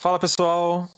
Fala 0.00 0.16
pessoal, 0.16 0.88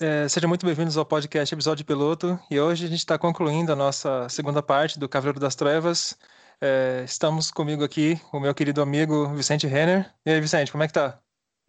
é, 0.00 0.26
sejam 0.26 0.48
muito 0.48 0.64
bem-vindos 0.64 0.96
ao 0.96 1.04
podcast 1.04 1.54
Episódio 1.54 1.84
Piloto 1.84 2.40
e 2.50 2.58
hoje 2.58 2.86
a 2.86 2.88
gente 2.88 3.00
está 3.00 3.18
concluindo 3.18 3.70
a 3.70 3.76
nossa 3.76 4.26
segunda 4.30 4.62
parte 4.62 4.98
do 4.98 5.06
Cavaleiro 5.06 5.38
das 5.38 5.54
Trevas. 5.54 6.18
É, 6.58 7.02
estamos 7.04 7.50
comigo 7.50 7.84
aqui 7.84 8.18
o 8.32 8.40
meu 8.40 8.54
querido 8.54 8.80
amigo 8.80 9.28
Vicente 9.34 9.66
Renner. 9.66 10.10
E 10.24 10.30
aí, 10.30 10.40
Vicente, 10.40 10.72
como 10.72 10.82
é 10.82 10.86
que 10.86 10.94
tá? 10.94 11.18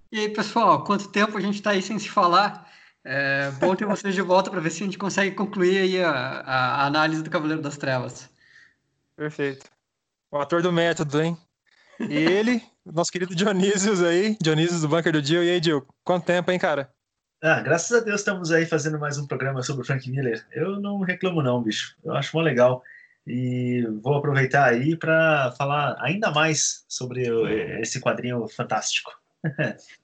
E 0.10 0.20
aí, 0.20 0.30
pessoal, 0.30 0.82
quanto 0.86 1.10
tempo 1.10 1.38
a 1.38 1.42
gente 1.42 1.56
está 1.56 1.72
aí 1.72 1.82
sem 1.82 2.00
se 2.00 2.10
falar? 2.10 2.72
É 3.04 3.52
bom 3.60 3.76
ter 3.76 3.86
vocês 3.86 4.16
de 4.16 4.22
volta 4.22 4.50
para 4.50 4.62
ver 4.62 4.70
se 4.70 4.82
a 4.82 4.86
gente 4.86 4.98
consegue 4.98 5.36
concluir 5.36 5.80
aí 5.80 6.02
a, 6.02 6.12
a, 6.12 6.86
análise 6.86 7.22
do 7.22 7.30
Cavaleiro 7.30 7.62
das 7.62 7.76
Trevas. 7.76 8.30
Perfeito. 9.18 9.66
O 10.32 10.38
ator 10.38 10.62
do 10.62 10.72
método, 10.72 11.22
hein? 11.22 11.38
E 12.00 12.16
ele, 12.16 12.64
nosso 12.94 13.12
querido 13.12 13.36
Dionísio 13.36 14.06
aí, 14.06 14.38
Dionísio 14.42 14.80
do 14.80 14.88
Bunker 14.88 15.12
do 15.12 15.22
Dio. 15.22 15.44
E 15.44 15.50
aí, 15.50 15.60
Dio, 15.60 15.86
quanto 16.04 16.26
tempo, 16.26 16.52
hein, 16.52 16.60
cara? 16.60 16.90
Ah, 17.42 17.62
graças 17.62 17.96
a 17.96 18.04
Deus 18.04 18.20
estamos 18.22 18.52
aí 18.52 18.66
fazendo 18.66 19.00
mais 19.00 19.18
um 19.18 19.26
programa 19.26 19.64
sobre 19.64 19.84
o 19.84 19.86
Frank 19.86 20.10
Miller. 20.10 20.46
Eu 20.52 20.80
não 20.80 21.00
reclamo 21.00 21.42
não, 21.42 21.62
bicho. 21.62 21.96
Eu 22.04 22.14
acho 22.14 22.36
mó 22.36 22.42
legal. 22.42 22.84
E 23.26 23.86
vou 24.02 24.16
aproveitar 24.16 24.66
aí 24.66 24.96
para 24.96 25.54
falar 25.58 25.96
ainda 26.00 26.32
mais 26.32 26.84
sobre 26.88 27.24
esse 27.80 28.02
quadrinho 28.02 28.48
fantástico. 28.48 29.12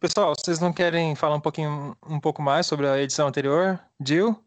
Pessoal, 0.00 0.34
vocês 0.36 0.60
não 0.60 0.72
querem 0.72 1.14
falar 1.14 1.36
um 1.36 1.40
pouquinho, 1.40 1.96
um 2.06 2.20
pouco 2.20 2.42
mais 2.42 2.66
sobre 2.66 2.86
a 2.86 3.00
edição 3.00 3.28
anterior, 3.28 3.80
Jill? 4.04 4.43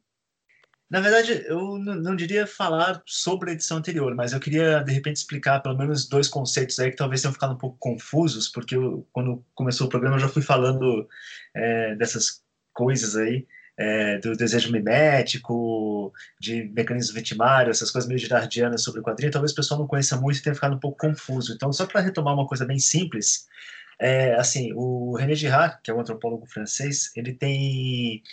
Na 0.90 1.02
verdade, 1.02 1.44
eu 1.48 1.78
não 1.78 2.16
diria 2.16 2.48
falar 2.48 3.02
sobre 3.06 3.50
a 3.50 3.54
edição 3.54 3.78
anterior, 3.78 4.16
mas 4.16 4.32
eu 4.32 4.40
queria, 4.40 4.82
de 4.82 4.94
repente, 4.94 5.18
explicar 5.18 5.60
pelo 5.62 5.78
menos 5.78 6.08
dois 6.08 6.30
conceitos 6.30 6.80
aí 6.80 6.92
que 6.92 6.96
talvez 6.96 7.22
tenham 7.22 7.34
ficado 7.34 7.54
um 7.54 7.58
pouco 7.58 7.78
confusos, 7.78 8.48
porque 8.48 8.76
eu, 8.76 9.06
quando 9.12 9.44
começou 9.54 9.88
o 9.88 9.90
programa 9.90 10.16
eu 10.16 10.22
já 10.22 10.30
fui 10.30 10.42
falando 10.42 11.08
é, 11.54 11.94
dessas 11.96 12.42
coisas 12.74 13.18
aí, 13.18 13.46
é, 13.78 14.18
do 14.20 14.36
desejo 14.36 14.72
mimético, 14.72 16.14
de 16.40 16.64
mecanismo 16.74 17.14
vitimário, 17.16 17.70
essas 17.70 17.92
coisas 17.92 18.08
meio 18.08 18.20
girardianas 18.20 18.82
sobre 18.82 19.02
o 19.02 19.04
quadrinho, 19.04 19.32
talvez 19.32 19.52
o 19.52 19.56
pessoal 19.56 19.80
não 19.82 19.88
conheça 19.88 20.16
muito 20.18 20.40
e 20.40 20.42
tenha 20.42 20.56
ficado 20.56 20.76
um 20.76 20.80
pouco 20.80 20.98
confuso. 20.98 21.54
Então, 21.54 21.72
só 21.74 21.86
para 21.86 22.02
retomar 22.02 22.34
uma 22.34 22.48
coisa 22.48 22.66
bem 22.66 22.80
simples, 22.80 23.46
é, 24.00 24.36
assim, 24.36 24.72
o 24.74 25.16
René 25.18 25.36
Girard, 25.36 25.80
que 25.84 25.92
é 25.92 25.94
um 25.94 26.00
antropólogo 26.00 26.46
francês, 26.48 27.12
ele 27.16 27.34
tem 27.34 28.24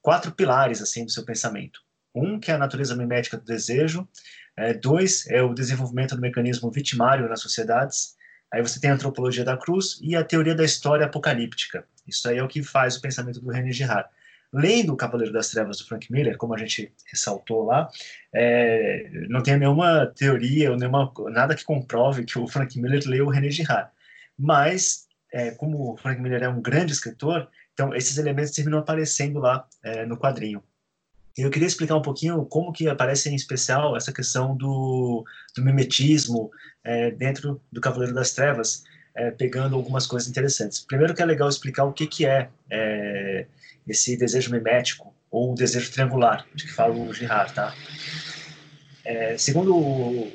quatro 0.00 0.32
pilares 0.32 0.82
assim 0.82 1.04
do 1.04 1.10
seu 1.10 1.24
pensamento. 1.24 1.83
Um, 2.14 2.38
que 2.38 2.50
é 2.50 2.54
a 2.54 2.58
natureza 2.58 2.94
mimética 2.94 3.36
do 3.36 3.44
desejo. 3.44 4.06
É, 4.56 4.72
dois, 4.72 5.26
é 5.28 5.42
o 5.42 5.52
desenvolvimento 5.52 6.14
do 6.14 6.20
mecanismo 6.20 6.70
vitimário 6.70 7.28
nas 7.28 7.40
sociedades. 7.40 8.14
Aí 8.52 8.62
você 8.62 8.80
tem 8.80 8.90
a 8.90 8.94
antropologia 8.94 9.44
da 9.44 9.56
cruz 9.56 9.98
e 10.00 10.14
a 10.14 10.22
teoria 10.22 10.54
da 10.54 10.64
história 10.64 11.04
apocalíptica. 11.04 11.84
Isso 12.06 12.28
aí 12.28 12.38
é 12.38 12.42
o 12.42 12.48
que 12.48 12.62
faz 12.62 12.96
o 12.96 13.00
pensamento 13.00 13.40
do 13.40 13.50
René 13.50 13.72
Girard. 13.72 14.08
Lendo 14.52 14.92
O 14.92 14.96
Cavaleiro 14.96 15.32
das 15.32 15.48
Trevas 15.48 15.78
do 15.78 15.86
Frank 15.86 16.12
Miller, 16.12 16.36
como 16.36 16.54
a 16.54 16.56
gente 16.56 16.94
ressaltou 17.10 17.64
lá, 17.64 17.90
é, 18.32 19.10
não 19.28 19.42
tem 19.42 19.58
nenhuma 19.58 20.06
teoria 20.06 20.70
ou 20.70 20.76
nenhuma, 20.76 21.12
nada 21.30 21.56
que 21.56 21.64
comprove 21.64 22.24
que 22.24 22.38
o 22.38 22.46
Frank 22.46 22.80
Miller 22.80 23.02
leu 23.04 23.26
o 23.26 23.30
René 23.30 23.50
Girard. 23.50 23.90
Mas, 24.38 25.08
é, 25.32 25.50
como 25.50 25.92
o 25.92 25.96
Frank 25.96 26.20
Miller 26.20 26.44
é 26.44 26.48
um 26.48 26.62
grande 26.62 26.92
escritor, 26.92 27.48
então 27.72 27.92
esses 27.92 28.16
elementos 28.16 28.52
terminam 28.52 28.78
aparecendo 28.78 29.40
lá 29.40 29.66
é, 29.82 30.06
no 30.06 30.16
quadrinho. 30.16 30.62
Eu 31.36 31.50
queria 31.50 31.66
explicar 31.66 31.96
um 31.96 32.02
pouquinho 32.02 32.44
como 32.44 32.72
que 32.72 32.88
aparece 32.88 33.28
em 33.28 33.34
especial 33.34 33.96
essa 33.96 34.12
questão 34.12 34.56
do, 34.56 35.24
do 35.56 35.64
mimetismo 35.64 36.50
é, 36.84 37.10
dentro 37.10 37.60
do 37.72 37.80
Cavaleiro 37.80 38.14
das 38.14 38.32
Trevas, 38.32 38.84
é, 39.14 39.30
pegando 39.30 39.74
algumas 39.74 40.06
coisas 40.06 40.28
interessantes. 40.28 40.80
Primeiro 40.80 41.14
que 41.14 41.22
é 41.22 41.24
legal 41.24 41.48
explicar 41.48 41.84
o 41.84 41.92
que, 41.92 42.06
que 42.06 42.24
é, 42.24 42.48
é 42.70 43.46
esse 43.86 44.16
desejo 44.16 44.50
mimético, 44.50 45.12
ou 45.30 45.52
o 45.52 45.54
desejo 45.54 45.90
triangular, 45.90 46.46
de 46.54 46.64
que 46.64 46.72
fala 46.72 46.94
o 46.94 47.12
Girard, 47.12 47.52
tá? 47.52 47.74
É, 49.04 49.36
segundo 49.36 50.32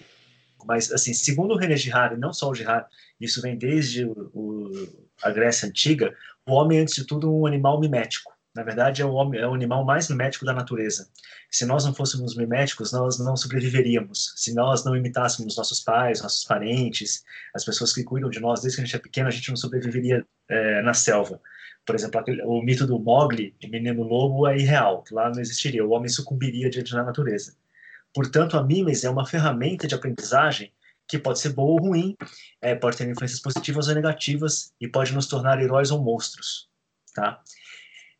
mas 0.65 0.91
assim, 0.91 1.13
segundo 1.13 1.53
o 1.53 1.57
René 1.57 1.77
Girard, 1.77 2.15
e 2.15 2.19
não 2.19 2.33
só 2.33 2.49
o 2.49 2.53
Girard, 2.53 2.85
isso 3.19 3.41
vem 3.41 3.57
desde 3.57 4.05
o, 4.05 4.29
o, 4.33 4.87
a 5.23 5.31
Grécia 5.31 5.67
Antiga, 5.67 6.13
o 6.45 6.53
homem, 6.53 6.79
antes 6.79 6.95
de 6.95 7.05
tudo, 7.05 7.27
é 7.27 7.31
um 7.31 7.45
animal 7.45 7.79
mimético. 7.79 8.31
Na 8.55 8.63
verdade, 8.63 9.01
é 9.01 9.05
o, 9.05 9.13
homem, 9.13 9.39
é 9.39 9.47
o 9.47 9.53
animal 9.53 9.85
mais 9.85 10.09
mimético 10.09 10.43
da 10.43 10.53
natureza. 10.53 11.09
Se 11.51 11.65
nós 11.65 11.85
não 11.85 11.93
fôssemos 11.93 12.35
miméticos, 12.35 12.91
nós 12.91 13.19
não 13.19 13.35
sobreviveríamos. 13.35 14.33
Se 14.35 14.53
nós 14.53 14.83
não 14.83 14.95
imitássemos 14.95 15.55
nossos 15.55 15.79
pais, 15.81 16.21
nossos 16.21 16.43
parentes, 16.43 17.23
as 17.53 17.63
pessoas 17.63 17.93
que 17.93 18.03
cuidam 18.03 18.29
de 18.29 18.39
nós 18.39 18.61
desde 18.61 18.77
que 18.77 18.81
a 18.81 18.85
gente 18.85 18.95
é 18.95 18.99
pequeno, 18.99 19.27
a 19.27 19.31
gente 19.31 19.49
não 19.49 19.55
sobreviveria 19.55 20.25
é, 20.49 20.81
na 20.81 20.93
selva. 20.93 21.39
Por 21.85 21.95
exemplo, 21.95 22.19
aquele, 22.19 22.41
o 22.41 22.61
mito 22.61 22.87
do 22.87 22.99
Mogli, 22.99 23.55
menino 23.63 24.03
lobo, 24.03 24.47
é 24.47 24.57
irreal. 24.57 25.03
Lá 25.11 25.29
não 25.29 25.39
existiria. 25.39 25.85
O 25.85 25.91
homem 25.91 26.09
sucumbiria 26.09 26.69
diante 26.69 26.91
da 26.91 27.03
natureza. 27.03 27.55
Portanto, 28.13 28.57
a 28.57 28.63
mimes 28.63 29.03
é 29.03 29.09
uma 29.09 29.25
ferramenta 29.25 29.87
de 29.87 29.93
aprendizagem 29.93 30.73
que 31.07 31.17
pode 31.17 31.39
ser 31.39 31.49
boa 31.49 31.71
ou 31.71 31.87
ruim, 31.87 32.15
é, 32.61 32.75
pode 32.75 32.97
ter 32.97 33.09
influências 33.09 33.39
positivas 33.39 33.87
ou 33.87 33.95
negativas 33.95 34.73
e 34.79 34.87
pode 34.87 35.13
nos 35.13 35.27
tornar 35.27 35.59
heróis 35.61 35.89
ou 35.89 36.03
monstros, 36.03 36.69
tá? 37.15 37.41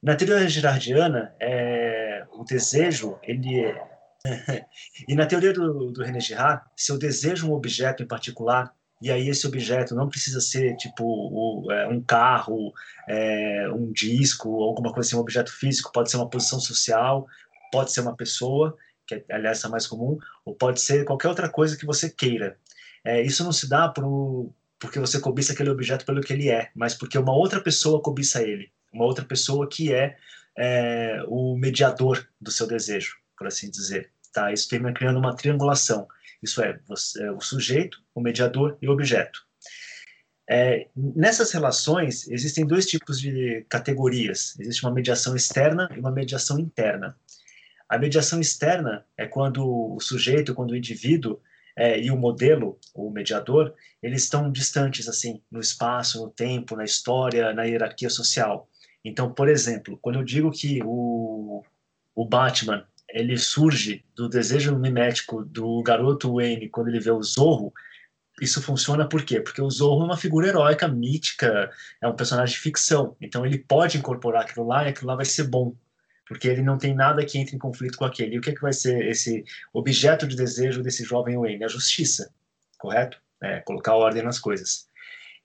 Na 0.02 0.16
teoria 0.16 0.48
girardiana, 0.48 1.36
é, 1.42 2.26
o 2.32 2.46
desejo, 2.46 3.20
ele 3.22 3.60
é... 3.60 3.90
e 5.08 5.14
na 5.14 5.26
teoria 5.26 5.52
do, 5.52 5.92
do 5.92 6.04
René 6.04 6.22
Girard, 6.22 6.64
se 6.76 6.92
eu 6.92 6.98
desejo 6.98 7.50
um 7.50 7.54
objeto 7.54 8.02
em 8.02 8.08
particular, 8.08 8.74
e 9.02 9.12
aí 9.12 9.28
esse 9.28 9.46
objeto 9.46 9.96
não 9.96 10.09
precisa 10.09 10.40
ser 10.40 10.76
tipo 10.78 11.04
o, 11.04 11.70
é, 11.72 11.88
um 11.88 12.02
carro, 12.02 12.74
é, 13.09 13.70
um 13.74 13.92
disco, 13.92 14.62
alguma 14.62 14.94
coisa 14.94 15.08
assim, 15.08 15.18
um 15.18 15.22
objeto 15.22 15.52
físico, 15.52 15.92
pode 15.92 16.09
ser 16.09 16.18
uma 16.18 16.30
posição 16.30 16.62
social, 16.62 17.28
pode 17.70 17.92
ser 17.92 18.00
uma 18.02 18.16
pessoa, 18.16 18.78
que 19.06 19.16
é, 19.16 19.26
aliás 19.30 19.64
é 19.66 19.68
mais 19.68 19.86
comum, 19.86 20.18
ou 20.46 20.56
pode 20.56 20.82
ser 20.82 21.04
qualquer 21.04 21.28
outra 21.28 21.50
coisa 21.50 21.78
que 21.78 21.86
você 21.86 22.09
queira. 22.09 22.58
É, 23.04 23.22
isso 23.22 23.44
não 23.44 23.52
se 23.52 23.68
dá 23.68 23.90
pro, 23.90 24.54
porque 24.80 25.00
você 25.00 25.20
cobiça 25.20 25.52
aquele 25.52 25.70
objeto 25.70 26.06
pelo 26.06 26.22
que 26.22 26.32
ele 26.32 26.50
é, 26.50 26.70
mas 26.74 26.96
porque 26.96 27.18
uma 27.18 27.34
outra 27.34 27.62
pessoa 27.62 28.02
cobiça 28.02 28.42
ele 28.42 28.72
uma 28.92 29.06
outra 29.06 29.26
pessoa 29.26 29.68
que 29.68 29.94
é, 29.94 30.18
é 30.58 31.24
o 31.28 31.56
mediador 31.58 32.28
do 32.40 32.52
seu 32.52 32.68
desejo, 32.68 33.18
por 33.38 33.48
assim 33.48 33.70
dizer. 33.70 34.12
Tá? 34.34 34.52
Isso 34.52 34.70
termina 34.70 34.94
criando 34.94 35.20
uma 35.20 35.36
triangulação. 35.36 36.08
Isso 36.42 36.62
é, 36.62 36.80
você, 36.88 37.24
é 37.24 37.32
o 37.32 37.42
sujeito, 37.42 38.02
o 38.14 38.22
mediador 38.22 38.78
e 38.82 38.88
o 38.88 38.92
objeto. 38.92 39.42
É, 40.50 40.88
nessas 40.96 41.52
relações, 41.52 42.28
existem 42.28 42.66
dois 42.66 42.88
tipos 42.88 43.20
de 43.20 43.66
categorias. 43.70 44.60
Existe 44.60 44.84
uma 44.84 44.92
mediação 44.92 45.36
externa 45.36 45.88
e 45.96 46.00
uma 46.00 46.12
mediação 46.12 46.58
interna. 46.58 47.16
A 47.88 47.98
mediação 47.98 48.40
externa 48.40 49.06
é 49.16 49.28
quando 49.28 49.96
o 49.96 50.00
sujeito, 50.00 50.56
quando 50.56 50.72
o 50.72 50.76
indivíduo 50.76 51.40
é, 51.76 52.00
e 52.00 52.10
o 52.10 52.18
modelo, 52.18 52.80
o 52.94 53.10
mediador, 53.10 53.74
eles 54.02 54.24
estão 54.24 54.52
distantes, 54.52 55.08
assim, 55.08 55.42
no 55.52 55.60
espaço, 55.60 56.22
no 56.22 56.30
tempo, 56.30 56.76
na 56.76 56.84
história, 56.84 57.54
na 57.54 57.64
hierarquia 57.64 58.10
social. 58.10 58.68
Então, 59.04 59.34
por 59.34 59.48
exemplo, 59.48 59.98
quando 60.02 60.20
eu 60.20 60.24
digo 60.24 60.52
que 60.52 60.82
o, 60.84 61.64
o 62.16 62.26
Batman 62.26 62.86
ele 63.12 63.38
surge 63.38 64.06
do 64.16 64.30
desejo 64.30 64.78
mimético 64.78 65.44
do 65.44 65.82
garoto 65.82 66.36
Wayne 66.36 66.70
quando 66.70 66.90
ele 66.90 67.00
vê 67.00 67.12
o 67.12 67.24
Zorro, 67.24 67.74
isso 68.42 68.62
funciona 68.62 69.08
por 69.08 69.24
quê? 69.24 69.42
Porque 69.42 69.62
o 69.62 69.70
Zorro 69.70 70.04
é 70.04 70.06
uma 70.06 70.18
figura 70.18 70.48
heróica, 70.48 70.88
mítica, 70.88 71.70
é 72.02 72.08
um 72.08 72.16
personagem 72.16 72.56
de 72.56 72.62
ficção. 72.62 73.16
Então 73.20 73.46
ele 73.46 73.58
pode 73.58 73.98
incorporar 73.98 74.44
aquilo 74.44 74.66
lá 74.66 74.86
e 74.86 74.90
aquilo 74.90 75.08
lá 75.08 75.16
vai 75.16 75.26
ser 75.26 75.44
bom. 75.44 75.76
Porque 76.28 76.48
ele 76.48 76.62
não 76.62 76.78
tem 76.78 76.94
nada 76.94 77.26
que 77.26 77.40
entre 77.40 77.56
em 77.56 77.59
conflito 77.59 77.98
com 77.98 78.06
aquele. 78.06 78.36
E 78.36 78.38
o 78.38 78.42
que, 78.42 78.52
é 78.52 78.54
que 78.54 78.62
vai 78.62 78.72
ser 78.72 79.08
esse 79.08 79.44
objeto 79.74 80.28
de 80.28 80.36
desejo 80.36 80.84
desse 80.84 81.04
jovem 81.04 81.38
Wayne? 81.38 81.64
A 81.64 81.68
justiça, 81.68 82.32
correto? 82.78 83.20
É, 83.42 83.59
colocar 83.62 83.96
ordem 83.96 84.22
nas 84.22 84.38
coisas. 84.38 84.88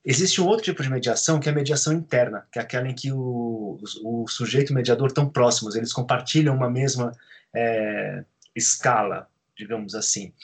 Existe 0.05 0.41
um 0.41 0.47
outro 0.47 0.65
tipo 0.65 0.83
de 0.83 0.91
mediação, 0.91 1.41
que 1.41 1.49
é 1.49 1.53
a 1.53 1.55
mediação 1.55 1.93
interna, 1.93 2.47
que 2.53 2.59
é 2.59 2.63
aquela 2.63 2.87
em 2.87 2.95
que 2.95 3.11
o, 3.11 3.81
o, 4.03 4.27
sujeito 4.29 4.71
e 4.71 4.73
o 4.73 4.75
mediador 4.75 5.09
estão 5.09 5.31
próximos, 5.31 5.75
eles 5.75 5.95
compartilham 5.95 6.55
uma 6.55 6.69
mesma 6.69 7.13
é, 7.55 8.23
escala, 8.55 9.29
digamos 9.57 9.95
assim. 9.95 10.35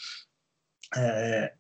É, 0.96 1.52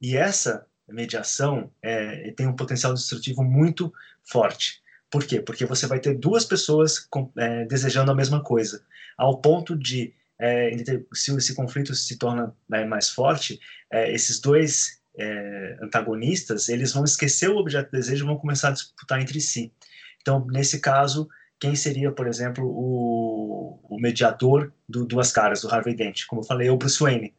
e 0.00 0.16
essa 0.16 0.64
mediação 0.88 1.72
é, 1.82 2.30
tem 2.32 2.46
um 2.46 2.54
potencial 2.54 2.94
destrutivo 2.94 3.42
muito 3.42 3.92
forte. 4.22 4.80
Por 5.10 5.24
quê? 5.24 5.40
Porque 5.40 5.66
você 5.66 5.86
vai 5.86 5.98
ter 5.98 6.14
duas 6.16 6.44
pessoas 6.44 6.98
com, 6.98 7.32
é, 7.36 7.64
desejando 7.64 8.12
a 8.12 8.14
mesma 8.14 8.42
coisa, 8.42 8.84
ao 9.16 9.40
ponto 9.40 9.76
de, 9.76 10.14
é, 10.38 10.70
se 11.12 11.34
esse 11.36 11.54
conflito 11.54 11.94
se 11.94 12.16
torna 12.16 12.54
né, 12.68 12.84
mais 12.84 13.08
forte, 13.08 13.60
é, 13.90 14.12
esses 14.12 14.40
dois 14.40 15.02
é, 15.18 15.76
antagonistas, 15.82 16.68
eles 16.68 16.92
vão 16.92 17.04
esquecer 17.04 17.48
o 17.48 17.56
objeto 17.56 17.86
de 17.86 17.98
desejo 17.98 18.24
e 18.24 18.26
vão 18.26 18.36
começar 18.36 18.68
a 18.68 18.72
disputar 18.72 19.20
entre 19.20 19.40
si. 19.40 19.72
Então, 20.20 20.46
nesse 20.50 20.80
caso, 20.80 21.28
quem 21.58 21.74
seria, 21.74 22.10
por 22.12 22.26
exemplo, 22.26 22.64
o, 22.66 23.78
o 23.84 24.00
mediador 24.00 24.72
do 24.88 25.04
Duas 25.04 25.32
Caras, 25.32 25.62
do 25.62 25.68
Harvey 25.68 25.94
Dent? 25.94 26.26
Como 26.26 26.42
eu 26.42 26.46
falei, 26.46 26.68
é 26.68 26.72
o 26.72 26.76
Bruce 26.76 27.00
Wayne. 27.00 27.34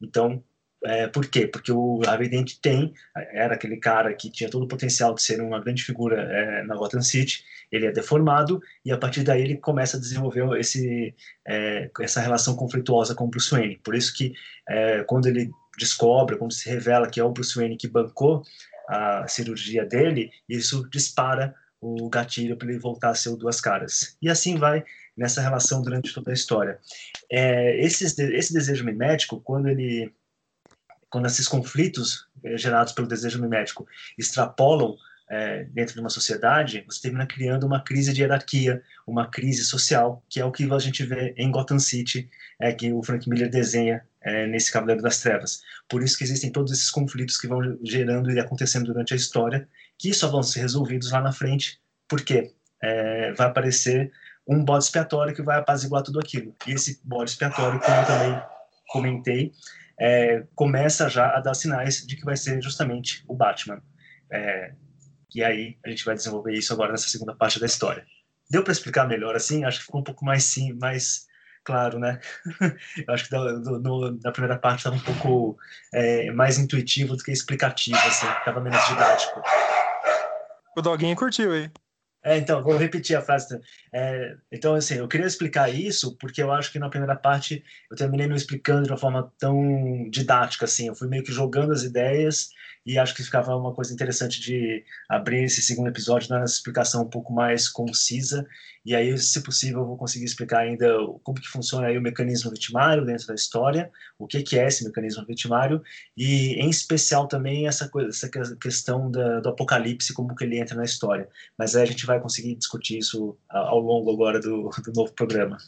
Então, 0.00 0.42
É, 0.84 1.08
por 1.08 1.26
quê? 1.26 1.44
Porque 1.44 1.72
o 1.72 2.00
Harvey 2.06 2.28
Dent 2.28 2.60
tem, 2.62 2.94
era 3.32 3.54
aquele 3.54 3.78
cara 3.78 4.14
que 4.14 4.30
tinha 4.30 4.48
todo 4.48 4.62
o 4.62 4.68
potencial 4.68 5.12
de 5.12 5.20
ser 5.20 5.40
uma 5.40 5.58
grande 5.60 5.82
figura 5.82 6.16
é, 6.22 6.62
na 6.62 6.76
Gotham 6.76 7.02
City, 7.02 7.42
ele 7.72 7.86
é 7.86 7.90
deformado, 7.90 8.60
e 8.84 8.92
a 8.92 8.96
partir 8.96 9.24
daí 9.24 9.42
ele 9.42 9.56
começa 9.56 9.96
a 9.96 10.00
desenvolver 10.00 10.56
esse, 10.56 11.12
é, 11.44 11.90
essa 12.00 12.20
relação 12.20 12.54
conflituosa 12.54 13.12
com 13.12 13.24
o 13.24 13.28
Bruce 13.28 13.50
Wayne. 13.50 13.80
Por 13.82 13.96
isso 13.96 14.14
que 14.14 14.32
é, 14.68 15.02
quando 15.02 15.26
ele 15.26 15.50
descobre, 15.78 16.36
quando 16.36 16.52
se 16.52 16.68
revela 16.68 17.08
que 17.08 17.20
é 17.20 17.24
o 17.24 17.30
Bruce 17.30 17.54
Wayne 17.54 17.76
que 17.76 17.88
bancou 17.88 18.42
a 18.88 19.26
cirurgia 19.28 19.84
dele, 19.84 20.30
isso 20.48 20.88
dispara 20.90 21.54
o 21.80 22.08
gatilho 22.08 22.56
para 22.56 22.68
ele 22.68 22.78
voltar 22.78 23.10
a 23.10 23.14
ser 23.14 23.28
o 23.28 23.36
Duas 23.36 23.60
Caras. 23.60 24.16
E 24.20 24.28
assim 24.28 24.56
vai 24.56 24.84
nessa 25.16 25.40
relação 25.40 25.82
durante 25.82 26.12
toda 26.12 26.30
a 26.30 26.34
história. 26.34 26.78
É, 27.30 27.78
esses, 27.84 28.18
esse 28.18 28.52
desejo 28.52 28.84
mimético, 28.84 29.40
quando 29.40 29.68
ele 29.68 30.12
quando 31.10 31.26
esses 31.26 31.48
conflitos 31.48 32.28
é, 32.44 32.56
gerados 32.58 32.92
pelo 32.92 33.08
desejo 33.08 33.40
mimético 33.40 33.86
extrapolam 34.18 34.94
é, 35.30 35.64
dentro 35.64 35.94
de 35.94 36.00
uma 36.00 36.10
sociedade, 36.10 36.84
você 36.86 37.02
termina 37.02 37.26
criando 37.26 37.66
uma 37.66 37.82
crise 37.82 38.12
de 38.12 38.22
hierarquia, 38.22 38.82
uma 39.06 39.26
crise 39.26 39.64
social, 39.64 40.22
que 40.28 40.40
é 40.40 40.44
o 40.44 40.52
que 40.52 40.70
a 40.70 40.78
gente 40.78 41.04
vê 41.04 41.34
em 41.36 41.50
Gotham 41.50 41.78
City, 41.78 42.28
é, 42.60 42.72
que 42.72 42.92
o 42.92 43.02
Frank 43.02 43.28
Miller 43.28 43.50
desenha 43.50 44.04
é, 44.22 44.46
nesse 44.46 44.72
Cavaleiro 44.72 45.02
das 45.02 45.20
Trevas. 45.20 45.62
Por 45.88 46.02
isso 46.02 46.16
que 46.16 46.24
existem 46.24 46.50
todos 46.50 46.72
esses 46.72 46.90
conflitos 46.90 47.38
que 47.38 47.46
vão 47.46 47.60
gerando 47.84 48.30
e 48.30 48.40
acontecendo 48.40 48.86
durante 48.86 49.14
a 49.14 49.16
história, 49.16 49.68
que 49.98 50.12
só 50.12 50.28
vão 50.28 50.42
ser 50.42 50.60
resolvidos 50.60 51.10
lá 51.10 51.20
na 51.20 51.32
frente, 51.32 51.80
porque 52.06 52.52
é, 52.82 53.32
vai 53.32 53.46
aparecer 53.48 54.12
um 54.46 54.64
bode 54.64 54.84
expiatório 54.84 55.34
que 55.34 55.42
vai 55.42 55.58
apaziguar 55.58 56.02
tudo 56.02 56.18
aquilo. 56.18 56.54
E 56.66 56.72
esse 56.72 57.00
bode 57.04 57.30
expiatório, 57.30 57.80
como 57.80 57.96
eu 57.96 58.06
também 58.06 58.42
comentei, 58.88 59.52
é, 60.00 60.44
começa 60.54 61.08
já 61.08 61.36
a 61.36 61.40
dar 61.40 61.54
sinais 61.54 62.06
de 62.06 62.16
que 62.16 62.24
vai 62.24 62.36
ser 62.36 62.62
justamente 62.62 63.24
o 63.28 63.34
Batman. 63.34 63.82
É, 64.30 64.72
e 65.34 65.44
aí 65.44 65.76
a 65.84 65.90
gente 65.90 66.04
vai 66.04 66.14
desenvolver 66.14 66.54
isso 66.54 66.72
agora 66.72 66.92
nessa 66.92 67.08
segunda 67.08 67.34
parte 67.34 67.60
da 67.60 67.66
história. 67.66 68.06
Deu 68.50 68.62
para 68.62 68.72
explicar 68.72 69.06
melhor 69.06 69.36
assim? 69.36 69.64
Acho 69.64 69.80
que 69.80 69.84
ficou 69.84 70.00
um 70.00 70.04
pouco 70.04 70.24
mais 70.24 70.44
sim, 70.44 70.72
mais 70.72 71.27
claro, 71.68 71.98
né? 71.98 72.18
Eu 73.06 73.12
acho 73.12 73.24
que 73.24 73.30
do, 73.30 73.78
no, 73.78 74.18
na 74.24 74.32
primeira 74.32 74.58
parte 74.58 74.78
estava 74.78 74.96
um 74.96 75.00
pouco 75.00 75.58
é, 75.92 76.30
mais 76.30 76.58
intuitivo 76.58 77.14
do 77.14 77.22
que 77.22 77.30
explicativo, 77.30 77.98
assim, 77.98 78.26
ficava 78.26 78.58
menos 78.58 78.82
didático. 78.88 79.42
O 80.74 80.80
Doguinho 80.80 81.14
curtiu 81.14 81.52
aí. 81.52 81.70
É, 82.24 82.38
então, 82.38 82.62
vou 82.62 82.76
repetir 82.76 83.16
a 83.16 83.20
frase. 83.20 83.60
É, 83.92 84.34
então, 84.50 84.74
assim, 84.74 84.94
eu 84.94 85.06
queria 85.06 85.26
explicar 85.26 85.68
isso 85.68 86.16
porque 86.16 86.42
eu 86.42 86.50
acho 86.50 86.72
que 86.72 86.78
na 86.78 86.88
primeira 86.88 87.14
parte 87.14 87.62
eu 87.90 87.96
terminei 87.96 88.26
não 88.26 88.34
explicando 88.34 88.84
de 88.84 88.90
uma 88.90 88.98
forma 88.98 89.30
tão 89.38 90.08
didática, 90.08 90.64
assim. 90.64 90.88
Eu 90.88 90.94
fui 90.94 91.06
meio 91.06 91.22
que 91.22 91.32
jogando 91.32 91.72
as 91.72 91.82
ideias 91.82 92.48
e 92.84 92.98
acho 92.98 93.14
que 93.14 93.22
ficava 93.22 93.54
uma 93.54 93.74
coisa 93.74 93.92
interessante 93.92 94.40
de 94.40 94.82
abrir 95.08 95.44
esse 95.44 95.60
segundo 95.60 95.88
episódio 95.88 96.28
dando 96.28 96.44
essa 96.44 96.54
explicação 96.54 97.02
um 97.02 97.10
pouco 97.10 97.32
mais 97.32 97.68
concisa 97.68 98.46
e 98.88 98.96
aí, 98.96 99.18
se 99.18 99.42
possível, 99.42 99.80
eu 99.80 99.86
vou 99.86 99.98
conseguir 99.98 100.24
explicar 100.24 100.60
ainda 100.60 100.88
como 101.22 101.38
que 101.38 101.46
funciona 101.46 101.88
aí 101.88 101.98
o 101.98 102.00
mecanismo 102.00 102.50
vitimário 102.50 103.04
dentro 103.04 103.26
da 103.26 103.34
história, 103.34 103.90
o 104.18 104.26
que 104.26 104.42
que 104.42 104.58
é 104.58 104.66
esse 104.66 104.82
mecanismo 104.82 105.26
vitimário 105.26 105.82
e, 106.16 106.54
em 106.54 106.70
especial, 106.70 107.28
também 107.28 107.68
essa 107.68 107.86
coisa, 107.86 108.08
essa 108.08 108.30
questão 108.56 109.10
da, 109.10 109.40
do 109.40 109.50
apocalipse, 109.50 110.14
como 110.14 110.34
que 110.34 110.42
ele 110.42 110.58
entra 110.58 110.74
na 110.74 110.84
história. 110.84 111.28
Mas 111.58 111.76
aí 111.76 111.82
a 111.82 111.86
gente 111.86 112.06
vai 112.06 112.18
conseguir 112.18 112.54
discutir 112.54 112.96
isso 112.96 113.36
ao 113.50 113.78
longo 113.78 114.10
agora 114.10 114.40
do, 114.40 114.70
do 114.70 114.92
novo 114.94 115.12
programa. 115.12 115.58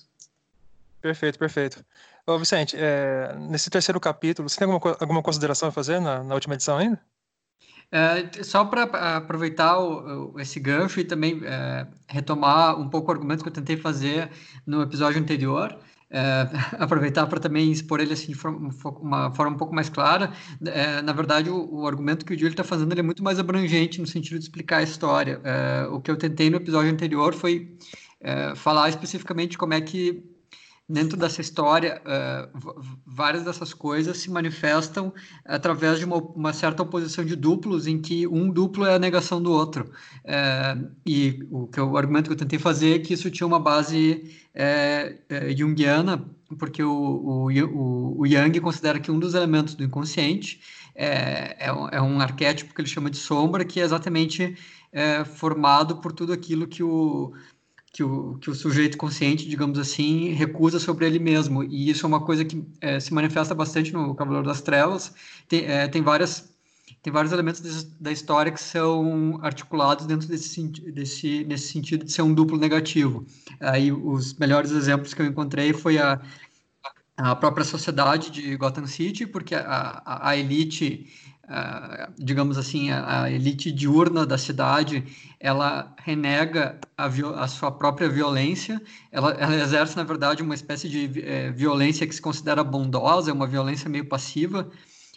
Perfeito, 1.02 1.38
perfeito. 1.38 1.84
Ô, 2.26 2.38
Vicente, 2.38 2.74
é, 2.78 3.34
nesse 3.50 3.68
terceiro 3.68 4.00
capítulo, 4.00 4.48
você 4.48 4.58
tem 4.58 4.66
alguma, 4.66 4.96
alguma 4.98 5.22
consideração 5.22 5.68
a 5.68 5.72
fazer 5.72 6.00
na, 6.00 6.24
na 6.24 6.34
última 6.34 6.54
edição 6.54 6.78
ainda? 6.78 6.98
É, 7.92 8.42
só 8.44 8.64
para 8.64 8.84
aproveitar 9.16 9.78
o, 9.78 10.34
o, 10.34 10.40
esse 10.40 10.60
gancho 10.60 11.00
e 11.00 11.04
também 11.04 11.40
é, 11.44 11.86
retomar 12.08 12.78
um 12.80 12.88
pouco 12.88 13.08
o 13.08 13.14
argumento 13.14 13.42
que 13.42 13.48
eu 13.48 13.52
tentei 13.52 13.76
fazer 13.76 14.30
no 14.64 14.80
episódio 14.80 15.20
anterior, 15.20 15.76
é, 16.08 16.48
aproveitar 16.78 17.26
para 17.26 17.40
também 17.40 17.72
expor 17.72 18.00
ele 18.00 18.12
assim 18.12 18.32
de 18.32 18.46
uma 18.46 19.32
forma 19.32 19.54
um 19.54 19.58
pouco 19.58 19.74
mais 19.74 19.88
clara. 19.88 20.32
É, 20.64 21.02
na 21.02 21.12
verdade, 21.12 21.50
o, 21.50 21.80
o, 21.80 21.86
argumento 21.86 22.24
que 22.24 22.32
o 22.34 22.38
Júlio 22.38 22.52
está 22.52 22.64
fazendo 22.64 22.96
é 22.96 23.02
muito 23.02 23.24
mais 23.24 23.38
abrangente 23.40 24.00
no 24.00 24.06
sentido 24.06 24.38
de 24.38 24.44
explicar 24.44 24.78
a 24.78 24.82
história. 24.82 25.40
É, 25.42 25.86
o 25.88 26.00
que 26.00 26.10
eu 26.10 26.16
tentei 26.16 26.48
no 26.48 26.56
episódio 26.58 26.92
anterior 26.92 27.34
foi 27.34 27.76
é, 28.20 28.54
falar 28.54 28.88
especificamente 28.88 29.58
como 29.58 29.74
é 29.74 29.80
que 29.80 30.22
dentro 30.90 31.16
dessa 31.16 31.40
história, 31.40 32.02
uh, 32.04 32.82
várias 33.06 33.44
dessas 33.44 33.72
coisas 33.72 34.18
se 34.18 34.28
manifestam 34.28 35.14
através 35.44 36.00
de 36.00 36.04
uma, 36.04 36.16
uma, 36.16 36.52
certa 36.52 36.82
oposição 36.82 37.24
de 37.24 37.36
duplos, 37.36 37.86
em 37.86 38.00
que 38.00 38.26
um 38.26 38.50
duplo 38.50 38.84
é 38.84 38.96
a 38.96 38.98
negação 38.98 39.40
do 39.40 39.52
outro. 39.52 39.92
Uh, 40.24 40.90
e 41.06 41.46
o, 41.48 41.68
que 41.68 41.80
o 41.80 41.96
argumento 41.96 42.26
que 42.26 42.32
eu 42.32 42.36
tentei 42.36 42.58
fazer 42.58 42.96
é 42.96 42.98
que 42.98 43.14
isso 43.14 43.30
tinha 43.30 43.46
uma 43.46 43.60
base 43.60 44.34
uh, 44.56 45.56
junguiana, 45.56 46.28
porque 46.58 46.82
o, 46.82 46.90
o, 46.90 48.20
o, 48.20 48.26
Jung 48.26 48.60
considera 48.60 48.98
que 48.98 49.12
um 49.12 49.18
dos 49.20 49.34
elementos 49.34 49.76
do 49.76 49.84
inconsciente 49.84 50.60
é, 50.96 51.66
é, 51.66 51.72
um, 51.72 51.88
é 51.88 52.02
um 52.02 52.20
arquétipo 52.20 52.74
que 52.74 52.80
ele 52.80 52.88
chama 52.88 53.08
de 53.08 53.16
sombra, 53.16 53.64
que 53.64 53.80
é 53.80 53.84
exatamente 53.84 54.56
formado 55.36 55.98
por 55.98 56.10
tudo 56.10 56.32
aquilo 56.32 56.66
que 56.66 56.82
o 56.82 57.32
que 57.92 58.04
o, 58.04 58.38
que 58.38 58.50
o 58.50 58.54
sujeito 58.54 58.96
consciente, 58.96 59.48
digamos 59.48 59.78
assim, 59.78 60.30
recusa 60.30 60.78
sobre 60.78 61.06
ele 61.06 61.18
mesmo. 61.18 61.64
E 61.64 61.90
isso 61.90 62.06
é 62.06 62.08
uma 62.08 62.20
coisa 62.20 62.44
que 62.44 62.64
é, 62.80 63.00
se 63.00 63.12
manifesta 63.12 63.54
bastante 63.54 63.92
no 63.92 64.14
Cavaleiro 64.14 64.46
das 64.46 64.60
Trevas. 64.60 65.12
Tem, 65.48 65.64
é, 65.64 65.88
tem, 65.88 66.00
várias, 66.00 66.54
tem 67.02 67.12
vários 67.12 67.32
elementos 67.32 67.60
desse, 67.60 67.86
da 68.00 68.12
história 68.12 68.52
que 68.52 68.62
são 68.62 69.40
articulados 69.42 70.06
dentro 70.06 70.28
desse, 70.28 70.62
desse, 70.68 71.44
nesse 71.44 71.68
sentido 71.72 72.04
de 72.04 72.12
ser 72.12 72.22
um 72.22 72.32
duplo 72.32 72.56
negativo. 72.56 73.26
Aí 73.58 73.90
os 73.90 74.34
melhores 74.34 74.70
exemplos 74.70 75.12
que 75.12 75.22
eu 75.22 75.26
encontrei 75.26 75.72
foi 75.72 75.98
a, 75.98 76.20
a 77.16 77.34
própria 77.34 77.64
sociedade 77.64 78.30
de 78.30 78.56
Gotham 78.56 78.86
City, 78.86 79.26
porque 79.26 79.54
a, 79.54 80.02
a, 80.04 80.28
a 80.30 80.36
elite 80.36 81.08
digamos 82.18 82.56
assim, 82.56 82.90
a, 82.90 83.22
a, 83.22 83.30
elite 83.32 83.72
diurna 83.72 84.24
da 84.24 84.38
cidade, 84.38 85.04
ela 85.38 85.94
renega 85.98 86.78
a, 86.96 87.06
a 87.06 87.48
sua 87.48 87.72
própria 87.72 88.08
violência, 88.08 88.80
ela, 89.10 89.32
ela, 89.32 89.56
exerce, 89.56 89.96
na 89.96 90.04
verdade, 90.04 90.42
uma 90.42 90.54
espécie 90.54 90.88
de 90.88 91.20
é, 91.22 91.50
violência 91.50 92.06
que 92.06 92.14
se 92.14 92.22
considera 92.22 92.62
bondosa, 92.62 93.30
é 93.30 93.34
uma 93.34 93.46
violência 93.46 93.90
meio 93.90 94.06
passiva, 94.06 94.70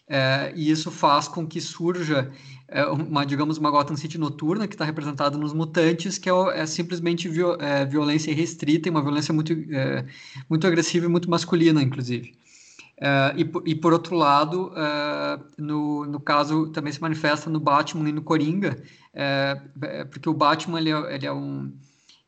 é, 0.08 0.52
e 0.56 0.72
isso 0.72 0.90
faz 0.90 1.28
com 1.28 1.46
que 1.46 1.62
surja 1.62 2.32
é, 2.68 2.84
uma, 2.86 3.26
digamos, 3.26 3.58
uma 3.60 3.70
Gotham 3.70 3.96
City 3.96 4.18
noturna 4.18 4.68
que 4.68 4.74
está 4.74 4.86
representada 4.86 5.38
nos 5.38 5.54
mutantes, 5.54 6.18
que 6.18 6.30
é, 6.30 6.34
é 6.56 6.66
simplesmente 6.66 7.30
viol, 7.30 7.58
violência 7.90 8.32
irrestrita 8.32 8.90
e 8.90 8.92
uma 8.92 9.02
violência 9.04 9.34
muito, 9.34 9.54
muito 10.50 10.66
agressiva 10.66 11.06
e 11.06 11.10
muito 11.10 11.30
masculina, 11.30 11.82
inclusive. 11.82 12.34
Uh, 13.04 13.38
e, 13.66 13.72
e, 13.72 13.76
por 13.76 13.92
outro 13.92 14.16
lado, 14.16 14.72
uh, 14.72 15.44
no, 15.58 16.06
no 16.06 16.22
caso, 16.22 16.70
também 16.70 16.94
se 16.94 17.02
manifesta 17.02 17.50
no 17.50 17.60
Batman 17.60 18.08
e 18.08 18.14
no 18.14 18.22
Coringa, 18.22 18.82
uh, 19.14 20.08
porque 20.10 20.30
o 20.30 20.34
Batman 20.34 20.80
ele 20.80 20.90
é, 20.90 21.16
ele 21.16 21.26
é, 21.26 21.34
um. 21.34 21.74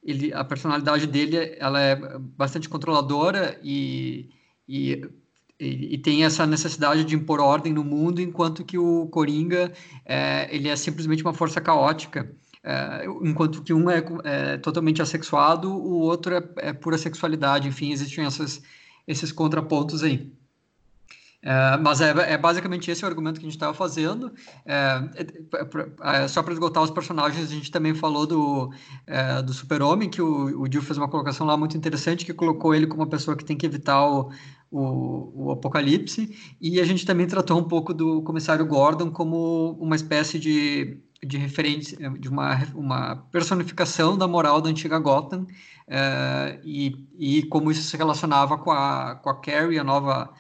Ele, 0.03 0.33
a 0.33 0.43
personalidade 0.43 1.07
dele 1.07 1.55
ela 1.59 1.79
é 1.79 1.95
bastante 2.19 2.67
controladora 2.67 3.57
e, 3.63 4.29
e, 4.67 5.01
e, 5.57 5.97
tem 5.97 6.25
essa 6.25 6.45
necessidade 6.45 7.05
de 7.05 7.15
impor 7.15 7.39
ordem 7.39 7.71
no 7.71 7.83
mundo, 7.83 8.21
enquanto 8.21 8.65
que 8.65 8.77
o 8.77 9.07
Coringa 9.07 9.71
ele 10.49 10.67
é 10.67 10.75
simplesmente 10.75 11.23
uma 11.23 11.33
força 11.33 11.59
caótica. 11.59 12.29
enquanto 13.23 13.63
que 13.63 13.73
um 13.73 13.89
é, 13.89 14.03
é, 14.25 14.57
totalmente 14.57 15.01
assexuado, 15.01 15.71
o 15.71 16.01
outro 16.01 16.35
é, 16.35 16.43
é 16.57 16.73
pura 16.73 16.97
sexualidade. 16.97 17.67
Enfim, 17.67 17.91
existem 17.91 18.25
essas, 18.25 18.61
esses 19.07 19.31
contrapontos 19.31 20.03
aí. 20.03 20.34
É, 21.45 21.77
mas 21.77 22.01
é, 22.01 22.09
é, 22.33 22.37
basicamente 22.39 22.89
esse 22.89 23.05
o 23.05 23.07
argumento 23.07 23.39
que 23.39 23.45
a 23.45 23.49
gente 23.49 23.55
estava 23.55 23.73
fazendo. 23.73 24.33
É, 24.65 24.99
é, 25.15 26.23
é 26.23 26.27
só 26.27 26.41
para 26.41 26.53
esgotar 26.53 26.81
os 26.81 26.89
personagens, 26.89 27.51
a 27.51 27.53
gente 27.53 27.69
também 27.69 27.93
falou 27.93 28.25
do, 28.25 28.71
do 29.45 29.53
Super-Homem, 29.53 30.09
que 30.09 30.21
o, 30.21 30.61
o 30.61 30.71
Jill 30.71 30.81
fez 30.81 30.97
uma 30.97 31.07
colocação 31.07 31.45
lá 31.45 31.55
muito 31.55 31.77
interessante, 31.77 32.25
que 32.25 32.33
colocou 32.33 32.73
ele 32.73 32.87
como 32.87 33.03
uma 33.03 33.09
pessoa 33.09 33.37
que 33.37 33.45
tem 33.45 33.55
que 33.55 33.65
evitar 33.65 34.03
o, 34.09 34.31
o, 34.71 35.45
o, 35.45 35.51
apocalipse. 35.51 36.35
E 36.59 36.81
a 36.81 36.83
gente 36.83 37.05
também 37.05 37.27
tratou 37.27 37.59
um 37.59 37.63
pouco 37.63 37.93
do 37.93 38.23
comissário 38.23 38.65
Gordon 38.65 39.11
como 39.11 39.77
uma 39.79 39.95
espécie 39.95 40.39
de, 40.39 40.97
de 41.23 41.37
referência, 41.37 42.09
de 42.19 42.27
uma, 42.27 42.63
uma 42.73 43.15
personificação 43.31 44.17
da 44.17 44.27
moral 44.27 44.61
da 44.61 44.69
antiga 44.71 44.97
Gotham. 44.97 45.45
e, 46.63 47.05
e 47.19 47.43
como 47.43 47.69
isso 47.69 47.83
se 47.83 47.95
relacionava 47.95 48.57
com 48.57 48.71
a, 48.71 49.13
com 49.21 49.29
a 49.29 49.39
Carrie, 49.39 49.77
a 49.77 49.83
nova 49.83 50.33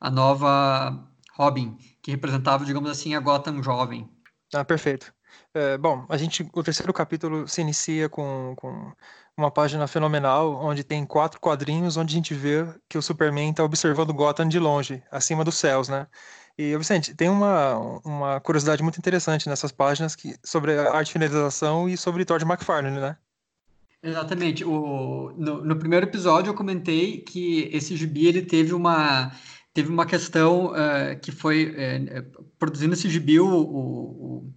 a 0.00 0.10
nova 0.10 0.98
Robin, 1.34 1.76
que 2.02 2.10
representava, 2.10 2.64
digamos 2.64 2.90
assim, 2.90 3.14
a 3.14 3.20
Gotham 3.20 3.62
jovem. 3.62 4.08
Ah, 4.54 4.64
perfeito. 4.64 5.12
É, 5.54 5.76
bom, 5.78 6.06
a 6.08 6.16
gente, 6.16 6.48
o 6.52 6.62
terceiro 6.62 6.92
capítulo 6.92 7.46
se 7.46 7.60
inicia 7.60 8.08
com, 8.08 8.54
com 8.56 8.92
uma 9.36 9.50
página 9.50 9.86
fenomenal, 9.86 10.54
onde 10.54 10.84
tem 10.84 11.04
quatro 11.04 11.40
quadrinhos, 11.40 11.96
onde 11.96 12.14
a 12.14 12.16
gente 12.16 12.34
vê 12.34 12.66
que 12.88 12.98
o 12.98 13.02
Superman 13.02 13.50
está 13.50 13.64
observando 13.64 14.14
Gotham 14.14 14.48
de 14.48 14.58
longe, 14.58 15.02
acima 15.10 15.44
dos 15.44 15.56
céus, 15.56 15.88
né? 15.88 16.06
E, 16.58 16.76
Vicente, 16.76 17.14
tem 17.14 17.28
uma, 17.28 17.76
uma 18.04 18.40
curiosidade 18.40 18.82
muito 18.82 18.98
interessante 18.98 19.48
nessas 19.48 19.72
páginas 19.72 20.14
que, 20.14 20.36
sobre 20.44 20.78
a 20.78 20.92
arte 20.94 21.12
finalização 21.12 21.88
e 21.88 21.96
sobre 21.96 22.24
Todd 22.24 22.44
McFarlane, 22.44 23.00
né? 23.00 23.16
Exatamente. 24.02 24.64
O, 24.64 25.32
no, 25.36 25.64
no, 25.64 25.76
primeiro 25.76 26.06
episódio 26.06 26.50
eu 26.50 26.54
comentei 26.54 27.18
que 27.18 27.70
esse 27.72 27.96
gibi 27.96 28.26
ele 28.26 28.42
teve 28.42 28.72
uma 28.72 29.32
teve 29.72 29.88
uma 29.88 30.06
questão 30.06 30.66
uh, 30.66 31.18
que 31.20 31.32
foi 31.32 31.66
uh, 31.66 32.44
produzindo 32.58 32.94
esse 32.94 33.08
gibi 33.08 33.38
o, 33.40 33.48
o, 33.48 34.52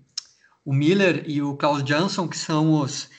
o, 0.66 0.74
Miller 0.74 1.24
e 1.28 1.42
o 1.42 1.56
Klaus 1.56 1.84
Johnson 1.84 2.28
que 2.28 2.38
são 2.38 2.82
os 2.82 3.10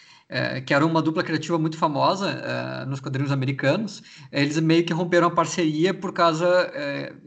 que 0.66 0.72
eram 0.74 0.88
uma 0.88 1.02
dupla 1.02 1.22
criativa 1.22 1.58
muito 1.58 1.76
famosa 1.76 2.86
nos 2.86 2.98
quadrinhos 2.98 3.30
americanos 3.30 4.02
eles 4.32 4.58
meio 4.58 4.84
que 4.84 4.92
romperam 4.92 5.28
a 5.28 5.30
parceria 5.30 5.92
por 5.92 6.12
causa 6.12 6.72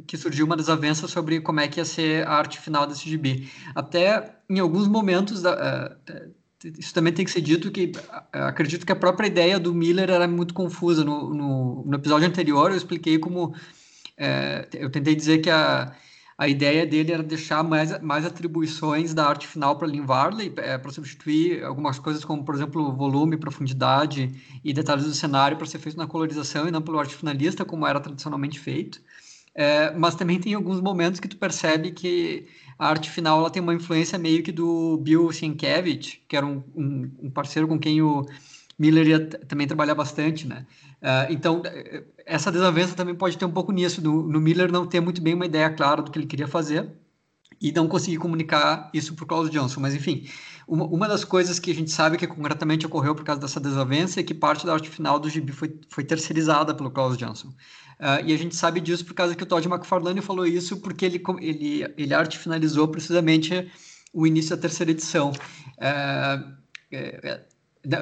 que 0.07 0.17
surgiu 0.17 0.45
uma 0.45 0.57
desavença 0.57 1.07
sobre 1.07 1.39
como 1.39 1.59
é 1.59 1.67
que 1.67 1.79
ia 1.79 1.85
ser 1.85 2.27
a 2.27 2.31
arte 2.31 2.59
final 2.59 2.87
desse 2.87 3.07
gibi 3.07 3.49
até 3.75 4.35
em 4.49 4.59
alguns 4.59 4.87
momentos 4.87 5.43
da, 5.43 5.95
isso 6.77 6.93
também 6.93 7.13
tem 7.13 7.23
que 7.23 7.31
ser 7.31 7.41
dito 7.41 7.71
que 7.71 7.91
acredito 8.31 8.85
que 8.85 8.91
a 8.91 8.95
própria 8.95 9.27
ideia 9.27 9.59
do 9.59 9.73
Miller 9.73 10.09
era 10.09 10.27
muito 10.27 10.53
confusa. 10.53 11.03
No, 11.03 11.33
no, 11.33 11.83
no 11.85 11.95
episódio 11.95 12.27
anterior 12.27 12.71
eu 12.71 12.77
expliquei 12.77 13.19
como 13.19 13.53
é, 14.17 14.67
eu 14.73 14.89
tentei 14.89 15.15
dizer 15.15 15.39
que 15.39 15.49
a, 15.49 15.95
a 16.37 16.47
ideia 16.47 16.85
dele 16.85 17.11
era 17.11 17.23
deixar 17.23 17.63
mais, 17.63 17.99
mais 18.01 18.25
atribuições 18.25 19.13
da 19.13 19.27
arte 19.27 19.47
final 19.47 19.77
para 19.77 19.87
Lynn 19.87 20.05
Varley, 20.05 20.53
é, 20.57 20.77
para 20.77 20.91
substituir 20.91 21.63
algumas 21.63 21.99
coisas 21.99 22.23
como, 22.25 22.43
por 22.43 22.55
exemplo, 22.55 22.95
volume, 22.95 23.37
profundidade 23.37 24.31
e 24.63 24.73
detalhes 24.73 25.05
do 25.05 25.13
cenário 25.13 25.57
para 25.57 25.65
ser 25.67 25.79
feito 25.79 25.97
na 25.97 26.07
colorização 26.07 26.67
e 26.67 26.71
não 26.71 26.81
pelo 26.81 26.99
arte 26.99 27.15
finalista, 27.15 27.65
como 27.65 27.85
era 27.87 27.99
tradicionalmente 27.99 28.59
feito. 28.59 29.01
É, 29.55 29.91
mas 29.91 30.13
também 30.15 30.39
tem 30.39 30.53
alguns 30.53 30.79
momentos 30.79 31.19
que 31.19 31.27
tu 31.27 31.37
percebe 31.37 31.91
que 31.91 32.47
a 32.77 32.87
arte 32.89 33.09
final 33.09 33.39
ela 33.39 33.49
tem 33.49 33.61
uma 33.61 33.73
influência 33.73 34.17
meio 34.19 34.43
que 34.43 34.51
do 34.51 34.97
Bill 34.97 35.31
Sienkiewicz, 35.31 36.19
que 36.27 36.37
era 36.37 36.45
um, 36.45 36.63
um, 36.75 37.11
um 37.23 37.31
parceiro 37.31 37.67
com 37.67 37.79
quem 37.79 38.01
o 38.03 38.23
Miller 38.77 39.07
ia 39.07 39.27
também 39.27 39.65
trabalhar 39.65 39.95
bastante, 39.95 40.47
né? 40.47 40.67
Uh, 41.01 41.29
então, 41.29 41.61
essa 42.25 42.51
desavença 42.51 42.95
também 42.95 43.15
pode 43.15 43.37
ter 43.37 43.45
um 43.45 43.51
pouco 43.51 43.71
nisso, 43.71 44.01
no, 44.01 44.23
no, 44.23 44.41
Miller 44.41 44.71
não 44.71 44.85
ter 44.85 44.99
muito 44.99 45.21
bem 45.21 45.33
uma 45.33 45.45
ideia 45.45 45.69
clara 45.69 46.01
do 46.01 46.09
que 46.09 46.17
ele 46.17 46.25
queria 46.25 46.47
fazer 46.47 46.91
e 47.61 47.71
não 47.71 47.87
conseguir 47.87 48.17
comunicar 48.17 48.89
isso 48.93 49.13
para 49.15 49.23
o 49.23 49.27
Klaus 49.27 49.49
Johnson. 49.49 49.79
Mas, 49.79 49.93
enfim, 49.93 50.27
uma, 50.67 50.85
uma, 50.85 51.07
das 51.07 51.23
coisas 51.23 51.59
que 51.59 51.71
a 51.71 51.73
gente 51.73 51.91
sabe 51.91 52.17
que 52.17 52.27
concretamente 52.27 52.85
ocorreu 52.85 53.15
por 53.15 53.23
causa 53.23 53.41
dessa 53.41 53.59
desavença 53.59 54.19
é 54.19 54.23
que 54.23 54.33
parte 54.33 54.65
da 54.65 54.73
arte 54.73 54.89
final 54.89 55.19
do 55.19 55.29
gibi 55.29 55.51
foi, 55.51 55.79
foi 55.89 56.03
terceirizada 56.03 56.73
pelo 56.73 56.91
Klaus 56.91 57.17
Johnson. 57.17 57.49
Uh, 57.99 58.21
e 58.25 58.33
a 58.33 58.37
gente 58.37 58.55
sabe 58.55 58.79
disso 58.79 59.05
por 59.05 59.13
causa 59.13 59.35
que 59.35 59.43
o 59.43 59.45
Todd 59.45 59.67
McFarlane 59.67 60.21
falou 60.21 60.45
isso, 60.45 60.77
porque 60.77 61.05
ele, 61.05 61.21
ele, 61.39 61.93
ele 61.97 62.13
arte 62.13 62.37
finalizou 62.37 62.87
precisamente 62.87 63.71
o 64.13 64.27
início 64.27 64.55
da 64.55 64.61
terceira 64.61 64.91
edição. 64.91 65.31
Uh, 65.31 66.57
é, 66.91 67.41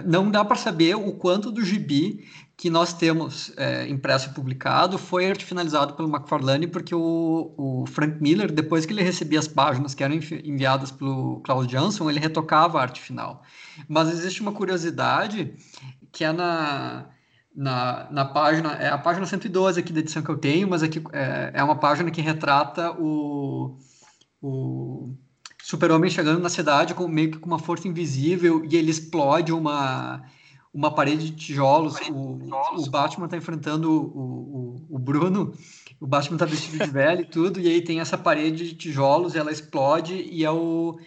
não 0.06 0.30
dá 0.32 0.44
para 0.44 0.56
saber 0.56 0.96
o 0.96 1.14
quanto 1.14 1.52
do 1.52 1.64
gibi 1.64 2.26
que 2.58 2.70
nós 2.70 2.94
temos 2.94 3.52
é, 3.58 3.88
impresso 3.88 4.30
e 4.30 4.34
publicado 4.34 4.98
foi 4.98 5.30
arte 5.30 5.44
finalizado 5.44 5.94
pelo 5.94 6.10
McFarlane, 6.10 6.68
porque 6.68 6.96
o, 6.96 7.54
o, 7.58 7.86
Frank 7.88 8.22
Miller, 8.22 8.52
depois 8.52 8.86
que 8.86 8.94
ele 8.94 9.04
recebia 9.04 9.40
as 9.40 9.48
páginas 9.48 9.94
que 9.94 10.04
eram 10.04 10.16
enviadas 10.16 10.90
pelo 10.90 11.42
Klaus 11.42 11.68
Johnson, 11.68 12.10
ele 12.10 12.20
retocava 12.20 12.80
a 12.80 12.82
arte 12.82 13.02
final. 13.02 13.44
Mas 13.90 14.10
existe 14.10 14.42
uma 14.42 14.54
curiosidade 14.54 15.54
que 16.14 16.24
é 16.24 16.32
na, 16.32 17.10
na, 17.54 18.08
na 18.10 18.26
página, 18.26 18.72
é 18.74 18.88
a 18.88 18.98
página 18.98 19.26
112 19.26 19.80
aqui 19.80 19.92
da 19.92 20.00
edição 20.00 20.24
que 20.24 20.30
eu 20.30 20.38
tenho, 20.38 20.70
mas 20.70 20.82
aqui 20.82 21.04
é, 21.12 21.52
é 21.56 21.64
uma 21.64 21.78
página 21.78 22.10
que 22.10 22.22
retrata 22.22 22.92
o, 22.92 23.78
o 24.42 25.14
super-homem 25.62 26.10
chegando 26.10 26.40
na 26.40 26.50
cidade 26.50 26.94
com 26.94 27.06
meio 27.06 27.32
que 27.32 27.38
com 27.38 27.48
uma 27.48 27.60
força 27.60 27.86
invisível 27.86 28.64
e 28.64 28.78
ele 28.78 28.92
explode 28.92 29.52
uma 29.52 30.24
uma 30.76 30.94
parede 30.94 31.32
de 31.32 31.38
tijolos. 31.38 31.96
O, 32.12 32.38
o 32.78 32.90
Batman 32.90 33.26
está 33.26 33.38
enfrentando 33.38 33.90
o, 33.90 34.86
o, 34.90 34.96
o, 34.98 35.00
Bruno. 35.00 35.54
O 36.02 36.06
Batman 36.06 36.36
está 36.36 36.46
vestido 36.46 36.84
de 36.84 36.92
velho 36.92 37.22
e 37.22 37.26
tudo. 37.26 37.62
E 37.62 37.68
aí 37.70 37.82
tem 37.82 38.02
essa 38.02 38.18
parede 38.18 38.68
de 38.68 38.76
tijolos, 38.76 39.36
ela 39.36 39.54
explode 39.54 40.14
e 40.14 40.44
é 40.44 40.52
o, 40.52 41.00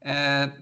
é, 0.00 0.52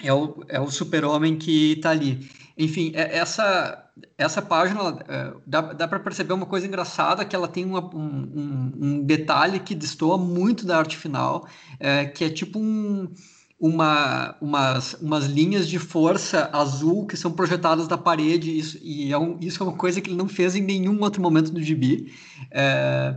é 0.00 0.12
o, 0.12 0.44
é 0.48 0.60
o 0.60 0.70
super-homem 0.70 1.36
que 1.36 1.72
está 1.72 1.90
ali. 1.90 2.30
Enfim, 2.56 2.92
é, 2.94 3.18
essa, 3.18 3.90
essa 4.16 4.40
página 4.40 4.80
é, 5.08 5.34
dá, 5.44 5.60
dá 5.72 5.88
para 5.88 5.98
perceber 5.98 6.32
uma 6.32 6.46
coisa 6.46 6.64
engraçada 6.64 7.24
que 7.24 7.34
ela 7.34 7.48
tem 7.48 7.64
uma, 7.64 7.84
um, 7.92 8.72
um, 8.80 9.02
detalhe 9.02 9.58
que 9.58 9.74
destoa 9.74 10.16
muito 10.16 10.64
da 10.64 10.78
arte 10.78 10.96
final, 10.96 11.48
é, 11.80 12.06
que 12.06 12.24
é 12.24 12.30
tipo 12.30 12.60
um 12.60 13.12
uma, 13.58 14.36
umas, 14.40 14.94
umas 14.94 15.24
linhas 15.26 15.66
de 15.66 15.78
força 15.78 16.50
azul 16.52 17.06
que 17.06 17.16
são 17.16 17.32
projetadas 17.32 17.88
da 17.88 17.96
parede, 17.96 18.56
isso, 18.56 18.78
e 18.82 19.10
é 19.10 19.18
um, 19.18 19.38
isso 19.40 19.62
é 19.62 19.66
uma 19.66 19.76
coisa 19.76 20.00
que 20.00 20.10
ele 20.10 20.16
não 20.16 20.28
fez 20.28 20.54
em 20.54 20.60
nenhum 20.60 21.00
outro 21.00 21.22
momento 21.22 21.50
do 21.50 21.62
gibi. 21.62 22.12
É, 22.50 23.16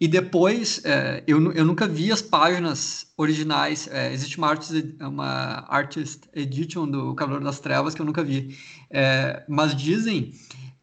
e 0.00 0.06
depois, 0.06 0.80
é, 0.84 1.24
eu, 1.26 1.52
eu 1.52 1.64
nunca 1.64 1.88
vi 1.88 2.12
as 2.12 2.22
páginas 2.22 3.08
originais, 3.16 3.88
é, 3.90 4.12
existe 4.12 4.38
uma 4.38 4.48
artist, 4.48 4.96
uma 5.00 5.66
artist 5.68 6.20
edition 6.34 6.88
do 6.88 7.14
Calor 7.14 7.42
das 7.42 7.58
Trevas 7.58 7.94
que 7.94 8.00
eu 8.00 8.06
nunca 8.06 8.22
vi, 8.22 8.56
é, 8.90 9.42
mas 9.48 9.74
dizem 9.74 10.32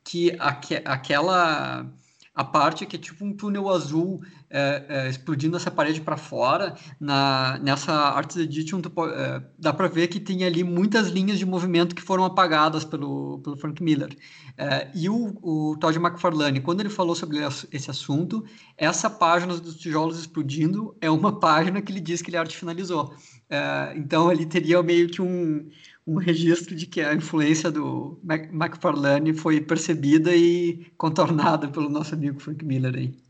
que 0.03 0.35
aque, 0.37 0.81
aquela 0.83 1.89
a 2.37 2.43
parte 2.43 2.85
que 2.85 2.95
é 2.95 2.99
tipo 2.99 3.25
um 3.25 3.33
túnel 3.33 3.67
azul 3.67 4.21
é, 4.49 4.85
é, 4.87 5.09
explodindo 5.09 5.57
essa 5.57 5.69
parede 5.69 6.01
para 6.01 6.15
fora, 6.15 6.75
na, 6.99 7.59
nessa 7.61 7.93
Arts 7.93 8.37
Edition 8.37 8.81
tu, 8.81 8.91
é, 9.05 9.43
dá 9.59 9.73
para 9.73 9.87
ver 9.87 10.07
que 10.07 10.19
tem 10.19 10.43
ali 10.45 10.63
muitas 10.63 11.07
linhas 11.09 11.37
de 11.37 11.45
movimento 11.45 11.95
que 11.95 12.01
foram 12.01 12.23
apagadas 12.23 12.85
pelo, 12.85 13.39
pelo 13.39 13.57
Frank 13.57 13.81
Miller. 13.83 14.15
É, 14.57 14.89
e 14.95 15.09
o, 15.09 15.37
o 15.41 15.77
Todd 15.77 15.97
McFarlane, 15.97 16.61
quando 16.61 16.79
ele 16.79 16.89
falou 16.89 17.15
sobre 17.15 17.39
esse 17.71 17.91
assunto, 17.91 18.45
essa 18.77 19.09
página 19.09 19.57
dos 19.57 19.75
tijolos 19.75 20.19
explodindo 20.19 20.95
é 21.01 21.09
uma 21.09 21.37
página 21.39 21.81
que 21.81 21.91
ele 21.91 21.99
diz 21.99 22.21
que 22.21 22.29
ele 22.29 22.37
arte 22.37 22.57
finalizou. 22.57 23.13
É, 23.49 23.93
então 23.97 24.29
ali 24.29 24.45
teria 24.45 24.81
meio 24.81 25.09
que 25.09 25.21
um 25.21 25.69
um 26.07 26.15
registro 26.15 26.73
de 26.73 26.85
que 26.87 27.01
a 27.01 27.13
influência 27.13 27.69
do 27.69 28.17
McFarlane 28.53 29.33
foi 29.33 29.59
percebida 29.59 30.33
e 30.33 30.85
contornada 30.97 31.67
pelo 31.67 31.89
nosso 31.89 32.15
amigo 32.15 32.39
Frank 32.39 32.63
Miller 32.63 32.95
aí. 32.95 33.26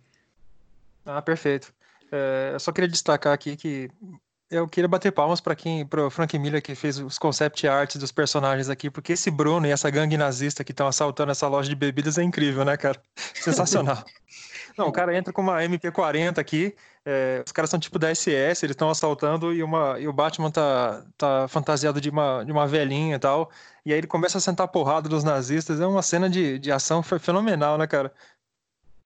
Ah, 1.07 1.21
perfeito. 1.21 1.73
É, 2.11 2.51
eu 2.53 2.59
só 2.59 2.71
queria 2.71 2.89
destacar 2.89 3.33
aqui 3.33 3.55
que 3.55 3.89
eu 4.49 4.67
queria 4.67 4.87
bater 4.87 5.11
palmas 5.11 5.41
para 5.41 5.55
quem, 5.55 5.85
para 5.85 6.05
o 6.05 6.09
Frank 6.09 6.37
Miller 6.37 6.61
que 6.61 6.73
fez 6.73 6.99
os 6.99 7.17
concept 7.17 7.67
arts 7.67 7.97
dos 7.97 8.11
personagens 8.11 8.69
aqui, 8.69 8.89
porque 8.89 9.13
esse 9.13 9.29
Bruno 9.29 9.67
e 9.67 9.71
essa 9.71 9.89
gangue 9.89 10.17
nazista 10.17 10.63
que 10.63 10.71
estão 10.71 10.87
assaltando 10.87 11.31
essa 11.31 11.47
loja 11.47 11.67
de 11.67 11.75
bebidas 11.75 12.17
é 12.17 12.23
incrível, 12.23 12.63
né, 12.63 12.77
cara? 12.77 13.01
Sensacional. 13.35 14.03
Não, 14.77 14.87
o 14.87 14.91
cara 14.91 15.15
entra 15.17 15.33
com 15.33 15.41
uma 15.41 15.61
MP40 15.63 16.37
aqui, 16.37 16.75
é, 17.03 17.41
os 17.45 17.51
caras 17.51 17.69
são 17.69 17.79
tipo 17.79 17.97
da 17.97 18.13
SS, 18.13 18.63
eles 18.63 18.73
estão 18.73 18.89
assaltando 18.89 19.53
e, 19.53 19.63
uma, 19.63 19.99
e 19.99 20.07
o 20.07 20.13
Batman 20.13 20.51
tá, 20.51 21.03
tá 21.17 21.47
fantasiado 21.47 21.99
de 21.99 22.09
uma, 22.09 22.43
de 22.43 22.51
uma 22.51 22.67
velhinha 22.67 23.15
e 23.15 23.19
tal. 23.19 23.49
E 23.85 23.91
aí 23.91 23.97
ele 23.99 24.07
começa 24.07 24.37
a 24.37 24.41
sentar 24.41 24.67
porrada 24.67 25.09
dos 25.09 25.23
nazistas. 25.23 25.79
É 25.81 25.87
uma 25.87 26.01
cena 26.01 26.29
de, 26.29 26.59
de 26.59 26.71
ação 26.71 27.01
fenomenal, 27.01 27.77
né, 27.77 27.87
cara? 27.87 28.13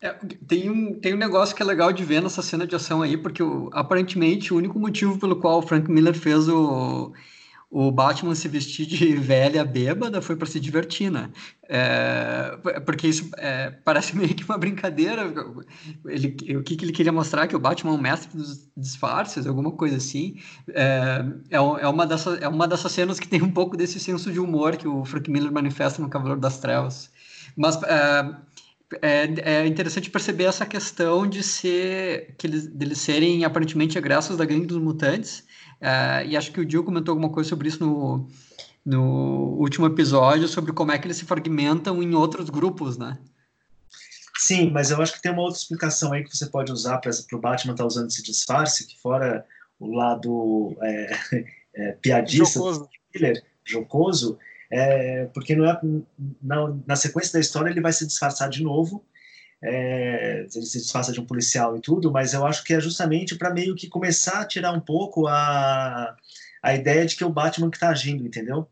É, 0.01 0.13
tem, 0.47 0.69
um, 0.69 0.99
tem 0.99 1.13
um 1.13 1.17
negócio 1.17 1.55
que 1.55 1.61
é 1.61 1.65
legal 1.65 1.93
de 1.93 2.03
ver 2.03 2.23
nessa 2.23 2.41
cena 2.41 2.65
de 2.65 2.75
ação 2.75 3.03
aí, 3.03 3.15
porque 3.15 3.43
o, 3.43 3.69
aparentemente 3.71 4.51
o 4.51 4.57
único 4.57 4.79
motivo 4.79 5.19
pelo 5.19 5.35
qual 5.35 5.59
o 5.59 5.61
Frank 5.61 5.91
Miller 5.91 6.15
fez 6.15 6.49
o, 6.49 7.13
o 7.69 7.91
Batman 7.91 8.33
se 8.33 8.47
vestir 8.47 8.87
de 8.87 9.13
velha 9.15 9.63
bêbada 9.63 10.19
foi 10.19 10.35
para 10.35 10.47
se 10.47 10.59
divertir, 10.59 11.11
né? 11.11 11.29
É, 11.69 12.57
porque 12.83 13.07
isso 13.07 13.29
é, 13.37 13.69
parece 13.69 14.13
meio 14.17 14.33
que 14.33 14.43
uma 14.43 14.57
brincadeira. 14.57 15.31
Ele, 16.05 16.35
o 16.57 16.63
que, 16.63 16.75
que, 16.75 16.83
ele 16.83 16.91
queria 16.91 17.11
mostrar? 17.11 17.47
Que 17.47 17.55
o 17.55 17.59
Batman 17.59 17.91
é 17.91 17.93
um 17.93 18.01
mestre 18.01 18.35
dos 18.35 18.67
disfarces, 18.75 19.45
alguma 19.45 19.71
coisa 19.71 19.97
assim. 19.97 20.35
É, 20.69 21.23
é, 21.51 21.57
é, 21.57 21.87
uma 21.87 22.07
dessas, 22.07 22.41
é 22.41 22.47
uma 22.47 22.67
dessas 22.67 22.91
cenas 22.91 23.19
que 23.19 23.27
tem 23.27 23.43
um 23.43 23.51
pouco 23.51 23.77
desse 23.77 23.99
senso 23.99 24.31
de 24.31 24.39
humor 24.39 24.75
que 24.77 24.87
o 24.87 25.05
Frank 25.05 25.29
Miller 25.29 25.51
manifesta 25.51 26.01
no 26.01 26.09
Cavaleiro 26.09 26.41
das 26.41 26.57
Trevas. 26.59 27.11
Mas 27.55 27.81
é, 27.83 28.35
é, 29.01 29.29
é, 29.41 29.67
interessante 29.67 30.09
perceber 30.09 30.45
essa 30.45 30.65
questão 30.65 31.27
de 31.27 31.43
ser 31.43 32.35
que 32.37 32.47
eles, 32.47 32.67
deles 32.67 32.97
serem 32.99 33.45
aparentemente 33.45 33.97
egressos 33.97 34.37
da 34.37 34.45
gangue 34.45 34.65
dos 34.65 34.77
mutantes 34.77 35.45
Uh, 35.81 36.21
e 36.27 36.37
acho 36.37 36.51
que 36.51 36.61
o 36.61 36.65
Dio 36.65 36.83
comentou 36.83 37.11
alguma 37.11 37.29
coisa 37.29 37.49
sobre 37.49 37.67
isso 37.67 37.83
no, 37.83 38.27
no 38.85 39.57
último 39.59 39.87
episódio, 39.87 40.47
sobre 40.47 40.71
como 40.71 40.91
é 40.91 40.99
que 40.99 41.07
eles 41.07 41.17
se 41.17 41.25
fragmentam 41.25 42.03
em 42.03 42.13
outros 42.13 42.51
grupos, 42.51 42.99
né? 42.99 43.17
Sim, 44.37 44.69
mas 44.69 44.91
eu 44.91 45.01
acho 45.01 45.13
que 45.13 45.21
tem 45.21 45.31
uma 45.31 45.41
outra 45.41 45.57
explicação 45.57 46.13
aí 46.13 46.23
que 46.23 46.35
você 46.35 46.45
pode 46.45 46.71
usar 46.71 46.99
para 46.99 47.09
o 47.33 47.39
Batman 47.39 47.73
estar 47.73 47.83
tá 47.83 47.87
usando 47.87 48.09
esse 48.09 48.21
disfarce, 48.21 48.87
que 48.87 48.99
fora 48.99 49.43
o 49.79 49.95
lado 49.95 50.77
é, 50.83 51.17
é, 51.73 51.91
piadista 51.93 52.59
jocoso. 52.59 52.89
jocoso, 53.65 54.39
é, 54.71 55.25
porque 55.33 55.55
não 55.55 55.69
é, 55.69 55.79
na, 56.41 56.73
na 56.87 56.95
sequência 56.95 57.33
da 57.33 57.39
história 57.39 57.69
ele 57.69 57.81
vai 57.81 57.93
se 57.93 58.07
disfarçar 58.07 58.49
de 58.49 58.63
novo 58.63 59.05
é, 59.63 60.47
ele 60.53 60.65
se 60.65 60.79
disfarça 60.79 61.11
de 61.11 61.19
um 61.19 61.25
policial 61.25 61.77
e 61.77 61.81
tudo, 61.81 62.11
mas 62.11 62.33
eu 62.33 62.45
acho 62.45 62.63
que 62.63 62.73
é 62.73 62.79
justamente 62.79 63.35
para 63.35 63.53
meio 63.53 63.75
que 63.75 63.87
começar 63.87 64.41
a 64.41 64.45
tirar 64.45 64.71
um 64.71 64.79
pouco 64.79 65.27
a, 65.27 66.15
a 66.63 66.73
ideia 66.73 67.05
de 67.05 67.15
que 67.15 67.23
é 67.23 67.27
o 67.27 67.31
Batman 67.31 67.69
que 67.69 67.77
está 67.77 67.89
agindo, 67.89 68.25
entendeu? 68.25 68.67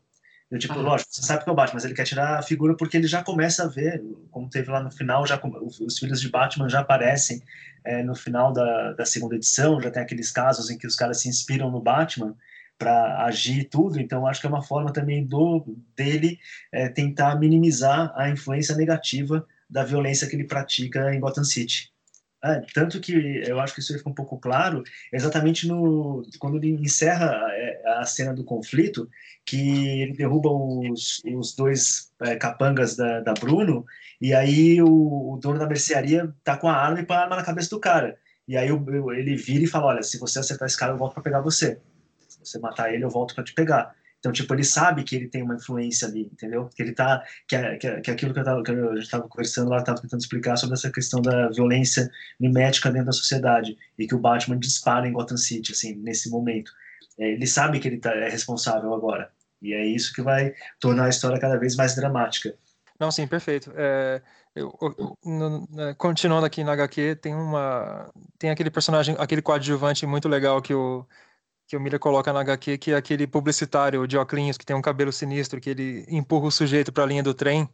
Eu, 0.50 0.58
tipo, 0.58 0.74
ah. 0.74 0.82
lógico, 0.82 1.14
você 1.14 1.22
sabe 1.22 1.44
que 1.44 1.48
é 1.48 1.52
o 1.52 1.54
Batman, 1.54 1.74
mas 1.74 1.84
ele 1.84 1.94
quer 1.94 2.04
tirar 2.04 2.40
a 2.40 2.42
figura 2.42 2.76
porque 2.76 2.96
ele 2.96 3.06
já 3.06 3.22
começa 3.22 3.62
a 3.62 3.68
ver, 3.68 4.02
como 4.32 4.50
teve 4.50 4.68
lá 4.68 4.82
no 4.82 4.90
final, 4.90 5.24
já 5.24 5.40
os 5.80 5.96
filhos 5.96 6.20
de 6.20 6.28
Batman 6.28 6.68
já 6.68 6.80
aparecem 6.80 7.40
é, 7.84 8.02
no 8.02 8.16
final 8.16 8.52
da, 8.52 8.92
da 8.94 9.06
segunda 9.06 9.36
edição, 9.36 9.80
já 9.80 9.92
tem 9.92 10.02
aqueles 10.02 10.32
casos 10.32 10.70
em 10.70 10.76
que 10.76 10.88
os 10.88 10.96
caras 10.96 11.20
se 11.20 11.28
inspiram 11.28 11.70
no 11.70 11.80
Batman 11.80 12.34
para 12.80 13.26
agir 13.26 13.64
tudo, 13.64 14.00
então 14.00 14.26
acho 14.26 14.40
que 14.40 14.46
é 14.46 14.50
uma 14.50 14.62
forma 14.62 14.90
também 14.90 15.22
do 15.22 15.76
dele 15.94 16.38
é, 16.72 16.88
tentar 16.88 17.38
minimizar 17.38 18.10
a 18.16 18.30
influência 18.30 18.74
negativa 18.74 19.46
da 19.68 19.84
violência 19.84 20.26
que 20.26 20.34
ele 20.34 20.44
pratica 20.44 21.14
em 21.14 21.20
Gotham 21.20 21.44
City. 21.44 21.92
Ah, 22.42 22.62
tanto 22.72 22.98
que 23.00 23.12
eu 23.46 23.60
acho 23.60 23.74
que 23.74 23.80
isso 23.80 23.92
fica 23.92 24.08
um 24.08 24.14
pouco 24.14 24.38
claro 24.38 24.82
exatamente 25.12 25.68
no 25.68 26.22
quando 26.38 26.56
ele 26.56 26.70
encerra 26.70 27.36
é, 27.50 27.82
a 27.98 28.04
cena 28.06 28.32
do 28.32 28.44
conflito, 28.44 29.10
que 29.44 30.00
ele 30.00 30.14
derruba 30.14 30.48
os, 30.50 31.20
os 31.34 31.54
dois 31.54 32.10
é, 32.22 32.36
capangas 32.36 32.96
da, 32.96 33.20
da, 33.20 33.34
Bruno, 33.34 33.84
e 34.18 34.32
aí 34.32 34.80
o, 34.80 35.34
o, 35.34 35.38
dono 35.38 35.58
da 35.58 35.66
mercearia 35.66 36.34
tá 36.42 36.56
com 36.56 36.66
a 36.66 36.74
arma 36.74 37.00
e 37.00 37.04
põe 37.04 37.16
a 37.18 37.20
arma 37.20 37.36
na 37.36 37.44
cabeça 37.44 37.68
do 37.68 37.78
cara. 37.78 38.16
E 38.48 38.56
aí 38.56 38.68
ele 38.68 39.36
vira 39.36 39.64
e 39.64 39.66
fala: 39.66 39.88
Olha, 39.88 40.02
se 40.02 40.18
você 40.18 40.38
acertar 40.38 40.66
esse 40.66 40.78
cara, 40.78 40.92
eu 40.92 40.98
volto 40.98 41.12
para 41.12 41.22
pegar 41.22 41.40
você. 41.42 41.78
Você 42.42 42.58
matar 42.58 42.92
ele, 42.92 43.04
eu 43.04 43.10
volto 43.10 43.34
para 43.34 43.44
te 43.44 43.54
pegar. 43.54 43.94
Então, 44.20 44.30
tipo, 44.32 44.52
ele 44.54 44.64
sabe 44.64 45.02
que 45.02 45.16
ele 45.16 45.28
tem 45.28 45.42
uma 45.42 45.54
influência 45.54 46.06
ali, 46.06 46.28
entendeu? 46.30 46.68
Que 46.74 46.82
ele 46.82 46.92
tá. 46.92 47.24
Que, 47.48 47.56
é, 47.56 47.76
que, 47.76 47.86
é, 47.86 48.00
que 48.00 48.10
é 48.10 48.12
aquilo 48.12 48.34
que, 48.34 48.40
eu 48.70 48.98
estava 48.98 49.26
conversando 49.26 49.70
lá, 49.70 49.78
estava 49.78 50.00
tentando 50.00 50.20
explicar 50.20 50.56
sobre 50.56 50.74
essa 50.74 50.92
questão 50.92 51.22
da 51.22 51.48
violência 51.48 52.10
mimética 52.38 52.90
dentro 52.90 53.06
da 53.06 53.12
sociedade 53.12 53.78
e 53.98 54.06
que 54.06 54.14
o 54.14 54.18
Batman 54.18 54.58
dispara 54.58 55.08
em 55.08 55.12
Gotham 55.12 55.38
City, 55.38 55.72
assim, 55.72 55.94
nesse 55.96 56.28
momento. 56.28 56.70
É, 57.18 57.30
ele 57.30 57.46
sabe 57.46 57.80
que 57.80 57.88
ele 57.88 57.96
tá, 57.98 58.14
é 58.14 58.28
responsável 58.28 58.92
agora. 58.92 59.30
E 59.62 59.72
é 59.72 59.86
isso 59.86 60.12
que 60.14 60.20
vai 60.20 60.54
tornar 60.78 61.06
a 61.06 61.08
história 61.08 61.40
cada 61.40 61.56
vez 61.58 61.74
mais 61.74 61.96
dramática. 61.96 62.54
Não, 62.98 63.10
sim, 63.10 63.26
perfeito. 63.26 63.72
É, 63.74 64.20
eu, 64.54 64.76
eu, 64.82 65.18
no, 65.24 65.66
né, 65.70 65.94
continuando 65.96 66.44
aqui 66.44 66.62
na 66.62 66.72
HQ, 66.72 67.16
tem 67.16 67.34
uma. 67.34 68.10
Tem 68.38 68.50
aquele 68.50 68.70
personagem, 68.70 69.16
aquele 69.18 69.40
coadjuvante 69.40 70.04
muito 70.04 70.28
legal 70.28 70.60
que 70.60 70.74
o 70.74 71.06
que 71.70 71.76
o 71.76 71.80
Miller 71.80 72.00
coloca 72.00 72.32
na 72.32 72.40
HQ, 72.40 72.78
que 72.78 72.90
é 72.90 72.96
aquele 72.96 73.28
publicitário 73.28 74.04
de 74.04 74.18
óculos 74.18 74.58
que 74.58 74.66
tem 74.66 74.74
um 74.74 74.82
cabelo 74.82 75.12
sinistro, 75.12 75.60
que 75.60 75.70
ele 75.70 76.04
empurra 76.08 76.48
o 76.48 76.50
sujeito 76.50 76.92
para 76.92 77.04
a 77.04 77.06
linha 77.06 77.22
do 77.22 77.32
trem, 77.32 77.68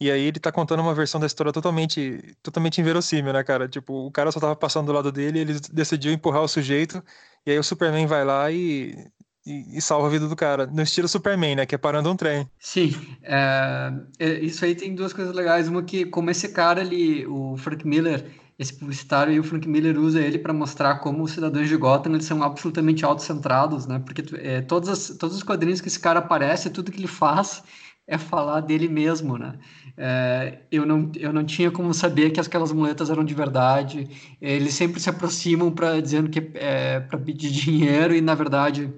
e 0.00 0.10
aí 0.10 0.22
ele 0.22 0.40
tá 0.40 0.50
contando 0.50 0.80
uma 0.80 0.94
versão 0.94 1.20
da 1.20 1.26
história 1.26 1.52
totalmente, 1.52 2.34
totalmente 2.42 2.80
inverossímil, 2.80 3.30
né, 3.30 3.44
cara? 3.44 3.68
Tipo, 3.68 4.06
o 4.06 4.10
cara 4.10 4.32
só 4.32 4.40
tava 4.40 4.56
passando 4.56 4.86
do 4.86 4.92
lado 4.92 5.12
dele, 5.12 5.40
ele 5.40 5.60
decidiu 5.70 6.10
empurrar 6.14 6.42
o 6.42 6.48
sujeito, 6.48 7.04
e 7.44 7.50
aí 7.50 7.58
o 7.58 7.62
Superman 7.62 8.06
vai 8.06 8.24
lá 8.24 8.50
e, 8.50 8.96
e, 9.44 9.76
e 9.76 9.82
salva 9.82 10.06
a 10.06 10.10
vida 10.10 10.26
do 10.26 10.34
cara, 10.34 10.66
no 10.66 10.80
estilo 10.80 11.06
Superman, 11.06 11.56
né, 11.56 11.66
que 11.66 11.74
é 11.74 11.78
parando 11.78 12.10
um 12.10 12.16
trem. 12.16 12.48
Sim, 12.58 12.96
é, 13.22 13.92
é 14.18 14.32
isso 14.40 14.64
aí 14.64 14.74
tem 14.74 14.94
duas 14.94 15.12
coisas 15.12 15.34
legais, 15.34 15.68
uma 15.68 15.82
que 15.82 16.06
como 16.06 16.30
esse 16.30 16.54
cara, 16.54 16.80
ele, 16.80 17.26
o 17.26 17.54
Frank 17.58 17.86
Miller 17.86 18.24
esse 18.62 18.74
publicitário 18.74 19.32
e 19.32 19.40
o 19.40 19.44
Frank 19.44 19.68
Miller 19.68 19.98
usa 19.98 20.20
ele 20.20 20.38
para 20.38 20.52
mostrar 20.52 20.96
como 20.96 21.22
os 21.22 21.32
cidadãos 21.32 21.68
de 21.68 21.76
Gotham 21.76 22.14
eles 22.14 22.24
são 22.24 22.42
absolutamente 22.42 23.04
autocentrados, 23.04 23.86
né? 23.86 23.98
Porque 23.98 24.22
é, 24.36 24.60
todos, 24.62 24.88
as, 24.88 25.08
todos 25.18 25.36
os 25.36 25.42
quadrinhos 25.42 25.80
que 25.80 25.88
esse 25.88 26.00
cara 26.00 26.20
aparece, 26.20 26.70
tudo 26.70 26.90
que 26.90 26.98
ele 26.98 27.06
faz 27.06 27.62
é 28.06 28.18
falar 28.18 28.60
dele 28.60 28.88
mesmo, 28.88 29.36
né? 29.36 29.58
É, 29.96 30.60
eu, 30.70 30.86
não, 30.86 31.10
eu 31.16 31.32
não 31.32 31.44
tinha 31.44 31.70
como 31.70 31.92
saber 31.92 32.30
que 32.30 32.40
aquelas 32.40 32.72
muletas 32.72 33.10
eram 33.10 33.24
de 33.24 33.34
verdade. 33.34 34.08
Eles 34.40 34.74
sempre 34.74 35.00
se 35.00 35.10
aproximam 35.10 35.70
para 35.70 36.00
dizendo 36.00 36.30
que 36.30 36.50
é 36.54 37.00
para 37.00 37.18
pedir 37.18 37.50
dinheiro 37.52 38.14
e 38.14 38.20
na 38.20 38.34
verdade 38.34 38.92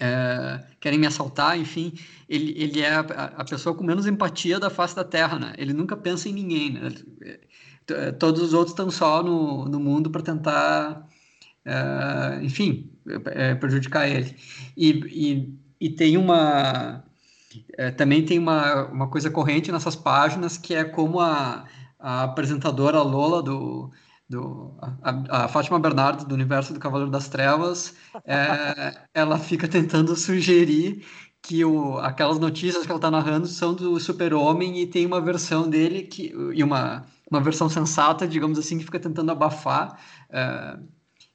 é, 0.00 0.60
querem 0.80 0.98
me 0.98 1.06
assaltar, 1.06 1.58
enfim, 1.58 1.92
ele, 2.28 2.54
ele 2.56 2.80
é 2.80 2.94
a, 2.94 3.00
a, 3.00 3.44
pessoa 3.44 3.74
com 3.74 3.82
menos 3.82 4.06
empatia 4.06 4.60
da 4.60 4.70
face 4.70 4.94
da 4.94 5.04
Terra, 5.04 5.38
né? 5.38 5.52
Ele 5.58 5.72
nunca 5.72 5.96
pensa 5.96 6.28
em 6.28 6.32
ninguém, 6.32 6.72
né? 6.72 6.88
Eh, 7.90 8.12
todos 8.12 8.42
os 8.42 8.52
outros 8.52 8.72
estão 8.72 8.90
só 8.90 9.22
no, 9.22 9.66
no 9.66 9.80
mundo 9.80 10.10
para 10.10 10.22
tentar, 10.22 11.08
uh, 11.66 12.44
enfim, 12.44 12.90
é, 13.26 13.54
prejudicar 13.54 14.08
ele. 14.08 14.36
E, 14.76 14.90
e, 15.80 15.86
e 15.86 15.90
tem 15.90 16.16
uma. 16.16 17.04
É, 17.78 17.90
também 17.90 18.24
tem 18.24 18.38
uma, 18.38 18.86
uma 18.86 19.08
coisa 19.08 19.30
corrente 19.30 19.72
nessas 19.72 19.96
páginas 19.96 20.58
que 20.58 20.74
é 20.74 20.84
como 20.84 21.18
a, 21.20 21.64
a 21.98 22.24
apresentadora 22.24 23.00
Lola 23.02 23.42
do, 23.42 23.90
do 24.28 24.76
a, 25.02 25.44
a, 25.44 25.48
Fátima 25.48 25.80
Bernardo 25.80 26.26
do 26.26 26.34
universo 26.34 26.74
do 26.74 26.80
Cavaleiro 26.80 27.10
das 27.10 27.28
Trevas 27.28 27.94
é, 28.26 28.94
ela 29.14 29.38
fica 29.38 29.66
tentando 29.66 30.14
sugerir 30.14 31.04
que 31.42 31.64
o, 31.64 31.98
aquelas 31.98 32.38
notícias 32.38 32.84
que 32.84 32.90
ela 32.90 32.98
está 32.98 33.10
narrando 33.10 33.46
são 33.46 33.74
do 33.74 33.98
Super-Homem 33.98 34.80
e 34.80 34.86
tem 34.86 35.06
uma 35.06 35.20
versão 35.20 35.68
dele 35.68 36.02
que 36.02 36.32
e 36.54 36.62
uma 36.62 37.06
uma 37.30 37.40
versão 37.40 37.68
sensata, 37.68 38.26
digamos 38.26 38.58
assim, 38.58 38.78
que 38.78 38.84
fica 38.84 38.98
tentando 38.98 39.30
abafar, 39.30 40.00
é, 40.30 40.78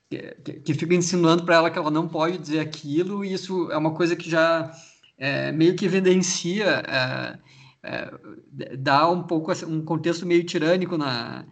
que, 0.10 0.54
que, 0.54 0.74
fica 0.74 0.94
insinuando 0.96 1.44
para 1.46 1.56
ela 1.56 1.72
que 1.72 1.78
ela 1.78 1.92
não 1.92 2.08
pode 2.08 2.38
dizer 2.38 2.60
aquilo, 2.60 3.24
e 3.24 3.34
isso 3.34 3.72
é 3.72 3.78
uma 3.78 3.94
coisa 3.94 4.16
que 4.16 4.30
já 4.30 4.72
é, 5.18 5.52
meio 5.52 5.76
que 5.76 5.86
evidencia, 5.86 6.84
é, 6.88 7.40
é 7.84 8.78
dá 8.78 9.10
um 9.10 9.24
pouco 9.24 9.52
um 9.68 9.84
contexto 9.84 10.26
meio 10.26 10.44
tirânico 10.44 10.98
na 10.98 11.46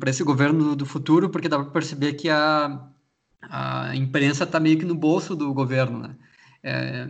para 0.00 0.10
esse 0.10 0.24
governo 0.24 0.74
do 0.74 0.84
futuro, 0.84 1.30
porque 1.30 1.48
dá 1.48 1.56
para 1.56 1.70
perceber 1.70 2.14
que 2.14 2.28
a, 2.28 2.88
a 3.42 3.94
imprensa 3.94 4.42
está 4.42 4.58
meio 4.58 4.76
que 4.76 4.84
no 4.84 4.96
bolso 4.96 5.36
do 5.36 5.54
governo, 5.54 6.00
né? 6.00 6.16
É, 6.62 7.08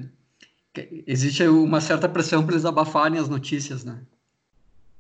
existe 1.07 1.47
uma 1.47 1.81
certa 1.81 2.09
pressão 2.09 2.45
para 2.45 2.55
eles 2.55 2.65
abafarem 2.65 3.19
as 3.19 3.29
notícias, 3.29 3.85
né? 3.85 4.01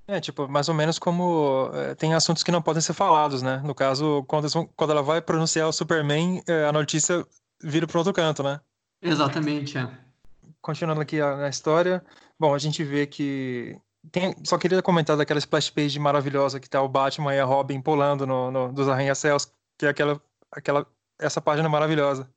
É, 0.07 0.21
tipo, 0.21 0.49
mais 0.49 0.69
ou 0.69 0.75
menos 0.75 0.99
como 0.99 1.71
é, 1.73 1.95
tem 1.95 2.13
assuntos 2.13 2.43
que 2.43 2.51
não 2.51 2.61
podem 2.61 2.83
ser 2.83 2.93
falados, 2.93 3.41
né? 3.41 3.63
No 3.65 3.75
caso, 3.75 4.25
quando, 4.25 4.49
quando 4.77 4.91
ela 4.91 5.03
vai 5.03 5.23
pronunciar 5.23 5.69
o 5.69 5.73
Superman, 5.73 6.43
é, 6.47 6.65
a 6.67 6.73
notícia 6.73 7.25
vira 7.63 7.87
para 7.87 7.99
outro 7.99 8.13
canto, 8.13 8.43
né? 8.43 8.61
Exatamente, 9.01 9.79
é. 9.79 9.89
Continuando 10.61 11.01
aqui 11.01 11.21
a, 11.21 11.37
na 11.37 11.49
história, 11.49 12.05
bom, 12.39 12.55
a 12.55 12.59
gente 12.59 12.83
vê 12.85 13.07
que 13.07 13.77
tem, 14.11 14.35
só 14.45 14.59
queria 14.59 14.83
comentar 14.83 15.17
daquela 15.17 15.39
splash 15.39 15.71
page 15.71 15.99
maravilhosa 15.99 16.59
que 16.59 16.69
tá 16.69 16.83
o 16.83 16.89
Batman 16.89 17.35
e 17.35 17.41
a 17.41 17.45
Robin 17.45 17.81
pulando 17.81 18.27
no, 18.27 18.51
no 18.51 18.73
dos 18.73 18.89
arranha-céus, 18.89 19.51
que 19.79 19.87
é 19.87 19.89
aquela, 19.89 20.21
aquela, 20.51 20.87
essa 21.19 21.41
página 21.41 21.69
maravilhosa. 21.69 22.29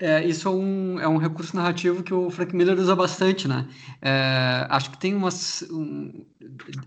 É, 0.00 0.24
isso 0.26 0.48
é 0.48 0.50
um, 0.50 0.98
é 0.98 1.06
um 1.06 1.18
recurso 1.18 1.54
narrativo 1.54 2.02
que 2.02 2.14
o 2.14 2.30
Frank 2.30 2.56
Miller 2.56 2.78
usa 2.78 2.96
bastante, 2.96 3.46
né? 3.46 3.68
É, 4.00 4.66
acho 4.70 4.90
que 4.90 4.96
tem 4.96 5.14
umas. 5.14 5.62
Um, 5.70 6.24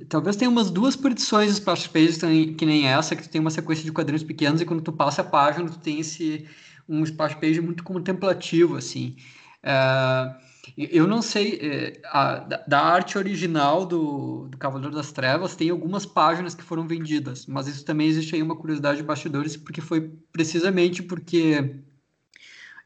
talvez 0.09 0.35
tenha 0.35 0.49
umas 0.49 0.71
duas 0.71 0.95
petições 0.95 1.49
de 1.49 1.53
splash 1.53 1.87
pages 1.87 2.17
que 2.17 2.65
nem 2.65 2.87
essa, 2.87 3.15
que 3.15 3.21
tu 3.21 3.29
tem 3.29 3.39
uma 3.39 3.51
sequência 3.51 3.83
de 3.83 3.91
quadrinhos 3.91 4.23
pequenos 4.23 4.61
e 4.61 4.65
quando 4.65 4.81
tu 4.81 4.91
passa 4.91 5.21
a 5.21 5.25
página, 5.25 5.69
tu 5.69 5.77
tem 5.77 5.99
esse 5.99 6.47
um 6.89 7.03
splash 7.03 7.35
page 7.35 7.61
muito 7.61 7.83
contemplativo, 7.83 8.77
assim. 8.77 9.15
É, 9.61 10.35
eu 10.75 11.05
não 11.05 11.21
sei, 11.21 11.59
é, 11.61 12.01
a, 12.05 12.39
da 12.67 12.81
arte 12.81 13.15
original 13.19 13.85
do, 13.85 14.47
do 14.49 14.57
Cavaleiro 14.57 14.95
das 14.95 15.11
Trevas, 15.11 15.55
tem 15.55 15.69
algumas 15.69 16.03
páginas 16.03 16.55
que 16.55 16.63
foram 16.63 16.87
vendidas, 16.87 17.45
mas 17.45 17.67
isso 17.67 17.85
também 17.85 18.07
existe 18.07 18.33
aí 18.33 18.41
uma 18.41 18.55
curiosidade 18.55 18.97
de 18.97 19.03
bastidores, 19.03 19.55
porque 19.55 19.81
foi 19.81 20.11
precisamente 20.31 21.03
porque 21.03 21.75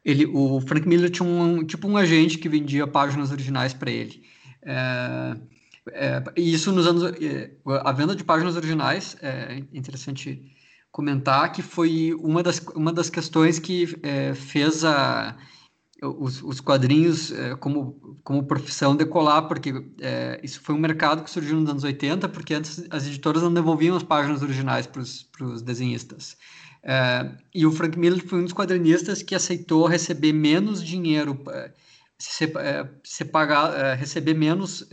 ele, 0.03 0.25
o 0.25 0.61
Frank 0.61 0.87
Miller 0.87 1.09
tinha 1.09 1.27
um 1.27 1.65
tipo 1.65 1.87
um 1.87 1.97
agente 1.97 2.37
que 2.37 2.49
vendia 2.49 2.87
páginas 2.87 3.31
originais 3.31 3.73
para 3.73 3.91
ele. 3.91 4.23
É, 4.63 5.37
é, 5.91 6.23
isso 6.35 6.71
nos 6.71 6.87
anos 6.87 7.03
é, 7.21 7.51
a 7.65 7.91
venda 7.91 8.15
de 8.15 8.23
páginas 8.23 8.55
originais 8.55 9.15
é 9.21 9.63
interessante 9.73 10.53
comentar 10.91 11.51
que 11.51 11.61
foi 11.61 12.13
uma 12.19 12.41
das, 12.41 12.59
uma 12.75 12.91
das 12.91 13.09
questões 13.09 13.59
que 13.59 13.97
é, 14.01 14.33
fez 14.33 14.83
a, 14.83 15.37
os, 16.01 16.41
os 16.41 16.59
quadrinhos 16.59 17.31
é, 17.31 17.55
como, 17.55 18.17
como 18.23 18.43
profissão 18.43 18.95
decolar, 18.95 19.47
porque 19.47 19.73
é, 19.99 20.39
isso 20.43 20.61
foi 20.61 20.75
um 20.75 20.79
mercado 20.79 21.23
que 21.23 21.29
surgiu 21.29 21.59
nos 21.59 21.69
anos 21.69 21.83
80, 21.83 22.29
porque 22.29 22.53
antes 22.53 22.85
as 22.89 23.07
editoras 23.07 23.43
não 23.43 23.53
devolviam 23.53 23.95
as 23.95 24.03
páginas 24.03 24.41
originais 24.41 24.85
para 24.87 25.01
os 25.01 25.61
desenhistas. 25.61 26.37
É, 26.89 27.29
e 27.53 27.65
o 27.65 27.71
Frank 27.71 27.99
Miller 27.99 28.25
foi 28.25 28.39
um 28.39 28.45
dos 28.45 28.53
quadrinistas 28.53 29.21
que 29.21 29.35
aceitou 29.35 29.85
receber 29.87 30.31
menos 30.31 30.81
dinheiro, 30.81 31.37
é, 31.49 31.73
se, 32.17 32.45
é, 32.45 32.89
se 33.03 33.25
pagar, 33.25 33.95
receber 33.95 34.33
menos 34.33 34.87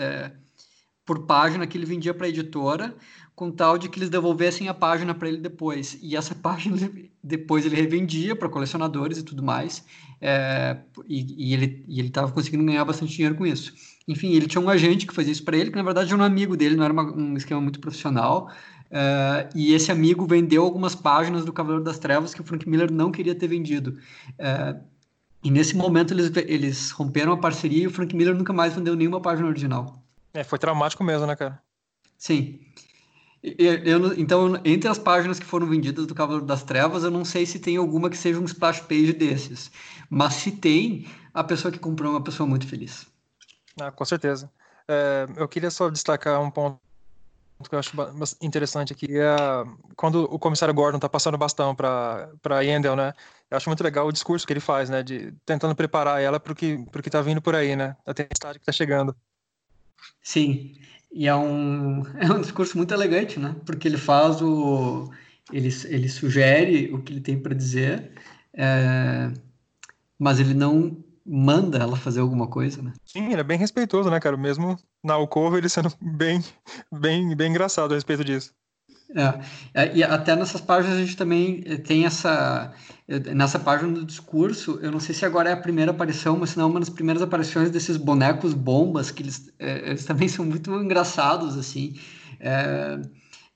por 1.07 1.25
página 1.27 1.67
que 1.67 1.79
ele 1.79 1.87
vendia 1.87 2.13
para 2.13 2.27
a 2.27 2.29
editora, 2.29 2.97
com 3.35 3.51
tal 3.51 3.77
de 3.79 3.89
que 3.89 3.99
eles 3.99 4.09
devolvessem 4.09 4.69
a 4.69 4.75
página 4.75 5.15
para 5.15 5.29
ele 5.29 5.39
depois. 5.39 5.97
E 6.03 6.17
essa 6.17 6.35
página 6.37 6.77
depois 7.23 7.65
ele 7.65 7.77
revendia 7.77 8.35
para 8.35 8.49
colecionadores 8.49 9.19
e 9.19 9.23
tudo 9.23 9.43
mais, 9.43 9.85
é, 10.21 10.79
e, 11.07 11.51
e, 11.51 11.55
ele 11.55 12.09
estava 12.09 12.33
conseguindo 12.33 12.65
ganhar 12.65 12.85
bastante 12.85 13.15
dinheiro 13.15 13.37
com 13.37 13.47
isso. 13.47 13.73
enfim, 14.09 14.33
ele 14.33 14.47
tinha 14.47 14.61
um 14.61 14.69
agente 14.69 15.07
que 15.07 15.15
fazia 15.15 15.33
isso 15.33 15.45
para 15.45 15.57
ele, 15.57 15.71
que 15.71 15.77
na 15.77 15.83
verdade 15.83 16.13
era 16.13 16.21
um 16.21 16.25
amigo 16.25 16.57
dele, 16.57 16.77
não 16.77 16.85
era 16.85 16.93
uma, 16.93 17.15
um 17.15 17.37
esquema 17.37 17.61
muito 17.61 17.79
profissional. 17.79 18.51
Uh, 18.95 19.51
e 19.57 19.75
esse 19.75 19.91
amigo 19.91 20.25
vendeu 20.25 20.63
algumas 20.63 20.95
páginas 20.95 21.45
do 21.45 21.53
Cavaleiro 21.53 21.83
das 21.83 21.99
Trevas 21.99 22.33
que 22.33 22.41
o 22.41 22.45
Frank 22.45 22.69
Miller 22.69 22.93
não 22.93 23.11
queria 23.11 23.35
ter 23.35 23.49
vendido. 23.49 23.99
Uh, 24.39 24.81
e 25.43 25.51
nesse 25.51 25.77
momento 25.77 26.15
eles, 26.15 26.31
eles 26.37 26.91
romperam 26.93 27.33
a 27.33 27.37
parceria 27.37 27.83
e 27.83 27.87
o 27.89 27.91
Frank 27.91 28.15
Miller 28.15 28.37
nunca 28.37 28.53
mais 28.53 28.73
vendeu 28.73 28.95
nenhuma 28.95 29.21
página 29.21 29.49
original. 29.49 30.01
É, 30.33 30.45
foi 30.45 30.61
traumático 30.61 31.03
mesmo, 31.03 31.27
né, 31.27 31.35
cara? 31.35 31.61
Sim. 32.17 32.61
Eu, 33.43 33.75
eu, 33.85 34.19
então, 34.19 34.61
entre 34.65 34.89
as 34.89 34.99
páginas 34.99 35.41
que 35.41 35.45
foram 35.45 35.67
vendidas 35.67 36.07
do 36.07 36.15
Cavaleiro 36.15 36.47
das 36.47 36.63
Trevas, 36.63 37.03
eu 37.03 37.11
não 37.11 37.25
sei 37.25 37.45
se 37.45 37.59
tem 37.59 37.77
alguma 37.77 38.09
que 38.09 38.17
seja 38.17 38.39
um 38.39 38.45
splash 38.45 38.81
page 38.81 39.13
desses. 39.13 39.73
Mas 40.09 40.35
se 40.35 40.53
tem, 40.53 41.07
a 41.35 41.43
pessoa 41.43 41.73
que 41.73 41.81
comprou 41.81 42.13
é 42.13 42.15
uma 42.15 42.25
pessoa 42.25 42.49
muito 42.49 42.67
feliz. 42.67 43.07
Ah, 43.79 43.91
com 43.91 44.05
certeza. 44.05 44.49
É, 44.87 45.27
eu 45.37 45.49
queria 45.49 45.71
só 45.71 45.91
destacar 45.91 46.41
um 46.41 46.51
ponto 46.51 46.79
que 47.63 47.75
eu 47.75 47.79
acho 47.79 47.93
interessante 48.43 48.93
aqui 48.93 49.19
é 49.19 49.37
quando 49.97 50.25
o 50.25 50.39
comissário 50.39 50.75
Gordon 50.75 50.97
está 50.97 51.09
passando 51.09 51.35
o 51.35 51.39
bastão 51.39 51.75
para 51.75 52.61
Yandel, 52.63 52.97
né? 52.97 53.13
Eu 53.51 53.57
acho 53.57 53.69
muito 53.69 53.85
legal 53.85 54.07
o 54.07 54.13
discurso 54.13 54.47
que 54.47 54.53
ele 54.53 54.61
faz, 54.61 54.91
né? 54.91 55.03
De 55.03 55.33
tentando 55.47 55.75
preparar 55.75 56.21
ela 56.21 56.41
para 56.41 56.53
o 56.53 56.57
que 56.57 56.85
para 56.91 57.03
que 57.03 57.09
está 57.09 57.23
vindo 57.23 57.41
por 57.41 57.55
aí, 57.55 57.77
né? 57.77 57.97
A 58.05 58.13
tempestade 58.13 58.59
que 58.59 58.63
está 58.63 58.73
chegando. 58.73 59.15
Sim, 60.23 60.75
e 61.13 61.29
é 61.29 61.35
um 61.35 62.03
é 62.19 62.31
um 62.33 62.41
discurso 62.41 62.77
muito 62.77 62.93
elegante, 62.93 63.39
né? 63.39 63.55
Porque 63.65 63.87
ele 63.87 63.99
faz 63.99 64.43
o 64.43 65.11
ele 65.53 65.69
ele 65.87 66.09
sugere 66.09 66.93
o 66.93 67.03
que 67.03 67.13
ele 67.13 67.21
tem 67.21 67.39
para 67.39 67.55
dizer, 67.55 68.11
é, 68.53 69.31
mas 70.19 70.41
ele 70.41 70.55
não 70.55 71.04
manda 71.25 71.79
ela 71.79 71.97
fazer 71.97 72.21
alguma 72.21 72.47
coisa, 72.47 72.83
né? 72.83 72.93
Sim, 73.05 73.33
ele 73.33 73.41
é 73.41 73.45
bem 73.45 73.59
respeitoso, 73.59 74.11
né, 74.11 74.21
cara? 74.21 74.37
Mesmo 74.37 74.77
na 75.03 75.15
alcova, 75.15 75.57
ele 75.59 75.69
sendo 75.69 75.93
bem, 76.01 76.43
bem, 76.93 77.35
bem 77.37 77.51
engraçado 77.51 77.93
a 77.93 77.95
respeito 77.95 78.25
disso. 78.25 78.53
É, 79.15 79.83
é, 79.83 79.97
e 79.97 80.03
até 80.03 80.35
nessas 80.35 80.61
páginas 80.61 80.97
a 80.97 81.01
gente 81.01 81.17
também 81.17 81.63
eh, 81.67 81.77
tem 81.77 82.05
essa. 82.05 82.73
Eh, 83.07 83.33
nessa 83.33 83.59
página 83.59 83.93
do 83.93 84.05
discurso, 84.05 84.79
eu 84.83 84.91
não 84.91 84.99
sei 84.99 85.15
se 85.15 85.25
agora 85.25 85.51
é 85.51 85.53
a 85.53 85.57
primeira 85.57 85.93
aparição, 85.93 86.37
mas 86.37 86.51
se 86.51 86.59
não, 86.59 86.69
uma 86.69 86.81
das 86.81 86.91
primeiras 86.91 87.23
aparições 87.23 87.71
desses 87.71 87.97
bonecos 87.97 88.55
bombas, 88.55 89.11
que 89.13 89.23
eles, 89.23 89.53
eh, 89.59 89.91
eles 89.91 90.05
também 90.05 90.27
são 90.29 90.45
muito 90.45 90.71
engraçados, 90.75 91.57
assim. 91.57 91.95
É, 92.41 93.01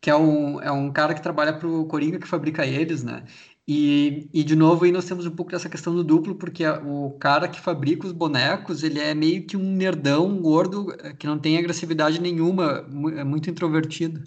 que 0.00 0.11
é 0.11 0.16
um, 0.16 0.61
é 0.62 0.70
um 0.70 0.92
cara 0.92 1.12
que 1.12 1.22
trabalha 1.22 1.52
para 1.52 1.66
o 1.66 1.87
Coringa 1.87 2.18
que 2.18 2.28
fabrica 2.28 2.64
eles, 2.64 3.02
né? 3.02 3.24
E, 3.70 4.31
e, 4.33 4.42
de 4.42 4.57
novo, 4.57 4.87
aí 4.87 4.90
nós 4.90 5.04
temos 5.04 5.26
um 5.26 5.31
pouco 5.31 5.52
dessa 5.52 5.68
questão 5.68 5.94
do 5.94 6.02
duplo, 6.02 6.35
porque 6.35 6.66
o 6.66 7.11
cara 7.20 7.46
que 7.46 7.61
fabrica 7.61 8.07
os 8.07 8.12
bonecos, 8.14 8.83
ele 8.83 8.98
é 8.98 9.12
meio 9.14 9.44
que 9.44 9.59
um 9.59 9.72
nerdão, 9.76 10.26
um 10.26 10.40
gordo, 10.40 10.90
eh, 10.98 11.12
que 11.12 11.26
não 11.26 11.38
tem 11.38 11.59
agressividade 11.59 12.18
nenhuma, 12.18 12.88
é 13.14 13.22
muito 13.22 13.50
introvertido. 13.50 14.20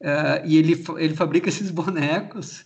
Uh, 0.00 0.38
e 0.44 0.56
ele, 0.56 0.84
ele 0.98 1.16
fabrica 1.16 1.48
esses 1.48 1.68
bonecos 1.72 2.64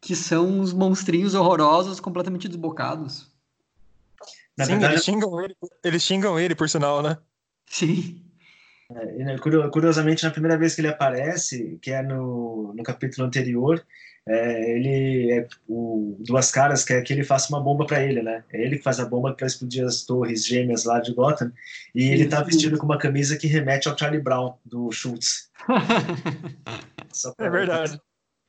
que 0.00 0.14
são 0.14 0.46
uns 0.60 0.72
monstrinhos 0.72 1.34
horrorosos, 1.34 1.98
completamente 1.98 2.46
desbocados. 2.46 3.26
Na 4.56 4.64
Sim, 4.64 4.72
verdade... 4.72 4.94
eles, 4.94 5.04
xingam 5.04 5.40
ele, 5.40 5.56
eles 5.82 6.02
xingam 6.04 6.38
ele, 6.38 6.54
por 6.54 6.68
sinal, 6.68 7.02
né? 7.02 7.18
Sim. 7.66 8.22
É, 8.92 9.24
né, 9.24 9.36
curiosamente, 9.38 10.22
na 10.22 10.30
primeira 10.30 10.56
vez 10.56 10.76
que 10.76 10.82
ele 10.82 10.88
aparece, 10.88 11.80
que 11.82 11.90
é 11.90 12.00
no, 12.00 12.72
no 12.76 12.82
capítulo 12.84 13.26
anterior, 13.26 13.84
é, 14.28 14.72
ele 14.72 15.32
é 15.32 15.48
o 15.66 16.14
Duas 16.20 16.50
Caras 16.50 16.84
quer 16.84 17.02
que 17.02 17.14
ele 17.14 17.24
faça 17.24 17.48
uma 17.48 17.62
bomba 17.62 17.86
para 17.86 18.02
ele, 18.04 18.22
né? 18.22 18.44
É 18.52 18.60
ele 18.62 18.76
que 18.76 18.84
faz 18.84 19.00
a 19.00 19.06
bomba 19.06 19.32
para 19.32 19.46
explodir 19.46 19.82
as 19.82 20.02
torres 20.04 20.46
gêmeas 20.46 20.84
lá 20.84 21.00
de 21.00 21.14
Gotham. 21.14 21.50
E 21.94 22.10
ele 22.10 22.28
tá 22.28 22.42
vestido 22.42 22.76
com 22.76 22.84
uma 22.84 22.98
camisa 22.98 23.38
que 23.38 23.46
remete 23.46 23.88
ao 23.88 23.96
Charlie 23.96 24.20
Brown, 24.20 24.54
do 24.66 24.92
Schultz. 24.92 25.50
é 27.38 27.50
verdade. 27.50 27.98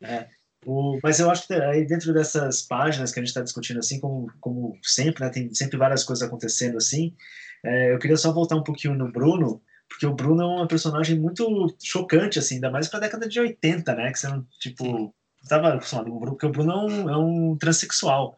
É. 0.03 0.27
O, 0.65 0.99
mas 1.01 1.21
eu 1.21 1.31
acho 1.31 1.47
que 1.47 1.53
aí 1.53 1.85
dentro 1.85 2.13
dessas 2.13 2.61
páginas 2.61 3.13
que 3.13 3.19
a 3.19 3.23
gente 3.23 3.29
está 3.29 3.41
discutindo 3.41 3.79
assim, 3.79 4.01
como, 4.01 4.29
como 4.41 4.77
sempre, 4.83 5.23
né, 5.23 5.29
tem 5.29 5.53
sempre 5.53 5.77
várias 5.77 6.03
coisas 6.03 6.27
acontecendo 6.27 6.77
assim, 6.77 7.15
é, 7.63 7.93
eu 7.93 7.99
queria 7.99 8.17
só 8.17 8.33
voltar 8.33 8.57
um 8.57 8.63
pouquinho 8.63 8.93
no 8.93 9.09
Bruno, 9.09 9.61
porque 9.87 10.05
o 10.05 10.13
Bruno 10.13 10.43
é 10.43 10.61
um 10.63 10.67
personagem 10.67 11.17
muito 11.17 11.73
chocante, 11.81 12.37
assim, 12.37 12.55
ainda 12.55 12.69
mais 12.69 12.89
para 12.89 12.99
a 12.99 13.01
década 13.03 13.29
de 13.29 13.39
80, 13.39 13.95
né, 13.95 14.11
que 14.11 14.19
você 14.19 14.27
não, 14.27 14.45
tipo, 14.59 15.15
estava 15.41 15.73
acostumado 15.73 16.10
com 16.10 16.17
o 16.17 16.19
Bruno, 16.19 16.36
porque 16.36 16.45
o 16.45 16.52
Bruno 16.52 16.71
é 16.71 16.78
um, 16.78 17.10
é 17.10 17.17
um 17.17 17.58
transexual 17.58 18.38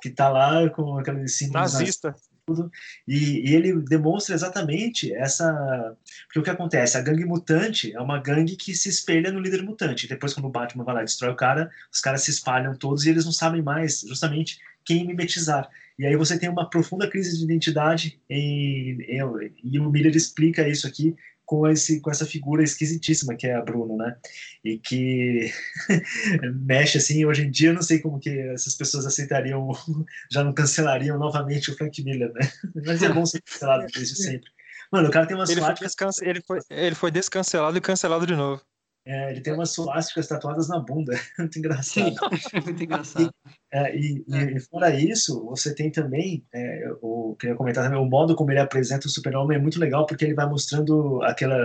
que 0.00 0.08
está 0.08 0.28
lá 0.28 0.68
com 0.70 0.98
aquele 0.98 1.28
símbolo 1.28 1.60
nazista. 1.60 2.14
Tudo, 2.46 2.70
e, 3.06 3.50
e, 3.50 3.54
ele 3.54 3.78
demonstra 3.82 4.34
exatamente 4.34 5.12
essa. 5.12 5.94
Porque 6.26 6.38
o 6.38 6.42
que 6.42 6.48
acontece? 6.48 6.96
A 6.96 7.02
gangue 7.02 7.26
mutante 7.26 7.92
é 7.92 8.00
uma 8.00 8.18
gangue 8.18 8.56
que 8.56 8.74
se 8.74 8.88
espelha 8.88 9.30
no 9.30 9.40
líder 9.40 9.62
mutante. 9.62 10.08
Depois, 10.08 10.32
quando 10.32 10.46
o 10.46 10.50
Batman 10.50 10.82
vai 10.82 10.94
lá 10.94 11.02
e 11.02 11.04
destrói 11.04 11.32
o 11.32 11.36
cara, 11.36 11.70
os 11.92 12.00
caras 12.00 12.22
se 12.22 12.30
espalham 12.30 12.74
todos 12.74 13.04
e 13.04 13.10
eles 13.10 13.26
não 13.26 13.32
sabem 13.32 13.60
mais, 13.60 14.00
justamente, 14.00 14.58
quem 14.82 15.06
mimetizar. 15.06 15.68
E 15.98 16.06
aí 16.06 16.16
você 16.16 16.38
tem 16.38 16.48
uma 16.48 16.70
profunda 16.70 17.10
crise 17.10 17.36
de 17.36 17.44
identidade, 17.44 18.18
em, 18.30 18.98
em, 19.02 19.52
e 19.62 19.78
o 19.78 19.90
Miller 19.90 20.16
explica 20.16 20.66
isso 20.66 20.86
aqui 20.86 21.14
com, 21.48 21.66
esse, 21.66 21.98
com 22.02 22.10
essa 22.10 22.26
figura 22.26 22.62
esquisitíssima 22.62 23.34
que 23.34 23.46
é 23.46 23.54
a 23.54 23.62
Bruno, 23.62 23.96
né? 23.96 24.14
E 24.62 24.78
que 24.78 25.50
mexe 26.66 26.98
assim, 26.98 27.24
hoje 27.24 27.46
em 27.46 27.50
dia 27.50 27.70
eu 27.70 27.74
não 27.74 27.80
sei 27.80 28.00
como 28.00 28.20
que 28.20 28.28
essas 28.28 28.74
pessoas 28.74 29.06
aceitariam, 29.06 29.70
já 30.30 30.44
não 30.44 30.52
cancelariam 30.52 31.18
novamente 31.18 31.70
o 31.70 31.74
Frank 31.74 32.04
Miller, 32.04 32.30
né? 32.34 32.52
Mas 32.84 33.02
é 33.02 33.08
bom 33.08 33.24
ser 33.24 33.40
cancelado 33.40 33.86
desde 33.94 34.14
sempre. 34.14 34.50
Mano, 34.92 35.08
o 35.08 35.10
cara 35.10 35.26
tem 35.26 35.34
umas 35.34 35.48
ele 35.48 35.62
foi, 35.62 35.74
ele, 36.20 36.42
foi, 36.42 36.58
ele 36.68 36.94
foi 36.94 37.10
descancelado 37.10 37.78
e 37.78 37.80
cancelado 37.80 38.26
de 38.26 38.36
novo. 38.36 38.62
É, 39.08 39.30
ele 39.30 39.40
tem 39.40 39.54
umas 39.54 39.70
suásticas 39.70 40.28
tatuadas 40.28 40.68
na 40.68 40.78
bunda. 40.80 41.14
muito 41.38 41.58
engraçado. 41.58 42.10
Sim, 42.10 42.60
muito 42.62 42.84
engraçado. 42.84 43.32
É, 43.72 43.96
e, 43.96 44.22
é, 44.30 44.44
e, 44.44 44.56
e, 44.56 44.60
fora 44.60 44.94
isso, 44.94 45.46
você 45.46 45.74
tem 45.74 45.90
também, 45.90 46.44
é, 46.54 46.92
o, 47.00 47.34
queria 47.40 47.56
comentar 47.56 47.82
também, 47.82 47.98
o 47.98 48.04
modo 48.04 48.36
como 48.36 48.50
ele 48.50 48.60
apresenta 48.60 49.06
o 49.06 49.10
super-homem 49.10 49.56
é 49.56 49.60
muito 49.60 49.80
legal, 49.80 50.04
porque 50.04 50.26
ele 50.26 50.34
vai 50.34 50.46
mostrando 50.46 51.22
aquela... 51.22 51.56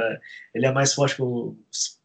Ele 0.55 0.65
é 0.65 0.71
mais 0.71 0.93
forte 0.93 1.17
que 1.17 1.21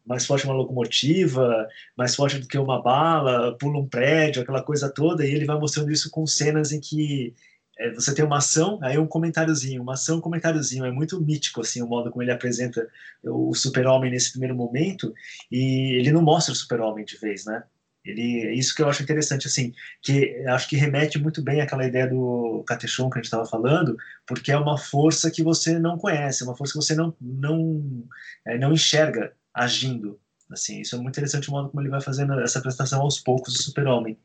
mais 0.05 0.25
forte 0.25 0.41
que 0.41 0.49
uma 0.49 0.57
locomotiva, 0.57 1.67
mais 1.95 2.15
forte 2.15 2.39
do 2.39 2.47
que 2.47 2.57
uma 2.57 2.81
bala, 2.81 3.55
pula 3.57 3.79
um 3.79 3.87
prédio, 3.87 4.41
aquela 4.41 4.63
coisa 4.63 4.91
toda, 4.91 5.25
e 5.25 5.31
ele 5.31 5.45
vai 5.45 5.57
mostrando 5.57 5.91
isso 5.91 6.09
com 6.09 6.25
cenas 6.25 6.71
em 6.71 6.81
que 6.81 7.33
é, 7.79 7.91
você 7.91 8.13
tem 8.13 8.25
uma 8.25 8.37
ação, 8.37 8.77
aí 8.83 8.97
um 8.97 9.07
comentáriozinho, 9.07 9.81
uma 9.81 9.93
ação, 9.93 10.17
um 10.17 10.21
comentáriozinho. 10.21 10.85
É 10.85 10.91
muito 10.91 11.19
mítico, 11.21 11.61
assim, 11.61 11.81
o 11.81 11.87
modo 11.87 12.11
como 12.11 12.21
ele 12.21 12.31
apresenta 12.31 12.87
o 13.23 13.53
super-homem 13.55 14.11
nesse 14.11 14.31
primeiro 14.31 14.55
momento, 14.55 15.13
e 15.49 15.97
ele 15.97 16.11
não 16.11 16.21
mostra 16.21 16.51
o 16.51 16.55
super-homem 16.55 17.05
de 17.05 17.17
vez, 17.17 17.45
né? 17.45 17.63
Ele, 18.03 18.47
é 18.47 18.53
isso 18.53 18.75
que 18.75 18.81
eu 18.81 18.89
acho 18.89 19.03
interessante, 19.03 19.47
assim, 19.47 19.73
que 20.01 20.35
acho 20.47 20.67
que 20.67 20.75
remete 20.75 21.19
muito 21.19 21.41
bem 21.41 21.61
àquela 21.61 21.85
ideia 21.85 22.07
do 22.07 22.63
Catechon 22.67 23.09
que 23.09 23.17
a 23.17 23.19
gente 23.19 23.25
estava 23.25 23.45
falando, 23.45 23.97
porque 24.25 24.51
é 24.51 24.57
uma 24.57 24.77
força 24.77 25.31
que 25.31 25.43
você 25.43 25.77
não 25.79 25.97
conhece, 25.97 26.43
uma 26.43 26.55
força 26.55 26.73
que 26.73 26.79
você 26.79 26.95
não, 26.95 27.15
não, 27.21 28.07
é, 28.45 28.57
não 28.57 28.73
enxerga 28.73 29.33
agindo. 29.53 30.19
Assim, 30.51 30.81
isso 30.81 30.95
é 30.95 30.99
muito 30.99 31.13
interessante 31.13 31.49
o 31.49 31.51
modo 31.51 31.69
como 31.69 31.81
ele 31.81 31.89
vai 31.89 32.01
fazendo 32.01 32.39
essa 32.39 32.61
prestação 32.61 33.01
aos 33.01 33.19
poucos 33.19 33.53
do 33.53 33.61
super-homem. 33.61 34.17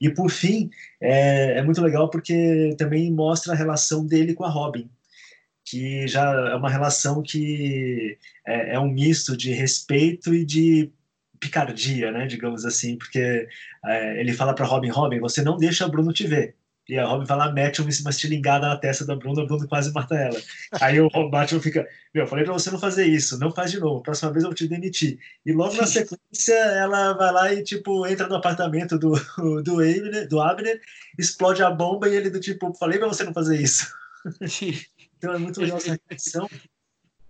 E 0.00 0.10
por 0.10 0.30
fim, 0.30 0.70
é, 1.00 1.58
é 1.58 1.62
muito 1.62 1.80
legal 1.80 2.10
porque 2.10 2.74
também 2.76 3.12
mostra 3.12 3.52
a 3.52 3.56
relação 3.56 4.04
dele 4.04 4.34
com 4.34 4.44
a 4.44 4.50
Robin, 4.50 4.90
que 5.64 6.06
já 6.08 6.32
é 6.50 6.54
uma 6.54 6.68
relação 6.68 7.22
que 7.22 8.18
é, 8.46 8.74
é 8.74 8.80
um 8.80 8.90
misto 8.90 9.36
de 9.36 9.52
respeito 9.52 10.34
e 10.34 10.44
de 10.44 10.92
picardia, 11.38 12.12
né, 12.12 12.26
digamos 12.26 12.64
assim, 12.64 12.96
porque 12.96 13.48
é, 13.84 14.20
ele 14.20 14.32
fala 14.32 14.54
para 14.54 14.66
Robin, 14.66 14.90
Robin, 14.90 15.18
você 15.18 15.42
não 15.42 15.56
deixa 15.56 15.88
Bruno 15.88 16.12
te 16.12 16.26
ver. 16.26 16.54
E 16.88 16.98
a 16.98 17.06
Robin 17.06 17.24
vai 17.24 17.36
lá, 17.36 17.52
mete 17.52 17.80
uma 17.80 17.90
estilingada 18.10 18.66
na 18.66 18.76
testa 18.76 19.04
da 19.06 19.14
Bruna, 19.14 19.42
a 19.42 19.46
Bruna 19.46 19.66
quase 19.68 19.92
mata 19.92 20.16
ela. 20.16 20.40
Aí 20.80 21.00
o 21.00 21.30
Batman 21.30 21.60
fica, 21.60 21.86
meu, 22.12 22.26
falei 22.26 22.44
pra 22.44 22.54
você 22.54 22.70
não 22.70 22.78
fazer 22.78 23.06
isso, 23.06 23.38
não 23.38 23.52
faz 23.52 23.70
de 23.70 23.78
novo, 23.78 24.02
próxima 24.02 24.32
vez 24.32 24.42
eu 24.42 24.50
vou 24.50 24.54
te 24.56 24.66
demitir. 24.66 25.18
E 25.46 25.52
logo 25.52 25.76
na 25.76 25.86
sequência, 25.86 26.54
ela 26.54 27.12
vai 27.12 27.32
lá 27.32 27.52
e, 27.52 27.62
tipo, 27.62 28.04
entra 28.06 28.26
no 28.26 28.34
apartamento 28.34 28.98
do, 28.98 29.12
do, 29.62 29.80
Abner, 29.80 30.28
do 30.28 30.40
Abner, 30.40 30.80
explode 31.16 31.62
a 31.62 31.70
bomba 31.70 32.08
e 32.08 32.16
ele 32.16 32.30
do 32.30 32.40
tipo, 32.40 32.74
falei 32.74 32.98
pra 32.98 33.08
você 33.08 33.22
não 33.22 33.32
fazer 33.32 33.60
isso. 33.60 33.86
então 35.16 35.34
é 35.34 35.38
muito 35.38 35.60
legal 35.60 35.78
essa 35.78 35.92
reflexão. 35.92 36.48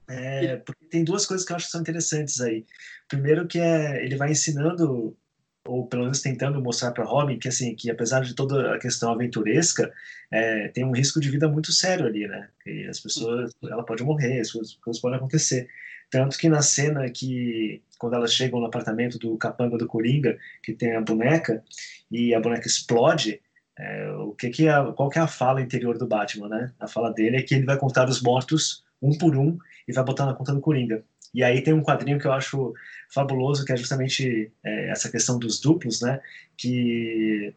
É, 0.08 0.56
porque 0.56 0.86
tem 0.86 1.04
duas 1.04 1.26
coisas 1.26 1.46
que 1.46 1.52
eu 1.52 1.56
acho 1.56 1.66
que 1.66 1.72
são 1.72 1.80
interessantes 1.80 2.40
aí. 2.40 2.64
Primeiro 3.08 3.46
que 3.46 3.58
é, 3.58 4.04
ele 4.04 4.16
vai 4.16 4.32
ensinando 4.32 5.16
ou 5.64 5.86
pelo 5.86 6.02
menos 6.02 6.20
tentando 6.20 6.60
mostrar 6.60 6.92
para 6.92 7.04
Robin 7.04 7.38
que 7.38 7.48
assim 7.48 7.74
que 7.74 7.90
apesar 7.90 8.20
de 8.20 8.34
toda 8.34 8.74
a 8.74 8.78
questão 8.78 9.12
aventuresca 9.12 9.92
é, 10.30 10.68
tem 10.68 10.84
um 10.84 10.92
risco 10.92 11.20
de 11.20 11.30
vida 11.30 11.48
muito 11.48 11.72
sério 11.72 12.06
ali 12.06 12.26
né? 12.26 12.48
Que 12.62 12.86
as 12.86 13.00
pessoas 13.00 13.52
ela 13.62 13.84
pode 13.84 14.02
morrer 14.02 14.40
as 14.40 14.50
coisas, 14.50 14.74
coisas 14.76 15.00
podem 15.00 15.18
acontecer. 15.18 15.68
Tanto 16.10 16.36
que 16.36 16.48
na 16.48 16.62
cena 16.62 17.08
que 17.10 17.82
quando 17.98 18.14
elas 18.14 18.34
chegam 18.34 18.60
no 18.60 18.66
apartamento 18.66 19.18
do 19.18 19.36
capanga 19.38 19.78
do 19.78 19.86
coringa 19.86 20.38
que 20.62 20.72
tem 20.74 20.96
a 20.96 21.00
boneca 21.00 21.62
e 22.10 22.34
a 22.34 22.40
boneca 22.40 22.66
explode 22.66 23.40
é, 23.78 24.10
o 24.12 24.32
que 24.32 24.50
que 24.50 24.68
é, 24.68 24.92
qual 24.94 25.08
que 25.08 25.18
é 25.18 25.22
a 25.22 25.26
fala 25.26 25.62
interior 25.62 25.96
do 25.96 26.06
Batman 26.06 26.48
né? 26.48 26.72
A 26.80 26.88
fala 26.88 27.12
dele 27.12 27.36
é 27.36 27.42
que 27.42 27.54
ele 27.54 27.66
vai 27.66 27.78
contar 27.78 28.08
os 28.08 28.20
mortos 28.20 28.84
um 29.02 29.16
por 29.18 29.36
um, 29.36 29.58
e 29.86 29.92
vai 29.92 30.04
botar 30.04 30.24
na 30.24 30.34
conta 30.34 30.54
do 30.54 30.60
Coringa. 30.60 31.04
E 31.34 31.42
aí 31.42 31.62
tem 31.62 31.72
um 31.72 31.82
quadrinho 31.82 32.18
que 32.18 32.26
eu 32.26 32.32
acho 32.32 32.74
fabuloso, 33.08 33.64
que 33.64 33.72
é 33.72 33.76
justamente 33.76 34.52
é, 34.62 34.90
essa 34.90 35.10
questão 35.10 35.38
dos 35.38 35.60
duplos, 35.60 36.00
né? 36.02 36.20
Que 36.56 37.54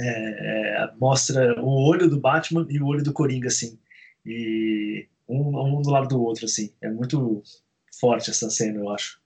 é, 0.00 0.84
é, 0.84 0.92
mostra 0.98 1.60
o 1.60 1.88
olho 1.88 2.08
do 2.08 2.18
Batman 2.18 2.66
e 2.68 2.80
o 2.80 2.86
olho 2.86 3.04
do 3.04 3.12
Coringa, 3.12 3.48
assim. 3.48 3.78
E 4.26 5.06
um, 5.28 5.78
um 5.78 5.82
do 5.82 5.90
lado 5.90 6.08
do 6.08 6.22
outro, 6.22 6.46
assim. 6.46 6.72
É 6.80 6.90
muito 6.90 7.42
forte 8.00 8.30
essa 8.30 8.50
cena, 8.50 8.80
eu 8.80 8.90
acho. 8.90 9.20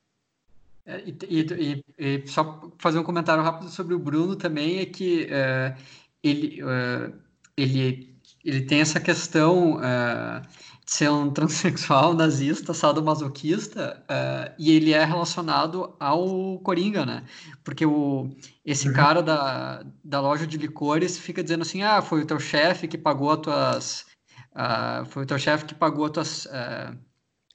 É, 0.85 1.03
e, 1.05 1.17
e, 1.29 1.85
e, 1.99 2.27
só 2.29 2.71
fazer 2.79 2.99
um 2.99 3.05
comentário 3.05 3.43
rápido 3.43 3.71
sobre 3.71 3.95
o 3.95 3.99
Bruno 3.99 4.37
também 4.37 4.79
é 4.79 4.87
que 4.87 5.27
é, 5.31 5.75
ele, 6.23 6.61
é, 6.63 7.13
ele, 7.57 8.15
ele 8.45 8.61
tem 8.63 8.81
essa 8.81 9.01
questão 9.01 9.81
de 9.81 10.76
ser 10.87 11.11
um 11.11 11.29
transexual 11.31 12.15
nazista, 12.15 12.73
sadomasoquista, 12.73 14.03
uh, 14.05 14.55
e 14.59 14.71
ele 14.71 14.93
é 14.93 15.05
relacionado 15.05 15.95
ao 15.99 16.59
Coringa, 16.61 17.05
né? 17.05 17.25
Porque 17.65 17.85
o, 17.85 18.31
esse 18.65 18.89
uhum. 18.89 18.95
cara 18.95 19.23
da, 19.23 19.85
da 20.03 20.21
loja 20.21 20.47
de 20.47 20.57
licores 20.57 21.19
fica 21.19 21.43
dizendo 21.43 21.63
assim, 21.63 21.83
ah, 21.83 22.01
foi 22.01 22.23
o 22.23 22.27
teu 22.27 22.39
chefe 22.39 22.89
que 22.89 22.97
pagou 22.97 23.31
as 23.31 23.41
tuas... 23.41 24.07
Uh, 24.55 25.05
foi 25.07 25.25
o 25.25 25.27
teu 25.27 25.39
chefe 25.39 25.65
que 25.65 25.75
pagou 25.75 26.07
as 26.07 26.13
tuas... 26.13 26.47
Uh, 26.47 27.06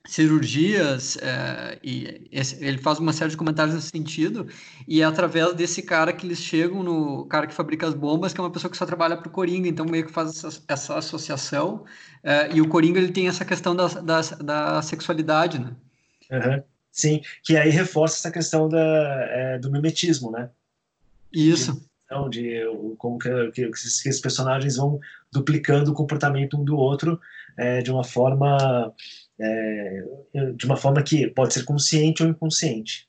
cirurgias, 0.07 1.17
é, 1.17 1.77
e 1.83 2.27
esse, 2.31 2.63
ele 2.63 2.77
faz 2.77 2.99
uma 2.99 3.13
série 3.13 3.31
de 3.31 3.37
comentários 3.37 3.75
nesse 3.75 3.89
sentido, 3.89 4.47
e 4.87 5.01
é 5.01 5.05
através 5.05 5.53
desse 5.53 5.81
cara 5.83 6.11
que 6.11 6.25
eles 6.25 6.39
chegam 6.39 6.81
no 6.81 7.25
cara 7.25 7.45
que 7.45 7.53
fabrica 7.53 7.87
as 7.87 7.93
bombas, 7.93 8.33
que 8.33 8.39
é 8.39 8.43
uma 8.43 8.51
pessoa 8.51 8.71
que 8.71 8.77
só 8.77 8.85
trabalha 8.85 9.15
para 9.15 9.27
o 9.27 9.31
Coringa, 9.31 9.67
então 9.67 9.85
meio 9.85 10.05
que 10.05 10.11
faz 10.11 10.43
essa, 10.43 10.63
essa 10.67 10.97
associação, 10.97 11.85
é, 12.23 12.51
e 12.53 12.61
o 12.61 12.67
Coringa 12.67 12.99
ele 12.99 13.11
tem 13.11 13.27
essa 13.27 13.45
questão 13.45 13.75
da, 13.75 13.87
da, 13.87 14.21
da 14.21 14.81
sexualidade, 14.81 15.59
né? 15.59 15.75
Uhum. 16.31 16.63
Sim, 16.91 17.21
que 17.43 17.55
aí 17.55 17.69
reforça 17.69 18.17
essa 18.17 18.31
questão 18.31 18.67
da, 18.67 18.79
é, 19.29 19.59
do 19.59 19.71
mimetismo, 19.71 20.31
né? 20.31 20.49
Isso. 21.31 21.81
De, 22.29 22.41
de 22.41 22.95
como 22.97 23.17
que, 23.17 23.29
que, 23.51 23.69
que, 23.69 23.77
esses 23.77 24.19
personagens 24.19 24.75
vão 24.75 24.99
duplicando 25.31 25.91
o 25.91 25.93
comportamento 25.93 26.57
um 26.57 26.63
do 26.63 26.75
outro 26.75 27.17
é, 27.57 27.81
de 27.81 27.89
uma 27.89 28.03
forma 28.03 28.93
é, 29.41 30.51
de 30.55 30.65
uma 30.65 30.77
forma 30.77 31.01
que 31.01 31.27
pode 31.27 31.53
ser 31.53 31.65
consciente 31.65 32.23
ou 32.23 32.29
inconsciente. 32.29 33.07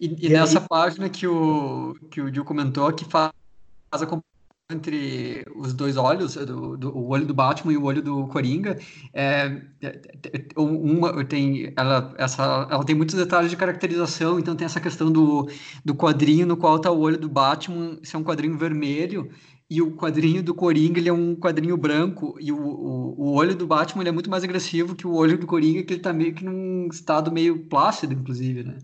E, 0.00 0.06
e, 0.06 0.26
e 0.26 0.28
nessa 0.30 0.58
aí... 0.58 0.66
página 0.66 1.08
que 1.10 1.26
o, 1.26 1.94
que 2.10 2.20
o 2.20 2.32
Gil 2.32 2.44
comentou, 2.44 2.90
que 2.92 3.04
faz 3.04 3.32
a 3.92 4.06
comparação 4.06 4.30
entre 4.70 5.44
os 5.56 5.74
dois 5.74 5.96
olhos, 5.96 6.36
do, 6.36 6.76
do, 6.76 6.96
o 6.96 7.08
olho 7.08 7.26
do 7.26 7.34
Batman 7.34 7.72
e 7.72 7.76
o 7.76 7.84
olho 7.84 8.00
do 8.00 8.28
Coringa, 8.28 8.78
é, 9.12 9.60
uma, 10.56 11.24
tem, 11.24 11.72
ela, 11.76 12.14
essa, 12.16 12.68
ela 12.70 12.84
tem 12.84 12.94
muitos 12.94 13.16
detalhes 13.16 13.50
de 13.50 13.56
caracterização, 13.56 14.38
então 14.38 14.54
tem 14.54 14.64
essa 14.64 14.80
questão 14.80 15.10
do, 15.10 15.50
do 15.84 15.94
quadrinho 15.94 16.46
no 16.46 16.56
qual 16.56 16.76
está 16.76 16.90
o 16.90 17.00
olho 17.00 17.18
do 17.18 17.28
Batman, 17.28 17.98
se 18.02 18.14
é 18.14 18.18
um 18.18 18.24
quadrinho 18.24 18.56
vermelho, 18.56 19.30
e 19.70 19.80
o 19.80 19.92
quadrinho 19.92 20.42
do 20.42 20.52
Coringa 20.52 20.98
ele 20.98 21.08
é 21.08 21.12
um 21.12 21.36
quadrinho 21.36 21.76
branco. 21.76 22.36
E 22.40 22.50
o, 22.50 22.58
o, 22.58 23.14
o 23.20 23.32
olho 23.34 23.54
do 23.54 23.68
Batman 23.68 24.02
é 24.02 24.10
muito 24.10 24.28
mais 24.28 24.42
agressivo 24.42 24.96
que 24.96 25.06
o 25.06 25.14
olho 25.14 25.38
do 25.38 25.46
Coringa 25.46 25.84
que 25.84 25.92
ele 25.92 26.00
está 26.00 26.12
meio 26.12 26.34
que 26.34 26.44
num 26.44 26.88
estado 26.88 27.30
meio 27.30 27.66
plácido 27.66 28.12
inclusive 28.12 28.64
né? 28.64 28.78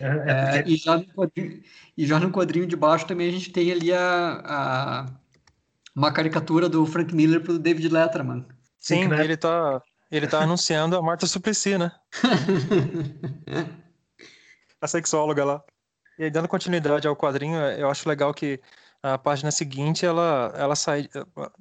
É, 0.00 0.06
é, 0.06 0.58
é 0.58 0.64
e, 0.66 0.76
já 0.76 0.98
no 0.98 1.04
quadrinho, 1.04 1.62
e 1.96 2.04
já 2.04 2.18
no 2.18 2.32
quadrinho 2.32 2.66
de 2.66 2.74
baixo 2.74 3.06
também 3.06 3.28
a 3.28 3.32
gente 3.32 3.52
tem 3.52 3.70
ali 3.70 3.92
a, 3.92 4.42
a 4.44 5.06
uma 5.94 6.12
caricatura 6.12 6.68
do 6.68 6.84
Frank 6.84 7.14
Miller 7.14 7.40
pro 7.40 7.56
David 7.56 7.88
Letterman. 7.88 8.44
Sim 8.80 9.06
né? 9.06 9.22
ele 9.22 9.34
está 9.34 9.80
ele 10.10 10.26
tá 10.26 10.42
anunciando 10.42 10.96
a 10.96 11.02
Marta 11.02 11.28
Suplicy 11.28 11.78
né? 11.78 11.92
A 14.80 14.86
sexóloga 14.86 15.44
lá. 15.44 15.62
E 16.18 16.24
aí, 16.24 16.30
dando 16.30 16.46
continuidade 16.46 17.08
ao 17.08 17.16
quadrinho, 17.16 17.56
eu 17.56 17.88
acho 17.88 18.06
legal 18.06 18.34
que 18.34 18.60
a 19.04 19.18
página 19.18 19.50
seguinte 19.50 20.06
ela, 20.06 20.50
ela 20.56 20.74
sai, 20.74 21.10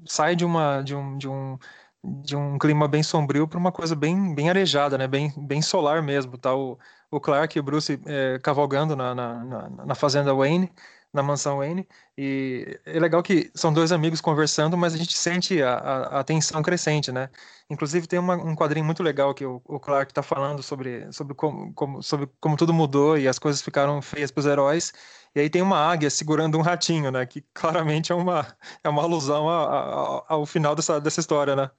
sai 0.05 0.33
de, 0.33 0.45
uma, 0.45 0.81
de, 0.81 0.95
um, 0.95 1.17
de, 1.17 1.27
um, 1.27 1.57
de 2.01 2.35
um 2.37 2.57
clima 2.57 2.87
bem 2.87 3.03
sombrio 3.03 3.45
para 3.45 3.59
uma 3.59 3.71
coisa 3.71 3.95
bem, 3.95 4.33
bem 4.33 4.49
arejada, 4.49 4.97
né? 4.97 5.07
bem, 5.07 5.33
bem 5.35 5.61
solar 5.61 6.01
mesmo. 6.01 6.37
Tá? 6.37 6.55
O, 6.55 6.79
o 7.11 7.19
Clark 7.19 7.57
e 7.57 7.59
o 7.59 7.63
Bruce 7.63 7.99
é, 8.05 8.39
cavalgando 8.41 8.95
na, 8.95 9.13
na, 9.13 9.43
na, 9.43 9.69
na 9.69 9.95
fazenda 9.95 10.33
Wayne, 10.33 10.71
na 11.11 11.21
mansão 11.21 11.57
Wayne, 11.57 11.87
e 12.17 12.79
é 12.85 12.99
legal 12.99 13.21
que 13.21 13.51
são 13.53 13.71
dois 13.71 13.91
amigos 13.91 14.19
conversando, 14.19 14.75
mas 14.77 14.95
a 14.95 14.97
gente 14.97 15.15
sente 15.15 15.61
a, 15.61 15.73
a, 15.75 16.19
a 16.21 16.23
tensão 16.23 16.61
crescente, 16.63 17.11
né? 17.11 17.29
Inclusive 17.69 18.07
tem 18.07 18.17
uma, 18.17 18.35
um 18.35 18.55
quadrinho 18.55 18.85
muito 18.85 19.03
legal 19.03 19.33
que 19.33 19.45
o, 19.45 19.61
o 19.65 19.79
Clark 19.79 20.11
está 20.11 20.23
falando 20.23 20.63
sobre, 20.63 21.11
sobre, 21.11 21.35
como, 21.35 21.71
como, 21.73 22.01
sobre 22.01 22.27
como 22.39 22.57
tudo 22.57 22.73
mudou 22.73 23.17
e 23.17 23.27
as 23.27 23.37
coisas 23.37 23.61
ficaram 23.61 24.01
feias 24.01 24.31
para 24.31 24.39
os 24.39 24.45
heróis, 24.47 24.93
e 25.35 25.39
aí 25.39 25.49
tem 25.49 25.61
uma 25.61 25.77
águia 25.77 26.09
segurando 26.09 26.57
um 26.57 26.61
ratinho, 26.61 27.11
né? 27.11 27.25
Que 27.25 27.43
claramente 27.53 28.11
é 28.11 28.15
uma, 28.15 28.45
é 28.83 28.89
uma 28.89 29.01
alusão 29.01 29.49
a, 29.49 29.63
a, 29.63 30.23
ao 30.27 30.45
final 30.45 30.75
dessa, 30.75 30.99
dessa 31.01 31.19
história, 31.19 31.55
né? 31.55 31.69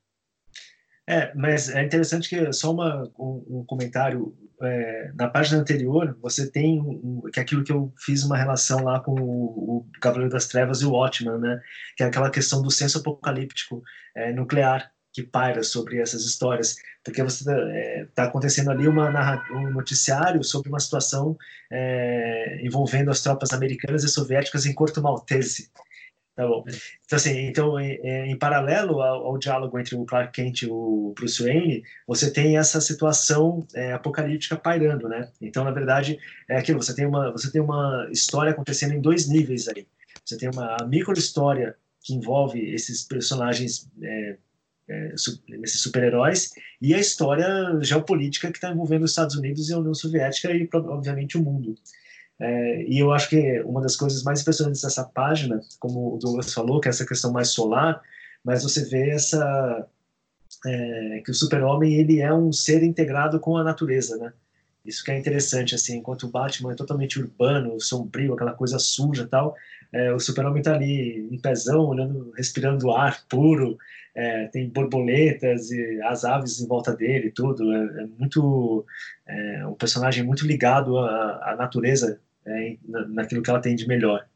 É, 1.06 1.34
mas 1.34 1.68
é 1.68 1.82
interessante 1.82 2.28
que 2.28 2.52
só 2.52 2.72
uma, 2.72 3.10
um, 3.18 3.60
um 3.60 3.64
comentário 3.66 4.34
é, 4.62 5.12
na 5.14 5.28
página 5.28 5.60
anterior 5.60 6.16
você 6.20 6.50
tem 6.50 6.80
um, 6.80 7.20
que 7.30 7.38
é 7.38 7.42
aquilo 7.42 7.62
que 7.62 7.72
eu 7.72 7.92
fiz 7.98 8.24
uma 8.24 8.38
relação 8.38 8.82
lá 8.82 9.00
com 9.00 9.12
o, 9.12 9.78
o 9.78 9.86
Cavaleiro 10.00 10.32
das 10.32 10.48
Trevas 10.48 10.80
e 10.80 10.86
o 10.86 10.92
Watchman, 10.92 11.38
né? 11.38 11.60
Que 11.96 12.02
é 12.02 12.06
aquela 12.06 12.30
questão 12.30 12.62
do 12.62 12.70
senso 12.70 12.98
apocalíptico 12.98 13.82
é, 14.16 14.32
nuclear 14.32 14.93
que 15.14 15.22
paira 15.22 15.62
sobre 15.62 16.00
essas 16.00 16.24
histórias, 16.24 16.74
porque 17.04 17.22
você 17.22 17.42
está 17.42 17.54
é, 17.70 18.06
tá 18.12 18.24
acontecendo 18.24 18.72
ali 18.72 18.88
uma 18.88 19.08
um 19.52 19.70
noticiário 19.70 20.42
sobre 20.42 20.68
uma 20.68 20.80
situação 20.80 21.38
é, 21.70 22.60
envolvendo 22.64 23.12
as 23.12 23.22
tropas 23.22 23.52
americanas 23.52 24.02
e 24.02 24.08
soviéticas 24.08 24.66
em 24.66 24.74
Corto 24.74 25.00
Maltese. 25.00 25.70
Tá 26.34 26.44
bom. 26.48 26.64
Então, 27.04 27.16
assim, 27.16 27.46
então 27.46 27.78
em, 27.78 27.92
em 28.32 28.36
paralelo 28.36 29.00
ao, 29.00 29.26
ao, 29.26 29.38
diálogo 29.38 29.78
entre 29.78 29.94
o 29.94 30.04
Clark 30.04 30.32
Kent 30.32 30.62
e 30.62 30.66
o 30.68 31.12
Bruce 31.14 31.40
Wayne, 31.40 31.84
você 32.08 32.28
tem 32.28 32.58
essa 32.58 32.80
situação 32.80 33.64
é, 33.72 33.92
apocalíptica 33.92 34.56
pairando, 34.56 35.08
né? 35.08 35.30
Então, 35.40 35.62
na 35.62 35.70
verdade, 35.70 36.18
é 36.48 36.56
aquilo, 36.56 36.82
você 36.82 36.92
tem 36.92 37.06
uma, 37.06 37.30
você 37.30 37.52
tem 37.52 37.60
uma 37.60 38.08
história 38.10 38.50
acontecendo 38.50 38.94
em 38.94 39.00
dois 39.00 39.28
níveis 39.28 39.68
aí. 39.68 39.86
Você 40.24 40.36
tem 40.36 40.50
uma 40.50 40.76
micro 40.88 41.16
história 41.16 41.76
que 42.02 42.14
envolve 42.14 42.58
esses 42.74 43.04
personagens 43.04 43.88
é, 44.02 44.36
é, 44.88 45.14
esses 45.14 45.80
super-heróis, 45.80 46.52
e 46.80 46.94
a 46.94 46.98
história 46.98 47.46
geopolítica 47.80 48.50
que 48.50 48.58
está 48.58 48.70
envolvendo 48.70 49.04
os 49.04 49.10
Estados 49.10 49.36
Unidos 49.36 49.68
e 49.68 49.74
a 49.74 49.78
União 49.78 49.94
Soviética 49.94 50.52
e, 50.52 50.68
obviamente, 50.72 51.38
o 51.38 51.42
mundo. 51.42 51.74
É, 52.38 52.82
e 52.84 52.98
eu 52.98 53.12
acho 53.12 53.28
que 53.28 53.60
uma 53.62 53.80
das 53.80 53.96
coisas 53.96 54.22
mais 54.22 54.40
impressionantes 54.40 54.82
dessa 54.82 55.04
página, 55.04 55.60
como 55.78 56.14
o 56.14 56.18
Douglas 56.18 56.52
falou, 56.52 56.80
que 56.80 56.88
é 56.88 56.90
essa 56.90 57.06
questão 57.06 57.32
mais 57.32 57.48
solar, 57.48 58.02
mas 58.44 58.62
você 58.62 58.84
vê 58.84 59.10
essa 59.10 59.86
é, 60.66 61.22
que 61.24 61.30
o 61.30 61.34
super-homem 61.34 61.94
ele 61.94 62.20
é 62.20 62.32
um 62.32 62.52
ser 62.52 62.82
integrado 62.82 63.38
com 63.40 63.56
a 63.56 63.64
natureza, 63.64 64.16
né? 64.16 64.32
Isso 64.84 65.02
que 65.02 65.10
é 65.10 65.18
interessante, 65.18 65.74
assim, 65.74 65.96
enquanto 65.96 66.24
o 66.24 66.30
Batman 66.30 66.72
é 66.72 66.76
totalmente 66.76 67.18
urbano, 67.18 67.80
sombrio, 67.80 68.34
aquela 68.34 68.52
coisa 68.52 68.78
suja 68.78 69.26
tal, 69.26 69.56
é, 69.90 70.12
o 70.12 70.18
super-homem 70.18 70.58
está 70.58 70.74
ali 70.74 71.26
em 71.30 71.38
pezão, 71.38 71.86
olhando, 71.86 72.32
respirando 72.36 72.90
ar 72.90 73.24
puro, 73.28 73.78
é, 74.14 74.46
tem 74.46 74.68
borboletas 74.68 75.70
e 75.70 76.00
as 76.02 76.24
aves 76.24 76.60
em 76.60 76.68
volta 76.68 76.94
dele, 76.94 77.30
tudo. 77.30 77.72
É, 77.72 78.02
é 78.02 78.06
muito 78.18 78.86
é, 79.26 79.66
um 79.66 79.74
personagem 79.74 80.24
muito 80.24 80.46
ligado 80.46 80.98
à, 80.98 81.52
à 81.52 81.56
natureza, 81.56 82.20
é, 82.46 82.76
naquilo 83.08 83.42
que 83.42 83.50
ela 83.50 83.60
tem 83.60 83.74
de 83.74 83.86
melhor. 83.88 84.26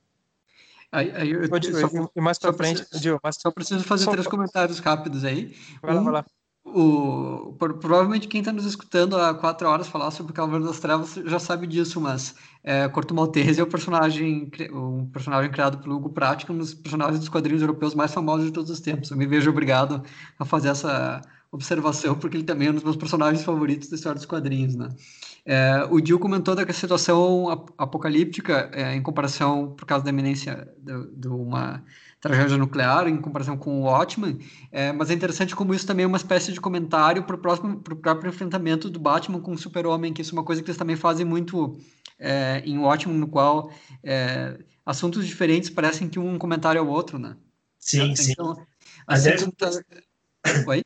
Aí, 0.91 1.13
aí 1.15 1.31
eu, 1.31 1.43
eu, 1.43 2.11
e 2.17 2.21
mais 2.21 2.39
para 2.39 2.53
frente, 2.53 2.79
preciso, 2.79 3.03
Gil, 3.03 3.21
mas... 3.23 3.37
só 3.37 3.51
preciso 3.51 3.85
fazer 3.85 4.05
só... 4.05 4.11
três 4.13 4.27
comentários 4.27 4.79
rápidos 4.79 5.23
aí. 5.25 5.55
Vai 5.83 5.95
lá, 5.95 6.01
um, 6.01 6.05
vai 6.05 6.13
lá. 6.15 6.27
O, 6.75 7.55
provavelmente 7.59 8.29
quem 8.29 8.41
está 8.41 8.53
nos 8.53 8.65
escutando 8.65 9.17
há 9.17 9.35
quatro 9.35 9.69
horas 9.69 9.89
falar 9.89 10.11
sobre 10.11 10.33
o 10.33 10.35
Cavaleiro 10.35 10.67
das 10.67 10.79
Trevas 10.79 11.15
já 11.25 11.39
sabe 11.39 11.67
disso, 11.67 12.01
mas 12.01 12.35
é, 12.63 12.89
Corto 12.89 13.15
Maltese 13.15 13.61
é 13.61 13.63
o 13.63 13.67
personagem, 13.67 14.51
um 14.73 15.07
personagem 15.07 15.51
criado 15.51 15.79
pelo 15.79 15.97
Hugo 15.97 16.11
Pratt, 16.11 16.49
um 16.51 16.59
dos 16.59 16.75
personagens 16.75 17.21
dos 17.21 17.29
quadrinhos 17.29 17.63
europeus 17.63 17.95
mais 17.95 18.13
famosos 18.13 18.47
de 18.47 18.53
todos 18.53 18.71
os 18.71 18.81
tempos. 18.81 19.11
Eu 19.11 19.17
me 19.17 19.27
vejo 19.27 19.51
obrigado 19.51 20.03
a 20.39 20.45
fazer 20.45 20.69
essa 20.69 21.23
observação, 21.51 22.15
porque 22.15 22.37
ele 22.37 22.45
também 22.45 22.69
é 22.69 22.71
um 22.71 22.75
dos 22.75 22.85
meus 22.85 22.97
personagens 22.97 23.43
favoritos 23.45 23.89
da 23.89 23.97
história 23.97 24.17
dos 24.17 24.27
quadrinhos, 24.27 24.75
né? 24.75 24.89
É, 25.47 25.87
o 25.91 25.99
Dio 25.99 26.19
comentou 26.19 26.55
da 26.55 26.71
situação 26.75 27.49
apocalíptica 27.79 28.71
é, 28.71 28.95
em 28.95 29.03
comparação, 29.03 29.75
por 29.75 29.87
causa 29.87 30.05
da 30.05 30.11
eminência 30.11 30.69
de, 30.77 31.07
de 31.17 31.29
uma 31.29 31.83
tragédia 32.21 32.57
nuclear 32.57 33.07
em 33.07 33.17
comparação 33.21 33.57
com 33.57 33.81
o 33.81 33.85
Watchmen, 33.85 34.39
é, 34.73 34.93
mas 34.93 35.11
é 35.11 35.15
interessante 35.15 35.55
como 35.55 35.75
isso 35.75 35.87
também 35.87 36.05
é 36.05 36.07
uma 36.07 36.17
espécie 36.17 36.53
de 36.53 36.61
comentário 36.61 37.23
para 37.23 37.37
o 37.37 37.39
próprio 37.39 38.29
enfrentamento 38.29 38.91
do 38.91 38.99
Batman 38.99 39.41
com 39.41 39.53
o 39.53 39.59
Super-Homem, 39.59 40.13
que 40.13 40.23
isso 40.23 40.35
é 40.35 40.39
uma 40.39 40.45
coisa 40.45 40.63
que 40.63 40.69
eles 40.69 40.79
também 40.79 40.97
fazem 40.97 41.25
muito 41.25 41.79
é, 42.19 42.63
em 42.65 42.79
Watchmen, 42.79 43.19
no 43.19 43.29
qual 43.29 43.73
é, 44.03 44.59
assuntos 44.85 45.27
diferentes 45.27 45.71
parecem 45.71 46.09
que 46.09 46.19
um 46.19 46.39
comentário 46.39 46.81
ao 46.81 46.89
outro, 46.89 47.19
né? 47.19 47.37
Sim, 47.79 48.13
então, 48.13 48.55
sim. 48.55 48.63
Assim, 49.07 49.29
Aliás, 49.31 49.51
tá... 49.57 49.71
Oi? 50.67 50.83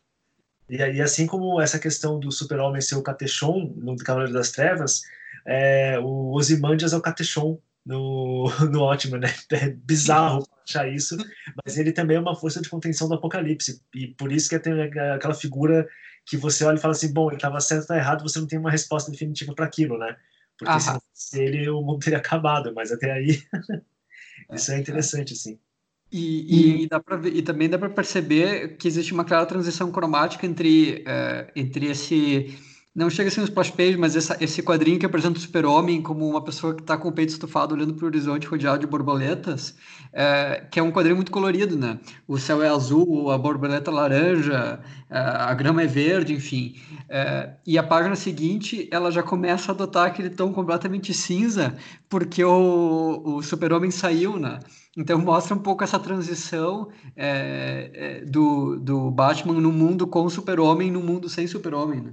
E, 0.68 0.76
e 0.76 1.00
assim 1.00 1.26
como 1.26 1.60
essa 1.60 1.78
questão 1.78 2.20
do 2.20 2.30
super-homem 2.30 2.80
ser 2.80 2.96
o 2.96 3.02
Catechon 3.02 3.74
no 3.76 3.96
Cavaleiro 3.96 4.34
das 4.34 4.50
Trevas, 4.50 5.02
é, 5.46 5.98
o 5.98 6.32
Ozymandias 6.32 6.92
é 6.92 6.96
o 6.96 7.00
Catechon 7.00 7.58
no, 7.84 8.50
no 8.70 8.80
Ótimo, 8.80 9.16
né? 9.16 9.28
É 9.50 9.70
bizarro 9.70 10.46
achar 10.66 10.88
isso, 10.88 11.16
mas 11.64 11.76
ele 11.78 11.92
também 11.92 12.16
é 12.16 12.20
uma 12.20 12.34
força 12.34 12.60
de 12.60 12.68
contenção 12.68 13.08
do 13.08 13.14
apocalipse, 13.14 13.80
e 13.94 14.08
por 14.08 14.32
isso 14.32 14.48
que 14.48 14.58
tem 14.58 14.80
aquela 14.82 15.34
figura 15.34 15.86
que 16.26 16.36
você 16.36 16.64
olha 16.64 16.76
e 16.76 16.80
fala 16.80 16.92
assim, 16.92 17.12
bom, 17.12 17.28
ele 17.28 17.36
estava 17.36 17.60
certo 17.60 17.90
ou 17.90 17.96
errado, 17.96 18.22
você 18.22 18.38
não 18.38 18.46
tem 18.46 18.58
uma 18.58 18.70
resposta 18.70 19.10
definitiva 19.10 19.54
para 19.54 19.66
aquilo, 19.66 19.98
né? 19.98 20.16
Porque 20.58 20.80
se 20.80 20.92
fosse 20.92 21.40
ele, 21.40 21.68
o 21.68 21.82
mundo 21.82 21.98
teria 21.98 22.18
acabado, 22.18 22.72
mas 22.74 22.92
até 22.92 23.10
aí, 23.10 23.42
isso 24.52 24.70
é 24.70 24.78
interessante, 24.78 25.32
assim. 25.32 25.58
E, 26.12 26.82
e, 26.82 26.88
dá 26.88 27.00
pra 27.00 27.16
ver, 27.16 27.34
e 27.34 27.40
também 27.40 27.70
dá 27.70 27.78
para 27.78 27.88
perceber 27.88 28.76
que 28.76 28.86
existe 28.86 29.14
uma 29.14 29.24
clara 29.24 29.46
transição 29.46 29.90
cromática 29.90 30.46
entre, 30.46 31.02
uh, 31.06 31.50
entre 31.56 31.86
esse 31.86 32.54
não 32.94 33.08
chega 33.08 33.28
a 33.28 33.32
ser 33.32 33.40
um 33.40 33.44
splash 33.44 33.70
page, 33.70 33.96
mas 33.96 34.14
essa, 34.14 34.36
esse 34.38 34.62
quadrinho 34.62 34.98
que 34.98 35.06
apresenta 35.06 35.38
o 35.38 35.40
super-homem 35.40 36.02
como 36.02 36.28
uma 36.28 36.44
pessoa 36.44 36.74
que 36.74 36.82
está 36.82 36.94
com 36.96 37.08
o 37.08 37.12
peito 37.12 37.30
estufado 37.30 37.74
olhando 37.74 37.94
para 37.94 38.04
o 38.04 38.06
horizonte 38.06 38.46
rodeado 38.46 38.80
de 38.80 38.86
borboletas, 38.86 39.74
é, 40.12 40.66
que 40.70 40.78
é 40.78 40.82
um 40.82 40.92
quadrinho 40.92 41.16
muito 41.16 41.32
colorido, 41.32 41.74
né? 41.74 41.98
O 42.28 42.36
céu 42.36 42.62
é 42.62 42.68
azul, 42.68 43.30
a 43.30 43.38
borboleta 43.38 43.90
é 43.90 43.94
laranja, 43.94 44.80
é, 45.08 45.18
a 45.18 45.54
grama 45.54 45.82
é 45.82 45.86
verde, 45.86 46.34
enfim. 46.34 46.76
É, 47.08 47.54
e 47.66 47.78
a 47.78 47.82
página 47.82 48.14
seguinte, 48.14 48.88
ela 48.92 49.10
já 49.10 49.22
começa 49.22 49.72
a 49.72 49.74
adotar 49.74 50.06
aquele 50.08 50.28
tom 50.28 50.52
completamente 50.52 51.14
cinza, 51.14 51.74
porque 52.10 52.44
o, 52.44 53.22
o 53.24 53.42
super-homem 53.42 53.90
saiu, 53.90 54.38
né? 54.38 54.60
Então 54.94 55.18
mostra 55.18 55.54
um 55.54 55.58
pouco 55.58 55.82
essa 55.82 55.98
transição 55.98 56.90
é, 57.16 57.90
é, 57.94 58.24
do, 58.26 58.78
do 58.78 59.10
Batman 59.10 59.54
no 59.54 59.72
mundo 59.72 60.06
com 60.06 60.24
o 60.24 60.30
super-homem 60.30 60.90
no 60.90 61.00
mundo 61.00 61.30
sem 61.30 61.46
super-homem, 61.46 62.02
né? 62.02 62.12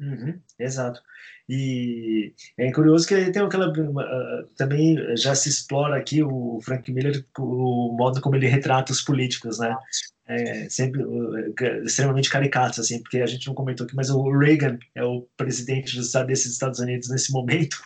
Uhum, 0.00 0.40
exato. 0.58 1.00
E 1.46 2.32
é 2.56 2.72
curioso 2.72 3.06
que 3.06 3.30
tem 3.30 3.42
aquela 3.42 3.68
uh, 3.68 4.46
também 4.56 4.96
já 5.16 5.34
se 5.34 5.50
explora 5.50 5.96
aqui 5.98 6.22
o 6.22 6.58
Frank 6.62 6.90
Miller 6.90 7.22
o 7.38 7.94
modo 7.98 8.20
como 8.22 8.34
ele 8.36 8.46
retrata 8.46 8.92
os 8.92 9.02
políticos, 9.02 9.58
né? 9.58 9.76
É, 10.26 10.68
sempre 10.70 11.02
uh, 11.02 11.84
extremamente 11.84 12.30
caricatos 12.30 12.78
assim, 12.78 13.02
porque 13.02 13.20
a 13.20 13.26
gente 13.26 13.46
não 13.46 13.54
comentou 13.54 13.84
aqui, 13.84 13.94
mas 13.94 14.08
o 14.08 14.30
Reagan 14.30 14.78
é 14.94 15.04
o 15.04 15.28
presidente 15.36 15.94
dos, 15.96 16.12
desses 16.26 16.52
Estados 16.52 16.78
Unidos 16.78 17.10
nesse 17.10 17.30
momento 17.30 17.76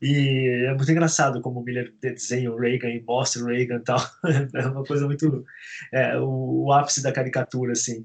e 0.00 0.66
é 0.66 0.74
muito 0.74 0.90
engraçado 0.90 1.40
como 1.40 1.60
o 1.60 1.64
Miller 1.64 1.94
desenha 2.00 2.52
o 2.52 2.58
Reagan 2.58 2.90
e 2.90 3.02
mostra 3.02 3.42
o 3.42 3.46
Reagan 3.46 3.76
e 3.76 3.80
tal. 3.80 4.00
É 4.54 4.66
uma 4.66 4.84
coisa 4.84 5.06
muito 5.06 5.44
é, 5.92 6.18
o, 6.18 6.64
o 6.64 6.72
ápice 6.72 7.02
da 7.02 7.12
caricatura 7.12 7.72
assim. 7.72 8.04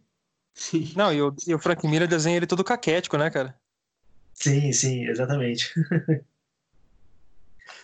Sim. 0.58 0.92
Não, 0.96 1.14
e 1.14 1.22
o, 1.22 1.34
e 1.46 1.54
o 1.54 1.60
Frank 1.60 1.88
Miller 1.88 2.08
desenha 2.08 2.36
ele 2.36 2.48
todo 2.48 2.64
caquético, 2.64 3.16
né, 3.16 3.30
cara? 3.30 3.56
Sim, 4.34 4.72
sim, 4.74 5.06
exatamente. 5.06 5.72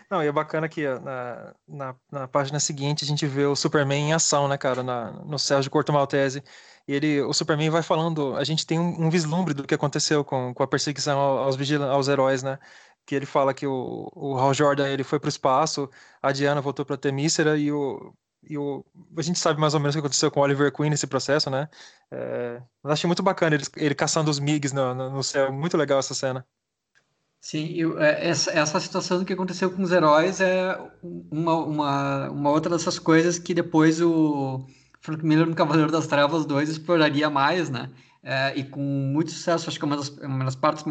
Não, 0.09 0.23
e 0.23 0.27
é 0.27 0.31
bacana 0.31 0.67
que 0.67 0.87
na, 0.99 1.55
na, 1.67 1.95
na, 2.11 2.27
página 2.27 2.59
seguinte 2.59 3.03
a 3.03 3.07
gente 3.07 3.25
vê 3.25 3.45
o 3.45 3.55
Superman 3.55 4.09
em 4.09 4.13
ação, 4.13 4.47
né, 4.47 4.57
cara, 4.57 4.83
na, 4.83 5.11
no 5.11 5.39
céu 5.39 5.59
de 5.61 5.69
Corto 5.69 5.93
Maltese. 5.93 6.43
E 6.87 6.93
ele, 6.93 7.21
o 7.21 7.33
Superman 7.33 7.69
vai 7.69 7.81
falando, 7.81 8.35
a 8.35 8.43
gente 8.43 8.65
tem 8.65 8.79
um, 8.79 9.05
um 9.05 9.09
vislumbre 9.09 9.53
do 9.53 9.65
que 9.65 9.73
aconteceu 9.73 10.23
com, 10.23 10.53
com 10.53 10.63
a 10.63 10.67
perseguição 10.67 11.19
aos, 11.19 11.57
aos 11.57 12.07
heróis, 12.07 12.43
né? 12.43 12.59
Que 13.05 13.15
ele 13.15 13.25
fala 13.25 13.53
que 13.53 13.65
o, 13.65 14.09
o 14.15 14.37
Hal 14.37 14.53
Jordan 14.53 14.87
ele 14.87 15.03
foi 15.03 15.19
para 15.19 15.27
o 15.27 15.29
espaço, 15.29 15.89
a 16.21 16.31
Diana 16.31 16.61
voltou 16.61 16.85
para 16.85 16.97
Temícera 16.97 17.57
e 17.57 17.71
o, 17.71 18.13
e 18.47 18.57
o, 18.57 18.85
a 19.17 19.21
gente 19.21 19.39
sabe 19.39 19.59
mais 19.59 19.73
ou 19.73 19.79
menos 19.79 19.95
o 19.95 19.97
que 19.97 19.99
aconteceu 19.99 20.29
com 20.29 20.39
o 20.39 20.43
Oliver 20.43 20.71
Queen 20.71 20.89
nesse 20.89 21.07
processo, 21.07 21.49
né? 21.49 21.69
É, 22.11 22.61
eu 22.83 22.91
achei 22.91 23.07
muito 23.07 23.23
bacana 23.23 23.55
ele, 23.55 23.65
ele 23.77 23.95
caçando 23.95 24.29
os 24.29 24.39
MIGs 24.39 24.73
no, 24.73 24.93
no, 24.93 25.09
no, 25.09 25.23
céu, 25.23 25.51
muito 25.51 25.77
legal 25.77 25.99
essa 25.99 26.13
cena. 26.13 26.45
Sim, 27.39 27.73
eu, 27.73 27.99
é, 27.99 28.27
essa, 28.27 28.51
essa 28.51 28.79
situação 28.79 29.23
que 29.25 29.33
aconteceu 29.33 29.69
com 29.71 29.81
os 29.81 29.91
heróis 29.91 30.39
é 30.39 30.79
uma, 31.31 31.55
uma, 31.55 32.29
uma 32.29 32.49
outra 32.49 32.71
dessas 32.71 32.99
coisas 32.99 33.37
que 33.37 33.53
depois 33.53 34.01
o 34.01 34.65
Frank 35.01 35.25
Miller 35.25 35.47
no 35.47 35.55
Cavaleiro 35.55 35.91
das 35.91 36.07
Trevas 36.07 36.45
2 36.45 36.69
exploraria 36.69 37.29
mais, 37.29 37.69
né? 37.69 37.89
É, 38.23 38.57
e 38.57 38.63
com 38.63 38.79
muito 38.79 39.31
sucesso, 39.31 39.67
acho 39.69 39.77
que 39.77 39.83
é 39.83 39.87
uma 39.87 39.97
das, 39.97 40.09
uma 40.09 40.45
das 40.45 40.55
partes 40.55 40.85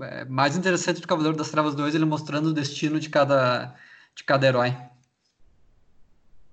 é, 0.00 0.24
mais 0.26 0.56
interessantes 0.56 1.00
do 1.00 1.08
Cavaleiro 1.08 1.36
das 1.36 1.50
Trevas 1.50 1.74
2, 1.74 1.94
ele 1.94 2.04
mostrando 2.04 2.46
o 2.50 2.54
destino 2.54 3.00
de 3.00 3.10
cada, 3.10 3.74
de 4.14 4.22
cada 4.22 4.46
herói. 4.46 4.76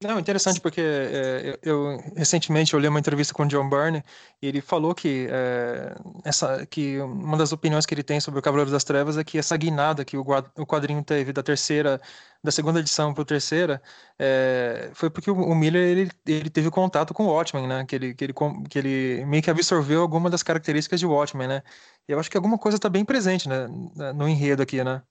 Não, 0.05 0.19
interessante 0.19 0.61
porque 0.61 0.81
é, 0.81 1.57
eu, 1.63 1.73
eu, 1.73 2.13
recentemente 2.15 2.73
eu 2.73 2.79
li 2.79 2.87
uma 2.87 2.99
entrevista 2.99 3.33
com 3.33 3.43
o 3.43 3.47
John 3.47 3.67
Byrne 3.67 4.03
e 4.41 4.47
ele 4.47 4.61
falou 4.61 4.93
que 4.93 5.27
é, 5.31 5.95
essa 6.23 6.65
que 6.67 6.99
uma 6.99 7.35
das 7.35 7.51
opiniões 7.51 7.85
que 7.85 7.93
ele 7.93 8.03
tem 8.03 8.19
sobre 8.19 8.39
o 8.39 8.43
Cavaleiro 8.43 8.69
das 8.69 8.83
Trevas 8.83 9.17
é 9.17 9.23
que 9.23 9.37
essa 9.37 9.57
guinada 9.57 10.05
que 10.05 10.15
o, 10.15 10.23
quadrinho 10.65 11.03
teve 11.03 11.33
da 11.33 11.41
terceira 11.41 11.99
da 12.43 12.51
segunda 12.51 12.79
edição 12.79 13.13
para 13.13 13.23
a 13.23 13.25
terceira 13.25 13.81
é, 14.19 14.91
foi 14.93 15.09
porque 15.09 15.31
o, 15.31 15.35
o, 15.35 15.55
Miller 15.55 15.81
ele, 15.97 16.11
ele 16.27 16.49
teve 16.49 16.69
contato 16.69 17.13
com 17.13 17.25
o 17.25 17.29
Watchmen, 17.33 17.67
né? 17.67 17.85
Que 17.85 17.95
ele, 17.95 18.13
que 18.13 18.23
ele 18.25 18.33
que 18.69 18.79
ele 18.79 19.25
meio 19.25 19.41
que 19.41 19.49
absorveu 19.49 20.01
alguma 20.01 20.29
das 20.29 20.43
características 20.43 20.99
de 20.99 21.05
Watchmen, 21.07 21.47
né? 21.47 21.63
E 22.07 22.11
eu 22.11 22.19
acho 22.19 22.29
que 22.29 22.37
alguma 22.37 22.57
coisa 22.59 22.77
está 22.77 22.89
bem 22.89 23.03
presente, 23.03 23.49
né? 23.49 23.67
No 24.13 24.29
enredo 24.29 24.61
aqui, 24.61 24.83
né? 24.83 25.01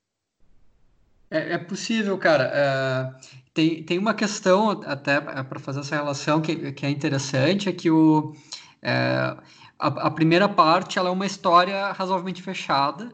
É, 1.35 1.55
é 1.55 1.59
possível, 1.59 2.17
cara. 2.17 2.45
É, 2.55 3.15
tem, 3.53 3.83
tem 3.83 3.99
uma 3.99 4.15
questão, 4.15 4.71
até 4.87 5.17
é, 5.17 5.43
para 5.43 5.59
fazer 5.59 5.81
essa 5.81 5.97
relação, 5.97 6.41
que, 6.41 6.73
que 6.73 6.87
é 6.87 6.91
interessante, 6.91 7.69
é 7.69 7.73
que 7.73 7.91
o, 7.91 8.33
é, 8.81 9.37
a, 9.77 9.89
a, 9.89 10.11
primeira 10.13 10.49
parte 10.49 10.97
ela 10.97 11.09
é 11.09 11.13
uma 11.13 11.27
história 11.27 11.91
razoavelmente 11.93 12.41
fechada, 12.41 13.13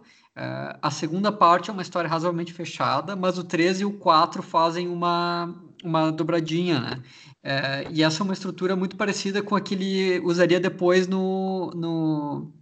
a 0.80 0.90
segunda 0.90 1.30
parte 1.30 1.68
é 1.68 1.72
uma 1.72 1.82
história 1.82 2.08
razoavelmente 2.08 2.54
fechada, 2.54 3.14
mas 3.14 3.36
o 3.36 3.44
13 3.44 3.82
e 3.82 3.84
o 3.84 3.92
4 3.92 4.42
fazem 4.42 4.88
uma, 4.88 5.54
uma 5.84 6.10
dobradinha, 6.10 6.80
né? 6.80 7.02
E 7.90 8.02
essa 8.02 8.22
é 8.22 8.24
uma 8.24 8.32
estrutura 8.32 8.74
muito 8.74 8.96
parecida 8.96 9.42
com 9.42 9.54
a 9.54 9.60
que 9.60 9.74
ele 9.74 10.20
usaria 10.20 10.58
depois 10.58 11.06
no, 11.06 11.72
no 11.74 12.52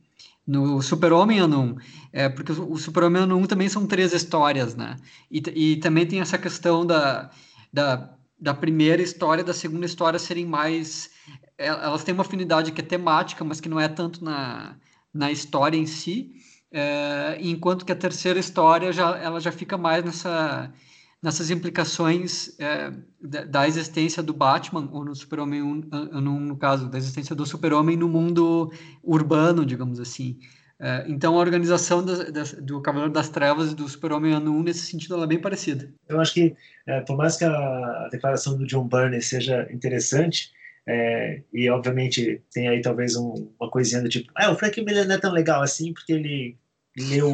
no 0.48 0.80
Super-Homem 0.80 1.40
Ano 1.40 1.60
1, 1.60 1.76
é, 2.10 2.28
porque 2.30 2.52
o 2.52 2.78
Super-Homem 2.78 3.24
Ano 3.24 3.36
1 3.36 3.44
também 3.44 3.68
são 3.68 3.86
três 3.86 4.14
histórias, 4.14 4.74
né? 4.74 4.96
E, 5.30 5.42
e 5.54 5.76
também 5.76 6.06
tem 6.06 6.20
essa 6.20 6.38
questão 6.38 6.86
da, 6.86 7.30
da, 7.70 8.16
da 8.40 8.54
primeira 8.54 9.02
história 9.02 9.42
e 9.42 9.44
da 9.44 9.52
segunda 9.52 9.84
história 9.84 10.18
serem 10.18 10.46
mais... 10.46 11.10
É, 11.58 11.66
elas 11.66 12.02
têm 12.02 12.14
uma 12.14 12.22
afinidade 12.22 12.72
que 12.72 12.80
é 12.80 12.84
temática, 12.84 13.44
mas 13.44 13.60
que 13.60 13.68
não 13.68 13.78
é 13.78 13.88
tanto 13.88 14.24
na, 14.24 14.76
na 15.12 15.30
história 15.30 15.76
em 15.76 15.84
si, 15.84 16.32
é, 16.72 17.36
enquanto 17.42 17.84
que 17.84 17.92
a 17.92 17.96
terceira 17.96 18.38
história 18.38 18.90
já, 18.90 19.18
ela 19.18 19.40
já 19.40 19.52
fica 19.52 19.76
mais 19.76 20.02
nessa 20.02 20.72
nessas 21.22 21.50
implicações 21.50 22.58
é, 22.60 22.92
da, 23.20 23.44
da, 23.44 23.68
existência 23.68 24.22
do 24.22 24.32
Batman, 24.32 24.88
ou 24.92 25.04
no 25.04 25.14
Super-Homem, 25.14 25.60
no, 25.60 26.40
no 26.40 26.56
caso, 26.56 26.88
da 26.88 26.96
existência 26.96 27.34
do 27.34 27.44
Super-Homem 27.44 27.96
no 27.96 28.08
mundo 28.08 28.72
urbano, 29.02 29.66
digamos 29.66 29.98
assim. 29.98 30.38
É, 30.80 31.04
então, 31.08 31.34
a 31.34 31.40
organização 31.40 32.04
da, 32.04 32.30
da, 32.30 32.42
do 32.60 32.80
Cavaleiro 32.80 33.12
das 33.12 33.28
Trevas 33.28 33.72
e 33.72 33.74
do 33.74 33.88
Super-Homem 33.88 34.32
Ano 34.32 34.56
1, 34.58 34.62
nesse 34.62 34.86
sentido, 34.86 35.14
ela 35.14 35.24
é 35.24 35.28
bem 35.28 35.40
parecida. 35.40 35.92
Eu 36.08 36.20
acho 36.20 36.32
que, 36.32 36.54
é, 36.86 37.00
por 37.00 37.16
mais 37.16 37.36
que 37.36 37.44
a 37.44 38.08
declaração 38.12 38.56
do 38.56 38.66
John 38.66 38.86
Byrne 38.86 39.20
seja 39.20 39.68
interessante, 39.72 40.52
é, 40.86 41.42
e 41.52 41.68
obviamente 41.68 42.40
tem 42.52 42.68
aí 42.68 42.80
talvez 42.80 43.16
um, 43.16 43.50
uma 43.60 43.70
coisinha 43.70 44.00
do 44.00 44.08
tipo, 44.08 44.30
ah, 44.34 44.50
o 44.50 44.56
Frank 44.56 44.80
Miller 44.80 45.06
não 45.06 45.16
é 45.16 45.18
tão 45.18 45.32
legal 45.32 45.60
assim, 45.60 45.92
porque 45.92 46.12
ele 46.12 46.56
leu 46.98 47.32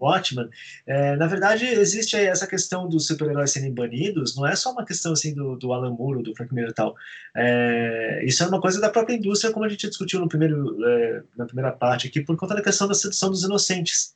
Watchman, 0.00 0.48
é, 0.86 1.16
na 1.16 1.26
verdade 1.26 1.66
existe 1.66 2.16
essa 2.16 2.46
questão 2.46 2.88
dos 2.88 3.06
super-heróis 3.06 3.50
serem 3.50 3.72
banidos, 3.72 4.36
não 4.36 4.46
é 4.46 4.54
só 4.54 4.72
uma 4.72 4.84
questão 4.84 5.12
assim 5.12 5.34
do, 5.34 5.56
do 5.56 5.72
Alan 5.72 5.94
Moore, 5.94 6.22
do 6.22 6.34
Frank 6.34 6.54
Miller 6.54 6.70
e 6.70 6.74
tal. 6.74 6.94
É, 7.36 8.22
isso 8.24 8.42
é 8.42 8.46
uma 8.46 8.60
coisa 8.60 8.80
da 8.80 8.88
própria 8.88 9.14
indústria, 9.14 9.52
como 9.52 9.64
a 9.64 9.68
gente 9.68 9.88
discutiu 9.88 10.20
no 10.20 10.28
primeiro, 10.28 10.76
é, 10.84 11.22
na 11.36 11.46
primeira 11.46 11.72
parte 11.72 12.08
aqui, 12.08 12.20
por 12.20 12.36
conta 12.36 12.54
da 12.54 12.62
questão 12.62 12.88
da 12.88 12.94
sedução 12.94 13.30
dos 13.30 13.42
inocentes. 13.42 14.14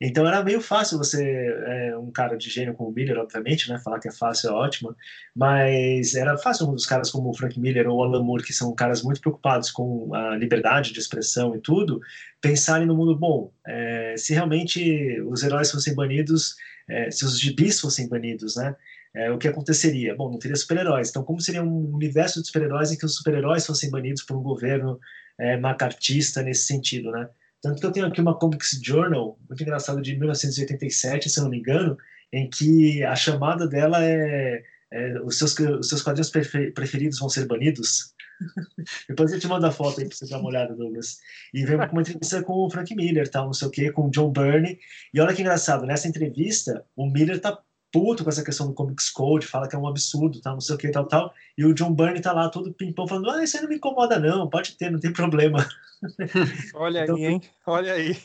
Então 0.00 0.26
era 0.26 0.42
meio 0.42 0.62
fácil 0.62 0.96
você, 0.96 1.22
é, 1.66 1.98
um 1.98 2.10
cara 2.10 2.36
de 2.36 2.48
gênio 2.48 2.74
como 2.74 2.88
o 2.88 2.92
Miller, 2.92 3.18
obviamente, 3.18 3.68
né, 3.68 3.78
falar 3.78 4.00
que 4.00 4.08
é 4.08 4.12
fácil 4.12 4.50
é 4.50 4.52
ótimo, 4.52 4.96
mas 5.36 6.14
era 6.14 6.38
fácil 6.38 6.66
dos 6.68 6.86
caras 6.86 7.10
como 7.10 7.28
o 7.28 7.34
Frank 7.34 7.60
Miller 7.60 7.86
ou 7.86 7.98
o 7.98 8.02
Alan 8.02 8.22
Moore, 8.22 8.42
que 8.42 8.52
são 8.52 8.74
caras 8.74 9.02
muito 9.02 9.20
preocupados 9.20 9.70
com 9.70 10.14
a 10.14 10.36
liberdade 10.36 10.92
de 10.92 10.98
expressão 10.98 11.54
e 11.54 11.60
tudo, 11.60 12.00
pensarem 12.40 12.86
no 12.86 12.96
mundo 12.96 13.14
bom. 13.14 13.52
É, 13.66 14.14
se 14.16 14.32
realmente 14.32 15.20
os 15.22 15.42
heróis 15.42 15.70
fossem 15.70 15.94
banidos, 15.94 16.56
é, 16.88 17.10
se 17.10 17.24
os 17.24 17.38
gibis 17.38 17.78
fossem 17.78 18.08
banidos, 18.08 18.56
né, 18.56 18.74
é, 19.14 19.30
o 19.30 19.38
que 19.38 19.48
aconteceria? 19.48 20.14
Bom, 20.14 20.30
não 20.30 20.38
teria 20.38 20.56
super-heróis. 20.56 21.10
Então, 21.10 21.24
como 21.24 21.40
seria 21.40 21.62
um 21.62 21.94
universo 21.94 22.40
de 22.40 22.46
super-heróis 22.46 22.92
em 22.92 22.96
que 22.96 23.04
os 23.04 23.16
super-heróis 23.16 23.66
fossem 23.66 23.90
banidos 23.90 24.22
por 24.22 24.36
um 24.36 24.42
governo 24.42 24.98
é, 25.38 25.56
macartista 25.56 26.42
nesse 26.42 26.62
sentido, 26.66 27.10
né? 27.10 27.28
Tanto 27.62 27.80
que 27.80 27.86
eu 27.86 27.92
tenho 27.92 28.06
aqui 28.06 28.20
uma 28.20 28.38
Comics 28.38 28.80
Journal, 28.82 29.38
muito 29.48 29.62
engraçada, 29.62 30.00
de 30.00 30.16
1987, 30.16 31.28
se 31.28 31.38
eu 31.38 31.44
não 31.44 31.50
me 31.50 31.58
engano, 31.58 31.96
em 32.32 32.48
que 32.48 33.02
a 33.04 33.14
chamada 33.14 33.66
dela 33.66 34.02
é, 34.04 34.62
é, 34.90 35.20
os, 35.20 35.38
seus, 35.38 35.58
os 35.58 35.88
seus 35.88 36.02
quadrinhos 36.02 36.30
preferidos 36.30 37.18
vão 37.18 37.28
ser 37.28 37.46
banidos? 37.46 38.14
Depois 39.08 39.32
eu 39.32 39.38
te 39.38 39.46
mando 39.46 39.66
a 39.66 39.70
foto 39.70 40.00
aí 40.00 40.08
pra 40.08 40.16
você 40.16 40.26
dar 40.26 40.38
uma 40.38 40.48
olhada, 40.48 40.74
Douglas. 40.74 41.18
E 41.52 41.64
veio 41.64 41.78
uma 41.78 42.00
entrevista 42.00 42.42
com 42.42 42.54
o 42.54 42.70
Frank 42.70 42.94
Miller, 42.94 43.28
tal, 43.28 43.46
não 43.46 43.52
sei 43.52 43.68
o 43.68 43.70
quê, 43.70 43.92
com 43.92 44.06
o 44.06 44.10
John 44.10 44.32
Byrne. 44.32 44.78
E 45.12 45.20
olha 45.20 45.34
que 45.34 45.42
engraçado, 45.42 45.84
nessa 45.84 46.08
entrevista, 46.08 46.84
o 46.96 47.06
Miller 47.06 47.40
tá 47.40 47.58
puto 47.92 48.22
com 48.22 48.30
essa 48.30 48.44
questão 48.44 48.66
do 48.66 48.74
Comics 48.74 49.10
Code, 49.10 49.46
fala 49.46 49.68
que 49.68 49.74
é 49.74 49.78
um 49.78 49.86
absurdo, 49.86 50.40
tal, 50.40 50.54
não 50.54 50.60
sei 50.60 50.74
o 50.74 50.78
que, 50.78 50.90
tal, 50.90 51.06
tal. 51.06 51.34
E 51.56 51.64
o 51.64 51.74
John 51.74 51.92
Byrne 51.92 52.20
tá 52.20 52.32
lá 52.32 52.48
todo 52.48 52.72
pimpão 52.72 53.06
falando, 53.06 53.30
ah, 53.30 53.42
isso 53.42 53.56
aí 53.56 53.62
não 53.62 53.68
me 53.68 53.76
incomoda 53.76 54.18
não, 54.18 54.48
pode 54.48 54.76
ter, 54.76 54.90
não 54.90 55.00
tem 55.00 55.12
problema. 55.12 55.66
Olha 56.74 57.02
então, 57.02 57.16
aí, 57.16 57.24
hein? 57.24 57.42
Olha 57.66 57.92
aí. 57.92 58.16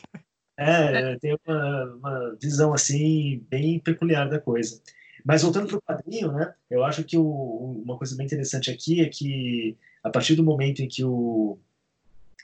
É, 0.58 1.18
tem 1.18 1.36
uma, 1.46 1.84
uma, 1.96 2.36
visão 2.40 2.72
assim 2.72 3.44
bem 3.50 3.78
peculiar 3.78 4.28
da 4.28 4.40
coisa. 4.40 4.80
Mas 5.24 5.42
voltando 5.42 5.66
para 5.66 5.76
o 5.76 5.82
quadrinho, 5.82 6.32
né? 6.32 6.54
Eu 6.70 6.84
acho 6.84 7.04
que 7.04 7.18
o, 7.18 7.82
uma 7.84 7.98
coisa 7.98 8.16
bem 8.16 8.26
interessante 8.26 8.70
aqui 8.70 9.02
é 9.02 9.08
que 9.08 9.76
a 10.02 10.08
partir 10.08 10.34
do 10.34 10.44
momento 10.44 10.80
em 10.80 10.88
que 10.88 11.04
o, 11.04 11.58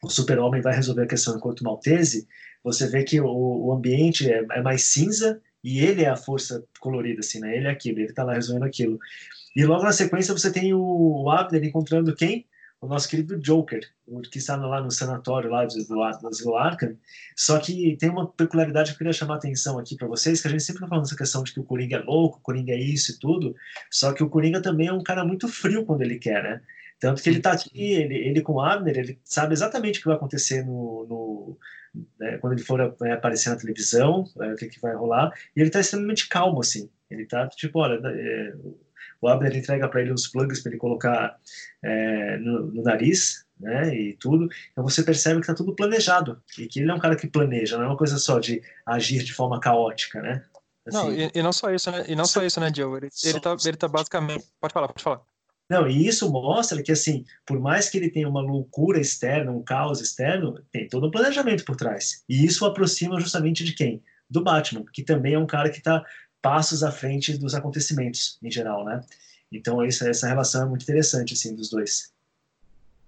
o 0.02 0.10
super-homem 0.10 0.60
vai 0.60 0.74
resolver 0.74 1.04
a 1.04 1.06
questão 1.06 1.36
enquanto 1.36 1.64
maltese, 1.64 2.26
você 2.62 2.88
vê 2.88 3.02
que 3.04 3.20
o, 3.20 3.26
o 3.26 3.72
ambiente 3.72 4.30
é, 4.30 4.44
é, 4.50 4.62
mais 4.62 4.84
cinza 4.84 5.40
e 5.62 5.80
ele 5.80 6.02
é 6.02 6.08
a 6.08 6.16
força 6.16 6.64
colorida, 6.80 7.20
assim, 7.20 7.40
né? 7.40 7.56
Ele 7.56 7.66
é 7.66 7.70
aquilo, 7.70 7.98
ele 7.98 8.08
está 8.08 8.24
lá 8.24 8.34
resolvendo 8.34 8.64
aquilo. 8.64 8.98
E 9.54 9.64
logo 9.64 9.84
na 9.84 9.92
sequência 9.92 10.36
você 10.36 10.50
tem 10.50 10.74
o, 10.74 11.30
Abner 11.30 11.62
encontrando 11.64 12.14
quem? 12.14 12.46
O 12.80 12.86
nosso 12.86 13.08
querido 13.08 13.38
Joker, 13.38 13.88
que 14.30 14.38
está 14.38 14.56
lá 14.56 14.80
no 14.80 14.90
sanatório 14.90 15.48
lá 15.48 15.64
do, 15.64 15.74
do, 15.84 16.30
do 16.44 16.56
Arkham. 16.56 16.96
Só 17.36 17.60
que 17.60 17.96
tem 17.96 18.10
uma 18.10 18.26
peculiaridade 18.26 18.90
que 18.90 18.94
eu 18.94 18.98
queria 18.98 19.12
chamar 19.12 19.34
a 19.34 19.36
atenção 19.36 19.78
aqui 19.78 19.96
para 19.96 20.08
vocês, 20.08 20.42
que 20.42 20.48
a 20.48 20.50
gente 20.50 20.64
sempre 20.64 20.80
tá 20.80 20.88
falando 20.88 21.04
essa 21.04 21.16
questão 21.16 21.44
de 21.44 21.52
que 21.52 21.60
o 21.60 21.64
Coringa 21.64 21.98
é 21.98 22.00
louco, 22.00 22.38
o 22.38 22.40
Coringa 22.40 22.72
é 22.72 22.80
isso 22.80 23.12
e 23.12 23.18
tudo, 23.20 23.54
só 23.88 24.12
que 24.12 24.24
o 24.24 24.28
Coringa 24.28 24.60
também 24.60 24.88
é 24.88 24.92
um 24.92 25.02
cara 25.02 25.24
muito 25.24 25.46
frio 25.46 25.84
quando 25.84 26.02
ele 26.02 26.18
quer, 26.18 26.42
né? 26.42 26.60
Tanto 26.98 27.22
que 27.22 27.28
ele 27.28 27.38
está 27.38 27.52
aqui, 27.52 27.92
ele, 27.92 28.16
ele 28.16 28.40
com 28.42 28.54
o 28.54 28.60
Abner, 28.60 28.96
ele 28.96 29.18
sabe 29.24 29.52
exatamente 29.52 29.98
o 29.98 30.02
que 30.02 30.08
vai 30.08 30.16
acontecer 30.16 30.64
no, 30.64 31.06
no 31.08 31.58
né, 32.18 32.38
quando 32.38 32.54
ele 32.54 32.62
for 32.62 32.94
é, 33.02 33.12
aparecer 33.12 33.50
na 33.50 33.56
televisão, 33.56 34.24
é, 34.40 34.52
o 34.52 34.56
que, 34.56 34.68
que 34.68 34.80
vai 34.80 34.94
rolar, 34.94 35.32
e 35.54 35.60
ele 35.60 35.68
está 35.68 35.80
extremamente 35.80 36.28
calmo, 36.28 36.60
assim. 36.60 36.90
Ele 37.10 37.22
está 37.22 37.46
tipo, 37.48 37.78
olha, 37.78 38.00
é, 38.04 38.54
o 39.20 39.28
Abner 39.28 39.56
entrega 39.56 39.88
para 39.88 40.00
ele 40.00 40.12
os 40.12 40.26
plugs 40.26 40.60
para 40.60 40.72
ele 40.72 40.78
colocar 40.78 41.38
é, 41.82 42.38
no, 42.38 42.66
no, 42.72 42.82
nariz, 42.82 43.44
né, 43.60 43.94
e 43.94 44.16
tudo. 44.16 44.48
Então 44.72 44.82
você 44.82 45.02
percebe 45.02 45.40
que 45.40 45.44
está 45.44 45.54
tudo 45.54 45.74
planejado, 45.74 46.42
e 46.58 46.66
que 46.66 46.80
ele 46.80 46.90
é 46.90 46.94
um 46.94 46.98
cara 46.98 47.16
que 47.16 47.26
planeja, 47.26 47.76
não 47.76 47.84
é 47.84 47.88
uma 47.88 47.96
coisa 47.96 48.18
só 48.18 48.38
de 48.38 48.62
agir 48.86 49.22
de 49.22 49.34
forma 49.34 49.60
caótica, 49.60 50.20
né? 50.20 50.44
Assim, 50.84 50.96
não, 50.96 51.12
e, 51.12 51.30
e, 51.32 51.42
não 51.42 51.52
só 51.52 51.70
isso, 51.70 51.90
né? 51.92 52.04
E 52.08 52.16
não 52.16 52.24
só 52.24 52.42
isso, 52.42 52.58
né, 52.58 52.68
Joe? 52.74 52.96
Ele, 52.96 53.08
ele, 53.24 53.40
tá, 53.40 53.56
ele 53.64 53.76
tá 53.76 53.86
basicamente. 53.86 54.44
Pode 54.60 54.74
falar, 54.74 54.88
pode 54.88 55.02
falar. 55.02 55.22
Não, 55.72 55.88
e 55.88 56.06
isso 56.06 56.30
mostra 56.30 56.82
que, 56.82 56.92
assim, 56.92 57.24
por 57.46 57.58
mais 57.58 57.88
que 57.88 57.96
ele 57.96 58.10
tenha 58.10 58.28
uma 58.28 58.42
loucura 58.42 59.00
externa, 59.00 59.50
um 59.50 59.62
caos 59.62 60.02
externo, 60.02 60.62
tem 60.70 60.86
todo 60.86 61.06
um 61.06 61.10
planejamento 61.10 61.64
por 61.64 61.76
trás. 61.76 62.22
E 62.28 62.44
isso 62.44 62.66
aproxima 62.66 63.18
justamente 63.18 63.64
de 63.64 63.72
quem? 63.72 64.02
Do 64.28 64.44
Batman, 64.44 64.84
que 64.92 65.02
também 65.02 65.32
é 65.32 65.38
um 65.38 65.46
cara 65.46 65.70
que 65.70 65.78
está 65.78 66.04
passos 66.42 66.82
à 66.82 66.92
frente 66.92 67.38
dos 67.38 67.54
acontecimentos, 67.54 68.38
em 68.42 68.50
geral, 68.50 68.84
né? 68.84 69.00
Então, 69.50 69.82
essa, 69.82 70.10
essa 70.10 70.28
relação 70.28 70.64
é 70.64 70.66
muito 70.66 70.82
interessante, 70.82 71.32
assim, 71.32 71.54
dos 71.54 71.70
dois. 71.70 72.12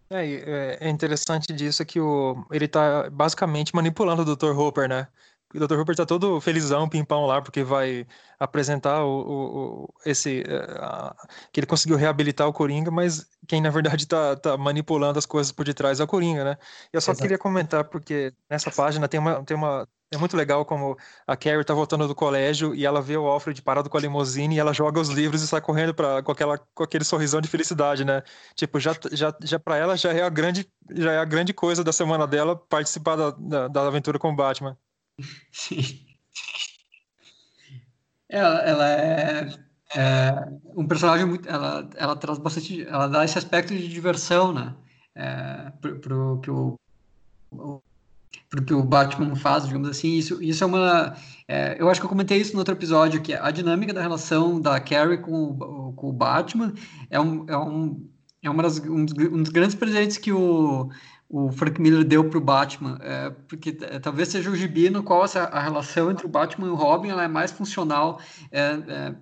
É, 0.08 0.24
é, 0.24 0.78
é 0.80 0.88
interessante 0.88 1.52
disso 1.52 1.84
que 1.84 2.00
o, 2.00 2.46
ele 2.50 2.64
está 2.64 3.10
basicamente 3.10 3.74
manipulando 3.74 4.22
o 4.22 4.36
Dr. 4.36 4.58
Hopper, 4.58 4.88
né? 4.88 5.06
O 5.54 5.66
Dr. 5.66 5.78
Hooper 5.78 5.96
tá 5.96 6.06
todo 6.06 6.40
felizão, 6.40 6.88
pimpão 6.88 7.26
lá, 7.26 7.40
porque 7.40 7.62
vai 7.62 8.06
apresentar 8.38 9.04
o, 9.04 9.20
o, 9.20 9.84
o 9.84 9.94
esse 10.04 10.40
uh, 10.42 11.28
que 11.52 11.60
ele 11.60 11.66
conseguiu 11.66 11.96
reabilitar 11.96 12.48
o 12.48 12.52
Coringa, 12.52 12.90
mas 12.90 13.26
quem 13.46 13.60
na 13.60 13.70
verdade 13.70 14.06
tá, 14.06 14.36
tá 14.36 14.56
manipulando 14.56 15.18
as 15.18 15.26
coisas 15.26 15.52
por 15.52 15.64
detrás 15.64 16.00
é 16.00 16.04
o 16.04 16.06
Coringa, 16.06 16.44
né? 16.44 16.58
Eu 16.92 17.00
só 17.00 17.12
Exato. 17.12 17.22
queria 17.22 17.38
comentar 17.38 17.84
porque 17.84 18.32
nessa 18.50 18.70
página 18.70 19.08
tem 19.08 19.20
uma 19.20 19.44
tem 19.44 19.56
uma 19.56 19.88
é 20.14 20.18
muito 20.18 20.36
legal 20.36 20.64
como 20.64 20.96
a 21.26 21.36
Carrie 21.36 21.64
tá 21.64 21.74
voltando 21.74 22.06
do 22.06 22.14
colégio 22.14 22.74
e 22.74 22.86
ela 22.86 23.02
vê 23.02 23.16
o 23.16 23.26
Alfred 23.26 23.60
parado 23.62 23.90
com 23.90 23.96
a 23.96 24.00
limusine 24.00 24.54
e 24.54 24.58
ela 24.58 24.72
joga 24.72 25.00
os 25.00 25.08
livros 25.08 25.42
e 25.42 25.46
sai 25.46 25.60
correndo 25.60 25.94
para 25.94 26.22
com 26.22 26.32
aquela 26.32 26.58
com 26.58 26.82
aquele 26.82 27.04
sorrisão 27.04 27.40
de 27.40 27.48
felicidade, 27.48 28.04
né? 28.04 28.22
Tipo, 28.54 28.78
já 28.80 28.92
já 29.12 29.34
já 29.42 29.58
para 29.58 29.76
ela 29.76 29.96
já 29.96 30.12
é 30.12 30.22
a 30.22 30.28
grande 30.28 30.68
já 30.92 31.12
é 31.12 31.18
a 31.18 31.24
grande 31.24 31.52
coisa 31.52 31.82
da 31.82 31.92
semana 31.92 32.26
dela 32.26 32.56
participar 32.56 33.16
da, 33.16 33.30
da, 33.30 33.68
da 33.68 33.86
aventura 33.86 34.18
com 34.18 34.30
o 34.30 34.36
Batman. 34.36 34.78
Sim. 35.52 36.00
Ela, 38.28 38.58
ela 38.62 38.90
é, 38.90 39.54
é, 39.94 40.48
um 40.76 40.86
personagem 40.86 41.26
muito. 41.26 41.48
Ela, 41.48 41.88
ela 41.96 42.16
traz 42.16 42.38
bastante. 42.38 42.82
Ela 42.82 43.06
dá 43.06 43.24
esse 43.24 43.38
aspecto 43.38 43.74
de 43.74 43.88
diversão, 43.88 44.52
né? 44.52 44.74
É, 45.14 45.72
pro, 45.80 45.98
pro 46.00 46.40
que 46.40 46.50
o, 46.50 46.76
pro 48.50 48.64
que 48.64 48.74
o 48.74 48.82
Batman 48.82 49.36
faz, 49.36 49.66
digamos 49.66 49.88
assim. 49.88 50.14
Isso, 50.14 50.42
isso 50.42 50.64
é 50.64 50.66
uma. 50.66 51.16
É, 51.46 51.76
eu 51.80 51.88
acho 51.88 52.00
que 52.00 52.06
eu 52.06 52.10
comentei 52.10 52.38
isso 52.38 52.54
no 52.54 52.58
outro 52.58 52.74
episódio, 52.74 53.22
que 53.22 53.34
a 53.34 53.50
dinâmica 53.50 53.92
da 53.94 54.02
relação 54.02 54.60
da 54.60 54.80
Carrie 54.80 55.18
com 55.18 55.50
o, 55.50 55.92
com 55.92 56.08
o 56.08 56.12
Batman 56.12 56.72
é 57.10 57.20
um. 57.20 57.46
É 57.48 57.56
um 57.56 58.10
é 58.42 58.50
uma 58.50 58.62
das, 58.62 58.78
um, 58.78 59.06
dos, 59.06 59.14
um 59.16 59.42
dos 59.42 59.50
grandes 59.50 59.74
presentes 59.74 60.18
que 60.18 60.30
o, 60.30 60.90
o 61.28 61.50
Frank 61.50 61.80
Miller 61.80 62.04
deu 62.04 62.28
para 62.28 62.38
o 62.38 62.40
Batman, 62.40 62.98
é, 63.00 63.30
porque 63.48 63.76
é, 63.82 63.98
talvez 63.98 64.28
seja 64.28 64.50
o 64.50 64.56
gibi 64.56 64.90
no 64.90 65.02
qual 65.02 65.24
essa, 65.24 65.44
a 65.44 65.60
relação 65.60 66.10
entre 66.10 66.26
o 66.26 66.28
Batman 66.28 66.66
e 66.66 66.70
o 66.70 66.74
Robin 66.74 67.08
ela 67.08 67.24
é 67.24 67.28
mais 67.28 67.50
funcional, 67.50 68.20
é, 68.50 68.60
é 68.60 69.14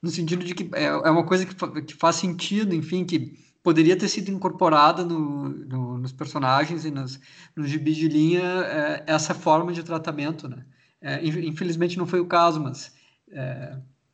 no 0.00 0.10
sentido 0.10 0.44
de 0.44 0.54
que 0.54 0.70
é, 0.74 0.84
é 0.84 1.10
uma 1.10 1.26
coisa 1.26 1.44
que, 1.44 1.82
que, 1.82 1.94
faz 1.94 2.16
sentido, 2.16 2.72
enfim, 2.74 3.04
que 3.04 3.36
poderia 3.64 3.96
ter 3.96 4.08
sido 4.08 4.30
incorporada 4.30 5.04
no, 5.04 5.48
no, 5.48 5.98
nos 5.98 6.12
personagens 6.12 6.84
e 6.84 6.90
nos, 6.90 7.18
nos 7.56 7.68
gibis 7.68 7.96
de 7.96 8.08
linha 8.08 8.42
é, 8.42 9.02
essa 9.06 9.34
forma 9.34 9.72
de 9.72 9.82
tratamento, 9.82 10.48
né? 10.48 10.64
infelizmente 11.22 11.96
não 11.96 12.06
foi 12.06 12.18
o 12.18 12.26
caso, 12.26 12.60
mas... 12.60 12.92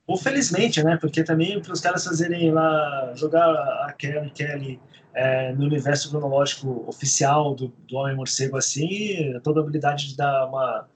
Ou 0.06 0.18
felizmente, 0.18 0.82
né? 0.82 0.98
Porque 1.00 1.24
também 1.24 1.62
para 1.62 1.72
os 1.72 1.80
caras 1.80 2.04
fazerem 2.04 2.50
lá, 2.50 3.12
jogar 3.14 3.48
a 3.86 3.94
Kelly, 3.96 4.30
Kelly 4.30 4.80
é, 5.14 5.52
no 5.52 5.64
universo 5.64 6.10
cronológico 6.10 6.84
oficial 6.88 7.54
do, 7.54 7.68
do 7.88 7.96
Homem-Morcego 7.96 8.56
assim, 8.56 9.32
a 9.34 9.40
probabilidade 9.40 10.08
de 10.08 10.16
dar 10.16 10.46
uma, 10.46 10.88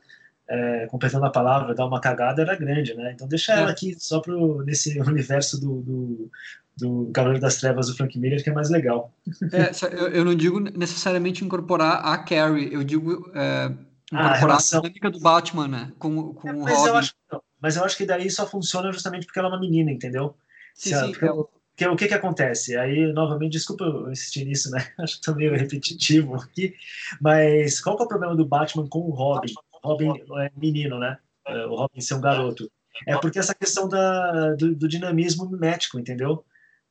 é, 0.49 0.87
completando 0.87 1.27
a 1.27 1.31
palavra, 1.31 1.75
dar 1.75 1.87
uma 1.87 2.01
cagada 2.01 2.43
era 2.43 2.57
grande, 2.57 2.95
né? 2.95 3.13
Então 3.13 3.29
deixa 3.29 3.53
ela 3.53 3.69
é. 3.69 3.73
aqui 3.73 3.95
só 3.99 4.21
pro, 4.21 4.65
nesse 4.65 4.99
universo 5.01 5.61
do, 5.61 5.83
do, 5.83 6.31
do 6.77 7.11
Cavaleiro 7.13 7.41
das 7.41 7.59
Trevas 7.59 7.87
do 7.87 7.97
Frank 7.97 8.19
Miller, 8.19 8.43
que 8.43 8.51
é 8.51 8.53
mais 8.53 8.71
legal. 8.71 9.13
É, 9.53 9.71
eu, 9.95 10.09
eu, 10.09 10.25
não 10.25 10.35
digo 10.35 10.59
necessariamente 10.59 11.45
incorporar 11.45 12.05
a 12.05 12.19
Carrie, 12.19 12.73
eu 12.73 12.83
digo 12.83 13.31
é, 13.35 13.67
incorporar 14.13 14.33
ah, 14.33 14.35
a, 14.35 14.37
relação... 14.37 14.79
a 14.81 14.83
dinâmica 14.83 15.11
do 15.11 15.21
Batman, 15.21 15.69
né? 15.69 15.93
Com, 15.99 16.35
com 16.35 16.49
é, 16.49 16.53
mas, 16.53 16.73
o 16.73 16.77
Robin. 16.77 16.89
Eu 16.89 16.97
acho, 16.97 17.15
mas 17.61 17.77
eu 17.77 17.85
acho 17.85 17.97
que 17.97 18.07
daí 18.07 18.31
só 18.31 18.47
funciona 18.47 18.91
justamente 18.91 19.27
porque 19.27 19.39
ela 19.39 19.49
é 19.49 19.53
uma 19.53 19.61
menina, 19.61 19.93
entendeu? 19.93 20.35
Sim, 20.75 20.91
sim. 20.95 21.13
Ela, 21.21 21.45
o 21.87 21.97
que 21.97 22.09
que 22.09 22.15
acontece? 22.15 22.77
Aí, 22.77 23.13
novamente, 23.13 23.53
desculpa 23.53 23.85
eu 23.85 24.11
insistir 24.11 24.45
nisso, 24.45 24.71
né? 24.71 24.79
Acho 24.99 25.15
que 25.15 25.21
estou 25.21 25.37
meio 25.37 25.55
repetitivo 25.55 26.35
aqui, 26.35 26.75
mas 27.21 27.81
qual 27.81 27.97
que 27.97 28.03
é 28.03 28.07
o 28.07 28.09
problema 28.09 28.35
do 28.35 28.47
Batman 28.47 28.89
com 28.89 29.01
o 29.01 29.11
Robin? 29.11 29.53
Robin 29.83 30.13
é 30.41 30.51
menino, 30.57 30.99
né? 30.99 31.19
É, 31.47 31.67
o 31.67 31.77
Robin 31.77 32.01
ser 32.01 32.15
um 32.15 32.21
garoto. 32.21 32.71
É 33.07 33.17
porque 33.17 33.39
essa 33.39 33.55
questão 33.55 33.89
da, 33.89 34.55
do, 34.55 34.75
do 34.75 34.89
dinamismo 34.89 35.49
mimético, 35.49 36.01
entendeu? 36.01 36.45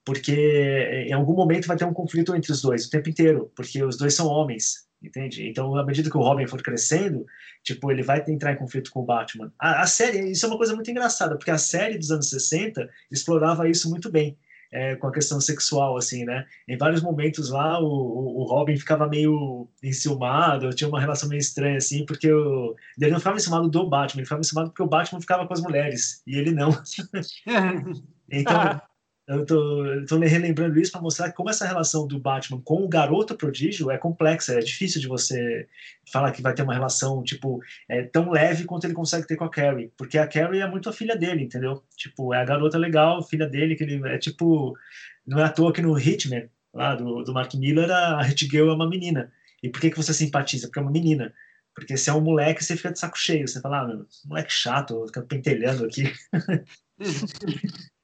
Porque 0.05 1.05
em 1.05 1.11
algum 1.11 1.33
momento 1.33 1.67
vai 1.67 1.75
ter 1.75 1.83
um 1.83 1.93
conflito 1.93 2.33
entre 2.33 2.51
os 2.51 2.61
dois, 2.61 2.85
o 2.85 2.89
tempo 2.89 3.09
inteiro, 3.09 3.51
porque 3.53 3.83
os 3.83 3.97
dois 3.97 4.13
são 4.13 4.27
homens, 4.27 4.88
entende? 5.03 5.49
Então, 5.49 5.75
à 5.75 5.85
medida 5.85 6.09
que 6.09 6.17
o 6.17 6.21
Robin 6.21 6.47
for 6.47 6.61
crescendo, 6.61 7.25
tipo, 7.61 7.91
ele 7.91 8.03
vai 8.03 8.23
entrar 8.29 8.53
em 8.53 8.57
conflito 8.57 8.89
com 8.89 9.01
o 9.01 9.05
Batman. 9.05 9.51
A, 9.59 9.81
a, 9.81 9.85
série, 9.85 10.31
isso 10.31 10.45
é 10.45 10.49
uma 10.49 10.57
coisa 10.57 10.73
muito 10.73 10.89
engraçada, 10.89 11.35
porque 11.35 11.51
a 11.51 11.57
série 11.57 11.97
dos 11.97 12.09
anos 12.09 12.29
60 12.29 12.89
explorava 13.11 13.67
isso 13.67 13.89
muito 13.89 14.09
bem 14.09 14.38
é, 14.72 14.95
com 14.95 15.07
a 15.07 15.11
questão 15.11 15.39
sexual, 15.39 15.97
assim, 15.97 16.26
né? 16.26 16.45
Em 16.68 16.78
vários 16.78 17.01
momentos 17.01 17.49
lá, 17.49 17.80
o, 17.82 18.41
o 18.41 18.43
Robin 18.43 18.78
ficava 18.78 19.07
meio 19.07 19.68
enciumado, 19.84 20.74
tinha 20.74 20.88
uma 20.88 20.99
relação 20.99 21.30
meio 21.30 21.39
estranha, 21.39 21.78
assim, 21.78 22.05
porque 22.05 22.32
o, 22.32 22.76
ele 22.99 23.11
não 23.11 23.20
ficava 23.20 23.38
enciumado 23.38 23.70
do 23.70 23.89
Batman, 23.89 24.20
ele 24.20 24.26
ficava 24.26 24.41
enciumado 24.41 24.70
porque 24.70 24.84
o 24.84 24.88
Batman 24.88 25.22
ficava 25.22 25.47
com 25.47 25.53
as 25.53 25.61
mulheres, 25.61 26.22
e 26.26 26.38
ele 26.38 26.51
não. 26.51 26.70
então, 28.30 28.82
eu 29.28 29.45
tô, 29.45 29.84
tô 30.07 30.17
me 30.17 30.25
relembrando 30.28 30.80
isso 30.80 30.91
para 30.91 31.01
mostrar 31.01 31.32
como 31.34 31.49
essa 31.49 31.67
relação 31.67 32.07
do 32.07 32.17
Batman 32.17 32.61
com 32.61 32.84
o 32.84 32.88
garoto 32.88 33.36
prodígio 33.36 33.91
é 33.91 33.97
complexa, 33.97 34.53
é 34.53 34.59
difícil 34.59 35.01
de 35.01 35.07
você 35.07 35.67
falar 36.11 36.32
que 36.32 36.41
vai 36.41 36.53
ter 36.53 36.63
uma 36.63 36.73
relação, 36.73 37.21
tipo, 37.23 37.61
é, 37.89 38.03
tão 38.03 38.32
leve 38.32 38.63
quanto 38.63 38.86
ele 38.86 38.93
consegue 38.93 39.28
ter 39.28 39.36
com 39.36 39.43
a 39.43 39.49
Carrie, 39.49 39.91
porque 39.97 40.17
a 40.17 40.28
Carrie 40.28 40.61
é 40.61 40.69
muito 40.69 40.89
a 40.89 40.93
filha 40.93 41.15
dele, 41.15 41.43
entendeu? 41.43 41.84
Tipo, 41.97 42.34
é 42.34 42.41
a 42.41 42.45
garota 42.45 42.78
legal, 42.78 43.21
filha 43.21 43.47
dele, 43.47 43.75
que 43.75 43.84
ele 43.84 44.07
é 44.07 44.17
tipo, 44.17 44.78
não 45.25 45.39
é 45.39 45.43
à 45.43 45.49
toa 45.49 45.73
que 45.73 45.82
no 45.82 45.99
Hitman, 45.99 46.49
lá 46.73 46.95
do, 46.95 47.23
do 47.23 47.34
Mark 47.34 47.53
Miller, 47.55 47.91
a 47.91 48.21
Hit 48.21 48.45
Girl 48.49 48.69
é 48.69 48.73
uma 48.73 48.89
menina. 48.89 49.32
E 49.61 49.69
por 49.69 49.82
que, 49.82 49.89
que 49.89 49.97
você 49.97 50.13
simpatiza? 50.13 50.67
Porque 50.67 50.80
é 50.80 50.82
uma 50.82 50.91
menina. 50.91 51.34
Porque 51.75 51.97
se 51.97 52.09
é 52.09 52.13
um 52.13 52.21
moleque, 52.21 52.63
você 52.63 52.78
fica 52.78 52.91
de 52.91 52.99
saco 52.99 53.17
cheio. 53.17 53.47
Você 53.47 53.59
fala, 53.59 53.82
ah, 53.82 53.88
meu, 53.88 54.05
moleque 54.25 54.51
chato, 54.51 55.05
fica 55.07 55.21
pentelhando 55.21 55.86
aqui. 55.86 56.13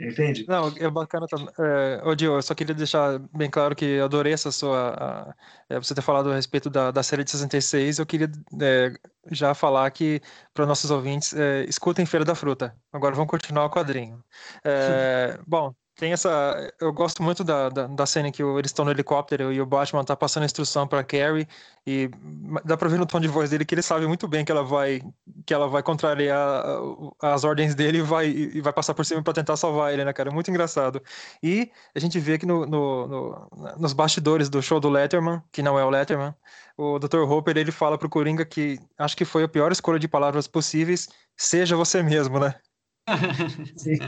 Entende? 0.00 0.46
Não, 0.48 0.68
é 0.68 0.90
bacana 0.90 1.26
também. 1.28 1.48
É, 1.58 2.00
ô, 2.04 2.14
Dio, 2.14 2.34
eu 2.36 2.42
só 2.42 2.54
queria 2.54 2.74
deixar 2.74 3.18
bem 3.36 3.50
claro 3.50 3.76
que 3.76 3.84
eu 3.84 4.04
adorei 4.04 4.32
essa 4.32 4.50
sua. 4.50 4.94
A, 4.94 5.34
é, 5.68 5.78
você 5.78 5.94
ter 5.94 6.00
falado 6.00 6.30
a 6.30 6.34
respeito 6.34 6.70
da, 6.70 6.90
da 6.90 7.02
série 7.02 7.22
de 7.22 7.30
66. 7.30 7.98
Eu 7.98 8.06
queria 8.06 8.30
é, 8.62 8.92
já 9.30 9.54
falar 9.54 9.90
que, 9.90 10.22
para 10.54 10.64
nossos 10.64 10.90
ouvintes, 10.90 11.34
é, 11.34 11.64
escutem 11.64 12.06
Feira 12.06 12.24
da 12.24 12.34
Fruta. 12.34 12.74
Agora 12.90 13.14
vamos 13.14 13.30
continuar 13.30 13.66
o 13.66 13.70
quadrinho. 13.70 14.24
É, 14.64 15.38
bom, 15.46 15.74
tem 16.00 16.12
essa. 16.14 16.72
Eu 16.80 16.92
gosto 16.94 17.22
muito 17.22 17.44
da, 17.44 17.68
da, 17.68 17.86
da 17.86 18.06
cena 18.06 18.28
em 18.28 18.32
que 18.32 18.42
eles 18.42 18.70
estão 18.70 18.86
no 18.86 18.90
helicóptero 18.90 19.52
e 19.52 19.60
o 19.60 19.66
Batman 19.66 20.02
tá 20.02 20.16
passando 20.16 20.44
a 20.44 20.46
instrução 20.46 20.88
para 20.88 21.04
Carrie 21.04 21.46
e 21.86 22.10
dá 22.64 22.74
para 22.74 22.88
ver 22.88 22.98
no 22.98 23.04
tom 23.04 23.20
de 23.20 23.28
voz 23.28 23.50
dele 23.50 23.66
que 23.66 23.74
ele 23.74 23.82
sabe 23.82 24.06
muito 24.06 24.26
bem 24.26 24.42
que 24.42 24.50
ela 24.50 24.64
vai 24.64 25.02
que 25.44 25.52
ela 25.52 25.68
vai 25.68 25.82
contrariar 25.82 26.64
as 27.20 27.44
ordens 27.44 27.74
dele 27.74 27.98
e 27.98 28.02
vai, 28.02 28.28
e 28.28 28.60
vai 28.62 28.72
passar 28.72 28.94
por 28.94 29.04
cima 29.04 29.22
para 29.22 29.34
tentar 29.34 29.56
salvar 29.58 29.92
ele, 29.92 30.02
né, 30.04 30.12
cara? 30.12 30.30
É 30.30 30.32
muito 30.32 30.50
engraçado. 30.50 31.02
E 31.42 31.70
a 31.94 31.98
gente 32.00 32.18
vê 32.18 32.38
que 32.38 32.46
no, 32.46 32.64
no, 32.64 33.06
no, 33.06 33.50
nos 33.78 33.92
bastidores 33.92 34.48
do 34.48 34.62
show 34.62 34.80
do 34.80 34.88
Letterman, 34.88 35.42
que 35.52 35.62
não 35.62 35.78
é 35.78 35.84
o 35.84 35.90
Letterman, 35.90 36.34
o 36.78 36.98
Dr. 36.98 37.30
Hopper 37.30 37.58
ele 37.58 37.72
fala 37.72 37.98
pro 37.98 38.08
Coringa 38.08 38.46
que 38.46 38.78
acho 38.98 39.14
que 39.16 39.26
foi 39.26 39.44
a 39.44 39.48
pior 39.48 39.70
escolha 39.70 39.98
de 39.98 40.08
palavras 40.08 40.46
possíveis, 40.46 41.08
seja 41.36 41.76
você 41.76 42.02
mesmo, 42.02 42.40
né? 42.40 42.54
Sim. 43.76 43.98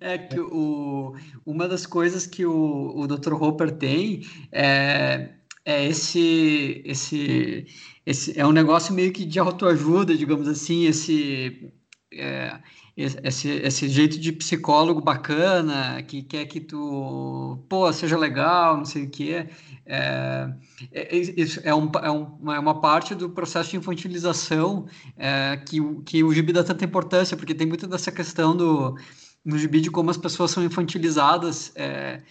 É 0.00 0.16
que 0.16 0.38
o, 0.38 1.14
uma 1.44 1.66
das 1.66 1.84
coisas 1.84 2.26
que 2.26 2.46
o, 2.46 2.92
o 2.96 3.06
Dr. 3.06 3.34
Hopper 3.34 3.72
tem 3.72 4.24
é, 4.52 5.30
é 5.64 5.86
esse, 5.86 6.82
esse, 6.84 7.66
esse. 8.06 8.38
É 8.38 8.46
um 8.46 8.52
negócio 8.52 8.94
meio 8.94 9.12
que 9.12 9.24
de 9.24 9.38
autoajuda, 9.38 10.16
digamos 10.16 10.48
assim, 10.48 10.84
esse. 10.86 11.72
É, 12.12 12.58
esse, 12.98 13.48
esse 13.48 13.88
jeito 13.88 14.18
de 14.18 14.32
psicólogo 14.32 15.00
bacana, 15.00 16.02
que 16.02 16.20
quer 16.20 16.46
que 16.46 16.58
tu, 16.58 17.64
pô, 17.68 17.92
seja 17.92 18.18
legal, 18.18 18.76
não 18.76 18.84
sei 18.84 19.04
o 19.04 19.10
quê. 19.10 19.48
É, 19.86 20.52
é, 20.90 21.16
isso 21.16 21.60
é, 21.62 21.72
um, 21.72 21.88
é, 22.02 22.10
um, 22.10 22.52
é 22.52 22.58
uma 22.58 22.80
parte 22.80 23.14
do 23.14 23.30
processo 23.30 23.70
de 23.70 23.76
infantilização 23.76 24.88
é, 25.16 25.56
que, 25.58 25.78
que 26.04 26.24
o 26.24 26.34
gibi 26.34 26.52
dá 26.52 26.64
tanta 26.64 26.84
importância, 26.84 27.36
porque 27.36 27.54
tem 27.54 27.68
muito 27.68 27.86
dessa 27.86 28.10
questão 28.10 28.56
do 28.56 28.96
no 29.44 29.58
gibi 29.58 29.80
de 29.80 29.90
como 29.90 30.10
as 30.10 30.16
pessoas 30.16 30.50
são 30.50 30.64
infantilizadas, 30.64 31.72
é, 31.74 32.22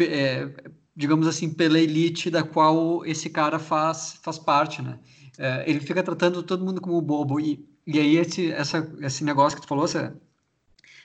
é, 0.00 0.48
digamos 0.94 1.26
assim, 1.26 1.52
pela 1.52 1.78
elite 1.78 2.30
da 2.30 2.42
qual 2.42 3.04
esse 3.04 3.30
cara 3.30 3.58
faz, 3.58 4.18
faz 4.22 4.38
parte, 4.38 4.82
né? 4.82 4.98
É, 5.38 5.64
ele 5.68 5.80
fica 5.80 6.02
tratando 6.02 6.42
todo 6.42 6.64
mundo 6.64 6.80
como 6.80 7.00
bobo 7.00 7.40
e, 7.40 7.66
e 7.86 7.98
aí 7.98 8.16
esse, 8.16 8.52
essa, 8.52 8.90
esse 9.00 9.24
negócio 9.24 9.56
que 9.56 9.62
tu 9.62 9.68
falou, 9.68 9.86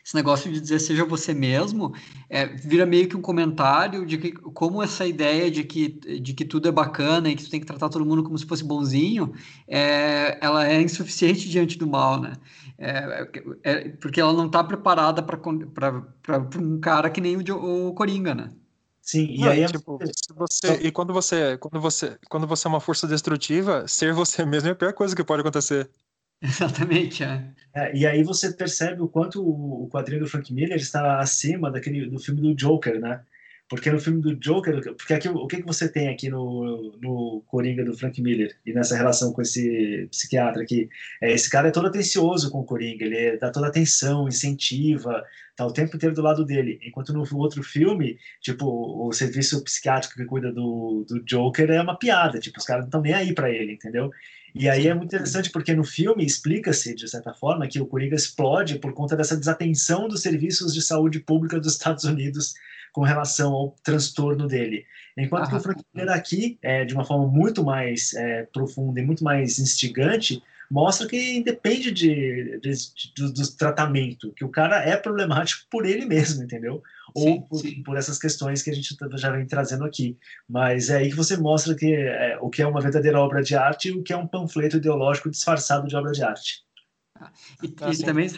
esse 0.07 0.15
negócio 0.15 0.49
de 0.49 0.61
dizer 0.61 0.79
seja 0.79 1.03
você 1.03 1.33
mesmo, 1.33 1.93
é, 2.29 2.45
vira 2.45 2.85
meio 2.85 3.09
que 3.09 3.17
um 3.17 3.21
comentário 3.21 4.05
de 4.05 4.17
que 4.17 4.31
como 4.31 4.81
essa 4.81 5.05
ideia 5.05 5.51
de 5.51 5.65
que, 5.65 5.89
de 6.19 6.33
que 6.33 6.45
tudo 6.45 6.69
é 6.69 6.71
bacana 6.71 7.29
e 7.29 7.35
que 7.35 7.43
tu 7.43 7.49
tem 7.49 7.59
que 7.59 7.65
tratar 7.65 7.89
todo 7.89 8.05
mundo 8.05 8.23
como 8.23 8.37
se 8.37 8.45
fosse 8.45 8.63
bonzinho, 8.63 9.33
é, 9.67 10.37
ela 10.41 10.65
é 10.65 10.81
insuficiente 10.81 11.49
diante 11.49 11.77
do 11.77 11.87
mal, 11.87 12.21
né? 12.21 12.33
É, 12.79 13.27
é, 13.63 13.89
porque 13.89 14.21
ela 14.21 14.33
não 14.33 14.45
está 14.45 14.63
preparada 14.63 15.23
para 15.23 15.39
um 16.59 16.79
cara 16.79 17.09
que 17.09 17.19
nem 17.19 17.35
o, 17.35 17.87
o 17.87 17.93
Coringa, 17.93 18.35
né? 18.35 18.49
Sim, 19.01 19.25
e 19.31 19.39
não, 19.39 19.49
aí 19.49 19.61
é... 19.61 19.67
tipo, 19.67 19.97
você, 20.35 20.73
e 20.81 20.91
quando 20.91 21.13
você, 21.13 21.57
quando 21.57 21.79
você, 21.79 22.17
quando 22.29 22.45
você 22.45 22.67
é 22.67 22.69
uma 22.69 22.81
força 22.81 23.07
destrutiva, 23.07 23.87
ser 23.87 24.13
você 24.13 24.43
mesmo 24.45 24.69
é 24.69 24.73
a 24.73 24.75
pior 24.75 24.93
coisa 24.93 25.15
que 25.15 25.23
pode 25.23 25.41
acontecer. 25.41 25.89
Exatamente, 26.41 27.23
é. 27.23 27.51
é. 27.73 27.95
E 27.95 28.05
aí 28.05 28.23
você 28.23 28.51
percebe 28.51 29.01
o 29.01 29.07
quanto 29.07 29.41
o 29.41 29.89
quadrinho 29.89 30.21
do 30.21 30.27
Frank 30.27 30.53
Miller 30.53 30.77
está 30.77 31.19
acima 31.19 31.71
daquele 31.71 32.07
do 32.07 32.19
filme 32.19 32.41
do 32.41 32.53
Joker, 32.53 32.99
né? 32.99 33.23
Porque 33.69 33.91
no 33.91 33.99
filme 33.99 34.21
do 34.21 34.33
Joker, 34.35 34.95
porque 34.95 35.13
aqui, 35.13 35.27
o 35.27 35.45
que, 35.45 35.57
que 35.57 35.65
você 35.65 35.89
tem 35.89 36.07
aqui 36.07 36.29
no, 36.29 36.97
no 37.01 37.43
Coringa 37.47 37.83
do 37.83 37.97
Frank 37.97 38.21
Miller 38.21 38.57
e 38.65 38.71
nessa 38.71 38.95
relação 38.95 39.33
com 39.33 39.41
esse 39.41 40.07
psiquiatra 40.09 40.63
aqui? 40.63 40.89
É, 41.21 41.33
esse 41.33 41.49
cara 41.49 41.67
é 41.67 41.71
todo 41.71 41.87
atencioso 41.87 42.49
com 42.49 42.59
o 42.59 42.65
Coringa, 42.65 43.03
ele 43.03 43.37
dá 43.37 43.51
toda 43.51 43.67
atenção, 43.67 44.27
incentiva, 44.27 45.21
tá 45.53 45.65
o 45.65 45.73
tempo 45.73 45.97
inteiro 45.97 46.15
do 46.15 46.21
lado 46.21 46.45
dele. 46.45 46.79
Enquanto 46.81 47.11
no 47.11 47.25
outro 47.37 47.61
filme, 47.61 48.17
tipo, 48.39 48.65
o 49.05 49.11
serviço 49.11 49.61
psiquiátrico 49.63 50.15
que 50.15 50.25
cuida 50.25 50.51
do, 50.51 51.05
do 51.05 51.21
Joker 51.25 51.69
é 51.69 51.81
uma 51.81 51.97
piada, 51.97 52.39
tipo, 52.39 52.57
os 52.59 52.65
caras 52.65 52.83
não 52.83 52.87
estão 52.87 53.01
nem 53.01 53.13
aí 53.13 53.33
para 53.33 53.51
ele, 53.51 53.73
entendeu? 53.73 54.11
E 54.55 54.69
aí 54.69 54.87
é 54.87 54.93
muito 54.93 55.13
interessante 55.13 55.51
porque 55.51 55.73
no 55.73 55.83
filme 55.83 56.25
explica-se, 56.25 56.95
de 56.95 57.07
certa 57.07 57.33
forma, 57.33 57.67
que 57.67 57.79
o 57.79 57.85
Coringa 57.85 58.15
explode 58.15 58.79
por 58.79 58.93
conta 58.93 59.15
dessa 59.15 59.37
desatenção 59.37 60.07
dos 60.07 60.21
serviços 60.21 60.73
de 60.73 60.81
saúde 60.81 61.19
pública 61.19 61.59
dos 61.59 61.73
Estados 61.73 62.03
Unidos 62.03 62.53
com 62.91 63.01
relação 63.01 63.53
ao 63.53 63.75
transtorno 63.83 64.47
dele. 64.47 64.85
Enquanto 65.17 65.45
ah, 65.45 65.49
que 65.49 65.55
o 65.55 65.59
Frank 65.59 65.83
Miller 65.93 66.15
aqui, 66.15 66.57
é, 66.61 66.85
de 66.85 66.93
uma 66.93 67.05
forma 67.05 67.27
muito 67.27 67.63
mais 67.63 68.13
é, 68.13 68.43
profunda 68.51 68.99
e 68.99 69.05
muito 69.05 69.23
mais 69.23 69.59
instigante, 69.59 70.41
mostra 70.69 71.07
que 71.07 71.37
independe 71.37 71.91
de, 71.91 72.59
de, 72.59 72.71
de, 72.71 73.13
do, 73.15 73.33
do, 73.33 73.51
tratamento, 73.55 74.33
que 74.33 74.43
o 74.43 74.49
cara 74.49 74.83
é 74.83 74.95
problemático 74.95 75.65
por 75.69 75.85
ele 75.85 76.05
mesmo, 76.05 76.43
entendeu? 76.43 76.83
Ou 77.15 77.23
sim, 77.23 77.41
por, 77.41 77.59
sim. 77.59 77.83
por, 77.83 77.97
essas 77.97 78.19
questões 78.19 78.61
que 78.61 78.69
a 78.69 78.73
gente 78.73 78.95
já 79.15 79.31
vem 79.31 79.45
trazendo 79.45 79.85
aqui. 79.85 80.17
Mas 80.47 80.89
é 80.89 80.97
aí 80.97 81.09
que 81.09 81.15
você 81.15 81.37
mostra 81.37 81.75
que 81.75 81.93
é, 81.93 82.37
o 82.41 82.49
que 82.49 82.61
é 82.61 82.67
uma 82.67 82.81
verdadeira 82.81 83.19
obra 83.19 83.41
de 83.41 83.55
arte 83.55 83.89
e 83.89 83.91
o 83.91 84.03
que 84.03 84.13
é 84.13 84.17
um 84.17 84.27
panfleto 84.27 84.77
ideológico 84.77 85.29
disfarçado 85.29 85.87
de 85.87 85.95
obra 85.95 86.11
de 86.11 86.23
arte. 86.23 86.67
E, 87.63 87.73
ah, 87.81 87.91
e 87.91 87.97
também 87.97 88.29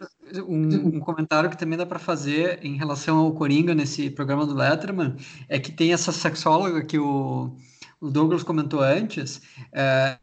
um, 0.47 0.95
um, 0.95 0.99
comentário 0.99 1.49
que 1.49 1.57
também 1.57 1.77
dá 1.77 1.85
para 1.85 1.99
fazer 1.99 2.59
em 2.63 2.77
relação 2.77 3.17
ao 3.17 3.33
Coringa 3.33 3.75
nesse 3.75 4.09
programa 4.09 4.45
do 4.45 4.53
Letterman 4.53 5.15
é 5.49 5.59
que 5.59 5.71
tem 5.71 5.91
essa 5.91 6.13
sexóloga 6.13 6.83
que 6.85 6.97
o, 6.97 7.53
o 7.99 8.09
Douglas 8.09 8.43
comentou 8.43 8.81
antes, 8.81 9.41
é, 9.73 10.17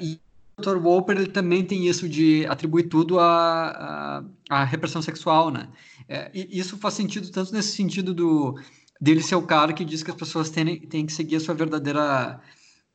e 0.00 0.20
o 0.56 0.62
Dr. 0.62 0.78
Wolper 0.78 1.16
ele 1.16 1.26
também 1.26 1.64
tem 1.64 1.86
isso 1.86 2.08
de 2.08 2.46
atribuir 2.46 2.88
tudo 2.88 3.18
à, 3.18 3.68
à, 3.68 4.24
à 4.50 4.64
repressão 4.64 5.02
sexual, 5.02 5.50
né? 5.50 5.68
É, 6.08 6.30
e 6.34 6.58
isso 6.58 6.76
faz 6.78 6.94
sentido 6.94 7.30
tanto 7.30 7.52
nesse 7.52 7.76
sentido 7.76 8.12
do 8.12 8.58
dele 9.00 9.22
ser 9.22 9.34
o 9.34 9.46
cara 9.46 9.72
que 9.72 9.84
diz 9.84 10.02
que 10.02 10.10
as 10.10 10.16
pessoas 10.16 10.50
têm, 10.50 10.80
têm 10.80 11.06
que 11.06 11.12
seguir 11.12 11.36
a 11.36 11.40
sua 11.40 11.54
verdadeira 11.54 12.40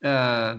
é, 0.02 0.58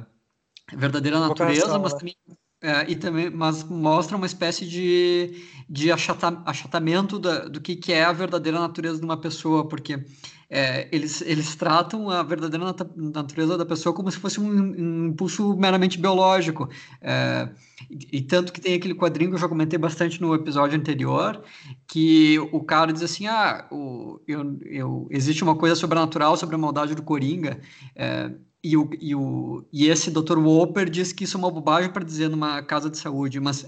verdadeira 0.76 1.20
natureza, 1.20 1.68
Vocação, 1.68 1.82
mas 1.82 1.94
né? 1.94 2.00
também 2.00 2.16
é, 2.62 2.92
e 2.92 2.96
também, 2.96 3.30
mas 3.30 3.64
mostra 3.64 4.18
uma 4.18 4.26
espécie 4.26 4.68
de, 4.68 5.46
de 5.70 5.92
achata, 5.92 6.42
achatamento 6.46 7.18
da, 7.18 7.48
do 7.48 7.62
que, 7.62 7.76
que 7.76 7.94
é 7.94 8.04
a 8.04 8.12
verdadeira 8.12 8.60
natureza 8.60 9.00
de 9.00 9.06
uma 9.06 9.16
pessoa, 9.16 9.66
porque 9.68 10.04
é, 10.50 10.88
eles, 10.92 11.22
eles 11.22 11.56
tratam 11.56 12.10
a 12.10 12.24
verdadeira 12.24 12.66
nat 12.66 12.82
natureza 12.96 13.56
da 13.56 13.66
pessoa 13.66 13.94
como 13.94 14.10
se 14.10 14.18
fosse 14.18 14.40
um, 14.40 14.50
um 14.50 15.06
impulso 15.08 15.56
meramente 15.56 16.00
biológico. 16.00 16.68
É, 17.02 17.50
e, 17.90 18.18
e, 18.18 18.22
tanto 18.22 18.52
que 18.52 18.60
tem 18.60 18.74
aquele 18.74 18.96
quadrinho 18.96 19.30
que 19.30 19.36
eu 19.36 19.40
já 19.40 19.48
comentei 19.48 19.78
bastante 19.78 20.20
no 20.20 20.34
episódio 20.34 20.78
anterior, 20.78 21.44
que 21.88 22.40
o 22.52 22.64
cara 22.64 22.92
diz 22.92 23.04
assim: 23.04 23.28
ah, 23.28 23.68
o, 23.72 24.20
eu, 24.28 24.58
eu, 24.66 25.08
existe 25.12 25.44
uma 25.44 25.56
coisa 25.56 25.76
sobrenatural 25.76 26.36
sobre 26.36 26.56
a 26.56 26.58
maldade 26.58 26.96
do 26.96 27.04
Coringa. 27.04 27.62
É, 27.96 28.32
e, 28.62 28.76
o, 28.76 28.90
e, 29.00 29.16
o, 29.16 29.66
e 29.72 29.88
esse 29.88 30.12
Dr. 30.12 30.38
Wolper 30.38 30.90
diz 30.90 31.14
que 31.14 31.24
isso 31.24 31.38
é 31.38 31.40
uma 31.40 31.52
bobagem 31.52 31.92
para 31.92 32.04
dizer 32.04 32.28
numa 32.28 32.62
casa 32.62 32.90
de 32.90 32.98
saúde, 32.98 33.40
mas 33.40 33.66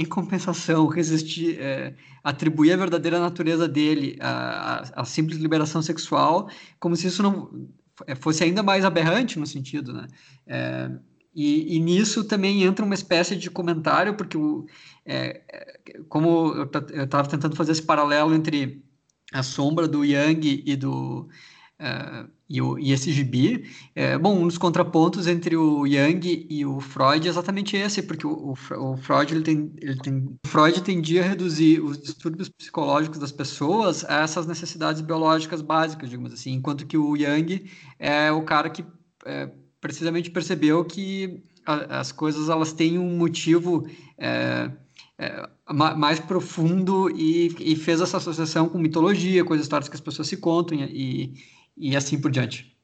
em 0.00 0.04
compensação, 0.04 0.86
resistir, 0.86 1.60
é, 1.60 1.94
atribuir 2.24 2.72
a 2.72 2.76
verdadeira 2.76 3.20
natureza 3.20 3.68
dele 3.68 4.16
à, 4.20 5.04
simples 5.04 5.38
liberação 5.38 5.82
sexual, 5.82 6.48
como 6.78 6.96
se 6.96 7.06
isso 7.08 7.22
não 7.22 7.68
é, 8.06 8.14
fosse 8.14 8.42
ainda 8.42 8.62
mais 8.62 8.84
aberrante 8.84 9.38
no 9.38 9.46
sentido, 9.46 9.92
né? 9.92 10.06
É, 10.46 10.90
e, 11.34 11.76
e, 11.76 11.78
nisso 11.78 12.24
também 12.24 12.64
entra 12.64 12.84
uma 12.84 12.94
espécie 12.94 13.36
de 13.36 13.50
comentário, 13.50 14.14
porque 14.14 14.36
o, 14.36 14.66
é 15.06 15.42
como 16.08 16.54
eu 16.54 17.04
estava 17.04 17.28
tentando 17.28 17.54
fazer 17.54 17.72
esse 17.72 17.82
paralelo 17.82 18.34
entre 18.34 18.82
a 19.32 19.42
sombra 19.42 19.86
do 19.86 20.04
Yang 20.04 20.64
e 20.66 20.76
do 20.76 21.28
Uh, 21.80 22.28
e, 22.50 22.60
o, 22.60 22.76
e, 22.76 22.90
esse 22.90 23.12
gibi, 23.12 23.64
é, 23.94 24.18
bom, 24.18 24.36
um 24.36 24.48
dos 24.48 24.58
contrapontos 24.58 25.28
entre 25.28 25.56
o 25.56 25.86
Jung 25.86 26.46
e 26.50 26.66
o 26.66 26.80
Freud 26.80 27.24
é 27.24 27.30
exatamente 27.30 27.76
esse, 27.76 28.02
porque 28.02 28.26
o, 28.26 28.32
o, 28.32 28.92
o 28.92 28.96
Freud 28.96 29.32
ele 29.32 29.44
tem, 29.44 29.72
ele 29.80 29.96
tem, 29.96 30.36
Freud 30.44 30.82
tendia 30.82 31.22
a 31.22 31.28
reduzir 31.28 31.80
os 31.80 31.96
distúrbios 31.96 32.48
psicológicos 32.48 33.20
das 33.20 33.30
pessoas 33.30 34.04
a 34.04 34.22
essas 34.22 34.48
necessidades 34.48 35.00
biológicas 35.00 35.62
básicas, 35.62 36.10
digamos 36.10 36.32
assim, 36.32 36.54
enquanto 36.54 36.86
que 36.86 36.98
o 36.98 37.16
Jung 37.16 37.70
é 38.00 38.32
o 38.32 38.42
cara 38.42 38.68
que 38.68 38.84
é, 39.24 39.48
precisamente 39.80 40.28
percebeu 40.28 40.84
que 40.84 41.44
a, 41.64 42.00
as 42.00 42.10
coisas 42.10 42.48
elas 42.48 42.72
têm 42.72 42.98
um 42.98 43.16
motivo 43.16 43.86
é, 44.18 44.72
é, 45.18 45.48
mais 45.72 46.18
profundo 46.18 47.08
e, 47.10 47.54
e, 47.60 47.76
fez 47.76 48.00
essa 48.00 48.16
associação 48.16 48.68
com 48.68 48.76
mitologia, 48.76 49.44
com 49.44 49.54
as 49.54 49.60
histórias 49.60 49.88
que 49.88 49.94
as 49.94 50.00
pessoas 50.00 50.26
se 50.26 50.36
contam 50.36 50.76
e, 50.76 51.34
e 51.80 51.96
assim 51.96 52.20
por 52.20 52.30
diante. 52.30 52.76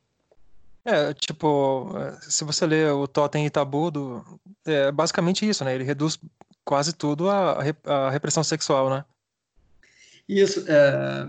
É, 0.85 1.13
tipo, 1.15 1.93
se 2.23 2.45
você 2.45 2.65
lê 2.65 2.89
o 2.89 3.07
Totem 3.09 3.45
e 3.45 3.51
Tabu, 3.51 3.91
do, 3.91 4.41
é 4.65 4.91
basicamente 4.93 5.47
isso, 5.47 5.65
né? 5.65 5.75
Ele 5.75 5.85
reduz 5.85 6.19
quase 6.65 6.93
tudo 6.93 7.29
à, 7.29 7.59
à 7.85 8.11
repressão 8.11 8.45
sexual, 8.45 8.89
né? 8.89 9.05
Isso. 10.29 10.65
É... 10.69 11.29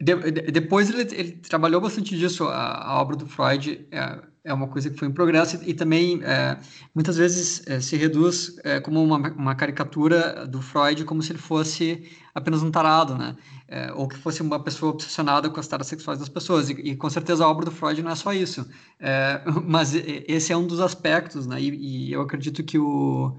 De, 0.00 0.30
de, 0.30 0.52
depois 0.52 0.90
ele, 0.90 1.02
ele, 1.12 1.32
trabalhou 1.32 1.80
bastante 1.80 2.16
disso. 2.16 2.44
A, 2.44 2.90
a 2.90 3.00
obra 3.00 3.16
do 3.16 3.26
Freud 3.26 3.86
é, 3.90 4.20
é, 4.44 4.54
uma 4.54 4.68
coisa 4.68 4.90
que 4.90 4.98
foi 4.98 5.08
em 5.08 5.12
progresso 5.12 5.58
e, 5.62 5.70
e 5.70 5.74
também 5.74 6.22
é, 6.22 6.58
muitas 6.94 7.16
vezes 7.16 7.66
é, 7.66 7.80
se 7.80 7.96
reduz 7.96 8.56
é, 8.64 8.80
como 8.80 9.02
uma, 9.02 9.16
uma, 9.32 9.54
caricatura 9.54 10.46
do 10.46 10.62
Freud 10.62 11.04
como 11.04 11.22
se 11.22 11.32
ele 11.32 11.38
fosse 11.38 12.10
apenas 12.38 12.62
um 12.62 12.70
tarado, 12.70 13.16
né? 13.16 13.36
É, 13.66 13.92
ou 13.92 14.08
que 14.08 14.16
fosse 14.16 14.40
uma 14.40 14.62
pessoa 14.62 14.92
obsessionada 14.92 15.50
com 15.50 15.60
as 15.60 15.68
taras 15.68 15.86
sexuais 15.86 16.18
das 16.18 16.28
pessoas. 16.28 16.70
E, 16.70 16.72
e, 16.72 16.96
com 16.96 17.10
certeza 17.10 17.44
a 17.44 17.48
obra 17.48 17.66
do 17.66 17.70
Freud 17.70 18.02
não 18.02 18.10
é 18.10 18.14
só 18.14 18.32
isso. 18.32 18.66
É, 18.98 19.42
mas 19.64 19.94
esse 19.94 20.52
é 20.52 20.56
um 20.56 20.66
dos 20.66 20.80
aspectos, 20.80 21.46
né? 21.46 21.60
E, 21.60 22.08
e 22.08 22.12
eu 22.12 22.22
acredito 22.22 22.62
que 22.64 22.78
o 22.78 23.36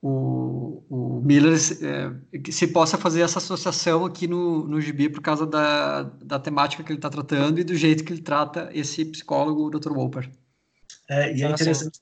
o, 0.00 0.84
o 0.88 1.20
Miller 1.24 1.54
é, 1.54 2.50
se 2.52 2.68
possa 2.68 2.96
fazer 2.96 3.22
essa 3.22 3.38
associação 3.38 4.04
aqui 4.04 4.28
no, 4.28 4.66
no 4.66 4.80
gibi 4.80 5.08
por 5.08 5.20
causa 5.20 5.44
da, 5.44 6.02
da 6.02 6.38
temática 6.38 6.84
que 6.84 6.92
ele 6.92 6.98
está 6.98 7.10
tratando 7.10 7.58
e 7.58 7.64
do 7.64 7.74
jeito 7.74 8.04
que 8.04 8.12
ele 8.12 8.22
trata 8.22 8.70
esse 8.72 9.04
psicólogo, 9.04 9.66
o 9.66 9.70
Dr. 9.70 9.92
Wolper. 9.92 10.30
É, 11.10 11.34
e 11.34 11.42
é 11.42 11.50
interessante, 11.50 11.98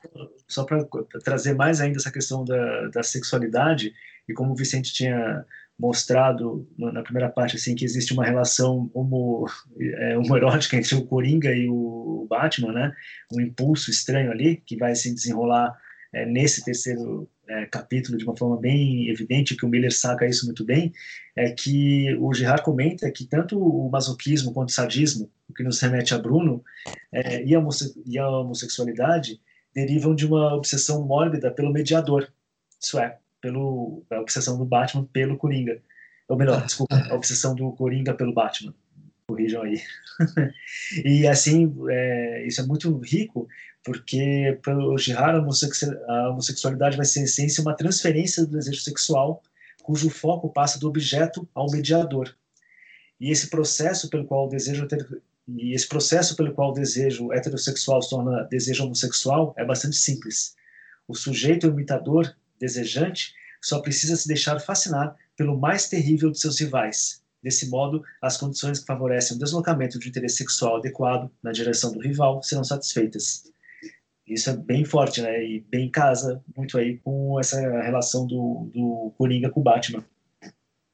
só 0.49 0.64
para 0.64 0.85
trazer 1.22 1.55
mais 1.55 1.81
ainda 1.81 1.97
essa 1.97 2.11
questão 2.11 2.45
da, 2.45 2.89
da 2.89 3.03
sexualidade, 3.03 3.95
e 4.29 4.35
como 4.35 4.53
o 4.53 4.57
Vicente 4.57 4.93
tinha 4.93 5.45
mostrado 5.79 6.66
na 6.79 7.03
primeira 7.03 7.29
parte, 7.29 7.57
assim, 7.57 7.74
que 7.74 7.85
existe 7.85 8.12
uma 8.12 8.24
relação 8.24 8.91
homo, 8.95 9.47
é, 9.79 10.16
homoerótica 10.16 10.77
entre 10.77 10.95
o 10.95 11.05
Coringa 11.05 11.55
e 11.55 11.68
o 11.68 12.27
Batman, 12.29 12.72
né? 12.72 12.93
Um 13.33 13.41
impulso 13.41 13.91
estranho 13.91 14.31
ali, 14.31 14.57
que 14.64 14.77
vai 14.77 14.95
se 14.95 15.12
desenrolar 15.12 15.77
é, 16.12 16.24
nesse 16.24 16.64
terceiro 16.64 17.29
é, 17.49 17.66
capítulo 17.66 18.16
de 18.16 18.24
uma 18.24 18.37
forma 18.37 18.57
bem 18.59 19.09
evidente, 19.11 19.55
que 19.55 19.66
o 19.66 19.68
Miller 19.68 19.93
saca 19.93 20.27
isso 20.27 20.47
muito 20.47 20.64
bem, 20.64 20.93
é 21.37 21.51
que 21.51 22.14
o 22.18 22.33
Girard 22.33 22.62
comenta 22.62 23.11
que 23.11 23.27
tanto 23.27 23.59
o 23.59 23.91
masoquismo 23.91 24.53
quanto 24.53 24.70
o 24.70 24.72
sadismo, 24.72 25.31
o 25.49 25.53
que 25.53 25.62
nos 25.62 25.81
remete 25.81 26.14
a 26.14 26.18
Bruno, 26.18 26.64
é, 27.12 27.45
e, 27.45 27.55
a 27.55 27.62
e 28.07 28.18
a 28.18 28.29
homossexualidade 28.29 29.41
derivam 29.74 30.14
de 30.14 30.27
uma 30.27 30.55
obsessão 30.55 31.05
mórbida 31.05 31.51
pelo 31.51 31.72
mediador, 31.72 32.33
isso 32.81 32.99
é, 32.99 33.18
pelo, 33.41 34.05
a 34.11 34.20
obsessão 34.20 34.59
do 34.59 34.64
Batman 34.64 35.05
pelo 35.12 35.37
Coringa. 35.37 35.80
Ou 36.28 36.37
melhor, 36.37 36.62
desculpa, 36.66 36.97
a 36.97 37.14
obsessão 37.14 37.55
do 37.55 37.72
Coringa 37.72 38.14
pelo 38.14 38.32
Batman. 38.32 38.74
Corrijam 39.28 39.62
aí. 39.62 39.80
e 41.05 41.26
assim, 41.26 41.74
é, 41.91 42.47
isso 42.47 42.61
é 42.61 42.66
muito 42.66 42.97
rico, 42.99 43.49
porque 43.84 44.59
para 44.62 44.76
o 44.76 44.97
Girard 44.99 45.39
a 45.39 46.28
homossexualidade 46.30 46.97
vai 46.97 47.07
ser 47.07 47.20
em 47.20 47.24
essência 47.24 47.62
uma 47.62 47.76
transferência 47.76 48.45
do 48.45 48.53
desejo 48.53 48.80
sexual, 48.80 49.43
cujo 49.82 50.11
foco 50.11 50.53
passa 50.53 50.78
do 50.78 50.89
objeto 50.89 51.49
ao 51.55 51.70
mediador. 51.70 52.34
E 53.20 53.30
esse 53.30 53.49
processo 53.49 54.11
pelo 54.11 54.26
qual 54.26 54.47
o 54.47 54.49
desejo 54.49 54.87
e 55.49 55.74
esse 55.74 55.89
processo 55.89 56.34
pelo 56.34 56.53
qual 56.53 56.70
o 56.70 56.74
desejo 56.74 57.32
heterossexual 57.32 58.03
se 58.03 58.11
torna 58.11 58.43
desejo 58.45 58.84
homossexual 58.84 59.55
é 59.57 59.64
bastante 59.64 59.97
simples. 59.97 60.57
O 61.07 61.14
sujeito 61.14 61.68
imitador, 61.68 62.34
desejante, 62.59 63.35
só 63.63 63.81
precisa 63.81 64.17
se 64.17 64.29
deixar 64.29 64.61
fascinar 64.61 65.17
pelo 65.37 65.59
mais 65.59 65.89
terrível 65.89 66.31
de 66.31 66.41
seus 66.41 66.61
rivais. 66.61 67.23
Desse 67.43 67.69
modo, 67.69 68.03
as 68.21 68.37
condições 68.37 68.81
que 68.81 68.87
favorecem 68.87 69.37
o 69.37 69.41
deslocamento 69.41 69.99
de 69.99 70.09
interesse 70.09 70.39
sexual 70.39 70.77
adequado 70.77 71.31
na 71.43 71.53
direção 71.53 71.93
do 71.93 72.01
rival 72.01 72.43
serão 72.43 72.65
satisfeitas. 72.65 73.45
Isso 74.27 74.51
é 74.51 74.57
bem 74.57 74.85
forte, 74.85 75.23
né? 75.23 75.45
E 75.45 75.61
bem 75.61 75.89
casa 75.89 76.43
muito 76.57 76.77
aí 76.77 76.99
com 76.99 77.39
essa 77.39 77.61
relação 77.61 78.27
do, 78.27 78.69
do 78.75 79.15
Coringa 79.17 79.51
com 79.51 79.61
o 79.61 79.63
Batman. 79.63 80.05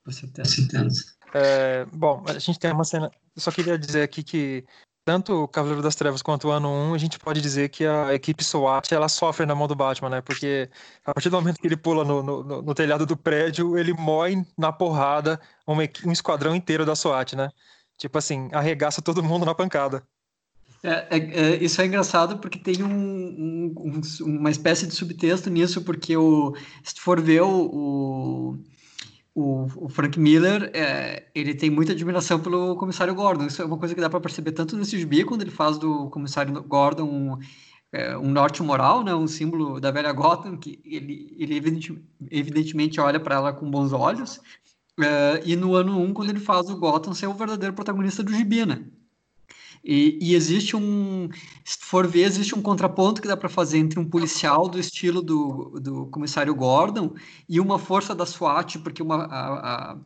Com 0.05 0.11
certeza. 0.11 1.15
É, 1.33 1.87
bom, 1.87 2.23
a 2.27 2.39
gente 2.39 2.59
tem 2.59 2.71
uma 2.71 2.85
cena. 2.85 3.11
Eu 3.35 3.41
só 3.41 3.51
queria 3.51 3.79
dizer 3.79 4.03
aqui 4.03 4.23
que 4.23 4.65
tanto 5.05 5.45
o 5.45 5.49
Cavaleiro 5.49 5.83
das 5.83 5.95
Trevas 5.95 6.23
quanto 6.23 6.49
o 6.49 6.51
Ano 6.51 6.69
1, 6.69 6.95
a 6.95 6.99
gente 6.99 7.19
pode 7.19 7.41
dizer 7.41 7.69
que 7.69 7.85
a 7.85 8.15
equipe 8.15 8.45
SWAT 8.45 8.93
ela 8.93 9.09
sofre 9.09 9.45
na 9.47 9.55
mão 9.55 9.67
do 9.67 9.75
Batman, 9.75 10.11
né? 10.11 10.21
Porque 10.21 10.71
a 11.05 11.13
partir 11.13 11.29
do 11.29 11.37
momento 11.37 11.59
que 11.61 11.67
ele 11.67 11.77
pula 11.77 12.05
no, 12.05 12.23
no, 12.23 12.63
no 12.63 12.75
telhado 12.75 13.05
do 13.05 13.17
prédio, 13.17 13.77
ele 13.77 13.93
moe 13.93 14.47
na 14.57 14.73
porrada 14.73 15.41
um 15.67 16.13
esquadrão 16.13 16.55
inteiro 16.55 16.87
da 16.87 16.95
SWAT, 16.95 17.35
né? 17.35 17.51
Tipo 17.99 18.19
assim, 18.19 18.49
arregaça 18.53 19.03
todo 19.03 19.23
mundo 19.23 19.45
na 19.47 19.55
pancada. 19.55 20.03
É, 20.85 21.17
é, 21.17 21.19
é, 21.19 21.65
isso 21.65 21.81
é 21.81 21.87
engraçado 21.87 22.39
porque 22.39 22.59
tem 22.59 22.83
um, 22.83 23.73
um, 23.79 24.01
uma 24.23 24.51
espécie 24.51 24.85
de 24.87 24.95
subtexto 24.95 25.49
nisso, 25.49 25.83
porque 25.83 26.17
o, 26.17 26.57
se 26.83 27.01
for 27.01 27.21
ver 27.21 27.43
o, 27.43 27.71
o, 27.73 28.59
o 29.35 29.89
Frank 29.89 30.19
Miller, 30.21 30.71
é, 30.75 31.31
ele 31.35 31.55
tem 31.55 31.71
muita 31.71 31.93
admiração 31.93 32.39
pelo 32.41 32.77
comissário 32.77 33.15
Gordon. 33.15 33.47
Isso 33.47 33.63
é 33.63 33.65
uma 33.65 33.79
coisa 33.79 33.95
que 33.95 34.01
dá 34.01 34.11
para 34.11 34.21
perceber 34.21 34.53
tanto 34.53 34.77
nesse 34.77 34.99
gibi, 34.99 35.25
quando 35.25 35.43
ele 35.43 35.51
faz 35.51 35.79
do 35.79 36.11
comissário 36.11 36.63
Gordon 36.63 37.05
um, 37.05 37.39
é, 37.93 38.17
um 38.17 38.31
norte 38.31 38.63
moral, 38.63 39.03
né, 39.03 39.15
um 39.15 39.27
símbolo 39.27 39.81
da 39.81 39.91
velha 39.91 40.13
Gotham, 40.13 40.57
que 40.59 40.81
ele, 40.85 41.35
ele 41.39 41.57
evidente, 41.57 42.03
evidentemente 42.31 43.01
olha 43.01 43.19
para 43.21 43.37
ela 43.37 43.53
com 43.53 43.71
bons 43.71 43.93
olhos, 43.93 44.41
é, 45.01 45.43
e 45.45 45.57
no 45.57 45.75
ano 45.75 45.99
1, 45.99 46.03
um, 46.03 46.13
quando 46.13 46.31
ele 46.31 46.41
faz 46.41 46.69
o 46.69 46.77
Gotham 46.77 47.15
ser 47.15 47.27
o 47.27 47.35
verdadeiro 47.35 47.75
protagonista 47.75 48.23
do 48.23 48.35
gibi, 48.35 48.67
né? 48.67 48.85
E, 49.85 50.19
e, 50.21 50.35
existe 50.35 50.77
um, 50.77 51.29
se 51.65 51.79
for 51.81 52.07
ver, 52.07 52.23
existe 52.23 52.55
um 52.55 52.63
contraponto 52.63 53.21
que 53.21 53.27
dá 53.27 53.37
para 53.37 53.49
fazer 53.49 53.79
entre 53.79 53.99
um 53.99 54.09
policial 54.09 54.69
do 54.69 54.79
estilo 54.79 55.21
do, 55.21 55.81
do 55.81 56.07
comissário 56.07 56.55
Gordon 56.55 57.15
e 57.49 57.59
uma 57.59 57.79
força 57.79 58.15
da 58.15 58.25
SWAT, 58.25 58.79
porque 58.79 59.03
uma, 59.03 59.25
a, 59.25 59.93
a, 59.93 59.99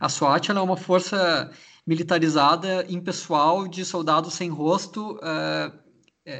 a 0.00 0.08
SWAT 0.08 0.50
é 0.50 0.60
uma 0.60 0.76
força 0.76 1.50
militarizada, 1.86 2.84
impessoal, 2.88 3.68
de 3.68 3.84
soldados 3.84 4.34
sem 4.34 4.50
rosto, 4.50 5.16
uh, 5.16 5.90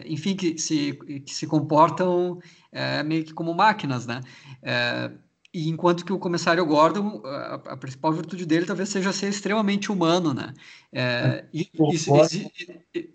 enfim, 0.04 0.36
que 0.36 0.58
se, 0.58 0.92
que 1.24 1.32
se 1.32 1.46
comportam 1.46 2.32
uh, 2.38 3.04
meio 3.04 3.24
que 3.24 3.32
como 3.32 3.54
máquinas, 3.54 4.06
né? 4.06 4.20
Uh, 4.62 5.29
e 5.52 5.68
enquanto 5.68 6.04
que 6.04 6.12
o 6.12 6.18
comissário 6.18 6.64
Gordon, 6.64 7.20
a, 7.24 7.54
a, 7.54 7.76
principal 7.76 8.12
virtude 8.12 8.46
dele 8.46 8.66
talvez 8.66 8.88
seja 8.88 9.12
ser 9.12 9.28
extremamente 9.28 9.90
humano, 9.90 10.32
né? 10.32 10.54
É, 10.92 11.44
e, 11.52 11.68
exi, 11.92 12.50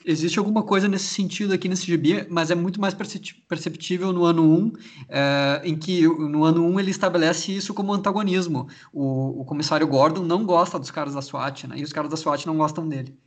existe 0.06 0.38
alguma 0.38 0.62
coisa 0.62 0.88
nesse 0.90 1.06
sentido 1.06 1.54
aqui 1.54 1.70
nesse 1.70 1.86
gibi, 1.86 2.28
mas 2.30 2.52
é 2.52 2.56
muito 2.56 2.80
mais 2.80 2.94
perceptível 2.94 4.12
no 4.12 4.26
ano 4.26 4.44
1, 4.44 4.74
é, 5.08 5.62
em 5.64 5.78
que 5.78 6.06
no 6.06 6.44
ano 6.44 6.66
1 6.66 6.80
ele 6.82 6.92
estabelece 6.92 7.56
isso 7.56 7.74
como 7.74 7.94
antagonismo. 7.94 8.68
O, 8.92 9.42
o, 9.42 9.46
comissário 9.46 9.88
Gordon 9.88 10.24
não 10.24 10.46
gosta 10.46 10.78
dos 10.78 10.92
caras 10.92 11.14
da 11.14 11.22
SWAT, 11.22 11.68
né? 11.68 11.78
E 11.78 11.84
os 11.84 11.94
caras 11.94 12.10
da 12.10 12.18
SWAT 12.18 12.46
não 12.46 12.58
gostam 12.58 12.88
dele. 12.88 13.18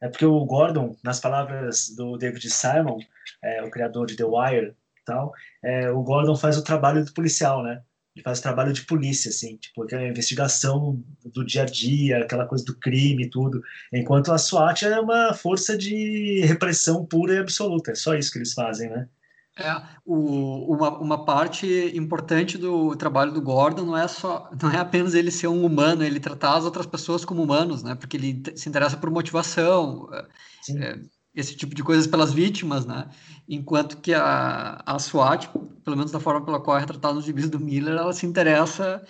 É 0.00 0.08
porque 0.08 0.24
o 0.24 0.44
Gordon, 0.44 0.94
nas 1.02 1.18
palavras 1.18 1.88
do 1.96 2.16
David 2.16 2.48
Simon, 2.50 2.98
é, 3.42 3.64
o 3.64 3.70
criador 3.70 4.06
de 4.06 4.14
The 4.14 4.24
Wire, 4.24 4.76
tal, 5.04 5.32
é, 5.60 5.90
o 5.90 6.02
Gordon 6.02 6.36
faz 6.36 6.56
o 6.56 6.62
trabalho 6.62 7.04
do 7.04 7.12
policial, 7.12 7.64
né? 7.64 7.82
Ele 8.18 8.22
faz 8.22 8.40
trabalho 8.40 8.72
de 8.72 8.82
polícia, 8.82 9.30
assim, 9.30 9.56
tipo, 9.56 9.82
aquela 9.82 10.06
investigação 10.06 11.02
do 11.24 11.44
dia 11.44 11.62
a 11.62 11.64
dia, 11.64 12.18
aquela 12.18 12.46
coisa 12.46 12.64
do 12.64 12.76
crime 12.76 13.24
e 13.24 13.30
tudo, 13.30 13.62
enquanto 13.92 14.32
a 14.32 14.38
SWAT 14.38 14.82
é 14.82 15.00
uma 15.00 15.32
força 15.32 15.76
de 15.78 16.40
repressão 16.44 17.06
pura 17.06 17.34
e 17.34 17.38
absoluta, 17.38 17.92
é 17.92 17.94
só 17.94 18.14
isso 18.14 18.32
que 18.32 18.38
eles 18.38 18.52
fazem, 18.52 18.90
né? 18.90 19.08
É, 19.56 19.82
o, 20.04 20.72
uma, 20.72 20.98
uma 20.98 21.24
parte 21.24 21.66
importante 21.96 22.56
do 22.56 22.94
trabalho 22.94 23.32
do 23.32 23.42
Gordon 23.42 23.84
não 23.84 23.96
é 23.96 24.06
só, 24.06 24.48
não 24.60 24.70
é 24.70 24.78
apenas 24.78 25.14
ele 25.14 25.32
ser 25.32 25.48
um 25.48 25.64
humano, 25.64 26.04
ele 26.04 26.20
tratar 26.20 26.56
as 26.56 26.64
outras 26.64 26.86
pessoas 26.86 27.24
como 27.24 27.42
humanos, 27.42 27.82
né? 27.82 27.96
Porque 27.96 28.16
ele 28.16 28.40
se 28.54 28.68
interessa 28.68 28.96
por 28.96 29.10
motivação, 29.10 30.08
é, 30.12 31.00
esse 31.38 31.54
tipo 31.54 31.74
de 31.74 31.84
coisas 31.84 32.06
pelas 32.06 32.32
vítimas, 32.32 32.84
né? 32.84 33.08
Enquanto 33.48 33.98
que 33.98 34.12
a, 34.12 34.82
a 34.84 34.98
SWAT, 34.98 35.48
pelo 35.84 35.96
menos 35.96 36.10
da 36.10 36.18
forma 36.18 36.44
pela 36.44 36.60
qual 36.60 36.76
é 36.76 36.80
retratada 36.80 37.14
nos 37.14 37.24
gibis 37.24 37.48
do 37.48 37.60
Miller, 37.60 37.94
ela 37.94 38.12
se 38.12 38.26
interessa 38.26 39.02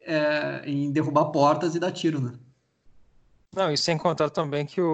é, 0.00 0.62
em 0.64 0.90
derrubar 0.90 1.26
portas 1.26 1.74
e 1.74 1.78
dar 1.78 1.92
tiro, 1.92 2.20
né? 2.20 2.32
Não, 3.54 3.70
e 3.70 3.76
sem 3.76 3.96
contar 3.96 4.30
também 4.30 4.66
que 4.66 4.80
o, 4.80 4.86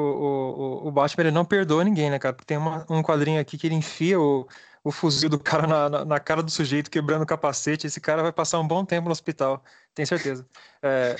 o, 0.82 0.88
o 0.88 0.92
Batman 0.92 1.22
ele 1.24 1.30
não 1.30 1.44
perdoa 1.44 1.84
ninguém, 1.84 2.10
né, 2.10 2.18
cara? 2.18 2.36
Tem 2.44 2.58
uma, 2.58 2.84
um 2.90 3.02
quadrinho 3.02 3.40
aqui 3.40 3.56
que 3.56 3.66
ele 3.66 3.74
enfia 3.76 4.20
o, 4.20 4.46
o 4.82 4.90
fuzil 4.90 5.30
do 5.30 5.38
cara 5.38 5.66
na, 5.66 5.88
na, 5.88 6.04
na, 6.04 6.20
cara 6.20 6.42
do 6.42 6.50
sujeito, 6.50 6.90
quebrando 6.90 7.22
o 7.22 7.26
capacete. 7.26 7.86
Esse 7.86 8.00
cara 8.00 8.22
vai 8.22 8.32
passar 8.32 8.58
um 8.58 8.66
bom 8.66 8.84
tempo 8.84 9.06
no 9.06 9.12
hospital, 9.12 9.62
tenho 9.94 10.06
certeza. 10.06 10.46
É, 10.82 11.16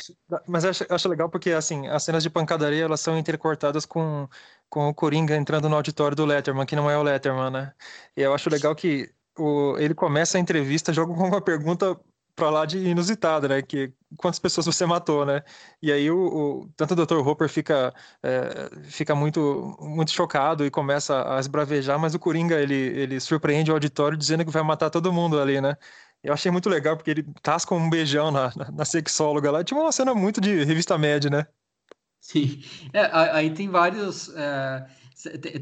mas 0.46 0.64
eu 0.64 0.70
acho, 0.70 0.84
eu 0.84 0.96
acho, 0.96 1.08
legal 1.08 1.30
porque, 1.30 1.52
assim, 1.52 1.86
as 1.88 2.02
cenas 2.02 2.22
de 2.22 2.28
pancadaria, 2.28 2.84
elas 2.84 3.00
são 3.00 3.16
intercortadas 3.18 3.86
com, 3.86 4.28
com 4.70 4.88
o 4.88 4.94
Coringa 4.94 5.36
entrando 5.36 5.68
no 5.68 5.76
auditório 5.76 6.16
do 6.16 6.24
Letterman, 6.24 6.66
que 6.66 6.76
não 6.76 6.90
é 6.90 6.96
o 6.96 7.02
Letterman, 7.02 7.50
né? 7.50 7.74
E 8.16 8.22
eu 8.22 8.32
acho 8.34 8.48
legal 8.50 8.74
que 8.74 9.12
o, 9.38 9.76
ele 9.78 9.94
começa 9.94 10.38
a 10.38 10.40
entrevista, 10.40 10.92
joga 10.92 11.14
com 11.14 11.26
uma 11.28 11.40
pergunta 11.42 11.98
para 12.34 12.50
lá 12.50 12.64
de 12.66 12.78
inusitada, 12.78 13.48
né? 13.48 13.62
Que 13.62 13.92
quantas 14.16 14.38
pessoas 14.38 14.66
você 14.66 14.86
matou, 14.86 15.26
né? 15.26 15.42
E 15.82 15.92
aí 15.92 16.10
o, 16.10 16.62
o 16.64 16.68
tanto 16.76 16.94
o 16.94 17.06
Dr. 17.06 17.18
Hopper 17.26 17.48
fica 17.48 17.94
é, 18.22 18.70
fica 18.84 19.14
muito 19.14 19.76
muito 19.80 20.10
chocado 20.12 20.64
e 20.64 20.70
começa 20.70 21.36
a 21.36 21.40
esbravejar, 21.40 21.98
mas 21.98 22.14
o 22.14 22.18
Coringa 22.18 22.60
ele 22.60 22.74
ele 22.74 23.20
surpreende 23.20 23.70
o 23.70 23.74
auditório 23.74 24.16
dizendo 24.16 24.44
que 24.44 24.50
vai 24.50 24.62
matar 24.62 24.90
todo 24.90 25.12
mundo 25.12 25.40
ali, 25.40 25.60
né? 25.60 25.76
Eu 26.22 26.32
achei 26.34 26.50
muito 26.50 26.68
legal, 26.68 26.96
porque 26.96 27.10
ele 27.10 27.22
tasca 27.42 27.74
um 27.74 27.88
beijão 27.88 28.30
na, 28.30 28.52
na, 28.54 28.70
na 28.70 28.84
sexóloga 28.84 29.50
lá. 29.50 29.64
Tinha 29.64 29.80
uma 29.80 29.92
cena 29.92 30.14
muito 30.14 30.40
de 30.40 30.64
revista 30.64 30.98
média, 30.98 31.30
né? 31.30 31.46
Sim. 32.20 32.62
É, 32.92 33.08
aí 33.12 33.50
tem 33.50 33.68
vários. 33.68 34.30
É, 34.34 34.86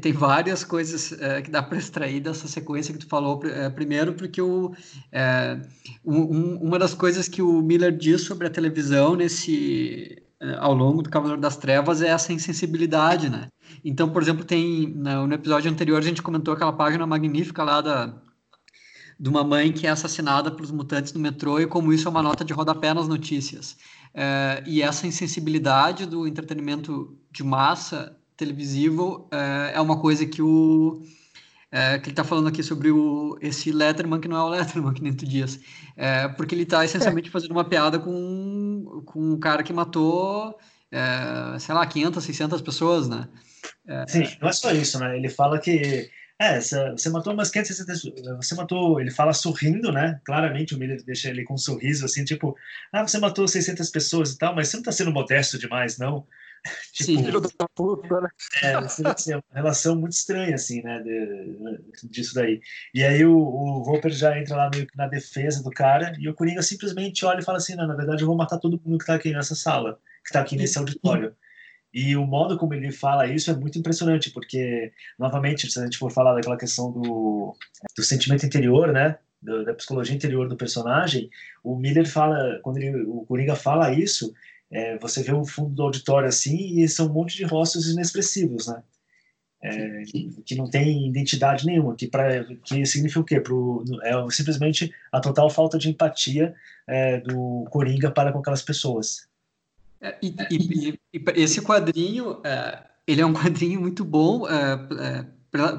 tem 0.01 0.13
várias 0.13 0.63
coisas 0.63 1.11
é, 1.13 1.41
que 1.41 1.51
dá 1.51 1.61
para 1.61 1.77
extrair 1.77 2.21
dessa 2.21 2.47
sequência 2.47 2.93
que 2.93 2.99
tu 2.99 3.07
falou. 3.07 3.41
É, 3.45 3.69
primeiro, 3.69 4.13
porque 4.13 4.41
o, 4.41 4.73
é, 5.11 5.59
um, 6.05 6.55
uma 6.57 6.79
das 6.79 6.93
coisas 6.93 7.27
que 7.27 7.41
o 7.41 7.61
Miller 7.61 7.95
diz 7.95 8.21
sobre 8.21 8.47
a 8.47 8.49
televisão 8.49 9.15
nesse 9.15 10.23
é, 10.41 10.55
ao 10.57 10.73
longo 10.73 11.01
do 11.01 11.09
Cavaleiro 11.09 11.41
das 11.41 11.57
Trevas 11.57 12.01
é 12.01 12.07
essa 12.07 12.31
insensibilidade, 12.31 13.29
né? 13.29 13.49
Então, 13.83 14.09
por 14.09 14.21
exemplo, 14.21 14.45
tem 14.45 14.87
no, 14.87 15.33
episódio 15.33 15.69
anterior 15.69 15.97
a 15.97 16.01
gente 16.01 16.21
comentou 16.21 16.53
aquela 16.53 16.71
página 16.73 17.05
magnífica 17.05 17.63
lá 17.63 17.81
da 17.81 18.21
de 19.19 19.27
uma 19.27 19.43
mãe 19.43 19.73
que 19.73 19.85
é 19.85 19.89
assassinada 19.89 20.49
pelos 20.49 20.71
mutantes 20.71 21.11
no 21.11 21.19
metrô 21.19 21.59
e 21.59 21.67
como 21.67 21.91
isso 21.91 22.07
é 22.07 22.11
uma 22.11 22.23
nota 22.23 22.45
de 22.45 22.53
rodapé 22.53 22.93
nas 22.93 23.05
notícias. 23.05 23.75
É, 24.13 24.63
e 24.65 24.81
essa 24.81 25.05
insensibilidade 25.05 26.05
do 26.05 26.27
entretenimento 26.27 27.17
de 27.31 27.43
massa 27.43 28.17
televisivo 28.35 29.27
é, 29.31 29.73
é 29.75 29.81
uma 29.81 29.99
coisa 29.99 30.25
que 30.25 30.41
o 30.41 31.03
é, 31.71 31.99
que 31.99 32.05
ele 32.05 32.13
está 32.13 32.23
falando 32.23 32.47
aqui 32.47 32.63
sobre 32.63 32.89
o, 32.89 33.37
esse 33.41 33.71
Letterman, 33.71 34.19
que 34.19 34.27
não 34.27 34.37
é 34.37 34.43
o 34.43 34.49
Letterman, 34.49 34.91
que 34.93 35.03
nem 35.03 35.13
tu 35.13 35.25
dias. 35.25 35.59
É, 35.95 36.27
porque 36.27 36.55
ele 36.55 36.63
está 36.63 36.83
essencialmente 36.83 37.29
fazendo 37.29 37.51
uma 37.51 37.63
piada 37.63 37.99
com, 37.99 39.03
com 39.05 39.33
um 39.33 39.39
cara 39.39 39.61
que 39.61 39.71
matou, 39.71 40.57
é, 40.91 41.59
sei 41.59 41.75
lá, 41.75 41.85
500, 41.85 42.23
600 42.23 42.61
pessoas, 42.61 43.07
né? 43.07 43.27
É, 43.87 44.05
Sim, 44.07 44.23
não 44.41 44.49
é 44.49 44.53
só 44.53 44.71
isso, 44.71 44.97
né? 44.99 45.15
Ele 45.15 45.29
fala 45.29 45.59
que 45.59 46.09
é, 46.41 46.57
você 46.61 47.09
matou 47.09 47.33
umas 47.33 47.51
560. 47.51 48.35
Você 48.37 48.55
matou. 48.55 49.01
Ele 49.01 49.11
fala 49.11 49.33
sorrindo, 49.33 49.91
né? 49.91 50.21
Claramente 50.23 50.73
o 50.73 50.77
Miller 50.77 51.03
deixa 51.03 51.29
ele 51.29 51.43
com 51.43 51.55
um 51.55 51.57
sorriso, 51.57 52.05
assim, 52.05 52.23
tipo, 52.23 52.55
ah, 52.93 53.05
você 53.05 53.17
matou 53.17 53.45
600 53.45 53.89
pessoas 53.89 54.31
e 54.31 54.37
tal, 54.37 54.55
mas 54.55 54.69
você 54.69 54.77
não 54.77 54.83
tá 54.83 54.91
sendo 54.93 55.11
modesto 55.11 55.59
demais, 55.59 55.97
não. 55.97 56.25
tipo, 56.93 57.21
filho 57.23 57.41
da 57.41 57.67
puta, 57.75 58.21
né? 58.21 58.29
É, 58.63 58.73
assim, 58.75 59.33
é 59.33 59.35
uma 59.35 59.43
relação 59.53 59.97
muito 59.97 60.13
estranha, 60.13 60.55
assim, 60.55 60.81
né? 60.81 61.01
De, 61.01 62.07
disso 62.09 62.33
daí. 62.33 62.61
E 62.93 63.03
aí 63.03 63.25
o, 63.25 63.37
o 63.37 63.83
Roper 63.83 64.11
já 64.11 64.39
entra 64.39 64.55
lá 64.55 64.69
meio 64.73 64.87
que 64.87 64.97
na 64.97 65.07
defesa 65.07 65.61
do 65.61 65.69
cara 65.69 66.13
e 66.17 66.29
o 66.29 66.33
Coringa 66.33 66.61
simplesmente 66.61 67.25
olha 67.25 67.41
e 67.41 67.45
fala 67.45 67.57
assim: 67.57 67.75
não, 67.75 67.85
na 67.85 67.95
verdade 67.95 68.23
eu 68.23 68.27
vou 68.27 68.37
matar 68.37 68.59
todo 68.59 68.81
mundo 68.85 68.97
que 68.97 69.05
tá 69.05 69.15
aqui 69.15 69.33
nessa 69.33 69.55
sala, 69.55 69.99
que 70.25 70.31
tá 70.31 70.39
aqui 70.39 70.55
nesse 70.55 70.77
auditório. 70.77 71.35
E 71.93 72.15
o 72.15 72.25
modo 72.25 72.57
como 72.57 72.73
ele 72.73 72.91
fala 72.91 73.27
isso 73.27 73.49
é 73.49 73.55
muito 73.55 73.79
impressionante, 73.79 74.29
porque, 74.31 74.91
novamente, 75.17 75.69
se 75.71 75.79
a 75.79 75.83
gente 75.83 75.97
for 75.97 76.11
falar 76.11 76.35
daquela 76.35 76.57
questão 76.57 76.91
do, 76.91 77.55
do 77.97 78.03
sentimento 78.03 78.45
interior, 78.45 78.91
né? 78.93 79.17
Da, 79.41 79.63
da 79.63 79.73
psicologia 79.73 80.15
interior 80.15 80.49
do 80.49 80.57
personagem, 80.57 81.29
o 81.63 81.75
Miller 81.75 82.07
fala, 82.07 82.59
quando 82.61 82.77
ele, 82.77 83.03
o 83.03 83.25
Coringa 83.25 83.55
fala 83.55 83.93
isso, 83.93 84.33
é, 84.69 84.97
você 84.97 85.23
vê 85.23 85.31
o 85.33 85.45
fundo 85.45 85.73
do 85.73 85.83
auditório 85.83 86.27
assim 86.27 86.79
e 86.79 86.87
são 86.87 87.07
um 87.07 87.13
monte 87.13 87.37
de 87.37 87.45
rostos 87.45 87.89
inexpressivos, 87.89 88.67
né? 88.67 88.83
É, 89.61 90.03
que 90.45 90.55
não 90.55 90.69
tem 90.69 91.09
identidade 91.09 91.65
nenhuma, 91.65 91.93
que, 91.93 92.07
pra, 92.07 92.45
que 92.63 92.85
significa 92.85 93.19
o 93.19 93.25
quê? 93.25 93.41
Pro, 93.41 93.83
é 94.03 94.13
simplesmente 94.31 94.93
a 95.11 95.19
total 95.19 95.49
falta 95.49 95.77
de 95.77 95.89
empatia 95.89 96.55
é, 96.87 97.19
do 97.19 97.65
Coringa 97.69 98.09
para 98.09 98.31
com 98.31 98.39
aquelas 98.39 98.61
pessoas. 98.61 99.28
É, 100.01 100.17
e, 100.21 100.35
e, 100.49 100.99
e, 101.13 101.19
esse 101.35 101.61
quadrinho, 101.61 102.39
é, 102.43 102.83
ele 103.05 103.21
é 103.21 103.25
um 103.25 103.33
quadrinho 103.33 103.81
muito 103.81 104.03
bom 104.05 104.47
é, 104.47 105.25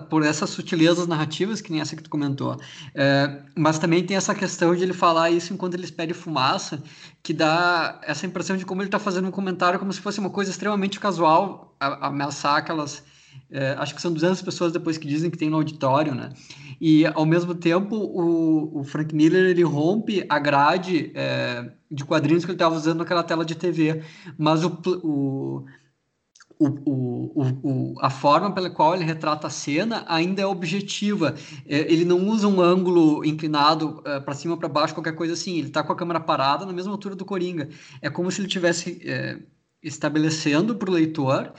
por 0.08 0.24
essas 0.24 0.50
sutilezas 0.50 1.06
narrativas, 1.06 1.60
que 1.60 1.70
nem 1.70 1.80
essa 1.80 1.94
que 1.94 2.02
tu 2.02 2.10
comentou. 2.10 2.60
É, 2.94 3.42
mas 3.56 3.78
também 3.78 4.04
tem 4.04 4.16
essa 4.16 4.34
questão 4.34 4.74
de 4.74 4.82
ele 4.82 4.92
falar 4.92 5.30
isso 5.30 5.52
enquanto 5.52 5.74
ele 5.74 5.84
espere 5.84 6.12
fumaça, 6.12 6.82
que 7.22 7.32
dá 7.32 8.00
essa 8.02 8.26
impressão 8.26 8.56
de 8.56 8.66
como 8.66 8.82
ele 8.82 8.88
está 8.88 8.98
fazendo 8.98 9.28
um 9.28 9.30
comentário 9.30 9.78
como 9.78 9.92
se 9.92 10.00
fosse 10.00 10.18
uma 10.18 10.30
coisa 10.30 10.50
extremamente 10.50 10.98
casual, 10.98 11.76
a, 11.78 12.08
ameaçar 12.08 12.56
aquelas 12.56 13.02
é, 13.50 13.74
acho 13.78 13.94
que 13.94 14.00
são 14.02 14.12
200 14.12 14.40
pessoas 14.42 14.72
depois 14.72 14.96
que 14.96 15.08
dizem 15.08 15.30
que 15.30 15.38
tem 15.38 15.50
no 15.50 15.56
auditório, 15.56 16.14
né? 16.14 16.30
E, 16.80 17.04
ao 17.06 17.26
mesmo 17.26 17.54
tempo, 17.54 17.96
o, 17.96 18.80
o 18.80 18.84
Frank 18.84 19.14
Miller, 19.14 19.50
ele 19.50 19.62
rompe 19.62 20.24
a 20.28 20.38
grade 20.38 21.10
é, 21.14 21.70
de 21.90 22.04
quadrinhos 22.04 22.44
que 22.44 22.50
ele 22.50 22.56
estava 22.56 22.74
usando 22.74 22.98
naquela 22.98 23.22
tela 23.22 23.44
de 23.44 23.54
TV, 23.54 24.02
mas 24.38 24.64
o, 24.64 24.78
o, 24.84 25.66
o, 26.60 27.94
a 28.00 28.10
forma 28.10 28.52
pela 28.52 28.68
qual 28.68 28.94
ele 28.94 29.04
retrata 29.04 29.46
a 29.46 29.50
cena 29.50 30.04
ainda 30.06 30.42
é 30.42 30.46
objetiva. 30.46 31.34
É, 31.66 31.92
ele 31.92 32.04
não 32.04 32.28
usa 32.28 32.46
um 32.46 32.60
ângulo 32.60 33.24
inclinado 33.24 34.02
é, 34.04 34.20
para 34.20 34.34
cima 34.34 34.56
para 34.56 34.68
baixo, 34.68 34.94
qualquer 34.94 35.14
coisa 35.14 35.32
assim. 35.32 35.58
Ele 35.58 35.68
está 35.68 35.82
com 35.82 35.92
a 35.92 35.96
câmera 35.96 36.20
parada 36.20 36.66
na 36.66 36.72
mesma 36.72 36.92
altura 36.92 37.16
do 37.16 37.24
Coringa. 37.24 37.68
É 38.02 38.10
como 38.10 38.30
se 38.30 38.40
ele 38.40 38.46
estivesse 38.46 39.00
é, 39.04 39.38
estabelecendo 39.82 40.74
para 40.74 40.90
o 40.90 40.92
leitor 40.92 41.52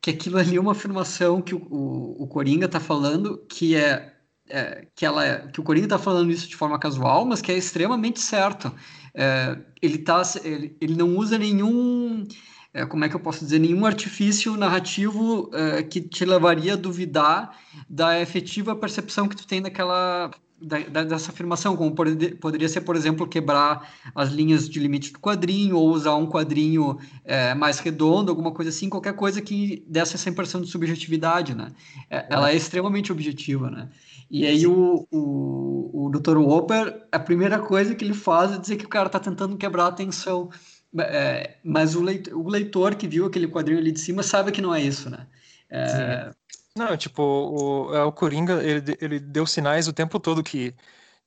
que 0.00 0.10
aquilo 0.10 0.38
ali 0.38 0.56
é 0.56 0.60
uma 0.60 0.72
afirmação 0.72 1.42
que 1.42 1.54
o, 1.54 1.58
o, 1.70 2.22
o 2.24 2.26
Coringa 2.26 2.66
está 2.66 2.80
falando 2.80 3.38
que 3.48 3.74
é, 3.74 4.14
é, 4.48 4.86
que 4.94 5.04
ela 5.04 5.24
é, 5.24 5.48
que 5.48 5.60
o 5.60 5.62
Coringa 5.62 5.86
está 5.86 5.98
falando 5.98 6.30
isso 6.30 6.48
de 6.48 6.56
forma 6.56 6.78
casual, 6.78 7.24
mas 7.24 7.40
que 7.40 7.52
é 7.52 7.56
extremamente 7.56 8.20
certo. 8.20 8.72
É, 9.14 9.58
ele, 9.82 9.98
tá, 9.98 10.22
ele, 10.44 10.76
ele 10.80 10.94
não 10.94 11.16
usa 11.16 11.38
nenhum 11.38 12.26
é, 12.72 12.84
como 12.86 13.04
é 13.04 13.08
que 13.08 13.16
eu 13.16 13.20
posso 13.20 13.40
dizer, 13.40 13.58
nenhum 13.58 13.86
artifício 13.86 14.56
narrativo 14.56 15.50
é, 15.52 15.82
que 15.82 16.00
te 16.00 16.24
levaria 16.24 16.74
a 16.74 16.76
duvidar 16.76 17.58
da 17.88 18.20
efetiva 18.20 18.76
percepção 18.76 19.26
que 19.26 19.36
tu 19.36 19.46
tem 19.46 19.62
daquela 19.62 20.30
da, 20.60 20.78
da, 20.80 21.04
dessa 21.04 21.30
afirmação, 21.30 21.76
como 21.76 21.94
poderia 22.40 22.68
ser, 22.68 22.80
por 22.80 22.96
exemplo, 22.96 23.26
quebrar 23.26 23.92
as 24.14 24.30
linhas 24.30 24.68
de 24.68 24.78
limite 24.78 25.12
do 25.12 25.18
quadrinho, 25.18 25.76
ou 25.76 25.90
usar 25.90 26.14
um 26.16 26.26
quadrinho 26.26 26.98
é, 27.24 27.54
mais 27.54 27.78
redondo, 27.78 28.30
alguma 28.30 28.52
coisa 28.52 28.70
assim, 28.70 28.88
qualquer 28.88 29.14
coisa 29.14 29.40
que 29.40 29.84
desse 29.86 30.16
essa 30.16 30.28
impressão 30.28 30.60
de 30.60 30.68
subjetividade, 30.68 31.54
né? 31.54 31.70
É, 32.10 32.26
ela 32.30 32.50
é 32.50 32.56
extremamente 32.56 33.12
objetiva, 33.12 33.70
né? 33.70 33.88
E 34.30 34.46
aí 34.46 34.66
o, 34.66 35.06
o, 35.10 36.06
o 36.06 36.10
Dr. 36.10 36.36
Whopper, 36.36 37.06
a 37.10 37.18
primeira 37.18 37.58
coisa 37.58 37.94
que 37.94 38.04
ele 38.04 38.14
faz 38.14 38.52
é 38.52 38.58
dizer 38.58 38.76
que 38.76 38.84
o 38.84 38.88
cara 38.88 39.06
está 39.06 39.18
tentando 39.18 39.56
quebrar 39.56 39.84
a 39.84 39.88
atenção, 39.88 40.50
é, 40.98 41.56
mas 41.64 41.94
o 41.94 42.02
leitor, 42.02 42.34
o 42.34 42.48
leitor 42.48 42.94
que 42.94 43.06
viu 43.06 43.26
aquele 43.26 43.48
quadrinho 43.48 43.78
ali 43.78 43.92
de 43.92 44.00
cima 44.00 44.22
sabe 44.22 44.52
que 44.52 44.60
não 44.60 44.74
é 44.74 44.82
isso, 44.82 45.08
né? 45.08 45.26
É, 45.70 46.30
não, 46.78 46.96
tipo, 46.96 47.22
o, 47.22 47.94
é, 47.94 48.02
o 48.04 48.12
Coringa, 48.12 48.62
ele, 48.62 48.96
ele 49.00 49.20
deu 49.20 49.46
sinais 49.46 49.88
o 49.88 49.92
tempo 49.92 50.18
todo 50.20 50.42
que, 50.42 50.74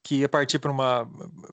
que 0.01 0.21
ia 0.21 0.29
partir 0.29 0.59
para 0.59 0.71
uma, 0.71 1.09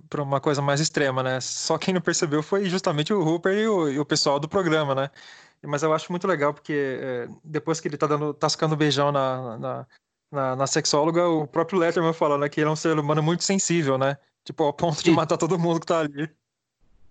pra 0.09 0.23
uma 0.23 0.41
coisa 0.41 0.63
mais 0.63 0.81
extrema, 0.81 1.23
né? 1.23 1.41
Só 1.41 1.77
quem 1.77 1.93
não 1.93 2.01
percebeu 2.01 2.43
foi 2.43 2.69
justamente 2.69 3.13
o 3.13 3.21
Hooper 3.21 3.53
e 3.59 3.69
o, 3.69 3.89
e 3.91 3.99
o 3.99 4.05
pessoal 4.05 4.41
do 4.41 4.49
programa, 4.49 4.95
né? 4.95 5.11
Mas 5.63 5.83
eu 5.83 5.93
acho 5.93 6.13
muito 6.13 6.27
legal, 6.27 6.55
porque 6.55 6.99
é, 7.01 7.29
depois 7.45 7.81
que 7.81 7.89
ele 7.89 7.97
tá 7.97 8.07
dando, 8.07 8.33
tascando 8.33 8.77
beijão 8.77 9.11
na, 9.11 9.59
na, 9.59 9.87
na, 10.31 10.57
na, 10.57 10.67
sexóloga, 10.67 11.29
o 11.29 11.47
próprio 11.47 11.79
Letterman 11.81 12.13
fala, 12.13 12.39
né, 12.39 12.49
que 12.49 12.61
ele 12.61 12.69
é 12.69 12.73
um 12.73 12.77
ser 12.77 12.97
humano 12.99 13.23
muito 13.23 13.43
sensível, 13.43 13.99
né? 13.99 14.17
Tipo, 14.45 14.65
ao 14.65 14.73
ponto 14.73 15.03
de 15.03 15.11
matar 15.11 15.37
todo 15.37 15.59
mundo 15.59 15.81
que 15.81 15.87
tá 15.87 16.01
ali. 16.01 16.31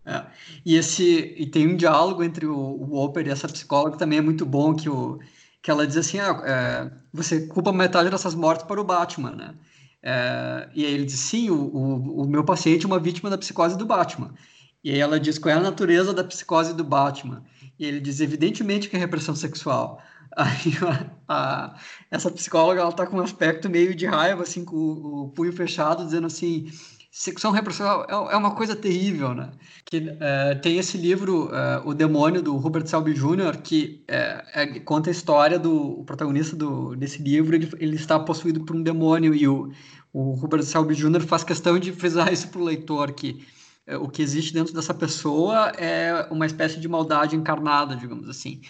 É. 0.05 0.25
E 0.65 0.75
esse 0.75 1.35
e 1.37 1.45
tem 1.45 1.67
um 1.67 1.75
diálogo 1.75 2.23
entre 2.23 2.45
o, 2.45 2.55
o 2.55 2.95
Hopper 2.95 3.27
e 3.27 3.29
essa 3.29 3.47
psicóloga 3.49 3.91
que 3.91 3.99
também 3.99 4.19
é 4.19 4.21
muito 4.21 4.45
bom, 4.45 4.73
que 4.73 4.89
o 4.89 5.19
que 5.61 5.71
ela 5.71 5.85
diz 5.85 5.97
assim, 5.97 6.19
ah, 6.19 6.41
é, 6.45 6.91
você 7.13 7.47
culpa 7.47 7.71
metade 7.71 8.09
dessas 8.09 8.35
mortes 8.35 8.65
para 8.65 8.79
o 8.79 8.83
Batman, 8.83 9.31
né? 9.31 9.55
É, 10.01 10.69
e 10.73 10.85
aí 10.85 10.93
ele 10.93 11.05
diz, 11.05 11.19
sim, 11.19 11.49
o, 11.49 11.55
o, 11.55 12.21
o, 12.21 12.27
meu 12.27 12.43
paciente 12.43 12.85
é 12.85 12.87
uma 12.87 12.99
vítima 12.99 13.29
da 13.29 13.37
psicose 13.37 13.77
do 13.77 13.85
Batman. 13.85 14.33
E 14.83 14.91
aí 14.91 14.99
ela 14.99 15.19
diz, 15.19 15.37
qual 15.37 15.53
é 15.53 15.57
a 15.57 15.61
natureza 15.61 16.13
da 16.13 16.23
psicose 16.23 16.73
do 16.73 16.83
Batman? 16.83 17.43
E 17.77 17.85
ele 17.85 17.99
diz, 17.99 18.19
evidentemente 18.21 18.89
que 18.89 18.95
é 18.95 18.99
repressão 18.99 19.35
sexual. 19.35 20.01
Aí 20.37 20.77
a, 21.27 21.33
a, 21.73 21.79
essa 22.11 22.29
psicóloga, 22.29 22.81
ela 22.81 22.91
tá 22.91 23.07
com 23.07 23.17
um 23.17 23.21
aspecto 23.21 23.69
meio 23.69 23.95
de 23.95 24.05
raiva, 24.05 24.43
assim, 24.43 24.63
com 24.63 24.75
o, 24.75 25.23
o 25.23 25.29
punho 25.29 25.51
fechado, 25.51 26.05
dizendo 26.05 26.27
assim, 26.27 26.71
sexual 27.17 27.51
repressão 27.51 28.05
é, 28.07 28.33
é 28.33 28.37
uma 28.37 28.51
coisa 28.51 28.75
terrível, 28.75 29.33
né? 29.33 29.49
Que, 29.85 30.15
é, 30.19 30.53
tem 30.55 30.77
esse 30.77 30.97
livro, 30.99 31.49
é, 31.51 31.81
O 31.83 31.93
Demônio, 31.95 32.43
do 32.43 32.55
Robert 32.57 32.85
Selby 32.85 33.13
Jr., 33.13 33.59
que 33.63 34.03
é, 34.07 34.79
conta 34.81 35.09
a 35.09 35.11
história 35.11 35.57
do 35.57 36.03
protagonista 36.05 36.55
do, 36.55 36.95
desse 36.95 37.21
livro, 37.21 37.55
ele, 37.55 37.71
ele, 37.79 37.95
está 37.95 38.19
possuído 38.19 38.63
por 38.63 38.75
um 38.75 38.83
demônio, 38.83 39.33
e 39.33 39.47
o, 39.47 39.71
o 40.13 40.33
Robert 40.33 40.61
Selby 40.61 40.93
Jr. 40.93 41.21
faz 41.21 41.43
questão 41.43 41.79
de 41.79 41.91
frisar 41.91 42.31
isso 42.31 42.49
para 42.49 42.61
o 42.61 42.65
leitor, 42.65 43.11
que 43.11 43.43
o 43.99 44.09
que 44.09 44.21
existe 44.21 44.53
dentro 44.53 44.73
dessa 44.73 44.93
pessoa 44.93 45.69
é 45.69 46.27
uma 46.29 46.45
espécie 46.45 46.77
de 46.77 46.89
maldade 46.89 47.37
encarnada, 47.37 47.95
digamos 47.95 48.29
assim. 48.29 48.61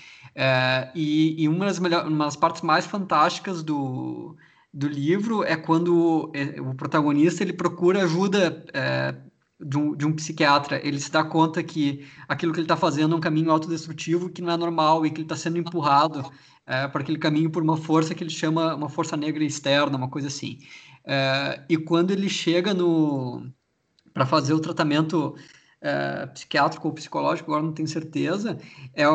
e, 0.95 1.43
e 1.43 1.49
uma, 1.49 1.65
das 1.65 1.79
melhor, 1.79 2.07
uma 2.07 2.25
das 2.25 2.35
partes 2.35 2.61
mais 2.61 2.85
fantásticas 2.85 3.63
do 3.63 4.37
do 4.73 4.87
livro 4.87 5.43
é 5.43 5.55
quando 5.55 6.31
é, 6.33 6.59
o 6.61 6.75
protagonista 6.75 7.43
ele 7.43 7.53
procura 7.53 8.03
ajuda 8.03 8.65
é, 8.73 9.15
de, 9.59 9.77
um, 9.77 9.95
de 9.95 10.05
um 10.05 10.13
psiquiatra. 10.13 10.85
Ele 10.85 10.99
se 10.99 11.11
dá 11.11 11.23
conta 11.23 11.63
que 11.63 12.05
aquilo 12.27 12.51
que 12.53 12.59
ele 12.59 12.65
está 12.65 12.77
fazendo 12.77 13.15
é 13.15 13.17
um 13.17 13.21
caminho 13.21 13.51
autodestrutivo 13.51 14.29
que 14.29 14.41
não 14.41 14.53
é 14.53 14.57
normal 14.57 15.05
e 15.05 15.09
que 15.09 15.17
ele 15.17 15.23
está 15.25 15.35
sendo 15.35 15.57
empurrado 15.57 16.29
é, 16.65 16.87
para 16.87 17.01
aquele 17.01 17.17
caminho 17.17 17.49
por 17.49 17.63
uma 17.63 17.77
força 17.77 18.13
que 18.13 18.23
ele 18.23 18.29
chama 18.29 18.75
uma 18.75 18.89
força 18.89 19.15
negra 19.17 19.43
externa, 19.43 19.97
uma 19.97 20.09
coisa 20.09 20.27
assim. 20.27 20.59
É, 21.05 21.63
e 21.69 21.77
quando 21.77 22.11
ele 22.11 22.29
chega 22.29 22.73
no 22.73 23.49
para 24.13 24.25
fazer 24.25 24.53
o 24.53 24.59
tratamento 24.59 25.35
é, 25.81 26.25
psiquiátrico 26.27 26.87
ou 26.87 26.93
psicológico, 26.93 27.51
agora 27.51 27.65
não 27.65 27.73
tenho 27.73 27.87
certeza, 27.87 28.57
é, 28.95 29.03
é, 29.03 29.07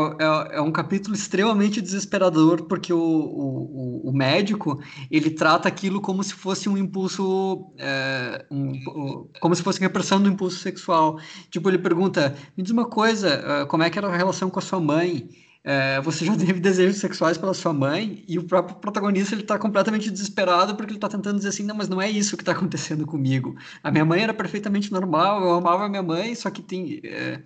é, 0.52 0.60
um 0.60 0.70
capítulo 0.70 1.14
extremamente 1.14 1.80
desesperador, 1.80 2.64
porque 2.64 2.92
o, 2.92 2.98
o, 2.98 4.08
o, 4.08 4.12
médico, 4.12 4.80
ele 5.10 5.30
trata 5.30 5.68
aquilo 5.68 6.00
como 6.00 6.22
se 6.22 6.34
fosse 6.34 6.68
um 6.68 6.78
impulso, 6.78 7.72
é, 7.78 8.46
um, 8.50 8.72
como 9.40 9.54
se 9.54 9.62
fosse 9.62 9.80
repressão 9.80 10.22
do 10.22 10.28
impulso 10.28 10.58
sexual. 10.58 11.18
Tipo, 11.50 11.68
ele 11.68 11.78
pergunta, 11.78 12.36
me 12.56 12.62
diz 12.62 12.72
uma 12.72 12.86
coisa, 12.86 13.28
é, 13.28 13.64
como 13.66 13.82
é 13.82 13.90
que 13.90 13.98
era 13.98 14.08
a 14.08 14.16
relação 14.16 14.48
com 14.48 14.58
a 14.58 14.62
sua 14.62 14.80
mãe? 14.80 15.28
É, 15.64 16.00
você 16.00 16.24
já 16.24 16.36
teve 16.36 16.58
desejos 16.58 16.96
sexuais 16.96 17.38
pela 17.38 17.54
sua 17.54 17.72
mãe 17.72 18.24
e 18.26 18.38
o 18.38 18.44
próprio 18.44 18.76
protagonista 18.76 19.34
ele 19.34 19.42
está 19.42 19.56
completamente 19.58 20.10
desesperado 20.10 20.74
porque 20.74 20.90
ele 20.90 20.98
está 20.98 21.08
tentando 21.08 21.36
dizer 21.36 21.50
assim, 21.50 21.62
não, 21.62 21.76
mas 21.76 21.88
não 21.88 22.02
é 22.02 22.10
isso 22.10 22.36
que 22.36 22.42
está 22.42 22.52
acontecendo 22.52 23.06
comigo. 23.06 23.56
A 23.82 23.90
minha 23.90 24.04
mãe 24.04 24.22
era 24.22 24.34
perfeitamente 24.34 24.90
normal, 24.90 25.42
eu 25.42 25.54
amava 25.54 25.84
a 25.84 25.88
minha 25.88 26.02
mãe, 26.02 26.34
só 26.34 26.50
que 26.50 26.62
tem 26.62 27.00
é, 27.04 27.40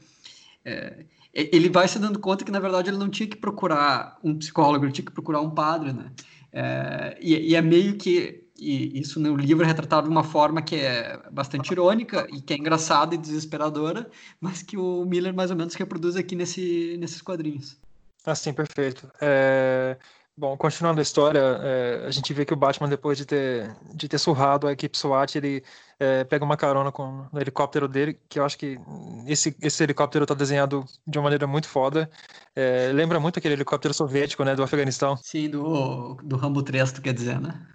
é, 0.64 1.04
ele 1.34 1.68
vai 1.68 1.86
se 1.86 1.98
dando 1.98 2.18
conta 2.18 2.44
que 2.44 2.50
na 2.50 2.58
verdade 2.58 2.88
ele 2.88 2.96
não 2.96 3.10
tinha 3.10 3.28
que 3.28 3.36
procurar 3.36 4.18
um 4.24 4.34
psicólogo, 4.38 4.86
ele 4.86 4.92
tinha 4.92 5.04
que 5.04 5.12
procurar 5.12 5.40
um 5.42 5.50
padre, 5.50 5.92
né? 5.92 6.10
É, 6.52 7.18
e, 7.20 7.50
e, 7.50 7.54
é 7.54 7.60
meio 7.60 7.96
que 7.96 8.42
e 8.58 8.98
isso 8.98 9.20
no 9.20 9.36
livro 9.36 9.62
é 9.62 9.66
retratado 9.66 10.06
de 10.06 10.10
uma 10.10 10.24
forma 10.24 10.62
que 10.62 10.76
é 10.76 11.20
bastante 11.30 11.70
irônica 11.70 12.26
e 12.32 12.40
que 12.40 12.54
é 12.54 12.56
engraçada 12.56 13.14
e 13.14 13.18
desesperadora, 13.18 14.10
mas 14.40 14.62
que 14.62 14.78
o 14.78 15.04
Miller 15.04 15.34
mais 15.34 15.50
ou 15.50 15.56
menos 15.56 15.74
reproduz 15.74 16.16
aqui 16.16 16.34
nesse, 16.34 16.96
nesses 16.98 17.20
quadrinhos. 17.20 17.78
Ah, 18.26 18.34
sim, 18.34 18.52
perfeito. 18.52 19.10
É, 19.20 19.96
Bom, 20.38 20.54
continuando 20.54 21.00
a 21.00 21.02
história, 21.02 21.40
é, 21.40 22.06
a 22.06 22.10
gente 22.10 22.34
vê 22.34 22.44
que 22.44 22.52
o 22.52 22.56
Batman, 22.56 22.90
depois 22.90 23.16
de 23.16 23.24
ter, 23.24 23.74
de 23.94 24.06
ter 24.06 24.18
surrado 24.18 24.66
a 24.66 24.72
equipe 24.72 24.94
SWAT, 24.94 25.34
ele 25.34 25.64
é, 25.98 26.24
pega 26.24 26.44
uma 26.44 26.58
carona 26.58 26.92
com 26.92 27.26
o 27.32 27.40
helicóptero 27.40 27.88
dele, 27.88 28.20
que 28.28 28.38
eu 28.38 28.44
acho 28.44 28.58
que 28.58 28.78
esse, 29.26 29.56
esse 29.62 29.82
helicóptero 29.82 30.24
está 30.24 30.34
desenhado 30.34 30.84
de 31.06 31.16
uma 31.16 31.24
maneira 31.24 31.46
muito 31.46 31.66
foda. 31.66 32.10
É, 32.54 32.92
lembra 32.92 33.18
muito 33.18 33.38
aquele 33.38 33.54
helicóptero 33.54 33.94
soviético, 33.94 34.44
né, 34.44 34.54
do 34.54 34.62
Afeganistão. 34.62 35.16
Sim, 35.16 35.48
do, 35.48 36.16
do 36.22 36.36
Rambo 36.36 36.62
3, 36.62 36.92
tu 36.92 37.00
quer 37.00 37.14
dizer, 37.14 37.40
né? 37.40 37.66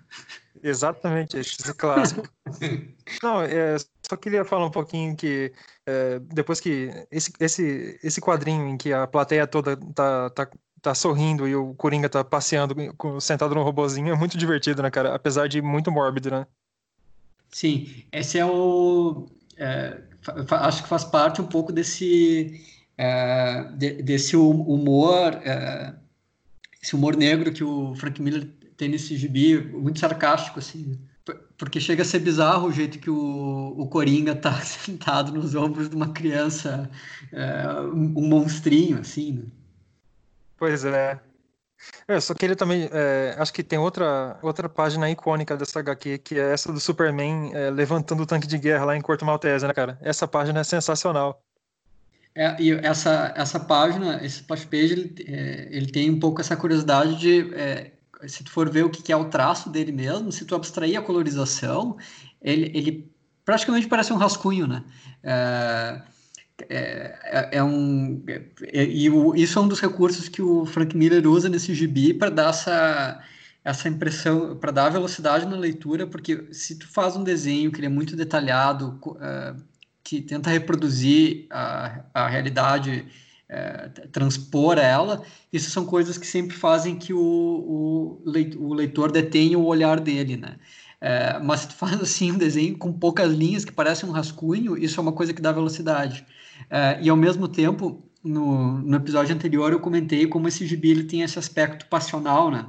Exatamente, 0.64 1.38
esse 1.38 1.74
clássico. 1.74 2.28
Não, 3.24 3.42
é, 3.42 3.78
só 4.08 4.16
queria 4.16 4.46
falar 4.46 4.66
um 4.66 4.72
pouquinho 4.72 5.16
que 5.16 5.52
é, 5.86 6.20
depois 6.20 6.60
que 6.60 6.90
esse, 7.12 7.34
esse, 7.40 8.00
esse 8.04 8.22
quadrinho 8.22 8.68
em 8.68 8.78
que 8.78 8.94
a 8.94 9.08
plateia 9.08 9.48
toda 9.48 9.76
tá, 9.96 10.30
tá, 10.30 10.50
tá 10.82 10.96
sorrindo 10.96 11.48
e 11.48 11.56
o 11.56 11.74
Coringa 11.74 12.10
tá 12.10 12.24
passeando 12.24 12.76
sentado 13.20 13.56
no 13.56 13.64
robozinho 13.64 14.14
é 14.14 14.18
muito 14.18 14.38
divertido, 14.38 14.84
né, 14.84 14.92
cara? 14.92 15.16
Apesar 15.16 15.48
de 15.48 15.62
muito 15.62 15.92
mórbido, 15.92 16.30
né? 16.30 16.46
Sim, 17.50 18.06
esse 18.12 18.38
é 18.38 18.46
o. 18.46 19.28
É, 19.58 20.00
acho 20.52 20.84
que 20.84 20.90
faz 20.90 21.04
parte 21.04 21.42
um 21.42 21.48
pouco 21.48 21.72
desse. 21.72 22.62
É, 22.98 23.64
de, 23.76 24.02
desse 24.04 24.38
humor. 24.38 25.34
É, 25.44 25.94
esse 26.82 26.96
humor 26.96 27.16
negro 27.16 27.54
que 27.54 27.64
o 27.64 27.94
Frank 27.96 28.20
Miller 28.22 28.48
tem 28.82 28.90
nesse 28.90 29.16
gibi, 29.16 29.60
muito 29.60 30.00
sarcástico, 30.00 30.58
assim. 30.58 31.00
Porque 31.56 31.80
chega 31.80 32.02
a 32.02 32.06
ser 32.06 32.18
bizarro 32.18 32.68
o 32.68 32.72
jeito 32.72 32.98
que 32.98 33.12
o, 33.12 33.76
o 33.78 33.88
Coringa 33.88 34.36
tá 34.36 34.52
sentado 34.66 35.32
nos 35.32 35.54
ombros 35.54 35.88
de 35.88 35.96
uma 35.96 36.12
criança, 36.12 36.90
é, 37.32 37.80
um 37.94 38.28
monstrinho, 38.28 38.98
assim, 38.98 39.34
né? 39.34 39.44
Pois 40.58 40.84
é. 40.84 41.20
É, 42.08 42.20
só 42.20 42.34
que 42.34 42.44
ele 42.44 42.56
também, 42.56 42.90
é, 42.92 43.36
acho 43.38 43.54
que 43.54 43.64
tem 43.64 43.78
outra, 43.78 44.40
outra 44.42 44.68
página 44.68 45.10
icônica 45.10 45.56
dessa 45.56 45.80
HQ, 45.80 46.20
que 46.20 46.40
é 46.40 46.54
essa 46.54 46.72
do 46.72 46.80
Superman 46.80 47.52
é, 47.54 47.70
levantando 47.70 48.24
o 48.24 48.26
tanque 48.26 48.48
de 48.48 48.58
guerra 48.58 48.86
lá 48.86 48.98
em 48.98 49.02
Corto 49.02 49.26
Maltese, 49.26 49.68
né, 49.68 49.74
cara? 49.74 49.98
Essa 50.02 50.28
página 50.28 50.62
é 50.62 50.64
sensacional. 50.64 51.44
É, 52.34 52.56
e 52.60 52.72
essa, 52.72 53.34
essa 53.36 53.60
página, 53.60 54.18
esse 54.26 54.38
splash 54.38 54.66
page, 54.66 54.94
ele, 54.94 55.16
é, 55.28 55.68
ele 55.72 55.88
tem 55.88 56.10
um 56.10 56.20
pouco 56.20 56.42
essa 56.42 56.56
curiosidade 56.56 57.20
de, 57.20 57.54
é, 57.56 57.92
se 58.28 58.44
tu 58.44 58.52
for 58.52 58.70
ver 58.70 58.86
o 58.86 58.90
que 58.90 59.12
é 59.12 59.16
o 59.16 59.30
traço 59.30 59.70
dele 59.70 59.92
mesmo, 59.92 60.32
se 60.32 60.46
tu 60.46 60.56
abstrair 60.56 60.98
a 60.98 61.02
colorização, 61.02 61.98
ele, 62.42 62.72
ele 62.74 63.12
praticamente 63.44 63.88
parece 63.88 64.14
um 64.14 64.18
rascunho, 64.18 64.68
né? 64.68 64.84
É, 65.24 66.02
é, 66.70 67.20
é, 67.24 67.50
é 67.58 67.64
um 67.64 68.24
é, 68.28 68.86
e 68.86 69.10
o, 69.10 69.36
isso 69.36 69.58
é 69.58 69.62
um 69.62 69.68
dos 69.68 69.80
recursos 69.80 70.30
que 70.30 70.42
o 70.42 70.66
Frank 70.66 70.96
Miller 70.96 71.26
usa 71.28 71.50
nesse 71.50 71.74
gibi 71.74 72.14
para 72.14 72.30
dar 72.30 72.50
essa 72.50 73.24
essa 73.64 73.88
impressão 73.88 74.58
para 74.58 74.72
dar 74.72 74.90
velocidade 74.90 75.46
na 75.46 75.56
leitura 75.56 76.08
porque 76.08 76.48
se 76.52 76.78
tu 76.78 76.88
faz 76.88 77.16
um 77.16 77.24
desenho 77.24 77.72
que 77.72 77.80
ele 77.80 77.88
é 77.88 77.90
muito 77.90 78.16
detalhado 78.16 79.00
uh, 79.06 79.62
que 80.04 80.22
tenta 80.22 80.50
reproduzir 80.50 81.48
a, 81.52 82.04
a 82.14 82.28
realidade 82.28 83.06
uh, 83.52 84.08
transpor 84.10 84.78
ela 84.78 85.22
isso 85.52 85.70
são 85.70 85.86
coisas 85.86 86.18
que 86.18 86.26
sempre 86.26 86.56
fazem 86.56 86.96
que 86.96 87.14
o, 87.14 88.22
o, 88.26 88.74
leitor 88.74 89.12
detenha 89.12 89.60
o 89.60 89.66
olhar 89.66 90.00
dele 90.00 90.38
né 90.38 90.56
é, 91.02 91.40
mas 91.40 91.62
se 91.62 91.70
tu 91.70 91.74
faz 91.74 92.00
assim 92.00 92.32
um 92.32 92.38
desenho 92.38 92.78
com 92.78 92.94
poucas 92.94 93.34
linhas 93.34 93.66
que 93.66 93.72
parece 93.72 94.06
um 94.06 94.12
rascunho, 94.12 94.78
isso 94.78 95.00
é 95.00 95.02
uma 95.02 95.12
coisa 95.12 95.34
que 95.34 95.42
dá 95.42 95.52
velocidade. 95.52 96.24
É, 96.70 97.00
e 97.02 97.10
ao 97.10 97.18
mesmo 97.18 97.48
tempo, 97.48 98.04
no, 98.24 98.78
no 98.78 98.98
episódio 98.98 99.34
anterior 99.34 99.72
eu 99.72 99.80
comentei 99.80 100.28
como 100.28 100.48
esse 100.48 100.66
gibi 100.68 100.92
ele 100.92 101.04
tem 101.06 101.24
esse 101.24 101.40
aspecto 101.40 101.88
passional, 101.88 102.52
né? 102.52 102.68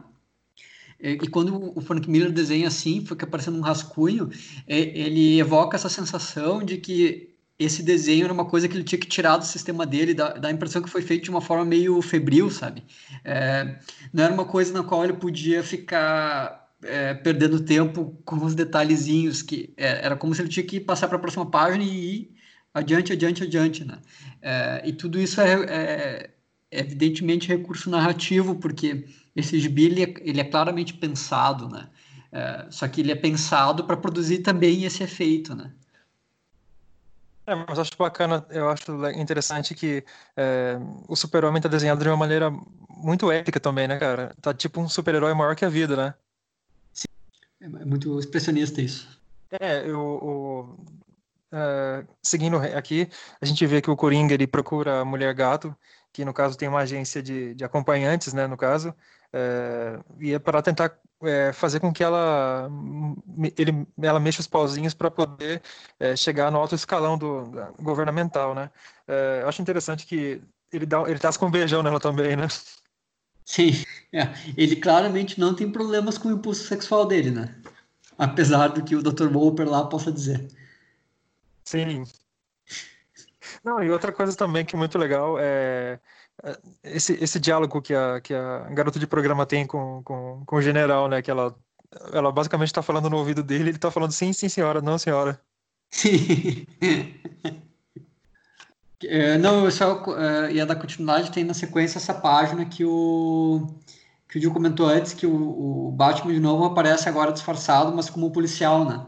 E, 0.99 1.11
e 1.11 1.29
quando 1.29 1.77
o 1.77 1.81
Frank 1.83 2.09
Miller 2.09 2.33
desenha 2.33 2.69
assim, 2.69 3.05
fica 3.05 3.27
parecendo 3.27 3.59
um 3.59 3.63
rascunho, 3.63 4.31
é, 4.67 4.79
ele 4.79 5.39
evoca 5.39 5.77
essa 5.77 5.89
sensação 5.91 6.65
de 6.65 6.79
que 6.79 7.32
esse 7.65 7.83
desenho 7.83 8.25
era 8.25 8.33
uma 8.33 8.45
coisa 8.45 8.69
que 8.69 8.77
ele 8.77 8.85
tinha 8.85 8.99
que 8.99 9.07
tirar 9.07 9.37
do 9.37 9.45
sistema 9.45 9.85
dele, 9.87 10.15
dá 10.15 10.41
a 10.43 10.51
impressão 10.51 10.83
que 10.83 10.91
foi 10.91 11.03
feito 11.03 11.25
de 11.25 11.31
uma 11.31 11.41
forma 11.41 11.65
meio 11.65 12.01
febril, 12.03 12.51
sabe? 12.51 12.85
É, 13.25 13.79
não 14.13 14.25
era 14.25 14.33
uma 14.33 14.45
coisa 14.45 14.73
na 14.73 14.83
qual 14.83 15.05
ele 15.05 15.15
podia 15.15 15.63
ficar 15.63 16.71
é, 16.83 17.15
perdendo 17.15 17.61
tempo 17.61 18.21
com 18.25 18.45
os 18.45 18.55
detalhezinhos 18.55 19.43
que 19.43 19.73
é, 19.77 20.05
era 20.05 20.17
como 20.17 20.35
se 20.35 20.43
ele 20.43 20.49
tinha 20.49 20.67
que 20.67 20.81
passar 20.81 21.09
para 21.09 21.17
a 21.17 21.21
próxima 21.21 21.49
página 21.49 21.85
e 21.85 22.15
ir 22.15 22.33
adiante, 22.75 23.13
adiante, 23.13 23.43
adiante, 23.43 23.85
né? 23.85 23.99
É, 24.41 24.83
e 24.85 24.93
tudo 24.93 25.21
isso 25.21 25.41
é, 25.41 25.53
é, 25.53 26.31
é, 26.71 26.81
evidentemente 26.81 27.49
recurso 27.49 27.91
narrativo, 27.91 28.57
porque 28.57 29.07
esse 29.37 29.59
gibi 29.61 29.85
ele 29.85 30.03
é, 30.03 30.15
ele 30.21 30.45
claramente 30.45 30.95
pensado, 30.95 31.69
né? 31.69 31.89
Só 32.71 32.89
que 32.89 33.03
ele 33.03 33.13
é 33.13 33.15
pensado 33.15 33.85
para 33.85 33.95
produzir 33.95 34.39
também 34.39 34.85
esse 34.85 35.03
efeito, 35.03 35.55
né? 35.55 35.71
É, 37.47 37.55
mas 37.55 37.79
acho 37.79 37.91
bacana, 37.99 38.47
eu 38.51 38.69
acho 38.69 38.85
interessante 39.17 39.75
que 39.75 40.05
é, 40.37 40.77
o 41.09 41.17
super-homem 41.17 41.59
está 41.59 41.69
desenhado 41.69 42.03
de 42.03 42.09
uma 42.09 42.17
maneira 42.17 42.51
muito 42.89 43.33
épica 43.33 43.59
também, 43.59 43.89
né, 43.89 43.99
cara? 43.99 44.35
Tá 44.41 44.55
tipo 44.55 44.81
um 44.81 44.89
super-herói 44.89 45.35
maior 45.35 45.57
que 45.57 45.65
a 45.65 45.69
vida, 45.69 45.97
né? 45.97 46.15
É, 47.61 47.65
é 47.65 47.85
muito 47.85 48.19
expressionista 48.19 48.81
isso. 48.81 49.21
É, 49.61 49.83
o, 49.93 50.77
uh, 51.53 52.09
seguindo 52.23 52.57
aqui, 52.59 53.09
a 53.41 53.45
gente 53.45 53.67
vê 53.67 53.83
que 53.83 53.91
o 53.91 53.97
Coringa 53.97 54.35
ele 54.35 54.47
procura 54.47 55.01
a 55.01 55.05
Mulher 55.05 55.35
Gato, 55.35 55.77
que 56.13 56.25
no 56.25 56.33
caso 56.33 56.57
tem 56.57 56.69
uma 56.69 56.81
agência 56.81 57.23
de, 57.23 57.55
de 57.55 57.65
acompanhantes, 57.65 58.33
né, 58.33 58.47
no 58.47 58.57
caso, 58.57 58.95
e 60.21 60.33
é 60.35 60.39
para 60.39 60.63
tentar 60.63 60.99
uh, 61.21 61.53
fazer 61.55 61.81
com 61.81 61.93
que 61.93 62.05
ela, 62.05 62.69
ele, 63.57 63.87
ela 64.01 64.21
mexa 64.21 64.41
os 64.41 64.47
pauzinhos 64.47 64.95
para 64.95 65.11
poder 65.11 65.63
chegar 66.17 66.51
no 66.51 66.59
alto 66.59 66.75
escalão 66.75 67.17
do, 67.17 67.51
governamental, 67.81 68.55
né. 68.55 68.71
eu 69.41 69.49
acho 69.49 69.63
interessante 69.63 70.07
que 70.07 70.43
ele 70.73 70.87
dá, 70.87 71.03
ele 71.03 71.19
tasca 71.19 71.45
um 71.45 71.51
beijão 71.51 71.83
nela 71.83 72.01
também, 72.01 72.37
né. 72.37 72.49
Sim, 73.45 73.85
é. 74.13 74.29
ele 74.57 74.77
claramente 74.77 75.39
não 75.39 75.55
tem 75.55 75.71
problemas 75.71 76.17
com 76.17 76.29
o 76.29 76.33
impulso 76.33 76.65
sexual 76.65 77.07
dele, 77.07 77.31
né? 77.31 77.55
Apesar 78.17 78.69
do 78.69 78.85
que 78.85 78.95
o 78.95 79.03
Dr. 79.03 79.29
Wolper 79.29 79.69
lá 79.69 79.87
possa 79.87 80.13
dizer. 80.13 80.47
Sim. 81.65 82.05
Não, 83.65 83.83
e 83.83 83.91
outra 83.91 84.13
coisa 84.13 84.37
também 84.37 84.65
que 84.65 84.75
é 84.75 84.79
muito 84.79 84.99
legal 84.99 85.39
é, 85.39 85.99
é 86.22 86.22
esse, 86.83 87.13
esse 87.15 87.39
diálogo 87.39 87.81
que 87.81 87.95
a, 87.95 88.21
que 88.21 88.35
a 88.35 88.69
garota 88.71 88.99
de 88.99 89.07
programa 89.07 89.47
tem 89.47 89.67
com, 89.67 90.03
com, 90.03 90.43
com 90.45 90.57
o 90.57 90.63
general, 90.63 91.09
né? 91.09 91.23
Que 91.23 91.31
ela, 91.31 91.55
ela 92.13 92.33
basicamente 92.33 92.69
está 92.69 92.83
falando 92.83 93.09
no 93.09 93.19
ouvido 93.19 93.43
dele, 93.43 93.71
ele 93.71 93.77
está 93.77 93.91
falando 93.91 94.13
sim, 94.13 94.33
sim, 94.33 94.49
senhora, 94.49 94.81
não, 94.81 94.99
senhora. 94.99 95.41
É, 99.05 99.37
não, 99.37 99.65
eu 99.65 99.71
só 99.73 100.01
é, 100.17 100.53
ia 100.53 100.65
dar 100.65 100.77
continuidade, 100.77 101.33
tem 101.33 101.43
na 101.43 101.55
sequência 101.55 101.99
essa 101.99 102.15
página 102.15 102.65
que 102.65 102.85
o 102.85 103.67
que 104.29 104.39
o 104.39 104.41
Gil 104.41 104.53
comentou 104.53 104.87
antes, 104.87 105.13
que 105.13 105.27
o, 105.27 105.89
o, 105.89 105.93
Batman 105.93 106.33
de 106.33 106.41
novo 106.41 106.65
aparece 106.65 107.07
agora 107.07 107.33
disfarçado, 107.33 107.95
mas 107.95 108.09
como 108.09 108.33
policial, 108.33 108.85
né? 108.85 109.07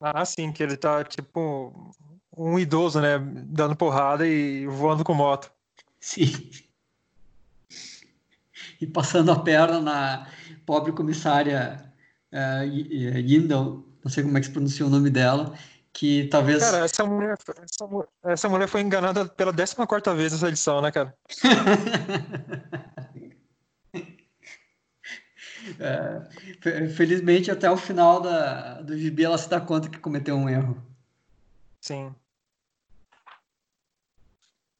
Ah, 0.00 0.24
sim, 0.24 0.52
que 0.52 0.62
ele 0.62 0.76
tá 0.76 1.02
tipo 1.02 1.94
um 2.36 2.58
idoso, 2.58 3.00
né? 3.00 3.18
Dando 3.18 3.76
porrada 3.76 4.26
e 4.26 4.66
voando 4.66 5.04
com 5.04 5.14
moto. 5.14 5.50
Sim. 6.00 6.50
E 8.80 8.86
passando 8.86 9.30
a 9.30 9.38
perna 9.38 9.80
na 9.80 10.26
pobre 10.66 10.92
comissária 10.92 11.92
uh, 12.32 12.64
Yindel, 12.64 13.84
não 14.02 14.10
sei 14.10 14.24
como 14.24 14.36
é 14.36 14.40
que 14.40 14.46
se 14.46 14.52
pronuncia 14.52 14.84
o 14.84 14.90
nome 14.90 15.08
dela, 15.10 15.54
que 15.92 16.26
talvez. 16.28 16.58
Cara, 16.60 16.84
essa 16.84 17.04
mulher, 17.04 17.36
essa, 17.62 17.86
essa 18.24 18.48
mulher 18.48 18.66
foi 18.66 18.80
enganada 18.80 19.26
pela 19.26 19.52
14 19.54 20.16
vez 20.16 20.32
nessa 20.32 20.48
edição, 20.48 20.80
né, 20.80 20.90
cara? 20.90 21.14
é, 25.78 26.88
felizmente, 26.88 27.50
até 27.50 27.70
o 27.70 27.76
final 27.76 28.20
da, 28.20 28.80
do 28.80 28.98
gibi, 28.98 29.24
ela 29.24 29.38
se 29.38 29.48
dá 29.48 29.60
conta 29.60 29.88
que 29.88 29.98
cometeu 29.98 30.34
um 30.34 30.48
erro. 30.48 30.82
Sim. 31.80 32.14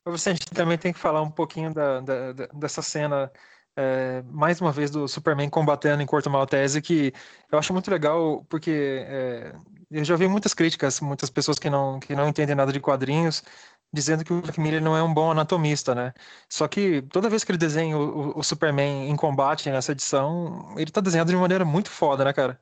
Você, 0.04 0.30
a 0.30 0.32
gente 0.34 0.46
também 0.46 0.76
tem 0.76 0.92
que 0.92 0.98
falar 0.98 1.22
um 1.22 1.30
pouquinho 1.30 1.72
da, 1.72 2.00
da, 2.00 2.32
dessa 2.32 2.82
cena 2.82 3.30
é, 3.76 4.20
mais 4.22 4.60
uma 4.60 4.72
vez 4.72 4.90
do 4.90 5.06
Superman 5.06 5.48
combatendo 5.48 6.02
em 6.02 6.06
Corto 6.06 6.28
Maltese, 6.28 6.82
que 6.82 7.12
eu 7.50 7.58
acho 7.58 7.72
muito 7.72 7.88
legal, 7.90 8.44
porque 8.46 8.70
é, 9.08 9.52
eu 9.90 10.04
já 10.04 10.16
vi 10.16 10.26
muitas 10.26 10.54
críticas, 10.54 11.00
muitas 11.00 11.30
pessoas 11.30 11.56
que 11.58 11.70
não, 11.70 12.00
que 12.00 12.16
não 12.16 12.28
entendem 12.28 12.56
nada 12.56 12.72
de 12.72 12.80
quadrinhos, 12.80 13.44
dizendo 13.92 14.24
que 14.24 14.32
o 14.32 14.42
Frank 14.42 14.60
Miller 14.60 14.82
não 14.82 14.96
é 14.96 15.02
um 15.02 15.14
bom 15.14 15.30
anatomista, 15.30 15.94
né? 15.94 16.12
Só 16.48 16.66
que 16.66 17.02
toda 17.02 17.28
vez 17.30 17.44
que 17.44 17.52
ele 17.52 17.58
desenha 17.58 17.96
o, 17.96 18.36
o 18.38 18.42
Superman 18.42 19.08
em 19.08 19.14
combate 19.16 19.70
nessa 19.70 19.92
edição, 19.92 20.74
ele 20.76 20.90
tá 20.90 21.00
desenhado 21.00 21.30
de 21.30 21.36
maneira 21.36 21.64
muito 21.64 21.90
foda, 21.90 22.24
né, 22.24 22.32
cara? 22.32 22.60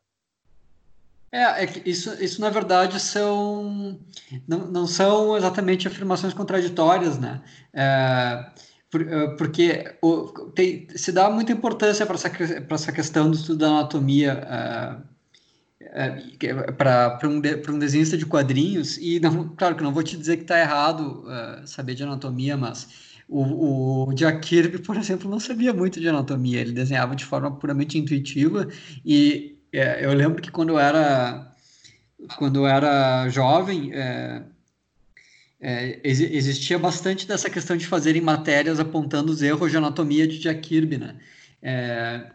É, 1.33 1.63
é 1.63 1.67
que 1.67 1.89
isso, 1.89 2.13
isso 2.23 2.41
na 2.41 2.51
verdade 2.51 2.99
são 2.99 4.01
não, 4.49 4.67
não 4.67 4.87
são 4.87 5.37
exatamente 5.37 5.87
afirmações 5.87 6.35
contraditórias, 6.35 7.19
né? 7.19 7.41
É, 7.73 8.51
eh, 8.93 9.29
porque 9.39 9.95
o, 10.03 10.27
tem, 10.55 10.89
se 10.97 11.13
dá 11.13 11.31
muita 11.31 11.53
importância 11.53 12.05
para 12.05 12.17
essa, 12.17 12.31
essa 12.69 12.93
questão 12.93 13.31
do 13.31 13.37
estudo 13.37 13.59
da 13.59 13.69
anatomia 13.69 15.05
uh, 15.81 15.87
uh, 15.87 16.73
para 16.77 17.21
um, 17.25 17.41
de, 17.41 17.63
um 17.71 17.79
desenhista 17.79 18.17
de 18.19 18.27
quadrinhos, 18.27 18.99
e 18.99 19.21
não, 19.21 19.49
claro 19.51 19.77
que 19.77 19.83
não 19.85 19.93
vou 19.95 20.03
te 20.03 20.17
dizer 20.17 20.37
que 20.39 20.43
está 20.43 20.59
errado 20.59 21.25
saber 21.67 21.95
de 21.95 22.03
anatomia, 22.03 22.57
mas 22.57 22.89
o, 23.29 24.09
o 24.09 24.15
Jack 24.15 24.41
Kirby, 24.41 24.79
por 24.81 24.97
exemplo, 24.97 25.31
não 25.31 25.39
sabia 25.39 25.73
muito 25.73 26.01
de 26.01 26.09
anatomia, 26.09 26.61
ele 26.61 26.73
desenhava 26.73 27.15
de 27.15 27.25
forma 27.25 27.57
puramente 27.57 27.97
intuitiva, 27.97 28.67
e 29.05 29.60
eu 29.73 30.13
lembro 30.15 30.43
que 30.43 30.51
quando 30.51 30.71
eu 30.71 30.79
era, 30.79 31.55
quando 32.37 32.61
eu 32.61 32.67
era 32.67 33.29
jovem, 33.29 33.93
é, 33.93 34.43
ex 36.03 36.21
existia 36.21 36.79
bastante 36.79 37.29
dessa 37.29 37.51
questão 37.51 37.77
de 37.77 37.87
fazerem 37.87 38.23
matérias 38.23 38.81
apontando 38.81 39.31
os 39.31 39.43
erros 39.43 39.71
de 39.71 39.77
anatomia 39.77 40.27
de 40.27 40.39
Jack 40.39 40.61
Kirby, 40.61 40.99
né? 40.99 41.17
É, 41.63 42.27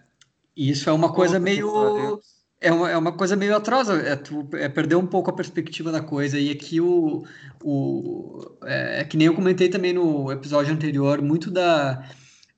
e 0.55 0.69
isso 0.69 0.89
é 0.89 0.93
uma 0.93 1.11
coisa 1.11 1.39
meio 1.39 2.21
é 2.61 2.71
uma, 2.71 2.89
é 2.89 2.97
uma 2.97 3.11
coisa 3.11 3.35
meio 3.35 3.55
atrosa, 3.55 3.93
é, 4.01 4.15
tu, 4.15 4.47
é 4.53 4.67
perder 4.69 4.95
um 4.95 5.05
pouco 5.05 5.29
a 5.29 5.33
perspectiva 5.33 5.91
da 5.91 6.01
coisa. 6.01 6.39
E 6.39 6.49
aqui 6.49 6.81
o, 6.81 7.23
o 7.63 8.57
é, 8.63 9.01
é 9.01 9.03
que 9.03 9.17
nem 9.17 9.27
eu 9.27 9.35
comentei 9.35 9.69
também 9.69 9.93
no 9.93 10.31
episódio 10.31 10.73
anterior, 10.73 11.21
muito 11.21 11.51
da 11.51 12.09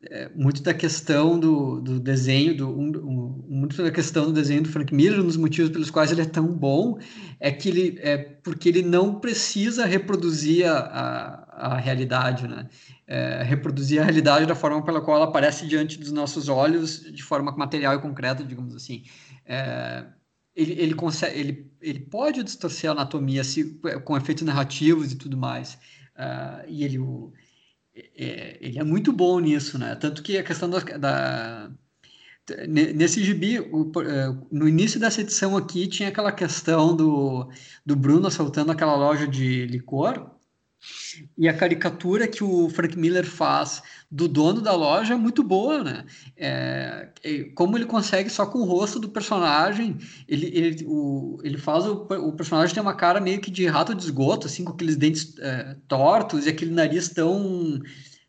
é, 0.04 0.30
muito 0.36 0.62
da 0.62 0.74
questão 0.74 1.40
do, 1.40 1.82
do 1.82 2.00
desenho, 2.00 2.56
do, 2.56 2.70
um, 2.70 2.90
um, 2.90 3.46
muito 3.48 3.82
da 3.82 3.92
questão 3.92 4.26
do 4.26 4.34
desenho 4.34 4.62
do 4.62 4.70
Frank 4.70 4.94
Miller, 4.94 5.20
um 5.20 5.26
dos 5.26 5.38
motivos 5.38 5.72
pelos 5.72 5.90
quais 5.90 6.12
ele 6.12 6.22
é 6.22 6.26
tão 6.26 6.48
bom, 6.48 7.00
é 7.40 7.52
que 7.52 7.70
ele 7.70 8.00
é 8.02 8.18
porque 8.18 8.70
ele 8.70 8.84
não 8.84 9.20
precisa 9.20 9.86
reproduzir 9.86 10.68
a, 10.68 10.78
a, 10.78 11.74
a 11.74 11.78
realidade, 11.78 12.48
né? 12.48 12.70
É, 13.08 13.42
reproduzir 13.44 14.00
a 14.00 14.04
realidade 14.04 14.46
da 14.46 14.56
forma 14.56 14.84
pela 14.84 15.02
qual 15.02 15.18
ela 15.18 15.28
aparece 15.28 15.66
diante 15.66 15.98
dos 15.98 16.12
nossos 16.12 16.48
olhos, 16.48 17.02
de 17.12 17.24
forma 17.24 17.52
material 17.54 17.96
e 17.96 18.02
concreta, 18.02 18.44
digamos 18.44 18.76
assim. 18.76 19.04
É, 19.46 20.06
ele, 20.56 20.74
ele, 20.74 20.94
consegue, 20.94 21.40
ele, 21.40 21.72
ele 21.82 22.00
pode 22.02 22.44
distorcer 22.44 22.90
a 22.90 22.94
anatomia 22.94 23.44
se, 23.44 23.80
com 24.04 24.18
efeitos 24.18 24.44
narrativos 24.44 25.12
e 25.12 25.16
tudo 25.16 25.38
mais. 25.38 25.76
Uh, 26.16 26.66
e 26.68 26.84
ele 26.84 26.98
o, 26.98 27.32
é, 28.16 28.58
ele 28.62 28.80
é 28.80 28.84
muito 28.84 29.12
bom 29.12 29.40
nisso, 29.40 29.78
né? 29.78 29.96
Tanto 29.96 30.24
que 30.24 30.38
a 30.38 30.44
questão 30.44 30.70
da, 30.70 30.80
da 30.80 31.72
nesse 32.68 33.24
gibi, 33.24 33.58
é, 33.58 33.62
no 34.52 34.68
início 34.68 35.00
dessa 35.00 35.22
edição 35.22 35.58
aqui, 35.58 35.88
tinha 35.88 36.10
aquela 36.10 36.32
questão 36.32 36.96
do, 36.96 37.50
do 37.86 37.96
Bruno 37.96 38.28
assaltando 38.28 38.72
aquela 38.72 38.96
loja 38.96 39.28
de 39.28 39.66
licor, 39.66 40.37
e 41.38 41.48
a 41.48 41.54
caricatura 41.54 42.28
que 42.28 42.44
o 42.44 42.70
Frank 42.70 42.98
Miller 42.98 43.26
faz 43.26 43.82
do 44.10 44.28
dono 44.28 44.62
da 44.62 44.74
loja 44.74 45.14
é 45.14 45.18
muito 45.18 45.44
boa, 45.44 45.84
né? 45.84 46.06
É, 46.36 47.10
é, 47.24 47.44
como 47.56 47.78
ele 47.78 47.86
consegue 47.86 48.30
só 48.30 48.46
com 48.46 48.60
o 48.60 48.66
rosto 48.66 49.00
do 49.00 49.10
personagem, 49.10 49.98
ele, 50.28 50.46
ele, 50.48 50.86
o, 50.88 51.40
ele 51.44 51.58
faz 51.58 51.86
o, 51.86 52.08
o 52.10 52.32
personagem 52.34 52.74
tem 52.74 52.82
uma 52.82 52.96
cara 52.96 53.20
meio 53.20 53.42
que 53.42 53.52
de 53.52 53.66
rato 53.66 53.96
de 53.96 54.04
esgoto, 54.04 54.48
assim, 54.48 54.64
com 54.64 54.74
aqueles 54.74 54.96
dentes 54.96 55.38
é, 55.40 55.76
tortos 55.88 56.46
e 56.46 56.50
aquele 56.50 56.72
nariz 56.72 57.10
tão 57.10 57.82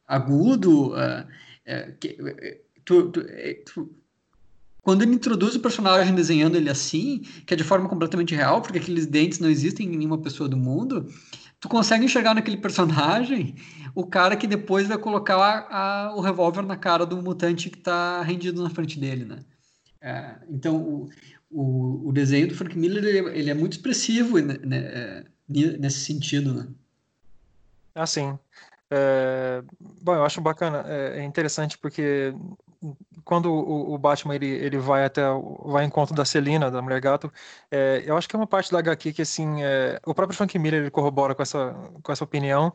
agudo. 0.07 0.97
É, 0.97 1.27
é, 1.67 1.93
que, 2.01 2.17
é, 2.21 2.61
tu, 2.85 3.11
tu, 3.11 3.23
tu, 3.67 3.95
quando 4.89 5.03
ele 5.03 5.15
introduz 5.15 5.55
o 5.55 5.61
personagem 5.61 6.15
desenhando 6.15 6.57
ele 6.57 6.71
assim, 6.71 7.19
que 7.45 7.53
é 7.53 7.57
de 7.57 7.63
forma 7.63 7.91
completamente 7.91 8.35
real, 8.35 8.63
porque 8.63 8.79
aqueles 8.79 9.07
dentes 9.07 9.39
não 9.39 9.51
existem 9.51 9.87
em 9.87 9.97
nenhuma 9.99 10.17
pessoa 10.17 10.49
do 10.49 10.57
mundo, 10.57 11.07
tu 11.61 11.69
consegue 11.69 12.05
enxergar 12.05 12.35
naquele 12.35 12.57
personagem 12.57 13.55
o 13.95 14.07
cara 14.07 14.37
que 14.37 14.47
depois 14.47 14.87
vai 14.87 14.99
colocar 14.99 15.37
a, 15.37 16.07
a, 16.07 16.15
o 16.15 16.21
revólver 16.21 16.63
na 16.63 16.77
cara 16.77 17.05
do 17.05 17.21
mutante 17.23 17.71
que 17.71 17.79
está 17.79 18.23
rendido 18.23 18.63
na 18.63 18.71
frente 18.71 18.99
dele, 18.99 19.25
né? 19.25 19.39
É, 20.01 20.37
então, 20.49 20.77
o, 20.77 21.09
o, 21.51 22.09
o, 22.09 22.13
desenho 22.13 22.49
do 22.49 22.55
Frank 22.55 22.79
Miller, 22.79 23.05
ele, 23.05 23.39
ele 23.39 23.51
é 23.51 23.55
muito 23.55 23.73
expressivo 23.73 24.39
né, 24.39 24.57
né, 24.65 24.79
é, 24.79 25.25
nesse 25.49 26.01
sentido, 26.01 26.55
né? 26.55 26.69
Ah, 27.95 28.07
sim. 28.07 28.39
É, 28.91 29.63
bom, 30.01 30.15
eu 30.15 30.25
acho 30.25 30.41
bacana, 30.41 30.85
é, 30.87 31.21
é 31.21 31.25
interessante 31.25 31.77
porque 31.77 32.33
quando 33.29 33.53
o, 33.53 33.93
o, 33.93 33.99
Batman 33.99 34.35
ele, 34.37 34.47
ele 34.47 34.79
vai 34.79 35.05
até 35.05 35.21
vai 35.67 35.85
encontro 35.85 36.15
da 36.17 36.25
Celina, 36.25 36.71
da 36.71 36.81
Mulher 36.81 36.99
Gato, 36.99 37.31
é, 37.71 38.03
eu 38.07 38.17
acho 38.17 38.27
que 38.27 38.35
é 38.35 38.39
uma 38.39 38.47
parte 38.47 38.73
da 38.73 38.79
HQ 38.79 39.13
que 39.13 39.21
assim 39.21 39.63
é, 39.63 40.01
o 40.07 40.15
próprio 40.15 40.35
Frank 40.35 40.59
Miller 40.59 40.81
ele 40.81 40.91
corrobora 40.91 41.35
com 41.35 41.43
essa 41.43 41.75
com 42.03 42.11
essa 42.11 42.25
opinião 42.25 42.73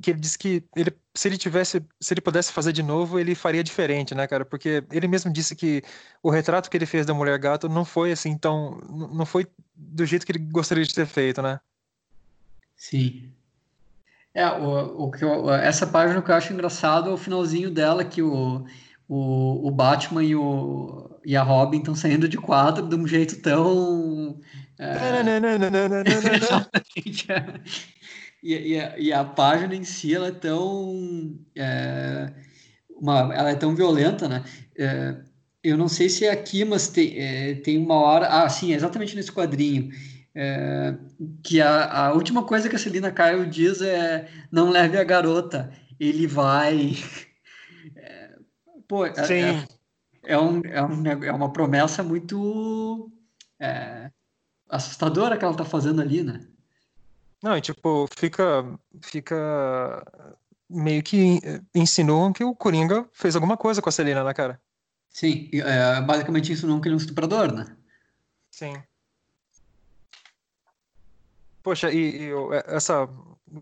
que 0.00 0.12
ele 0.12 0.20
diz 0.20 0.36
que 0.36 0.64
ele 0.76 0.96
se 1.12 1.26
ele 1.26 1.36
tivesse 1.36 1.84
se 2.00 2.14
ele 2.14 2.20
pudesse 2.20 2.52
fazer 2.52 2.72
de 2.72 2.84
novo 2.84 3.18
ele 3.18 3.34
faria 3.34 3.64
diferente, 3.64 4.14
né, 4.14 4.28
cara? 4.28 4.44
Porque 4.44 4.84
ele 4.92 5.08
mesmo 5.08 5.32
disse 5.32 5.56
que 5.56 5.82
o 6.22 6.30
retrato 6.30 6.70
que 6.70 6.76
ele 6.76 6.86
fez 6.86 7.04
da 7.04 7.12
Mulher 7.12 7.36
Gato 7.40 7.68
não 7.68 7.84
foi 7.84 8.12
assim 8.12 8.38
tão 8.38 8.78
não 8.88 9.26
foi 9.26 9.44
do 9.74 10.06
jeito 10.06 10.24
que 10.24 10.30
ele 10.30 10.38
gostaria 10.38 10.84
de 10.84 10.94
ter 10.94 11.06
feito, 11.06 11.42
né? 11.42 11.58
Sim. 12.76 13.32
É, 14.32 14.46
o, 14.52 15.06
o 15.06 15.10
que 15.10 15.24
eu, 15.24 15.50
essa 15.50 15.84
página 15.84 16.22
que 16.22 16.30
eu 16.30 16.34
acho 16.36 16.52
engraçado 16.52 17.10
é 17.10 17.12
o 17.12 17.16
finalzinho 17.16 17.72
dela 17.72 18.04
que 18.04 18.22
o 18.22 18.64
o, 19.08 19.68
o 19.68 19.70
Batman 19.70 20.24
e, 20.24 20.34
o, 20.34 21.10
e 21.24 21.36
a 21.36 21.42
Robin 21.42 21.78
estão 21.78 21.94
saindo 21.94 22.28
de 22.28 22.36
quadro 22.36 22.88
de 22.88 22.96
um 22.96 23.06
jeito 23.06 23.40
tão. 23.40 24.40
É... 24.78 24.92
e, 28.42 28.72
e, 28.72 28.80
a, 28.80 28.98
e, 28.98 29.12
a, 29.12 29.24
página 29.24 29.74
em 29.74 29.84
si 29.84 30.14
ela 30.14 30.28
é 30.28 30.32
tão. 30.32 31.38
É, 31.54 32.32
uma, 32.90 33.34
ela 33.34 33.50
é 33.50 33.54
tão 33.54 33.74
violenta, 33.74 34.28
né? 34.28 34.44
É, 34.76 35.16
eu 35.62 35.76
não 35.76 35.88
sei 35.88 36.08
se 36.08 36.24
é 36.24 36.30
aqui, 36.30 36.64
mas 36.64 36.88
tem, 36.88 37.18
é, 37.18 37.54
tem 37.56 37.78
uma 37.78 37.94
hora. 37.94 38.26
Ah, 38.28 38.48
sim, 38.48 38.72
exatamente 38.72 39.14
nesse 39.14 39.32
quadrinho. 39.32 39.90
É, 40.34 40.94
que 41.42 41.62
a, 41.62 42.08
a 42.08 42.12
última 42.12 42.42
coisa 42.44 42.68
que 42.68 42.76
a 42.76 42.78
Celina 42.78 43.10
Kyle 43.10 43.46
diz 43.48 43.80
é 43.80 44.28
não 44.52 44.68
leve 44.68 44.98
a 44.98 45.04
garota, 45.04 45.72
ele 45.98 46.26
vai 46.26 46.94
pô, 48.86 49.06
é, 49.06 49.12
é, 49.12 49.66
é, 50.24 50.38
um, 50.38 50.60
é, 50.64 50.82
um, 50.82 51.06
é 51.24 51.32
uma 51.32 51.52
promessa 51.52 52.02
muito 52.02 53.10
é, 53.58 54.10
assustadora 54.68 55.36
que 55.36 55.44
ela 55.44 55.56
tá 55.56 55.64
fazendo 55.64 56.00
ali, 56.00 56.22
né? 56.22 56.46
Não, 57.42 57.56
e 57.56 57.60
tipo, 57.60 58.08
fica, 58.16 58.64
fica 59.02 60.04
meio 60.68 61.02
que 61.02 61.40
insinuam 61.74 62.32
que 62.32 62.42
o 62.42 62.54
Coringa 62.54 63.08
fez 63.12 63.34
alguma 63.34 63.56
coisa 63.56 63.82
com 63.82 63.88
a 63.88 63.92
Celina 63.92 64.24
na 64.24 64.34
cara. 64.34 64.60
Sim, 65.08 65.48
é, 65.52 66.00
basicamente 66.02 66.52
insinuam 66.52 66.80
que 66.80 66.88
ele 66.88 66.94
é 66.94 66.96
um 66.96 67.00
estuprador, 67.00 67.52
né? 67.52 67.76
Sim. 68.50 68.82
Poxa, 71.62 71.90
e, 71.90 72.28
e 72.28 72.30
essa 72.66 73.08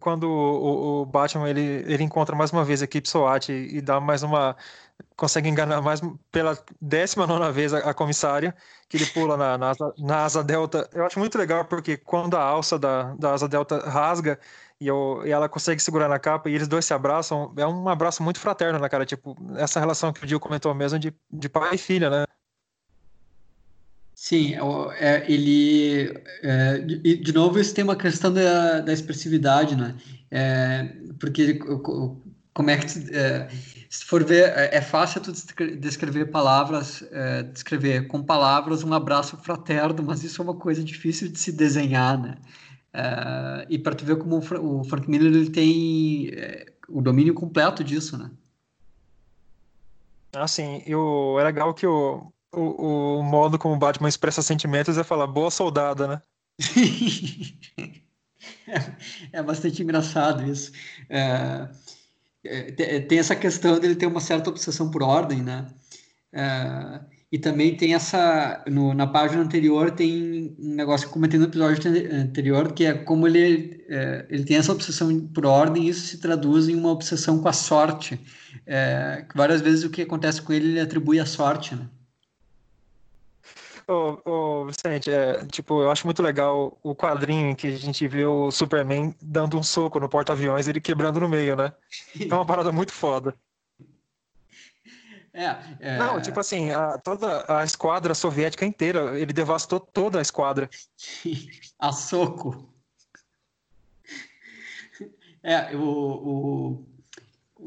quando 0.01 0.25
o, 0.25 1.03
o, 1.03 1.07
Batman 1.07 1.49
ele, 1.49 1.61
ele 1.61 2.03
encontra 2.03 2.35
mais 2.35 2.51
uma 2.51 2.65
vez 2.65 2.81
a 2.81 2.85
equipe 2.85 3.09
SWAT 3.09 3.51
e, 3.51 3.77
e 3.77 3.81
dá 3.81 4.01
mais 4.01 4.23
uma 4.23 4.57
consegue 5.17 5.49
enganar 5.49 5.81
mais 5.81 6.01
pela 6.31 6.59
décima 6.81 7.27
nona 7.27 7.51
vez 7.51 7.73
a, 7.73 7.79
a 7.79 7.95
comissária 7.95 8.55
que 8.89 8.97
ele 8.97 9.07
pula 9.07 9.37
na, 9.37 9.59
na, 9.59 9.71
asa, 9.71 9.95
na, 9.99 10.25
asa, 10.25 10.45
delta 10.45 10.89
eu 10.93 11.05
acho 11.05 11.19
muito 11.19 11.39
legal 11.39 11.65
porque 11.65 11.97
quando 11.97 12.37
a 12.37 12.43
alça 12.43 12.79
da, 12.79 13.15
da 13.15 13.33
asa 13.33 13.49
delta 13.49 13.79
rasga 13.89 14.39
e, 14.81 14.87
eu, 14.87 15.23
e 15.25 15.31
ela 15.31 15.49
consegue 15.49 15.83
segurar 15.83 16.09
na 16.09 16.19
capa 16.19 16.51
e 16.51 16.55
eles 16.55 16.69
dois 16.69 16.85
se 16.85 16.93
abraçam 16.93 17.53
é 17.57 17.67
um 17.67 17.89
abraço 17.89 18.23
muito 18.23 18.41
fraterno 18.41 18.79
na 18.79 18.89
cara 18.89 19.07
tipo 19.07 19.37
essa 19.57 19.79
relação 19.81 20.13
que 20.13 20.25
o 20.25 20.27
Dio 20.27 20.41
comentou 20.41 20.75
mesmo 20.75 20.99
de, 20.99 21.15
de 21.31 21.49
pai 21.49 21.75
e 21.75 21.79
filha 21.79 22.11
né 22.11 22.25
Sim, 24.17 24.55
é, 25.01 25.25
ele. 25.31 26.15
É, 26.43 26.79
de, 26.79 27.17
de, 27.17 27.33
novo, 27.35 27.59
isso 27.59 27.75
tem 27.75 27.85
uma 27.85 27.97
questão 27.97 28.33
da, 28.33 28.81
da 28.81 28.93
expressividade, 28.93 29.77
né? 29.77 29.95
É, 30.31 30.89
porque 31.19 31.59
como 32.55 32.71
é 32.71 32.79
que. 32.79 32.87
É, 33.15 33.49
se 33.95 34.05
for 34.05 34.25
ver, 34.25 34.53
é, 34.59 34.79
é 34.79 34.83
fácil 34.83 35.21
tu 35.21 35.33
descrever 35.79 36.25
palavras, 36.27 37.05
é, 37.13 37.45
descrever 37.45 38.09
com 38.09 38.21
palavras 38.25 38.83
um 38.83 38.93
abraço 38.93 39.37
fraterno, 39.37 40.03
mas 40.03 40.25
isso 40.25 40.43
é 40.43 40.45
uma 40.45 40.57
coisa 40.57 40.83
difícil 40.83 41.29
de 41.29 41.39
se 41.39 41.53
desenhar, 41.53 42.21
né? 42.21 42.37
É, 42.93 43.67
e 43.71 43.79
para 43.79 43.95
tu 43.95 44.05
ver 44.05 44.19
como 44.19 44.39
o 44.39 44.83
Frank 44.83 45.09
Miller 45.09 45.33
ele 45.33 45.49
tem 45.49 46.29
é, 46.33 46.73
o 46.89 47.01
domínio 47.01 47.35
completo 47.35 47.85
disso, 47.85 48.19
né? 48.19 48.33
Ah, 50.33 50.49
sim. 50.49 50.83
E 50.85 50.93
o, 50.93 51.39
é 51.39 51.45
legal 51.45 51.73
que 51.73 51.87
o, 51.87 52.33
o, 52.53 53.19
o 53.19 53.23
modo 53.23 53.61
como 53.61 53.77
o 53.77 53.79
Batman 53.79 54.09
expressa 54.09 54.43
sentimentos 54.43 54.99
é 54.99 55.05
falar 55.05 55.29
boa 55.29 55.53
soldada, 55.53 56.09
né? 56.09 56.23
é, 58.67 59.39
é, 59.39 59.43
bastante 59.43 59.85
engraçado 59.85 60.45
isso. 60.51 60.73
É, 61.09 61.69
tem 63.09 63.19
essa 63.19 63.35
questão 63.35 63.79
dele 63.79 63.95
ter 63.95 64.07
uma 64.07 64.21
certa 64.21 64.51
obsessão 64.51 64.91
por 64.91 65.03
ordem, 65.03 65.43
né? 65.43 65.67
É, 66.33 67.01
e 67.35 67.39
também 67.39 67.77
tem 67.77 67.95
essa. 67.95 68.63
No, 68.69 68.95
na 68.95 69.07
página 69.07 69.43
anterior 69.43 69.91
tem 69.91 70.55
um 70.59 70.75
negócio 70.75 71.07
que 71.07 71.11
eu 71.11 71.15
comentei 71.15 71.39
no 71.39 71.47
episódio 71.47 71.91
anterior, 72.13 72.73
que 72.73 72.85
é 72.85 72.95
como 72.95 73.27
ele, 73.27 73.85
é, 73.89 74.27
ele 74.31 74.45
tem 74.45 74.57
essa 74.57 74.73
obsessão 74.73 75.27
por 75.29 75.47
ordem 75.47 75.85
e 75.85 75.89
isso 75.89 76.07
se 76.07 76.19
traduz 76.19 76.69
em 76.69 76.77
uma 76.77 76.91
obsessão 76.91 77.41
com 77.41 77.49
a 77.49 77.53
sorte. 77.53 78.21
É, 78.67 79.25
várias 79.35 79.61
vezes 79.61 79.85
o 79.85 79.91
que 79.91 80.03
acontece 80.03 80.43
com 80.43 80.53
ele, 80.53 80.69
ele 80.69 80.81
atribui 80.81 81.19
a 81.19 81.27
sorte, 81.27 81.75
né? 81.75 81.89
Ô, 83.87 84.21
ô, 84.25 84.67
Vicente, 84.67 85.11
é, 85.11 85.45
tipo, 85.47 85.83
eu 85.83 85.91
acho 85.91 86.07
muito 86.07 86.23
legal 86.23 86.79
o 86.83 86.95
quadrinho 86.95 87.51
em 87.51 87.55
que 87.55 87.67
a 87.67 87.77
gente 87.77 88.07
vê 88.09 88.25
o 88.25 88.51
Superman 88.51 89.15
dando 89.21 89.59
um 89.59 89.63
soco 89.63 90.01
no 90.01 90.09
porta-aviões, 90.09 90.67
ele 90.67 90.81
quebrando 90.81 91.21
no 91.21 91.29
meio, 91.29 91.55
né? 91.55 91.73
É 92.19 92.35
uma 92.35 92.47
parada 92.47 92.73
muito 92.73 92.93
foda. 92.93 93.35
É, 95.35 95.57
é... 95.81 95.99
Não, 95.99 96.21
tipo 96.23 96.39
assim, 96.39 96.71
a, 96.71 96.97
toda 96.97 97.45
a 97.49 97.65
esquadra 97.65 98.15
soviética 98.15 98.65
inteira, 98.65 99.19
ele 99.19 99.33
devastou 99.33 99.81
toda 99.81 100.19
a 100.19 100.23
esquadra. 100.23 100.71
a 101.79 101.93
soco. 101.93 102.73
É, 105.43 105.77
o, 105.77 105.83
o, 105.83 106.87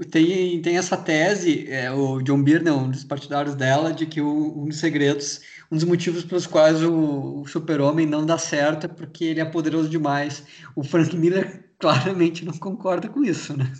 tem, 0.05 0.61
tem 0.61 0.77
essa 0.77 0.97
tese, 0.97 1.69
é, 1.69 1.91
o 1.91 2.21
John 2.21 2.43
Byrne, 2.43 2.71
um 2.71 2.89
dos 2.89 3.03
partidários 3.03 3.55
dela, 3.55 3.91
de 3.91 4.05
que 4.05 4.21
o, 4.21 4.63
um 4.63 4.67
dos 4.67 4.79
segredos 4.79 5.41
um 5.71 5.75
dos 5.75 5.83
motivos 5.83 6.23
pelos 6.23 6.47
quais 6.47 6.81
o, 6.81 7.41
o 7.41 7.47
super-homem 7.47 8.05
não 8.05 8.25
dá 8.25 8.37
certo 8.37 8.85
é 8.85 8.87
porque 8.87 9.25
ele 9.25 9.41
é 9.41 9.45
poderoso 9.45 9.89
demais. 9.89 10.45
O 10.75 10.83
Frank 10.83 11.15
Miller 11.15 11.69
claramente 11.77 12.45
não 12.45 12.57
concorda 12.57 13.09
com 13.09 13.23
isso, 13.23 13.55
né? 13.55 13.71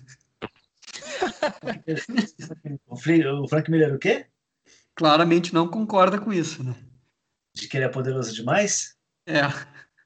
o 2.88 3.48
Frank 3.48 3.72
Miller 3.72 3.94
o 3.94 4.00
quê? 4.00 4.26
Claramente 4.96 5.54
não 5.54 5.68
concorda 5.68 6.20
com 6.20 6.34
isso, 6.34 6.64
né? 6.64 6.76
De 7.54 7.68
que 7.68 7.78
ele 7.78 7.86
é 7.86 7.90
poderoso 7.90 8.34
demais? 8.34 8.96
É. 9.26 9.42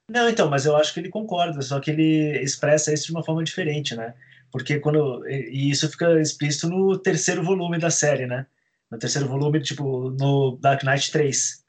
Não, 0.07 0.30
então, 0.30 0.49
mas 0.49 0.66
eu 0.66 0.76
acho 0.76 0.93
que 0.93 0.99
ele 0.99 1.09
concorda, 1.09 1.62
só 1.62 1.80
que 1.80 1.89
ele 1.89 2.41
expressa 2.41 2.93
isso 2.93 3.05
de 3.05 3.12
uma 3.12 3.24
forma 3.24 3.43
diferente, 3.43 3.95
né? 3.95 4.14
Porque 4.52 4.80
quando. 4.80 5.28
E 5.28 5.70
isso 5.70 5.89
fica 5.89 6.20
explícito 6.20 6.68
no 6.68 6.97
terceiro 6.97 7.43
volume 7.43 7.80
da 7.80 7.89
série, 7.89 8.28
né? 8.28 8.45
No 8.89 8.99
terceiro 8.99 9.28
volume, 9.28 9.62
tipo, 9.62 10.10
no 10.12 10.58
Dark 10.58 10.84
Knight 10.84 11.12
3. 11.12 11.62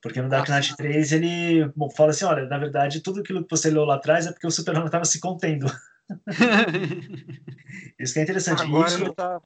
Porque 0.00 0.22
no 0.22 0.28
Dark 0.28 0.48
Knight 0.48 0.76
3 0.76 1.12
ele 1.12 1.70
fala 1.94 2.10
assim: 2.10 2.24
olha, 2.24 2.46
na 2.46 2.58
verdade, 2.58 3.00
tudo 3.00 3.20
aquilo 3.20 3.44
que 3.44 3.50
você 3.50 3.70
leu 3.70 3.84
lá 3.84 3.96
atrás 3.96 4.26
é 4.26 4.32
porque 4.32 4.46
o 4.46 4.50
Superman 4.50 4.86
estava 4.86 5.04
se 5.04 5.20
contendo. 5.20 5.66
isso 7.98 8.14
que 8.14 8.20
é 8.20 8.22
interessante. 8.22 8.62
Agora 8.62 8.88
isso... 8.88 9.02
ele 9.02 9.12
tá... 9.12 9.40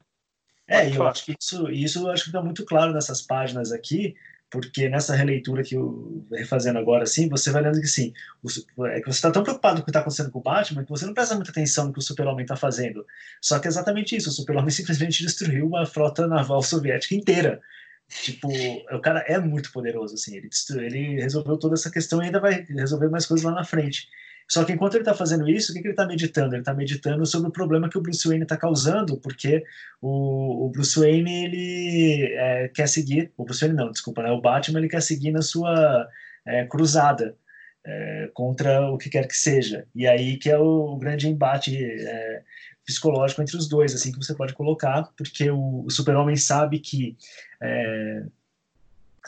É, 0.69 0.97
eu 0.97 1.07
acho 1.07 1.25
que 1.25 1.35
isso, 1.39 1.69
isso 1.71 2.09
acho 2.09 2.25
que 2.25 2.31
fica 2.31 2.41
muito 2.43 2.65
claro 2.65 2.93
nessas 2.93 3.21
páginas 3.21 3.73
aqui, 3.73 4.15
porque 4.53 4.87
nessa 4.87 5.17
releitura 5.17 5.63
que 5.65 5.75
eu 5.75 6.27
refazendo 6.31 6.79
agora, 6.79 7.05
assim, 7.05 7.27
você 7.27 7.51
vai 7.51 7.63
lendo 7.63 7.81
que 7.81 7.87
sim, 7.87 8.13
é 8.91 9.01
que 9.01 9.07
você 9.07 9.11
está 9.11 9.31
tão 9.31 9.43
preocupado 9.43 9.77
com 9.77 9.81
o 9.81 9.85
que 9.87 9.91
está 9.91 10.01
acontecendo 10.01 10.31
com 10.31 10.41
o 10.41 10.43
Batman 10.43 10.85
que 10.85 10.91
você 10.91 11.07
não 11.07 11.15
presta 11.15 11.35
muita 11.35 11.51
atenção 11.51 11.87
no 11.87 11.93
que 11.95 11.99
o 11.99 12.03
Super-Homem 12.03 12.43
está 12.43 12.55
fazendo. 12.55 13.07
Só 13.41 13.59
que 13.59 13.67
é 13.67 13.71
exatamente 13.71 14.15
isso: 14.15 14.29
o 14.29 14.33
Super-Homem 14.33 14.69
simplesmente 14.69 15.23
destruiu 15.23 15.67
uma 15.67 15.87
frota 15.87 16.27
naval 16.27 16.63
soviética 16.63 17.15
inteira. 17.15 17.63
Tipo, 18.11 18.49
o 18.95 19.01
cara 19.01 19.21
é 19.21 19.39
muito 19.39 19.73
poderoso, 19.73 20.15
assim. 20.15 20.37
Ele, 20.37 20.51
ele 20.85 21.23
resolveu 21.23 21.57
toda 21.57 21.73
essa 21.73 21.91
questão 21.91 22.21
e 22.21 22.27
ainda 22.27 22.39
vai 22.39 22.63
resolver 22.69 23.09
mais 23.09 23.25
coisas 23.25 23.45
lá 23.45 23.53
na 23.53 23.65
frente. 23.65 24.07
Só 24.53 24.67
que 24.67 24.73
enquanto 24.75 24.97
ele 24.97 25.01
está 25.01 25.15
fazendo 25.15 25.49
isso, 25.49 25.73
o 25.73 25.75
que, 25.75 25.81
que 25.81 25.87
ele 25.87 25.95
está 25.95 26.05
meditando? 26.07 26.55
Ele 26.55 26.61
está 26.61 26.75
meditando 26.75 27.25
sobre 27.25 27.49
o 27.49 27.53
problema 27.53 27.89
que 27.89 27.97
o 27.97 28.03
Bruce 28.03 28.29
Wayne 28.29 28.43
está 28.43 28.55
causando, 28.55 29.17
porque 29.17 29.65
o, 29.99 30.67
o 30.67 30.69
Bruce 30.69 31.01
Wayne 31.01 31.45
ele 31.47 32.35
é, 32.35 32.69
quer 32.69 32.87
seguir, 32.87 33.33
o 33.35 33.47
Bruce 33.47 33.63
Wayne 33.63 33.75
não, 33.75 33.91
desculpa, 33.91 34.23
né? 34.23 34.31
o 34.31 34.43
Batman 34.43 34.79
ele 34.79 34.91
quer 34.91 35.01
seguir 35.01 35.31
na 35.31 35.41
sua 35.41 36.07
é, 36.45 36.67
cruzada 36.67 37.35
é, 37.83 38.31
contra 38.35 38.91
o 38.91 38.99
que 38.99 39.09
quer 39.09 39.27
que 39.27 39.35
seja. 39.35 39.87
E 39.95 40.07
aí 40.07 40.37
que 40.37 40.51
é 40.51 40.59
o, 40.59 40.97
o 40.97 40.99
grande 40.99 41.27
embate 41.27 41.75
é, 41.75 42.43
psicológico 42.85 43.41
entre 43.41 43.57
os 43.57 43.67
dois, 43.67 43.95
assim 43.95 44.13
que 44.13 44.19
você 44.19 44.35
pode 44.35 44.53
colocar, 44.53 45.05
porque 45.17 45.51
o, 45.51 45.87
o 45.87 45.91
Super-Homem 45.91 46.37
sabe 46.37 46.79
que 46.79 47.17
é, 47.59 48.23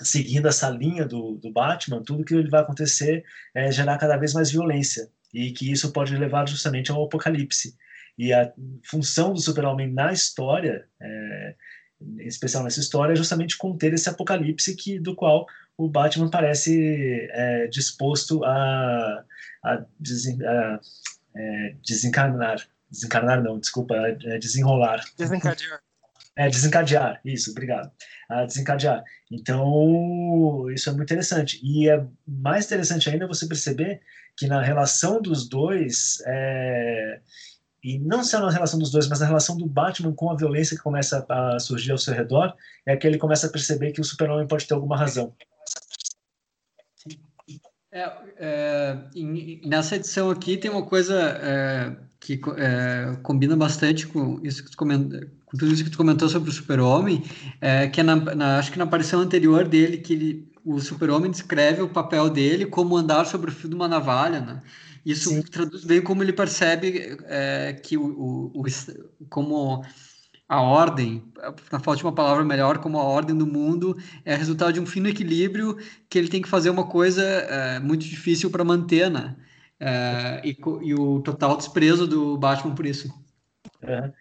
seguindo 0.03 0.49
essa 0.49 0.69
linha 0.69 1.05
do, 1.07 1.37
do 1.37 1.53
Batman, 1.53 2.03
tudo 2.03 2.25
que 2.25 2.49
vai 2.49 2.61
acontecer 2.61 3.25
é 3.55 3.71
gerar 3.71 3.99
cada 3.99 4.17
vez 4.17 4.33
mais 4.33 4.51
violência 4.51 5.09
e 5.33 5.53
que 5.53 5.71
isso 5.71 5.93
pode 5.93 6.17
levar 6.17 6.49
justamente 6.49 6.91
ao 6.91 7.05
apocalipse. 7.05 7.77
E 8.17 8.33
a 8.33 8.53
função 8.85 9.33
do 9.33 9.41
Super-Homem 9.41 9.93
na 9.93 10.13
história, 10.13 10.87
é, 11.01 11.55
em 12.01 12.27
especial 12.27 12.63
nessa 12.63 12.81
história, 12.81 13.13
é 13.13 13.17
justamente 13.17 13.57
conter 13.57 13.93
esse 13.93 14.09
apocalipse 14.09 14.77
que 14.77 14.99
do 14.99 15.15
qual 15.15 15.47
o 15.77 15.89
Batman 15.89 16.31
parece 16.31 17.29
é, 17.33 17.67
disposto 17.67 18.45
a, 18.45 19.25
a, 19.65 19.85
desen, 19.99 20.39
a 20.45 20.81
é, 21.37 21.77
desencarnar. 21.85 22.65
Desencarnar 22.89 23.43
não, 23.43 23.59
desculpa, 23.59 23.97
é 23.97 24.39
desenrolar. 24.39 25.03
Desencadear. 25.19 25.81
É, 26.37 26.49
desencadear, 26.49 27.21
isso, 27.25 27.53
obrigado. 27.53 27.93
A 28.29 28.45
desencadear. 28.45 29.05
Então, 29.31 30.69
isso 30.71 30.91
é 30.91 30.93
muito 30.93 31.05
interessante. 31.05 31.61
E 31.63 31.89
é 31.89 32.05
mais 32.27 32.67
interessante 32.67 33.09
ainda 33.09 33.27
você 33.27 33.47
perceber 33.47 34.01
que 34.37 34.49
na 34.49 34.61
relação 34.61 35.23
dos 35.23 35.49
dois, 35.49 36.21
é... 36.27 37.21
e 37.85 38.01
não 38.01 38.25
só 38.25 38.41
na 38.41 38.51
relação 38.51 38.81
dos 38.81 38.91
dois, 38.91 39.09
mas 39.09 39.21
na 39.21 39.27
relação 39.27 39.57
do 39.57 39.67
Batman 39.67 40.13
com 40.13 40.31
a 40.31 40.37
violência 40.37 40.77
que 40.77 40.83
começa 40.83 41.25
a 41.29 41.59
surgir 41.61 41.93
ao 41.93 41.99
seu 41.99 42.13
redor, 42.13 42.53
é 42.85 42.97
que 42.97 43.07
ele 43.07 43.19
começa 43.19 43.47
a 43.47 43.51
perceber 43.51 43.93
que 43.93 44.01
o 44.01 44.05
super-homem 44.05 44.49
pode 44.49 44.67
ter 44.67 44.75
alguma 44.75 44.97
razão. 44.97 45.33
É, 47.93 48.13
é, 48.39 48.99
nessa 49.65 49.95
edição 49.95 50.29
aqui 50.29 50.57
tem 50.57 50.69
uma 50.69 50.85
coisa 50.85 51.17
é, 51.41 51.97
que 52.19 52.41
é, 52.57 53.15
combina 53.23 53.57
bastante 53.57 54.05
com 54.05 54.41
isso 54.43 54.65
que 54.65 54.73
tu 54.73 54.77
comentou, 54.77 55.21
com 55.55 55.59
tudo 55.59 55.73
isso 55.73 55.85
que 55.85 55.91
tu 55.91 55.97
comentou 55.97 56.29
sobre 56.29 56.51
o 56.51 56.53
Super-Homem, 56.53 57.23
é, 57.61 57.87
que 57.87 58.01
é 58.01 58.03
na, 58.03 58.17
na, 58.17 58.59
acho 58.59 58.73
que 58.73 58.79
na 58.79 58.85
aparição 58.85 59.21
anterior 59.21 59.67
dele, 59.69 59.99
que 59.99 60.13
ele, 60.13 60.53
o 60.65 60.81
Super-Homem 60.81 61.31
descreve 61.31 61.81
o 61.81 61.89
papel 61.89 62.29
dele 62.29 62.67
como 62.67 62.97
andar 62.97 63.25
sobre 63.25 63.51
o 63.51 63.55
fio 63.55 63.69
de 63.69 63.77
uma 63.77 63.87
navalha, 63.87 64.41
né? 64.41 64.63
Isso 65.07 65.31
Sim. 65.31 65.43
traduz 65.43 65.85
bem 65.85 66.03
como 66.03 66.23
ele 66.23 66.33
percebe 66.33 67.17
é, 67.27 67.73
que 67.75 67.97
o, 67.97 68.51
o, 68.53 68.63
o, 68.63 68.65
como 69.29 69.85
a 70.49 70.61
ordem, 70.61 71.23
na 71.71 71.79
falta 71.79 71.99
de 71.99 72.05
uma 72.05 72.13
palavra 72.13 72.45
melhor, 72.45 72.79
como 72.79 72.99
a 72.99 73.05
ordem 73.05 73.37
do 73.37 73.47
mundo 73.47 73.97
é 74.25 74.35
resultado 74.35 74.73
de 74.73 74.81
um 74.81 74.87
fino 74.87 75.09
equilíbrio 75.09 75.77
que 76.09 76.19
ele 76.19 76.29
tem 76.29 76.43
que 76.43 76.49
fazer 76.49 76.71
uma 76.71 76.87
coisa 76.87 77.23
é, 77.23 77.79
muito 77.79 78.05
difícil 78.05 78.51
para 78.51 78.65
manter, 78.65 79.11
né? 79.11 79.37
É, 79.79 80.41
e, 80.45 80.57
e, 80.83 80.95
o 80.95 81.21
total 81.21 81.57
desprezo 81.57 82.07
do 82.07 82.37
Batman 82.39 82.75
por 82.75 82.87
isso. 82.87 83.09
Uhum. 83.83 84.13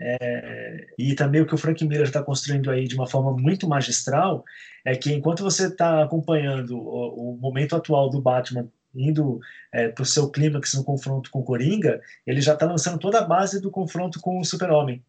É, 0.00 0.86
e 0.98 1.14
também 1.14 1.42
o 1.42 1.46
que 1.46 1.54
o 1.54 1.58
Frank 1.58 1.84
Miller 1.86 2.06
está 2.06 2.22
construindo 2.22 2.70
aí 2.70 2.88
de 2.88 2.94
uma 2.94 3.06
forma 3.06 3.32
muito 3.32 3.68
magistral 3.68 4.44
é 4.84 4.96
que 4.96 5.12
enquanto 5.12 5.42
você 5.42 5.66
está 5.66 6.02
acompanhando 6.02 6.78
o, 6.78 7.32
o, 7.32 7.38
momento 7.38 7.76
atual 7.76 8.08
do 8.08 8.20
Batman 8.20 8.68
indo 8.94 9.38
é, 9.72 9.88
para 9.88 10.02
o 10.02 10.06
seu 10.06 10.30
clímax 10.30 10.74
no 10.74 10.82
confronto 10.84 11.30
com 11.30 11.40
o 11.40 11.44
Coringa, 11.44 12.00
ele 12.26 12.40
já 12.40 12.54
está 12.54 12.66
lançando 12.66 12.98
toda 12.98 13.20
a 13.20 13.24
base 13.24 13.60
do 13.60 13.70
confronto 13.70 14.18
com 14.20 14.40
o 14.40 14.44
Super-Homem. 14.44 15.04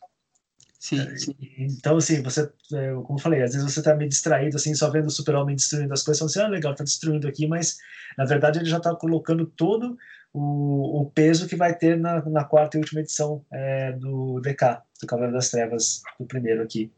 Sim, 0.81 0.99
é, 0.99 1.15
sim. 1.15 1.35
Então, 1.59 1.97
assim, 1.97 2.21
você, 2.23 2.41
é, 2.73 2.93
como 3.05 3.19
eu 3.19 3.21
falei, 3.21 3.43
às 3.43 3.53
vezes 3.53 3.71
você 3.71 3.79
está 3.79 3.95
meio 3.95 4.09
distraído, 4.09 4.57
assim, 4.57 4.73
só 4.73 4.89
vendo 4.89 5.05
o 5.05 5.11
super-homem 5.11 5.55
destruindo 5.55 5.93
as 5.93 6.01
coisas, 6.01 6.19
falando 6.19 6.31
assim, 6.31 6.39
ah, 6.39 6.47
legal, 6.47 6.73
tá 6.73 6.83
destruindo 6.83 7.27
aqui, 7.27 7.47
mas, 7.47 7.77
na 8.17 8.25
verdade, 8.25 8.57
ele 8.57 8.69
já 8.69 8.77
está 8.77 8.95
colocando 8.95 9.45
todo 9.45 9.95
o, 10.33 11.01
o, 11.01 11.11
peso 11.11 11.47
que 11.47 11.55
vai 11.55 11.75
ter 11.75 11.97
na, 11.97 12.23
na 12.25 12.43
quarta 12.43 12.77
e 12.77 12.79
última 12.79 13.01
edição 13.01 13.43
é, 13.51 13.91
do 13.93 14.39
DK, 14.39 14.81
do 15.01 15.07
Cavaleiro 15.07 15.35
das 15.35 15.49
Trevas, 15.49 16.01
do 16.19 16.25
primeiro 16.25 16.63
aqui. 16.63 16.91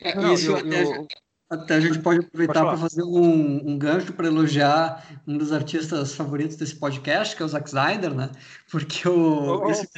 É, 0.00 0.14
Não, 0.14 0.32
isso 0.34 0.52
eu, 0.52 0.56
até... 0.56 0.82
eu... 0.84 1.06
Até 1.50 1.76
a 1.76 1.80
gente 1.80 1.98
pode 2.00 2.20
aproveitar 2.20 2.62
para 2.62 2.76
fazer 2.76 3.02
um, 3.02 3.70
um 3.70 3.78
gancho 3.78 4.12
para 4.12 4.26
elogiar 4.26 5.02
um 5.26 5.38
dos 5.38 5.50
artistas 5.50 6.14
favoritos 6.14 6.56
desse 6.56 6.76
podcast, 6.76 7.34
que 7.34 7.42
é 7.42 7.46
o 7.46 7.48
Zack 7.48 7.68
Snyder, 7.68 8.12
né? 8.12 8.30
Porque 8.70 9.08
o, 9.08 9.70
esse, 9.70 9.88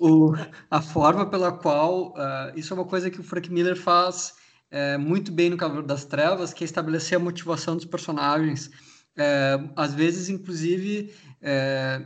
o 0.00 0.34
a 0.68 0.82
forma 0.82 1.30
pela 1.30 1.52
qual. 1.52 2.14
Uh, 2.14 2.58
isso 2.58 2.74
é 2.74 2.76
uma 2.76 2.84
coisa 2.84 3.10
que 3.10 3.20
o 3.20 3.22
Frank 3.22 3.48
Miller 3.48 3.76
faz 3.76 4.34
é, 4.72 4.98
muito 4.98 5.30
bem 5.30 5.50
no 5.50 5.56
Cavaleiro 5.56 5.86
das 5.86 6.04
Trevas, 6.04 6.52
que 6.52 6.64
é 6.64 6.66
estabelecer 6.66 7.16
a 7.16 7.20
motivação 7.20 7.76
dos 7.76 7.84
personagens. 7.84 8.68
É, 9.16 9.56
às 9.76 9.94
vezes, 9.94 10.28
inclusive. 10.28 11.14
É, 11.40 12.04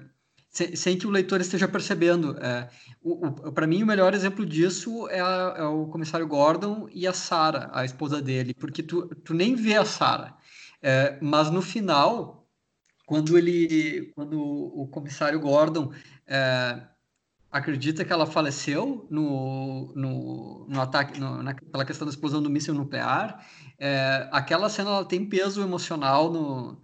sem, 0.48 0.76
sem, 0.76 0.98
que 0.98 1.06
o 1.06 1.10
leitor 1.10 1.40
esteja 1.40 1.66
percebendo. 1.66 2.36
É, 2.38 2.68
para 3.54 3.66
mim, 3.66 3.82
o 3.82 3.86
melhor 3.86 4.12
exemplo 4.14 4.44
disso 4.44 5.08
é, 5.08 5.20
a, 5.20 5.54
é, 5.58 5.64
o 5.64 5.86
comissário 5.86 6.26
Gordon 6.26 6.88
e 6.92 7.06
a 7.06 7.12
Sarah, 7.12 7.70
a 7.72 7.84
esposa 7.84 8.20
dele, 8.20 8.54
porque 8.54 8.82
tu, 8.82 9.06
tu 9.24 9.32
nem 9.34 9.54
vê 9.54 9.76
a 9.76 9.84
Sarah. 9.84 10.36
É, 10.82 11.18
mas 11.22 11.50
no 11.50 11.62
final, 11.62 12.46
quando 13.06 13.38
ele, 13.38 14.12
quando 14.14 14.40
o 14.40 14.86
comissário 14.88 15.40
Gordon 15.40 15.92
é, 16.26 16.82
acredita 17.50 18.04
que 18.04 18.12
ela 18.12 18.26
faleceu 18.26 19.06
no, 19.10 19.92
no, 19.94 20.66
no 20.68 20.80
ataque, 20.80 21.20
no, 21.20 21.42
na, 21.42 21.54
pela 21.54 21.84
questão 21.84 22.06
da 22.06 22.10
explosão 22.10 22.42
do 22.42 22.50
míssil 22.50 22.74
nuclear, 22.74 23.46
é, 23.78 24.28
aquela 24.32 24.68
cena 24.68 24.90
ela 24.90 25.04
tem 25.04 25.28
peso 25.28 25.62
emocional 25.62 26.30
no 26.30 26.82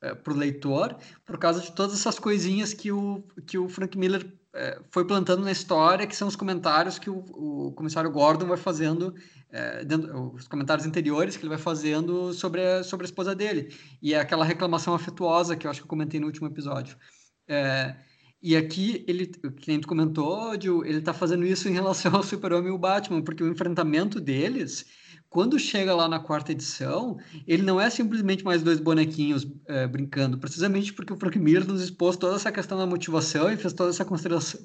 é, 0.00 0.14
para 0.14 0.32
o 0.32 0.36
leitor, 0.36 0.96
por 1.24 1.38
causa 1.38 1.60
de 1.60 1.72
todas 1.72 1.98
essas 1.98 2.18
coisinhas 2.18 2.72
que 2.72 2.92
o, 2.92 3.22
que 3.46 3.58
o 3.58 3.68
Frank 3.68 3.96
Miller 3.98 4.26
é, 4.54 4.80
foi 4.90 5.04
plantando 5.04 5.44
na 5.44 5.52
história, 5.52 6.06
que 6.06 6.16
são 6.16 6.28
os 6.28 6.36
comentários 6.36 6.98
que 6.98 7.10
o, 7.10 7.18
o 7.18 7.72
comissário 7.72 8.10
Gordon 8.10 8.46
vai 8.46 8.56
fazendo, 8.56 9.14
é, 9.50 9.84
dentro, 9.84 10.34
os 10.34 10.48
comentários 10.48 10.86
anteriores 10.86 11.36
que 11.36 11.42
ele 11.42 11.50
vai 11.50 11.58
fazendo 11.58 12.32
sobre 12.32 12.64
a, 12.64 12.82
sobre 12.82 13.04
a 13.04 13.08
esposa 13.08 13.34
dele. 13.34 13.74
E 14.00 14.14
é 14.14 14.20
aquela 14.20 14.44
reclamação 14.44 14.94
afetuosa 14.94 15.56
que 15.56 15.66
eu 15.66 15.70
acho 15.70 15.80
que 15.80 15.84
eu 15.84 15.90
comentei 15.90 16.18
no 16.18 16.26
último 16.26 16.46
episódio. 16.46 16.96
É, 17.46 17.96
e 18.40 18.56
aqui, 18.56 19.04
ele, 19.08 19.26
que 19.26 19.68
nem 19.68 19.80
comentou, 19.80 20.54
ele 20.54 20.98
está 20.98 21.12
fazendo 21.12 21.44
isso 21.44 21.68
em 21.68 21.72
relação 21.72 22.14
ao 22.14 22.22
Super-Homem 22.22 22.70
e 22.70 22.74
o 22.74 22.78
Batman, 22.78 23.22
porque 23.22 23.42
o 23.42 23.50
enfrentamento 23.50 24.20
deles 24.20 24.86
quando 25.30 25.58
chega 25.58 25.94
lá 25.94 26.08
na 26.08 26.18
quarta 26.18 26.52
edição, 26.52 27.18
ele 27.46 27.62
não 27.62 27.80
é 27.80 27.90
simplesmente 27.90 28.44
mais 28.44 28.62
dois 28.62 28.80
bonequinhos 28.80 29.46
é, 29.66 29.86
brincando, 29.86 30.38
precisamente 30.38 30.92
porque 30.92 31.12
o 31.12 31.16
Frank 31.16 31.38
Miller 31.38 31.66
nos 31.66 31.82
expôs 31.82 32.16
toda 32.16 32.36
essa 32.36 32.50
questão 32.50 32.78
da 32.78 32.86
motivação 32.86 33.50
e 33.52 33.56
fez 33.56 33.72
toda 33.74 33.90
essa 33.90 34.04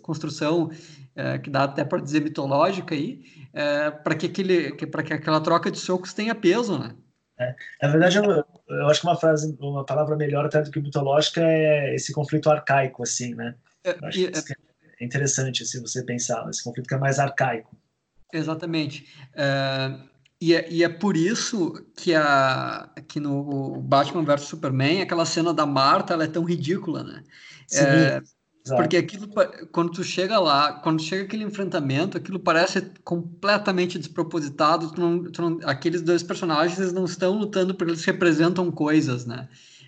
construção 0.02 0.72
é, 1.15 1.38
que 1.38 1.49
dá 1.49 1.65
até 1.65 1.84
para 1.84 2.02
dizer 2.02 2.22
mitológica 2.22 2.95
aí, 2.95 3.22
é, 3.53 3.91
para 3.91 4.15
que, 4.15 4.27
aquele, 4.27 4.72
que, 4.72 4.85
que 4.85 5.14
aquela 5.14 5.41
troca 5.41 5.69
de 5.69 5.77
socos 5.77 6.14
tenha 6.14 6.34
peso, 6.34 6.80
né? 6.80 6.95
É, 7.40 7.56
na 7.81 7.90
verdade, 7.90 8.18
eu, 8.18 8.45
eu, 8.69 8.88
acho 8.88 9.02
que 9.02 9.07
uma 9.07 9.18
frase, 9.18 9.57
uma 9.60 9.85
palavra 9.85 10.15
melhor 10.15 10.45
até 10.45 10.61
do 10.61 10.72
que 10.72 10.80
mitológica 10.80 11.41
é 11.41 11.94
esse 11.95 12.14
conflito 12.14 12.49
arcaico, 12.49 13.03
assim, 13.03 13.34
né? 13.35 13.56
É, 13.84 13.98
e, 14.15 14.27
é 14.27 15.03
interessante, 15.03 15.65
se 15.65 15.77
assim, 15.77 15.85
você 15.85 16.06
pensar, 16.06 16.48
esse 16.49 16.64
conflito 16.64 16.88
que 16.88 16.94
é 16.94 16.98
mais 16.98 17.19
arcaico. 17.19 17.76
Exatamente. 18.31 19.06
É, 19.35 20.12
e 20.44 20.53
é, 20.53 20.68
e 20.70 20.84
é 20.84 20.90
por 20.90 21.15
isso 21.15 21.74
que, 21.95 22.14
a, 22.14 22.90
que 23.07 23.18
no 23.18 23.80
Batman 23.82 24.26
vs 24.26 24.41
Superman, 24.41 25.02
aquela 25.02 25.26
cena 25.26 25.53
da 25.53 25.65
Marta 25.65 26.14
ela 26.14 26.26
é 26.26 26.28
tão 26.28 26.44
ridícula, 26.44 27.02
né? 27.02 27.24
Sim, 27.65 27.80
é, 27.80 28.22
porque 28.76 28.98
aquilo, 28.98 29.30
quando 29.72 29.94
tu 29.94 30.03
chega 30.03 30.38
lá, 30.40 30.74
quando 30.74 31.02
chega 31.02 31.24
aquele 31.24 31.45
enfrentamento, 31.45 32.18
aquilo 32.18 32.38
parece 32.40 32.82
completamente 33.06 33.98
despropositado. 33.98 34.91
Tu 34.91 34.99
não, 34.99 35.24
tu 35.32 35.41
não, 35.41 35.60
aqueles 35.64 36.02
dois 36.02 36.22
personagens 36.22 36.78
eles 36.78 36.91
não 36.91 37.06
estão 37.06 37.38
lutando 37.38 37.74
porque 37.74 37.91
eles 37.91 38.03
representam 38.03 38.70
coisas, 38.70 39.26
né? 39.26 39.48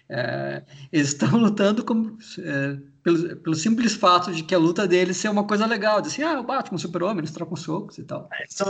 É, 0.09 0.63
eles 0.91 1.09
estão 1.13 1.37
lutando 1.37 1.83
como, 1.83 2.17
é, 2.39 2.77
pelo, 3.03 3.35
pelo, 3.37 3.55
simples 3.55 3.93
fato 3.93 4.31
de 4.31 4.43
que 4.43 4.53
a 4.53 4.57
luta 4.57 4.87
deles 4.87 5.17
ser 5.17 5.29
uma 5.29 5.45
coisa 5.45 5.65
legal, 5.65 6.01
de 6.01 6.07
assim, 6.07 6.23
ah, 6.23 6.39
o 6.39 6.43
Batman, 6.43 6.75
o 6.75 6.79
super-homem, 6.79 7.19
eles 7.19 7.31
trocam 7.31 7.55
socos 7.55 7.97
e 7.97 8.03
tal. 8.03 8.29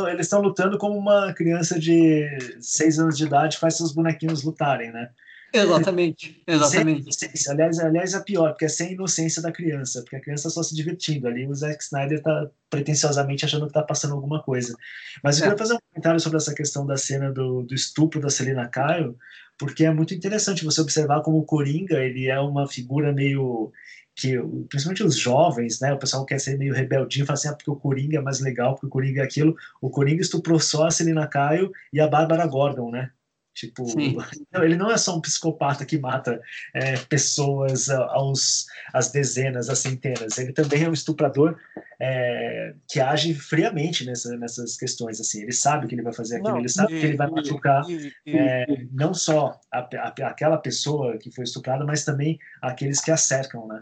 Eles 0.10 0.26
estão 0.26 0.42
lutando 0.42 0.78
como 0.78 0.98
uma 0.98 1.34
criança 1.34 1.80
de 1.80 2.28
seis 2.60 3.00
anos 3.00 3.18
de 3.18 3.26
idade 3.26 3.58
faz 3.58 3.76
seus 3.76 3.92
bonequinhos 3.92 4.44
lutarem, 4.44 4.92
né? 4.92 5.10
Exatamente, 5.54 6.42
exatamente. 6.48 7.16
Sem, 7.16 7.30
aliás, 7.54 7.80
aliás, 7.80 8.14
é 8.14 8.20
pior, 8.20 8.50
porque 8.50 8.66
é 8.66 8.70
sem 8.70 8.94
inocência 8.94 9.42
da 9.42 9.52
criança, 9.52 10.02
porque 10.02 10.18
a 10.18 10.22
criança 10.22 10.50
só 10.50 10.62
se 10.62 10.76
divertindo. 10.76 11.28
Ali 11.28 11.48
o 11.48 11.56
Zack 11.56 11.82
Snyder 11.84 12.22
tá 12.22 12.50
pretensiosamente 12.70 13.46
achando 13.46 13.68
que 13.68 13.74
tá 13.74 13.82
passando 13.82 14.16
alguma 14.16 14.42
coisa. 14.44 14.76
Mas 15.24 15.38
eu 15.38 15.46
é. 15.46 15.48
queria 15.48 15.58
fazer 15.58 15.76
um 15.76 15.80
comentário 15.92 16.20
sobre 16.20 16.38
essa 16.38 16.54
questão 16.54 16.86
da 16.86 16.98
cena 16.98 17.32
do, 17.32 17.64
do 17.64 17.74
estupro 17.74 18.20
da 18.20 18.30
Selina 18.30 18.70
Kyle, 18.70 19.16
porque 19.58 19.86
é 19.86 19.92
muito 19.92 20.14
interessante 20.14 20.66
você 20.66 20.82
observar 20.82 21.22
como 21.22 21.38
o 21.38 21.46
Coringa 21.46 22.00
ele 22.00 22.28
é 22.28 22.40
uma 22.40 22.68
figura 22.68 23.12
meio 23.14 23.72
que 24.16 24.38
principalmente 24.70 25.04
os 25.04 25.18
jovens, 25.18 25.82
né, 25.82 25.94
o 25.94 26.00
pessoal 26.00 26.26
quer 26.26 26.40
ser 26.40 26.58
meio 26.58 26.74
rebeldinho, 26.74 27.26
fala 27.26 27.38
assim, 27.38 27.50
ah, 27.50 27.54
porque 27.54 27.70
o 27.70 27.76
Coringa 27.76 28.18
é 28.18 28.22
mais 28.22 28.40
legal, 28.40 28.74
porque 28.74 28.88
o 28.88 28.90
Coringa 28.90 29.22
é 29.22 29.26
aquilo. 29.26 29.58
O 29.82 29.90
Coringa 29.90 30.22
estuprou 30.22 30.58
só 30.58 30.88
a 30.88 30.92
Selina 30.92 31.28
Caio 31.28 31.72
e 31.92 32.00
a 32.00 32.08
Bárbara 32.08 32.48
Gordon, 32.48 32.92
né? 32.92 33.12
Tipo, 33.56 33.86
ele 34.62 34.76
não 34.76 34.92
é 34.92 34.98
só 34.98 35.16
um 35.16 35.22
psicopata 35.22 35.86
que 35.86 35.98
mata 35.98 36.42
é, 36.74 36.98
pessoas 36.98 37.90
aos 37.90 38.66
às 38.94 39.12
dezenas, 39.12 39.70
às 39.70 39.80
centenas. 39.80 40.38
Ele 40.38 40.52
também 40.52 40.84
é 40.84 40.90
um 40.90 40.94
estuprador 40.94 41.58
é, 42.00 42.76
que 42.88 43.00
age 43.00 43.34
friamente 43.34 44.06
nessa, 44.06 44.36
nessas 44.38 44.76
questões. 44.76 45.22
Assim, 45.22 45.42
ele 45.42 45.54
sabe 45.54 45.88
que 45.88 45.96
ele 45.96 46.02
vai 46.02 46.14
fazer 46.14 46.36
aquilo, 46.36 46.52
não, 46.52 46.60
ele 46.60 46.70
sabe 46.70 46.96
e, 46.96 47.00
que 47.00 47.06
ele 47.06 47.18
vai 47.18 47.30
machucar 47.30 47.90
e, 47.90 48.12
e, 48.26 48.38
é, 48.38 48.66
não 48.92 49.14
só 49.14 49.58
a, 49.72 49.80
a, 49.80 50.08
aquela 50.28 50.58
pessoa 50.58 51.18
que 51.18 51.32
foi 51.32 51.46
estuprada, 51.46 51.86
mas 51.86 52.04
também 52.04 52.38
aqueles 52.62 53.00
que 53.00 53.10
a 53.10 53.18
cercam, 53.18 53.66
né? 53.68 53.82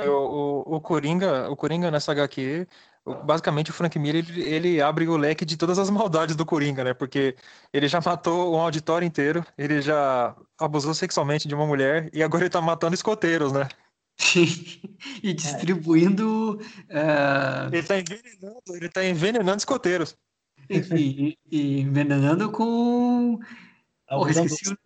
O, 0.00 0.64
o, 0.70 0.76
o 0.76 0.80
Coringa, 0.80 1.50
o 1.50 1.56
Coringa 1.56 1.90
nessa 1.90 2.12
HQ, 2.12 2.66
basicamente 3.14 3.70
o 3.70 3.74
Frank 3.74 3.98
Miller 3.98 4.24
ele, 4.28 4.42
ele, 4.42 4.80
abre 4.80 5.06
o 5.08 5.16
leque 5.16 5.44
de 5.44 5.56
todas 5.56 5.78
as 5.78 5.90
maldades 5.90 6.36
do 6.36 6.46
Coringa, 6.46 6.84
né? 6.84 6.94
Porque 6.94 7.36
ele 7.72 7.88
já 7.88 8.00
matou 8.00 8.54
um 8.54 8.58
auditório 8.58 9.06
inteiro, 9.06 9.44
ele 9.56 9.80
já 9.80 10.34
abusou 10.58 10.94
sexualmente 10.94 11.48
de 11.48 11.54
uma 11.54 11.66
mulher 11.66 12.10
e 12.12 12.22
agora 12.22 12.44
ele 12.44 12.50
tá 12.50 12.60
matando 12.60 12.94
escoteiros, 12.94 13.52
né? 13.52 13.68
e 15.22 15.32
distribuindo. 15.32 16.60
É... 16.88 17.68
Ele 17.72 17.82
tá 17.82 17.98
envenenando, 17.98 18.62
ele 18.70 18.88
tá 18.88 19.04
envenenando 19.04 19.58
escoteiros. 19.58 20.16
E, 20.68 21.38
e 21.50 21.80
envenenando 21.80 22.50
com. 22.50 23.38
Oh, 24.10 24.28
esqueci. 24.28 24.76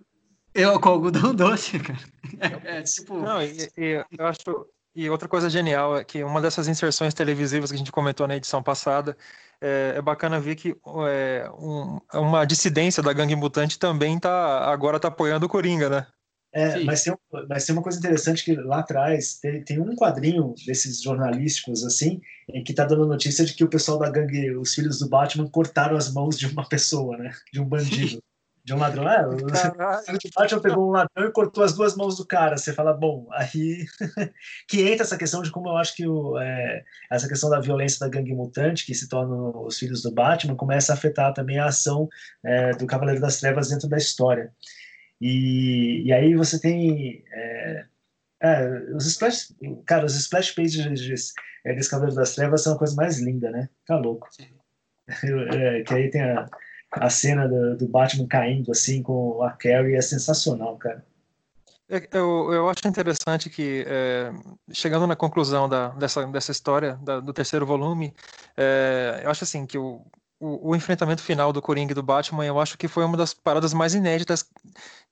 Eu, 0.54 0.78
com 0.78 0.88
algodão 0.90 1.34
doce, 1.34 1.78
cara. 1.78 1.98
É, 2.40 2.78
é 2.78 2.82
tipo. 2.82 3.18
Não, 3.20 3.42
e, 3.42 3.68
e, 3.76 4.04
eu 4.18 4.26
acho. 4.26 4.66
E 4.94 5.08
outra 5.08 5.28
coisa 5.28 5.48
genial 5.48 5.96
é 5.96 6.04
que 6.04 6.22
uma 6.22 6.40
dessas 6.40 6.68
inserções 6.68 7.14
televisivas 7.14 7.70
que 7.70 7.76
a 7.76 7.78
gente 7.78 7.92
comentou 7.92 8.28
na 8.28 8.36
edição 8.36 8.62
passada, 8.62 9.16
é, 9.60 9.94
é 9.96 10.02
bacana 10.02 10.38
ver 10.38 10.56
que 10.56 10.76
é, 11.08 11.50
um, 11.58 11.98
uma 12.12 12.44
dissidência 12.44 13.02
da 13.02 13.12
gangue 13.12 13.34
mutante 13.34 13.78
também 13.78 14.18
tá, 14.18 14.70
agora 14.70 14.96
está 14.96 15.08
apoiando 15.08 15.46
o 15.46 15.48
Coringa, 15.48 15.88
né? 15.88 16.06
É, 16.54 16.84
mas 16.84 17.02
tem, 17.02 17.14
mas 17.48 17.64
tem 17.64 17.74
uma 17.74 17.82
coisa 17.82 17.98
interessante 17.98 18.44
que 18.44 18.54
lá 18.54 18.80
atrás 18.80 19.38
tem, 19.40 19.64
tem 19.64 19.80
um 19.80 19.96
quadrinho 19.96 20.54
desses 20.66 21.00
jornalísticos 21.00 21.82
assim, 21.82 22.20
em 22.50 22.62
que 22.62 22.72
está 22.72 22.84
dando 22.84 23.06
notícia 23.06 23.42
de 23.42 23.54
que 23.54 23.64
o 23.64 23.70
pessoal 23.70 23.98
da 23.98 24.10
gangue, 24.10 24.54
os 24.54 24.74
filhos 24.74 24.98
do 24.98 25.08
Batman, 25.08 25.48
cortaram 25.48 25.96
as 25.96 26.12
mãos 26.12 26.38
de 26.38 26.46
uma 26.46 26.68
pessoa, 26.68 27.16
né? 27.16 27.32
De 27.50 27.58
um 27.58 27.64
bandido 27.64 28.22
de 28.64 28.72
um 28.72 28.78
ladrão. 28.78 29.08
É, 29.08 29.26
o 29.26 29.36
Batman 30.36 30.60
pegou 30.60 30.88
um 30.88 30.92
ladrão 30.92 31.26
e 31.26 31.32
cortou 31.32 31.64
as 31.64 31.74
duas 31.74 31.96
mãos 31.96 32.16
do 32.16 32.26
cara. 32.26 32.56
Você 32.56 32.72
fala, 32.72 32.92
bom, 32.92 33.26
aí 33.32 33.84
que 34.68 34.82
entra 34.82 35.02
essa 35.02 35.18
questão 35.18 35.42
de 35.42 35.50
como 35.50 35.68
eu 35.68 35.76
acho 35.76 35.94
que 35.96 36.06
o, 36.06 36.38
é, 36.38 36.84
essa 37.10 37.28
questão 37.28 37.50
da 37.50 37.60
violência 37.60 37.98
da 38.00 38.08
gangue 38.08 38.34
mutante, 38.34 38.86
que 38.86 38.94
se 38.94 39.08
tornam 39.08 39.64
os 39.64 39.78
filhos 39.78 40.02
do 40.02 40.12
Batman, 40.12 40.54
começa 40.54 40.92
a 40.92 40.94
afetar 40.94 41.32
também 41.34 41.58
a 41.58 41.66
ação 41.66 42.08
é, 42.44 42.70
do 42.72 42.86
Cavaleiro 42.86 43.20
das 43.20 43.40
Trevas 43.40 43.68
dentro 43.68 43.88
da 43.88 43.96
história. 43.96 44.52
E, 45.20 46.02
e 46.04 46.12
aí 46.12 46.34
você 46.34 46.60
tem. 46.60 47.24
É, 47.32 47.84
é, 48.42 48.68
os 48.94 49.06
splash, 49.06 49.54
cara, 49.86 50.04
os 50.04 50.16
splash 50.16 50.52
pages 50.52 51.34
é, 51.64 51.74
desse 51.74 51.90
Cavaleiro 51.90 52.16
das 52.16 52.34
Trevas 52.34 52.62
são 52.62 52.74
a 52.74 52.78
coisa 52.78 52.94
mais 52.94 53.20
linda, 53.20 53.50
né? 53.50 53.68
Tá 53.86 53.96
louco. 53.96 54.28
É, 55.12 55.82
que 55.82 55.92
aí 55.92 56.08
tem 56.08 56.22
a, 56.22 56.48
a 56.92 57.08
cena 57.08 57.48
do, 57.48 57.76
do, 57.76 57.88
Batman 57.88 58.26
caindo 58.26 58.70
assim 58.70 59.02
com 59.02 59.42
a 59.42 59.50
Carrie 59.50 59.96
é 59.96 60.02
sensacional, 60.02 60.76
cara. 60.76 61.04
Eu, 62.10 62.52
eu 62.52 62.70
acho 62.70 62.86
interessante 62.88 63.50
que, 63.50 63.84
é, 63.86 64.32
chegando 64.72 65.06
na 65.06 65.14
conclusão 65.14 65.68
da, 65.68 65.88
dessa, 65.88 66.26
dessa 66.26 66.50
história, 66.50 66.98
da, 67.02 67.20
do 67.20 67.32
terceiro 67.32 67.66
volume, 67.66 68.14
é, 68.56 69.20
eu 69.22 69.30
acho 69.30 69.44
assim 69.44 69.66
que 69.66 69.76
o, 69.76 70.00
o, 70.40 70.70
o, 70.70 70.76
enfrentamento 70.76 71.22
final 71.22 71.52
do 71.52 71.60
Coringa 71.60 71.92
e 71.92 71.94
do 71.94 72.02
Batman, 72.02 72.46
eu 72.46 72.58
acho 72.58 72.78
que 72.78 72.88
foi 72.88 73.04
uma 73.04 73.16
das 73.16 73.34
paradas 73.34 73.74
mais 73.74 73.94
inéditas 73.94 74.44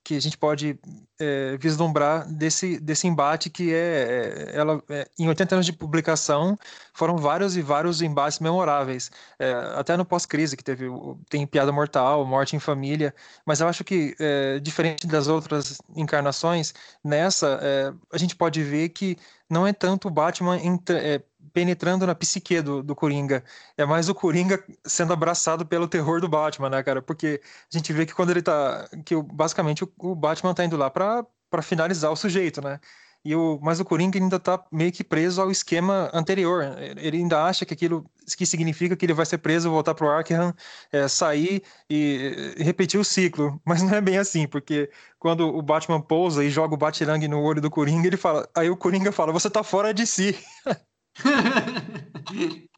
que 0.03 0.15
a 0.15 0.19
gente 0.19 0.37
pode 0.37 0.79
é, 1.19 1.57
vislumbrar 1.57 2.27
desse, 2.31 2.79
desse 2.79 3.07
embate 3.07 3.49
que 3.49 3.73
é, 3.73 4.49
é 4.51 4.57
ela 4.57 4.81
é, 4.89 5.07
em 5.19 5.27
80 5.27 5.55
anos 5.55 5.65
de 5.65 5.73
publicação 5.73 6.57
foram 6.93 7.17
vários 7.17 7.55
e 7.55 7.61
vários 7.61 8.01
embates 8.01 8.39
memoráveis 8.39 9.11
é, 9.37 9.51
até 9.75 9.95
no 9.95 10.05
pós-crise 10.05 10.57
que 10.57 10.63
teve 10.63 10.87
tem 11.29 11.45
piada 11.45 11.71
mortal 11.71 12.25
morte 12.25 12.55
em 12.55 12.59
família 12.59 13.13
mas 13.45 13.61
eu 13.61 13.67
acho 13.67 13.83
que 13.83 14.15
é, 14.19 14.59
diferente 14.59 15.05
das 15.05 15.27
outras 15.27 15.77
encarnações 15.95 16.73
nessa 17.03 17.59
é, 17.61 17.93
a 18.11 18.17
gente 18.17 18.35
pode 18.35 18.63
ver 18.63 18.89
que 18.89 19.17
não 19.49 19.67
é 19.67 19.73
tanto 19.73 20.07
o 20.07 20.11
Batman 20.11 20.57
entre, 20.57 21.23
penetrando 21.53 22.05
na 22.05 22.15
psique 22.15 22.61
do, 22.61 22.81
do 22.81 22.95
Coringa. 22.95 23.43
É 23.77 23.85
mais 23.85 24.09
o 24.09 24.15
Coringa 24.15 24.63
sendo 24.85 25.13
abraçado 25.13 25.65
pelo 25.65 25.87
terror 25.87 26.21
do 26.21 26.29
Batman, 26.29 26.69
né, 26.69 26.83
cara? 26.83 27.01
Porque 27.01 27.41
a 27.43 27.77
gente 27.77 27.91
vê 27.91 28.05
que 28.05 28.13
quando 28.13 28.31
ele 28.31 28.41
tá. 28.41 28.87
que 29.05 29.15
basicamente 29.21 29.83
o, 29.83 29.90
o 29.97 30.15
Batman 30.15 30.53
tá 30.53 30.65
indo 30.65 30.77
lá 30.77 30.89
pra, 30.89 31.25
pra 31.49 31.61
finalizar 31.61 32.11
o 32.11 32.15
sujeito, 32.15 32.61
né? 32.61 32.79
E 33.23 33.35
o, 33.35 33.59
mas 33.61 33.79
o 33.79 33.85
Coringa 33.85 34.17
ainda 34.17 34.37
está 34.37 34.63
meio 34.71 34.91
que 34.91 35.03
preso 35.03 35.39
ao 35.41 35.51
esquema 35.51 36.09
anterior. 36.11 36.75
Ele 36.97 37.17
ainda 37.17 37.43
acha 37.43 37.65
que 37.65 37.73
aquilo 37.73 38.03
que 38.35 38.45
significa 38.47 38.95
que 38.95 39.05
ele 39.05 39.13
vai 39.13 39.25
ser 39.25 39.37
preso, 39.37 39.69
voltar 39.69 39.93
para 39.93 40.07
o 40.07 40.09
Arkham, 40.09 40.53
é, 40.91 41.07
sair 41.07 41.61
e, 41.87 42.55
e, 42.57 42.63
repetir 42.63 42.99
o 42.99 43.03
ciclo. 43.03 43.61
Mas 43.65 43.83
não 43.83 43.93
é 43.93 44.01
bem 44.01 44.17
assim, 44.17 44.47
porque 44.47 44.89
quando 45.19 45.47
o 45.47 45.61
Batman 45.61 46.01
pousa 46.01 46.43
e 46.43 46.49
joga 46.49 46.73
o 46.73 46.77
Batirangue 46.77 47.27
no 47.27 47.41
olho 47.41 47.61
do 47.61 47.69
Coringa, 47.69 48.07
ele 48.07 48.17
fala, 48.17 48.49
aí 48.55 48.69
o 48.69 48.77
Coringa 48.77 49.11
fala: 49.11 49.31
"Você 49.31 49.47
está 49.49 49.63
fora 49.63 49.93
de 49.93 50.07
si". 50.07 50.35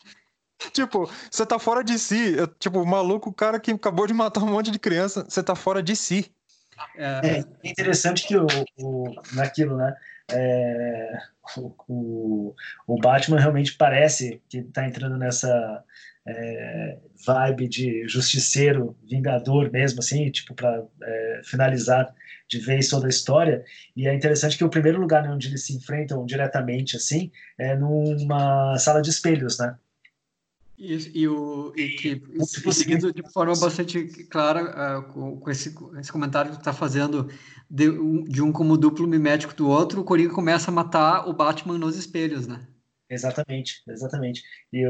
tipo, 0.74 1.10
você 1.32 1.46
tá 1.46 1.58
fora 1.58 1.84
de 1.84 1.98
si. 1.98 2.36
Tipo, 2.60 2.82
o 2.82 2.86
maluco, 2.86 3.30
o 3.30 3.34
cara 3.34 3.60
que 3.60 3.72
acabou 3.72 4.08
de 4.08 4.14
matar 4.14 4.44
um 4.44 4.48
monte 4.48 4.72
de 4.72 4.80
criança, 4.80 5.26
você 5.28 5.42
tá 5.42 5.56
fora 5.56 5.82
de 5.82 5.96
si. 5.96 6.34
É, 6.98 7.40
é 7.64 7.70
interessante 7.70 8.28
que 8.28 8.38
o, 8.38 8.48
o 8.78 9.16
naquilo, 9.34 9.78
né? 9.78 9.96
É, 10.32 11.18
o, 11.58 12.56
o, 12.88 12.98
Batman 13.00 13.40
realmente 13.40 13.74
parece 13.74 14.42
que 14.48 14.60
está 14.60 14.88
entrando 14.88 15.18
nessa 15.18 15.84
é, 16.26 16.98
vibe 17.26 17.68
de 17.68 18.08
justiceiro, 18.08 18.98
vingador 19.04 19.70
mesmo, 19.72 20.00
assim, 20.00 20.32
tipo, 20.32 20.54
para 20.54 20.84
é, 21.04 21.42
finalizar 21.44 22.14
de 22.48 22.60
vez 22.60 22.88
toda 22.88 23.08
a 23.08 23.10
história. 23.10 23.64
E 23.96 24.08
é 24.08 24.14
interessante 24.14 24.58
que 24.58 24.64
o 24.64 24.70
primeiro 24.70 25.00
lugar 25.00 25.28
onde 25.28 25.48
eles 25.48 25.66
se 25.66 25.76
enfrentam 25.76 26.26
diretamente, 26.26 26.96
assim, 26.96 27.32
é 27.58 27.76
numa 27.76 28.78
sala 28.78 29.02
de 29.02 29.10
espelhos, 29.10 29.60
né? 29.60 29.76
Isso, 30.78 31.10
e, 31.14 31.28
o, 31.28 31.72
e 31.76 31.90
que 31.90 32.22
seguindo 32.72 33.14
de 33.14 33.24
forma 33.32 33.54
bastante 33.56 34.06
clara 34.26 35.00
uh, 35.00 35.14
com, 35.14 35.40
com 35.40 35.50
esse, 35.50 35.74
esse 36.00 36.12
comentário 36.12 36.52
que 36.52 36.58
tu 36.58 36.62
está 36.62 36.74
fazendo 36.74 37.30
de, 37.70 37.86
de, 38.24 38.42
um 38.42 38.52
como 38.52 38.78
duplo 38.78 39.08
mimético 39.08 39.54
do 39.54 39.70
outro, 39.70 40.02
o 40.02 40.04
Coringa 40.04 40.34
começa 40.34 40.72
a 40.72 40.74
matar 40.74 41.28
o 41.28 41.34
Batman 41.34 41.78
nos 41.78 41.96
espelhos, 41.96 42.48
né? 42.48 42.68
Exatamente, 43.10 43.84
exatamente. 43.88 44.44
E, 44.72 44.84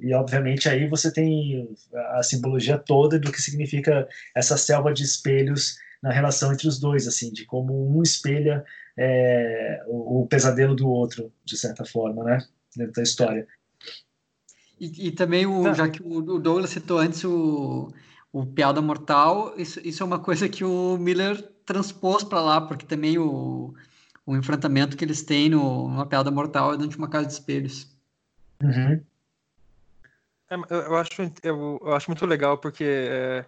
e 0.00 0.14
obviamente 0.14 0.68
aí 0.68 0.86
você 0.86 1.10
tem 1.10 1.74
a 2.12 2.22
simbologia 2.22 2.76
toda 2.76 3.18
do 3.18 3.32
que 3.32 3.40
significa 3.40 4.06
essa 4.36 4.56
selva 4.56 4.92
de 4.92 5.02
espelhos 5.02 5.76
na 6.02 6.12
relação 6.12 6.52
entre 6.52 6.68
os 6.68 6.78
dois, 6.78 7.08
assim, 7.08 7.32
de 7.32 7.46
como 7.46 7.96
um 7.96 8.02
espelha 8.02 8.62
é, 8.96 9.82
o, 9.86 10.20
o 10.22 10.26
pesadelo 10.26 10.74
do 10.74 10.86
outro, 10.86 11.32
de 11.44 11.56
certa 11.56 11.84
forma, 11.84 12.22
né? 12.22 12.38
Dentro 12.76 12.92
da 12.92 13.02
história. 13.02 13.46
E, 14.78 15.08
e 15.08 15.12
também, 15.12 15.46
o, 15.46 15.72
já 15.72 15.88
que 15.88 16.02
o 16.02 16.20
Douglas 16.38 16.70
citou 16.70 16.98
antes 16.98 17.24
o, 17.24 17.92
o 18.32 18.44
Piada 18.44 18.80
Mortal, 18.82 19.54
isso, 19.56 19.80
isso 19.86 20.02
é 20.02 20.06
uma 20.06 20.18
coisa 20.18 20.48
que 20.48 20.64
o 20.64 20.98
Miller 20.98 21.40
transpôs 21.64 22.24
para 22.24 22.40
lá, 22.40 22.60
porque 22.60 22.84
também 22.84 23.16
o, 23.18 23.74
o 24.26 24.36
enfrentamento 24.36 24.96
que 24.96 25.04
eles 25.04 25.22
têm 25.22 25.48
no, 25.48 25.88
numa 25.88 26.06
Piada 26.06 26.30
Mortal 26.30 26.74
é 26.74 26.76
dentro 26.76 26.90
de 26.90 26.98
uma 26.98 27.08
casa 27.08 27.26
de 27.26 27.32
espelhos. 27.32 27.88
Uhum. 28.62 29.00
É, 30.50 30.54
eu, 30.54 30.96
acho, 30.96 31.22
eu, 31.42 31.80
eu, 31.82 31.94
acho 31.94 32.10
muito 32.10 32.26
legal, 32.26 32.58
porque... 32.58 32.84
É, 32.84 33.44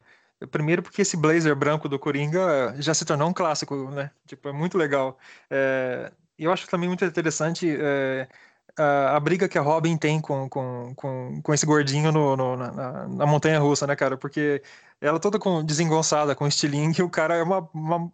primeiro 0.50 0.82
porque 0.82 1.00
esse 1.00 1.16
blazer 1.16 1.56
branco 1.56 1.88
do 1.88 1.98
Coringa 1.98 2.74
já 2.78 2.92
se 2.92 3.06
tornou 3.06 3.28
um 3.28 3.32
clássico, 3.32 3.90
né? 3.90 4.10
Tipo, 4.26 4.50
é 4.50 4.52
muito 4.52 4.76
legal. 4.76 5.18
É, 5.48 6.12
e 6.38 6.44
eu 6.44 6.52
acho 6.52 6.68
também 6.68 6.88
muito 6.88 7.04
interessante 7.04 7.74
é, 7.80 8.28
a, 8.76 9.16
a, 9.16 9.20
briga 9.20 9.48
que 9.48 9.58
a 9.58 9.62
Robin 9.62 9.96
tem 9.96 10.20
com, 10.20 10.48
com, 10.48 10.92
com, 10.94 11.40
com 11.42 11.54
esse 11.54 11.64
gordinho 11.64 12.12
no, 12.12 12.36
no 12.36 12.56
na, 12.56 13.08
na, 13.08 13.26
montanha 13.26 13.58
russa, 13.58 13.86
né, 13.86 13.96
cara? 13.96 14.16
Porque 14.16 14.62
ela 15.00 15.18
toda 15.18 15.38
com, 15.38 15.64
desengonçada, 15.64 16.34
com 16.34 16.46
estilingue, 16.46 17.00
e 17.00 17.02
o 17.04 17.10
cara 17.10 17.36
é 17.36 17.42
uma, 17.42 17.68
uma, 17.72 18.10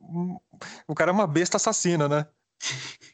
o 0.87 0.95
cara 0.95 1.11
é 1.11 1.15
uma 1.15 1.27
besta 1.27 1.57
assassina, 1.57 2.09
né? 2.09 2.27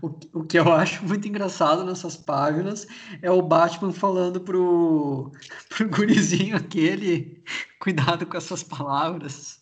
O, 0.00 0.06
o 0.32 0.44
que 0.44 0.56
eu 0.56 0.72
acho 0.72 1.04
muito 1.04 1.26
engraçado 1.26 1.84
nessas 1.84 2.16
páginas 2.16 2.86
é 3.20 3.28
o 3.32 3.42
Batman 3.42 3.92
falando 3.92 4.40
pro, 4.40 5.32
pro 5.68 5.88
gurizinho 5.88 6.56
aquele, 6.56 7.42
cuidado 7.80 8.24
com 8.26 8.36
essas 8.36 8.62
palavras. 8.62 9.60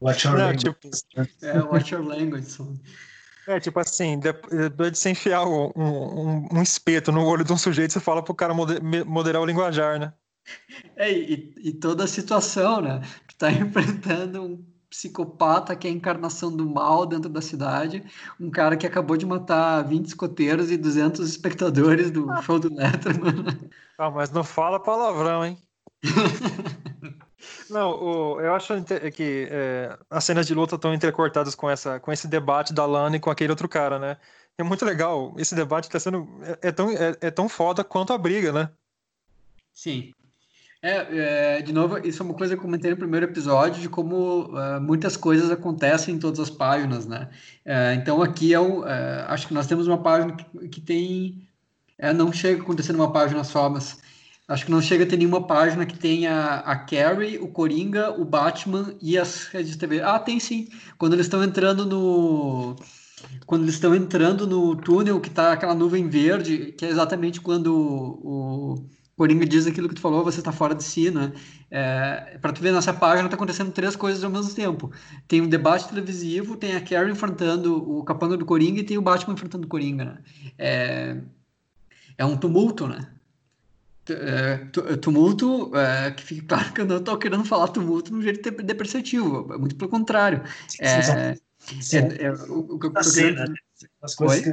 Watch 0.00 0.26
your 0.26 0.36
Não, 0.36 0.46
language. 0.46 0.64
Tipo, 0.64 0.90
é, 1.42 1.60
watch 1.60 1.94
your 1.94 2.04
language. 2.04 2.58
É, 3.48 3.58
tipo 3.58 3.80
assim, 3.80 4.18
depois 4.18 4.92
de 4.92 4.98
você 4.98 5.08
enfiar 5.08 5.42
um, 5.46 5.72
um, 5.74 6.48
um, 6.52 6.62
espeto 6.62 7.10
no 7.10 7.24
olho 7.24 7.42
de 7.42 7.50
um 7.50 7.56
sujeito, 7.56 7.94
você 7.94 7.98
fala 7.98 8.22
pro 8.22 8.34
cara 8.34 8.52
moderar 8.52 9.40
o 9.40 9.46
linguajar, 9.46 9.98
né? 9.98 10.12
É, 10.94 11.10
e, 11.10 11.54
e 11.56 11.72
toda 11.72 12.04
a 12.04 12.06
situação, 12.06 12.82
né? 12.82 13.00
Tu 13.26 13.36
tá 13.38 13.48
enfrentando 13.50 14.42
um 14.42 14.62
psicopata 14.90 15.74
que 15.74 15.88
é 15.88 15.90
a 15.90 15.94
encarnação 15.94 16.54
do 16.54 16.68
mal 16.68 17.06
dentro 17.06 17.30
da 17.30 17.40
cidade, 17.40 18.04
um 18.38 18.50
cara 18.50 18.76
que 18.76 18.86
acabou 18.86 19.16
de 19.16 19.24
matar 19.24 19.80
20 19.82 20.04
escoteiros 20.04 20.70
e 20.70 20.76
200 20.76 21.26
espectadores 21.26 22.10
do 22.10 22.30
ah. 22.30 22.42
show 22.42 22.58
do 22.58 22.74
Letterman. 22.74 23.46
Ah, 23.96 24.10
mas 24.10 24.30
não 24.30 24.44
fala 24.44 24.78
palavrão, 24.78 25.42
hein? 25.42 25.58
Não, 27.70 27.90
o, 27.90 28.40
eu 28.40 28.54
acho 28.54 28.74
que 29.14 29.48
é, 29.50 29.98
as 30.10 30.24
cenas 30.24 30.46
de 30.46 30.54
luta 30.54 30.76
estão 30.76 30.94
entrecortadas 30.94 31.54
com, 31.54 31.68
essa, 31.68 32.00
com 32.00 32.10
esse 32.12 32.26
debate 32.26 32.72
da 32.72 32.86
Lana 32.86 33.16
e 33.16 33.20
com 33.20 33.30
aquele 33.30 33.50
outro 33.50 33.68
cara, 33.68 33.98
né? 33.98 34.16
É 34.58 34.64
muito 34.64 34.84
legal. 34.84 35.34
Esse 35.38 35.54
debate 35.54 35.84
está 35.84 36.00
sendo. 36.00 36.28
É, 36.42 36.68
é 36.68 36.72
tão, 36.72 36.90
é, 36.90 37.16
é, 37.20 37.30
tão 37.30 37.48
foda 37.48 37.84
quanto 37.84 38.12
a 38.12 38.18
briga, 38.18 38.52
né? 38.52 38.68
Sim. 39.72 40.12
É, 40.82 41.56
é, 41.58 41.62
de 41.62 41.72
novo, 41.72 41.98
isso 41.98 42.22
é 42.22 42.26
uma 42.26 42.34
coisa 42.34 42.54
que 42.54 42.58
eu 42.58 42.62
comentei 42.64 42.90
no 42.90 42.96
primeiro 42.96 43.26
episódio, 43.26 43.80
de 43.80 43.88
como 43.88 44.46
uh, 44.46 44.80
muitas 44.80 45.16
coisas 45.16 45.50
acontecem 45.50 46.14
em 46.14 46.18
todas 46.18 46.38
as 46.38 46.50
páginas, 46.50 47.04
né? 47.04 47.28
Então 47.94 48.22
aqui 48.22 48.54
é 48.54 48.60
um, 48.60 48.84
acho 49.26 49.48
que 49.48 49.54
nós 49.54 49.66
temos 49.66 49.88
uma 49.88 50.00
página 50.00 50.36
que, 50.36 50.68
que 50.68 50.80
tem, 50.80 51.48
não 52.14 52.32
chega 52.32 52.60
a 52.60 52.62
acontecer 52.62 52.92
numa 52.92 53.12
página 53.12 53.42
só, 53.42 53.68
mas 53.68 54.00
Acho 54.48 54.64
que 54.64 54.70
não 54.70 54.80
chega 54.80 55.04
a 55.04 55.06
ter 55.06 55.18
nenhuma 55.18 55.46
página 55.46 55.84
que 55.84 55.98
tenha 55.98 56.54
a 56.60 56.74
Carrie, 56.74 57.38
o 57.38 57.48
Coringa, 57.48 58.10
o 58.18 58.24
Batman 58.24 58.94
e 59.00 59.18
as 59.18 59.44
redes 59.48 59.72
de 59.72 59.78
TV. 59.78 60.00
Ah, 60.00 60.18
tem 60.18 60.40
sim. 60.40 60.68
Quando 60.96 61.12
eles 61.12 61.26
estão 61.26 61.44
entrando 61.44 61.84
no. 61.84 62.74
Quando 63.44 63.64
eles 63.64 63.74
estão 63.74 63.94
entrando 63.94 64.46
no 64.46 64.74
túnel, 64.74 65.20
que 65.20 65.28
tá 65.28 65.52
aquela 65.52 65.74
nuvem 65.74 66.08
verde, 66.08 66.72
que 66.78 66.84
é 66.86 66.88
exatamente 66.88 67.42
quando 67.42 67.74
o, 67.74 68.86
Coringa 69.18 69.44
diz 69.44 69.66
aquilo 69.66 69.88
que 69.88 69.96
tu 69.96 70.00
falou, 70.00 70.24
você 70.24 70.40
tá 70.40 70.52
fora 70.52 70.74
de 70.74 70.84
si, 70.84 71.10
né? 71.10 71.32
É, 71.70 72.38
para 72.40 72.52
tu 72.52 72.62
ver 72.62 72.72
nessa 72.72 72.94
página 72.94 73.28
tá 73.28 73.34
acontecendo 73.34 73.72
três 73.72 73.96
coisas 73.96 74.24
ao 74.24 74.30
mesmo 74.30 74.54
tempo. 74.54 74.90
Tem 75.26 75.42
um 75.42 75.48
debate 75.48 75.88
televisivo, 75.88 76.56
tem 76.56 76.74
a 76.74 76.80
Carrie 76.80 77.10
enfrentando 77.12 77.76
o 77.76 78.02
capanga 78.04 78.36
do 78.36 78.46
Coringa 78.46 78.80
e 78.80 78.84
tem 78.84 78.96
o 78.96 79.02
Batman 79.02 79.34
enfrentando 79.34 79.66
o 79.66 79.68
Coringa, 79.68 80.04
né? 80.04 80.18
É, 80.56 81.16
é 82.16 82.24
um 82.24 82.36
tumulto, 82.36 82.86
né? 82.86 83.17
É, 84.12 84.92
é, 84.92 84.96
tumulto, 84.96 85.70
é, 85.76 86.10
que 86.10 86.22
fique 86.22 86.42
claro 86.42 86.72
que 86.72 86.80
eu 86.80 86.86
não 86.86 86.98
estou 86.98 87.18
querendo 87.18 87.44
falar 87.44 87.68
tumulto 87.68 88.12
no 88.12 88.22
jeito 88.22 88.50
depreciativo, 88.62 89.46
muito 89.58 89.76
pelo 89.76 89.90
contrário. 89.90 90.42
É, 90.80 91.34
o, 92.48 92.78
que 92.78 93.02
cena, 93.04 93.46
né? 93.46 93.54
As 94.00 94.14
coisas 94.14 94.40
que, 94.40 94.50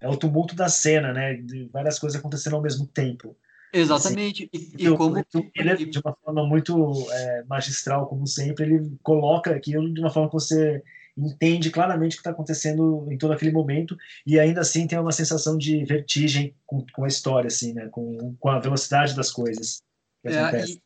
é 0.00 0.08
o 0.08 0.16
tumulto 0.16 0.54
da 0.54 0.68
cena, 0.68 1.12
né? 1.12 1.34
De 1.34 1.68
várias 1.72 1.98
coisas 1.98 2.18
acontecendo 2.18 2.56
ao 2.56 2.62
mesmo 2.62 2.86
tempo. 2.86 3.36
Exatamente. 3.72 4.50
Assim, 4.52 4.72
e, 4.78 4.86
e, 4.86 4.96
como 4.96 5.16
ele 5.54 5.86
de 5.86 5.98
uma 5.98 6.14
forma 6.24 6.46
muito 6.46 6.92
é, 7.10 7.44
magistral, 7.44 8.06
como 8.06 8.26
sempre, 8.26 8.64
ele 8.64 8.98
coloca 9.02 9.50
aquilo 9.50 9.92
de 9.92 10.00
uma 10.00 10.10
forma 10.10 10.28
que 10.28 10.34
você 10.34 10.82
entende 11.16 11.70
claramente 11.70 12.12
o 12.12 12.16
que 12.16 12.20
está 12.20 12.30
acontecendo 12.30 13.06
em 13.10 13.18
todo 13.18 13.32
aquele 13.32 13.52
momento 13.52 13.96
e 14.26 14.38
ainda 14.38 14.60
assim 14.60 14.86
tem 14.86 14.98
uma 14.98 15.12
sensação 15.12 15.56
de 15.56 15.84
vertigem 15.84 16.54
com, 16.66 16.84
com 16.92 17.04
a 17.04 17.08
história, 17.08 17.48
assim, 17.48 17.72
né? 17.72 17.88
Com, 17.90 18.34
com 18.38 18.48
a 18.48 18.58
velocidade 18.58 19.14
das 19.14 19.30
coisas 19.30 19.82
que 20.22 20.28
é, 20.28 20.64
e, 20.66 20.80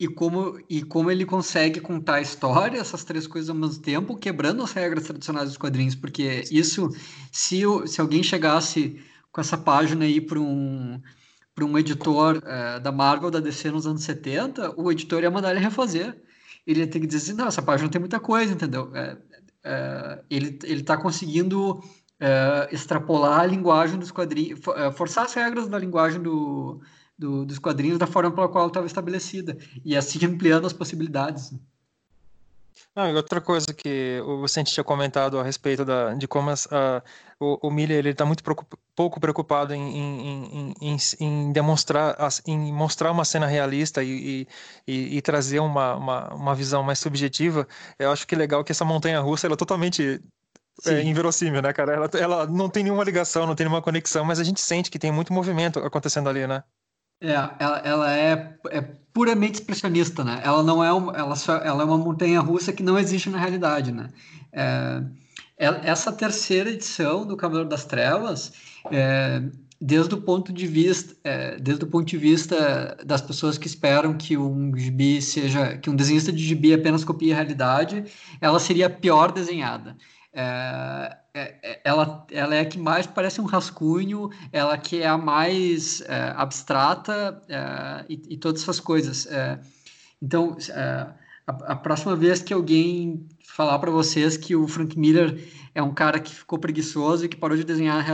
e, 0.00 0.08
como, 0.08 0.60
e 0.68 0.82
como 0.82 1.10
ele 1.10 1.24
consegue 1.24 1.80
contar 1.80 2.16
a 2.16 2.20
história, 2.20 2.78
essas 2.78 3.04
três 3.04 3.26
coisas 3.26 3.48
ao 3.48 3.56
mesmo 3.56 3.80
tempo, 3.80 4.16
quebrando 4.16 4.62
as 4.62 4.72
regras 4.72 5.04
tradicionais 5.04 5.48
dos 5.48 5.56
quadrinhos, 5.56 5.94
porque 5.94 6.44
isso, 6.50 6.90
se, 7.30 7.62
se 7.86 8.00
alguém 8.00 8.22
chegasse 8.22 9.00
com 9.30 9.40
essa 9.40 9.56
página 9.56 10.04
aí 10.04 10.20
para 10.20 10.40
um 10.40 11.00
para 11.54 11.64
um 11.64 11.76
editor 11.76 12.42
é, 12.46 12.80
da 12.80 12.90
Marvel, 12.90 13.30
da 13.30 13.40
DC 13.40 13.70
nos 13.70 13.86
anos 13.86 14.02
70, 14.04 14.80
o 14.80 14.90
editor 14.90 15.22
ia 15.22 15.30
mandar 15.30 15.50
ele 15.50 15.60
refazer 15.60 16.16
ele 16.66 16.80
ia 16.80 16.86
ter 16.86 17.00
que 17.00 17.06
dizer 17.06 17.18
assim, 17.18 17.32
não, 17.38 17.48
essa 17.48 17.62
página 17.62 17.88
tem 17.88 18.00
muita 18.00 18.20
coisa, 18.20 18.52
entendeu? 18.52 18.94
É, 18.94 19.16
é, 19.64 20.22
ele 20.30 20.58
está 20.62 20.96
conseguindo 20.96 21.80
é, 22.18 22.68
extrapolar 22.72 23.40
a 23.40 23.46
linguagem 23.46 23.98
dos 23.98 24.10
quadrinhos, 24.10 24.60
é, 24.76 24.92
forçar 24.92 25.24
as 25.24 25.34
regras 25.34 25.68
da 25.68 25.78
linguagem 25.78 26.22
do, 26.22 26.80
do, 27.18 27.44
dos 27.44 27.58
quadrinhos 27.58 27.98
da 27.98 28.06
forma 28.06 28.30
pela 28.30 28.48
qual 28.48 28.68
estava 28.68 28.86
estabelecida 28.86 29.56
e 29.84 29.96
assim 29.96 30.24
ampliando 30.24 30.66
as 30.66 30.72
possibilidades. 30.72 31.52
Não, 32.94 33.08
e 33.08 33.14
outra 33.14 33.40
coisa 33.40 33.72
que 33.72 34.20
o 34.26 34.42
Vicente 34.42 34.72
tinha 34.72 34.82
comentado 34.82 35.38
a 35.38 35.44
respeito 35.44 35.84
da, 35.84 36.12
de 36.14 36.26
como 36.26 36.50
as, 36.50 36.66
a, 36.72 37.02
o, 37.38 37.68
o 37.68 37.70
Miller 37.70 37.98
ele 37.98 38.10
está 38.10 38.26
muito 38.26 38.42
pouco 38.96 39.20
preocupado 39.20 39.72
em, 39.72 39.96
em, 39.96 40.74
em, 40.80 40.96
em, 41.20 41.52
demonstrar 41.52 42.16
em 42.46 42.72
mostrar 42.72 43.12
uma 43.12 43.24
cena 43.24 43.46
realista 43.46 44.02
e, 44.02 44.46
e, 44.86 45.16
e 45.16 45.22
trazer 45.22 45.60
uma, 45.60 45.94
uma, 45.94 46.34
uma, 46.34 46.54
visão 46.54 46.82
mais 46.82 46.98
subjetiva. 46.98 47.66
Eu 47.96 48.10
acho 48.10 48.26
que 48.26 48.34
é 48.34 48.38
legal 48.38 48.64
que 48.64 48.72
essa 48.72 48.84
montanha 48.84 49.20
russa 49.20 49.46
ela 49.46 49.54
é 49.54 49.56
totalmente 49.56 50.20
é, 50.86 51.02
inverossímil, 51.02 51.62
né, 51.62 51.72
cara? 51.72 51.94
Ela, 51.94 52.10
ela 52.14 52.46
não 52.46 52.68
tem 52.68 52.82
nenhuma 52.82 53.04
ligação, 53.04 53.46
não 53.46 53.54
tem 53.54 53.66
nenhuma 53.66 53.82
conexão, 53.82 54.24
mas 54.24 54.40
a 54.40 54.44
gente 54.44 54.60
sente 54.60 54.90
que 54.90 54.98
tem 54.98 55.12
muito 55.12 55.32
movimento 55.32 55.78
acontecendo 55.78 56.28
ali, 56.28 56.46
né? 56.46 56.64
É, 57.20 57.32
ela, 57.58 57.78
ela 57.84 58.16
é, 58.16 58.54
é, 58.70 58.80
puramente 59.12 59.54
expressionista, 59.54 60.24
né? 60.24 60.40
Ela 60.42 60.62
não 60.62 60.82
é 60.82 60.92
uma, 60.92 61.12
ela, 61.16 61.36
só, 61.36 61.56
ela 61.56 61.82
é 61.82 61.84
uma 61.84 61.98
montanha 61.98 62.40
russa 62.40 62.72
que 62.72 62.82
não 62.82 62.98
existe 62.98 63.28
na 63.28 63.38
realidade, 63.38 63.92
né? 63.92 64.08
É, 64.52 65.02
é 65.58 65.66
essa 65.84 66.10
terceira 66.10 66.70
edição 66.70 67.26
do 67.26 67.36
Cavaleiro 67.36 67.68
das 67.68 67.84
Trevas, 67.84 68.52
é, 68.90 69.42
desde 69.78 70.14
o 70.14 70.20
ponto 70.20 70.52
de 70.52 70.66
vista, 70.66 71.14
é, 71.22 71.56
desde 71.58 71.84
o 71.84 71.86
ponto 71.86 72.06
de 72.06 72.16
vista 72.16 72.96
das 73.04 73.20
pessoas 73.20 73.58
que 73.58 73.66
esperam 73.66 74.14
que 74.14 74.36
um 74.36 74.74
gibi 74.76 75.20
seja, 75.20 75.76
que 75.76 75.90
um 75.90 75.96
desenhista 75.96 76.32
de 76.32 76.42
gibi 76.42 76.72
apenas 76.72 77.04
copie 77.04 77.32
a 77.32 77.36
realidade, 77.36 78.04
ela 78.40 78.58
seria 78.58 78.88
pior 78.88 79.32
desenhada. 79.32 79.96
É, 80.32 81.16
é, 81.34 81.54
é, 81.62 81.80
ela, 81.84 82.26
ela 82.30 82.54
é 82.54 82.60
a 82.60 82.64
que 82.64 82.78
mais 82.78 83.06
parece 83.06 83.40
um 83.40 83.44
rascunho, 83.44 84.30
ela 84.52 84.78
que 84.78 85.02
é 85.02 85.06
a 85.06 85.18
mais 85.18 86.00
é, 86.02 86.32
abstrata 86.36 87.42
é, 87.48 88.04
e, 88.08 88.22
e, 88.30 88.36
todas 88.36 88.62
essas 88.62 88.80
coisas. 88.80 89.28
Então, 90.22 90.56
a, 91.46 91.72
a, 91.72 91.76
próxima 91.76 92.14
vez 92.14 92.42
que 92.42 92.52
alguém 92.52 93.26
falar 93.44 93.78
para 93.78 93.90
vocês 93.90 94.36
que 94.36 94.54
o 94.54 94.68
Frank 94.68 94.98
Miller 94.98 95.38
é 95.74 95.82
um 95.82 95.92
cara 95.92 96.20
que 96.20 96.34
ficou 96.34 96.58
preguiçoso 96.58 97.24
e 97.24 97.28
que 97.28 97.36
parou 97.36 97.56
de 97.56 97.64
desenhar 97.64 98.04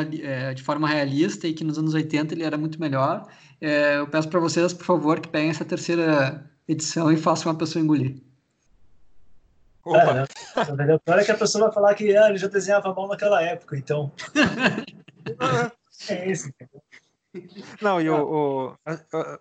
de 0.54 0.62
forma 0.62 0.88
realista 0.88 1.46
e 1.46 1.52
que 1.52 1.64
nos 1.64 1.78
anos 1.78 1.94
80 1.94 2.34
ele 2.34 2.44
era 2.44 2.56
muito 2.56 2.80
melhor, 2.80 3.26
eu 3.60 4.06
peço 4.08 4.28
para 4.28 4.40
vocês, 4.40 4.72
por 4.72 4.84
favor, 4.84 5.20
que 5.20 5.28
peguem 5.28 5.50
essa 5.50 5.64
terceira 5.64 6.48
edição 6.68 7.10
e 7.10 7.16
façam 7.16 7.50
uma 7.50 7.58
pessoa 7.58 7.82
engolir. 7.82 8.25
É, 9.94 10.14
né? 10.72 10.94
O 10.94 11.00
pior 11.00 11.18
é 11.18 11.24
que 11.24 11.30
a 11.30 11.36
pessoa 11.36 11.64
vai 11.64 11.74
falar 11.74 11.94
que 11.94 12.16
ah, 12.16 12.28
ele 12.28 12.38
já 12.38 12.48
desenhava 12.48 12.92
mal 12.92 13.08
naquela 13.08 13.42
época, 13.42 13.76
então. 13.76 14.12
é 16.08 16.30
isso. 16.30 16.50
Não, 17.80 18.00
e 18.00 18.08
o, 18.08 18.72
o, 18.72 18.76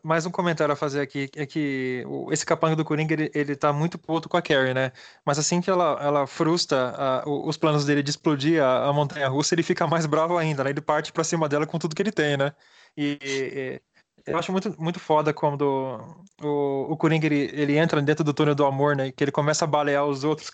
mais 0.03 0.25
um 0.25 0.31
comentário 0.31 0.73
a 0.73 0.75
fazer 0.75 1.01
aqui 1.01 1.29
é 1.35 1.45
que 1.45 2.03
o, 2.07 2.31
esse 2.31 2.45
capanga 2.45 2.75
do 2.75 2.85
Coringa 2.85 3.13
ele, 3.13 3.31
ele 3.33 3.55
tá 3.55 3.71
muito 3.71 3.97
puto 3.97 4.27
com 4.27 4.37
a 4.37 4.41
Carrie, 4.41 4.73
né? 4.73 4.91
Mas 5.25 5.39
assim 5.39 5.61
que 5.61 5.69
ela, 5.69 5.97
ela 6.01 6.27
frustra 6.27 6.93
a, 6.95 7.23
os 7.29 7.57
planos 7.57 7.85
dele 7.85 8.03
de 8.03 8.09
explodir 8.09 8.61
a, 8.61 8.91
montanha 8.91 9.27
russa, 9.27 9.55
ele 9.55 9.63
fica 9.63 9.87
mais 9.87 10.05
bravo 10.05 10.37
ainda, 10.37 10.63
né? 10.63 10.69
Ele 10.71 10.81
parte 10.81 11.11
pra 11.11 11.23
cima 11.23 11.47
dela 11.47 11.65
com 11.65 11.79
tudo 11.79 11.95
que 11.95 12.01
ele 12.01 12.11
tem, 12.11 12.37
né? 12.37 12.53
E, 12.97 13.17
e 13.21 13.81
eu 14.25 14.37
acho 14.37 14.51
muito, 14.51 14.75
muito 14.81 14.99
foda 14.99 15.33
quando 15.33 15.99
o, 16.41 16.91
o 16.91 16.97
Coringa 16.97 17.25
ele, 17.27 17.49
ele 17.53 17.77
entra 17.77 18.01
dentro 18.01 18.23
do 18.23 18.33
túnel 18.33 18.55
do 18.55 18.65
amor, 18.65 18.95
né? 18.95 19.11
Que 19.11 19.23
ele 19.23 19.31
começa 19.31 19.65
a 19.65 19.67
balear 19.67 20.05
os 20.05 20.23
outros, 20.23 20.49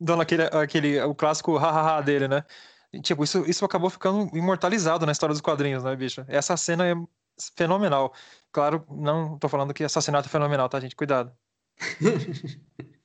dando 0.00 0.22
aquele, 0.22 0.44
aquele 0.44 1.00
o 1.02 1.14
clássico 1.14 1.56
hahaha 1.56 2.00
dele, 2.00 2.28
né? 2.28 2.44
E, 2.92 3.00
tipo, 3.00 3.24
isso, 3.24 3.44
isso 3.48 3.64
acabou 3.64 3.88
ficando 3.88 4.36
imortalizado 4.36 5.06
na 5.06 5.12
história 5.12 5.32
dos 5.32 5.40
quadrinhos, 5.40 5.84
né, 5.84 5.94
bicho? 5.96 6.24
Essa 6.28 6.56
cena 6.56 6.86
é 6.86 6.94
fenomenal. 7.56 8.12
Claro, 8.50 8.84
não 8.90 9.38
tô 9.38 9.48
falando 9.48 9.72
que 9.72 9.84
assassinato 9.84 10.28
é 10.28 10.30
fenomenal, 10.30 10.68
tá, 10.68 10.80
gente? 10.80 10.96
Cuidado. 10.96 11.32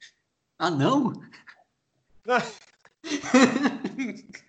ah, 0.60 0.72
não? 0.72 1.14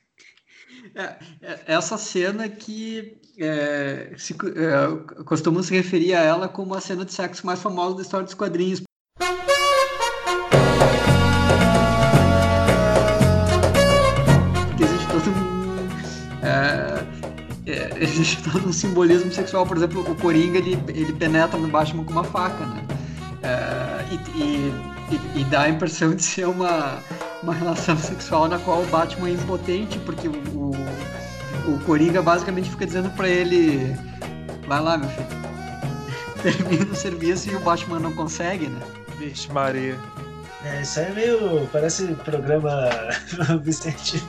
É, 0.94 1.16
é, 1.42 1.60
essa 1.66 1.98
cena 1.98 2.48
que 2.48 3.18
é, 3.38 4.12
se, 4.16 4.34
é, 4.34 5.22
costumam 5.24 5.62
se 5.62 5.74
referir 5.74 6.14
a 6.14 6.20
ela 6.20 6.48
como 6.48 6.74
a 6.74 6.80
cena 6.80 7.04
de 7.04 7.12
sexo 7.12 7.46
mais 7.46 7.60
famosa 7.60 7.96
da 7.96 8.02
história 8.02 8.24
dos 8.24 8.34
quadrinhos. 8.34 8.82
Porque. 14.70 15.30
É, 16.42 18.02
existe 18.02 18.42
todo 18.42 18.68
um 18.68 18.72
simbolismo 18.72 19.32
sexual. 19.32 19.66
Por 19.66 19.76
exemplo, 19.76 20.00
o 20.10 20.14
Coringa 20.16 20.58
ele, 20.58 20.78
ele 20.88 21.12
penetra 21.12 21.58
no 21.58 21.68
Batman 21.68 22.04
com 22.04 22.12
uma 22.12 22.24
faca, 22.24 22.64
né? 22.64 22.84
E, 24.10 24.38
e, 24.42 25.40
e 25.40 25.44
dá 25.44 25.62
a 25.62 25.68
impressão 25.68 26.14
de 26.14 26.22
ser 26.22 26.46
uma 26.46 27.02
uma 27.42 27.54
relação 27.54 27.96
sexual 27.98 28.48
na 28.48 28.58
qual 28.58 28.82
o 28.82 28.86
Batman 28.86 29.28
é 29.28 29.32
impotente, 29.32 29.98
porque 30.00 30.28
o, 30.28 30.70
o 31.66 31.80
Coringa 31.84 32.22
basicamente 32.22 32.70
fica 32.70 32.86
dizendo 32.86 33.10
para 33.10 33.28
ele: 33.28 33.96
vai 34.66 34.80
lá, 34.80 34.96
meu 34.96 35.08
filho. 35.08 35.38
Termina 36.42 36.92
o 36.92 36.94
serviço 36.94 37.50
e 37.50 37.56
o 37.56 37.60
Batman 37.60 37.98
não 37.98 38.12
consegue, 38.12 38.68
né? 38.68 38.80
Vixe, 39.18 39.50
Maria. 39.50 39.96
É, 40.64 40.82
isso 40.82 41.00
aí 41.00 41.06
é 41.06 41.10
meio. 41.10 41.68
Parece 41.72 42.06
programa 42.24 42.88
Vicente. 43.62 44.22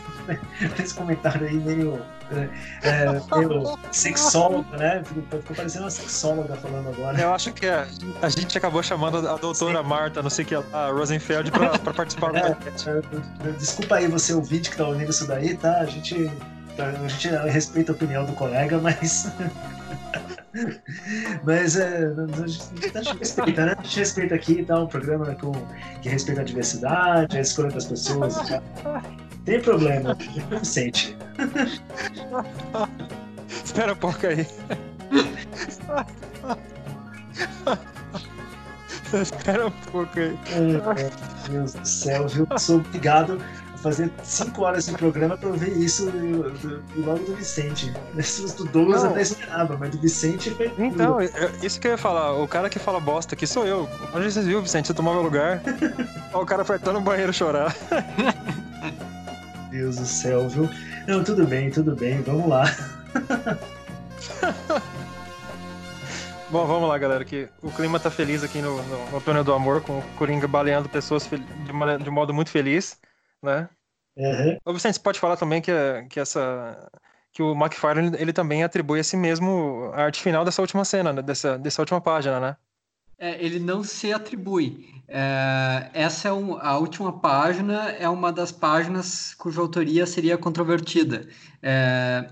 Esse 0.79 0.93
comentário 0.93 1.47
aí 1.47 1.55
meio. 1.55 1.99
É, 2.31 3.05
meio 3.37 3.77
sexólogo, 3.91 4.65
né? 4.77 5.01
Ficou, 5.03 5.39
ficou 5.39 5.55
parecendo 5.55 5.85
uma 5.85 5.91
sexóloga 5.91 6.55
falando 6.55 6.89
agora. 6.89 7.19
Eu 7.19 7.33
acho 7.33 7.51
que 7.51 7.65
a, 7.65 7.87
a 8.21 8.29
gente 8.29 8.57
acabou 8.57 8.83
chamando 8.83 9.17
a 9.27 9.35
doutora 9.35 9.81
Sim. 9.81 9.89
Marta, 9.89 10.21
não 10.21 10.29
sei 10.29 10.45
o 10.45 10.47
que, 10.47 10.55
a 10.55 10.91
Rosenfeld, 10.91 11.51
pra, 11.51 11.79
pra 11.79 11.93
participar 11.93 12.33
é, 12.37 12.51
do 12.51 13.51
Desculpa 13.57 13.95
aí 13.95 14.07
você 14.07 14.33
ouvinte 14.33 14.69
que 14.69 14.77
tá 14.77 14.87
ouvindo 14.87 15.09
isso 15.09 15.27
daí, 15.27 15.57
tá? 15.57 15.79
A 15.79 15.85
gente, 15.85 16.29
a 16.77 17.07
gente 17.07 17.29
respeita 17.51 17.91
a 17.91 17.95
opinião 17.95 18.25
do 18.25 18.33
colega, 18.33 18.77
mas. 18.77 19.31
Mas 21.43 21.77
é, 21.77 22.07
a 22.95 23.01
gente 23.01 23.17
respeita, 23.19 23.65
né? 23.67 23.75
A 23.77 23.83
gente 23.83 23.99
respeita 23.99 24.35
aqui, 24.35 24.63
tá? 24.63 24.79
Um 24.79 24.87
programa 24.87 25.35
com, 25.35 25.51
que 26.01 26.09
respeita 26.09 26.41
a 26.41 26.43
diversidade, 26.43 27.37
a 27.37 27.41
escolha 27.41 27.69
das 27.69 27.85
pessoas. 27.85 28.35
Tá? 28.81 29.03
Tem 29.45 29.61
problema, 29.61 30.17
não 30.49 30.63
sente. 30.63 31.17
Espera 33.47 33.93
um 33.93 33.95
pouco 33.95 34.27
aí. 34.27 34.47
Espera 39.13 39.67
um 39.67 39.71
pouco 39.91 40.19
aí. 40.19 40.37
Meu 40.59 40.81
Deus 41.49 41.73
do 41.73 41.87
céu, 41.87 42.27
viu? 42.27 42.47
Sou 42.57 42.77
obrigado 42.77 43.39
fazer 43.81 44.11
cinco 44.23 44.63
horas 44.63 44.85
de 44.85 44.91
programa 44.93 45.37
para 45.37 45.49
ouvir 45.49 45.75
isso 45.77 46.09
do, 46.11 46.51
do, 46.51 46.83
logo 46.97 47.23
do 47.23 47.35
Vicente. 47.35 47.91
Do 48.57 48.65
Douglas 48.65 49.03
não. 49.03 49.11
até 49.11 49.21
esperava, 49.21 49.77
mas 49.77 49.89
do 49.91 49.99
Vicente 49.99 50.51
foi. 50.51 50.71
Então, 50.77 51.17
isso 51.63 51.79
que 51.79 51.87
eu 51.87 51.91
ia 51.91 51.97
falar. 51.97 52.33
O 52.33 52.47
cara 52.47 52.69
que 52.69 52.79
fala 52.79 52.99
bosta 52.99 53.35
aqui 53.35 53.47
sou 53.47 53.65
eu. 53.65 53.89
Onde 54.13 54.31
você 54.31 54.41
viu, 54.41 54.61
Vicente? 54.61 54.87
Você 54.87 54.93
tomou 54.93 55.13
meu 55.13 55.23
lugar. 55.23 55.61
o 56.33 56.45
cara 56.45 56.63
até 56.63 56.91
no 56.91 57.01
banheiro 57.01 57.33
chorar. 57.33 57.75
Deus 59.69 59.97
do 59.97 60.05
céu, 60.05 60.47
viu? 60.49 60.69
Não, 61.07 61.23
tudo 61.23 61.45
bem, 61.45 61.69
tudo 61.69 61.95
bem, 61.95 62.21
vamos 62.21 62.47
lá. 62.47 62.65
Bom, 66.49 66.65
vamos 66.65 66.89
lá, 66.89 66.97
galera, 66.97 67.23
que 67.23 67.47
o 67.61 67.71
clima 67.71 67.99
tá 67.99 68.09
feliz 68.09 68.43
aqui 68.43 68.59
no, 68.59 68.81
no, 68.81 69.11
no 69.11 69.21
túnel 69.21 69.43
do 69.43 69.53
amor, 69.53 69.81
com 69.81 69.99
o 69.99 70.03
Coringa 70.17 70.47
baleando 70.47 70.89
pessoas 70.89 71.29
de, 71.29 71.71
uma, 71.71 71.97
de 71.97 72.09
um 72.09 72.13
modo 72.13 72.33
muito 72.33 72.49
feliz 72.49 72.99
né? 73.41 73.69
Uhum. 74.15 74.57
Ô 74.65 74.73
Vicente, 74.73 74.95
você 74.95 75.01
pode 75.01 75.19
falar 75.19 75.37
também 75.37 75.61
que, 75.61 75.71
que 76.09 76.19
essa 76.19 76.89
que 77.31 77.43
o 77.43 77.53
McFarlane 77.53 78.17
ele 78.19 78.33
também 78.33 78.63
atribui 78.63 78.99
a 78.99 79.03
si 79.03 79.15
mesmo 79.15 79.91
a 79.93 80.03
arte 80.03 80.21
final 80.21 80.43
dessa 80.43 80.61
última 80.61 80.83
cena, 80.83 81.13
né? 81.13 81.21
dessa, 81.21 81.57
dessa 81.57 81.81
última 81.81 82.01
página, 82.01 82.39
né? 82.39 82.57
É, 83.19 83.43
ele 83.43 83.59
não 83.59 83.83
se 83.83 84.13
atribui. 84.13 84.87
É, 85.07 85.89
essa 85.93 86.29
é 86.29 86.33
um, 86.33 86.57
a 86.57 86.77
última 86.77 87.19
página, 87.19 87.89
é 87.91 88.07
uma 88.07 88.31
das 88.31 88.51
páginas 88.51 89.33
cuja 89.33 89.59
autoria 89.59 90.05
seria 90.05 90.37
controvertida. 90.37 91.27
É, 91.61 92.31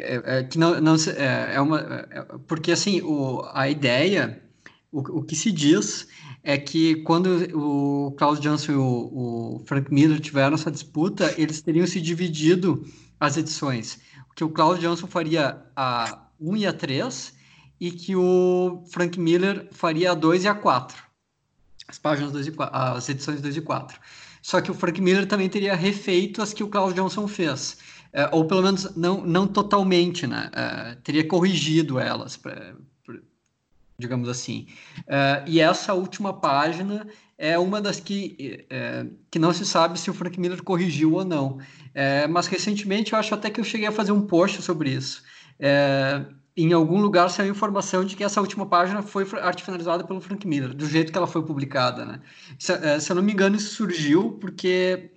é, 0.00 0.38
é 0.38 0.44
que 0.44 0.58
não, 0.58 0.80
não 0.80 0.94
é, 0.94 1.54
é 1.56 1.60
uma, 1.60 2.06
porque 2.46 2.72
assim 2.72 3.02
o, 3.02 3.42
a 3.52 3.68
ideia, 3.68 4.42
o, 4.90 5.18
o 5.18 5.22
que 5.22 5.36
se 5.36 5.52
diz 5.52 6.08
é 6.42 6.56
que 6.56 6.96
quando 7.02 7.28
o 7.54 8.12
Klaus 8.12 8.40
Johnson 8.40 8.72
e 8.72 8.76
o, 8.76 8.82
o, 8.82 9.62
Frank 9.66 9.92
Miller 9.92 10.20
tiveram 10.20 10.54
essa 10.54 10.70
disputa, 10.70 11.34
eles 11.36 11.60
teriam 11.60 11.86
se 11.86 12.00
dividido 12.00 12.82
as 13.20 13.36
edições. 13.36 13.98
Que 14.34 14.44
o 14.44 14.48
Klaus 14.48 14.78
Johnson 14.78 15.08
faria 15.08 15.60
a 15.76 16.28
1 16.40 16.56
e 16.56 16.66
a 16.66 16.72
3 16.72 17.36
e 17.80 17.90
que 17.90 18.16
o 18.16 18.82
Frank 18.90 19.18
Miller 19.18 19.68
faria 19.70 20.12
a 20.12 20.14
2 20.14 20.44
e 20.44 20.48
a 20.48 20.54
4. 20.54 21.02
as 21.86 21.98
páginas 21.98 22.32
2 22.32 22.48
e 22.48 22.52
4, 22.52 22.76
as 22.76 23.08
edições 23.08 23.40
2 23.40 23.56
e 23.56 23.60
4. 23.60 23.98
Só 24.42 24.60
que 24.60 24.70
o 24.70 24.74
Frank 24.74 25.00
Miller 25.00 25.26
também 25.26 25.48
teria 25.48 25.74
refeito 25.74 26.42
as 26.42 26.52
que 26.52 26.62
o 26.62 26.68
Klaus 26.68 26.94
Johnson 26.94 27.28
fez. 27.28 27.78
É, 28.12 28.28
ou 28.32 28.46
pelo 28.46 28.62
menos 28.62 28.96
não, 28.96 29.20
não 29.20 29.46
totalmente, 29.46 30.26
né? 30.26 30.50
É, 30.54 30.94
teria 31.02 31.26
corrigido 31.26 31.98
elas, 31.98 32.36
pra, 32.36 32.74
pra, 33.04 33.16
digamos 33.98 34.28
assim. 34.28 34.66
É, 35.06 35.44
e 35.46 35.60
essa 35.60 35.92
última 35.92 36.32
página 36.32 37.06
é 37.36 37.58
uma 37.58 37.80
das 37.80 38.00
que, 38.00 38.66
é, 38.70 39.06
que 39.30 39.38
não 39.38 39.52
se 39.52 39.64
sabe 39.64 40.00
se 40.00 40.10
o 40.10 40.14
Frank 40.14 40.40
Miller 40.40 40.62
corrigiu 40.62 41.14
ou 41.14 41.24
não. 41.24 41.58
É, 41.94 42.26
mas 42.26 42.46
recentemente 42.46 43.12
eu 43.12 43.18
acho 43.18 43.34
até 43.34 43.50
que 43.50 43.60
eu 43.60 43.64
cheguei 43.64 43.86
a 43.86 43.92
fazer 43.92 44.12
um 44.12 44.26
post 44.26 44.62
sobre 44.62 44.90
isso. 44.90 45.22
É, 45.60 46.24
em 46.64 46.72
algum 46.72 47.00
lugar 47.00 47.30
saiu 47.30 47.52
informação 47.52 48.04
de 48.04 48.16
que 48.16 48.24
essa 48.24 48.40
última 48.40 48.66
página 48.66 49.00
foi 49.00 49.24
arte 49.40 49.62
finalizada 49.62 50.02
pelo 50.02 50.20
Frank 50.20 50.44
Miller, 50.44 50.74
do 50.74 50.86
jeito 50.86 51.12
que 51.12 51.16
ela 51.16 51.26
foi 51.28 51.44
publicada, 51.44 52.04
né? 52.04 52.20
Se, 52.58 52.72
é, 52.72 52.98
se 52.98 53.12
eu 53.12 53.14
não 53.14 53.22
me 53.22 53.32
engano, 53.32 53.54
isso 53.54 53.76
surgiu 53.76 54.32
porque 54.40 55.12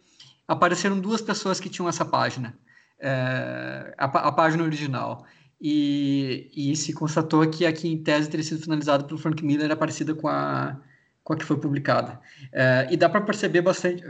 apareceram 0.48 1.00
duas 1.00 1.20
pessoas 1.20 1.60
que 1.60 1.68
tinham 1.68 1.90
essa 1.90 2.06
página, 2.06 2.56
é, 3.00 3.96
a, 3.98 4.06
a, 4.06 4.32
página 4.32 4.64
original. 4.64 5.26
E, 5.60 6.52
e 6.56 6.76
se 6.76 6.94
constatou 6.94 7.48
que 7.50 7.66
aqui 7.66 7.88
em 7.88 7.98
tese 7.98 8.30
teria 8.30 8.44
sido 8.44 8.62
finalizada 8.62 9.04
pelo 9.04 9.20
Frank 9.20 9.44
Miller, 9.44 9.66
era 9.66 9.76
parecida 9.76 10.14
com 10.14 10.28
a, 10.28 10.80
com 11.24 11.34
a 11.34 11.38
que 11.38 11.46
foi 11.46 11.58
publicada. 11.58 12.20
É, 12.52 12.88
e 12.92 12.98
dá 12.98 13.10
para 13.10 13.22
perceber 13.22 13.62
bastante. 13.62 14.04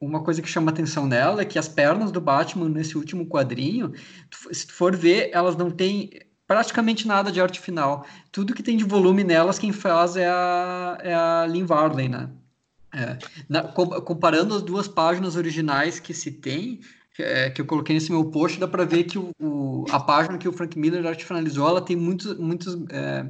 Uma 0.00 0.22
coisa 0.22 0.40
que 0.40 0.48
chama 0.48 0.70
atenção 0.70 1.06
nela 1.06 1.42
é 1.42 1.44
que 1.44 1.58
as 1.58 1.68
pernas 1.68 2.10
do 2.10 2.22
Batman 2.22 2.70
nesse 2.70 2.96
último 2.96 3.26
quadrinho, 3.26 3.92
se 4.50 4.66
tu 4.66 4.72
for 4.72 4.96
ver, 4.96 5.28
elas 5.34 5.56
não 5.56 5.70
têm 5.70 6.29
praticamente 6.50 7.06
nada 7.06 7.30
de 7.30 7.40
arte 7.40 7.60
final. 7.60 8.04
Tudo 8.32 8.54
que 8.54 8.62
tem 8.64 8.76
de 8.76 8.82
volume 8.82 9.22
nelas, 9.22 9.56
quem 9.56 9.70
faz 9.70 10.16
é 10.16 10.26
a, 10.26 10.98
é 11.00 11.14
a 11.14 11.46
Lynn 11.46 11.64
Varley, 11.64 12.08
né? 12.08 12.28
É, 12.92 13.16
na, 13.48 13.62
comparando 13.62 14.56
as 14.56 14.60
duas 14.60 14.88
páginas 14.88 15.36
originais 15.36 16.00
que 16.00 16.12
se 16.12 16.32
tem, 16.32 16.80
é, 17.16 17.50
que 17.50 17.60
eu 17.60 17.64
coloquei 17.64 17.94
nesse 17.94 18.10
meu 18.10 18.24
post, 18.32 18.58
dá 18.58 18.66
para 18.66 18.84
ver 18.84 19.04
que 19.04 19.16
o, 19.16 19.30
o, 19.40 19.84
a 19.92 20.00
página 20.00 20.38
que 20.38 20.48
o 20.48 20.52
Frank 20.52 20.76
Miller 20.76 21.06
arte 21.06 21.24
finalizou, 21.24 21.68
ela 21.68 21.80
tem 21.80 21.94
muitos, 21.94 22.36
muitos 22.36 22.76
é, 22.90 23.26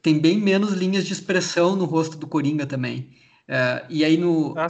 tem 0.00 0.18
bem 0.18 0.40
menos 0.40 0.72
linhas 0.72 1.04
de 1.04 1.12
expressão 1.12 1.76
no 1.76 1.84
rosto 1.84 2.16
do 2.16 2.26
Coringa 2.26 2.64
também. 2.64 3.10
É, 3.46 3.84
e 3.90 4.02
aí 4.02 4.16
no, 4.16 4.58
ah, 4.58 4.66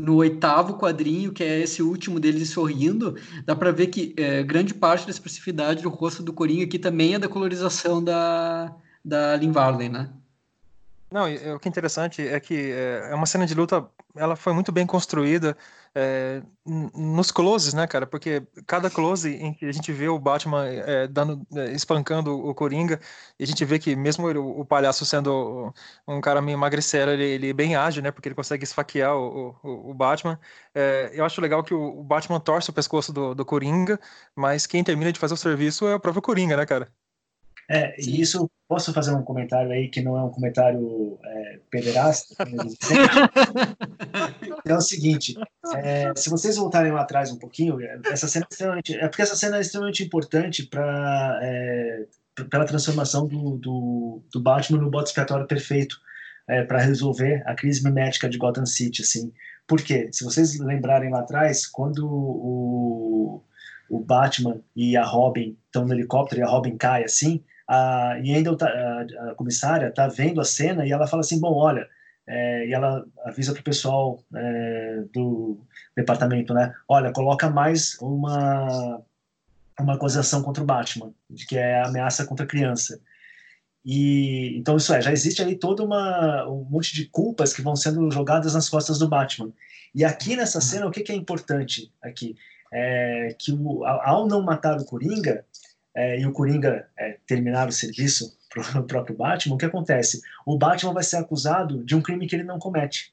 no 0.00 0.16
oitavo 0.16 0.74
quadrinho, 0.78 1.32
que 1.32 1.44
é 1.44 1.60
esse 1.60 1.82
último 1.82 2.18
deles 2.18 2.50
sorrindo, 2.50 3.16
dá 3.44 3.54
para 3.54 3.70
ver 3.70 3.88
que 3.88 4.14
é, 4.16 4.42
grande 4.42 4.74
parte 4.74 5.04
da 5.04 5.10
expressividade 5.10 5.82
do 5.82 5.88
rosto 5.88 6.22
do 6.22 6.32
Coringa 6.32 6.64
aqui 6.64 6.78
também 6.78 7.14
é 7.14 7.18
da 7.18 7.28
colorização 7.28 8.02
da, 8.02 8.74
da 9.04 9.36
Lynn 9.36 9.52
Varley, 9.52 9.88
né? 9.88 10.10
Não, 11.10 11.24
o 11.24 11.58
que 11.58 11.68
é 11.68 11.70
interessante 11.70 12.26
é 12.26 12.38
que 12.38 12.54
é, 12.54 13.08
é 13.10 13.14
uma 13.14 13.26
cena 13.26 13.44
de 13.44 13.54
luta, 13.54 13.84
ela 14.14 14.36
foi 14.36 14.52
muito 14.52 14.70
bem 14.70 14.86
construída 14.86 15.56
é, 15.94 16.42
nos 16.66 17.30
closes, 17.30 17.74
né, 17.74 17.86
cara? 17.86 18.06
Porque 18.06 18.46
cada 18.66 18.88
close 18.90 19.34
em 19.34 19.52
que 19.52 19.66
a 19.66 19.72
gente 19.72 19.92
vê 19.92 20.08
o 20.08 20.18
Batman 20.18 20.66
é, 20.66 21.06
dando, 21.08 21.46
é, 21.56 21.72
espancando 21.72 22.32
o 22.38 22.54
Coringa, 22.54 23.00
e 23.38 23.44
a 23.44 23.46
gente 23.46 23.64
vê 23.64 23.78
que 23.78 23.96
mesmo 23.96 24.28
ele, 24.30 24.38
o, 24.38 24.64
palhaço 24.64 25.04
sendo 25.04 25.72
um 26.06 26.20
cara 26.20 26.40
meio 26.40 26.58
magricelo, 26.58 27.10
ele, 27.10 27.24
ele 27.24 27.52
bem 27.52 27.76
ágil, 27.76 28.02
né? 28.02 28.10
Porque 28.10 28.28
ele 28.28 28.34
consegue 28.34 28.64
esfaquear 28.64 29.16
o, 29.16 29.56
o, 29.62 29.90
o 29.90 29.94
Batman. 29.94 30.38
É, 30.74 31.10
eu 31.12 31.24
acho 31.24 31.40
legal 31.40 31.62
que 31.64 31.74
o, 31.74 32.02
Batman 32.04 32.40
torce 32.40 32.70
o 32.70 32.72
pescoço 32.72 33.12
do, 33.12 33.34
do 33.34 33.44
Coringa, 33.44 33.98
mas 34.34 34.66
quem 34.66 34.84
termina 34.84 35.12
de 35.12 35.18
fazer 35.18 35.34
o 35.34 35.36
serviço 35.36 35.86
é 35.86 35.94
o 35.94 36.00
próprio 36.00 36.22
Coringa, 36.22 36.56
né, 36.56 36.66
cara? 36.66 36.92
É, 37.72 37.94
e 38.00 38.20
isso, 38.20 38.50
posso 38.66 38.92
fazer 38.92 39.12
um 39.12 39.22
comentário 39.22 39.70
aí 39.70 39.88
que 39.88 40.02
não 40.02 40.18
é 40.18 40.24
um 40.24 40.30
comentário 40.30 41.20
é, 41.24 41.60
pederasta? 41.70 42.34
é 44.66 44.74
o 44.74 44.80
seguinte, 44.80 45.36
é, 45.76 46.12
se 46.16 46.28
vocês 46.28 46.56
voltarem 46.56 46.90
lá 46.90 47.02
atrás 47.02 47.30
um 47.30 47.38
pouquinho, 47.38 47.78
essa 48.06 48.26
cena 48.26 48.44
é 48.50 48.52
extremamente, 48.52 48.96
é 48.96 49.06
porque 49.06 49.22
essa 49.22 49.36
cena 49.36 49.56
é 49.56 49.60
extremamente 49.60 50.02
importante 50.02 50.66
para 50.66 51.38
é, 51.40 52.06
pela 52.50 52.64
transformação 52.64 53.28
do, 53.28 53.56
do, 53.58 54.20
do, 54.32 54.40
Batman 54.40 54.80
no 54.80 54.90
bode 54.90 55.10
expiatório 55.10 55.46
perfeito 55.46 55.96
é, 56.48 56.64
para 56.64 56.80
resolver 56.80 57.40
a 57.46 57.54
crise 57.54 57.84
mimética 57.84 58.28
de 58.28 58.36
Gotham 58.36 58.66
City, 58.66 59.02
assim. 59.02 59.32
Por 59.68 59.80
quê? 59.80 60.10
Se 60.12 60.24
vocês 60.24 60.58
lembrarem 60.58 61.10
lá 61.10 61.20
atrás, 61.20 61.68
quando 61.68 62.04
o, 62.04 63.44
o 63.88 64.00
Batman 64.00 64.60
e 64.74 64.96
a 64.96 65.04
Robin 65.04 65.56
estão 65.66 65.86
no 65.86 65.94
helicóptero 65.94 66.40
e 66.40 66.44
a 66.44 66.48
Robin 66.48 66.76
cai 66.76 67.04
assim, 67.04 67.44
a, 67.70 68.18
e 68.20 68.34
ainda 68.34 68.56
tá, 68.56 68.66
a, 68.68 69.30
a 69.30 69.34
comissária 69.36 69.86
está 69.86 70.08
vendo 70.08 70.40
a 70.40 70.44
cena 70.44 70.84
e 70.84 70.90
ela 70.90 71.06
fala 71.06 71.20
assim, 71.20 71.38
bom, 71.38 71.54
olha, 71.54 71.88
é, 72.26 72.66
e 72.66 72.72
ela 72.72 73.04
avisa 73.24 73.52
para 73.52 73.60
o 73.60 73.64
pessoal 73.64 74.20
é, 74.34 75.04
do 75.14 75.60
departamento, 75.96 76.52
né, 76.52 76.74
olha, 76.88 77.12
coloca 77.12 77.48
mais 77.48 77.96
uma 78.00 79.00
uma 79.78 79.94
acusação 79.94 80.42
contra 80.42 80.62
o 80.62 80.66
Batman, 80.66 81.10
de 81.30 81.46
que 81.46 81.56
é 81.56 81.80
ameaça 81.82 82.26
contra 82.26 82.44
a 82.44 82.48
criança. 82.48 83.00
E 83.82 84.58
então 84.58 84.76
isso 84.76 84.92
é, 84.92 85.00
já 85.00 85.10
existe 85.10 85.40
aí 85.40 85.56
toda 85.56 85.82
uma 85.82 86.46
um 86.46 86.64
monte 86.64 86.94
de 86.94 87.06
culpas 87.06 87.54
que 87.54 87.62
vão 87.62 87.74
sendo 87.74 88.10
jogadas 88.10 88.52
nas 88.52 88.68
costas 88.68 88.98
do 88.98 89.08
Batman. 89.08 89.50
E 89.94 90.04
aqui 90.04 90.36
nessa 90.36 90.58
uhum. 90.58 90.62
cena 90.62 90.86
o 90.86 90.90
que, 90.90 91.00
que 91.02 91.12
é 91.12 91.14
importante 91.14 91.90
aqui 92.02 92.36
é 92.72 93.34
que 93.38 93.52
o, 93.52 93.84
ao 93.84 94.26
não 94.26 94.42
matar 94.42 94.76
o 94.76 94.84
Coringa, 94.84 95.44
é, 96.00 96.18
e 96.18 96.26
o 96.26 96.32
Coringa 96.32 96.88
é, 96.98 97.18
terminar 97.26 97.68
o 97.68 97.72
serviço 97.72 98.34
para 98.48 98.62
o 98.80 98.84
próprio 98.84 99.16
Batman, 99.16 99.54
o 99.54 99.58
que 99.58 99.66
acontece? 99.66 100.22
O 100.46 100.56
Batman 100.56 100.94
vai 100.94 101.02
ser 101.02 101.16
acusado 101.16 101.84
de 101.84 101.94
um 101.94 102.00
crime 102.00 102.26
que 102.26 102.34
ele 102.34 102.42
não 102.42 102.58
comete, 102.58 103.12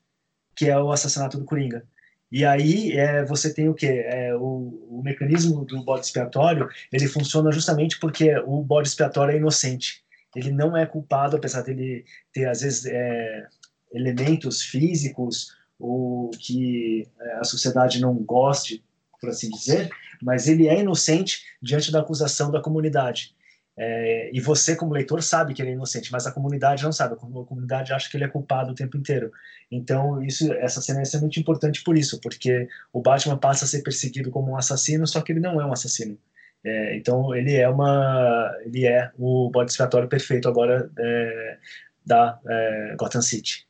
que 0.55 0.69
é 0.69 0.79
o 0.79 0.91
assassinato 0.91 1.37
do 1.37 1.43
Coringa. 1.43 1.83
E 2.31 2.45
aí 2.45 2.91
é, 2.93 3.25
você 3.25 3.53
tem 3.53 3.67
o 3.69 3.73
que? 3.73 3.87
É, 3.87 4.33
o, 4.35 4.87
o, 4.89 5.01
mecanismo 5.03 5.63
do 5.63 5.81
bode 5.83 6.05
expiatório 6.05 6.67
ele 6.91 7.07
funciona 7.07 7.51
justamente 7.51 7.97
porque 7.99 8.37
o 8.39 8.61
bode 8.61 8.87
expiatório 8.87 9.33
é 9.33 9.37
inocente. 9.37 10.03
Ele 10.35 10.51
não 10.51 10.75
é 10.75 10.85
culpado, 10.85 11.37
apesar 11.37 11.61
dele 11.61 12.05
ter 12.33 12.45
às 12.45 12.61
vezes 12.61 12.85
é, 12.85 13.47
elementos 13.93 14.61
físicos 14.61 15.55
ou 15.79 16.31
que 16.31 17.07
é, 17.19 17.33
a 17.35 17.43
sociedade 17.43 18.01
não 18.01 18.13
goste, 18.13 18.83
por 19.19 19.29
assim 19.29 19.49
dizer, 19.49 19.89
mas 20.21 20.47
ele 20.47 20.67
é 20.67 20.79
inocente 20.79 21.41
diante 21.61 21.91
da 21.91 21.99
acusação 21.99 22.51
da 22.51 22.61
comunidade. 22.61 23.35
É, 23.79 24.31
e 24.33 24.41
você, 24.41 24.75
como 24.75 24.93
leitor, 24.93 25.21
sabe 25.21 25.53
que 25.53 25.61
ele 25.61 25.69
é 25.69 25.73
inocente, 25.73 26.11
mas 26.11 26.25
a 26.25 26.31
comunidade 26.31 26.83
não 26.83 26.91
sabe. 26.91 27.13
A 27.13 27.17
comunidade 27.17 27.93
acha 27.93 28.09
que 28.09 28.17
ele 28.17 28.23
é 28.23 28.27
culpado 28.27 28.71
o 28.71 28.75
tempo 28.75 28.97
inteiro. 28.97 29.31
Então, 29.71 30.23
isso, 30.23 30.51
essa 30.53 30.81
cena 30.81 30.99
é 30.99 31.03
extremamente 31.03 31.39
importante 31.39 31.83
por 31.83 31.95
isso, 31.95 32.19
porque 32.19 32.67
o 32.91 33.01
Batman 33.01 33.37
passa 33.37 33.65
a 33.65 33.67
ser 33.67 33.83
perseguido 33.83 34.31
como 34.31 34.51
um 34.51 34.57
assassino, 34.57 35.05
só 35.05 35.21
que 35.21 35.31
ele 35.31 35.39
não 35.39 35.61
é 35.61 35.65
um 35.65 35.71
assassino. 35.71 36.17
É, 36.63 36.97
então, 36.97 37.35
ele 37.35 37.55
é 37.55 37.69
uma, 37.69 38.51
ele 38.65 38.87
é 38.87 39.11
o 39.15 39.49
bode 39.51 39.69
expiatório 39.69 40.09
perfeito 40.09 40.49
agora 40.49 40.89
é, 40.97 41.57
da 42.03 42.39
é, 42.47 42.95
Gotham 42.97 43.21
City. 43.21 43.66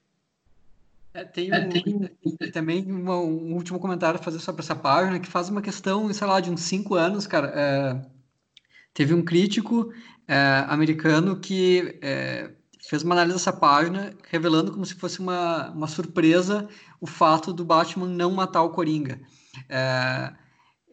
É, 1.17 1.23
tem, 1.25 1.51
é, 1.51 1.65
um, 1.65 1.69
tem, 2.37 2.51
também 2.51 2.91
uma, 2.91 3.17
um 3.17 3.55
último 3.55 3.79
comentário 3.79 4.19
a 4.19 4.23
fazer 4.23 4.37
sobre 4.37 4.61
essa 4.61 4.75
página 4.75 5.19
que 5.19 5.27
faz 5.27 5.49
uma 5.49 5.63
questão, 5.63 6.13
sei 6.13 6.27
lá, 6.27 6.39
de 6.39 6.51
uns 6.51 6.61
cinco 6.61 6.93
anos, 6.93 7.25
cara. 7.25 7.51
É, 7.55 8.05
teve 8.93 9.15
um 9.15 9.25
crítico 9.25 9.91
é, 10.27 10.63
americano 10.67 11.39
que 11.39 11.97
é, 12.03 12.51
fez 12.87 13.01
uma 13.01 13.15
análise 13.15 13.35
dessa 13.35 13.51
página, 13.51 14.13
revelando 14.29 14.71
como 14.71 14.85
se 14.85 14.93
fosse 14.93 15.19
uma, 15.19 15.71
uma 15.71 15.87
surpresa 15.87 16.69
o 17.01 17.07
fato 17.07 17.51
do 17.51 17.65
Batman 17.65 18.07
não 18.07 18.31
matar 18.31 18.61
o 18.61 18.69
Coringa. 18.69 19.19
É, 19.67 20.31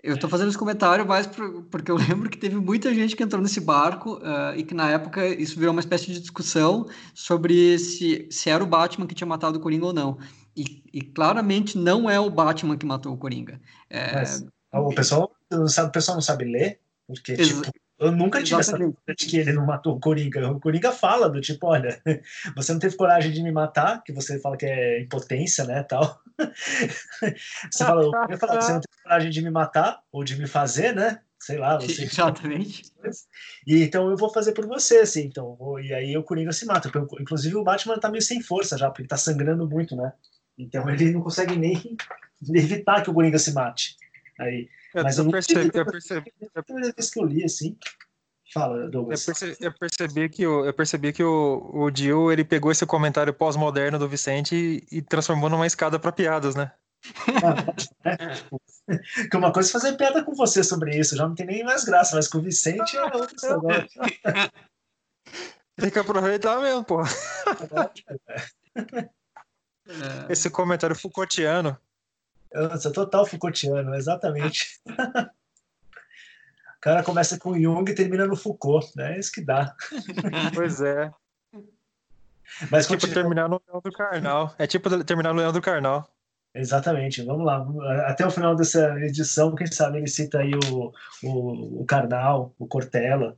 eu 0.04 0.16
estou 0.16 0.28
fazendo 0.28 0.48
esse 0.48 0.58
comentário 0.58 1.06
mais 1.06 1.26
porque 1.70 1.90
eu 1.90 1.96
lembro 1.96 2.28
que 2.28 2.36
teve 2.36 2.56
muita 2.56 2.94
gente 2.94 3.16
que 3.16 3.22
entrou 3.22 3.40
nesse 3.40 3.58
barco 3.58 4.18
uh, 4.18 4.54
e 4.54 4.62
que 4.62 4.74
na 4.74 4.90
época 4.90 5.26
isso 5.26 5.58
virou 5.58 5.72
uma 5.72 5.80
espécie 5.80 6.12
de 6.12 6.20
discussão 6.20 6.86
sobre 7.14 7.78
se, 7.78 8.28
se 8.30 8.50
era 8.50 8.62
o 8.62 8.66
Batman 8.66 9.06
que 9.06 9.14
tinha 9.14 9.26
matado 9.26 9.58
o 9.58 9.60
Coringa 9.62 9.86
ou 9.86 9.92
não. 9.94 10.18
E, 10.54 10.84
e 10.92 11.00
claramente 11.00 11.78
não 11.78 12.08
é 12.08 12.20
o 12.20 12.28
Batman 12.28 12.76
que 12.76 12.84
matou 12.84 13.14
o 13.14 13.16
Coringa. 13.16 13.58
É... 13.88 14.14
Mas, 14.14 14.46
o, 14.72 14.94
pessoal, 14.94 15.34
o 15.50 15.90
pessoal 15.90 16.16
não 16.16 16.22
sabe 16.22 16.44
ler, 16.44 16.80
porque 17.06 17.32
Ex 17.32 17.48
tipo, 17.48 17.62
eu 17.98 18.10
nunca 18.10 18.42
tive 18.42 18.60
Exatamente. 18.60 18.96
essa 19.06 19.16
de 19.16 19.26
que 19.26 19.36
ele 19.36 19.52
não 19.52 19.64
matou 19.64 19.96
o 19.96 20.00
Coringa. 20.00 20.50
O 20.50 20.60
Coringa 20.60 20.90
fala 20.90 21.28
do 21.28 21.40
tipo, 21.40 21.66
olha, 21.66 22.00
você 22.56 22.72
não 22.72 22.80
teve 22.80 22.96
coragem 22.96 23.32
de 23.32 23.42
me 23.42 23.52
matar, 23.52 24.02
que 24.02 24.12
você 24.12 24.38
fala 24.40 24.56
que 24.56 24.66
é 24.66 25.00
impotência, 25.00 25.64
né, 25.64 25.82
tal. 25.82 26.20
Você 27.70 27.84
fala, 27.84 28.02
eu 28.02 28.10
falo, 28.38 28.60
você 28.60 28.72
não 28.72 28.80
teve 28.80 29.02
coragem 29.04 29.30
de 29.30 29.40
me 29.40 29.50
matar 29.50 30.00
ou 30.10 30.24
de 30.24 30.36
me 30.36 30.48
fazer, 30.48 30.92
né? 30.92 31.20
Sei 31.38 31.58
lá, 31.58 31.78
você. 31.78 32.02
Exatamente. 32.04 32.90
E 33.66 33.82
então 33.82 34.10
eu 34.10 34.16
vou 34.16 34.28
fazer 34.32 34.52
por 34.52 34.66
você, 34.66 34.98
assim. 34.98 35.26
Então, 35.26 35.56
e 35.78 35.94
aí 35.94 36.16
o 36.16 36.24
Coringa 36.24 36.52
se 36.52 36.66
mata. 36.66 36.90
Inclusive 37.20 37.54
o 37.54 37.62
Batman 37.62 37.98
tá 37.98 38.10
meio 38.10 38.22
sem 38.22 38.40
força 38.40 38.76
já, 38.76 38.90
porque 38.90 39.06
tá 39.06 39.16
sangrando 39.16 39.68
muito, 39.68 39.94
né? 39.94 40.12
Então 40.58 40.88
ele 40.88 41.12
não 41.12 41.20
consegue 41.20 41.54
nem 41.54 41.96
evitar 42.52 43.02
que 43.02 43.10
o 43.10 43.14
Coringa 43.14 43.38
se 43.38 43.52
mate. 43.52 43.96
Aí, 44.40 44.68
eu, 44.94 45.02
mas 45.02 45.18
eu, 45.18 45.24
eu 45.24 45.30
percebi, 45.30 45.70
eu 45.74 45.86
percebi. 45.86 46.32
A 46.54 46.62
primeira 46.62 46.92
vez 46.92 47.10
que 47.10 47.20
eu 47.20 47.24
li, 47.24 47.44
assim. 47.44 47.76
Fala, 48.52 48.88
Douglas. 48.88 49.26
Eu 49.26 49.34
percebi, 49.34 49.56
eu 49.60 49.72
percebi 49.72 50.28
que, 50.28 50.46
o, 50.46 50.64
eu 50.64 50.72
percebi 50.72 51.12
que 51.12 51.24
o, 51.24 51.70
o 51.72 51.90
Dio, 51.90 52.30
ele 52.30 52.44
pegou 52.44 52.70
esse 52.70 52.86
comentário 52.86 53.34
pós-moderno 53.34 53.98
do 53.98 54.08
Vicente 54.08 54.54
e, 54.54 54.98
e 54.98 55.02
transformou 55.02 55.50
numa 55.50 55.66
escada 55.66 55.98
para 55.98 56.12
piadas, 56.12 56.54
né? 56.54 56.72
Ah, 58.04 58.10
é, 58.10 59.28
que 59.28 59.36
uma 59.36 59.52
coisa 59.52 59.68
é 59.68 59.72
fazer 59.72 59.96
piada 59.96 60.24
com 60.24 60.34
você 60.34 60.62
sobre 60.62 60.98
isso, 60.98 61.16
já 61.16 61.26
não 61.26 61.34
tem 61.34 61.46
nem 61.46 61.64
mais 61.64 61.84
graça, 61.84 62.16
mas 62.16 62.28
com 62.28 62.38
o 62.38 62.42
Vicente 62.42 62.96
é 62.96 63.04
outra 63.04 63.28
história. 63.34 63.88
Tem 65.76 65.90
que 65.90 65.98
aproveitar 65.98 66.60
mesmo, 66.60 66.84
pô. 66.84 67.02
É. 69.86 70.32
Esse 70.32 70.48
comentário 70.48 70.96
Foucaultiano. 70.96 71.78
Eu 72.54 72.78
sou 72.78 72.92
total 72.92 73.26
Foucaultiano, 73.26 73.94
exatamente. 73.94 74.80
O 76.76 76.80
cara 76.84 77.02
começa 77.02 77.38
com 77.38 77.58
Jung 77.58 77.90
e 77.90 77.94
termina 77.94 78.26
no 78.26 78.36
Foucault, 78.36 78.92
né? 78.94 79.16
É 79.16 79.18
isso 79.18 79.32
que 79.32 79.40
dá. 79.40 79.74
Pois 80.54 80.82
é. 80.82 81.10
Mas 82.70 82.84
é 82.84 82.88
tipo 82.94 83.10
terminar 83.10 83.48
no 83.48 83.58
Leandro 83.66 83.90
Carnal. 83.90 84.54
É 84.58 84.66
tipo 84.66 85.02
terminar 85.02 85.32
no 85.32 85.40
Leandro 85.40 85.62
Carnal. 85.62 86.06
Exatamente, 86.54 87.22
vamos 87.22 87.46
lá. 87.46 87.66
Até 88.06 88.26
o 88.26 88.30
final 88.30 88.54
dessa 88.54 89.00
edição, 89.00 89.54
quem 89.54 89.66
sabe 89.66 89.96
ele 89.96 90.06
cita 90.06 90.40
aí 90.40 90.50
o, 90.54 90.92
o, 91.22 91.80
o 91.80 91.86
Carnal, 91.86 92.54
o 92.58 92.66
Cortella. 92.66 93.34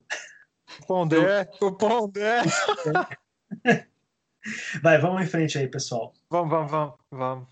O 0.80 0.86
Pondé, 0.86 1.48
o 1.60 1.70
Pondé. 1.70 2.42
Vai, 4.82 4.98
vamos 4.98 5.22
em 5.22 5.26
frente 5.26 5.56
aí, 5.56 5.68
pessoal. 5.68 6.12
Vamos, 6.28 6.50
vamos, 6.50 6.70
vamos. 6.70 6.94
Vamos, 7.10 7.48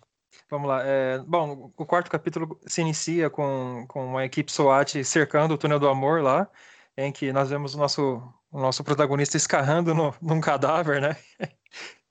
vamos 0.50 0.68
lá. 0.68 0.82
É, 0.84 1.18
bom, 1.26 1.72
o 1.76 1.86
quarto 1.86 2.10
capítulo 2.10 2.58
se 2.66 2.80
inicia 2.80 3.30
com, 3.30 3.84
com 3.88 4.06
uma 4.06 4.24
equipe 4.24 4.52
SWAT 4.52 5.04
cercando 5.04 5.54
o 5.54 5.58
túnel 5.58 5.78
do 5.78 5.88
amor 5.88 6.22
lá, 6.22 6.48
em 6.96 7.12
que 7.12 7.32
nós 7.32 7.50
vemos 7.50 7.74
o 7.74 7.78
nosso, 7.78 8.22
o 8.50 8.60
nosso 8.60 8.84
protagonista 8.84 9.36
escarrando 9.36 9.94
no, 9.94 10.14
num 10.20 10.40
cadáver, 10.40 11.00
né? 11.00 11.16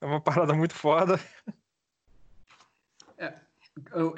É 0.02 0.06
uma 0.06 0.20
parada 0.20 0.54
muito 0.54 0.76
foda. 0.76 1.18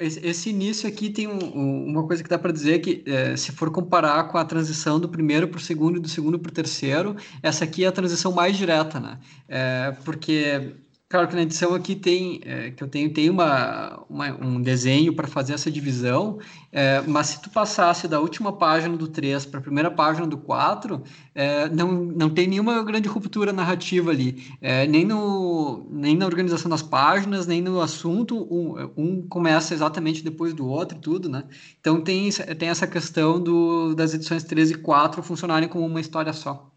Esse 0.00 0.50
início 0.50 0.86
aqui 0.86 1.08
tem 1.08 1.26
um, 1.26 1.86
uma 1.86 2.06
coisa 2.06 2.22
que 2.22 2.28
dá 2.28 2.38
para 2.38 2.52
dizer 2.52 2.80
que, 2.80 3.02
é, 3.06 3.34
se 3.36 3.52
for 3.52 3.70
comparar 3.70 4.24
com 4.24 4.36
a 4.36 4.44
transição 4.44 5.00
do 5.00 5.08
primeiro 5.08 5.48
para 5.48 5.56
o 5.56 5.60
segundo 5.60 5.96
e 5.96 6.00
do 6.00 6.08
segundo 6.08 6.38
para 6.38 6.50
o 6.50 6.52
terceiro, 6.52 7.16
essa 7.42 7.64
aqui 7.64 7.84
é 7.84 7.88
a 7.88 7.92
transição 7.92 8.32
mais 8.32 8.54
direta, 8.54 9.00
né? 9.00 9.18
É, 9.48 9.96
porque 10.04 10.76
Claro 11.16 11.30
que 11.30 11.34
na 11.34 11.42
edição 11.44 11.74
aqui 11.74 11.96
tem, 11.96 12.42
é, 12.44 12.70
que 12.72 12.84
eu 12.84 12.88
tenho, 12.88 13.10
tem 13.10 13.30
uma, 13.30 14.04
uma 14.06 14.26
um 14.32 14.60
desenho 14.60 15.14
para 15.14 15.26
fazer 15.26 15.54
essa 15.54 15.70
divisão, 15.70 16.38
é, 16.70 17.00
mas 17.06 17.28
se 17.28 17.40
tu 17.40 17.48
passasse 17.48 18.06
da 18.06 18.20
última 18.20 18.52
página 18.52 18.94
do 18.98 19.08
3 19.08 19.46
para 19.46 19.60
a 19.60 19.62
primeira 19.62 19.90
página 19.90 20.26
do 20.26 20.36
4, 20.36 21.02
é, 21.34 21.70
não, 21.70 21.90
não 21.90 22.28
tem 22.28 22.46
nenhuma 22.46 22.84
grande 22.84 23.08
ruptura 23.08 23.50
narrativa 23.50 24.10
ali, 24.10 24.44
é, 24.60 24.86
nem, 24.86 25.06
no, 25.06 25.86
nem 25.90 26.14
na 26.14 26.26
organização 26.26 26.70
das 26.70 26.82
páginas, 26.82 27.46
nem 27.46 27.62
no 27.62 27.80
assunto, 27.80 28.36
um, 28.52 28.74
um 28.94 29.26
começa 29.26 29.72
exatamente 29.72 30.22
depois 30.22 30.52
do 30.52 30.66
outro 30.68 30.98
e 30.98 31.00
tudo, 31.00 31.30
né? 31.30 31.44
Então 31.80 31.98
tem, 32.02 32.28
tem 32.30 32.68
essa 32.68 32.86
questão 32.86 33.42
do, 33.42 33.94
das 33.94 34.12
edições 34.12 34.44
3 34.44 34.72
e 34.72 34.74
4 34.74 35.22
funcionarem 35.22 35.66
como 35.66 35.86
uma 35.86 35.98
história 35.98 36.34
só. 36.34 36.75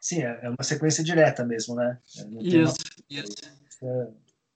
Sim, 0.00 0.22
é, 0.22 0.38
é 0.42 0.48
uma 0.48 0.62
sequência 0.62 1.02
direta 1.02 1.44
mesmo, 1.44 1.74
né? 1.74 1.98
Isso, 2.06 2.26
uma... 2.28 2.42
isso. 3.10 3.36
É, 3.82 4.08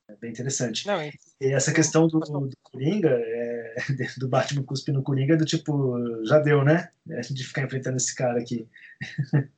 é, 0.09 0.17
bem 0.17 0.31
interessante. 0.31 0.87
Não, 0.87 1.03
e 1.03 1.13
essa 1.41 1.73
questão 1.73 2.07
do, 2.07 2.21
do 2.21 2.51
Coringa, 2.63 3.11
é, 3.11 3.75
do 4.19 4.29
Batman 4.29 4.63
cuspir 4.63 4.95
no 4.95 5.03
Coringa, 5.03 5.35
é 5.35 5.37
do 5.37 5.45
tipo, 5.45 6.25
já 6.25 6.39
deu, 6.39 6.65
né? 6.65 6.91
De 7.07 7.45
ficar 7.45 7.63
enfrentando 7.63 7.97
esse 7.97 8.15
cara 8.15 8.41
aqui. 8.41 8.69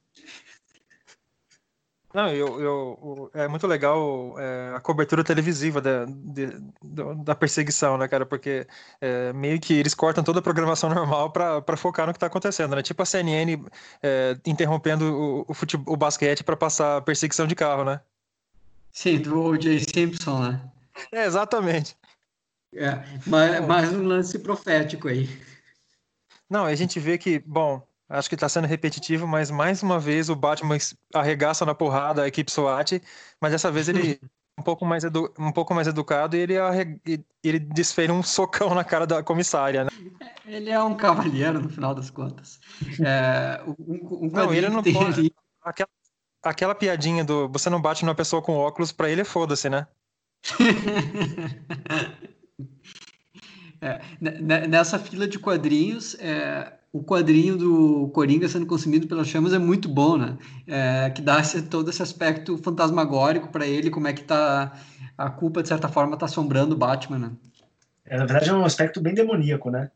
Não, 2.14 2.28
eu, 2.28 2.60
eu, 2.60 3.30
é 3.34 3.48
muito 3.48 3.66
legal 3.66 4.38
é, 4.38 4.72
a 4.76 4.80
cobertura 4.80 5.24
televisiva 5.24 5.80
da, 5.80 6.04
de, 6.04 6.46
da 7.24 7.34
perseguição, 7.34 7.98
né, 7.98 8.06
cara? 8.06 8.24
Porque 8.24 8.68
é, 9.00 9.32
meio 9.32 9.58
que 9.60 9.74
eles 9.74 9.94
cortam 9.94 10.22
toda 10.22 10.38
a 10.38 10.42
programação 10.42 10.88
normal 10.94 11.32
para 11.32 11.76
focar 11.76 12.06
no 12.06 12.12
que 12.12 12.16
está 12.18 12.28
acontecendo, 12.28 12.76
né? 12.76 12.82
Tipo 12.82 13.02
a 13.02 13.04
CNN 13.04 13.60
é, 14.00 14.38
interrompendo 14.46 15.04
o, 15.04 15.44
o, 15.48 15.54
futebol, 15.54 15.92
o 15.92 15.96
basquete 15.96 16.44
para 16.44 16.56
passar 16.56 17.02
perseguição 17.02 17.48
de 17.48 17.56
carro, 17.56 17.84
né? 17.84 18.00
Sim, 18.92 19.18
do 19.18 19.36
O.J. 19.36 19.80
Simpson, 19.80 20.38
né? 20.38 20.60
É, 21.10 21.24
exatamente. 21.24 21.96
É, 22.72 23.02
mais, 23.26 23.66
mais 23.66 23.92
um 23.92 24.04
lance 24.04 24.38
profético 24.38 25.08
aí. 25.08 25.28
Não, 26.48 26.64
a 26.64 26.76
gente 26.76 27.00
vê 27.00 27.18
que, 27.18 27.40
bom, 27.40 27.84
Acho 28.08 28.28
que 28.28 28.34
está 28.34 28.48
sendo 28.48 28.66
repetitivo, 28.66 29.26
mas 29.26 29.50
mais 29.50 29.82
uma 29.82 29.98
vez 29.98 30.28
o 30.28 30.36
Batman 30.36 30.76
arregaça 31.14 31.64
na 31.64 31.74
porrada 31.74 32.22
a 32.22 32.28
equipe 32.28 32.52
SWAT, 32.52 33.00
mas 33.40 33.52
dessa 33.52 33.70
vez 33.70 33.88
ele 33.88 34.12
é 34.12 34.18
um 34.60 34.62
pouco 34.62 34.84
mais, 34.84 35.04
edu 35.04 35.32
um 35.38 35.50
pouco 35.50 35.74
mais 35.74 35.88
educado 35.88 36.36
e 36.36 36.40
ele, 36.40 36.54
ele 37.42 37.58
desfere 37.58 38.12
um 38.12 38.22
socão 38.22 38.74
na 38.74 38.84
cara 38.84 39.06
da 39.06 39.22
comissária, 39.22 39.84
né? 39.84 39.90
Ele 40.44 40.68
é 40.70 40.82
um 40.82 40.94
cavalheiro, 40.94 41.60
no 41.60 41.68
final 41.68 41.94
das 41.94 42.10
contas. 42.10 42.60
É, 43.00 43.62
um, 43.66 44.26
um 44.26 44.30
não, 44.30 44.52
ele 44.52 44.68
não 44.68 44.82
pode... 44.82 45.20
Ali... 45.20 45.34
Aquela, 45.62 45.88
aquela 46.42 46.74
piadinha 46.74 47.24
do 47.24 47.48
você 47.48 47.70
não 47.70 47.80
bate 47.80 48.04
numa 48.04 48.14
pessoa 48.14 48.42
com 48.42 48.54
óculos, 48.54 48.92
para 48.92 49.08
ele 49.08 49.22
é 49.22 49.24
foda-se, 49.24 49.70
né? 49.70 49.86
é, 53.80 54.02
nessa 54.68 54.98
fila 54.98 55.26
de 55.26 55.38
quadrinhos, 55.38 56.14
é, 56.16 56.70
o 56.94 57.02
quadrinho 57.02 57.56
do 57.56 58.08
Coringa 58.14 58.48
sendo 58.48 58.66
consumido 58.66 59.08
pelas 59.08 59.26
chamas 59.26 59.52
é 59.52 59.58
muito 59.58 59.88
bom, 59.88 60.16
né? 60.16 60.38
É, 60.64 61.10
que 61.10 61.20
dá 61.20 61.40
esse, 61.40 61.62
todo 61.62 61.90
esse 61.90 62.00
aspecto 62.00 62.56
fantasmagórico 62.56 63.48
para 63.48 63.66
ele, 63.66 63.90
como 63.90 64.06
é 64.06 64.12
que 64.12 64.22
tá 64.22 64.80
a 65.18 65.28
culpa 65.28 65.60
de 65.60 65.68
certa 65.68 65.88
forma 65.88 66.16
tá 66.16 66.26
assombrando 66.26 66.76
o 66.76 66.78
Batman, 66.78 67.18
né? 67.18 67.32
É, 68.04 68.16
na 68.16 68.24
verdade 68.26 68.48
é 68.48 68.52
um 68.54 68.64
aspecto 68.64 69.00
bem 69.00 69.12
demoníaco, 69.12 69.70
né? 69.70 69.90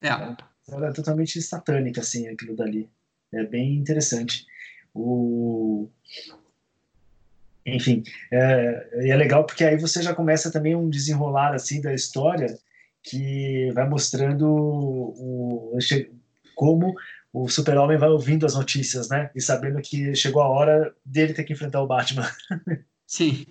É. 0.00 0.08
é. 0.08 0.36
É 0.68 0.92
totalmente 0.92 1.42
satânico 1.42 1.98
assim 1.98 2.28
aquilo 2.28 2.54
dali. 2.54 2.88
É 3.32 3.42
bem 3.42 3.74
interessante. 3.74 4.46
O 4.94 5.88
enfim, 7.64 8.04
é, 8.32 9.10
é 9.10 9.16
legal 9.16 9.44
porque 9.44 9.64
aí 9.64 9.76
você 9.76 10.00
já 10.00 10.14
começa 10.14 10.52
também 10.52 10.76
um 10.76 10.88
desenrolar 10.88 11.54
assim 11.54 11.80
da 11.80 11.92
história 11.92 12.56
que 13.02 13.72
vai 13.72 13.88
mostrando 13.88 14.48
o, 14.48 15.76
como 16.56 16.94
o 17.32 17.48
super-homem 17.48 17.98
vai 17.98 18.08
ouvindo 18.08 18.46
as 18.46 18.54
notícias, 18.54 19.10
né? 19.10 19.30
E 19.34 19.40
sabendo 19.42 19.80
que 19.82 20.14
chegou 20.16 20.42
a 20.42 20.48
hora 20.48 20.92
dele 21.04 21.34
ter 21.34 21.44
que 21.44 21.52
enfrentar 21.52 21.82
o 21.82 21.86
Batman. 21.86 22.26
Sim. 23.06 23.46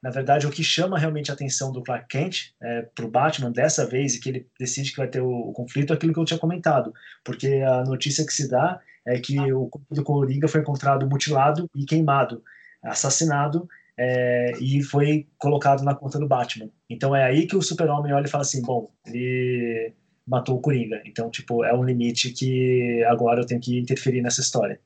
Na 0.00 0.10
verdade, 0.10 0.46
o 0.46 0.50
que 0.50 0.62
chama 0.62 0.96
realmente 0.96 1.28
a 1.28 1.34
atenção 1.34 1.72
do 1.72 1.82
Clark 1.82 2.06
Kent 2.06 2.52
é, 2.62 2.82
para 2.82 3.04
o 3.04 3.10
Batman 3.10 3.50
dessa 3.50 3.84
vez 3.84 4.14
e 4.14 4.20
que 4.20 4.28
ele 4.28 4.46
decide 4.58 4.92
que 4.92 4.96
vai 4.96 5.08
ter 5.08 5.20
o, 5.20 5.28
o, 5.28 5.52
conflito 5.52 5.92
é 5.92 5.96
aquilo 5.96 6.14
que 6.14 6.20
eu 6.20 6.24
tinha 6.24 6.38
comentado, 6.38 6.94
porque 7.24 7.64
a 7.66 7.82
notícia 7.82 8.24
que 8.24 8.32
se 8.32 8.48
dá 8.48 8.80
é 9.04 9.18
que 9.18 9.36
o 9.52 9.66
corpo 9.66 9.92
do 9.92 10.04
Coringa 10.04 10.46
foi 10.46 10.60
encontrado 10.60 11.08
mutilado 11.08 11.68
e 11.74 11.84
queimado, 11.84 12.44
assassinado 12.80 13.68
é, 13.96 14.52
e 14.60 14.84
foi 14.84 15.26
colocado 15.36 15.82
na 15.82 15.96
conta 15.96 16.16
do 16.20 16.28
Batman. 16.28 16.70
Então 16.88 17.14
é 17.16 17.24
aí 17.24 17.48
que 17.48 17.56
o 17.56 17.62
Super-Homem 17.62 18.12
olha 18.12 18.26
e 18.26 18.30
fala 18.30 18.42
assim: 18.42 18.62
bom, 18.62 18.92
ele 19.04 19.92
matou 20.28 20.56
o 20.56 20.60
Coringa. 20.60 21.00
Então, 21.06 21.30
tipo, 21.30 21.64
é 21.64 21.74
um 21.74 21.82
limite 21.82 22.30
que 22.30 23.02
agora 23.04 23.40
eu 23.40 23.46
tenho 23.46 23.60
que 23.60 23.78
interferir 23.78 24.20
nessa 24.20 24.40
história. 24.40 24.80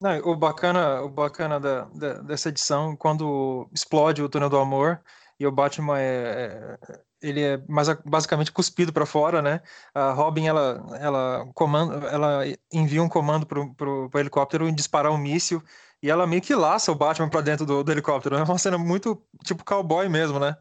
Não, 0.00 0.18
o 0.20 0.34
bacana, 0.34 1.02
o 1.02 1.10
bacana 1.10 1.60
da, 1.60 1.84
da, 1.84 2.14
dessa 2.22 2.48
edição, 2.48 2.96
quando 2.96 3.68
explode 3.72 4.22
o 4.22 4.28
túnel 4.28 4.48
do 4.48 4.56
amor 4.56 5.00
e 5.38 5.46
o 5.46 5.52
Batman 5.52 5.98
é, 5.98 6.78
é 6.80 7.00
ele 7.22 7.42
é 7.42 7.62
mais, 7.68 7.86
basicamente 8.04 8.50
cuspido 8.50 8.94
para 8.94 9.04
fora, 9.04 9.42
né? 9.42 9.60
A 9.94 10.10
Robin 10.12 10.46
ela 10.46 10.82
ela 10.98 11.46
comanda, 11.52 12.08
ela 12.08 12.44
envia 12.72 13.02
um 13.02 13.10
comando 13.10 13.44
pro, 13.44 13.74
pro, 13.74 14.08
pro 14.08 14.20
helicóptero 14.20 14.72
disparar 14.72 15.12
um 15.12 15.18
míssil 15.18 15.62
e 16.02 16.10
ela 16.10 16.26
meio 16.26 16.40
que 16.40 16.54
laça 16.54 16.90
o 16.90 16.94
Batman 16.94 17.28
para 17.28 17.42
dentro 17.42 17.66
do, 17.66 17.84
do 17.84 17.92
helicóptero. 17.92 18.36
É 18.36 18.42
uma 18.42 18.56
cena 18.56 18.78
muito 18.78 19.22
tipo 19.44 19.64
cowboy 19.64 20.08
mesmo, 20.08 20.38
né? 20.38 20.56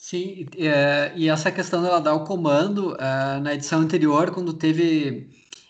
Sim, 0.00 0.46
é, 0.56 1.12
e 1.14 1.28
essa 1.28 1.52
questão 1.52 1.82
dela 1.82 2.00
dar 2.00 2.14
o 2.14 2.24
comando, 2.24 2.96
é, 2.98 3.38
na 3.38 3.52
edição 3.52 3.80
anterior, 3.80 4.30
quando 4.30 4.54
teve 4.54 5.28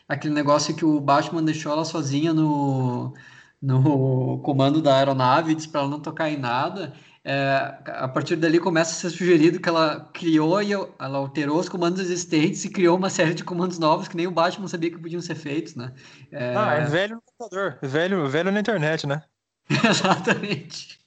aquele 0.09 0.33
negócio 0.33 0.75
que 0.75 0.85
o 0.85 1.01
Batman 1.01 1.43
deixou 1.43 1.73
ela 1.73 1.85
sozinha 1.85 2.33
no, 2.33 3.13
no 3.61 4.39
comando 4.45 4.81
da 4.81 4.99
aeronave, 4.99 5.57
disse 5.57 5.69
para 5.69 5.81
ela 5.81 5.91
não 5.91 5.99
tocar 6.01 6.31
em 6.31 6.39
nada, 6.39 6.95
é, 7.25 7.77
a 7.89 8.07
partir 8.07 8.37
dali 8.37 8.61
começa 8.61 8.93
a 8.93 8.95
ser 8.95 9.11
sugerido 9.11 9.59
que 9.59 9.69
ela 9.69 10.09
criou 10.15 10.63
e 10.63 10.73
ela 10.73 11.19
alterou 11.19 11.59
os 11.59 11.69
comandos 11.69 12.01
existentes 12.01 12.65
e 12.65 12.71
criou 12.71 12.97
uma 12.97 13.11
série 13.11 13.35
de 13.35 13.43
comandos 13.43 13.81
novos 13.81 14.07
que 14.07 14.17
nem 14.17 14.29
o 14.29 14.33
Batman 14.33 14.69
sabia 14.69 14.93
que 14.93 14.99
podiam 14.99 15.21
ser 15.21 15.35
feitos, 15.35 15.75
né? 15.75 15.93
É... 16.31 16.55
Ah, 16.57 16.75
é 16.75 16.85
velho 16.85 17.17
no 17.17 17.23
computador, 17.23 17.81
velho, 17.83 18.29
velho 18.29 18.53
na 18.53 18.61
internet, 18.61 19.09
né? 19.09 19.25
Exatamente 19.91 21.00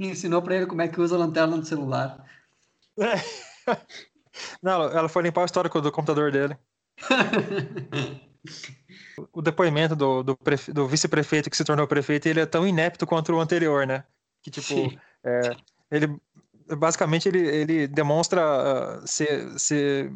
e 0.00 0.08
ensinou 0.08 0.40
para 0.40 0.56
ele 0.56 0.66
como 0.66 0.80
é 0.80 0.88
que 0.88 0.98
usa 0.98 1.14
a 1.14 1.18
lanterna 1.18 1.58
do 1.58 1.66
celular. 1.66 2.24
É. 2.98 3.16
Não, 4.62 4.84
ela 4.84 5.10
foi 5.10 5.22
limpar 5.22 5.42
o 5.42 5.44
histórico 5.44 5.78
do 5.78 5.92
computador 5.92 6.32
dele. 6.32 6.56
o 9.30 9.42
depoimento 9.42 9.94
do, 9.94 10.22
do, 10.22 10.38
do 10.72 10.88
vice-prefeito 10.88 11.50
que 11.50 11.56
se 11.56 11.64
tornou 11.64 11.86
prefeito, 11.86 12.26
ele 12.26 12.40
é 12.40 12.46
tão 12.46 12.66
inepto 12.66 13.06
quanto 13.06 13.34
o 13.34 13.40
anterior, 13.40 13.86
né? 13.86 14.04
Que, 14.42 14.50
tipo, 14.50 14.98
é, 15.22 15.54
ele 15.90 16.18
basicamente 16.78 17.28
ele, 17.28 17.46
ele 17.46 17.86
demonstra 17.86 19.02
uh, 19.02 19.06
ser, 19.06 19.58
ser, 19.58 20.10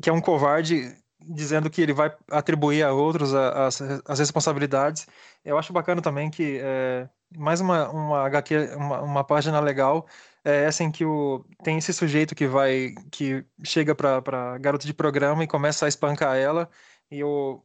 que 0.00 0.08
é 0.08 0.12
um 0.12 0.20
covarde 0.20 0.96
dizendo 1.20 1.68
que 1.68 1.82
ele 1.82 1.92
vai 1.92 2.14
atribuir 2.30 2.84
a 2.84 2.92
outros 2.92 3.34
as, 3.34 3.82
as 4.06 4.20
responsabilidades. 4.20 5.08
Eu 5.44 5.58
acho 5.58 5.72
bacana 5.72 6.00
também 6.00 6.30
que 6.30 6.60
é, 6.62 7.08
mais 7.36 7.60
uma, 7.60 7.88
uma 7.90 8.26
HQ, 8.26 8.74
uma, 8.76 9.02
uma 9.02 9.24
página 9.24 9.60
legal 9.60 10.06
é 10.44 10.64
essa 10.64 10.82
em 10.84 10.90
que 10.90 11.04
o, 11.04 11.44
tem 11.62 11.78
esse 11.78 11.92
sujeito 11.92 12.34
que 12.34 12.46
vai 12.46 12.94
que 13.10 13.44
chega 13.64 13.94
para 13.94 14.58
garota 14.58 14.86
de 14.86 14.94
programa 14.94 15.44
e 15.44 15.46
começa 15.46 15.86
a 15.86 15.88
espancar 15.88 16.36
ela. 16.36 16.70
E 17.10 17.22
o, 17.24 17.62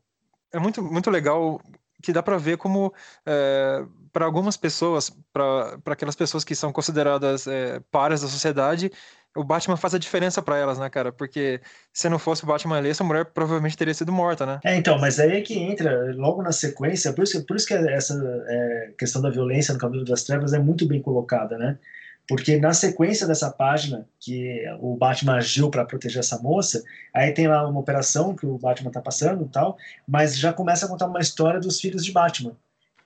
é 0.52 0.60
muito, 0.60 0.82
muito 0.84 1.10
legal 1.10 1.62
que 2.02 2.12
dá 2.14 2.22
para 2.22 2.38
ver 2.38 2.58
como 2.58 2.94
é, 3.26 3.86
para 4.14 4.26
algumas 4.26 4.56
pessoas, 4.56 5.12
para 5.34 5.80
aquelas 5.88 6.16
pessoas 6.16 6.44
que 6.44 6.56
são 6.56 6.72
consideradas 6.72 7.48
é, 7.48 7.82
pares 7.92 8.22
da 8.22 8.28
sociedade, 8.28 8.92
o 9.36 9.44
Batman 9.44 9.76
faz 9.76 9.96
a 9.96 10.00
diferença 10.00 10.40
para 10.42 10.58
elas, 10.58 10.78
né, 10.78 10.88
cara? 10.90 11.12
Porque 11.12 11.60
se 11.92 12.08
não 12.08 12.20
fosse 12.20 12.44
o 12.44 12.48
Batman 12.48 12.78
ali, 12.78 12.90
essa 12.90 13.04
mulher 13.04 13.26
provavelmente 13.26 13.76
teria 13.76 13.94
sido 13.94 14.12
morta, 14.12 14.46
né? 14.46 14.60
É, 14.64 14.76
então, 14.76 15.00
mas 15.00 15.20
aí 15.20 15.38
é 15.38 15.42
que 15.42 15.58
entra 15.58 16.14
logo 16.16 16.44
na 16.44 16.52
sequência, 16.52 17.12
por 17.12 17.24
isso, 17.24 17.44
por 17.44 17.58
isso 17.58 17.66
que 17.66 17.74
essa 17.74 18.14
é, 18.48 18.94
questão 18.98 19.20
da 19.20 19.32
violência 19.32 19.74
no 19.74 19.80
Cavaleiro 19.80 20.08
das 20.08 20.24
Trevas 20.24 20.54
é 20.54 20.60
muito 20.60 20.88
bem 20.88 21.02
colocada, 21.02 21.58
né? 21.58 21.80
Porque 22.28 22.58
na 22.58 22.72
sequência 22.72 23.28
dessa 23.28 23.50
página, 23.50 24.08
que 24.20 24.64
o 24.80 24.96
Batman 24.96 25.38
agiu 25.38 25.70
para 25.70 25.84
proteger 25.84 26.20
essa 26.20 26.40
moça, 26.40 26.82
aí 27.14 27.34
tem 27.34 27.48
lá 27.48 27.68
uma 27.68 27.80
operação 27.80 28.34
que 28.34 28.46
o 28.46 28.58
Batman 28.58 28.90
está 28.90 29.02
passando 29.02 29.44
e 29.44 29.50
tal, 29.50 29.76
mas 30.08 30.38
já 30.38 30.54
começa 30.54 30.86
a 30.86 30.90
contar 30.90 31.08
uma 31.08 31.20
história 31.20 31.60
dos 31.60 31.82
filhos 31.82 32.06
de 32.06 32.14
Batman 32.14 32.56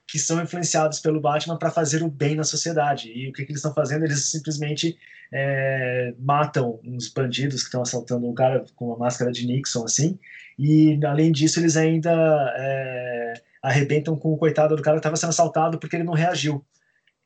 que 0.07 0.17
são 0.17 0.41
influenciados 0.41 0.99
pelo 0.99 1.19
Batman 1.19 1.57
para 1.57 1.69
fazer 1.69 2.01
o 2.01 2.09
bem 2.09 2.35
na 2.35 2.43
sociedade. 2.43 3.11
E 3.11 3.29
o 3.29 3.33
que, 3.33 3.43
que 3.43 3.51
eles 3.51 3.59
estão 3.59 3.73
fazendo? 3.73 4.05
Eles 4.05 4.31
simplesmente 4.31 4.97
é, 5.31 6.13
matam 6.17 6.79
uns 6.83 7.09
bandidos 7.09 7.61
que 7.61 7.67
estão 7.67 7.81
assaltando 7.81 8.25
um 8.27 8.33
cara 8.33 8.63
com 8.75 8.87
uma 8.87 8.97
máscara 8.97 9.31
de 9.31 9.45
Nixon, 9.45 9.83
assim, 9.83 10.17
e 10.57 10.97
além 11.05 11.31
disso, 11.31 11.59
eles 11.59 11.75
ainda 11.75 12.11
é, 12.57 13.33
arrebentam 13.61 14.15
com 14.15 14.33
o 14.33 14.37
coitado 14.37 14.75
do 14.75 14.81
cara 14.81 14.95
que 14.95 14.99
estava 14.99 15.17
sendo 15.17 15.29
assaltado 15.29 15.77
porque 15.77 15.97
ele 15.97 16.05
não 16.05 16.13
reagiu. 16.13 16.65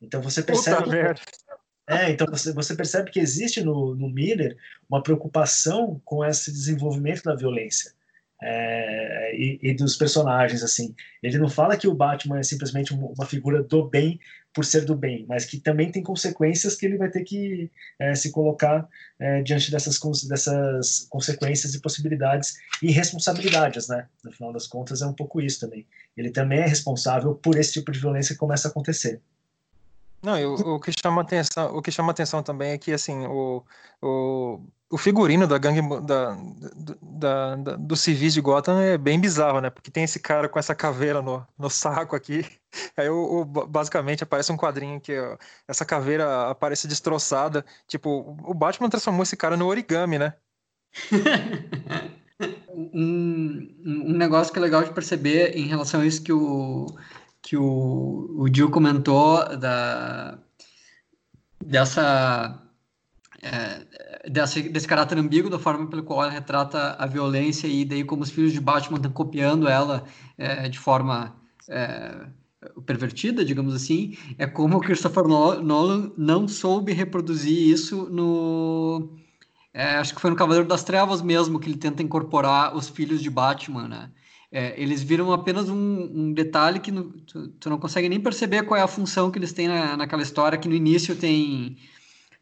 Então 0.02 0.22
você 0.22 0.42
percebe. 0.42 0.90
É, 1.88 2.10
então 2.10 2.28
você, 2.28 2.54
você 2.54 2.76
percebe 2.76 3.12
que 3.12 3.20
existe 3.20 3.62
no, 3.62 3.96
no 3.96 4.10
Miller 4.10 4.58
uma 4.90 5.04
preocupação 5.04 6.02
com 6.04 6.24
esse 6.26 6.52
desenvolvimento 6.52 7.24
da 7.24 7.36
violência 7.36 7.92
é, 8.42 9.36
e, 9.36 9.60
e, 9.62 9.74
dos 9.76 9.96
personagens, 9.96 10.64
assim. 10.64 10.96
Ele 11.22 11.38
não 11.38 11.50
fala 11.50 11.78
que 11.78 11.88
o 11.88 11.94
Batman 11.94 12.40
é 12.40 12.44
simplesmente 12.44 12.94
uma 12.94 13.26
figura 13.26 13.62
do 13.62 13.88
bem 13.88 14.20
por 14.54 14.66
ser 14.66 14.84
do 14.84 14.96
bem, 14.96 15.26
mas 15.30 15.46
que 15.46 15.60
também 15.60 15.92
tem 15.92 16.04
consequências 16.04 16.76
que 16.76 16.86
ele 16.86 16.98
vai 16.98 17.10
ter 17.10 17.24
que 17.24 17.72
é, 17.98 18.14
se 18.16 18.32
colocar 18.32 18.88
é, 19.20 19.42
diante 19.42 19.72
dessas, 19.72 19.98
dessas 20.28 21.08
consequências 21.10 21.74
e 21.74 21.80
possibilidades 21.80 22.56
e 22.82 22.92
responsabilidades, 22.92 23.88
né? 23.88 24.08
No 24.24 24.32
final 24.32 24.52
das 24.52 24.68
contas, 24.68 25.02
é 25.02 25.06
um 25.06 25.14
pouco 25.14 25.40
isso 25.40 25.60
também. 25.60 25.88
Ele 26.18 26.32
também 26.32 26.60
é 26.60 26.68
responsável 26.68 27.36
por 27.36 27.58
esse 27.58 27.74
tipo 27.74 27.92
de 27.92 28.00
violência 28.00 28.36
que 28.36 28.40
começa 28.40 28.68
a 28.68 28.72
acontecer. 28.72 29.22
Não, 30.22 30.40
o, 30.44 30.76
o, 30.76 30.80
que 30.80 30.92
chama 30.92 31.22
atenção, 31.22 31.76
o 31.76 31.82
que 31.82 31.92
chama 31.92 32.12
atenção 32.12 32.44
também 32.44 32.72
é 32.72 32.78
que 32.78 32.92
assim 32.92 33.26
o, 33.26 33.64
o, 34.02 34.60
o 34.92 34.98
figurino 34.98 35.48
da 35.48 35.58
gangue 35.58 35.82
da, 36.02 36.38
da, 37.02 37.56
da, 37.56 37.76
do 37.78 37.96
civis 37.96 38.34
de 38.34 38.42
Gotham 38.42 38.80
é 38.80 38.98
bem 38.98 39.20
bizarro, 39.20 39.62
né? 39.62 39.70
Porque 39.70 39.90
tem 39.90 40.04
esse 40.04 40.20
cara 40.20 40.50
com 40.50 40.60
essa 40.60 40.76
caveira 40.76 41.22
no, 41.22 41.46
no 41.58 41.70
saco 41.70 42.16
aqui. 42.16 42.46
Aí 42.98 43.10
o, 43.10 43.46
basicamente 43.46 44.24
aparece 44.24 44.52
um 44.52 44.58
quadrinho 44.58 45.00
que 45.00 45.18
ó, 45.18 45.38
essa 45.68 45.86
caveira 45.86 46.50
aparece 46.50 46.88
destroçada. 46.88 47.66
Tipo, 47.88 48.38
o 48.44 48.54
Batman 48.54 48.90
transformou 48.90 49.24
esse 49.24 49.38
cara 49.38 49.56
no 49.56 49.68
origami, 49.68 50.20
né? 50.20 50.34
um, 52.70 53.76
um 53.86 54.14
negócio 54.14 54.52
que 54.52 54.60
é 54.60 54.62
legal 54.62 54.84
de 54.84 54.92
perceber 54.92 55.58
em 55.58 55.68
relação 55.68 56.02
a 56.02 56.06
isso 56.06 56.22
que 56.22 56.34
o 56.34 56.88
que 57.42 57.58
o, 57.58 58.36
o 58.38 58.48
Gil 58.54 58.70
comentou 58.70 59.58
da, 59.58 60.38
dessa, 61.64 62.62
é, 63.42 64.11
dessa, 64.30 64.62
desse 64.62 64.88
caráter 64.88 65.18
ambíguo, 65.18 65.50
da 65.50 65.60
forma 65.60 65.88
pelo 65.88 66.04
qual 66.04 66.24
ela 66.24 66.32
retrata 66.32 66.96
a 66.98 67.06
violência 67.06 67.68
e 67.68 67.84
daí 67.86 68.04
como 68.04 68.24
os 68.24 68.30
filhos 68.30 68.54
de 68.54 68.60
Batman 68.60 68.98
estão 68.98 69.12
copiando 69.12 69.68
ela 69.68 70.04
é, 70.38 70.70
de 70.70 70.78
forma 70.78 71.36
é, 71.70 72.28
pervertida, 72.86 73.44
digamos 73.44 73.74
assim, 73.74 74.18
é 74.38 74.46
como 74.46 74.78
o 74.78 74.82
Christopher 74.82 75.24
Nolan 75.24 76.12
não 76.18 76.48
soube 76.48 76.94
reproduzir 76.94 77.58
isso 77.58 78.08
no... 78.10 79.18
É, 79.74 79.96
acho 79.96 80.14
que 80.14 80.20
foi 80.20 80.30
no 80.30 80.36
Cavaleiro 80.36 80.68
das 80.68 80.84
Trevas 80.84 81.22
mesmo 81.22 81.60
que 81.60 81.70
ele 81.70 81.78
tenta 81.78 82.04
incorporar 82.04 82.76
os 82.76 82.90
filhos 82.90 83.22
de 83.22 83.30
Batman, 83.30 83.88
né? 83.88 84.12
É, 84.52 84.80
eles 84.80 85.02
viram 85.02 85.32
apenas 85.32 85.70
um, 85.70 86.12
um 86.14 86.34
detalhe 86.34 86.82
que 86.82 86.92
no, 86.92 87.06
tu, 87.22 87.48
tu, 87.48 87.70
não 87.70 87.80
consegue 87.80 88.10
nem 88.10 88.20
perceber 88.20 88.64
qual 88.64 88.78
é 88.78 88.84
a 88.84 88.88
função 88.88 89.32
que 89.32 89.40
eles 89.40 89.54
têm 89.54 89.70
na, 89.70 89.96
naquela 89.96 90.22
história, 90.22 90.58
que 90.58 90.68
no 90.68 90.76
início 90.76 91.16
tem 91.16 91.78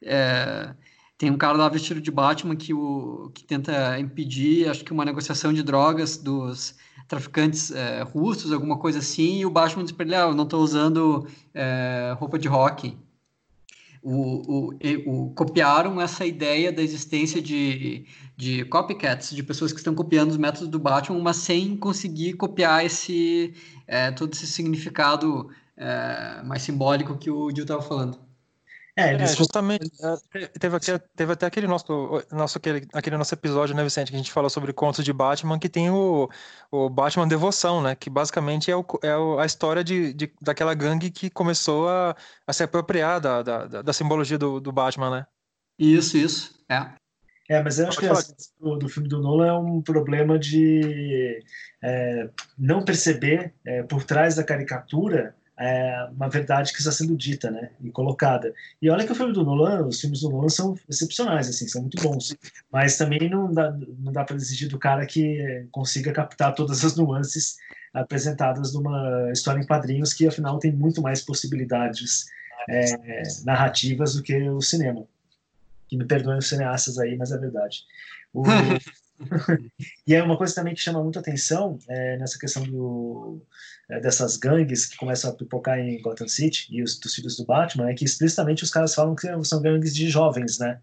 é, 0.01 0.73
tem 1.19 1.29
um 1.29 1.37
cara 1.37 1.55
lá 1.55 1.69
vestido 1.69 2.01
de 2.01 2.09
Batman 2.09 2.55
que, 2.55 2.73
o, 2.73 3.29
que 3.35 3.43
tenta 3.43 3.99
impedir, 3.99 4.67
acho 4.67 4.83
que 4.83 4.91
uma 4.91 5.05
negociação 5.05 5.53
de 5.53 5.61
drogas 5.61 6.17
dos 6.17 6.75
traficantes 7.07 7.69
é, 7.71 8.01
russos, 8.01 8.51
alguma 8.51 8.79
coisa 8.79 8.97
assim, 8.99 9.39
e 9.39 9.45
o 9.45 9.51
Batman 9.51 9.83
diz 9.83 9.91
para 9.91 10.05
ele, 10.05 10.15
ah, 10.15 10.21
eu 10.29 10.33
não 10.33 10.45
estou 10.45 10.61
usando 10.61 11.27
é, 11.53 12.15
roupa 12.17 12.39
de 12.39 12.47
rock 12.47 12.97
o, 14.01 14.69
o, 14.69 14.73
o, 15.05 15.29
copiaram 15.31 15.99
essa 15.99 16.25
ideia 16.25 16.71
da 16.71 16.81
existência 16.81 17.41
de, 17.41 18.05
de 18.37 18.63
copycats, 18.65 19.35
de 19.35 19.43
pessoas 19.43 19.71
que 19.73 19.79
estão 19.79 19.93
copiando 19.93 20.31
os 20.31 20.37
métodos 20.37 20.69
do 20.69 20.79
Batman, 20.79 21.19
mas 21.19 21.37
sem 21.37 21.75
conseguir 21.75 22.33
copiar 22.33 22.85
esse 22.85 23.53
é, 23.87 24.11
todo 24.11 24.33
esse 24.33 24.47
significado 24.47 25.49
é, 25.75 26.41
mais 26.43 26.61
simbólico 26.61 27.17
que 27.17 27.29
o 27.29 27.49
Gil 27.51 27.63
estava 27.63 27.81
falando. 27.81 28.28
É, 28.99 29.13
é 29.13 29.27
justamente. 29.27 29.89
É, 30.01 30.47
teve, 30.59 30.75
aqui, 30.75 30.99
teve 31.15 31.33
até 31.33 31.45
aquele 31.45 31.67
nosso, 31.67 32.23
nosso, 32.31 32.57
aquele, 32.57 32.87
aquele 32.93 33.17
nosso 33.17 33.33
episódio, 33.33 33.75
né, 33.75 33.83
Vicente, 33.83 34.09
que 34.09 34.15
a 34.15 34.17
gente 34.17 34.31
falou 34.31 34.49
sobre 34.49 34.73
contos 34.73 35.05
de 35.05 35.13
Batman, 35.13 35.57
que 35.57 35.69
tem 35.69 35.89
o, 35.89 36.29
o 36.69 36.89
Batman 36.89 37.27
Devoção, 37.27 37.81
né? 37.81 37.95
Que 37.95 38.09
basicamente 38.09 38.69
é, 38.69 38.75
o, 38.75 38.85
é 39.01 39.41
a 39.41 39.45
história 39.45 39.83
de, 39.83 40.13
de, 40.13 40.31
daquela 40.41 40.73
gangue 40.73 41.09
que 41.09 41.29
começou 41.29 41.87
a, 41.87 42.15
a 42.45 42.53
se 42.53 42.63
apropriar 42.63 43.21
da, 43.21 43.41
da, 43.41 43.81
da 43.81 43.93
simbologia 43.93 44.37
do, 44.37 44.59
do 44.59 44.71
Batman, 44.71 45.09
né? 45.09 45.25
Isso, 45.77 46.17
isso. 46.17 46.59
É. 46.69 46.99
É, 47.49 47.63
mas 47.63 47.79
eu 47.79 47.87
acho 47.87 47.97
que 47.97 48.07
do, 48.59 48.77
do, 48.77 48.87
filme 48.87 49.09
do 49.09 49.19
Nolan 49.19 49.47
é 49.47 49.53
um 49.53 49.81
problema 49.81 50.37
de 50.37 51.43
é, 51.81 52.29
não 52.55 52.85
perceber 52.85 53.55
é, 53.65 53.81
por 53.81 54.03
trás 54.03 54.35
da 54.35 54.43
caricatura 54.43 55.35
é, 55.59 56.07
uma 56.15 56.29
verdade 56.29 56.71
que 56.71 56.79
está 56.79 56.91
sendo 56.91 57.17
dita, 57.17 57.51
né, 57.51 57.71
e 57.81 57.91
colocada. 57.91 58.53
E 58.81 58.89
olha 58.89 59.05
que 59.05 59.11
o 59.11 59.15
filme 59.15 59.33
do 59.33 59.43
Nolan, 59.43 59.85
os 59.87 59.99
filmes 59.99 60.21
do 60.21 60.29
Nolan 60.29 60.47
são 60.47 60.75
excepcionais, 60.87 61.49
assim, 61.49 61.67
são 61.67 61.81
muito 61.81 62.01
bons, 62.01 62.33
mas 62.71 62.97
também 62.97 63.29
não 63.29 63.53
dá, 63.53 63.71
não 63.99 64.11
dá 64.11 64.23
para 64.23 64.37
exigir 64.37 64.69
do 64.69 64.79
cara 64.79 65.05
que 65.05 65.67
consiga 65.71 66.13
captar 66.13 66.55
todas 66.55 66.85
as 66.85 66.95
nuances 66.95 67.57
apresentadas 67.93 68.73
numa 68.73 69.29
história 69.31 69.59
em 69.59 69.65
quadrinhos 69.65 70.13
que, 70.13 70.27
afinal, 70.27 70.59
tem 70.59 70.71
muito 70.71 71.01
mais 71.01 71.21
possibilidades 71.21 72.27
é, 72.69 73.23
narrativas 73.43 74.15
do 74.15 74.23
que 74.23 74.49
o 74.49 74.61
cinema. 74.61 75.05
Que 75.89 75.97
me 75.97 76.05
perdoem 76.05 76.37
os 76.37 76.47
cineastas 76.47 76.99
aí, 76.99 77.17
mas 77.17 77.31
é 77.31 77.37
verdade. 77.37 77.83
O... 78.33 78.43
e 80.07 80.15
é 80.15 80.23
uma 80.23 80.37
coisa 80.37 80.55
também 80.55 80.73
que 80.73 80.81
chama 80.81 81.03
muita 81.03 81.19
atenção 81.19 81.77
é, 81.87 82.17
nessa 82.17 82.39
questão 82.39 82.63
do, 82.63 83.41
é, 83.89 83.99
dessas 83.99 84.37
gangues 84.37 84.85
que 84.85 84.97
começam 84.97 85.29
a 85.29 85.33
pipocar 85.33 85.79
em 85.79 86.01
Gotham 86.01 86.27
City 86.27 86.67
e 86.69 86.81
os 86.81 86.99
dos 86.99 87.13
filhos 87.13 87.35
do 87.35 87.45
Batman 87.45 87.89
é 87.89 87.93
que 87.93 88.05
explicitamente 88.05 88.63
os 88.63 88.71
caras 88.71 88.95
falam 88.95 89.15
que 89.15 89.27
são 89.43 89.61
gangues 89.61 89.93
de 89.93 90.09
jovens, 90.09 90.59
né? 90.59 90.79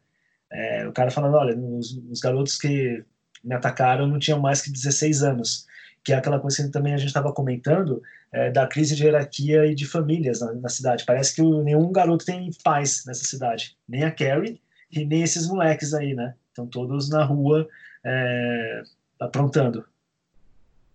É, 0.50 0.86
o 0.86 0.92
cara 0.92 1.10
falando, 1.10 1.36
olha, 1.36 1.56
os, 1.56 1.92
os, 2.10 2.20
garotos 2.20 2.56
que 2.56 3.04
me 3.42 3.54
atacaram 3.54 4.06
não 4.06 4.18
tinham 4.18 4.38
mais 4.38 4.62
que 4.62 4.70
16 4.70 5.22
anos, 5.22 5.66
que 6.04 6.12
é 6.12 6.16
aquela 6.16 6.38
coisa 6.38 6.62
que 6.62 6.70
também 6.70 6.94
a 6.94 6.98
gente 6.98 7.08
estava 7.08 7.32
comentando 7.32 8.00
é, 8.32 8.50
da 8.50 8.66
crise 8.66 8.94
de 8.94 9.04
hierarquia 9.04 9.66
e 9.66 9.74
de 9.74 9.86
famílias 9.86 10.40
na, 10.40 10.52
na 10.52 10.68
cidade. 10.68 11.04
Parece 11.04 11.34
que 11.34 11.42
nenhum 11.42 11.90
garoto 11.90 12.24
tem 12.24 12.50
pais 12.62 13.04
nessa 13.06 13.24
cidade, 13.24 13.76
nem 13.88 14.04
a 14.04 14.10
Carrie 14.10 14.60
e 14.90 15.04
nem 15.04 15.22
esses 15.22 15.48
moleques 15.48 15.92
aí, 15.94 16.14
né? 16.14 16.34
Estão 16.48 16.66
todos 16.66 17.08
na 17.10 17.24
rua 17.24 17.68
é, 18.06 18.82
aprontando. 19.18 19.84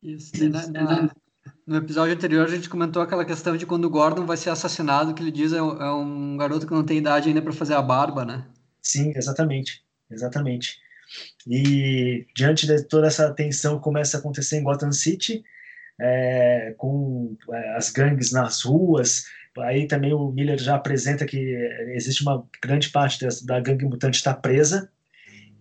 Isso. 0.02 0.32
Na, 0.50 0.68
na, 0.68 1.10
no 1.68 1.76
episódio 1.76 2.14
anterior 2.14 2.46
a 2.46 2.50
gente 2.50 2.70
comentou 2.70 3.02
aquela 3.02 3.26
questão 3.26 3.58
de 3.58 3.66
quando 3.66 3.86
o 3.86 3.90
Gordon 3.90 4.26
vai 4.26 4.38
ser 4.38 4.50
assassinado, 4.50 5.14
que 5.14 5.22
ele 5.22 5.32
diz 5.32 5.52
é, 5.52 5.58
é 5.58 5.92
um 5.92 6.38
garoto 6.38 6.66
que 6.66 6.74
não 6.74 6.86
tem 6.86 6.98
idade 6.98 7.28
ainda 7.28 7.42
para 7.42 7.52
fazer 7.52 7.74
a 7.74 7.82
barba, 7.82 8.24
né? 8.24 8.46
Sim, 8.82 9.12
exatamente, 9.16 9.84
exatamente. 10.10 10.80
E 11.46 12.26
diante 12.34 12.66
de 12.66 12.84
toda 12.84 13.08
essa 13.08 13.32
tensão 13.34 13.78
que 13.78 13.84
começa 13.84 14.18
a 14.18 14.20
acontecer 14.20 14.58
em 14.58 14.64
Gotham 14.64 14.94
City, 14.94 15.44
é, 16.00 16.74
com 16.78 17.36
é, 17.52 17.76
as 17.76 17.92
gangues 17.92 18.32
nas 18.32 18.64
ruas, 18.64 19.26
aí 19.60 19.86
também 19.86 20.14
o 20.14 20.32
Miller 20.32 20.58
já 20.58 20.76
apresenta 20.76 21.26
que 21.26 21.38
existe 21.94 22.24
uma 22.24 22.48
grande 22.64 22.90
parte 22.90 23.20
da, 23.20 23.30
da 23.44 23.60
gangue 23.60 23.86
mutante 23.86 24.16
está 24.16 24.34
presa, 24.34 24.90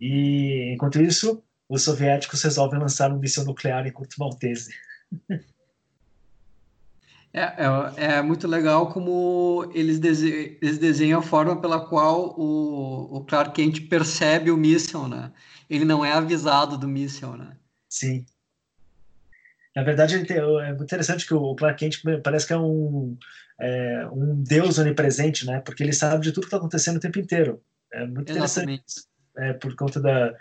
e 0.01 0.73
enquanto 0.75 1.01
isso, 1.01 1.43
os 1.69 1.83
soviéticos 1.83 2.43
resolvem 2.43 2.81
lançar 2.81 3.13
um 3.13 3.19
míssil 3.19 3.45
nuclear 3.45 3.87
em 3.87 3.93
Curto 3.93 4.17
Maltese. 4.19 4.73
É, 7.33 7.43
é, 7.43 8.17
é, 8.17 8.23
muito 8.23 8.49
legal 8.49 8.93
como 8.93 9.71
eles, 9.73 10.01
dese 10.01 10.59
eles 10.61 10.79
desenham 10.79 11.21
a 11.21 11.23
forma 11.23 11.61
pela 11.61 11.87
qual 11.87 12.35
o, 12.37 13.19
o 13.19 13.25
Clark 13.25 13.53
Kent 13.53 13.89
percebe 13.89 14.51
o 14.51 14.57
míssil, 14.57 15.07
né? 15.07 15.31
Ele 15.69 15.85
não 15.85 16.05
é 16.05 16.13
avisado 16.13 16.77
do 16.77 16.89
míssil, 16.89 17.37
né? 17.37 17.57
Sim. 17.89 18.27
Na 19.77 19.85
verdade, 19.85 20.25
tem, 20.25 20.39
é 20.39 20.69
muito 20.71 20.83
interessante 20.83 21.25
que 21.25 21.33
o 21.33 21.55
Clark 21.55 21.79
Kent 21.79 22.03
parece 22.25 22.49
que 22.49 22.53
é 22.53 22.59
um, 22.59 23.17
é, 23.61 24.09
um 24.13 24.43
deus 24.43 24.79
onipresente, 24.79 25.47
né? 25.47 25.61
Porque 25.61 25.85
ele 25.85 25.93
sabe 25.93 26.25
de 26.25 26.33
tudo 26.33 26.43
que 26.43 26.47
está 26.49 26.57
acontecendo 26.57 26.97
o 26.97 27.01
tempo 27.01 27.21
inteiro. 27.21 27.63
É 27.93 28.05
muito 28.05 28.29
Exatamente. 28.33 28.83
interessante 28.83 29.10
é, 29.37 29.53
por 29.55 29.75
conta 29.75 30.01
da 30.01 30.35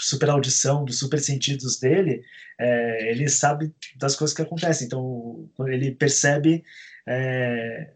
super 0.00 0.30
audição, 0.30 0.84
dos 0.84 0.98
super 0.98 1.20
sentidos 1.20 1.78
dele, 1.78 2.22
é, 2.58 3.10
ele 3.10 3.28
sabe 3.28 3.74
das 3.96 4.16
coisas 4.16 4.34
que 4.34 4.42
acontecem. 4.42 4.86
Então, 4.86 5.48
ele 5.66 5.92
percebe 5.92 6.64
é, 7.06 7.90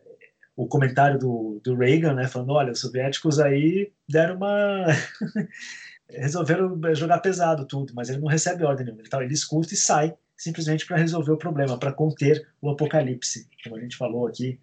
o 0.55 0.67
comentário 0.67 1.19
do, 1.19 1.61
do 1.65 1.77
Reagan, 1.77 2.15
né, 2.15 2.27
falando: 2.29 2.53
olha, 2.53 2.73
os 2.73 2.81
soviéticos 2.81 3.39
aí 3.39 3.93
deram 4.09 4.37
uma. 4.37 4.87
resolveram 6.09 6.81
jogar 6.95 7.19
pesado 7.19 7.67
tudo, 7.67 7.93
mas 7.95 8.09
ele 8.09 8.21
não 8.21 8.29
recebe 8.29 8.65
ordem 8.65 8.85
nenhuma. 8.85 9.03
Ele, 9.03 9.09
tá, 9.09 9.23
ele 9.23 9.35
escuta 9.35 9.75
e 9.75 9.77
sai 9.77 10.15
simplesmente 10.37 10.87
para 10.87 10.99
resolver 10.99 11.33
o 11.33 11.39
problema, 11.39 11.79
para 11.79 11.93
conter 11.93 12.47
o 12.61 12.71
apocalipse, 12.71 13.49
como 13.65 13.77
a 13.77 13.81
gente 13.81 13.97
falou 13.97 14.27
aqui 14.27 14.61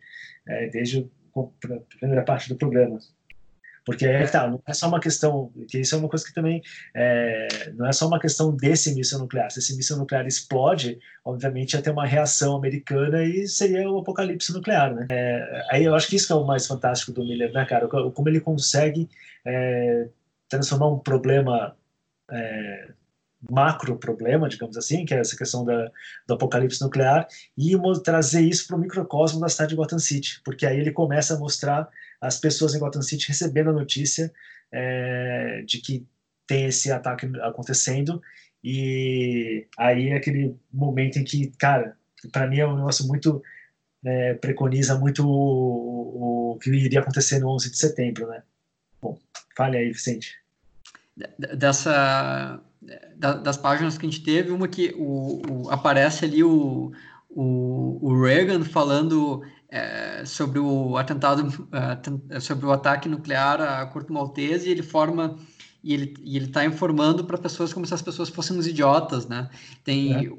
é, 0.48 0.70
desde 0.70 1.10
a 1.36 1.98
primeira 1.98 2.24
parte 2.24 2.48
do 2.48 2.56
programa. 2.56 3.00
Porque 3.86 4.06
é, 4.06 4.26
tá, 4.28 4.48
não 4.48 4.62
é 4.66 4.74
só 4.74 4.88
uma 4.88 5.00
questão, 5.00 5.52
que 5.68 5.80
isso 5.80 5.96
é 5.96 5.98
uma 5.98 6.08
coisa 6.08 6.26
que 6.26 6.34
também 6.34 6.62
é, 6.96 7.72
não 7.76 7.86
é 7.86 7.92
só 7.92 8.08
uma 8.08 8.20
questão 8.20 8.56
desse 8.56 8.94
míssil 8.96 9.20
nuclear. 9.20 9.52
Se 9.52 9.60
esse 9.60 9.76
míssil 9.76 9.98
nuclear 9.98 10.26
explode, 10.26 11.00
obviamente 11.26 11.74
ia 11.74 11.82
ter 11.82 11.92
uma 11.92 12.06
reação 12.06 12.56
americana 12.56 13.24
e 13.24 13.48
seria 13.48 13.90
o 13.90 14.00
apocalipse 14.00 14.54
nuclear, 14.54 14.94
né? 14.94 15.08
É, 15.12 15.66
aí 15.70 15.84
eu 15.84 15.96
acho 15.96 16.08
que 16.08 16.16
isso 16.16 16.28
que 16.28 16.34
é 16.34 16.36
o 16.36 16.46
mais 16.46 16.66
fantástico 16.66 17.12
do 17.12 17.24
Miller, 17.24 17.52
né, 17.52 17.66
cara? 17.66 17.88
Como 17.88 18.30
ele 18.30 18.40
consegue 18.40 19.10
é, 19.46 20.08
transformar 20.48 20.88
um 20.90 21.00
problema 21.00 21.76
é, 22.32 22.88
macro 23.50 23.98
problema, 23.98 24.48
digamos 24.48 24.78
assim, 24.78 25.06
que 25.06 25.14
é 25.14 25.20
essa 25.20 25.36
questão 25.36 25.66
da, 25.66 25.92
do 26.28 26.34
apocalipse 26.34 26.82
nuclear, 26.82 27.28
e 27.58 27.74
trazer 28.04 28.42
isso 28.42 28.68
para 28.68 28.78
o 28.78 28.80
microcosmo 28.80 29.40
da 29.40 29.50
cidade 29.50 29.72
de 29.72 29.76
Gotham 29.76 30.00
City, 30.00 30.42
porque 30.44 30.66
aí 30.66 30.80
ele 30.80 30.92
começa 30.92 31.36
a 31.36 31.40
mostrar 31.40 31.88
as 32.22 32.40
pessoas 32.40 32.74
em 32.74 32.80
Gotham 32.80 33.02
City 33.02 33.28
recebendo 33.28 33.70
a 33.70 33.74
notícia 33.74 34.34
é, 34.72 35.64
de 35.66 35.80
que 35.80 36.06
tem 36.48 36.66
esse 36.66 36.92
ataque 36.92 37.30
acontecendo, 37.42 38.22
e 38.64 39.68
aí 39.78 40.10
é 40.10 40.16
aquele 40.16 40.56
momento 40.72 41.20
em 41.20 41.24
que, 41.24 41.52
cara, 41.58 41.98
para 42.32 42.48
mim 42.48 42.60
é 42.60 42.68
um 42.68 42.78
negócio 42.78 43.06
muito 43.06 43.42
é, 44.06 44.34
preconiza 44.34 44.98
muito 44.98 45.26
o, 45.26 46.54
o, 46.54 46.60
que 46.60 46.70
iria 46.70 47.00
acontecer 47.00 47.40
no 47.40 47.50
11 47.50 47.72
de 47.72 47.78
setembro, 47.78 48.28
né? 48.28 48.44
Bom, 49.02 49.18
fale 49.56 49.78
aí, 49.78 49.92
Vicente. 49.92 50.38
Dessa 51.38 52.62
das 53.18 53.58
páginas 53.58 53.98
que 53.98 54.06
a 54.06 54.10
gente 54.10 54.24
teve, 54.24 54.52
uma 54.52 54.68
que 54.68 54.94
o, 54.98 55.42
o 55.50 55.70
aparece 55.70 56.26
ali 56.26 56.44
o, 56.44 56.92
o, 57.30 58.00
o 58.02 58.22
Reagan 58.22 58.64
falando 58.64 59.42
é, 59.70 60.24
sobre 60.26 60.60
o 60.60 60.98
atentado, 60.98 61.68
é, 62.30 62.40
sobre 62.40 62.66
o 62.66 62.72
ataque 62.72 63.10
nuclear 63.10 63.60
a 63.62 63.86
Corto 63.88 64.14
Maltese, 64.14 64.70
e 64.70 64.72
ele 64.72 64.84
forma 64.84 65.38
e 65.84 65.94
ele 65.94 66.14
e 66.22 66.38
ele 66.38 66.46
está 66.46 66.64
informando 66.66 67.26
para 67.26 67.38
pessoas 67.38 67.74
como 67.74 67.86
se 67.86 67.94
as 67.94 68.02
pessoas 68.02 68.30
fossem 68.30 68.58
uns 68.58 68.68
idiotas, 68.68 69.28
né? 69.28 69.50
Tem 69.84 70.32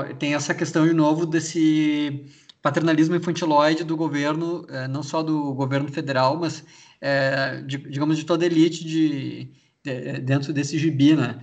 é. 0.00 0.14
tem 0.14 0.34
essa 0.34 0.54
questão 0.54 0.86
de 0.86 0.92
novo 0.92 1.24
desse 1.24 2.26
paternalismo 2.60 3.14
infantiloide 3.14 3.84
do 3.84 3.96
governo, 3.96 4.66
é, 4.68 4.88
não 4.88 5.02
só 5.02 5.22
do 5.22 5.54
governo 5.54 5.88
federal, 5.88 6.36
mas 6.36 6.64
é, 7.00 7.62
de, 7.62 7.78
digamos 7.78 8.18
de 8.18 8.24
toda 8.24 8.44
a 8.44 8.46
elite 8.46 8.84
de, 8.84 9.50
de, 9.84 10.20
dentro 10.20 10.52
desse 10.52 10.76
gibi, 10.78 11.14
né? 11.14 11.40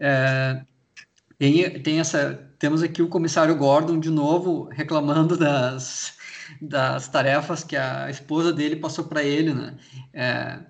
É, 0.00 0.64
tem, 1.38 1.82
tem 1.82 2.00
essa, 2.00 2.34
temos 2.58 2.82
aqui 2.82 3.02
o 3.02 3.08
comissário 3.08 3.56
Gordon 3.56 3.98
de 3.98 4.10
novo 4.10 4.64
reclamando 4.64 5.36
das, 5.36 6.16
das 6.60 7.08
tarefas 7.08 7.62
que 7.64 7.76
a 7.76 8.10
esposa 8.10 8.52
dele 8.52 8.76
passou 8.76 9.04
para 9.04 9.22
ele, 9.22 9.54
né? 9.54 9.76
É, 10.12 10.60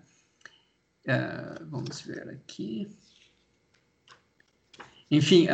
é, 1.07 1.63
vamos 1.63 2.01
ver 2.03 2.29
aqui. 2.31 2.89
Enfim, 5.11 5.47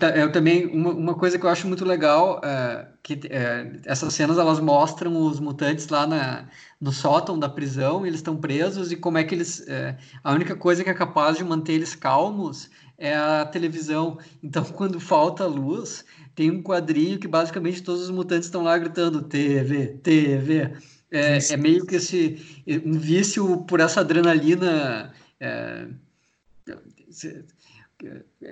é, 0.00 0.22
eu 0.22 0.32
também 0.32 0.66
uma, 0.66 0.90
uma 0.90 1.14
coisa 1.14 1.38
que 1.38 1.46
eu 1.46 1.50
acho 1.50 1.68
muito 1.68 1.84
legal 1.84 2.40
é, 2.42 2.88
que 3.02 3.20
é, 3.30 3.78
essas 3.84 4.12
cenas 4.12 4.36
elas 4.36 4.58
mostram 4.58 5.16
os 5.16 5.38
mutantes 5.38 5.88
lá 5.88 6.08
na, 6.08 6.48
no 6.80 6.90
sótão 6.90 7.38
da 7.38 7.48
prisão 7.48 8.04
eles 8.04 8.18
estão 8.18 8.36
presos 8.36 8.90
e 8.90 8.96
como 8.96 9.16
é 9.16 9.22
que 9.22 9.32
eles 9.32 9.64
é, 9.68 9.96
a 10.24 10.32
única 10.32 10.56
coisa 10.56 10.82
que 10.82 10.90
é 10.90 10.94
capaz 10.94 11.36
de 11.36 11.44
manter 11.44 11.74
eles 11.74 11.94
calmos 11.94 12.68
é 12.98 13.14
a 13.14 13.44
televisão. 13.44 14.18
Então 14.42 14.64
quando 14.74 14.98
falta 14.98 15.46
luz 15.46 16.04
tem 16.34 16.50
um 16.50 16.60
quadrinho 16.60 17.20
que 17.20 17.28
basicamente 17.28 17.80
todos 17.80 18.02
os 18.02 18.10
mutantes 18.10 18.46
estão 18.46 18.64
lá 18.64 18.76
gritando 18.76 19.22
TV 19.22 19.98
TV 20.02 20.72
é, 21.12 21.38
é 21.38 21.56
meio 21.56 21.86
que 21.86 21.94
esse 21.94 22.64
um 22.84 22.98
vício 22.98 23.58
por 23.68 23.78
essa 23.78 24.00
adrenalina 24.00 25.12
é, 25.38 25.86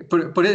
por, 0.09 0.33
por, 0.33 0.45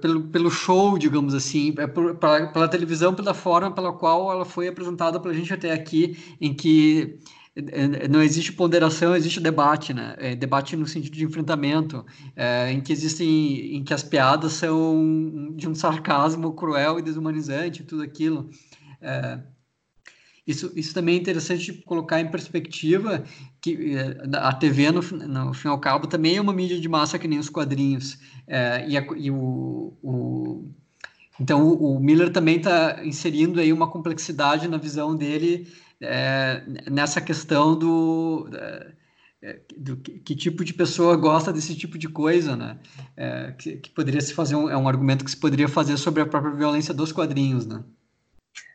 pelo, 0.00 0.22
pelo 0.28 0.50
show, 0.50 0.98
digamos 0.98 1.34
assim, 1.34 1.74
é 1.78 1.86
pela, 1.86 2.14
pela 2.14 2.68
televisão, 2.68 3.14
pela 3.14 3.34
forma 3.34 3.72
pela 3.72 3.92
qual 3.92 4.30
ela 4.30 4.44
foi 4.44 4.68
apresentada 4.68 5.18
para 5.18 5.30
a 5.30 5.34
gente 5.34 5.52
até 5.52 5.72
aqui, 5.72 6.16
em 6.40 6.54
que 6.54 7.18
é, 7.54 8.08
não 8.08 8.22
existe 8.22 8.52
ponderação, 8.52 9.14
existe 9.14 9.38
debate, 9.38 9.92
né? 9.92 10.14
É, 10.18 10.34
debate 10.34 10.74
no 10.76 10.86
sentido 10.86 11.14
de 11.14 11.24
enfrentamento, 11.24 12.04
é, 12.34 12.70
em 12.72 12.80
que 12.80 12.92
existem, 12.92 13.76
em 13.76 13.84
que 13.84 13.92
as 13.92 14.02
piadas 14.02 14.52
são 14.52 15.52
de 15.54 15.68
um 15.68 15.74
sarcasmo 15.74 16.54
cruel 16.54 16.98
e 16.98 17.02
desumanizante, 17.02 17.84
tudo 17.84 18.02
aquilo. 18.02 18.48
É, 19.00 19.38
isso, 20.46 20.72
isso 20.74 20.92
também 20.92 21.16
é 21.16 21.18
interessante 21.18 21.72
colocar 21.72 22.20
em 22.20 22.30
perspectiva 22.30 23.24
que 23.60 23.94
eh, 23.96 24.16
a 24.34 24.52
TV, 24.52 24.90
no, 24.90 25.00
no 25.00 25.54
fim 25.54 25.68
ao 25.68 25.78
cabo, 25.78 26.08
também 26.08 26.36
é 26.36 26.40
uma 26.40 26.52
mídia 26.52 26.80
de 26.80 26.88
massa 26.88 27.18
que 27.18 27.28
nem 27.28 27.38
os 27.38 27.48
quadrinhos. 27.48 28.18
É, 28.46 28.84
e, 28.88 28.98
a, 28.98 29.06
e 29.16 29.30
o, 29.30 29.96
o, 30.02 30.68
então, 31.38 31.72
o, 31.72 32.00
Miller 32.00 32.30
também 32.32 32.56
está 32.56 33.04
inserindo 33.04 33.60
aí 33.60 33.72
uma 33.72 33.88
complexidade 33.88 34.66
na 34.66 34.78
visão 34.78 35.14
dele 35.14 35.68
é, 36.00 36.64
nessa 36.90 37.20
questão 37.20 37.78
do, 37.78 38.48
do 39.78 39.96
que, 39.96 40.18
que, 40.18 40.34
tipo 40.34 40.64
de 40.64 40.74
pessoa 40.74 41.16
gosta 41.16 41.52
desse 41.52 41.76
tipo 41.76 41.96
de 41.96 42.08
coisa, 42.08 42.56
né? 42.56 42.78
É, 43.16 43.52
que, 43.52 43.76
que, 43.76 43.90
poderia 43.90 44.20
se 44.20 44.34
fazer 44.34 44.56
um, 44.56 44.68
é 44.68 44.76
um 44.76 44.88
argumento 44.88 45.24
que 45.24 45.30
se 45.30 45.36
poderia 45.36 45.68
fazer 45.68 45.96
sobre 45.96 46.20
a 46.20 46.26
própria 46.26 46.52
violência 46.52 46.92
dos 46.92 47.12
quadrinhos, 47.12 47.64
né? 47.64 47.84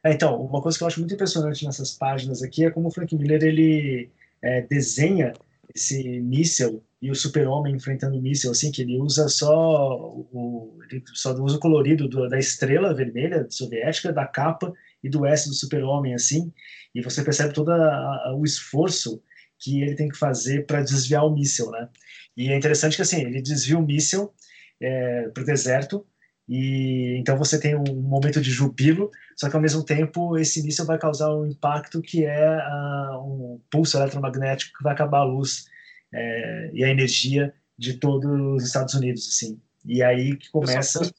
É, 0.03 0.13
então, 0.13 0.41
uma 0.41 0.61
coisa 0.61 0.77
que 0.77 0.83
eu 0.83 0.87
acho 0.87 0.99
muito 0.99 1.13
impressionante 1.13 1.65
nessas 1.65 1.91
páginas 1.91 2.41
aqui 2.41 2.65
é 2.65 2.71
como 2.71 2.87
o 2.87 2.91
Frank 2.91 3.15
Miller 3.15 3.43
ele 3.43 4.09
é, 4.41 4.61
desenha 4.61 5.33
esse 5.73 6.19
míssel 6.21 6.83
e 7.01 7.11
o 7.11 7.15
super-homem 7.15 7.75
enfrentando 7.75 8.17
o 8.17 8.21
míssel, 8.21 8.51
assim, 8.51 8.71
que 8.71 8.81
ele 8.81 8.97
usa 8.97 9.27
só 9.27 9.97
o, 10.31 10.79
ele 10.89 11.03
só 11.13 11.33
usa 11.33 11.57
o 11.57 11.59
colorido 11.59 12.07
do, 12.07 12.27
da 12.27 12.39
estrela 12.39 12.93
vermelha 12.93 13.45
soviética, 13.49 14.11
da 14.11 14.25
capa 14.25 14.73
e 15.03 15.09
do 15.09 15.25
S 15.25 15.47
do 15.47 15.53
super-homem, 15.53 16.15
assim, 16.15 16.51
e 16.95 17.01
você 17.01 17.23
percebe 17.23 17.53
todo 17.53 17.69
a, 17.69 17.75
a, 17.75 18.35
o 18.35 18.43
esforço 18.43 19.21
que 19.59 19.81
ele 19.81 19.95
tem 19.95 20.09
que 20.09 20.17
fazer 20.17 20.65
para 20.65 20.81
desviar 20.81 21.25
o 21.25 21.33
míssel, 21.33 21.69
né? 21.71 21.89
E 22.35 22.49
é 22.51 22.57
interessante 22.57 22.95
que, 22.95 23.01
assim, 23.01 23.21
ele 23.21 23.41
desvia 23.41 23.77
o 23.77 23.85
míssel 23.85 24.33
é, 24.79 25.29
para 25.29 25.43
o 25.43 25.45
deserto, 25.45 26.05
e 26.47 27.17
então 27.19 27.37
você 27.37 27.59
tem 27.59 27.75
um 27.75 28.01
momento 28.01 28.39
de 28.39 28.49
jubilo, 28.49 29.11
só 29.35 29.49
que 29.49 29.55
ao 29.55 29.61
mesmo 29.61 29.83
tempo 29.83 30.37
esse 30.37 30.63
míssil 30.63 30.85
vai 30.85 30.97
causar 30.97 31.33
um 31.33 31.45
impacto 31.45 32.01
que 32.01 32.25
é 32.25 32.57
uh, 32.57 33.19
um 33.19 33.61
pulso 33.69 33.97
eletromagnético 33.97 34.77
que 34.77 34.83
vai 34.83 34.93
acabar 34.93 35.19
a 35.19 35.25
luz 35.25 35.65
é, 36.13 36.71
e 36.73 36.83
a 36.83 36.89
energia 36.89 37.53
de 37.77 37.95
todos 37.95 38.31
os 38.31 38.63
Estados 38.63 38.93
Unidos, 38.93 39.27
assim. 39.27 39.59
E 39.85 40.01
aí 40.01 40.35
que 40.35 40.49
começa. 40.49 41.11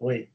Oi. 0.00 0.28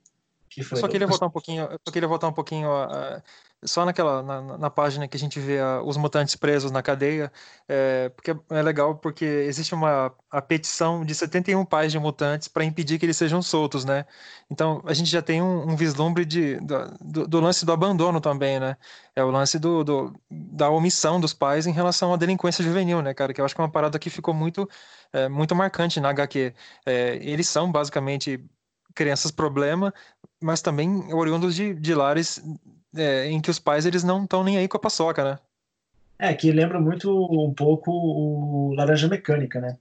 Que 0.50 0.64
foi? 0.64 0.78
Eu 0.78 0.82
só 0.82 0.88
queria 0.88 1.08
voltar 1.08 1.26
um 1.26 1.32
pouquinho, 1.32 1.64
eu 1.64 1.80
só 1.86 1.92
queria 1.92 2.08
voltar 2.08 2.28
um 2.28 2.34
pouquinho 2.34 2.70
uh, 2.70 3.22
só 3.66 3.86
naquela 3.86 4.22
na, 4.22 4.58
na, 4.58 4.70
página 4.70 5.08
que 5.08 5.18
a 5.18 5.20
gente 5.20 5.40
vê 5.40 5.60
a, 5.60 5.82
os 5.82 5.98
mutantes 5.98 6.36
presos 6.36 6.72
na 6.72 6.82
cadeia, 6.82 7.32
é, 7.68 8.10
porque 8.10 8.36
é 8.50 8.62
legal 8.62 8.96
porque 8.96 9.26
existe 9.26 9.74
uma 9.74 10.12
a 10.32 10.42
petição 10.42 11.06
de 11.06 11.14
71 11.14 11.66
pais 11.66 11.92
de 11.92 12.00
mutantes 12.00 12.48
para 12.48 12.64
impedir 12.64 13.00
que 13.00 13.06
eles 13.06 13.18
sejam 13.18 13.42
soltos, 13.42 13.86
né? 13.86 14.06
Então 14.50 14.82
a 14.86 14.94
gente 14.94 15.10
já 15.10 15.22
tem 15.22 15.42
um, 15.42 15.72
um 15.72 15.76
vislumbre 15.76 16.26
de, 16.26 16.60
do, 17.02 17.28
do, 17.28 17.40
lance 17.40 17.66
do 17.66 17.72
abandono 17.72 18.20
também, 18.20 18.60
né? 18.60 18.78
É 19.16 19.24
o 19.24 19.32
lance 19.32 19.60
do, 19.60 19.84
do, 19.84 20.14
da 20.30 20.70
omissão 20.70 21.20
dos 21.20 21.34
pais 21.34 21.68
em 21.68 21.72
relação 21.72 22.14
à 22.14 22.18
delinquência 22.18 22.64
juvenil, 22.64 23.02
né, 23.02 23.14
cara? 23.14 23.34
Que 23.34 23.42
eu 23.42 23.46
acho 23.46 23.56
que 23.56 23.62
é 23.62 23.64
uma 23.64 23.72
parada 23.72 24.00
que 24.00 24.10
ficou 24.10 24.34
muito, 24.34 24.70
é, 25.12 25.28
muito 25.30 25.56
marcante 25.56 26.00
na 26.00 26.10
HQ. 26.10 26.54
É, 26.86 27.16
eles 27.22 27.48
são 27.48 27.72
basicamente 27.72 28.44
crianças 28.94 29.32
problema, 29.32 29.94
mas 30.42 30.62
também 30.62 31.14
oriundos 31.14 31.56
de, 31.56 31.74
de 31.74 31.94
lares 31.94 32.44
é, 32.96 33.28
em 33.28 33.42
que 33.42 33.50
os 33.50 33.60
pais 33.60 33.86
eles 33.86 34.04
não 34.04 34.24
estão 34.24 34.44
nem 34.44 34.58
aí 34.58 34.68
com 34.68 34.78
a 34.78 34.80
paçoca, 34.80 35.24
né? 35.24 35.40
É, 36.20 36.34
que 36.34 36.52
lembra 36.52 36.80
muito 36.80 37.12
um 37.12 37.54
pouco 37.54 37.92
o 37.92 38.74
Laranja 38.76 39.08
Mecânica, 39.08 39.60
né? 39.60 39.78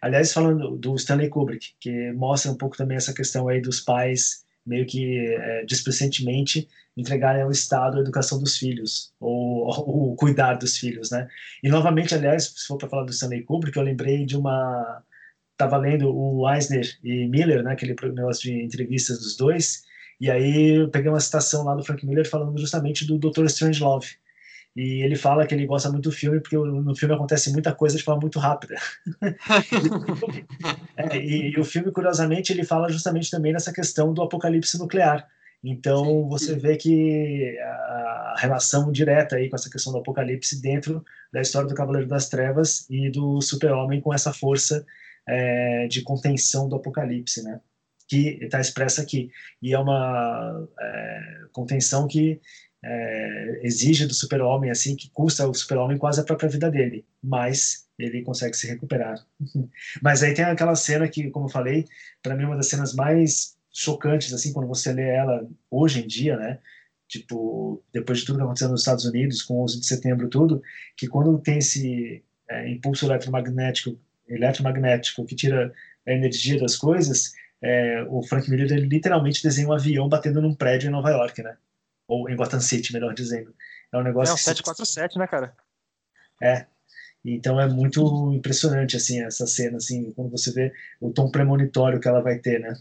Aliás, 0.00 0.32
falando 0.32 0.76
do 0.76 0.94
Stanley 0.94 1.28
Kubrick, 1.28 1.74
que 1.78 2.12
mostra 2.12 2.50
um 2.50 2.56
pouco 2.56 2.76
também 2.76 2.96
essa 2.96 3.12
questão 3.12 3.48
aí 3.48 3.60
dos 3.60 3.80
pais 3.80 4.44
meio 4.64 4.86
que 4.86 5.26
é, 5.26 5.64
displicentemente 5.64 6.68
entregarem 6.96 7.42
ao 7.42 7.50
Estado 7.50 7.98
a 7.98 8.00
educação 8.00 8.38
dos 8.38 8.56
filhos, 8.56 9.12
ou, 9.18 9.66
ou, 9.88 10.16
cuidar 10.16 10.54
dos 10.54 10.76
filhos, 10.76 11.10
né? 11.10 11.28
E 11.62 11.68
novamente, 11.68 12.14
aliás, 12.14 12.44
se 12.44 12.66
for 12.66 12.76
para 12.76 12.88
falar 12.88 13.04
do 13.04 13.10
Stanley 13.10 13.42
Kubrick, 13.42 13.76
eu 13.76 13.82
lembrei 13.82 14.24
de 14.24 14.36
uma... 14.36 15.02
Estava 15.60 15.76
lendo 15.76 16.10
o 16.10 16.50
Eisner 16.50 16.86
e 17.04 17.28
Miller, 17.28 17.62
né, 17.62 17.72
aquele 17.72 17.94
negócio 18.14 18.44
de 18.44 18.64
entrevistas 18.64 19.18
dos 19.18 19.36
dois, 19.36 19.82
e 20.18 20.30
aí 20.30 20.76
eu 20.76 20.88
peguei 20.88 21.10
uma 21.10 21.20
citação 21.20 21.64
lá 21.64 21.74
do 21.74 21.84
Frank 21.84 22.06
Miller 22.06 22.26
falando 22.26 22.58
justamente 22.58 23.06
do 23.06 23.18
Dr. 23.18 23.44
Strangelove. 23.44 24.08
E 24.74 25.02
ele 25.04 25.16
fala 25.16 25.46
que 25.46 25.54
ele 25.54 25.66
gosta 25.66 25.90
muito 25.90 26.08
do 26.08 26.12
filme 26.12 26.40
porque 26.40 26.56
no 26.56 26.96
filme 26.96 27.14
acontece 27.14 27.52
muita 27.52 27.74
coisa 27.74 27.98
de 27.98 28.02
forma 28.02 28.22
muito 28.22 28.38
rápida. 28.38 28.76
é, 30.96 31.18
e, 31.18 31.50
e, 31.50 31.60
o 31.60 31.64
filme, 31.64 31.92
curiosamente, 31.92 32.54
ele 32.54 32.64
fala 32.64 32.88
justamente 32.88 33.30
também 33.30 33.52
nessa 33.52 33.72
questão 33.72 34.14
do 34.14 34.22
apocalipse 34.22 34.78
nuclear. 34.78 35.28
Então 35.62 36.26
você 36.26 36.54
vê 36.54 36.76
que 36.78 37.58
a 37.58 38.34
relação 38.38 38.90
direta 38.90 39.36
aí 39.36 39.50
com 39.50 39.56
essa 39.56 39.68
questão 39.68 39.92
do 39.92 39.98
apocalipse 39.98 40.62
dentro 40.62 41.04
da 41.30 41.42
história 41.42 41.68
do 41.68 41.74
Cavaleiro 41.74 42.08
das 42.08 42.30
Trevas 42.30 42.86
e 42.88 43.10
do 43.10 43.42
Super-Homem 43.42 44.00
com 44.00 44.14
essa 44.14 44.32
força 44.32 44.86
é, 45.28 45.86
de 45.88 46.02
contenção 46.02 46.68
do 46.68 46.76
apocalipse, 46.76 47.42
né? 47.42 47.60
que 48.10 48.38
está 48.42 48.60
expressa 48.60 49.02
aqui. 49.02 49.30
E 49.62 49.72
é 49.72 49.78
uma 49.78 50.68
é, 50.80 51.40
contenção 51.52 52.08
que 52.08 52.40
é, 52.84 53.60
exige 53.62 54.04
do 54.04 54.12
super-homem, 54.12 54.68
assim, 54.68 54.96
que 54.96 55.08
custa 55.10 55.46
o 55.46 55.54
super-homem 55.54 55.96
quase 55.96 56.20
a 56.20 56.24
própria 56.24 56.48
vida 56.48 56.68
dele, 56.68 57.06
mas 57.22 57.86
ele 57.96 58.22
consegue 58.22 58.56
se 58.56 58.66
recuperar. 58.66 59.24
mas 60.02 60.24
aí 60.24 60.34
tem 60.34 60.44
aquela 60.44 60.74
cena 60.74 61.08
que, 61.08 61.30
como 61.30 61.46
eu 61.46 61.50
falei, 61.50 61.84
para 62.20 62.34
mim 62.34 62.42
é 62.42 62.46
uma 62.46 62.56
das 62.56 62.68
cenas 62.68 62.94
mais 62.94 63.56
chocantes, 63.72 64.34
assim, 64.34 64.52
quando 64.52 64.66
você 64.66 64.92
lê 64.92 65.08
ela 65.08 65.48
hoje 65.70 66.02
em 66.02 66.06
dia, 66.08 66.36
né? 66.36 66.58
Tipo, 67.06 67.80
depois 67.92 68.20
de 68.20 68.24
tudo 68.24 68.38
que 68.38 68.44
aconteceu 68.44 68.68
nos 68.68 68.80
Estados 68.80 69.04
Unidos, 69.04 69.42
com 69.42 69.54
o 69.54 69.62
11 69.64 69.80
de 69.80 69.86
setembro 69.86 70.28
tudo, 70.28 70.60
que 70.96 71.06
quando 71.06 71.38
tem 71.38 71.58
esse 71.58 72.24
é, 72.48 72.68
impulso 72.70 73.06
eletromagnético, 73.06 73.96
eletromagnético 74.30 75.26
que 75.26 75.34
tira 75.34 75.72
a 76.06 76.12
energia 76.12 76.58
das 76.58 76.76
coisas, 76.76 77.32
é, 77.62 78.02
o 78.08 78.22
Frank 78.22 78.50
Miller 78.50 78.72
ele 78.72 78.86
literalmente 78.86 79.42
desenha 79.42 79.68
um 79.68 79.72
avião 79.72 80.08
batendo 80.08 80.40
num 80.40 80.54
prédio 80.54 80.88
em 80.88 80.92
Nova 80.92 81.10
York, 81.10 81.42
né? 81.42 81.56
Ou 82.08 82.28
em 82.28 82.36
Gotham 82.36 82.60
City, 82.60 82.92
melhor 82.92 83.14
dizendo. 83.14 83.54
É 83.92 83.98
um 83.98 84.02
negócio. 84.02 84.32
É 84.32 84.34
um 84.34 84.38
747, 84.38 85.12
se... 85.12 85.18
né, 85.18 85.26
cara? 85.26 85.54
É. 86.42 86.66
Então 87.24 87.60
é 87.60 87.68
muito 87.68 88.32
impressionante 88.32 88.96
assim 88.96 89.20
essa 89.22 89.46
cena, 89.46 89.76
assim, 89.76 90.10
quando 90.12 90.30
você 90.30 90.50
vê 90.52 90.72
o 90.98 91.12
tom 91.12 91.30
premonitório 91.30 92.00
que 92.00 92.08
ela 92.08 92.22
vai 92.22 92.38
ter, 92.38 92.58
né? 92.60 92.74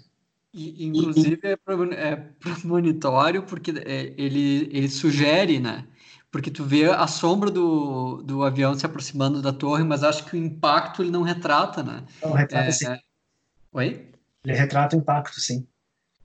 E, 0.53 0.87
inclusive 0.87 1.39
é, 1.43 1.57
é 1.97 2.15
premonitório 2.15 3.43
porque 3.43 3.71
é, 3.85 4.13
ele, 4.17 4.69
ele 4.71 4.89
sugere, 4.89 5.59
né? 5.59 5.85
Porque 6.31 6.51
tu 6.51 6.63
vê 6.63 6.85
a 6.85 7.07
sombra 7.07 7.49
do, 7.49 8.21
do 8.23 8.43
avião 8.43 8.77
se 8.77 8.85
aproximando 8.85 9.41
da 9.41 9.51
torre, 9.51 9.83
mas 9.83 10.03
acho 10.03 10.25
que 10.25 10.35
o 10.35 10.39
impacto 10.39 11.01
ele 11.01 11.11
não 11.11 11.23
retrata, 11.23 11.81
né? 11.81 12.03
Não, 12.21 12.33
retrata 12.33 12.67
é, 12.67 12.71
sim. 12.71 12.85
Oi? 13.73 14.11
Ele 14.43 14.53
retrata 14.53 14.95
o 14.95 14.99
impacto, 14.99 15.39
sim. 15.39 15.67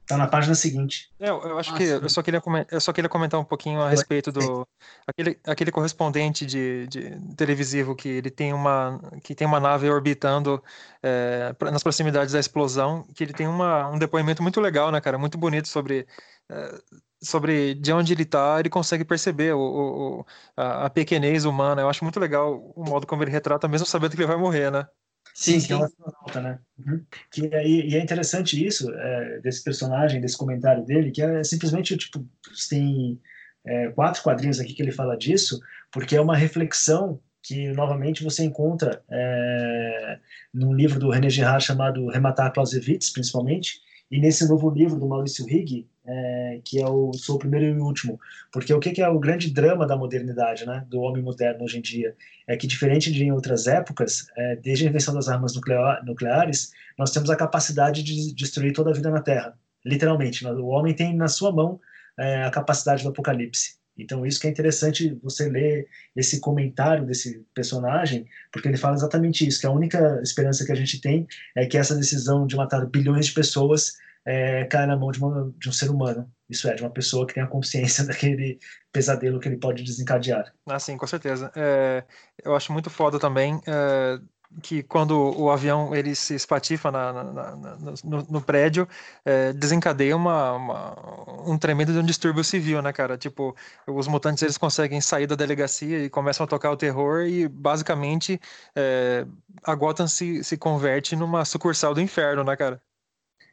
Tá 0.07 0.19
na 0.19 0.27
página 0.27 0.55
seguinte. 0.55 1.11
É, 1.19 1.31
eu, 1.31 1.41
eu 1.43 1.59
acho 1.59 1.73
ah, 1.73 1.79
que 1.79 1.85
eu 1.85 2.09
só, 2.11 2.23
queria 2.23 2.43
eu 2.71 2.81
só 2.81 2.93
queria 2.93 3.09
comentar 3.09 3.41
um 3.41 3.45
pouquinho 3.45 3.81
a 3.81 3.89
respeito 3.89 4.31
do 4.31 4.69
aquele, 5.07 5.39
aquele 5.47 5.71
correspondente 5.71 6.45
de, 6.45 6.87
de 6.89 7.35
televisivo 7.35 7.97
que 7.97 8.09
ele 8.09 8.31
tem 8.31 8.53
uma 8.53 9.01
que 9.23 9.35
tem 9.35 9.47
uma 9.47 9.59
nave 9.59 9.89
orbitando 9.89 10.63
é, 11.03 11.55
nas 11.73 11.83
proximidades 11.83 12.35
da 12.35 12.41
explosão, 12.41 13.07
que 13.15 13.25
ele 13.25 13.33
tem 13.33 13.49
uma, 13.49 13.89
um 13.89 13.99
depoimento 13.99 14.43
muito 14.43 14.61
legal, 14.61 14.93
né, 14.93 15.01
cara, 15.01 15.17
muito 15.17 15.39
bonito 15.39 15.69
sobre 15.69 16.07
é, 16.51 16.79
sobre 17.25 17.75
de 17.75 17.93
onde 17.93 18.13
ele 18.13 18.23
está, 18.23 18.61
ele 18.61 18.71
consegue 18.71 19.05
perceber 19.05 19.55
o, 19.55 19.61
o 19.61 20.27
a, 20.57 20.87
a 20.87 20.91
pequenez 20.91 21.45
humana. 21.45 21.83
Eu 21.83 21.89
acho 21.89 22.05
muito 22.05 22.21
legal 22.21 22.73
o 22.77 22.85
modo 22.85 23.07
como 23.07 23.23
ele 23.23 23.31
retrata, 23.31 23.67
mesmo 23.67 23.87
sabendo 23.87 24.11
que 24.13 24.17
ele 24.17 24.27
vai 24.27 24.37
morrer, 24.37 24.71
né? 24.71 24.87
Sim, 25.35 25.59
sim. 25.59 25.67
que 25.67 25.73
é 25.73 25.77
um 25.77 25.83
astronauta, 25.85 26.41
né? 26.41 26.59
Uhum. 26.79 27.05
Que, 27.33 27.47
é, 27.53 27.67
e 27.67 27.97
é 27.97 28.01
interessante 28.01 28.65
isso, 28.65 28.89
é, 28.93 29.41
desse 29.41 29.65
personagem, 29.65 30.21
desse 30.21 30.39
comentário 30.39 30.85
dele, 30.85 31.11
que 31.11 31.21
é 31.21 31.43
simplesmente, 31.43 31.97
tipo, 31.97 32.25
tem 32.71 33.21
é, 33.67 33.89
quatro 33.89 34.23
quadrinhos 34.23 34.61
aqui 34.61 34.75
que 34.75 34.83
ele 34.83 34.93
fala 34.93 35.17
disso, 35.17 35.59
porque 35.91 36.15
é 36.15 36.21
uma 36.21 36.37
reflexão 36.37 37.21
que, 37.43 37.73
novamente, 37.73 38.23
você 38.23 38.45
encontra 38.45 39.03
é, 39.11 40.19
num 40.53 40.73
livro 40.73 41.01
do 41.01 41.11
René 41.11 41.29
Girard 41.29 41.65
chamado 41.65 42.07
Rematar 42.09 42.53
Clausewitz, 42.53 43.11
principalmente, 43.11 43.81
e 44.11 44.21
nesse 44.21 44.49
novo 44.49 44.71
livro 44.71 44.99
do 44.99 45.07
Maurício 45.07 45.47
Rigg, 45.47 45.87
é, 46.07 46.61
que 46.65 46.81
é 46.81 46.87
o 46.87 47.13
Sou 47.15 47.37
o 47.37 47.39
Primeiro 47.39 47.67
e 47.67 47.81
o 47.81 47.85
Último. 47.85 48.21
Porque 48.53 48.73
o 48.73 48.79
que, 48.79 49.01
é 49.01 49.09
o 49.09 49.19
grande 49.19 49.51
drama 49.51 49.87
da 49.87 49.97
modernidade, 49.97 50.67
né, 50.67 50.85
do 50.89 51.01
homem 51.01 51.23
moderno 51.23 51.65
hoje 51.65 51.79
em 51.79 51.83
dia? 51.83 52.15
É 52.47 52.57
que, 52.57 52.67
diferente 52.67 53.11
de 53.11 53.25
em 53.25 53.33
outras 53.33 53.67
épocas, 53.67 54.27
é, 54.37 54.57
desde 54.57 54.87
a 54.87 54.91
invenção 54.91 55.15
das 55.15 55.29
armas 55.29 55.55
nuclear, 55.55 56.05
nucleares, 56.05 56.73
nós 56.99 57.11
temos 57.11 57.31
a 57.31 57.37
capacidade 57.37 58.03
de 58.03 58.35
destruir 58.35 58.73
toda 58.73 58.91
a 58.91 58.95
vida 58.95 59.11
na 59.11 59.23
Terra. 59.23 59.59
Literalmente. 59.85 60.45
Né? 60.45 60.53
O 60.53 60.67
homem 60.67 60.95
tem 60.95 61.15
na 61.17 61.29
sua 61.29 61.51
mão 61.53 61.81
é, 62.19 62.45
a 62.45 62.51
capacidade 62.51 63.03
do 63.03 63.09
apocalipse. 63.09 63.77
Então, 63.97 64.27
isso 64.27 64.41
que 64.41 64.47
é 64.47 64.51
interessante 64.51 65.19
você 65.23 65.49
ler 65.49 65.87
esse 66.17 66.41
comentário 66.41 67.07
desse 67.07 67.45
personagem, 67.55 68.27
porque 68.53 68.69
ele 68.69 68.77
fala 68.77 68.97
exatamente 68.97 69.47
isso, 69.47 69.61
que 69.61 69.67
a 69.67 69.71
única 69.71 70.21
esperança 70.23 70.65
que 70.65 70.73
a 70.73 70.77
gente 70.77 71.01
tem 71.01 71.27
é 71.57 71.67
que 71.67 71.79
essa 71.79 71.95
decisão 71.95 72.47
de 72.47 72.57
matar 72.57 72.85
bilhões 72.87 73.27
de 73.27 73.33
pessoas 73.33 73.93
é, 74.27 74.65
cai 74.65 74.87
na 74.87 74.97
mão 74.97 75.11
de, 75.11 75.19
uma, 75.19 75.53
de, 75.59 75.69
um 75.69 75.73
ser 75.73 75.91
humano. 75.91 76.31
Isso 76.49 76.69
é, 76.69 76.75
de 76.75 76.83
uma 76.83 76.91
pessoa 76.91 77.27
que 77.27 77.35
tem 77.35 77.43
a 77.43 77.47
consciência 77.47 78.05
daquele 78.07 78.59
pesadelo 78.93 79.39
que 79.39 79.49
ele 79.49 79.59
pode 79.59 79.83
desencadear. 79.83 80.53
Ah, 80.67 80.79
sim, 80.79 80.97
com 80.97 81.07
certeza. 81.07 81.53
É, 81.55 82.05
eu 82.43 82.55
acho 82.55 82.73
muito 82.73 82.91
foda 82.91 83.19
também 83.19 83.61
é, 83.67 84.19
que 84.63 84.83
quando 84.83 85.13
o 85.39 85.51
avião 85.51 85.95
ele 85.95 86.15
se 86.15 86.35
espatifa 86.35 86.91
na, 86.91 87.13
na, 87.13 87.25
na, 87.57 87.77
no, 88.05 88.27
no, 88.31 88.41
prédio, 88.41 88.89
é, 89.25 89.53
desencadeia 89.53 90.17
uma, 90.17 90.53
uma, 90.53 91.51
um 91.51 91.59
tremendo 91.59 91.93
de 91.93 91.99
um 91.99 92.05
distúrbio 92.05 92.45
civil, 92.45 92.81
né, 92.81 92.93
cara? 92.93 93.17
Tipo, 93.17 93.55
os 93.87 94.07
mutantes 94.07 94.43
eles 94.43 94.59
conseguem 94.59 95.01
sair 95.01 95.27
da 95.27 95.35
delegacia 95.35 96.05
e 96.05 96.11
começam 96.11 96.45
a 96.45 96.47
tocar 96.47 96.71
o 96.71 96.77
terror 96.77 97.27
e 97.27 97.49
basicamente 97.49 98.41
é, 98.75 99.27
a 99.63 99.75
Gotham 99.75 100.07
se, 100.07 100.45
se 100.45 100.57
converte 100.57 101.17
numa 101.17 101.45
sucursal 101.45 101.95
do 101.95 102.01
inferno, 102.01 102.45
né, 102.45 102.57
cara? 102.57 102.81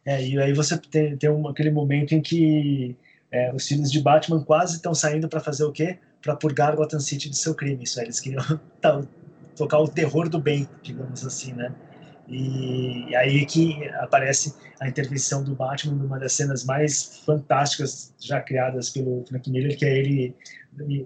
É, 0.05 0.23
e 0.23 0.39
aí 0.39 0.53
você 0.53 0.77
tem, 0.77 1.15
tem 1.17 1.29
um, 1.29 1.47
aquele 1.47 1.69
momento 1.69 2.13
em 2.13 2.21
que 2.21 2.95
é, 3.31 3.53
os 3.53 3.67
filhos 3.67 3.91
de 3.91 4.01
Batman 4.01 4.43
quase 4.43 4.75
estão 4.75 4.93
saindo 4.93 5.29
para 5.29 5.39
fazer 5.39 5.63
o 5.63 5.71
quê? 5.71 5.97
Para 6.21 6.35
purgar 6.35 6.75
Gotham 6.75 6.99
City 6.99 7.29
do 7.29 7.35
seu 7.35 7.55
crime. 7.55 7.83
Isso, 7.83 7.99
eles 7.99 8.19
queriam 8.19 8.43
tá, 8.81 9.01
tocar 9.55 9.79
o 9.79 9.87
terror 9.87 10.29
do 10.29 10.39
bem, 10.39 10.67
digamos 10.81 11.25
assim, 11.25 11.53
né? 11.53 11.73
E, 12.27 13.13
aí 13.15 13.45
que 13.45 13.87
aparece 13.95 14.55
a 14.79 14.87
intervenção 14.87 15.43
do 15.43 15.53
Batman 15.53 15.95
numa 15.95 16.17
das 16.17 16.33
cenas 16.33 16.63
mais 16.63 17.21
fantásticas 17.25 18.13
já 18.19 18.39
criadas 18.39 18.89
pelo 18.89 19.25
Frank 19.27 19.49
Miller, 19.49 19.77
que 19.77 19.85
é 19.85 19.97
ele 19.97 20.35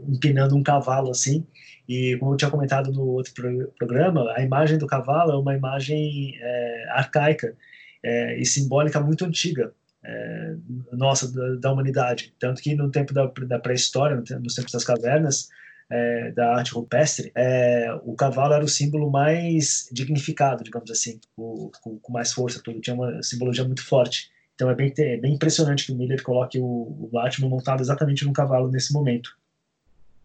empinando 0.07 0.55
um 0.55 0.61
cavalo 0.61 1.09
assim. 1.09 1.45
E 1.87 2.15
como 2.17 2.33
eu 2.33 2.37
tinha 2.37 2.51
comentado 2.51 2.91
no 2.91 3.01
outro 3.01 3.33
programa, 3.77 4.31
a 4.35 4.41
imagem 4.41 4.77
do 4.77 4.87
cavalo 4.87 5.31
é 5.31 5.37
uma 5.37 5.55
imagem 5.55 6.35
é, 6.39 6.85
arcaica 6.91 7.55
é, 8.03 8.39
e 8.39 8.45
simbólica 8.45 8.99
muito 8.99 9.25
antiga 9.25 9.73
é, 10.03 10.55
nossa 10.93 11.31
da, 11.31 11.55
da, 11.55 11.71
humanidade 11.71 12.33
tanto 12.39 12.61
que 12.61 12.75
no 12.75 12.91
tempo 12.91 13.11
da, 13.11 13.25
da 13.47 13.59
pré-história 13.59 14.15
nos 14.39 14.53
tempos 14.53 14.71
das 14.71 14.83
cavernas 14.83 15.49
é, 15.89 16.31
da 16.31 16.55
arte 16.55 16.73
rupestre 16.73 17.31
é, 17.35 17.87
o 18.03 18.15
cavalo 18.15 18.53
era 18.53 18.65
o 18.65 18.69
símbolo 18.69 19.09
mais 19.09 19.87
dignificado 19.91 20.63
digamos 20.63 20.89
assim 20.89 21.19
com, 21.35 21.71
com, 21.81 21.99
com 21.99 22.13
mais 22.13 22.31
força 22.31 22.61
tudo 22.63 22.81
tinha 22.81 22.95
uma 22.95 23.21
simbologia 23.21 23.63
muito 23.63 23.85
forte 23.85 24.31
Então 24.55 24.69
é 24.69 24.75
bem, 24.75 24.93
é 24.97 25.17
bem 25.17 25.33
impressionante 25.33 25.85
que 25.85 25.91
o 25.91 25.95
Miller 25.95 26.23
coloque 26.23 26.57
o, 26.59 26.63
o 26.65 27.09
Batman 27.11 27.49
montado 27.49 27.81
exatamente 27.81 28.25
num 28.25 28.33
cavalo 28.33 28.69
nesse 28.69 28.93
momento. 28.93 29.37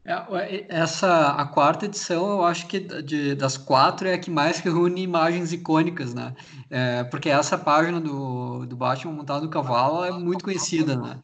É, 0.05 0.65
essa 0.69 1.33
a 1.33 1.45
quarta 1.47 1.85
edição, 1.85 2.31
eu 2.31 2.45
acho 2.45 2.67
que 2.67 2.81
de, 2.81 3.35
das 3.35 3.59
quatro 3.59 4.09
é 4.09 4.15
a 4.15 4.19
que 4.19 4.31
mais 4.31 4.59
reúne 4.59 5.03
imagens 5.03 5.53
icônicas, 5.53 6.15
né? 6.15 6.35
É, 6.71 7.05
porque 7.05 7.29
essa 7.29 7.59
página 7.59 8.01
do, 8.01 8.65
do 8.65 8.77
Batman 8.77 9.13
montado 9.13 9.43
no 9.43 9.51
cavalo 9.51 10.05
é 10.05 10.11
muito 10.11 10.43
conhecida, 10.43 10.97
né? 10.97 11.19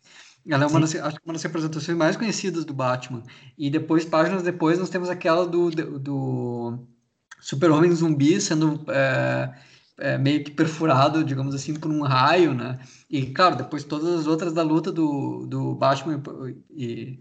Ela 0.49 0.65
é 0.65 0.67
uma 0.67 0.81
das, 0.81 0.95
acho 0.95 1.17
que 1.17 1.27
uma 1.27 1.33
das 1.33 1.43
representações 1.43 1.99
mais 1.99 2.17
conhecidas 2.17 2.65
do 2.65 2.73
Batman. 2.73 3.23
E 3.59 3.69
depois, 3.69 4.05
páginas 4.05 4.43
depois, 4.43 4.79
nós 4.79 4.89
temos 4.89 5.09
aquela 5.09 5.47
do, 5.47 5.71
do, 5.71 5.99
do 5.99 6.79
Super-Homem 7.41 7.93
Zumbi 7.93 8.41
sendo 8.41 8.85
é, 8.89 9.55
é, 9.99 10.19
meio 10.19 10.45
que 10.45 10.53
perfurado, 10.53 11.25
digamos 11.25 11.55
assim, 11.55 11.75
por 11.75 11.91
um 11.91 12.03
raio, 12.03 12.55
né? 12.55 12.79
E, 13.11 13.27
claro, 13.27 13.57
depois 13.57 13.83
todas 13.83 14.21
as 14.21 14.27
outras 14.27 14.53
da 14.53 14.63
luta 14.63 14.93
do, 14.93 15.47
do 15.47 15.75
Batman 15.75 16.23
e, 16.71 17.19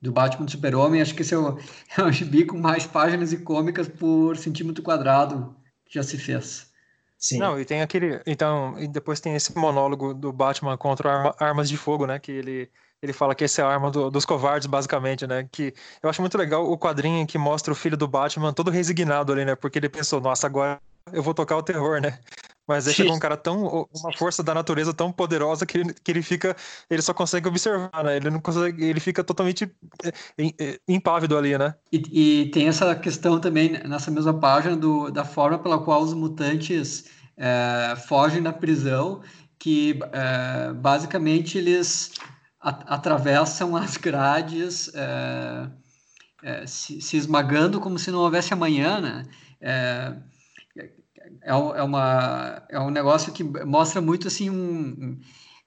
do 0.00 0.12
Batman 0.12 0.46
do 0.46 0.50
Super-Homem, 0.50 1.02
acho 1.02 1.14
que 1.14 1.22
esse 1.22 1.34
é 1.34 1.38
o, 1.38 1.58
é 1.98 2.02
o 2.02 2.10
gibi 2.10 2.46
com 2.46 2.58
mais 2.58 2.86
páginas 2.86 3.32
icônicas 3.32 3.88
por 3.88 4.36
centímetro 4.36 4.82
quadrado 4.82 5.54
que 5.84 5.94
já 5.94 6.02
se 6.02 6.16
fez. 6.16 6.69
Sim. 7.20 7.38
Não, 7.38 7.60
e 7.60 7.64
tem 7.66 7.82
aquele. 7.82 8.22
Então, 8.26 8.78
e 8.78 8.88
depois 8.88 9.20
tem 9.20 9.34
esse 9.34 9.56
monólogo 9.56 10.14
do 10.14 10.32
Batman 10.32 10.76
contra 10.78 11.12
arma, 11.12 11.36
armas 11.38 11.68
de 11.68 11.76
fogo, 11.76 12.06
né? 12.06 12.18
Que 12.18 12.32
ele, 12.32 12.70
ele 13.02 13.12
fala 13.12 13.34
que 13.34 13.44
essa 13.44 13.60
é 13.60 13.64
a 13.64 13.68
arma 13.68 13.90
do, 13.90 14.10
dos 14.10 14.24
covardes, 14.24 14.66
basicamente, 14.66 15.26
né? 15.26 15.46
Que 15.52 15.74
eu 16.02 16.08
acho 16.08 16.22
muito 16.22 16.38
legal 16.38 16.64
o 16.66 16.78
quadrinho 16.78 17.26
que 17.26 17.36
mostra 17.36 17.72
o 17.72 17.76
filho 17.76 17.96
do 17.96 18.08
Batman 18.08 18.54
todo 18.54 18.70
resignado 18.70 19.32
ali, 19.32 19.44
né? 19.44 19.54
Porque 19.54 19.78
ele 19.78 19.88
pensou, 19.90 20.18
nossa, 20.18 20.46
agora 20.46 20.80
eu 21.12 21.22
vou 21.22 21.34
tocar 21.34 21.58
o 21.58 21.62
terror, 21.62 22.00
né? 22.00 22.18
Mas 22.70 22.86
aí 22.86 22.94
chega 22.94 23.12
um 23.12 23.18
cara 23.18 23.36
tão. 23.36 23.88
uma 23.92 24.12
força 24.16 24.44
da 24.44 24.54
natureza 24.54 24.94
tão 24.94 25.10
poderosa 25.10 25.66
que 25.66 25.76
ele, 25.76 25.92
que 25.92 26.12
ele 26.12 26.22
fica. 26.22 26.56
Ele 26.88 27.02
só 27.02 27.12
consegue 27.12 27.48
observar, 27.48 28.04
né? 28.04 28.16
Ele 28.16 28.30
não 28.30 28.38
consegue. 28.38 28.84
Ele 28.84 29.00
fica 29.00 29.24
totalmente 29.24 29.68
é, 30.04 30.12
é, 30.56 30.80
impávido 30.86 31.36
ali, 31.36 31.58
né? 31.58 31.74
E, 31.90 32.42
e 32.42 32.50
tem 32.52 32.68
essa 32.68 32.94
questão 32.94 33.40
também 33.40 33.72
nessa 33.88 34.08
mesma 34.08 34.32
página 34.34 34.76
do, 34.76 35.10
da 35.10 35.24
forma 35.24 35.58
pela 35.58 35.80
qual 35.80 36.00
os 36.00 36.14
mutantes 36.14 37.06
é, 37.36 37.96
fogem 38.06 38.40
da 38.40 38.52
prisão, 38.52 39.20
que 39.58 39.98
é, 40.12 40.72
basicamente 40.72 41.58
eles 41.58 42.12
a, 42.60 42.94
atravessam 42.94 43.74
as 43.74 43.96
grades. 43.96 44.92
É, 44.94 45.70
é 46.44 46.66
se, 46.68 47.00
se, 47.00 47.16
esmagando 47.16 47.80
como 47.80 47.98
se 47.98 48.12
não 48.12 48.20
houvesse 48.20 48.54
amanhã, 48.54 49.00
né? 49.00 49.24
É, 49.60 50.14
é, 51.42 51.50
é, 51.50 51.82
uma, 51.82 52.62
é 52.68 52.80
um 52.80 52.90
negócio 52.90 53.32
que 53.32 53.42
mostra 53.44 54.00
muito 54.00 54.28
assim 54.28 54.50
um, 54.50 55.18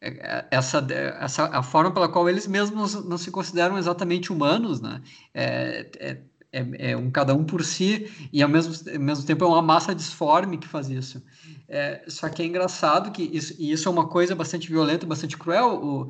é, 0.01 0.45
essa, 0.51 0.85
essa 1.19 1.45
a 1.45 1.63
forma 1.63 1.91
pela 1.91 2.09
qual 2.09 2.29
eles 2.29 2.47
mesmos 2.47 2.93
não 3.05 3.17
se 3.17 3.31
consideram 3.31 3.77
exatamente 3.77 4.31
humanos, 4.31 4.81
né? 4.81 5.01
É, 5.33 5.89
é, 5.99 6.17
é, 6.51 6.91
é 6.91 6.97
um 6.97 7.09
cada 7.09 7.33
um 7.33 7.43
por 7.43 7.63
si 7.63 8.11
e 8.31 8.43
ao 8.43 8.49
mesmo, 8.49 8.73
ao 8.91 8.99
mesmo 8.99 9.25
tempo 9.25 9.43
é 9.43 9.47
uma 9.47 9.61
massa 9.61 9.95
disforme 9.95 10.57
que 10.57 10.67
faz 10.67 10.89
isso. 10.89 11.23
É, 11.67 12.03
só 12.07 12.29
que 12.29 12.43
é 12.43 12.45
engraçado 12.45 13.11
que 13.11 13.23
isso, 13.23 13.55
e 13.57 13.71
isso 13.71 13.87
é 13.89 13.91
uma 13.91 14.07
coisa 14.07 14.35
bastante 14.35 14.69
violenta, 14.69 15.05
bastante 15.05 15.37
cruel. 15.37 15.83
O, 15.83 16.09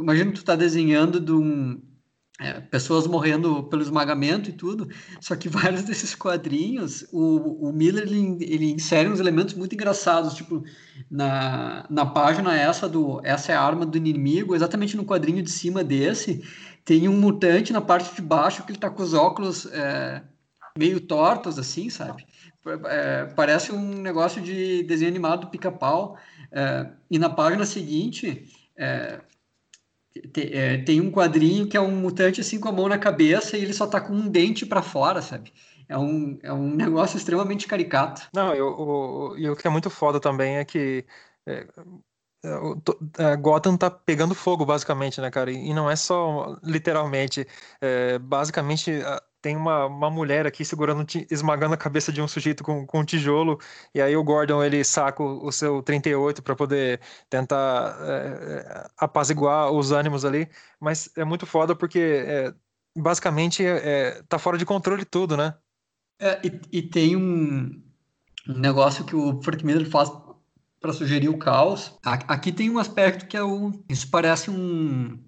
imagina 0.00 0.32
tu 0.32 0.44
tá 0.44 0.56
desenhando 0.56 1.20
de 1.20 1.32
um, 1.32 1.80
é, 2.40 2.60
pessoas 2.60 3.06
morrendo 3.06 3.62
pelo 3.64 3.82
esmagamento 3.82 4.50
e 4.50 4.52
tudo, 4.52 4.88
só 5.20 5.36
que 5.36 5.48
vários 5.50 5.84
desses 5.84 6.14
quadrinhos, 6.14 7.06
o, 7.12 7.68
o 7.68 7.72
Miller 7.72 8.04
ele, 8.04 8.38
ele 8.40 8.72
insere 8.72 9.08
uns 9.08 9.20
elementos 9.20 9.54
muito 9.54 9.74
engraçados, 9.74 10.34
tipo 10.34 10.64
na, 11.10 11.86
na 11.88 12.04
página 12.04 12.56
essa 12.56 12.88
do 12.88 13.20
essa 13.24 13.52
é 13.52 13.54
a 13.54 13.62
arma 13.62 13.86
do 13.86 13.96
inimigo, 13.96 14.54
exatamente 14.54 14.96
no 14.96 15.04
quadrinho 15.04 15.42
de 15.42 15.50
cima 15.50 15.84
desse, 15.84 16.42
tem 16.84 17.08
um 17.08 17.16
mutante 17.16 17.72
na 17.72 17.80
parte 17.80 18.14
de 18.14 18.20
baixo 18.20 18.64
que 18.64 18.72
ele 18.72 18.78
tá 18.78 18.90
com 18.90 19.02
os 19.02 19.14
óculos 19.14 19.66
é, 19.66 20.22
meio 20.76 21.00
tortos 21.00 21.58
assim, 21.58 21.88
sabe? 21.88 22.26
É, 22.86 23.26
parece 23.36 23.72
um 23.72 24.02
negócio 24.02 24.42
de 24.42 24.82
desenho 24.84 25.10
animado 25.10 25.42
do 25.42 25.50
pica-pau. 25.50 26.18
É, 26.50 26.90
e 27.10 27.18
na 27.18 27.28
página 27.28 27.64
seguinte, 27.64 28.46
é, 28.76 29.20
tem, 30.32 30.50
é, 30.52 30.78
tem 30.78 31.00
um 31.00 31.10
quadrinho 31.10 31.66
que 31.66 31.76
é 31.76 31.80
um 31.80 31.90
mutante 31.90 32.40
assim 32.40 32.60
com 32.60 32.68
a 32.68 32.72
mão 32.72 32.88
na 32.88 32.98
cabeça 32.98 33.56
e 33.56 33.62
ele 33.62 33.72
só 33.72 33.86
tá 33.86 34.00
com 34.00 34.12
um 34.12 34.28
dente 34.28 34.64
para 34.64 34.82
fora, 34.82 35.20
sabe? 35.20 35.52
É 35.88 35.98
um, 35.98 36.38
é 36.42 36.52
um 36.52 36.70
negócio 36.74 37.16
extremamente 37.16 37.66
caricato. 37.66 38.22
Não, 38.32 38.54
e 38.54 38.60
o, 38.60 39.36
e 39.36 39.48
o 39.48 39.56
que 39.56 39.66
é 39.66 39.70
muito 39.70 39.90
foda 39.90 40.20
também 40.20 40.56
é 40.56 40.64
que 40.64 41.04
é, 41.46 41.66
é 42.44 42.54
é, 43.18 43.36
Gotham 43.36 43.76
tá 43.76 43.90
pegando 43.90 44.34
fogo, 44.34 44.66
basicamente, 44.66 45.20
né, 45.20 45.30
cara? 45.30 45.50
E, 45.50 45.70
e 45.70 45.74
não 45.74 45.90
é 45.90 45.96
só 45.96 46.56
literalmente. 46.62 47.46
É, 47.80 48.18
basicamente, 48.18 48.92
tem 49.44 49.58
uma, 49.58 49.84
uma 49.84 50.10
mulher 50.10 50.46
aqui 50.46 50.64
segurando, 50.64 51.04
esmagando 51.30 51.74
a 51.74 51.76
cabeça 51.76 52.10
de 52.10 52.22
um 52.22 52.26
sujeito 52.26 52.64
com, 52.64 52.86
com 52.86 53.00
um 53.00 53.04
tijolo, 53.04 53.60
e 53.94 54.00
aí 54.00 54.16
o 54.16 54.24
Gordon 54.24 54.64
ele 54.64 54.82
saca 54.82 55.22
o, 55.22 55.46
o 55.46 55.52
seu 55.52 55.82
38 55.82 56.42
para 56.42 56.56
poder 56.56 56.98
tentar 57.28 57.94
é, 58.00 58.88
apaziguar 58.96 59.70
os 59.70 59.92
ânimos 59.92 60.24
ali, 60.24 60.48
mas 60.80 61.10
é 61.14 61.26
muito 61.26 61.44
foda 61.44 61.76
porque 61.76 62.24
é, 62.26 62.54
basicamente 62.96 63.62
é, 63.62 64.22
tá 64.30 64.38
fora 64.38 64.56
de 64.56 64.64
controle 64.64 65.04
tudo, 65.04 65.36
né? 65.36 65.54
É, 66.18 66.40
e, 66.42 66.78
e, 66.78 66.82
tem 66.82 67.14
um, 67.14 67.82
um 68.48 68.58
negócio 68.58 69.04
que 69.04 69.14
o 69.14 69.42
Frank 69.42 69.62
Miller 69.62 69.90
faz 69.90 70.10
para 70.80 70.94
sugerir 70.94 71.28
o 71.28 71.36
caos. 71.36 71.98
Aqui 72.02 72.50
tem 72.50 72.70
um 72.70 72.78
aspecto 72.78 73.26
que 73.26 73.36
é. 73.36 73.40
Isso 73.90 74.08
parece 74.10 74.50
um 74.50 75.22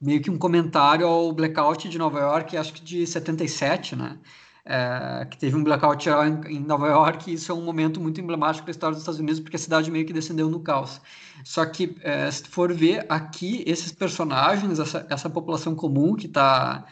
meio 0.00 0.20
que 0.20 0.30
um 0.30 0.38
comentário 0.38 1.06
ao 1.06 1.32
blackout 1.32 1.88
de 1.88 1.98
Nova 1.98 2.20
York, 2.20 2.56
acho 2.56 2.72
que 2.72 2.82
de 2.82 3.06
77, 3.06 3.96
né? 3.96 4.18
É, 4.64 5.26
que 5.30 5.38
teve 5.38 5.56
um 5.56 5.64
blackout 5.64 6.06
em, 6.46 6.60
Nova 6.60 6.88
York, 6.88 7.30
e 7.30 7.34
isso 7.34 7.50
é 7.50 7.54
um 7.54 7.64
momento 7.64 7.98
muito 8.00 8.20
emblemático 8.20 8.66
da 8.66 8.70
história 8.70 8.92
dos 8.92 9.00
Estados 9.00 9.18
Unidos, 9.18 9.40
porque 9.40 9.56
a 9.56 9.58
cidade 9.58 9.90
meio 9.90 10.04
que 10.04 10.12
descendeu 10.12 10.50
no 10.50 10.60
caos. 10.60 11.00
Só 11.42 11.64
que, 11.64 11.96
é, 12.02 12.30
se 12.30 12.44
for 12.48 12.72
ver 12.74 13.06
aqui, 13.08 13.64
esses 13.66 13.92
personagens, 13.92 14.78
essa, 14.78 15.06
essa 15.08 15.30
população 15.30 15.74
comum 15.74 16.14
que 16.14 16.26
está 16.26 16.84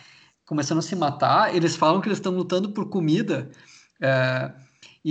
começando 0.46 0.78
a 0.78 0.82
se 0.82 0.96
matar, 0.96 1.54
eles 1.54 1.76
falam 1.76 2.00
que 2.00 2.08
eles 2.08 2.18
estão 2.18 2.32
lutando 2.32 2.70
por 2.70 2.88
comida, 2.88 3.50
é, 4.00 4.50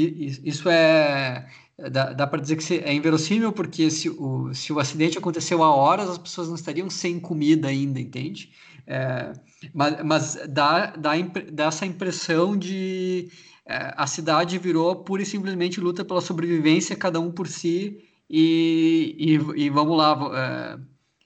isso 0.02 0.70
é 0.70 1.48
dá, 1.92 2.14
dá 2.14 2.28
para 2.28 2.42
dizer 2.42 2.58
que 2.58 2.74
é 2.76 2.94
inverossímil, 2.94 3.52
porque 3.52 3.90
se 3.90 4.10
o, 4.10 4.54
se 4.54 4.72
o 4.72 4.80
acidente 4.80 5.18
aconteceu 5.18 5.64
há 5.64 5.74
horas, 5.74 6.10
as 6.10 6.18
pessoas 6.18 6.48
não 6.48 6.56
estariam 6.56 6.90
sem 6.90 7.20
comida 7.20 7.68
ainda, 7.68 8.00
entende? 8.00 8.52
É, 8.88 9.34
mas 9.74 10.04
mas 10.04 10.40
dá, 10.50 10.88
dá, 10.96 11.14
dá 11.52 11.66
essa 11.66 11.86
impressão 11.86 12.56
de 12.58 13.30
é, 13.68 13.94
a 13.98 14.06
cidade 14.08 14.58
virou 14.58 14.96
pura 15.04 15.24
e 15.24 15.26
simplesmente 15.26 15.80
luta 15.82 16.06
pela 16.06 16.22
sobrevivência, 16.22 16.96
cada 16.96 17.20
um 17.20 17.32
por 17.32 17.48
si, 17.48 17.98
e, 18.30 19.16
e, 19.18 19.64
e 19.66 19.70
vamos 19.70 19.98
lá. 19.98 20.80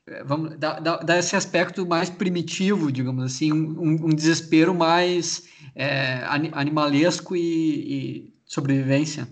É, 0.08 0.24
vamos 0.24 0.58
dar, 0.58 0.80
dar, 0.80 1.20
esse 1.20 1.36
aspecto 1.36 1.86
mais 1.86 2.10
primitivo, 2.10 2.92
digamos 2.92 3.24
assim, 3.24 3.52
um, 3.52 4.08
um 4.08 4.10
desespero 4.10 4.74
mais 4.74 5.48
é, 5.76 6.24
animalesco 6.54 7.36
e, 7.36 7.42
e 7.42 8.34
sobrevivência. 8.50 9.28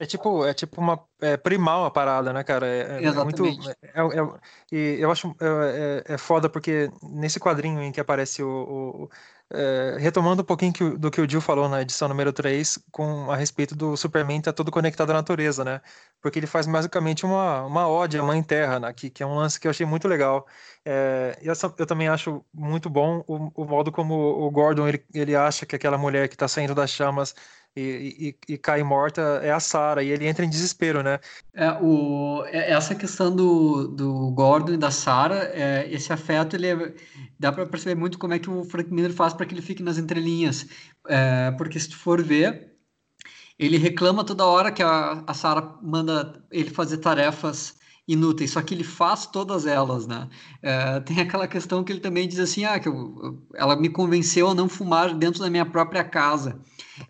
É 0.00 0.06
tipo, 0.06 0.44
é 0.46 0.54
tipo 0.54 0.80
uma 0.80 1.00
é 1.20 1.36
primal 1.36 1.84
a 1.84 1.90
parada, 1.90 2.32
né, 2.32 2.44
cara? 2.44 2.66
É, 2.66 3.04
é 3.04 3.24
muito. 3.24 3.44
É, 3.46 4.00
é, 4.00 4.38
e 4.70 4.96
eu 5.00 5.10
acho 5.10 5.34
é, 5.40 6.04
é, 6.06 6.14
é, 6.14 6.18
foda 6.18 6.48
porque 6.48 6.88
nesse 7.02 7.40
quadrinho 7.40 7.82
em 7.82 7.92
que 7.92 8.00
aparece 8.00 8.42
o. 8.42 8.48
o 8.48 9.10
é, 9.50 9.96
retomando 9.98 10.42
um 10.42 10.44
pouquinho 10.44 10.72
que, 10.74 10.90
do 10.90 11.10
que 11.10 11.22
o 11.22 11.28
Jill 11.28 11.40
falou 11.40 11.70
na 11.70 11.80
edição 11.80 12.06
número 12.06 12.32
3, 12.34 12.78
com, 12.92 13.30
a 13.30 13.36
respeito 13.36 13.74
do 13.74 13.96
Superman 13.96 14.42
tá 14.42 14.52
todo 14.52 14.70
conectado 14.70 15.08
à 15.10 15.14
natureza, 15.14 15.64
né? 15.64 15.80
Porque 16.20 16.38
ele 16.38 16.46
faz 16.46 16.66
basicamente 16.66 17.24
uma, 17.24 17.64
uma 17.64 17.88
ode 17.88 18.18
à 18.18 18.22
Mãe 18.22 18.42
Terra, 18.42 18.78
né? 18.78 18.92
que, 18.92 19.08
que 19.08 19.22
é 19.22 19.26
um 19.26 19.34
lance 19.34 19.58
que 19.58 19.66
eu 19.66 19.70
achei 19.70 19.86
muito 19.86 20.06
legal. 20.06 20.46
É, 20.84 21.38
eu, 21.40 21.54
eu, 21.78 21.86
também 21.86 22.08
acho 22.08 22.44
muito 22.52 22.90
bom 22.90 23.24
o, 23.26 23.50
o 23.62 23.64
modo 23.64 23.90
como 23.90 24.14
o 24.14 24.50
Gordon 24.50 24.86
ele, 24.86 25.02
ele 25.14 25.34
acha 25.34 25.64
que 25.64 25.74
aquela 25.74 25.96
mulher 25.96 26.28
que 26.28 26.34
está 26.34 26.46
saindo 26.46 26.74
das 26.74 26.90
chamas 26.90 27.34
e, 27.78 28.36
e, 28.48 28.54
e 28.54 28.58
cai 28.58 28.82
morta 28.82 29.40
é 29.42 29.50
a 29.52 29.60
Sarah, 29.60 30.02
e 30.02 30.10
ele 30.10 30.26
entra 30.26 30.44
em 30.44 30.50
desespero, 30.50 31.02
né? 31.02 31.20
É, 31.54 31.70
o, 31.80 32.44
é, 32.46 32.72
essa 32.72 32.94
questão 32.94 33.34
do, 33.34 33.88
do 33.88 34.30
Gordon 34.32 34.74
e 34.74 34.76
da 34.76 34.90
Sarah, 34.90 35.44
é, 35.52 35.88
esse 35.90 36.12
afeto, 36.12 36.56
ele 36.56 36.66
é, 36.66 36.94
dá 37.38 37.52
para 37.52 37.66
perceber 37.66 37.94
muito 37.94 38.18
como 38.18 38.34
é 38.34 38.38
que 38.38 38.50
o 38.50 38.64
Frank 38.64 38.92
Miller 38.92 39.12
faz 39.12 39.32
para 39.32 39.46
que 39.46 39.54
ele 39.54 39.62
fique 39.62 39.82
nas 39.82 39.98
entrelinhas. 39.98 40.66
É, 41.08 41.50
porque 41.52 41.78
se 41.78 41.90
tu 41.90 41.96
for 41.96 42.22
ver, 42.22 42.72
ele 43.58 43.78
reclama 43.78 44.24
toda 44.24 44.44
hora 44.46 44.72
que 44.72 44.82
a, 44.82 45.24
a 45.26 45.34
Sarah 45.34 45.78
manda 45.82 46.44
ele 46.50 46.70
fazer 46.70 46.98
tarefas 46.98 47.77
inúteis, 48.08 48.52
só 48.52 48.62
que 48.62 48.74
ele 48.74 48.82
faz 48.82 49.26
todas 49.26 49.66
elas, 49.66 50.06
né? 50.06 50.28
É, 50.62 50.98
tem 51.00 51.20
aquela 51.20 51.46
questão 51.46 51.84
que 51.84 51.92
ele 51.92 52.00
também 52.00 52.26
diz 52.26 52.38
assim, 52.38 52.64
ah, 52.64 52.80
que 52.80 52.88
eu, 52.88 53.38
ela 53.54 53.76
me 53.76 53.90
convenceu 53.90 54.48
a 54.48 54.54
não 54.54 54.68
fumar 54.68 55.14
dentro 55.14 55.40
da 55.40 55.50
minha 55.50 55.66
própria 55.66 56.02
casa. 56.02 56.58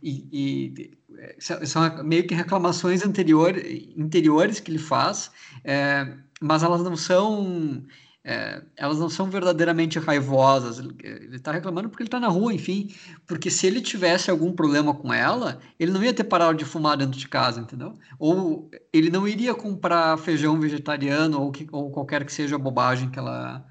E, 0.03 0.27
e 0.33 0.99
são 1.39 2.03
meio 2.03 2.27
que 2.27 2.35
reclamações 2.35 3.05
anterior, 3.05 3.57
interiores 3.97 4.59
que 4.59 4.73
ele 4.73 4.79
faz, 4.79 5.31
é, 5.65 6.15
mas 6.41 6.65
elas 6.65 6.83
não 6.83 6.97
são 6.97 7.85
é, 8.31 8.61
elas 8.77 8.99
não 8.99 9.09
são 9.09 9.31
verdadeiramente 9.31 9.99
raivosas. 9.99 10.79
Ele 10.79 11.35
está 11.35 11.51
reclamando 11.51 11.89
porque 11.89 12.03
ele 12.03 12.09
está 12.09 12.21
na 12.21 12.29
rua, 12.29 12.53
enfim. 12.53 12.95
Porque 13.27 13.51
se 13.51 13.67
ele 13.67 13.81
tivesse 13.81 14.31
algum 14.31 14.53
problema 14.53 14.93
com 14.93 15.11
ela, 15.11 15.59
ele 15.81 15.91
não 15.91 16.05
ia 16.05 16.13
ter 16.13 16.25
parado 16.25 16.59
de 16.59 16.65
fumar 16.67 16.99
dentro 16.99 17.19
de 17.19 17.27
casa, 17.27 17.59
entendeu? 17.59 17.99
Ou 18.19 18.71
ele 18.93 19.09
não 19.09 19.27
iria 19.27 19.55
comprar 19.55 20.19
feijão 20.19 20.61
vegetariano 20.61 21.41
ou, 21.41 21.51
que, 21.51 21.67
ou 21.73 21.91
qualquer 21.91 22.23
que 22.23 22.31
seja 22.31 22.57
a 22.57 22.59
bobagem 22.59 23.09
que 23.09 23.19
ela, 23.19 23.65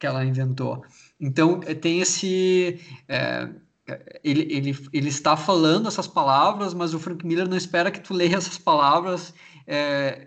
que 0.00 0.04
ela 0.04 0.24
inventou. 0.24 0.84
Então, 1.20 1.60
é, 1.64 1.72
tem 1.72 2.00
esse. 2.00 2.80
É, 3.06 3.48
ele, 4.24 4.52
ele, 4.52 4.76
ele 4.92 5.08
está 5.08 5.36
falando 5.36 5.86
essas 5.86 6.08
palavras, 6.08 6.74
mas 6.74 6.92
o 6.92 6.98
Frank 6.98 7.24
Miller 7.24 7.48
não 7.48 7.56
espera 7.56 7.88
que 7.88 8.00
tu 8.00 8.14
leia 8.14 8.34
essas 8.36 8.58
palavras 8.58 9.32
é, 9.64 10.26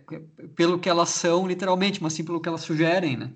pelo 0.55 0.79
que 0.79 0.87
elas 0.87 1.09
são, 1.09 1.45
literalmente, 1.45 2.01
mas 2.01 2.13
sim 2.13 2.23
pelo 2.23 2.39
que 2.39 2.47
elas 2.47 2.61
sugerem, 2.61 3.17
né? 3.17 3.33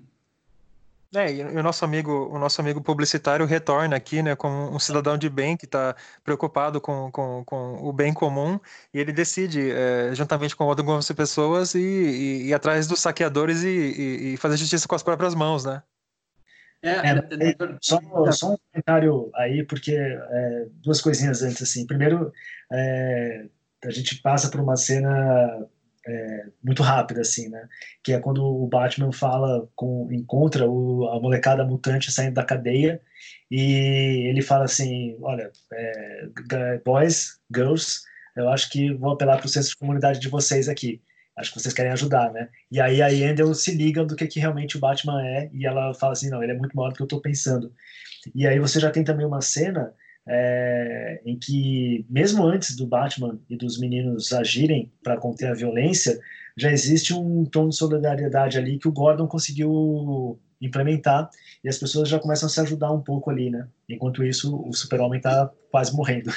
É, 1.12 1.32
e 1.32 1.42
o 1.42 1.62
nosso 1.62 1.84
amigo, 1.84 2.28
o 2.32 2.38
nosso 2.38 2.60
amigo 2.60 2.80
publicitário 2.80 3.44
retorna 3.44 3.96
aqui, 3.96 4.22
né, 4.22 4.36
como 4.36 4.72
um 4.72 4.78
cidadão 4.78 5.18
de 5.18 5.28
bem 5.28 5.56
que 5.56 5.64
está 5.64 5.96
preocupado 6.22 6.80
com, 6.80 7.10
com, 7.10 7.42
com 7.44 7.78
o 7.82 7.92
bem 7.92 8.14
comum 8.14 8.60
e 8.94 9.00
ele 9.00 9.12
decide, 9.12 9.72
é, 9.72 10.14
juntamente 10.14 10.54
com 10.54 10.64
outras 10.66 11.10
pessoas, 11.10 11.74
ir, 11.74 11.80
ir, 11.80 12.46
ir 12.46 12.54
atrás 12.54 12.86
dos 12.86 13.00
saqueadores 13.00 13.64
e, 13.64 14.34
e, 14.34 14.36
fazer 14.36 14.56
justiça 14.56 14.86
com 14.86 14.94
as 14.94 15.02
próprias 15.02 15.34
mãos, 15.34 15.64
né? 15.64 15.82
É, 16.80 16.90
é, 16.90 17.18
é, 17.18 17.56
só, 17.82 17.98
só, 18.30 18.52
um 18.52 18.56
comentário 18.72 19.30
aí, 19.34 19.64
porque 19.64 19.92
é, 19.96 20.66
duas 20.74 21.00
coisinhas 21.00 21.42
antes, 21.42 21.60
assim. 21.60 21.86
Primeiro, 21.86 22.32
é, 22.72 23.46
a 23.84 23.90
gente 23.90 24.22
passa 24.22 24.48
por 24.48 24.60
uma 24.60 24.76
cena 24.76 25.66
é, 26.06 26.46
muito 26.62 26.82
rápida, 26.82 27.20
assim, 27.20 27.48
né? 27.48 27.68
Que 28.02 28.12
é 28.12 28.20
quando 28.20 28.44
o 28.44 28.66
Batman 28.66 29.12
fala, 29.12 29.68
com, 29.74 30.08
encontra 30.12 30.68
o, 30.68 31.08
a 31.08 31.20
molecada 31.20 31.64
mutante 31.64 32.10
saindo 32.12 32.34
da 32.34 32.44
cadeia 32.44 33.00
e 33.50 34.28
ele 34.28 34.42
fala 34.42 34.64
assim, 34.64 35.16
olha, 35.20 35.50
é, 35.72 36.28
boys, 36.84 37.40
girls, 37.54 38.00
eu 38.36 38.48
acho 38.48 38.70
que 38.70 38.92
vou 38.94 39.12
apelar 39.12 39.38
para 39.38 39.46
o 39.46 39.48
senso 39.48 39.70
de 39.70 39.76
comunidade 39.76 40.20
de 40.20 40.28
vocês 40.28 40.68
aqui. 40.68 41.02
Acho 41.36 41.52
que 41.52 41.60
vocês 41.60 41.74
querem 41.74 41.92
ajudar, 41.92 42.32
né? 42.32 42.48
E 42.70 42.80
aí 42.80 43.00
a 43.00 43.12
Endel 43.12 43.54
se 43.54 43.74
liga 43.74 44.04
do 44.04 44.14
que, 44.14 44.26
que 44.26 44.40
realmente 44.40 44.76
o 44.76 44.80
Batman 44.80 45.24
é 45.24 45.50
e 45.52 45.66
ela 45.66 45.94
fala 45.94 46.12
assim, 46.12 46.28
não, 46.28 46.42
ele 46.42 46.52
é 46.52 46.56
muito 46.56 46.76
maior 46.76 46.90
do 46.90 46.96
que 46.96 47.02
eu 47.02 47.06
estou 47.06 47.20
pensando. 47.20 47.72
E 48.34 48.46
aí 48.46 48.58
você 48.58 48.78
já 48.78 48.90
tem 48.90 49.02
também 49.04 49.26
uma 49.26 49.40
cena 49.40 49.94
é, 50.32 51.20
em 51.26 51.36
que, 51.36 52.06
mesmo 52.08 52.44
antes 52.44 52.76
do 52.76 52.86
Batman 52.86 53.40
e 53.50 53.56
dos 53.56 53.80
meninos 53.80 54.32
agirem 54.32 54.92
para 55.02 55.16
conter 55.16 55.48
a 55.48 55.54
violência, 55.54 56.20
já 56.56 56.70
existe 56.70 57.12
um 57.12 57.44
tom 57.44 57.68
de 57.68 57.76
solidariedade 57.76 58.56
ali 58.56 58.78
que 58.78 58.86
o 58.86 58.92
Gordon 58.92 59.26
conseguiu 59.26 60.38
implementar 60.60 61.28
e 61.64 61.68
as 61.68 61.78
pessoas 61.78 62.08
já 62.08 62.20
começam 62.20 62.46
a 62.46 62.50
se 62.50 62.60
ajudar 62.60 62.92
um 62.92 63.00
pouco 63.00 63.28
ali, 63.28 63.50
né? 63.50 63.66
Enquanto 63.88 64.22
isso, 64.22 64.56
o 64.56 64.72
super-homem 64.72 65.18
está 65.18 65.50
quase 65.68 65.92
morrendo. 65.96 66.30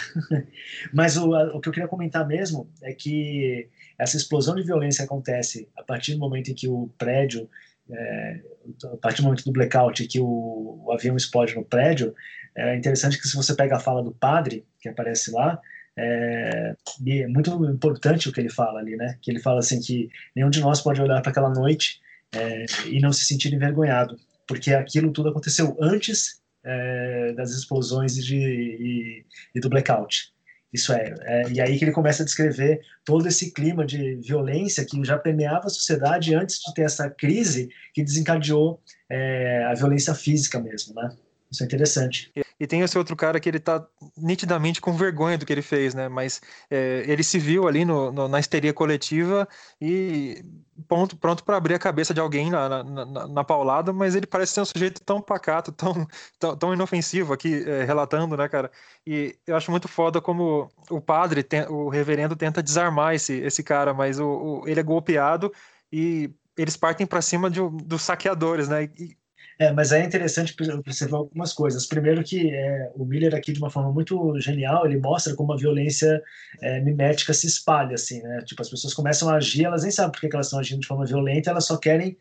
Mas 0.91 1.15
o, 1.15 1.29
o 1.29 1.59
que 1.59 1.69
eu 1.69 1.73
queria 1.73 1.87
comentar 1.87 2.27
mesmo 2.27 2.67
é 2.81 2.93
que 2.93 3.69
essa 3.99 4.17
explosão 4.17 4.55
de 4.55 4.63
violência 4.63 5.05
acontece 5.05 5.69
a 5.77 5.83
partir 5.83 6.13
do 6.13 6.19
momento 6.19 6.49
em 6.49 6.55
que 6.55 6.67
o 6.67 6.89
prédio 6.97 7.47
é, 7.91 8.39
a 8.85 8.97
partir 8.97 9.21
do 9.21 9.25
momento 9.25 9.43
do 9.43 9.51
blackout 9.51 10.07
que 10.07 10.19
o, 10.19 10.81
o, 10.85 10.91
avião 10.91 11.17
explode 11.17 11.55
no 11.55 11.65
prédio, 11.65 12.15
é 12.55 12.75
interessante 12.75 13.19
que 13.19 13.27
se 13.27 13.35
você 13.35 13.55
pega 13.55 13.75
a 13.75 13.79
fala 13.79 14.03
do 14.03 14.11
padre, 14.11 14.65
que 14.79 14.89
aparece 14.89 15.31
lá, 15.31 15.59
é, 15.95 16.75
é 17.07 17.27
muito 17.27 17.51
importante 17.65 18.27
o 18.27 18.31
que 18.31 18.39
ele 18.39 18.49
fala 18.49 18.79
ali, 18.79 18.95
né? 18.95 19.17
Que 19.21 19.31
ele 19.31 19.39
fala 19.39 19.59
assim 19.59 19.79
que 19.79 20.09
nenhum 20.35 20.49
de 20.49 20.59
nós 20.59 20.81
pode 20.81 21.01
olhar 21.01 21.21
para 21.21 21.31
aquela 21.31 21.49
noite 21.49 22.01
é, 22.33 22.65
e 22.87 22.99
não 22.99 23.13
se 23.13 23.25
sentir 23.25 23.53
envergonhado, 23.53 24.17
porque 24.47 24.73
aquilo 24.73 25.11
tudo 25.11 25.29
aconteceu 25.29 25.77
antes 25.79 26.41
é, 26.63 27.33
das 27.33 27.51
explosões 27.51 28.17
e, 28.17 28.21
de, 28.21 28.37
e, 28.37 29.25
e, 29.55 29.59
do 29.59 29.69
blackout. 29.69 30.33
Isso 30.71 30.91
é, 30.91 31.13
é, 31.21 31.51
e 31.51 31.61
aí 31.61 31.77
que 31.77 31.85
ele 31.85 31.91
começa 31.91 32.23
a 32.23 32.25
descrever 32.25 32.81
todo 33.05 33.27
esse 33.27 33.51
clima 33.51 33.85
de 33.85 34.15
violência 34.15 34.83
que 34.83 35.03
já 35.03 35.19
permeava 35.19 35.67
a 35.67 35.69
sociedade 35.69 36.33
antes 36.33 36.59
de 36.59 36.73
ter 36.73 36.81
essa 36.81 37.09
crise 37.11 37.69
que 37.93 38.03
desencadeou 38.03 38.81
é, 39.07 39.65
a 39.65 39.75
violência 39.75 40.15
física 40.15 40.59
mesmo, 40.59 40.95
né? 40.95 41.15
Isso 41.53 41.61
é 41.61 41.65
interessante. 41.67 42.31
E 42.59 42.65
tem 42.65 42.81
esse 42.81 42.97
outro 42.97 43.15
cara 43.15 43.39
que 43.39 43.47
ele 43.47 43.59
tá 43.59 43.85
nitidamente 44.17 44.81
com 44.81 44.97
vergonha 44.97 45.37
do 45.37 45.45
que 45.45 45.53
ele 45.53 45.61
fez, 45.61 45.93
né? 45.93 46.09
Mas 46.09 46.41
é, 46.69 47.03
ele 47.05 47.23
se 47.23 47.37
viu 47.37 47.67
ali 47.67 47.85
no, 47.85 48.11
no, 48.11 48.27
na 48.27 48.39
histeria 48.39 48.73
coletiva 48.73 49.47
e 49.79 50.43
pronto, 50.87 51.15
pronto 51.15 51.43
para 51.43 51.57
abrir 51.57 51.75
a 51.75 51.79
cabeça 51.79 52.11
de 52.11 52.19
alguém 52.19 52.49
na, 52.49 52.83
na, 52.83 53.05
na, 53.05 53.27
na, 53.27 53.43
paulada, 53.43 53.93
mas 53.93 54.15
ele 54.15 54.25
parece 54.25 54.53
ser 54.53 54.61
um 54.61 54.65
sujeito 54.65 54.99
tão 55.03 55.21
pacato, 55.21 55.71
tão, 55.71 56.07
tão, 56.39 56.57
tão 56.57 56.73
inofensivo 56.73 57.33
aqui, 57.33 57.63
é, 57.69 57.83
relatando, 57.83 58.35
né, 58.35 58.49
cara? 58.49 58.71
E 59.05 59.37
eu 59.45 59.55
acho 59.55 59.69
muito 59.69 59.87
foda 59.87 60.19
como 60.19 60.71
o 60.89 60.99
padre, 60.99 61.45
o 61.69 61.87
reverendo, 61.87 62.35
tenta 62.35 62.63
desarmar 62.63 63.13
esse, 63.13 63.33
esse 63.41 63.61
cara, 63.61 63.93
mas 63.93 64.19
o, 64.19 64.27
o 64.63 64.67
ele 64.67 64.79
é 64.79 64.83
golpeado 64.83 65.53
e 65.91 66.31
eles 66.57 66.75
partem 66.75 67.05
para 67.05 67.21
cima 67.21 67.47
de, 67.47 67.59
dos 67.83 68.01
saqueadores, 68.01 68.67
né? 68.67 68.85
E, 68.97 69.15
é, 69.63 69.71
mas 69.71 69.91
é 69.91 70.03
interessante 70.03 70.55
observar 70.73 71.17
algumas 71.17 71.53
coisas. 71.53 71.85
Primeiro 71.85 72.23
que 72.23 72.49
é, 72.49 72.91
o 72.95 73.05
Miller 73.05 73.33
aqui, 73.33 73.53
de 73.53 73.59
uma 73.59 73.69
forma 73.69 73.91
muito 73.91 74.37
genial, 74.39 74.85
ele 74.85 74.99
mostra 74.99 75.35
como 75.35 75.53
a 75.53 75.57
violência 75.57 76.21
é, 76.61 76.81
mimética 76.81 77.33
se 77.33 77.47
espalha, 77.47 77.95
assim, 77.95 78.21
né? 78.21 78.41
Tipo, 78.45 78.61
as 78.61 78.69
pessoas 78.69 78.93
começam 78.93 79.29
a 79.29 79.35
agir, 79.35 79.65
elas 79.65 79.83
nem 79.83 79.91
sabem 79.91 80.11
por 80.11 80.19
que 80.19 80.35
elas 80.35 80.47
estão 80.47 80.59
agindo 80.59 80.81
de 80.81 80.87
forma 80.87 81.05
violenta, 81.05 81.49
elas 81.49 81.65
só 81.65 81.77
querem, 81.77 82.17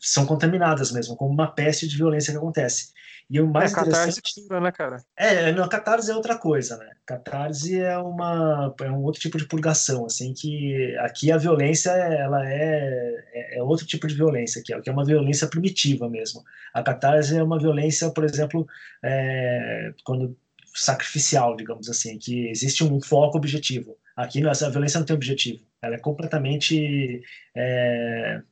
são 0.00 0.26
contaminadas 0.26 0.92
mesmo, 0.92 1.16
como 1.16 1.32
uma 1.32 1.50
peste 1.50 1.88
de 1.88 1.96
violência 1.96 2.32
que 2.32 2.38
acontece. 2.38 2.92
E 3.28 3.40
o 3.40 3.46
mais 3.46 3.72
é, 3.72 3.80
interessante... 3.80 4.20
Catarse 4.22 4.62
né, 4.62 4.72
cara? 4.72 4.96
É, 5.16 5.52
não, 5.52 5.66
catarse 5.68 6.10
é 6.10 6.14
outra 6.14 6.36
coisa, 6.36 6.76
né? 6.76 6.90
Catarse 7.06 7.80
é, 7.80 7.96
uma, 7.96 8.74
é 8.80 8.90
um 8.90 9.02
outro 9.02 9.20
tipo 9.20 9.38
de 9.38 9.46
purgação, 9.46 10.04
assim, 10.04 10.34
que 10.34 10.94
aqui 10.98 11.32
a 11.32 11.38
violência, 11.38 11.90
ela 11.90 12.46
é, 12.46 13.24
é, 13.32 13.58
é 13.58 13.62
outro 13.62 13.86
tipo 13.86 14.06
de 14.06 14.14
violência, 14.14 14.62
que 14.62 14.74
é, 14.74 14.80
que 14.80 14.90
é 14.90 14.92
uma 14.92 15.04
violência 15.04 15.46
primitiva 15.46 16.08
mesmo. 16.08 16.42
A 16.74 16.82
catarse 16.82 17.36
é 17.36 17.42
uma 17.42 17.58
violência, 17.58 18.10
por 18.10 18.24
exemplo, 18.24 18.66
é, 19.02 19.92
quando 20.04 20.36
sacrificial, 20.74 21.56
digamos 21.56 21.88
assim, 21.88 22.18
que 22.18 22.48
existe 22.48 22.84
um 22.84 23.00
foco 23.00 23.38
objetivo. 23.38 23.96
Aqui 24.16 24.46
essa 24.46 24.70
violência 24.70 24.98
não 24.98 25.06
tem 25.06 25.16
objetivo, 25.16 25.60
ela 25.80 25.94
é 25.94 25.98
completamente 25.98 27.22
é, 27.54 28.42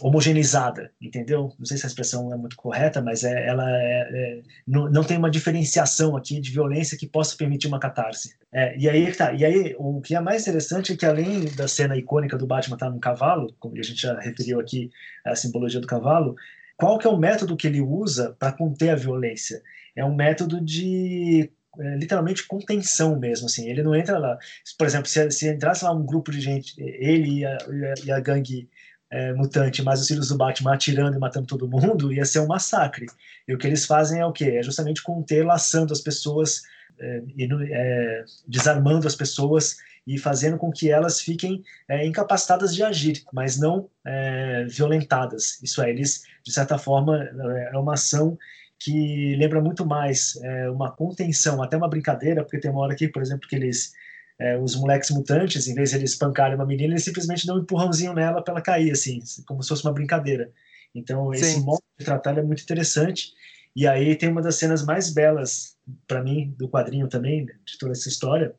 homogeneizada, 0.00 0.90
entendeu? 1.00 1.52
Não 1.58 1.66
sei 1.66 1.76
se 1.76 1.86
a 1.86 1.88
expressão 1.88 2.32
é 2.32 2.36
muito 2.36 2.56
correta, 2.56 3.00
mas 3.00 3.24
é, 3.24 3.46
ela 3.46 3.64
é, 3.70 4.08
é, 4.12 4.42
não, 4.66 4.90
não, 4.90 5.04
tem 5.04 5.16
uma 5.16 5.30
diferenciação 5.30 6.16
aqui 6.16 6.40
de 6.40 6.50
violência 6.50 6.98
que 6.98 7.06
possa 7.06 7.36
permitir 7.36 7.66
uma 7.66 7.78
catarse. 7.78 8.34
É, 8.52 8.76
e 8.78 8.88
aí 8.88 9.12
tá. 9.12 9.32
E 9.32 9.44
aí 9.44 9.74
o 9.78 10.00
que 10.00 10.14
é 10.14 10.20
mais 10.20 10.42
interessante 10.42 10.92
é 10.92 10.96
que 10.96 11.06
além 11.06 11.46
da 11.54 11.68
cena 11.68 11.96
icônica 11.96 12.36
do 12.36 12.46
Batman 12.46 12.76
estar 12.76 12.90
num 12.90 12.98
cavalo, 12.98 13.54
como 13.58 13.78
a 13.78 13.82
gente 13.82 14.00
já 14.00 14.18
referiu 14.18 14.60
aqui 14.60 14.90
a 15.24 15.34
simbologia 15.34 15.80
do 15.80 15.86
cavalo, 15.86 16.34
qual 16.76 16.98
que 16.98 17.06
é 17.06 17.10
o 17.10 17.18
método 17.18 17.56
que 17.56 17.66
ele 17.66 17.80
usa 17.80 18.36
para 18.38 18.52
conter 18.52 18.90
a 18.90 18.96
violência? 18.96 19.62
É 19.94 20.04
um 20.04 20.14
método 20.14 20.60
de 20.60 21.50
é, 21.78 21.96
literalmente 21.96 22.46
contenção 22.46 23.18
mesmo, 23.18 23.46
assim, 23.46 23.68
ele 23.68 23.82
não 23.82 23.94
entra 23.94 24.18
lá, 24.18 24.38
por 24.78 24.86
exemplo, 24.86 25.08
se, 25.08 25.30
se 25.30 25.48
entrasse 25.48 25.84
lá 25.84 25.92
um 25.92 26.06
grupo 26.06 26.30
de 26.30 26.40
gente, 26.40 26.74
ele 26.78 27.40
e 27.40 27.44
a, 27.44 27.58
e 28.04 28.10
a 28.10 28.18
gangue 28.18 28.68
é, 29.10 29.32
mutante, 29.32 29.82
mas 29.82 30.00
os 30.00 30.08
filhos 30.08 30.28
do 30.28 30.36
Batman 30.36 30.74
atirando 30.74 31.16
e 31.16 31.20
matando 31.20 31.46
todo 31.46 31.68
mundo, 31.68 32.12
ia 32.12 32.24
ser 32.24 32.40
um 32.40 32.46
massacre. 32.46 33.06
E 33.46 33.54
o 33.54 33.58
que 33.58 33.66
eles 33.66 33.86
fazem 33.86 34.20
é 34.20 34.26
o 34.26 34.32
quê? 34.32 34.56
É 34.58 34.62
justamente 34.62 35.02
conter, 35.02 35.44
laçando 35.44 35.92
as 35.92 36.00
pessoas, 36.00 36.62
é, 36.98 37.22
e, 37.36 37.48
é, 37.72 38.24
desarmando 38.46 39.06
as 39.06 39.14
pessoas 39.14 39.76
e 40.06 40.18
fazendo 40.18 40.56
com 40.56 40.70
que 40.70 40.90
elas 40.90 41.20
fiquem 41.20 41.62
é, 41.88 42.06
incapacitadas 42.06 42.74
de 42.74 42.82
agir, 42.82 43.24
mas 43.32 43.58
não 43.58 43.88
é, 44.04 44.64
violentadas. 44.64 45.60
Isso 45.62 45.82
é, 45.82 45.90
eles, 45.90 46.24
de 46.44 46.52
certa 46.52 46.78
forma, 46.78 47.22
é, 47.24 47.70
é 47.74 47.78
uma 47.78 47.94
ação 47.94 48.38
que 48.78 49.34
lembra 49.36 49.58
muito 49.58 49.86
mais 49.86 50.38
uma 50.74 50.92
contenção, 50.92 51.62
até 51.62 51.78
uma 51.78 51.88
brincadeira, 51.88 52.42
porque 52.42 52.58
tem 52.58 52.70
uma 52.70 52.82
hora 52.82 52.92
aqui, 52.92 53.08
por 53.08 53.22
exemplo, 53.22 53.48
que 53.48 53.56
eles 53.56 53.94
é, 54.38 54.58
os 54.58 54.76
moleques 54.76 55.10
mutantes, 55.10 55.66
em 55.66 55.74
vez 55.74 55.90
de 55.90 55.96
eles 55.96 56.10
espancarem 56.12 56.56
uma 56.56 56.66
menina, 56.66 56.92
eles 56.92 57.04
simplesmente 57.04 57.46
dão 57.46 57.56
um 57.56 57.60
empurrãozinho 57.60 58.12
nela 58.12 58.42
para 58.42 58.54
ela 58.54 58.62
cair, 58.62 58.90
assim, 58.90 59.20
como 59.46 59.62
se 59.62 59.68
fosse 59.68 59.84
uma 59.84 59.92
brincadeira. 59.92 60.50
Então, 60.94 61.32
esse 61.32 61.54
Sim. 61.54 61.64
modo 61.64 61.82
de 61.98 62.04
tratar 62.04 62.38
é 62.38 62.42
muito 62.42 62.62
interessante. 62.62 63.32
E 63.74 63.86
aí 63.86 64.16
tem 64.16 64.30
uma 64.30 64.42
das 64.42 64.56
cenas 64.56 64.84
mais 64.84 65.12
belas, 65.12 65.76
para 66.06 66.22
mim, 66.22 66.54
do 66.58 66.68
quadrinho 66.68 67.08
também, 67.08 67.44
de 67.44 67.78
toda 67.78 67.92
essa 67.92 68.08
história, 68.08 68.54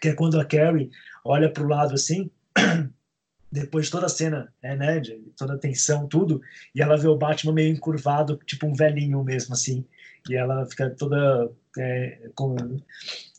que 0.00 0.08
é 0.08 0.14
quando 0.14 0.38
a 0.38 0.44
Carrie 0.44 0.90
olha 1.24 1.50
para 1.50 1.64
o 1.64 1.68
lado 1.68 1.94
assim, 1.94 2.30
depois 3.50 3.86
de 3.86 3.92
toda 3.92 4.06
a 4.06 4.10
cena, 4.10 4.52
é, 4.62 4.76
né, 4.76 5.00
de 5.00 5.14
toda 5.36 5.54
a 5.54 5.58
tensão, 5.58 6.06
tudo, 6.06 6.42
e 6.74 6.82
ela 6.82 6.96
vê 6.96 7.08
o 7.08 7.16
Batman 7.16 7.54
meio 7.54 7.72
encurvado, 7.72 8.38
tipo 8.44 8.66
um 8.66 8.74
velhinho 8.74 9.22
mesmo, 9.24 9.54
assim, 9.54 9.84
e 10.28 10.34
ela 10.34 10.66
fica 10.66 10.90
toda 10.90 11.50
é, 11.78 12.28
com 12.34 12.56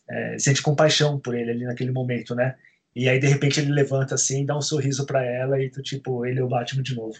é, 0.09 0.39
sente 0.39 0.61
compaixão 0.61 1.19
por 1.19 1.35
ele 1.35 1.51
ali 1.51 1.65
naquele 1.65 1.91
momento, 1.91 2.35
né? 2.35 2.55
E 2.95 3.07
aí 3.07 3.19
de 3.19 3.27
repente 3.27 3.59
ele 3.59 3.71
levanta 3.71 4.15
assim, 4.15 4.45
dá 4.45 4.57
um 4.57 4.61
sorriso 4.61 5.05
para 5.05 5.23
ela 5.23 5.61
e 5.61 5.69
tu 5.69 5.81
tipo 5.81 6.25
ele 6.25 6.39
é 6.39 6.43
o 6.43 6.47
Batman 6.47 6.83
de 6.83 6.95
novo. 6.95 7.17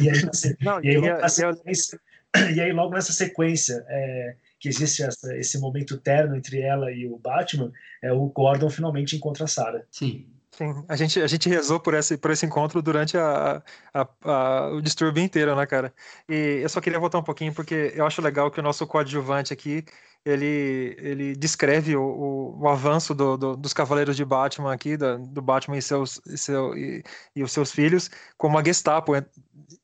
E 0.00 0.10
aí, 0.10 0.28
assim, 0.30 0.54
Não, 0.60 0.82
e, 0.82 0.90
aí, 0.90 0.98
logo 0.98 1.28
sequência, 1.28 2.00
e 2.54 2.60
aí 2.60 2.72
logo 2.72 2.94
nessa 2.94 3.12
sequência 3.12 3.84
é, 3.88 4.36
que 4.60 4.68
existe 4.68 5.02
essa, 5.02 5.36
esse 5.36 5.58
momento 5.58 5.98
terno 5.98 6.36
entre 6.36 6.60
ela 6.60 6.90
e 6.90 7.06
o 7.06 7.18
Batman, 7.18 7.72
é 8.02 8.12
o 8.12 8.26
Gordon 8.26 8.70
finalmente 8.70 9.16
encontra 9.16 9.44
a 9.44 9.48
Sarah. 9.48 9.82
Sim. 9.90 10.26
Sim, 10.56 10.84
a 10.88 10.94
gente, 10.94 11.20
a 11.20 11.26
gente 11.26 11.48
rezou 11.48 11.80
por 11.80 11.94
esse, 11.94 12.16
por 12.16 12.30
esse 12.30 12.46
encontro 12.46 12.80
durante 12.80 13.18
a, 13.18 13.60
a, 13.92 14.08
a, 14.22 14.68
o 14.68 14.80
distúrbio 14.80 15.20
inteiro, 15.20 15.56
né, 15.56 15.66
cara? 15.66 15.92
E 16.28 16.60
eu 16.62 16.68
só 16.68 16.80
queria 16.80 16.98
voltar 16.98 17.18
um 17.18 17.24
pouquinho, 17.24 17.52
porque 17.52 17.92
eu 17.92 18.06
acho 18.06 18.22
legal 18.22 18.48
que 18.52 18.60
o 18.60 18.62
nosso 18.62 18.86
coadjuvante 18.86 19.52
aqui, 19.52 19.84
ele, 20.24 20.96
ele 20.98 21.36
descreve 21.36 21.94
o, 21.96 22.02
o, 22.02 22.62
o 22.62 22.68
avanço 22.68 23.14
do, 23.14 23.36
do, 23.36 23.56
dos 23.56 23.74
Cavaleiros 23.74 24.16
de 24.16 24.24
Batman 24.24 24.72
aqui, 24.72 24.96
do 24.96 25.42
Batman 25.42 25.76
e, 25.76 25.82
seus, 25.82 26.20
e, 26.26 26.38
seu, 26.38 26.76
e, 26.76 27.04
e, 27.36 27.42
os 27.42 27.52
seus 27.52 27.70
filhos, 27.70 28.10
como 28.38 28.58
a 28.58 28.64
Gestapo. 28.64 29.12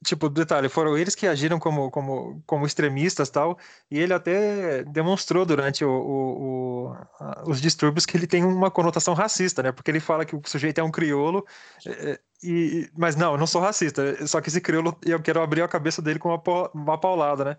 Tipo, 0.04 0.30
detalhe, 0.30 0.68
foram 0.68 0.96
eles 0.96 1.14
que 1.14 1.26
agiram 1.26 1.58
como, 1.58 1.90
como, 1.90 2.42
como 2.46 2.66
extremistas 2.66 3.28
tal, 3.28 3.58
e 3.90 3.98
ele 3.98 4.14
até 4.14 4.82
demonstrou 4.84 5.44
durante 5.44 5.84
o, 5.84 6.94
os 7.46 7.60
distúrbios 7.60 8.06
que 8.06 8.16
ele 8.16 8.26
tem 8.26 8.42
uma 8.44 8.70
conotação 8.70 9.12
racista, 9.12 9.62
né? 9.62 9.72
Porque 9.72 9.90
ele 9.90 10.00
fala 10.00 10.24
que 10.24 10.34
o 10.34 10.40
sujeito 10.44 10.78
é 10.78 10.82
um 10.82 10.90
criolo, 10.90 11.46
é, 11.86 12.12
é, 12.12 12.20
e, 12.42 12.90
mas 12.96 13.14
não, 13.16 13.32
eu 13.32 13.38
não 13.38 13.46
sou 13.46 13.60
racista, 13.60 14.26
só 14.26 14.40
que 14.40 14.48
esse 14.48 14.60
crioulo, 14.60 14.96
eu 15.04 15.20
quero 15.20 15.42
abrir 15.42 15.62
a 15.62 15.68
cabeça 15.68 16.00
dele 16.00 16.18
com 16.18 16.30
uma, 16.30 16.70
uma 16.72 16.98
paulada, 16.98 17.44
né? 17.44 17.58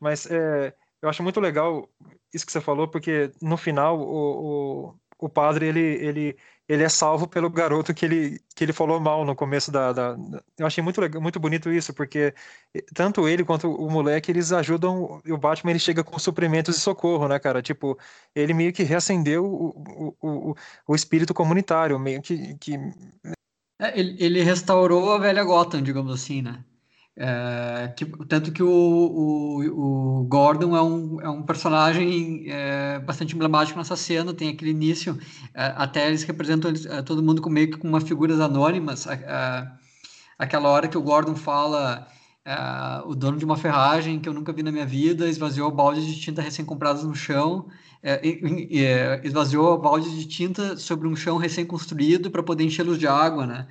Mas 0.00 0.26
é, 0.26 0.74
eu 1.02 1.08
acho 1.08 1.22
muito 1.22 1.40
legal 1.40 1.88
isso 2.32 2.44
que 2.46 2.52
você 2.52 2.60
falou, 2.60 2.88
porque 2.88 3.30
no 3.40 3.56
final 3.56 3.98
o, 3.98 4.88
o, 4.88 4.94
o 5.18 5.28
padre 5.28 5.66
ele, 5.66 5.80
ele, 5.80 6.36
ele 6.68 6.82
é 6.82 6.88
salvo 6.88 7.28
pelo 7.28 7.48
garoto 7.48 7.94
que 7.94 8.04
ele, 8.04 8.40
que 8.54 8.64
ele 8.64 8.72
falou 8.72 9.00
mal 9.00 9.24
no 9.24 9.34
começo 9.34 9.70
da, 9.70 9.92
da, 9.92 10.16
Eu 10.58 10.66
achei 10.66 10.82
muito, 10.82 11.00
legal, 11.00 11.20
muito 11.22 11.38
bonito 11.38 11.70
isso, 11.70 11.94
porque 11.94 12.34
tanto 12.94 13.28
ele 13.28 13.44
quanto 13.44 13.70
o 13.70 13.90
moleque 13.90 14.30
eles 14.30 14.52
ajudam. 14.52 15.20
O 15.26 15.38
Batman 15.38 15.70
ele 15.70 15.78
chega 15.78 16.02
com 16.02 16.18
suprimentos 16.18 16.76
e 16.76 16.80
socorro, 16.80 17.28
né, 17.28 17.38
cara? 17.38 17.62
Tipo, 17.62 17.98
ele 18.34 18.52
meio 18.52 18.72
que 18.72 18.82
reacendeu 18.82 19.44
o, 19.44 20.14
o, 20.20 20.50
o, 20.50 20.54
o 20.88 20.94
espírito 20.94 21.32
comunitário, 21.32 21.98
meio 21.98 22.20
que. 22.20 22.56
que... 22.56 22.74
É, 23.78 23.98
ele, 23.98 24.16
ele 24.18 24.42
restaurou 24.42 25.12
a 25.12 25.18
velha 25.18 25.44
Gotham, 25.44 25.82
digamos 25.82 26.12
assim, 26.12 26.42
né? 26.42 26.64
É, 27.18 27.94
que, 27.96 28.04
tanto 28.26 28.52
que 28.52 28.62
o, 28.62 28.68
o, 28.68 30.20
o, 30.20 30.24
Gordon 30.24 30.76
é 30.76 30.82
um, 30.82 31.18
é 31.22 31.30
um 31.30 31.42
personagem 31.42 32.44
é, 32.46 32.98
bastante 32.98 33.34
emblemático 33.34 33.78
nessa 33.78 33.96
cena, 33.96 34.34
tem 34.34 34.50
aquele 34.50 34.72
início, 34.72 35.18
é, 35.54 35.72
até 35.76 36.08
eles 36.08 36.24
representam 36.24 36.70
eles, 36.70 36.84
é, 36.84 37.00
todo 37.00 37.22
mundo 37.22 37.40
com 37.40 37.48
meio 37.48 37.70
que 37.70 37.78
com 37.78 37.88
umas 37.88 38.04
figuras 38.04 38.38
anônimas, 38.38 39.06
aquela 40.38 40.68
hora 40.68 40.88
que 40.88 40.98
o 40.98 41.02
Gordon 41.02 41.34
fala 41.34 42.06
o 43.06 43.14
dono 43.14 43.38
de 43.38 43.44
uma 43.44 43.56
ferragem 43.56 44.20
que 44.20 44.28
eu 44.28 44.34
nunca 44.34 44.52
vi 44.52 44.62
na 44.62 44.70
minha 44.70 44.86
vida 44.86 45.26
esvaziou 45.26 45.70
baldes 45.70 46.04
de 46.04 46.20
tinta 46.20 46.42
recém-comprados 46.42 47.02
no 47.02 47.14
chão, 47.14 47.66
esvaziou 49.24 49.80
baldes 49.80 50.12
de 50.12 50.26
tinta 50.26 50.76
sobre 50.76 51.08
um 51.08 51.16
chão 51.16 51.38
recém-construído 51.38 52.30
para 52.30 52.42
poder 52.42 52.64
enchê-los 52.64 52.98
de 52.98 53.08
água, 53.08 53.46
né? 53.46 53.66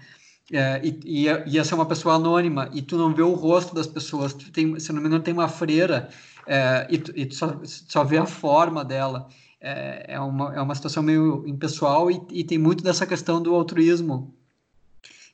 É, 0.51 0.79
e, 0.83 0.99
e 1.03 1.25
ia 1.47 1.63
ser 1.63 1.75
uma 1.75 1.87
pessoa 1.87 2.15
anônima, 2.15 2.69
e 2.71 2.81
tu 2.81 2.97
não 2.97 3.13
vê 3.13 3.23
o 3.23 3.33
rosto 3.33 3.73
das 3.73 3.87
pessoas, 3.87 4.33
tu 4.33 4.51
tem, 4.51 4.79
se 4.79 4.93
não 4.93 5.01
me 5.01 5.07
engano, 5.07 5.23
tem 5.23 5.33
uma 5.33 5.47
freira, 5.47 6.09
é, 6.45 6.87
e, 6.89 6.97
tu, 6.99 7.11
e 7.15 7.25
tu 7.25 7.35
só, 7.35 7.59
só 7.63 8.03
vê 8.03 8.17
a 8.17 8.25
forma 8.25 8.85
dela. 8.85 9.27
É, 9.59 10.13
é, 10.13 10.19
uma, 10.19 10.55
é 10.55 10.61
uma 10.61 10.75
situação 10.75 11.01
meio 11.01 11.43
impessoal, 11.47 12.11
e, 12.11 12.21
e 12.31 12.43
tem 12.43 12.57
muito 12.57 12.83
dessa 12.83 13.07
questão 13.07 13.41
do 13.41 13.55
altruísmo. 13.55 14.35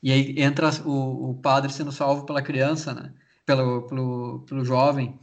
E 0.01 0.11
aí 0.11 0.35
entra 0.37 0.69
o, 0.85 1.31
o 1.31 1.33
padre 1.35 1.71
sendo 1.71 1.91
salvo 1.91 2.25
pela 2.25 2.41
criança, 2.41 2.93
né? 2.93 3.13
pelo, 3.45 3.81
pelo, 3.83 4.39
pelo 4.47 4.65
jovem. 4.65 5.19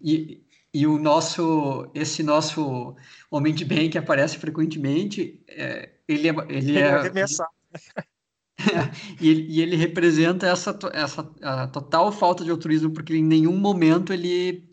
E, 0.00 0.42
e 0.72 0.86
o 0.86 0.98
nosso, 0.98 1.90
esse 1.94 2.22
nosso 2.22 2.96
homem 3.30 3.54
de 3.54 3.64
bem 3.64 3.90
que 3.90 3.98
aparece 3.98 4.38
frequentemente, 4.38 5.42
é, 5.48 5.90
ele 6.08 6.28
é, 6.28 6.34
ele 6.48 6.78
é, 6.78 7.06
ele 7.06 7.20
é 7.20 7.26
e, 9.20 9.28
ele, 9.28 9.46
e, 9.48 9.60
ele, 9.60 9.76
representa 9.76 10.46
essa, 10.46 10.76
essa 10.92 11.22
total 11.72 12.10
falta 12.10 12.44
de 12.44 12.50
altruísmo, 12.50 12.90
porque 12.90 13.14
em 13.16 13.22
nenhum 13.22 13.56
momento 13.56 14.12
ele, 14.12 14.64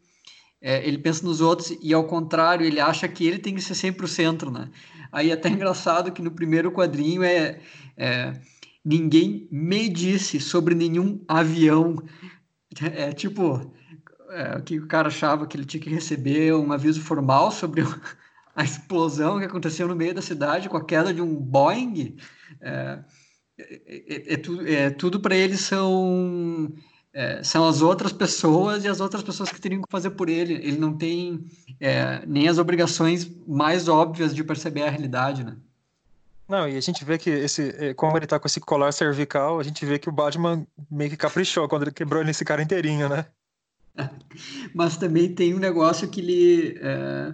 é, 0.61 0.88
ele 0.88 0.97
pensa 0.97 1.26
nos 1.26 1.41
outros 1.41 1.77
e, 1.81 1.93
ao 1.93 2.05
contrário, 2.05 2.65
ele 2.65 2.80
acha 2.80 3.07
que 3.07 3.26
ele 3.26 3.39
tem 3.39 3.55
que 3.55 3.61
ser 3.61 3.76
sempre 3.76 4.05
o 4.05 4.07
centro, 4.07 4.49
né? 4.49 4.69
Aí 5.11 5.30
é 5.30 5.34
até 5.34 5.49
engraçado 5.49 6.11
que 6.11 6.22
no 6.22 6.31
primeiro 6.31 6.72
quadrinho 6.72 7.23
é, 7.23 7.60
é 7.97 8.34
ninguém 8.84 9.47
me 9.51 9.88
disse 9.88 10.39
sobre 10.39 10.76
nenhum 10.76 11.23
avião. 11.27 11.95
É 12.81 13.11
tipo, 13.11 13.72
é, 14.31 14.60
que 14.61 14.80
o 14.80 14.88
cara 14.88 15.07
achava 15.07 15.45
que 15.45 15.55
ele 15.55 15.64
tinha 15.64 15.80
que 15.80 15.91
receber 15.91 16.55
um 16.55 16.72
aviso 16.72 16.99
formal 16.99 17.51
sobre 17.51 17.84
a 18.55 18.64
explosão 18.64 19.38
que 19.38 19.45
aconteceu 19.45 19.88
no 19.88 19.95
meio 19.95 20.15
da 20.15 20.23
cidade 20.23 20.68
com 20.68 20.77
a 20.77 20.84
queda 20.84 21.14
de 21.14 21.22
um 21.22 21.35
Boeing. 21.35 22.15
É, 22.60 22.97
é, 23.57 23.81
é, 23.88 24.34
é, 24.34 24.38
tudo, 24.38 24.67
é 24.67 24.89
tudo 24.89 25.19
para 25.19 25.35
eles 25.35 25.61
são 25.61 26.73
é, 27.13 27.43
são 27.43 27.67
as 27.67 27.81
outras 27.81 28.11
pessoas 28.11 28.84
e 28.84 28.88
as 28.88 28.99
outras 28.99 29.21
pessoas 29.21 29.51
que 29.51 29.61
teriam 29.61 29.81
que 29.81 29.91
fazer 29.91 30.09
por 30.11 30.27
ele. 30.30 30.55
Ele 30.55 30.77
não 30.77 30.97
tem 30.97 31.45
é, 31.80 32.25
nem 32.25 32.47
as 32.47 32.57
obrigações 32.57 33.30
mais 33.47 33.88
óbvias 33.88 34.34
de 34.34 34.43
perceber 34.43 34.84
a 34.84 34.89
realidade, 34.89 35.43
né? 35.43 35.55
Não, 36.49 36.67
e 36.67 36.75
a 36.75 36.81
gente 36.81 37.05
vê 37.05 37.17
que 37.17 37.30
esse, 37.30 37.69
é, 37.77 37.93
como 37.93 38.17
ele 38.17 38.27
tá 38.27 38.39
com 38.39 38.47
esse 38.47 38.59
colar 38.59 38.91
cervical, 38.91 39.59
a 39.59 39.63
gente 39.63 39.85
vê 39.85 39.97
que 39.97 40.09
o 40.09 40.11
Batman 40.11 40.65
meio 40.89 41.09
que 41.11 41.17
caprichou 41.17 41.67
quando 41.69 41.84
ele 41.84 41.91
quebrou 41.91 42.23
esse 42.23 42.43
cara 42.43 42.61
inteirinho, 42.61 43.07
né? 43.07 43.25
Mas 44.73 44.97
também 44.97 45.34
tem 45.34 45.53
um 45.53 45.59
negócio 45.59 46.09
que 46.09 46.19
ele, 46.19 46.80
é, 46.81 47.34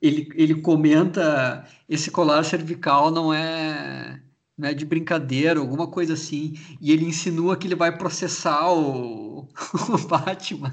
ele, 0.00 0.28
ele 0.34 0.56
comenta 0.56 1.64
esse 1.88 2.10
colar 2.10 2.44
cervical 2.44 3.10
não 3.10 3.32
é 3.32 4.20
né, 4.62 4.72
de 4.72 4.84
brincadeira, 4.84 5.58
alguma 5.58 5.88
coisa 5.88 6.14
assim, 6.14 6.54
e 6.80 6.92
ele 6.92 7.04
insinua 7.04 7.56
que 7.56 7.66
ele 7.66 7.74
vai 7.74 7.98
processar 7.98 8.72
o, 8.72 9.48
o 9.90 10.06
Batman. 10.06 10.72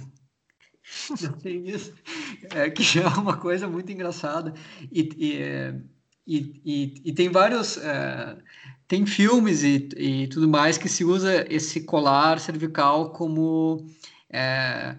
Isso. 1.44 1.92
É, 2.52 2.70
que 2.70 2.84
já 2.84 3.02
é 3.02 3.08
uma 3.08 3.38
coisa 3.38 3.68
muito 3.68 3.92
engraçada. 3.92 4.54
E, 4.92 5.82
e, 6.28 6.54
e, 6.64 7.02
e 7.04 7.14
tem 7.14 7.30
vários. 7.30 7.78
É, 7.78 8.38
tem 8.88 9.06
filmes 9.08 9.64
e, 9.64 9.90
e 9.98 10.28
tudo 10.28 10.48
mais 10.48 10.78
que 10.78 10.88
se 10.88 11.04
usa 11.04 11.46
esse 11.52 11.82
colar 11.82 12.40
cervical 12.40 13.12
como. 13.12 13.88
É, 14.32 14.96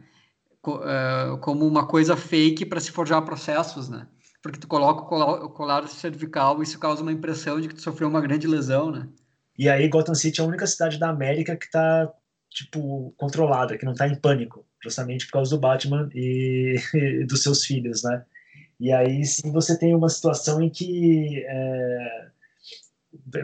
é 0.66 1.36
como 1.40 1.64
uma 1.66 1.86
coisa 1.86 2.16
fake 2.16 2.66
para 2.66 2.80
se 2.80 2.90
forjar 2.90 3.24
processos, 3.24 3.88
né? 3.88 4.06
Porque 4.42 4.58
tu 4.58 4.66
coloca 4.66 5.02
o 5.02 5.50
colar 5.50 5.86
cervical 5.88 6.60
e 6.60 6.64
isso 6.64 6.78
causa 6.78 7.02
uma 7.02 7.12
impressão 7.12 7.60
de 7.60 7.68
que 7.68 7.74
tu 7.74 7.82
sofreu 7.82 8.08
uma 8.08 8.20
grande 8.20 8.46
lesão, 8.46 8.90
né? 8.90 9.08
E 9.58 9.68
aí 9.68 9.88
Gotham 9.88 10.14
City 10.14 10.40
é 10.40 10.44
a 10.44 10.46
única 10.46 10.66
cidade 10.66 10.98
da 10.98 11.10
América 11.10 11.56
que 11.56 11.70
tá, 11.70 12.10
tipo, 12.48 13.12
controlada, 13.16 13.76
que 13.76 13.84
não 13.84 13.94
tá 13.94 14.08
em 14.08 14.14
pânico, 14.14 14.64
justamente 14.82 15.26
por 15.26 15.32
causa 15.32 15.50
do 15.54 15.60
Batman 15.60 16.08
e, 16.14 16.76
e 16.94 17.24
dos 17.26 17.42
seus 17.42 17.64
filhos, 17.64 18.02
né? 18.02 18.24
E 18.78 18.90
aí 18.92 19.24
sim 19.24 19.52
você 19.52 19.78
tem 19.78 19.94
uma 19.94 20.08
situação 20.08 20.62
em 20.62 20.70
que 20.70 21.44
é, 21.46 22.26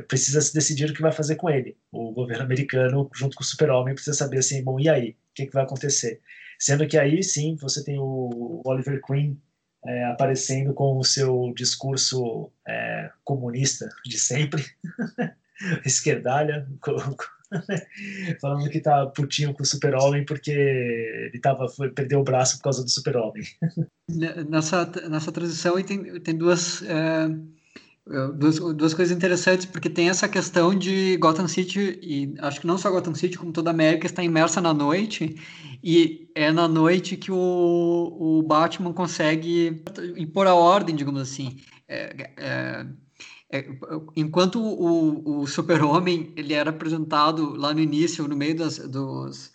precisa 0.09 0.41
se 0.41 0.55
decidir 0.55 0.91
o 0.91 0.95
que 0.95 1.03
vai 1.03 1.13
fazer 1.13 1.37
com 1.37 1.51
ele. 1.51 1.77
O 1.93 2.13
governo 2.13 2.45
americano, 2.45 3.11
junto 3.15 3.37
com 3.37 3.43
o 3.43 3.47
super-homem, 3.47 3.95
precisa 3.95 4.17
saber 4.17 4.39
assim, 4.39 4.65
bom, 4.65 4.81
e 4.81 4.89
aí? 4.89 5.11
O 5.11 5.35
que, 5.35 5.47
que 5.47 5.53
vai 5.53 5.65
acontecer? 5.65 6.23
Sendo 6.59 6.89
que 6.89 6.97
aí 6.97 7.23
sim 7.23 7.57
você 7.57 7.85
tem 7.85 7.99
o 7.99 8.63
Oliver 8.65 9.01
Queen 9.03 9.39
é, 9.87 10.05
aparecendo 10.05 10.73
com 10.75 10.99
o 10.99 11.05
seu 11.05 11.53
discurso 11.57 12.51
é, 12.67 13.11
comunista 13.25 13.89
de 14.05 14.19
sempre, 14.19 14.65
esquerdalha, 15.85 16.67
falando 18.41 18.69
que 18.69 18.81
tá 18.81 19.07
putinho 19.07 19.55
com 19.55 19.63
o 19.63 19.67
super-homem 19.67 20.25
porque 20.25 20.51
ele 20.51 21.41
tava, 21.41 21.69
foi, 21.69 21.91
perdeu 21.91 22.21
o 22.21 22.25
braço 22.25 22.57
por 22.59 22.65
causa 22.65 22.83
do 22.83 22.91
super-homem. 22.91 23.45
Nessa, 24.49 24.87
nessa 25.09 25.33
transição 25.33 25.83
tem, 25.83 26.21
tem 26.21 26.37
duas... 26.37 26.83
É 26.83 27.56
Duas, 28.39 28.61
duas 28.61 28.95
coisas 28.95 29.17
interessantes, 29.17 29.67
porque 29.67 29.91
tem 29.91 30.09
essa 30.09 30.29
questão 30.29 30.73
de 30.73 31.17
Gotham 31.17 31.49
City, 31.49 31.99
e 32.01 32.35
acho 32.39 32.61
que 32.61 32.67
não 32.67 32.79
só 32.79 32.89
Gotham 32.89 33.17
City, 33.17 33.37
como 33.37 33.51
toda 33.51 33.71
a 33.71 33.73
América 33.73 34.07
está 34.07 34.23
imersa 34.23 34.61
na 34.61 34.73
noite, 34.73 35.35
e 35.83 36.31
é 36.33 36.53
na 36.53 36.69
noite 36.69 37.17
que 37.17 37.33
o, 37.33 37.37
o 37.37 38.43
Batman 38.43 38.93
consegue 38.93 39.83
impor 40.17 40.47
a 40.47 40.55
ordem, 40.55 40.95
digamos 40.95 41.21
assim. 41.21 41.57
É, 41.89 42.31
é, 42.37 42.87
é, 43.51 43.67
enquanto 44.15 44.61
o, 44.61 45.41
o 45.41 45.47
super-homem 45.49 46.33
ele 46.37 46.53
era 46.53 46.71
apresentado 46.71 47.57
lá 47.57 47.75
no 47.75 47.81
início, 47.81 48.29
no 48.29 48.37
meio 48.37 48.57
das, 48.57 48.79
dos, 48.79 49.51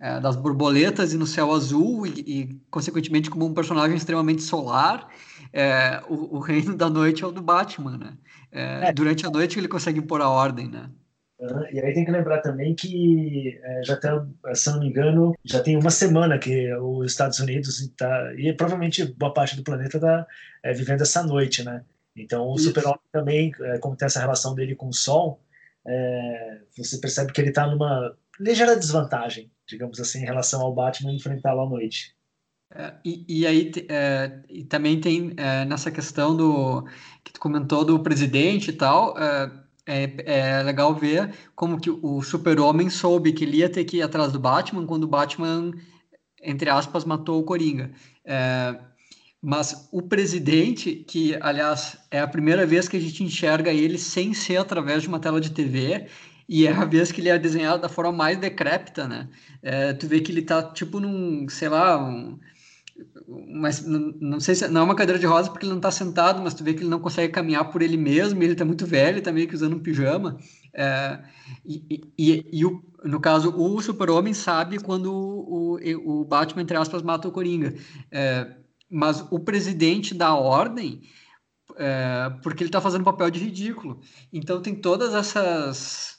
é, 0.00 0.20
das 0.20 0.36
borboletas 0.36 1.12
e 1.12 1.18
no 1.18 1.26
céu 1.26 1.52
azul, 1.52 2.06
e, 2.06 2.10
e, 2.20 2.60
consequentemente 2.70 3.28
como 3.30 3.44
um 3.44 3.54
personagem 3.54 3.96
extremamente 3.96 4.42
solar, 4.42 5.08
é, 5.54 6.02
o, 6.08 6.36
o, 6.36 6.40
reino 6.40 6.76
da 6.76 6.90
noite 6.90 7.22
é 7.22 7.26
o 7.26 7.30
do 7.30 7.40
Batman, 7.40 7.96
né? 7.96 8.18
É, 8.50 8.88
é. 8.88 8.92
durante 8.92 9.24
a 9.24 9.30
noite 9.30 9.56
ele 9.56 9.68
consegue 9.68 10.00
impor 10.00 10.20
a 10.20 10.28
ordem, 10.28 10.68
né? 10.68 10.90
E 11.70 11.80
aí 11.80 11.94
tem 11.94 12.04
que 12.04 12.10
lembrar 12.10 12.40
também 12.40 12.74
que 12.74 13.60
é, 13.62 13.82
já 13.84 13.96
tem, 13.96 14.10
se 14.54 14.70
não 14.70 14.80
me 14.80 14.88
engano, 14.88 15.34
já 15.44 15.60
tem 15.60 15.76
uma 15.76 15.90
semana 15.90 16.38
que 16.38 16.74
os 16.76 17.10
Estados 17.10 17.38
Unidos 17.38 17.80
está 17.80 18.34
e 18.36 18.52
provavelmente 18.52 19.04
boa 19.04 19.32
parte 19.32 19.56
do 19.56 19.62
planeta 19.62 19.96
está 19.98 20.26
é, 20.62 20.72
vivendo 20.72 21.02
essa 21.02 21.22
noite, 21.22 21.62
né? 21.62 21.84
Então 22.16 22.48
o 22.48 22.58
Super-Homem 22.58 23.00
também, 23.12 23.52
é, 23.60 23.78
como 23.78 23.96
tem 23.96 24.06
essa 24.06 24.20
relação 24.20 24.54
dele 24.54 24.74
com 24.74 24.88
o 24.88 24.94
Sol, 24.94 25.40
é, 25.86 26.58
você 26.76 26.98
percebe 26.98 27.32
que 27.32 27.40
ele 27.40 27.50
está 27.50 27.66
numa 27.66 28.16
ligeira 28.40 28.76
desvantagem, 28.76 29.50
digamos 29.68 30.00
assim, 30.00 30.22
em 30.22 30.26
relação 30.26 30.62
ao 30.62 30.74
Batman 30.74 31.12
enfrentá-lo 31.12 31.60
à 31.60 31.68
noite. 31.68 32.14
É, 32.74 32.94
e, 33.04 33.24
e, 33.28 33.46
aí 33.46 33.72
é, 33.88 34.40
e 34.48 34.64
também 34.64 35.00
tem 35.00 35.32
é, 35.36 35.64
nessa 35.64 35.90
questão 35.90 36.36
do 36.36 36.84
que 37.22 37.32
tu 37.32 37.40
comentou 37.40 37.84
do 37.84 38.00
presidente 38.00 38.70
e 38.70 38.72
tal, 38.72 39.14
é, 39.86 40.14
é 40.26 40.62
legal 40.62 40.94
ver 40.94 41.32
como 41.54 41.80
que 41.80 41.90
o 41.90 42.22
super-homem 42.22 42.90
soube 42.90 43.32
que 43.32 43.44
ele 43.44 43.58
ia 43.58 43.68
ter 43.68 43.84
que 43.84 43.98
ir 43.98 44.02
atrás 44.02 44.32
do 44.32 44.40
Batman 44.40 44.86
quando 44.86 45.04
o 45.04 45.08
Batman, 45.08 45.72
entre 46.42 46.68
aspas, 46.70 47.04
matou 47.04 47.40
o 47.40 47.44
Coringa. 47.44 47.92
É, 48.24 48.78
mas 49.40 49.88
o 49.92 50.00
presidente, 50.00 51.04
que 51.06 51.36
aliás 51.40 51.98
é 52.10 52.18
a 52.20 52.26
primeira 52.26 52.66
vez 52.66 52.88
que 52.88 52.96
a 52.96 53.00
gente 53.00 53.22
enxerga 53.22 53.70
ele 53.70 53.98
sem 53.98 54.32
ser 54.32 54.56
através 54.56 55.02
de 55.02 55.08
uma 55.08 55.20
tela 55.20 55.40
de 55.40 55.50
TV, 55.50 56.06
e 56.48 56.66
é 56.66 56.72
a 56.72 56.84
vez 56.84 57.12
que 57.12 57.20
ele 57.20 57.28
é 57.28 57.38
desenhado 57.38 57.82
da 57.82 57.88
forma 57.88 58.12
mais 58.12 58.38
decrépita, 58.38 59.06
né? 59.06 59.28
É, 59.62 59.92
tu 59.92 60.06
vê 60.06 60.20
que 60.20 60.32
ele 60.32 60.42
tá 60.42 60.62
tipo 60.62 60.98
num, 61.00 61.46
sei 61.48 61.68
lá, 61.68 62.02
um, 62.02 62.38
mas 63.26 63.84
não, 63.84 64.38
sei 64.38 64.54
se 64.54 64.68
não 64.68 64.82
é 64.82 64.84
uma 64.84 64.94
cadeira 64.94 65.18
de 65.18 65.26
rosa 65.26 65.50
porque 65.50 65.64
ele 65.66 65.72
não 65.72 65.78
está 65.78 65.90
sentado, 65.90 66.40
mas 66.42 66.54
tu 66.54 66.62
vê 66.62 66.74
que 66.74 66.80
ele 66.80 66.88
não 66.88 67.00
consegue 67.00 67.32
caminhar 67.32 67.70
por 67.70 67.82
ele 67.82 67.96
mesmo, 67.96 68.42
ele 68.42 68.52
está 68.52 68.64
muito 68.64 68.86
velho, 68.86 69.18
está 69.18 69.32
meio 69.32 69.48
que 69.48 69.54
usando 69.54 69.74
um 69.74 69.80
pijama. 69.80 70.38
É, 70.72 71.20
e, 71.64 72.00
e, 72.16 72.46
e 72.52 72.64
o, 72.64 72.82
no 73.04 73.20
caso, 73.20 73.54
o 73.56 73.80
super-homem 73.82 74.32
sabe 74.32 74.78
quando 74.78 75.12
o, 75.12 75.76
o, 75.76 76.20
o, 76.20 76.24
Batman, 76.24 76.62
entre 76.62 76.76
aspas, 76.76 77.02
mata 77.02 77.26
o 77.26 77.32
Coringa. 77.32 77.74
É, 78.10 78.54
mas 78.90 79.26
o 79.30 79.40
presidente 79.40 80.14
da 80.14 80.34
ordem, 80.34 81.02
é, 81.76 82.30
porque 82.42 82.62
ele 82.62 82.68
está 82.68 82.80
fazendo 82.80 83.04
papel 83.04 83.30
de 83.30 83.40
ridículo. 83.40 84.00
Então 84.32 84.62
tem 84.62 84.74
todas 84.74 85.14
essas. 85.14 86.14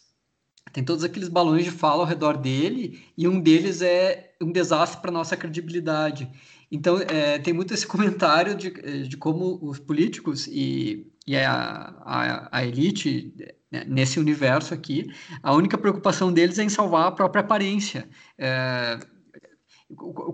Tem 0.73 0.84
todos 0.84 1.06
aqueles 1.06 1.30
balões 1.30 1.64
de 1.64 1.72
fala 1.72 2.03
ao 2.03 2.07
redor 2.07 2.35
dele, 2.35 3.02
e 3.18 3.30
um 3.30 3.39
deles 3.39 3.81
é 3.81 4.35
um 4.41 4.52
desastre 4.52 5.02
para 5.02 5.11
nossa 5.11 5.38
credibilidade. 5.38 6.30
Então, 6.71 6.99
é, 6.99 7.39
tem 7.39 7.53
muito 7.53 7.73
esse 7.73 7.85
comentário 7.87 8.55
de, 8.55 9.07
de 9.07 9.17
como 9.17 9.59
os 9.61 9.79
políticos 9.79 10.47
e, 10.47 11.07
e 11.25 11.35
a, 11.35 11.93
a, 12.01 12.59
a 12.59 12.65
elite 12.65 13.33
né, 13.71 13.83
nesse 13.87 14.19
universo 14.19 14.73
aqui, 14.73 15.07
a 15.43 15.53
única 15.53 15.77
preocupação 15.77 16.31
deles 16.31 16.59
é 16.59 16.63
em 16.63 16.69
salvar 16.69 17.07
a 17.07 17.11
própria 17.11 17.41
aparência. 17.41 18.07
É, 18.37 18.99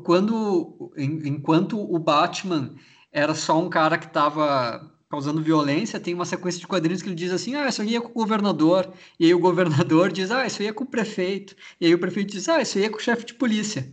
quando, 0.03 0.91
enquanto 0.97 1.79
o 1.79 1.99
Batman 1.99 2.75
era 3.11 3.33
só 3.33 3.59
um 3.59 3.69
cara 3.69 3.97
que 3.97 4.05
estava 4.05 4.89
causando 5.09 5.43
violência, 5.43 5.99
tem 5.99 6.13
uma 6.13 6.23
sequência 6.23 6.61
de 6.61 6.67
quadrinhos 6.67 7.01
que 7.01 7.09
ele 7.09 7.15
diz 7.15 7.33
assim, 7.33 7.53
ah, 7.55 7.67
isso 7.67 7.81
aí 7.81 7.97
é 7.97 7.99
com 7.99 8.09
o 8.09 8.13
governador, 8.13 8.93
e 9.19 9.25
aí 9.25 9.33
o 9.33 9.39
governador 9.39 10.09
diz, 10.09 10.31
ah, 10.31 10.45
isso 10.45 10.61
aí 10.61 10.69
é 10.69 10.73
com 10.73 10.85
o 10.85 10.87
prefeito, 10.87 11.53
e 11.81 11.85
aí 11.85 11.93
o 11.93 11.99
prefeito 11.99 12.31
diz, 12.31 12.47
ah, 12.47 12.61
isso 12.61 12.77
aí 12.77 12.85
é 12.85 12.89
com 12.89 12.97
o 12.97 13.01
chefe 13.01 13.25
de 13.25 13.33
polícia. 13.33 13.91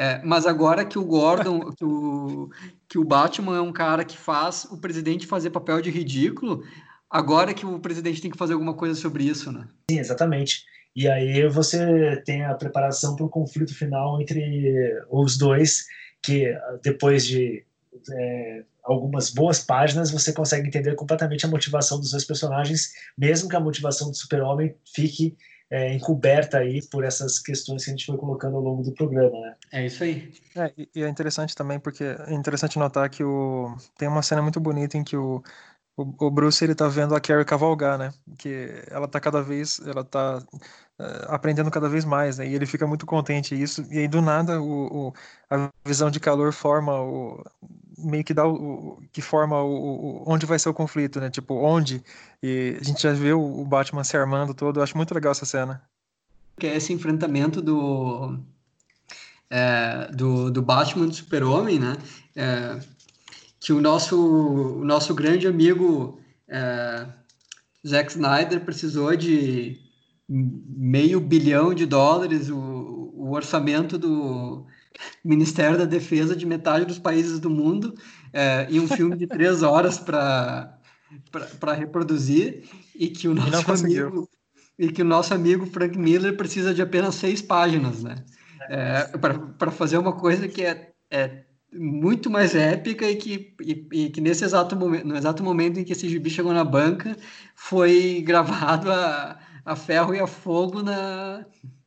É, 0.00 0.18
mas 0.24 0.46
agora 0.46 0.82
que 0.82 0.98
o 0.98 1.04
Gordon, 1.04 1.60
que 1.76 1.84
o, 1.84 2.48
que 2.88 2.98
o 2.98 3.04
Batman 3.04 3.58
é 3.58 3.60
um 3.60 3.70
cara 3.70 4.02
que 4.02 4.16
faz 4.16 4.64
o 4.64 4.78
presidente 4.78 5.26
fazer 5.26 5.50
papel 5.50 5.82
de 5.82 5.90
ridículo, 5.90 6.64
agora 7.10 7.52
que 7.52 7.66
o 7.66 7.78
presidente 7.78 8.22
tem 8.22 8.30
que 8.30 8.38
fazer 8.38 8.54
alguma 8.54 8.72
coisa 8.72 8.98
sobre 8.98 9.24
isso, 9.24 9.52
né? 9.52 9.68
Sim, 9.90 9.98
exatamente. 9.98 10.64
E 10.96 11.06
aí 11.06 11.46
você 11.50 12.16
tem 12.24 12.46
a 12.46 12.54
preparação 12.54 13.14
para 13.14 13.26
o 13.26 13.28
conflito 13.28 13.74
final 13.74 14.18
entre 14.22 14.90
os 15.10 15.36
dois, 15.36 15.84
que 16.22 16.50
depois 16.82 17.26
de 17.26 17.62
é, 18.10 18.64
algumas 18.82 19.28
boas 19.28 19.58
páginas 19.58 20.10
você 20.10 20.32
consegue 20.32 20.66
entender 20.66 20.94
completamente 20.94 21.44
a 21.44 21.48
motivação 21.48 22.00
dos 22.00 22.12
dois 22.12 22.24
personagens, 22.24 22.94
mesmo 23.18 23.50
que 23.50 23.56
a 23.56 23.60
motivação 23.60 24.10
do 24.10 24.16
super-homem 24.16 24.74
fique 24.94 25.36
é, 25.70 25.94
encoberta 25.94 26.58
aí 26.58 26.84
por 26.88 27.04
essas 27.04 27.38
questões 27.38 27.84
que 27.84 27.90
a 27.90 27.94
gente 27.94 28.06
foi 28.06 28.16
colocando 28.16 28.56
ao 28.56 28.62
longo 28.62 28.82
do 28.82 28.92
programa, 28.92 29.38
né? 29.40 29.56
É 29.72 29.86
isso 29.86 30.02
aí. 30.02 30.32
É, 30.56 30.72
e 30.94 31.02
é 31.02 31.08
interessante 31.08 31.54
também 31.54 31.78
porque 31.78 32.04
é 32.04 32.32
interessante 32.34 32.78
notar 32.78 33.08
que 33.08 33.22
o 33.22 33.76
tem 33.96 34.08
uma 34.08 34.22
cena 34.22 34.42
muito 34.42 34.58
bonita 34.58 34.98
em 34.98 35.04
que 35.04 35.16
o 35.16 35.42
o, 35.96 36.30
Bruce 36.30 36.64
ele 36.64 36.74
tá 36.74 36.88
vendo 36.88 37.14
a 37.14 37.20
Carrie 37.20 37.44
cavalgar, 37.44 37.98
né? 37.98 38.12
Que 38.38 38.82
ela 38.90 39.06
tá 39.08 39.20
cada 39.20 39.42
vez, 39.42 39.80
ela 39.86 40.04
tá 40.04 40.38
uh, 40.38 41.26
aprendendo 41.28 41.70
cada 41.70 41.88
vez 41.88 42.04
mais, 42.04 42.38
né? 42.38 42.46
E 42.48 42.54
ele 42.54 42.66
fica 42.66 42.86
muito 42.86 43.06
contente 43.06 43.60
isso. 43.60 43.82
E 43.90 43.98
aí 43.98 44.08
do 44.08 44.22
nada 44.22 44.60
o, 44.60 45.08
o 45.08 45.12
a 45.50 45.70
visão 45.84 46.10
de 46.10 46.20
calor 46.20 46.52
forma 46.52 47.00
o 47.00 47.44
meio 48.02 48.24
que 48.24 48.34
dá 48.34 48.46
o, 48.46 48.98
que 49.12 49.22
forma 49.22 49.62
o, 49.62 50.24
onde 50.26 50.46
vai 50.46 50.58
ser 50.58 50.68
o 50.68 50.74
conflito, 50.74 51.20
né? 51.20 51.30
Tipo 51.30 51.54
onde 51.54 52.02
e 52.42 52.76
a 52.80 52.84
gente 52.84 53.02
já 53.02 53.12
vê 53.12 53.32
o, 53.32 53.64
Batman 53.64 54.04
se 54.04 54.16
armando 54.16 54.54
todo. 54.54 54.78
Eu 54.78 54.82
acho 54.82 54.96
muito 54.96 55.14
legal 55.14 55.32
essa 55.32 55.46
cena. 55.46 55.82
Que 56.58 56.66
é 56.66 56.76
esse 56.76 56.92
enfrentamento 56.92 57.60
do 57.60 58.38
é, 59.48 60.10
do, 60.12 60.50
do 60.50 60.62
Batman 60.62 61.06
do 61.06 61.14
Super 61.14 61.42
Homem, 61.42 61.78
né? 61.78 61.96
É, 62.36 62.78
que 63.58 63.72
o 63.72 63.80
nosso, 63.80 64.78
o 64.80 64.84
nosso 64.84 65.14
grande 65.14 65.46
amigo 65.46 66.18
é, 66.48 67.06
Zack 67.86 68.12
Snyder 68.12 68.60
precisou 68.60 69.14
de 69.16 69.78
meio 70.28 71.20
bilhão 71.20 71.74
de 71.74 71.84
dólares, 71.84 72.48
o, 72.48 73.12
o 73.14 73.32
orçamento 73.32 73.98
do 73.98 74.66
Ministério 75.24 75.78
da 75.78 75.84
Defesa 75.84 76.34
de 76.34 76.46
metade 76.46 76.84
dos 76.84 76.98
países 76.98 77.38
do 77.38 77.50
mundo, 77.50 77.94
é, 78.32 78.66
e 78.70 78.80
um 78.80 78.88
filme 78.88 79.16
de 79.16 79.26
três 79.26 79.62
horas 79.62 79.98
para 79.98 80.78
reproduzir, 81.76 82.64
e 82.94 83.08
que 83.08 83.28
o 83.28 83.34
nosso 83.34 83.72
amigo 83.72 84.28
e 84.78 84.90
que 84.90 85.02
o 85.02 85.04
nosso 85.04 85.34
amigo 85.34 85.66
Frank 85.66 85.98
Miller 85.98 86.34
precisa 86.38 86.72
de 86.72 86.80
apenas 86.80 87.14
seis 87.14 87.42
páginas, 87.42 88.02
né? 88.02 88.24
É, 88.70 89.18
para 89.18 89.70
fazer 89.70 89.98
uma 89.98 90.14
coisa 90.14 90.48
que 90.48 90.62
é, 90.62 90.92
é 91.10 91.44
muito 91.70 92.30
mais 92.30 92.54
épica 92.54 93.08
e 93.08 93.16
que, 93.16 93.54
e, 93.60 93.88
e, 93.92 94.10
que 94.10 94.22
nesse 94.22 94.42
exato 94.42 94.74
momento, 94.74 95.06
no 95.06 95.16
exato 95.16 95.42
momento 95.42 95.78
em 95.78 95.84
que 95.84 95.92
esse 95.92 96.08
gibi 96.08 96.30
chegou 96.30 96.54
na 96.54 96.64
banca, 96.64 97.14
foi 97.54 98.22
gravado 98.24 98.90
a, 98.90 99.38
a 99.66 99.76
ferro 99.76 100.14
e 100.14 100.18
a 100.18 100.26
fogo 100.26 100.82
na, 100.82 101.44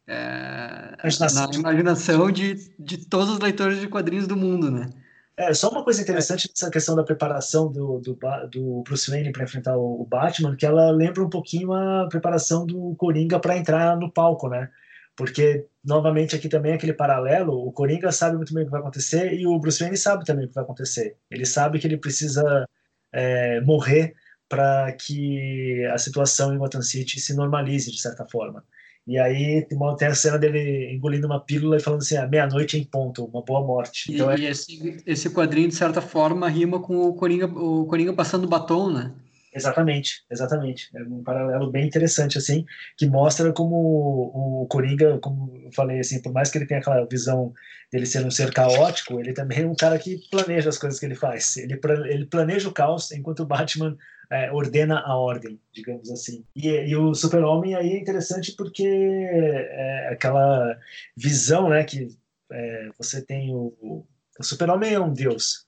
é, 0.08 0.96
na 1.34 1.50
imaginação 1.54 2.32
de, 2.32 2.56
de 2.78 2.98
todos 3.06 3.30
os 3.30 3.40
leitores 3.40 3.80
de 3.80 3.88
quadrinhos 3.88 4.28
do 4.28 4.36
mundo, 4.36 4.70
né? 4.70 4.90
É, 5.36 5.52
só 5.54 5.70
uma 5.70 5.84
coisa 5.84 6.02
interessante 6.02 6.48
nessa 6.48 6.70
questão 6.70 6.96
da 6.96 7.04
preparação 7.04 7.72
do, 7.72 8.00
do, 8.00 8.18
do 8.52 8.84
Bruce 8.84 9.10
Wayne 9.10 9.32
para 9.32 9.44
enfrentar 9.44 9.76
o 9.76 10.06
Batman, 10.06 10.56
que 10.56 10.66
ela 10.66 10.92
lembra 10.92 11.24
um 11.24 11.30
pouquinho 11.30 11.74
a 11.74 12.08
preparação 12.08 12.66
do 12.66 12.96
Coringa 12.96 13.40
para 13.40 13.58
entrar 13.58 13.98
no 13.98 14.12
palco, 14.12 14.48
né? 14.48 14.70
Porque, 15.16 15.66
novamente, 15.84 16.36
aqui 16.36 16.48
também 16.48 16.74
aquele 16.74 16.94
paralelo, 16.94 17.54
o 17.54 17.72
Coringa 17.72 18.12
sabe 18.12 18.36
muito 18.38 18.54
bem 18.54 18.64
o 18.64 18.66
que 18.66 18.72
vai 18.72 18.80
acontecer 18.82 19.34
e 19.34 19.48
o 19.48 19.58
Bruce 19.60 19.80
Wayne 19.80 19.98
sabe 19.98 20.26
também 20.26 20.46
o 20.46 20.48
que 20.50 20.56
vai 20.56 20.64
acontecer. 20.64 21.18
Ele 21.32 21.46
sabe 21.46 21.80
que 21.80 21.88
ele 21.88 21.98
precisa 21.98 22.68
é, 23.12 23.60
morrer 23.62 24.16
para 24.48 24.92
que 24.94 25.84
a 25.88 25.98
situação 25.98 26.54
em 26.54 26.58
Gotham 26.60 26.82
City 26.82 27.20
se 27.20 27.36
normalize, 27.36 27.92
de 27.92 28.00
certa 28.00 28.26
forma. 28.28 28.64
E 29.06 29.18
aí 29.20 29.68
tem 29.98 30.08
a 30.08 30.16
cena 30.16 30.38
dele 30.38 30.94
engolindo 30.94 31.28
uma 31.28 31.40
pílula 31.40 31.76
e 31.76 31.80
falando 31.80 32.02
assim, 32.02 32.16
ah, 32.16 32.26
meia-noite 32.26 32.78
em 32.78 32.84
ponto, 32.86 33.26
uma 33.26 33.44
boa 33.44 33.62
morte. 33.62 34.14
Então, 34.14 34.34
e, 34.34 34.46
é... 34.46 34.50
esse, 34.52 35.04
esse 35.06 35.30
quadrinho, 35.30 35.68
de 35.68 35.76
certa 35.76 36.02
forma, 36.02 36.48
rima 36.48 36.80
com 36.80 36.96
o 36.96 37.14
Coringa, 37.14 37.48
o 37.48 37.86
Coringa 37.86 38.14
passando 38.14 38.48
batom, 38.48 38.90
né? 38.90 39.12
Exatamente, 39.54 40.24
exatamente. 40.32 40.90
É 40.96 41.04
um 41.04 41.22
paralelo 41.22 41.70
bem 41.70 41.86
interessante, 41.86 42.38
assim, 42.38 42.66
que 42.98 43.06
mostra 43.06 43.52
como 43.54 43.76
o, 43.76 44.66
Coringa, 44.68 45.20
como 45.20 45.54
eu 45.64 45.72
falei, 45.72 46.00
assim, 46.00 46.22
por 46.22 46.34
mais 46.34 46.50
que 46.50 46.58
ele 46.58 46.66
tenha 46.66 46.80
aquela 46.80 47.06
visão 47.06 47.54
dele 47.92 48.06
ser 48.06 48.26
um 48.26 48.32
ser 48.32 48.52
caótico, 48.52 49.20
ele 49.20 49.34
também 49.34 49.62
é 49.62 49.68
um 49.68 49.76
cara 49.76 50.00
que 50.00 50.18
planeja 50.32 50.70
as 50.70 50.78
coisas 50.78 51.00
que 51.00 51.06
ele 51.06 51.14
faz. 51.14 51.58
Ele, 51.58 51.80
ele 52.10 52.26
planeja 52.26 52.68
o 52.68 52.74
caos, 52.74 53.12
enquanto 53.12 53.42
o 53.42 53.46
Batman 53.46 53.96
é, 54.30 54.52
ordena 54.52 55.00
a 55.00 55.16
ordem, 55.16 55.60
digamos 55.72 56.10
assim. 56.10 56.44
E, 56.56 56.70
e 56.70 56.96
o 56.96 57.14
Super-Homem 57.14 57.76
aí 57.76 57.94
é 57.94 58.00
interessante 58.00 58.54
porque 58.54 58.86
é 58.86 60.10
aquela 60.12 60.78
visão, 61.16 61.70
né, 61.70 61.84
que 61.84 62.10
é, 62.52 62.90
você 62.98 63.22
tem 63.22 63.54
o, 63.54 63.74
o 63.82 64.44
Super-Homem 64.44 64.94
é 64.94 65.00
um 65.00 65.14
deus 65.14 65.68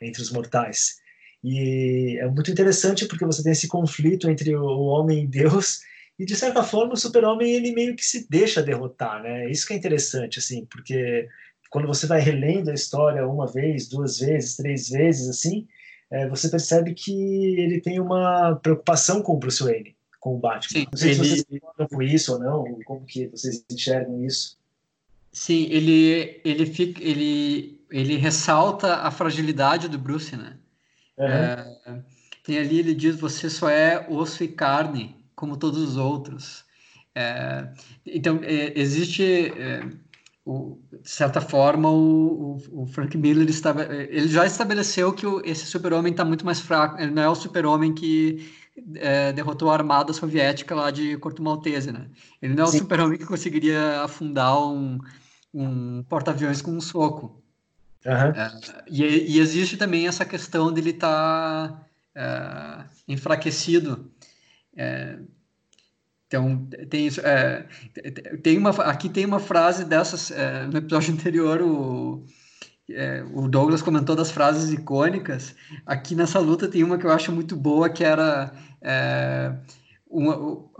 entre 0.00 0.22
os 0.22 0.30
mortais 0.30 1.00
E 1.42 2.18
é 2.20 2.26
muito 2.26 2.50
interessante 2.50 3.06
porque 3.06 3.24
você 3.24 3.42
tem 3.42 3.52
esse 3.52 3.68
conflito 3.68 4.28
entre 4.28 4.54
o 4.56 4.64
homem 4.64 5.24
e 5.24 5.26
Deus, 5.26 5.80
e 6.18 6.24
de 6.24 6.36
certa 6.36 6.62
forma 6.62 6.94
o 6.94 6.96
super-homem 6.96 7.50
ele 7.50 7.72
meio 7.72 7.96
que 7.96 8.04
se 8.04 8.28
deixa 8.28 8.62
derrotar, 8.62 9.22
né? 9.22 9.50
Isso 9.50 9.66
que 9.66 9.72
é 9.72 9.76
interessante, 9.76 10.38
assim, 10.38 10.66
porque 10.66 11.28
quando 11.70 11.86
você 11.86 12.06
vai 12.06 12.20
relendo 12.20 12.70
a 12.70 12.74
história 12.74 13.26
uma 13.26 13.46
vez, 13.46 13.88
duas 13.88 14.18
vezes, 14.18 14.56
três 14.56 14.90
vezes, 14.90 15.28
assim, 15.28 15.66
é, 16.10 16.28
você 16.28 16.48
percebe 16.48 16.92
que 16.94 17.12
ele 17.58 17.80
tem 17.80 18.00
uma 18.00 18.56
preocupação 18.56 19.22
com 19.22 19.34
o 19.34 19.36
Bruce 19.38 19.62
Wayne, 19.62 19.94
com 20.18 20.34
o 20.34 20.38
Batman. 20.38 20.80
Sim, 20.80 20.86
não 20.90 20.98
sei 20.98 21.10
ele... 21.10 21.14
se 21.14 21.28
vocês 21.28 21.44
concordam 21.44 21.88
com 21.88 22.02
isso 22.02 22.32
ou 22.32 22.38
não, 22.38 22.80
como 22.84 23.06
que 23.06 23.26
vocês 23.28 23.64
enxergam 23.70 24.24
isso. 24.24 24.58
Sim, 25.32 25.68
ele, 25.70 26.40
ele, 26.44 26.66
fica, 26.66 27.02
ele, 27.02 27.80
ele 27.90 28.16
ressalta 28.16 28.96
a 28.96 29.10
fragilidade 29.10 29.88
do 29.88 29.98
Bruce, 29.98 30.36
né? 30.36 30.56
Uhum. 31.16 31.26
É, 31.26 32.02
tem 32.42 32.58
ali, 32.58 32.80
ele 32.80 32.94
diz, 32.94 33.16
você 33.16 33.48
só 33.48 33.68
é 33.68 34.06
osso 34.08 34.42
e 34.42 34.48
carne, 34.48 35.16
como 35.36 35.56
todos 35.56 35.78
os 35.80 35.96
outros. 35.96 36.64
É, 37.14 37.68
então, 38.04 38.40
é, 38.42 38.72
existe, 38.78 39.52
é, 39.56 39.88
o, 40.44 40.78
de 41.02 41.10
certa 41.10 41.40
forma, 41.40 41.90
o, 41.90 42.56
o, 42.72 42.82
o, 42.82 42.86
Frank 42.86 43.16
Miller 43.16 43.48
estava, 43.48 43.82
ele 43.84 44.28
já 44.28 44.46
estabeleceu 44.46 45.12
que 45.12 45.26
esse 45.44 45.66
super-homem 45.66 46.12
está 46.12 46.24
muito 46.24 46.44
mais 46.44 46.60
fraco, 46.60 47.00
ele 47.00 47.10
não 47.10 47.22
é 47.22 47.28
o 47.28 47.34
super-homem 47.34 47.94
que 47.94 48.50
é, 48.96 49.32
derrotou 49.32 49.70
a 49.70 49.74
armada 49.74 50.12
soviética 50.12 50.74
lá 50.74 50.90
de 50.90 51.16
Corto 51.18 51.42
Maltese, 51.42 51.92
né? 51.92 52.06
Ele 52.40 52.54
não 52.54 52.64
é 52.64 52.68
o 52.68 52.70
super-homem 52.70 53.18
que 53.18 53.26
conseguiria 53.26 54.02
afundar 54.02 54.58
um, 54.58 54.98
um 55.52 56.02
porta-aviões 56.04 56.62
com 56.62 56.72
um 56.72 56.80
soco. 56.80 57.42
Uhum. 58.04 58.12
É, 58.12 58.52
e, 58.88 59.36
e, 59.36 59.38
existe 59.40 59.76
também 59.76 60.08
essa 60.08 60.24
questão 60.24 60.72
dele 60.72 60.90
estar 60.90 61.68
tá, 61.68 61.86
é, 62.14 62.84
enfraquecido. 63.06 64.10
Então, 66.30 66.64
tem 66.88 67.08
isso. 67.08 67.20
É, 67.22 67.66
tem 68.40 68.56
uma, 68.56 68.70
aqui 68.84 69.08
tem 69.08 69.26
uma 69.26 69.40
frase 69.40 69.84
dessas. 69.84 70.30
É, 70.30 70.64
no 70.64 70.78
episódio 70.78 71.10
anterior, 71.12 71.60
o, 71.60 72.24
é, 72.88 73.24
o 73.34 73.48
Douglas 73.48 73.82
comentou 73.82 74.14
das 74.14 74.30
frases 74.30 74.72
icônicas. 74.72 75.56
Aqui 75.84 76.14
nessa 76.14 76.38
luta 76.38 76.68
tem 76.68 76.84
uma 76.84 76.96
que 76.96 77.04
eu 77.04 77.10
acho 77.10 77.32
muito 77.32 77.56
boa, 77.56 77.90
que 77.90 78.04
era. 78.04 78.52
É, 78.80 79.52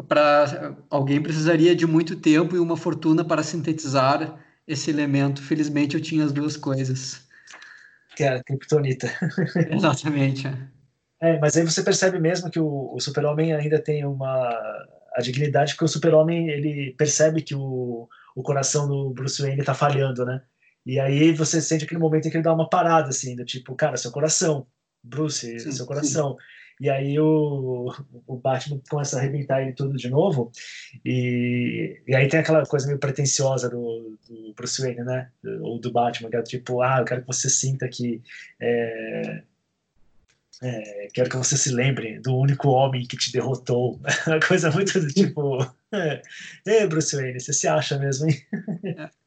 para 0.07 0.77
alguém 0.89 1.21
precisaria 1.21 1.75
de 1.75 1.87
muito 1.87 2.15
tempo 2.15 2.55
e 2.55 2.61
uma 2.61 2.77
fortuna 2.77 3.25
para 3.25 3.43
sintetizar 3.43 4.39
esse 4.69 4.89
elemento. 4.89 5.43
Felizmente 5.43 5.97
eu 5.97 6.01
tinha 6.01 6.25
as 6.25 6.33
duas 6.33 6.57
coisas. 6.57 7.27
Que 8.15 8.23
é 8.23 8.37
a 8.37 8.45
Kryptonita. 8.45 9.11
Exatamente. 9.69 10.47
É. 10.47 11.33
é, 11.35 11.39
mas 11.41 11.57
aí 11.57 11.65
você 11.65 11.83
percebe 11.83 12.21
mesmo 12.21 12.49
que 12.51 12.61
o, 12.61 12.95
o 12.95 13.01
Super-Homem 13.01 13.53
ainda 13.53 13.81
tem 13.81 14.05
uma 14.05 14.57
a 15.15 15.21
dignidade 15.21 15.77
que 15.77 15.85
o 15.85 15.89
Super-Homem 15.89 16.49
ele 16.49 16.95
percebe 16.97 17.43
que 17.43 17.55
o, 17.55 18.09
o 18.35 18.43
coração 18.43 18.89
do 18.89 19.11
Bruce 19.11 19.41
Wayne 19.43 19.61
está 19.61 19.75
falhando, 19.75 20.25
né? 20.25 20.43
E 20.85 20.99
aí 20.99 21.33
você 21.33 21.61
sente 21.61 21.85
aquele 21.85 22.01
momento 22.01 22.27
em 22.27 22.31
que 22.31 22.37
ele 22.37 22.45
dá 22.45 22.55
uma 22.55 22.69
parada 22.69 23.09
assim, 23.09 23.37
do 23.37 23.45
tipo, 23.45 23.75
cara, 23.75 23.97
seu 23.97 24.11
coração, 24.11 24.67
Bruce, 25.03 25.59
sim, 25.59 25.73
seu 25.73 25.87
coração. 25.87 26.33
Sim. 26.33 26.37
E 26.81 26.89
aí 26.89 27.21
o, 27.21 27.93
o 28.27 28.37
Batman 28.39 28.81
começa 28.89 29.17
a 29.17 29.21
arrebentar 29.21 29.61
ele 29.61 29.75
tudo 29.75 29.99
de 29.99 30.09
novo. 30.09 30.51
E, 31.05 32.01
e 32.09 32.17
aí 32.17 32.27
tem 32.27 32.41
aquela 32.41 32.65
coisa 32.65 32.87
meio 32.87 32.99
pretensiosa 32.99 33.69
do, 33.69 34.19
do 34.27 34.55
Bruce 34.55 34.81
Wayne, 34.81 35.05
né? 35.05 35.31
Ou 35.61 35.79
do 35.79 35.93
Batman, 35.93 36.31
que 36.31 36.37
é 36.37 36.43
tipo, 36.43 36.81
ah, 36.81 36.97
eu 37.01 37.05
quero 37.05 37.21
que 37.21 37.27
você 37.27 37.51
sinta 37.51 37.87
que 37.87 38.23
é, 38.59 39.43
é, 40.63 41.09
quero 41.15 41.31
que 41.31 41.37
você 41.37 41.57
se 41.57 41.71
lembre 41.71 42.21
do 42.21 42.37
único 42.37 42.69
homem 42.69 43.07
que 43.07 43.17
te 43.17 43.33
derrotou. 43.33 43.99
Uma 44.27 44.41
coisa 44.41 44.71
muito 44.71 45.01
do 45.01 45.09
tipo. 45.09 45.67
É, 46.67 46.87
Bruce 46.87 47.17
Wayne, 47.17 47.41
você 47.41 47.53
se 47.53 47.67
acha 47.67 47.99
mesmo, 47.99 48.29
hein? 48.29 48.37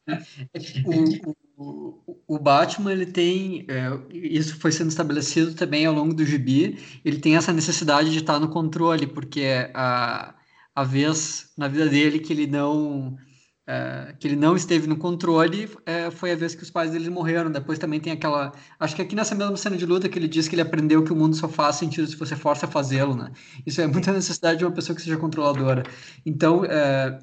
o, 1.57 1.63
o, 1.63 2.17
o 2.27 2.39
Batman, 2.39 2.91
ele 2.91 3.07
tem. 3.07 3.65
É, 3.67 3.89
isso 4.11 4.59
foi 4.59 4.71
sendo 4.71 4.89
estabelecido 4.89 5.55
também 5.55 5.85
ao 5.85 5.93
longo 5.93 6.13
do 6.13 6.25
gibi. 6.25 6.77
Ele 7.03 7.19
tem 7.19 7.35
essa 7.35 7.51
necessidade 7.51 8.11
de 8.11 8.19
estar 8.19 8.39
no 8.39 8.49
controle, 8.49 9.07
porque 9.07 9.69
a, 9.73 10.35
a 10.75 10.83
vez 10.83 11.51
na 11.57 11.67
vida 11.67 11.87
dele 11.87 12.19
que 12.19 12.31
ele 12.31 12.45
não 12.45 13.17
é, 13.65 14.13
que 14.19 14.27
ele 14.27 14.35
não 14.35 14.57
esteve 14.57 14.87
no 14.87 14.97
controle 14.97 15.69
é, 15.85 16.11
foi 16.11 16.33
a 16.33 16.35
vez 16.35 16.53
que 16.53 16.63
os 16.63 16.69
pais 16.69 16.91
dele 16.91 17.09
morreram. 17.09 17.49
Depois 17.49 17.79
também 17.79 17.99
tem 17.99 18.11
aquela. 18.11 18.51
Acho 18.79 18.95
que 18.95 19.01
aqui 19.01 19.15
nessa 19.15 19.33
mesma 19.33 19.55
cena 19.55 19.77
de 19.77 19.85
luta 19.85 20.09
que 20.09 20.19
ele 20.19 20.27
diz 20.27 20.47
que 20.47 20.55
ele 20.55 20.61
aprendeu 20.61 21.03
que 21.03 21.13
o 21.13 21.15
mundo 21.15 21.35
só 21.35 21.47
faz 21.47 21.77
sentido 21.77 22.07
se 22.07 22.17
você 22.17 22.35
força 22.35 22.65
a 22.65 22.69
fazê-lo, 22.69 23.15
né? 23.15 23.31
Isso 23.65 23.79
é 23.81 23.87
muita 23.87 24.11
necessidade 24.11 24.59
de 24.59 24.65
uma 24.65 24.71
pessoa 24.73 24.95
que 24.95 25.01
seja 25.01 25.17
controladora. 25.17 25.83
Então, 26.25 26.65
é, 26.65 27.19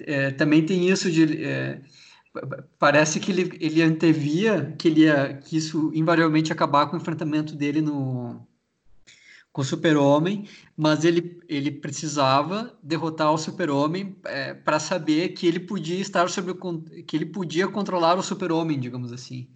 é 0.00 0.30
também 0.32 0.64
tem 0.66 0.88
isso 0.88 1.10
de. 1.10 1.44
É, 1.44 1.80
parece 2.78 3.20
que 3.20 3.30
ele, 3.32 3.56
ele 3.60 3.82
antevia 3.82 4.74
que, 4.78 4.88
ele 4.88 5.02
ia, 5.02 5.34
que 5.34 5.56
isso 5.56 5.90
invariavelmente 5.94 6.50
ia 6.50 6.54
acabar 6.54 6.86
com 6.86 6.96
o 6.96 7.00
enfrentamento 7.00 7.54
dele 7.54 7.80
no, 7.80 8.47
com 9.58 9.62
o 9.62 9.64
Super-Homem, 9.64 10.44
mas 10.76 11.04
ele, 11.04 11.40
ele 11.48 11.72
precisava 11.72 12.78
derrotar 12.80 13.32
o 13.32 13.36
Super-Homem 13.36 14.14
é, 14.24 14.54
para 14.54 14.78
saber 14.78 15.30
que 15.30 15.48
ele 15.48 15.58
podia 15.58 15.98
estar 15.98 16.28
sobre 16.28 16.52
o, 16.52 16.82
que 17.04 17.16
ele 17.16 17.26
podia 17.26 17.66
controlar 17.66 18.16
o 18.16 18.22
Super-Homem, 18.22 18.78
digamos 18.78 19.12
assim. 19.12 19.48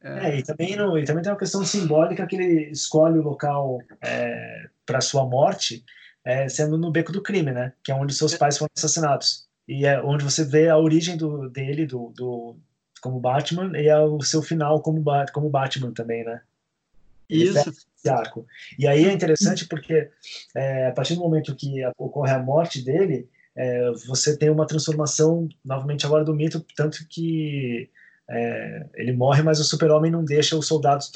É, 0.00 0.30
é 0.30 0.38
e, 0.38 0.44
também 0.44 0.76
no, 0.76 0.96
e 0.96 1.04
também 1.04 1.24
tem 1.24 1.32
uma 1.32 1.38
questão 1.38 1.64
simbólica 1.64 2.24
que 2.24 2.36
ele 2.36 2.70
escolhe 2.70 3.18
o 3.18 3.22
local 3.22 3.80
é, 4.00 4.68
para 4.86 5.00
sua 5.00 5.26
morte, 5.26 5.84
é, 6.24 6.48
sendo 6.48 6.78
no 6.78 6.92
beco 6.92 7.10
do 7.10 7.20
crime, 7.20 7.50
né? 7.50 7.72
Que 7.82 7.90
é 7.90 7.96
onde 7.96 8.14
seus 8.14 8.36
pais 8.36 8.56
foram 8.56 8.70
assassinados 8.76 9.48
e 9.66 9.86
é 9.86 10.00
onde 10.00 10.22
você 10.22 10.44
vê 10.44 10.68
a 10.68 10.78
origem 10.78 11.16
do, 11.16 11.48
dele, 11.48 11.84
do, 11.84 12.12
do 12.16 12.56
como 13.00 13.18
Batman 13.18 13.76
e 13.76 13.88
é 13.88 13.98
o 13.98 14.22
seu 14.22 14.40
final 14.40 14.80
como, 14.82 15.02
como 15.32 15.50
Batman 15.50 15.90
também, 15.90 16.22
né? 16.22 16.42
Isso. 17.28 17.72
Arco. 18.08 18.46
E 18.78 18.86
aí 18.86 19.04
é 19.04 19.12
interessante 19.12 19.66
porque 19.66 20.10
é, 20.54 20.86
a 20.86 20.92
partir 20.92 21.14
do 21.14 21.20
momento 21.20 21.54
que 21.54 21.82
ocorre 21.96 22.32
a 22.32 22.38
morte 22.38 22.82
dele, 22.82 23.28
é, 23.56 23.90
você 24.06 24.36
tem 24.36 24.50
uma 24.50 24.66
transformação 24.66 25.48
novamente 25.64 26.06
agora 26.06 26.24
do 26.24 26.34
mito, 26.34 26.64
tanto 26.76 27.06
que 27.08 27.90
é, 28.30 28.86
ele 28.94 29.12
morre, 29.12 29.42
mas 29.42 29.58
o 29.58 29.64
super-homem 29.64 30.10
não 30.10 30.22
deixa 30.22 30.56
os 30.56 30.66
soldados 30.66 31.10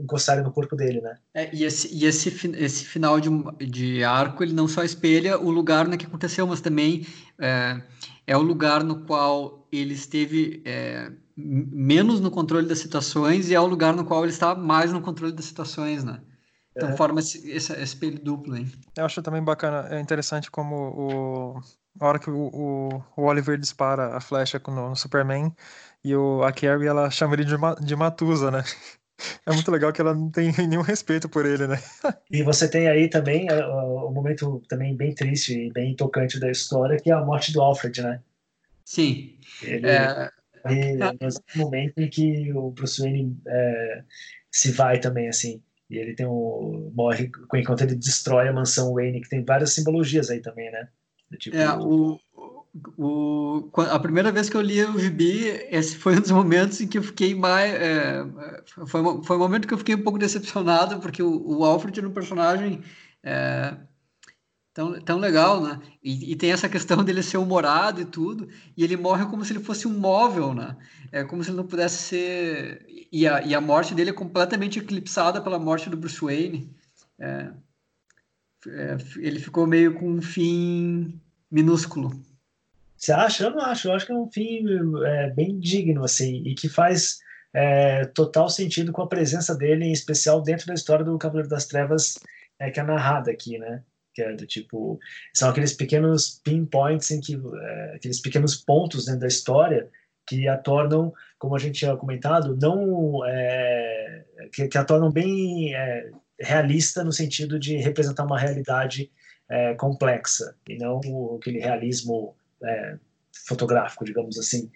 encostarem 0.00 0.44
no 0.44 0.52
corpo 0.52 0.76
dele, 0.76 1.00
né? 1.00 1.16
É, 1.34 1.48
e 1.54 1.64
esse, 1.64 1.92
e 1.92 2.04
esse, 2.04 2.28
esse 2.56 2.84
final 2.84 3.18
de, 3.18 3.30
de 3.66 4.04
arco, 4.04 4.44
ele 4.44 4.52
não 4.52 4.68
só 4.68 4.84
espelha 4.84 5.38
o 5.38 5.50
lugar 5.50 5.88
no 5.88 5.96
que 5.96 6.06
aconteceu, 6.06 6.46
mas 6.46 6.60
também 6.60 7.06
é, 7.40 7.80
é 8.26 8.36
o 8.36 8.42
lugar 8.42 8.84
no 8.84 9.04
qual 9.06 9.66
ele 9.72 9.94
esteve 9.94 10.62
é, 10.66 11.10
menos 11.34 12.20
no 12.20 12.30
controle 12.30 12.68
das 12.68 12.78
situações 12.78 13.48
e 13.48 13.54
é 13.54 13.60
o 13.60 13.66
lugar 13.66 13.94
no 13.94 14.04
qual 14.04 14.22
ele 14.22 14.32
está 14.32 14.54
mais 14.54 14.92
no 14.92 15.00
controle 15.00 15.32
das 15.32 15.46
situações, 15.46 16.04
né? 16.04 16.20
Então 16.76 16.90
é. 16.90 16.96
forma 16.96 17.20
esse, 17.20 17.50
esse, 17.50 17.72
espelho 17.82 18.18
duplo, 18.18 18.56
hein? 18.56 18.70
Eu 18.96 19.04
acho 19.04 19.22
também 19.22 19.42
bacana, 19.42 19.88
é 19.90 20.00
interessante 20.00 20.50
como 20.50 20.76
o, 20.76 21.60
a 21.98 22.06
hora 22.06 22.18
que 22.18 22.30
o, 22.30 22.48
o, 22.52 23.04
o 23.16 23.22
Oliver 23.24 23.58
dispara 23.58 24.16
a 24.16 24.20
flecha 24.20 24.60
no, 24.68 24.90
no, 24.90 24.96
Superman 24.96 25.52
e 26.04 26.14
o, 26.14 26.42
a 26.44 26.52
Carrie, 26.52 26.86
ela 26.86 27.10
chama 27.10 27.34
ele 27.34 27.44
de, 27.44 27.56
de 27.84 27.96
Matusa, 27.96 28.50
né? 28.50 28.62
É 29.44 29.52
muito 29.52 29.70
legal 29.70 29.92
que 29.92 30.00
ela 30.00 30.14
não 30.14 30.30
tem 30.30 30.50
nenhum 30.66 30.80
respeito 30.80 31.28
por 31.28 31.44
ele, 31.44 31.66
né? 31.66 31.76
E 32.30 32.42
você 32.42 32.66
tem 32.66 32.88
aí 32.88 33.06
também 33.06 33.48
o 33.50 34.08
um 34.08 34.12
momento 34.12 34.62
também 34.66 34.96
bem 34.96 35.14
triste 35.14 35.66
e 35.66 35.70
bem 35.70 35.94
tocante 35.94 36.40
da 36.40 36.50
história, 36.50 36.96
que 36.96 37.10
é 37.10 37.14
a 37.14 37.20
morte 37.20 37.52
do 37.52 37.60
Alfred, 37.60 38.00
né? 38.00 38.22
Sim. 38.82 39.38
Ele, 39.62 39.86
é... 39.86 40.30
E 40.70 40.96
no 40.96 41.64
momento 41.64 41.98
em 41.98 42.08
que 42.08 42.50
o 42.54 42.70
Bruce 42.70 43.00
Wayne 43.02 43.38
é, 43.46 44.04
se 44.50 44.72
vai 44.72 44.98
também, 44.98 45.28
assim, 45.28 45.62
e 45.90 45.98
ele 45.98 46.14
tem 46.14 46.26
um. 46.26 46.92
morre 46.94 47.30
enquanto 47.54 47.82
ele 47.82 47.96
destrói 47.96 48.48
a 48.48 48.52
mansão 48.52 48.94
Wayne, 48.94 49.20
que 49.20 49.28
tem 49.28 49.44
várias 49.44 49.74
simbologias 49.74 50.30
aí 50.30 50.40
também, 50.40 50.70
né? 50.70 50.88
Tipo, 51.38 51.56
é, 51.56 51.76
o, 51.76 52.18
o, 52.96 53.70
a 53.76 53.98
primeira 53.98 54.30
vez 54.30 54.48
que 54.48 54.56
eu 54.56 54.60
li 54.60 54.82
o 54.84 54.98
gibi, 54.98 55.46
esse 55.70 55.96
foi 55.96 56.16
um 56.16 56.20
dos 56.20 56.30
momentos 56.30 56.80
em 56.80 56.86
que 56.86 56.98
eu 56.98 57.02
fiquei 57.02 57.34
mais. 57.34 57.72
É, 57.74 58.24
foi, 58.86 59.02
foi 59.24 59.36
um 59.36 59.40
momento 59.40 59.66
que 59.66 59.74
eu 59.74 59.78
fiquei 59.78 59.96
um 59.96 60.02
pouco 60.02 60.18
decepcionado, 60.18 61.00
porque 61.00 61.22
o, 61.22 61.58
o 61.58 61.64
Alfred 61.64 61.98
era 61.98 62.08
um 62.08 62.12
personagem. 62.12 62.80
É, 63.22 63.76
tão, 64.72 65.00
tão 65.00 65.18
legal, 65.18 65.62
né? 65.62 65.80
E, 66.02 66.32
e, 66.32 66.36
tem 66.36 66.52
essa 66.52 66.68
questão 66.68 67.04
dele 67.04 67.22
ser 67.22 67.38
humorado 67.38 68.00
e 68.00 68.04
tudo, 68.04 68.48
e 68.76 68.84
ele 68.84 68.96
morre 68.96 69.26
como 69.26 69.44
se 69.44 69.52
ele 69.52 69.62
fosse 69.62 69.86
um 69.86 69.98
móvel, 69.98 70.54
né? 70.54 70.76
É 71.12 71.24
como 71.24 71.42
se 71.42 71.50
ele 71.50 71.56
não 71.56 71.66
pudesse 71.66 72.02
ser. 72.02 72.86
E 73.12 73.26
a, 73.26 73.42
e 73.42 73.54
a 73.54 73.60
morte 73.60 73.94
dele 73.94 74.10
é 74.10 74.14
completamente 74.14 74.78
eclipsada 74.78 75.40
pela 75.40 75.58
morte 75.58 75.90
do 75.90 75.96
Bruce 75.96 76.20
Wayne. 76.20 76.70
É, 77.18 77.50
é, 78.68 78.96
ele 79.18 79.40
ficou 79.40 79.66
meio 79.66 79.94
com 79.94 80.08
um 80.08 80.22
fim 80.22 81.20
minúsculo. 81.50 82.10
Você 82.96 83.12
acha? 83.12 83.44
Eu 83.44 83.50
não 83.50 83.62
acho. 83.62 83.88
Eu 83.88 83.94
acho 83.94 84.06
que 84.06 84.12
é 84.12 84.14
um 84.14 84.30
fim 84.30 84.64
é, 85.04 85.30
bem 85.30 85.58
digno, 85.58 86.04
assim, 86.04 86.42
e 86.44 86.54
que 86.54 86.68
faz 86.68 87.18
é, 87.52 88.04
total 88.06 88.48
sentido 88.48 88.92
com 88.92 89.02
a 89.02 89.08
presença 89.08 89.54
dele, 89.56 89.86
em 89.86 89.92
especial 89.92 90.42
dentro 90.42 90.66
da 90.66 90.74
história 90.74 91.04
do 91.04 91.18
Cavaleiro 91.18 91.48
das 91.48 91.66
Trevas, 91.66 92.18
é, 92.58 92.70
que 92.70 92.78
é 92.78 92.82
narrada 92.82 93.30
aqui, 93.30 93.58
né? 93.58 93.82
Que 94.20 94.24
é 94.24 94.32
do 94.34 94.46
tipo. 94.46 94.98
São 95.34 95.48
aqueles 95.48 95.72
pequenos 95.72 96.40
pinpoints 96.44 97.10
em 97.10 97.20
que. 97.20 97.34
É, 97.34 97.92
aqueles 97.96 98.20
pequenos 98.20 98.56
pontos 98.56 99.06
dentro 99.06 99.20
da 99.20 99.26
história 99.26 99.88
que 100.26 100.46
a 100.46 100.56
tornam, 100.56 101.12
como 101.38 101.56
a 101.56 101.58
gente 101.58 101.78
tinha 101.78 101.96
comentado, 101.96 102.56
não. 102.60 103.24
É, 103.26 104.24
que, 104.52 104.68
que, 104.68 104.78
a 104.78 104.84
tornam 104.84 105.10
bem 105.10 105.74
é, 105.74 106.10
realista 106.38 107.02
no 107.02 107.12
sentido 107.12 107.58
de 107.58 107.76
representar 107.76 108.24
uma 108.24 108.38
realidade 108.38 109.10
é, 109.48 109.74
complexa 109.74 110.54
e 110.68 110.76
não 110.76 111.00
aquele 111.36 111.58
realismo 111.58 112.34
é, 112.62 112.96
fotográfico, 113.46 114.04
digamos 114.04 114.38
assim. 114.38 114.70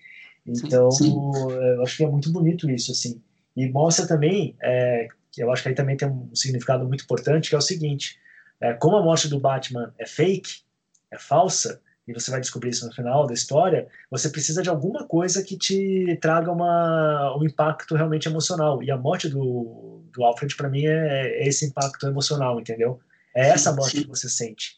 Então, 0.47 0.91
sim. 0.91 1.15
eu 1.15 1.83
acho 1.83 1.97
que 1.97 2.05
é 2.05 2.09
muito 2.09 2.31
bonito 2.33 2.71
isso, 2.71 2.93
assim. 2.93 3.21
E 3.57 3.69
mostra 3.69 4.07
também, 4.07 4.57
é, 4.63 5.09
eu 5.39 5.51
acho 5.53 5.63
que 5.63 5.69
aí 5.69 5.75
também 5.75 5.97
tem 5.97 6.09
um 6.09 6.35
significado 6.35 6.87
muito 6.87 7.05
importante, 7.05 7.49
que 7.49 7.55
é 7.55 7.59
o 7.59 7.63
seguinte, 7.63 8.19
é, 8.61 8.73
como 8.75 8.97
a 8.97 9.03
morte 9.03 9.29
do 9.29 9.41
Batman 9.41 9.93
é 9.99 10.07
fake, 10.07 10.63
é 11.11 11.19
falsa, 11.19 11.81
e 12.07 12.13
você 12.13 12.31
vai 12.31 12.41
descobrir 12.41 12.71
isso 12.71 12.87
no 12.87 12.93
final 12.93 13.27
da 13.27 13.33
história, 13.33 13.89
você 14.11 14.29
precisa 14.29 14.63
de 14.63 14.69
alguma 14.69 15.07
coisa 15.07 15.43
que 15.43 15.57
te 15.57 16.19
traga 16.21 16.53
uma, 16.53 17.35
um 17.39 17.45
impacto 17.45 17.95
realmente 17.95 18.29
emocional. 18.29 18.83
E 18.83 18.91
a 18.91 18.97
morte 18.97 19.29
do, 19.29 20.03
do 20.13 20.23
Alfred, 20.23 20.55
para 20.55 20.69
mim, 20.69 20.85
é, 20.85 21.39
é, 21.43 21.49
esse 21.49 21.65
impacto 21.65 22.07
emocional, 22.07 22.61
entendeu? 22.61 23.01
É 23.35 23.49
essa 23.49 23.73
morte 23.73 24.03
que 24.03 24.09
você 24.09 24.29
sente. 24.29 24.77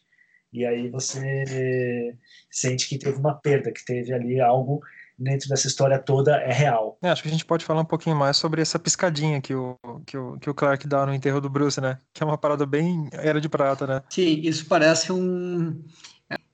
E 0.53 0.65
aí 0.65 0.89
você 0.89 2.15
sente 2.49 2.87
que 2.87 2.97
teve 2.97 3.17
uma 3.17 3.35
perda, 3.35 3.71
que 3.71 3.83
teve 3.83 4.13
ali 4.13 4.39
algo 4.39 4.81
dentro 5.17 5.49
dessa 5.49 5.67
história 5.67 5.97
toda 5.97 6.37
é 6.37 6.51
real. 6.51 6.97
É, 7.01 7.09
acho 7.09 7.21
que 7.21 7.27
a 7.27 7.31
gente 7.31 7.45
pode 7.45 7.65
falar 7.65 7.81
um 7.81 7.85
pouquinho 7.85 8.15
mais 8.15 8.37
sobre 8.37 8.61
essa 8.61 8.77
piscadinha 8.77 9.41
que 9.41 9.53
o, 9.53 9.77
que 10.05 10.17
o, 10.17 10.37
que 10.39 10.49
o 10.49 10.53
Clark 10.53 10.87
dá 10.87 11.05
no 11.05 11.13
enterro 11.13 11.41
do 11.41 11.49
Bruce, 11.49 11.81
né? 11.81 11.97
Que 12.13 12.23
é 12.23 12.25
uma 12.25 12.37
parada 12.37 12.65
bem 12.65 13.09
era 13.11 13.41
de 13.41 13.49
prata, 13.49 13.87
né? 13.87 14.03
Sim, 14.09 14.41
isso 14.43 14.65
parece 14.67 15.11
um. 15.11 15.81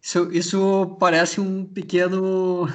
Isso, 0.02 0.32
isso 0.32 0.98
parece 1.00 1.42
um 1.42 1.66
pequeno. 1.66 2.68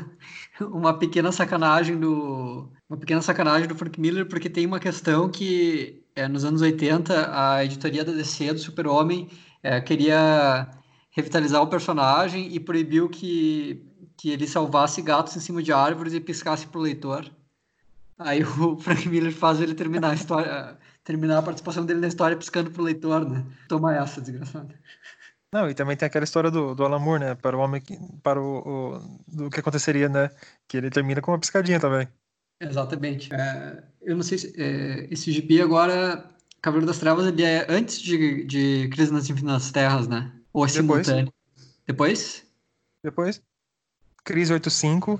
Uma 0.60 0.98
pequena 0.98 1.30
sacanagem 1.30 1.96
do. 1.96 2.68
Uma 2.90 2.98
pequena 2.98 3.22
sacanagem 3.22 3.68
do 3.68 3.76
Frank 3.76 4.00
Miller, 4.00 4.26
porque 4.26 4.50
tem 4.50 4.66
uma 4.66 4.80
questão 4.80 5.28
que 5.28 6.02
é, 6.16 6.26
nos 6.26 6.44
anos 6.44 6.60
80 6.60 7.30
a 7.32 7.64
editoria 7.64 8.04
da 8.04 8.10
DC 8.10 8.52
do 8.52 8.58
Super-Homem 8.58 9.28
é, 9.62 9.80
queria 9.80 10.68
revitalizar 11.10 11.62
o 11.62 11.68
personagem 11.68 12.52
e 12.52 12.58
proibiu 12.58 13.08
que 13.08 13.87
que 14.18 14.30
ele 14.30 14.48
salvasse 14.48 15.00
gatos 15.00 15.36
em 15.36 15.40
cima 15.40 15.62
de 15.62 15.72
árvores 15.72 16.12
e 16.12 16.20
piscasse 16.20 16.66
pro 16.66 16.80
leitor. 16.80 17.30
Aí 18.18 18.42
o 18.42 18.76
Frank 18.82 19.08
Miller 19.08 19.32
faz 19.32 19.60
ele 19.60 19.74
terminar 19.74 20.10
a 20.10 20.14
história, 20.14 20.76
terminar 21.04 21.38
a 21.38 21.42
participação 21.42 21.86
dele 21.86 22.00
na 22.00 22.08
história 22.08 22.36
piscando 22.36 22.70
pro 22.70 22.82
leitor, 22.82 23.26
né? 23.26 23.46
Toma 23.68 23.94
essa, 23.94 24.20
desgraçado. 24.20 24.74
Não, 25.54 25.70
e 25.70 25.74
também 25.74 25.96
tem 25.96 26.06
aquela 26.06 26.24
história 26.24 26.50
do, 26.50 26.74
do 26.74 26.84
Alan 26.84 26.98
Moore, 26.98 27.20
né? 27.20 27.34
Para 27.36 27.56
o 27.56 27.60
homem 27.60 27.80
que, 27.80 27.96
para 28.22 28.42
o, 28.42 28.58
o, 28.58 29.18
do 29.28 29.48
que 29.48 29.60
aconteceria, 29.60 30.08
né? 30.08 30.30
Que 30.66 30.76
ele 30.76 30.90
termina 30.90 31.22
com 31.22 31.30
uma 31.30 31.38
piscadinha 31.38 31.80
também. 31.80 32.08
Exatamente. 32.60 33.32
É, 33.32 33.84
eu 34.02 34.16
não 34.16 34.22
sei 34.22 34.36
se 34.36 34.52
é, 34.60 35.06
esse 35.10 35.30
gibi 35.30 35.62
agora, 35.62 36.28
Cavaleiro 36.60 36.88
das 36.88 36.98
Trevas, 36.98 37.24
ele 37.24 37.44
é 37.44 37.66
antes 37.70 38.00
de, 38.00 38.44
de 38.44 38.88
Crise 38.88 39.12
nas 39.12 39.30
Infinitas 39.30 39.70
Terras, 39.70 40.08
né? 40.08 40.32
Ou 40.52 40.64
é 40.64 40.68
simultâneo? 40.68 41.32
Depois? 41.86 42.44
Depois. 43.02 43.40
Crise 44.28 44.52
85, 44.52 45.18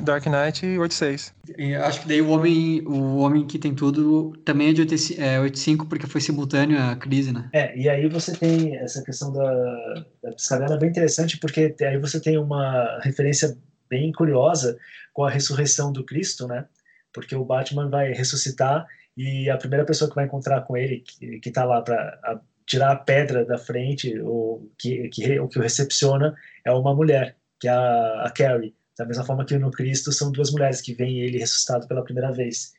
Dark 0.00 0.26
Knight 0.26 0.64
86. 0.64 1.34
E 1.58 1.74
acho 1.74 2.02
que 2.02 2.08
daí 2.08 2.22
o 2.22 2.28
homem, 2.28 2.82
o 2.86 3.16
homem 3.16 3.44
que 3.44 3.58
tem 3.58 3.74
tudo 3.74 4.32
também 4.44 4.68
é 4.68 4.72
de 4.72 4.82
85 4.82 5.84
é, 5.84 5.88
porque 5.88 6.06
foi 6.06 6.20
simultâneo 6.20 6.80
a 6.80 6.94
crise, 6.94 7.32
né? 7.32 7.50
É, 7.52 7.76
e 7.76 7.88
aí 7.88 8.08
você 8.08 8.30
tem 8.30 8.76
essa 8.76 9.02
questão 9.02 9.32
da, 9.32 10.04
da 10.22 10.30
piscadela 10.30 10.78
bem 10.78 10.88
interessante 10.88 11.36
porque 11.36 11.74
aí 11.80 11.98
você 11.98 12.20
tem 12.20 12.38
uma 12.38 13.00
referência 13.02 13.58
bem 13.90 14.12
curiosa 14.12 14.78
com 15.12 15.24
a 15.24 15.30
ressurreição 15.30 15.90
do 15.90 16.04
Cristo, 16.04 16.46
né? 16.46 16.64
Porque 17.12 17.34
o 17.34 17.44
Batman 17.44 17.90
vai 17.90 18.12
ressuscitar 18.12 18.86
e 19.16 19.50
a 19.50 19.56
primeira 19.56 19.84
pessoa 19.84 20.08
que 20.08 20.14
vai 20.14 20.26
encontrar 20.26 20.60
com 20.60 20.76
ele, 20.76 21.00
que, 21.00 21.40
que 21.40 21.50
tá 21.50 21.64
lá 21.64 21.82
para 21.82 22.40
tirar 22.64 22.92
a 22.92 22.96
pedra 22.96 23.44
da 23.44 23.58
frente, 23.58 24.16
ou 24.20 24.70
que, 24.78 25.08
que, 25.08 25.40
o 25.40 25.48
que 25.48 25.58
o 25.58 25.62
recepciona, 25.62 26.36
é 26.64 26.70
uma 26.70 26.94
mulher 26.94 27.36
que 27.58 27.68
é 27.68 27.70
a, 27.70 28.32
Carrie. 28.34 28.74
Da 28.96 29.04
mesma 29.04 29.24
forma 29.24 29.44
que 29.44 29.58
no 29.58 29.70
Cristo 29.70 30.12
são 30.12 30.30
duas 30.30 30.52
mulheres 30.52 30.80
que 30.80 30.94
veem 30.94 31.20
ele 31.20 31.38
ressuscitado 31.38 31.88
pela 31.88 32.04
primeira 32.04 32.30
vez. 32.30 32.72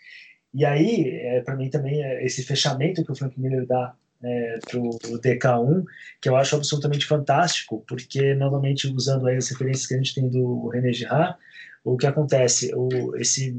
E 0.53 0.63
aí, 0.63 1.09
é, 1.09 1.41
para 1.41 1.55
mim 1.55 1.69
também, 1.69 2.01
é 2.01 2.25
esse 2.25 2.43
fechamento 2.43 3.03
que 3.03 3.11
o 3.11 3.15
Frank 3.15 3.39
Miller 3.39 3.67
dá 3.67 3.93
é, 4.23 4.59
para 4.69 4.79
o 4.79 5.19
DK1, 5.19 5.83
que 6.21 6.29
eu 6.29 6.35
acho 6.35 6.55
absolutamente 6.55 7.05
fantástico, 7.05 7.83
porque, 7.87 8.33
novamente, 8.33 8.87
usando 8.87 9.27
aí 9.27 9.35
as 9.35 9.49
referências 9.49 9.85
que 9.85 9.93
a 9.93 9.97
gente 9.97 10.15
tem 10.15 10.29
do 10.29 10.69
René 10.69 10.93
Girard, 10.93 11.35
o 11.83 11.97
que 11.97 12.07
acontece, 12.07 12.73
o, 12.73 13.15
esse 13.17 13.55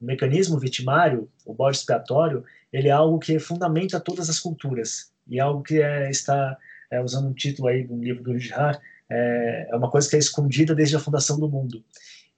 mecanismo 0.00 0.58
vitimário, 0.58 1.28
o 1.46 1.54
bode 1.54 1.78
expiatório, 1.78 2.44
ele 2.72 2.88
é 2.88 2.92
algo 2.92 3.18
que 3.18 3.38
fundamenta 3.38 4.00
todas 4.00 4.28
as 4.28 4.38
culturas, 4.38 5.12
e 5.28 5.38
é 5.38 5.40
algo 5.40 5.62
que 5.62 5.80
é, 5.80 6.10
está, 6.10 6.56
é, 6.90 7.00
usando 7.00 7.28
um 7.28 7.34
título 7.34 7.68
aí 7.68 7.84
do 7.84 7.96
livro 7.96 8.22
do 8.22 8.38
Girard, 8.38 8.78
é, 9.10 9.68
é 9.70 9.76
uma 9.76 9.90
coisa 9.90 10.08
que 10.08 10.16
é 10.16 10.18
escondida 10.18 10.74
desde 10.74 10.96
a 10.96 11.00
fundação 11.00 11.38
do 11.38 11.48
mundo. 11.48 11.84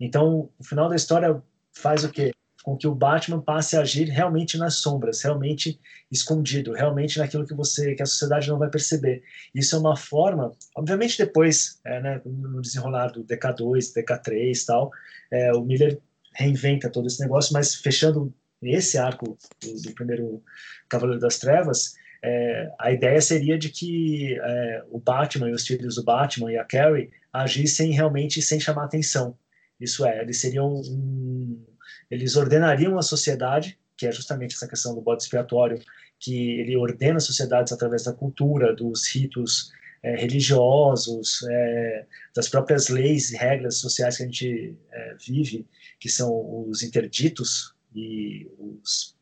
Então, 0.01 0.51
o 0.59 0.65
final 0.65 0.89
da 0.89 0.97
história 0.97 1.43
faz 1.73 2.05
o 2.05 2.11
quê? 2.11 2.32
Com 2.65 2.77
que 2.77 2.86
o 2.86 2.94
Batman 2.94 3.40
passe 3.40 3.77
a 3.77 3.81
agir 3.81 4.09
realmente 4.09 4.57
nas 4.57 4.77
sombras, 4.77 5.20
realmente 5.23 5.81
escondido, 6.11 6.73
realmente 6.73 7.19
naquilo 7.19 7.47
que 7.47 7.55
você, 7.55 7.94
que 7.94 8.03
a 8.03 8.07
sociedade 8.07 8.49
não 8.49 8.59
vai 8.59 8.70
perceber. 8.70 9.23
Isso 9.55 9.74
é 9.74 9.78
uma 9.78 9.97
forma, 9.97 10.53
obviamente 10.77 11.19
depois, 11.19 11.81
é, 11.84 12.01
né, 12.01 12.23
no 12.25 12.62
desenrolar 12.62 13.09
do 13.09 13.25
DK2, 13.25 13.92
DK3 13.94 14.65
tal, 14.65 14.91
é, 15.31 15.52
o 15.52 15.62
Miller 15.62 16.01
reinventa 16.34 16.89
todo 16.89 17.07
esse 17.07 17.20
negócio, 17.20 17.52
mas 17.52 17.75
fechando 17.75 18.33
esse 18.62 18.97
arco 18.97 19.36
do, 19.60 19.83
do 19.83 19.94
primeiro 19.94 20.42
Cavaleiro 20.89 21.20
das 21.20 21.39
Trevas, 21.39 21.94
é, 22.23 22.70
a 22.78 22.92
ideia 22.92 23.20
seria 23.20 23.59
de 23.59 23.68
que 23.68 24.39
é, 24.41 24.84
o 24.91 25.01
Batman 25.01 25.51
e 25.51 25.52
os 25.52 25.67
filhos 25.67 25.97
do 25.97 26.05
Batman 26.05 26.52
e 26.52 26.57
a 26.57 26.65
Carrie 26.65 27.10
agissem 27.33 27.91
realmente 27.92 28.41
sem 28.41 28.60
chamar 28.60 28.84
atenção. 28.84 29.36
Isso 29.81 30.07
é, 30.07 30.23
eles 30.23 30.41
seriam 30.41 30.73
um, 30.73 31.65
eles 32.09 32.36
ordenariam 32.36 32.97
a 32.97 33.02
sociedade, 33.02 33.78
que 33.97 34.07
é 34.07 34.12
justamente 34.12 34.55
essa 34.55 34.68
questão 34.68 34.94
do 34.94 35.01
bode 35.01 35.25
expiatório, 35.25 35.81
que 36.20 36.60
ele 36.60 36.76
ordena 36.76 37.17
as 37.17 37.25
sociedades 37.25 37.73
através 37.73 38.05
da 38.05 38.12
cultura, 38.12 38.75
dos 38.75 39.09
ritos 39.09 39.73
é, 40.02 40.15
religiosos, 40.15 41.42
é, 41.51 42.07
das 42.34 42.49
próprias 42.49 42.89
leis 42.89 43.33
e 43.33 43.36
regras 43.36 43.78
sociais 43.78 44.17
que 44.17 44.23
a 44.23 44.26
gente 44.26 44.76
é, 44.92 45.15
vive, 45.15 45.67
que 45.99 46.09
são 46.09 46.31
os 46.68 46.83
interditos 46.83 47.75
e 47.94 48.49
os 48.59 49.17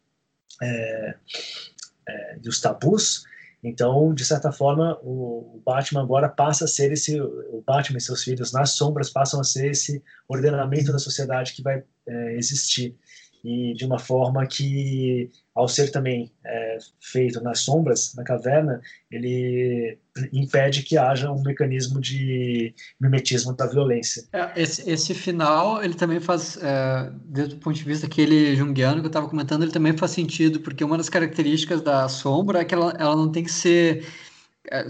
é, 2.11 2.39
dos 2.39 2.61
tabus. 2.61 3.25
Então, 3.63 4.15
de 4.15 4.25
certa 4.25 4.51
forma, 4.51 4.99
o, 5.03 5.57
o, 5.57 5.63
Batman 5.65 6.03
agora 6.03 6.29
passa 6.29 6.65
a 6.65 6.69
ser 6.69 6.93
esse, 6.93 7.21
o 7.21 7.63
Batman 7.67 7.99
e 7.99 8.01
seus 8.01 8.25
filhos 8.25 8.53
nas 8.53 8.71
sombras 8.71 9.11
passam 9.11 9.41
a 9.41 9.45
ser 9.45 9.71
esse 9.71 10.03
ordenamento 10.27 10.93
da 10.93 10.99
sociedade 10.99 11.53
que 11.53 11.63
vai 11.63 11.83
é, 12.07 12.37
existir 12.37 12.97
e 13.45 13.75
de 13.75 13.85
uma 13.85 13.99
forma 13.99 14.47
que, 14.47 15.31
ao 15.61 15.69
ser 15.69 15.91
também 15.91 16.33
é, 16.45 16.79
feito 16.99 17.39
nas 17.43 17.61
sombras, 17.61 18.15
na 18.15 18.25
caverna, 18.25 18.81
ele 19.11 19.99
impede 20.33 20.83
que 20.83 20.97
haja 20.97 21.31
um 21.31 21.43
mecanismo 21.43 22.01
de 22.01 22.75
mimetismo 22.99 23.55
da 23.55 23.67
violência. 23.67 24.25
É, 24.33 24.51
esse, 24.57 24.91
esse, 24.91 25.13
final, 25.13 25.85
ele 25.85 25.93
também 25.93 26.19
faz, 26.19 26.57
é, 26.63 27.13
desde 27.27 27.57
o 27.57 27.59
ponto 27.59 27.77
de 27.77 27.85
vista 27.85 28.07
aquele 28.07 28.57
junguiano 28.57 29.01
que 29.01 29.07
eu 29.07 29.11
estava 29.11 29.29
comentando, 29.29 29.63
ele 29.63 29.73
também 29.73 29.95
faz 29.95 30.13
sentido, 30.13 30.61
porque 30.61 30.83
uma 30.83 30.97
das 30.97 31.11
características 31.11 31.83
da 31.83 32.09
sombra 32.09 32.61
é 32.61 32.65
que 32.65 32.75
ela, 32.75 32.95
ela 32.99 33.15
não 33.15 33.31
tem 33.31 33.45
que 33.45 33.53
ser 33.53 34.07
é, 34.71 34.87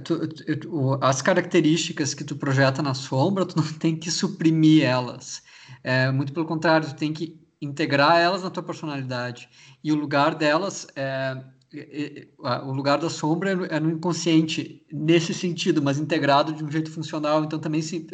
as 1.01 1.21
características 1.21 2.15
que 2.15 2.23
tu 2.23 2.37
projeta 2.37 2.81
na 2.81 2.95
sombra, 2.95 3.45
tu 3.45 3.57
não 3.57 3.67
tem 3.75 3.97
que 3.97 4.11
suprimir 4.11 4.85
elas. 4.85 5.43
É, 5.83 6.13
muito 6.13 6.33
pelo 6.33 6.47
contrário, 6.47 6.87
tu 6.87 6.95
tem 6.95 7.13
que 7.13 7.40
integrar 7.61 8.19
elas 8.19 8.43
na 8.43 8.51
tua 8.51 8.63
personalidade. 8.63 9.49
E 9.83 9.93
o 9.93 9.95
lugar 9.95 10.35
delas 10.35 10.87
é, 10.97 11.43
é, 11.75 12.23
é 12.23 12.29
o 12.65 12.73
lugar 12.73 12.99
da 12.99 13.11
sombra 13.11 13.51
é, 13.51 13.77
é 13.77 13.81
no, 13.81 13.91
inconsciente 13.91 14.85
nesse 14.93 15.35
sentido, 15.35 15.83
mas 15.83 15.99
integrado 15.99 16.53
de 16.53 16.65
um 16.65 16.71
jeito 16.71 16.91
funcional. 16.91 17.45
Então 17.45 17.59
também 17.59 17.83
se, 17.83 18.07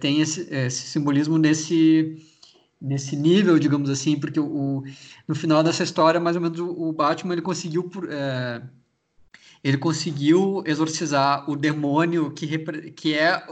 tem 0.00 0.20
esse, 0.20 0.52
esse, 0.52 0.88
simbolismo 0.88 1.38
nesse 1.38 2.16
nesse 2.78 3.16
nível, 3.16 3.58
digamos 3.58 3.88
assim, 3.88 4.20
porque 4.20 4.38
o, 4.38 4.84
no 5.26 5.34
final 5.34 5.62
dessa 5.62 5.82
história, 5.82 6.20
mais 6.20 6.36
ou 6.36 6.42
menos 6.42 6.60
o, 6.60 6.68
o 6.68 6.92
Batman 6.92 7.32
ele 7.32 7.42
conseguiu 7.42 7.84
por, 7.84 8.06
ele 9.62 9.78
conseguiu 9.78 10.62
exorcizar 10.64 11.48
o 11.50 11.56
demônio 11.56 12.30
que, 12.30 12.58
que 12.92 13.14
é 13.14 13.42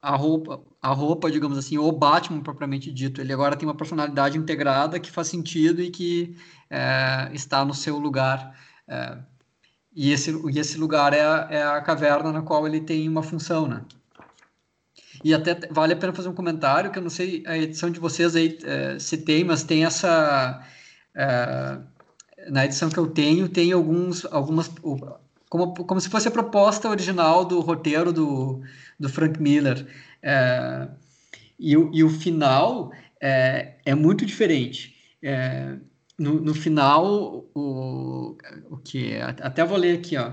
a 0.00 0.14
roupa, 0.14 0.62
a 0.80 0.92
roupa, 0.92 1.30
digamos 1.30 1.58
assim, 1.58 1.78
o 1.78 1.90
Batman 1.90 2.40
propriamente 2.40 2.92
dito. 2.92 3.20
Ele 3.20 3.32
agora 3.32 3.56
tem 3.56 3.68
uma 3.68 3.74
personalidade 3.74 4.38
integrada 4.38 5.00
que 5.00 5.10
faz 5.10 5.28
sentido 5.28 5.82
e 5.82 5.90
que 5.90 6.36
é, 6.70 7.30
está 7.32 7.64
no 7.64 7.74
seu 7.74 7.98
lugar. 7.98 8.56
É, 8.86 9.18
e, 9.94 10.12
esse, 10.12 10.30
e 10.30 10.58
esse 10.58 10.78
lugar 10.78 11.12
é 11.12 11.22
a, 11.22 11.48
é 11.50 11.62
a 11.62 11.80
caverna 11.80 12.30
na 12.30 12.42
qual 12.42 12.66
ele 12.66 12.80
tem 12.80 13.08
uma 13.08 13.22
função, 13.22 13.66
né? 13.66 13.82
E 15.24 15.34
até 15.34 15.58
vale 15.70 15.94
a 15.94 15.96
pena 15.96 16.12
fazer 16.12 16.28
um 16.28 16.34
comentário, 16.34 16.90
que 16.90 16.98
eu 16.98 17.02
não 17.02 17.10
sei 17.10 17.42
a 17.46 17.56
edição 17.56 17.90
de 17.90 17.98
vocês 17.98 18.36
aí 18.36 18.58
é, 18.62 18.98
se 18.98 19.18
tem, 19.18 19.42
mas 19.44 19.64
tem 19.64 19.84
essa... 19.84 20.62
É, 21.14 21.78
na 22.50 22.64
edição 22.64 22.88
que 22.88 22.98
eu 22.98 23.08
tenho, 23.08 23.48
tem 23.48 23.72
alguns, 23.72 24.24
algumas 24.26 24.70
como, 25.48 25.74
como 25.74 26.00
se 26.00 26.08
fosse 26.08 26.28
a 26.28 26.30
proposta 26.30 26.88
original 26.88 27.44
do 27.44 27.60
roteiro 27.60 28.12
do, 28.12 28.60
do 28.98 29.08
Frank 29.08 29.40
Miller. 29.40 29.86
É, 30.22 30.88
e, 31.58 31.72
e 31.72 32.04
o 32.04 32.10
final 32.10 32.92
é, 33.20 33.76
é 33.84 33.94
muito 33.94 34.26
diferente. 34.26 34.94
É, 35.22 35.76
no, 36.18 36.40
no 36.40 36.54
final, 36.54 37.44
o, 37.54 38.36
o 38.70 38.76
que 38.78 39.16
até 39.20 39.64
vou 39.64 39.76
ler 39.76 39.98
aqui, 39.98 40.16
ó. 40.16 40.32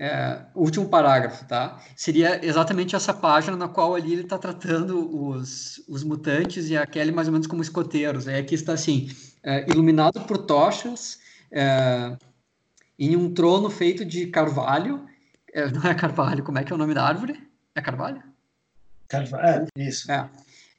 É, 0.00 0.42
último 0.54 0.88
parágrafo, 0.88 1.44
tá? 1.46 1.82
Seria 1.96 2.44
exatamente 2.46 2.94
essa 2.94 3.12
página 3.12 3.56
na 3.56 3.66
qual 3.66 3.96
ali 3.96 4.12
ele 4.12 4.22
está 4.22 4.38
tratando 4.38 5.28
os, 5.28 5.82
os 5.88 6.04
mutantes 6.04 6.70
e 6.70 6.76
a 6.76 6.86
Kelly 6.86 7.10
mais 7.10 7.26
ou 7.26 7.32
menos 7.32 7.48
como 7.48 7.62
escoteiros. 7.62 8.28
Aí 8.28 8.38
aqui 8.38 8.54
está 8.54 8.74
assim, 8.74 9.10
é, 9.42 9.68
iluminado 9.68 10.20
por 10.20 10.38
tochas, 10.38 11.18
é, 11.50 12.16
em 12.98 13.16
um 13.16 13.32
trono 13.32 13.70
feito 13.70 14.04
de 14.04 14.26
carvalho. 14.26 15.06
É, 15.52 15.70
não 15.70 15.82
é 15.82 15.94
carvalho, 15.94 16.42
como 16.42 16.58
é 16.58 16.64
que 16.64 16.72
é 16.72 16.74
o 16.74 16.78
nome 16.78 16.94
da 16.94 17.04
árvore? 17.04 17.40
É 17.74 17.80
carvalho? 17.80 18.22
Carvalho, 19.08 19.66
é, 19.76 19.88
isso. 19.88 20.10
É. 20.10 20.28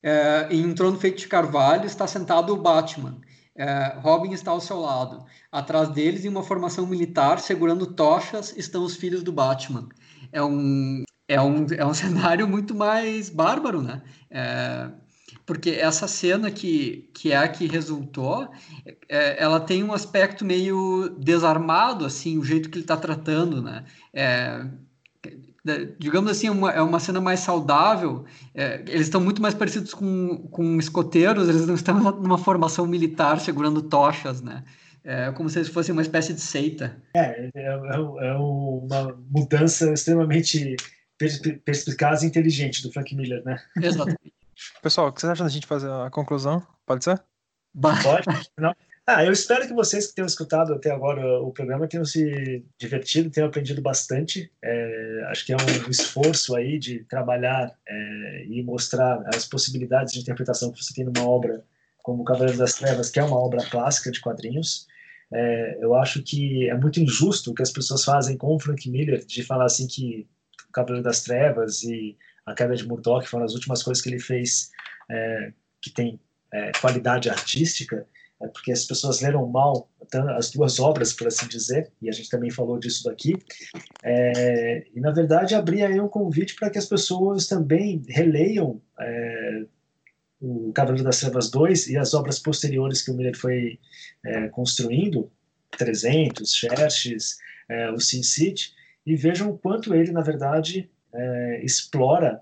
É, 0.01 0.47
em 0.51 0.65
um 0.65 0.73
trono 0.73 0.97
feito 0.99 1.17
de 1.17 1.27
carvalho 1.27 1.85
está 1.85 2.07
sentado 2.07 2.53
o 2.53 2.61
Batman. 2.61 3.17
É, 3.55 3.97
Robin 4.01 4.31
está 4.31 4.51
ao 4.51 4.61
seu 4.61 4.79
lado. 4.79 5.25
Atrás 5.51 5.89
deles, 5.89 6.23
em 6.23 6.29
uma 6.29 6.43
formação 6.43 6.85
militar, 6.85 7.39
segurando 7.39 7.85
tochas, 7.87 8.55
estão 8.55 8.83
os 8.83 8.95
filhos 8.95 9.23
do 9.23 9.33
Batman. 9.33 9.89
É 10.31 10.41
um, 10.41 11.03
é 11.27 11.41
um, 11.41 11.65
é 11.77 11.85
um 11.85 11.93
cenário 11.93 12.47
muito 12.47 12.73
mais 12.73 13.29
bárbaro, 13.29 13.81
né? 13.81 14.01
É, 14.29 14.89
porque 15.49 15.71
essa 15.71 16.07
cena 16.07 16.51
que, 16.51 17.09
que 17.11 17.31
é 17.31 17.37
a 17.37 17.47
que 17.47 17.65
resultou, 17.65 18.47
é, 19.09 19.43
ela 19.43 19.59
tem 19.59 19.83
um 19.83 19.91
aspecto 19.91 20.45
meio 20.45 21.09
desarmado, 21.17 22.05
assim, 22.05 22.37
o 22.37 22.43
jeito 22.43 22.69
que 22.69 22.75
ele 22.75 22.83
está 22.83 22.95
tratando, 22.95 23.59
né? 23.59 23.83
É, 24.13 24.63
digamos 25.97 26.29
assim, 26.29 26.51
uma, 26.51 26.71
é 26.71 26.79
uma 26.83 26.99
cena 26.99 27.19
mais 27.19 27.39
saudável. 27.39 28.25
É, 28.53 28.83
eles 28.89 29.07
estão 29.07 29.19
muito 29.19 29.41
mais 29.41 29.55
parecidos 29.55 29.91
com, 29.91 30.37
com 30.51 30.77
escoteiros, 30.77 31.49
eles 31.49 31.65
não 31.65 31.73
estão 31.73 31.97
numa 31.97 32.37
formação 32.37 32.85
militar 32.85 33.39
segurando 33.39 33.81
tochas, 33.81 34.43
né? 34.43 34.63
É 35.03 35.31
como 35.31 35.49
se 35.49 35.57
eles 35.57 35.69
fossem 35.69 35.93
uma 35.93 36.03
espécie 36.03 36.31
de 36.31 36.41
seita. 36.41 36.95
É, 37.15 37.49
é, 37.49 37.49
é, 37.55 38.27
é 38.27 38.33
uma 38.35 39.17
mudança 39.31 39.91
extremamente 39.93 40.75
perspicaz 41.65 42.21
e 42.21 42.27
inteligente 42.27 42.83
do 42.83 42.91
Frank 42.91 43.15
Miller, 43.15 43.43
né? 43.43 43.59
Exatamente. 43.81 44.31
Pessoal, 44.81 45.07
o 45.07 45.13
que 45.13 45.21
vocês 45.21 45.31
acham 45.31 45.45
da 45.45 45.51
gente 45.51 45.67
fazer 45.67 45.89
a 45.89 46.09
conclusão? 46.09 46.65
Pode 46.85 47.03
ser? 47.03 47.21
Pode. 47.79 48.25
Não. 48.57 48.75
Ah, 49.11 49.25
eu 49.25 49.31
espero 49.31 49.67
que 49.67 49.73
vocês 49.73 50.05
que 50.05 50.13
tenham 50.13 50.27
escutado 50.27 50.71
até 50.71 50.91
agora 50.91 51.41
o 51.41 51.51
programa 51.51 51.87
tenham 51.87 52.05
se 52.05 52.63
divertido, 52.77 53.31
tenham 53.31 53.47
aprendido 53.49 53.81
bastante. 53.81 54.51
É, 54.63 55.23
acho 55.29 55.47
que 55.47 55.51
é 55.51 55.55
um 55.55 55.89
esforço 55.89 56.55
aí 56.55 56.77
de 56.77 57.03
trabalhar 57.05 57.75
é, 57.87 58.45
e 58.47 58.61
mostrar 58.61 59.19
as 59.33 59.47
possibilidades 59.47 60.13
de 60.13 60.19
interpretação 60.19 60.71
que 60.71 60.83
você 60.83 60.93
tem 60.93 61.05
numa 61.05 61.27
obra 61.27 61.65
como 62.03 62.23
Cavaleiro 62.23 62.59
das 62.59 62.75
Trevas, 62.75 63.09
que 63.09 63.19
é 63.19 63.23
uma 63.23 63.37
obra 63.37 63.65
clássica 63.65 64.11
de 64.11 64.21
quadrinhos. 64.21 64.85
É, 65.33 65.79
eu 65.81 65.95
acho 65.95 66.21
que 66.21 66.69
é 66.69 66.75
muito 66.75 66.99
injusto 66.99 67.49
o 67.49 67.55
que 67.55 67.63
as 67.63 67.71
pessoas 67.71 68.03
fazem 68.03 68.37
com 68.37 68.55
o 68.55 68.59
Frank 68.59 68.87
Miller 68.87 69.25
de 69.25 69.41
falar 69.41 69.65
assim 69.65 69.87
que 69.87 70.27
Cavaleiro 70.71 71.03
das 71.03 71.23
Trevas 71.23 71.81
e 71.81 72.15
a 72.49 72.55
Queda 72.55 72.75
de 72.75 72.87
Murdoch 72.87 73.27
foram 73.27 73.45
as 73.45 73.53
últimas 73.53 73.83
coisas 73.83 74.01
que 74.01 74.09
ele 74.09 74.19
fez 74.19 74.71
é, 75.09 75.53
que 75.81 75.91
tem 75.91 76.19
é, 76.51 76.71
qualidade 76.79 77.29
artística, 77.29 78.05
é 78.41 78.47
porque 78.47 78.71
as 78.71 78.85
pessoas 78.85 79.21
leram 79.21 79.45
mal 79.47 79.89
as 80.37 80.49
duas 80.49 80.79
obras, 80.79 81.13
por 81.13 81.27
assim 81.27 81.47
dizer, 81.47 81.91
e 82.01 82.09
a 82.09 82.11
gente 82.11 82.29
também 82.29 82.49
falou 82.49 82.79
disso 82.79 83.03
daqui, 83.03 83.35
é, 84.01 84.87
e 84.95 84.99
na 84.99 85.11
verdade 85.11 85.53
abrir 85.53 85.83
aí 85.83 85.99
um 85.99 86.07
convite 86.07 86.55
para 86.55 86.69
que 86.69 86.79
as 86.79 86.85
pessoas 86.85 87.47
também 87.47 88.01
releiam 88.07 88.81
é, 88.99 89.65
o 90.41 90.71
Cavaleiro 90.73 91.03
das 91.03 91.19
Trevas 91.19 91.51
2 91.51 91.89
e 91.89 91.97
as 91.97 92.13
obras 92.13 92.39
posteriores 92.39 93.01
que 93.01 93.11
o 93.11 93.13
Miller 93.13 93.37
foi 93.37 93.77
é, 94.25 94.47
construindo, 94.47 95.29
300, 95.77 96.51
Xerxes, 96.51 97.37
é, 97.67 97.91
o 97.91 97.99
Sin 97.99 98.23
City, 98.23 98.73
e 99.05 99.15
vejam 99.15 99.49
o 99.51 99.57
quanto 99.57 99.93
ele, 99.93 100.11
na 100.11 100.21
verdade, 100.21 100.89
é, 101.13 101.61
explora 101.63 102.41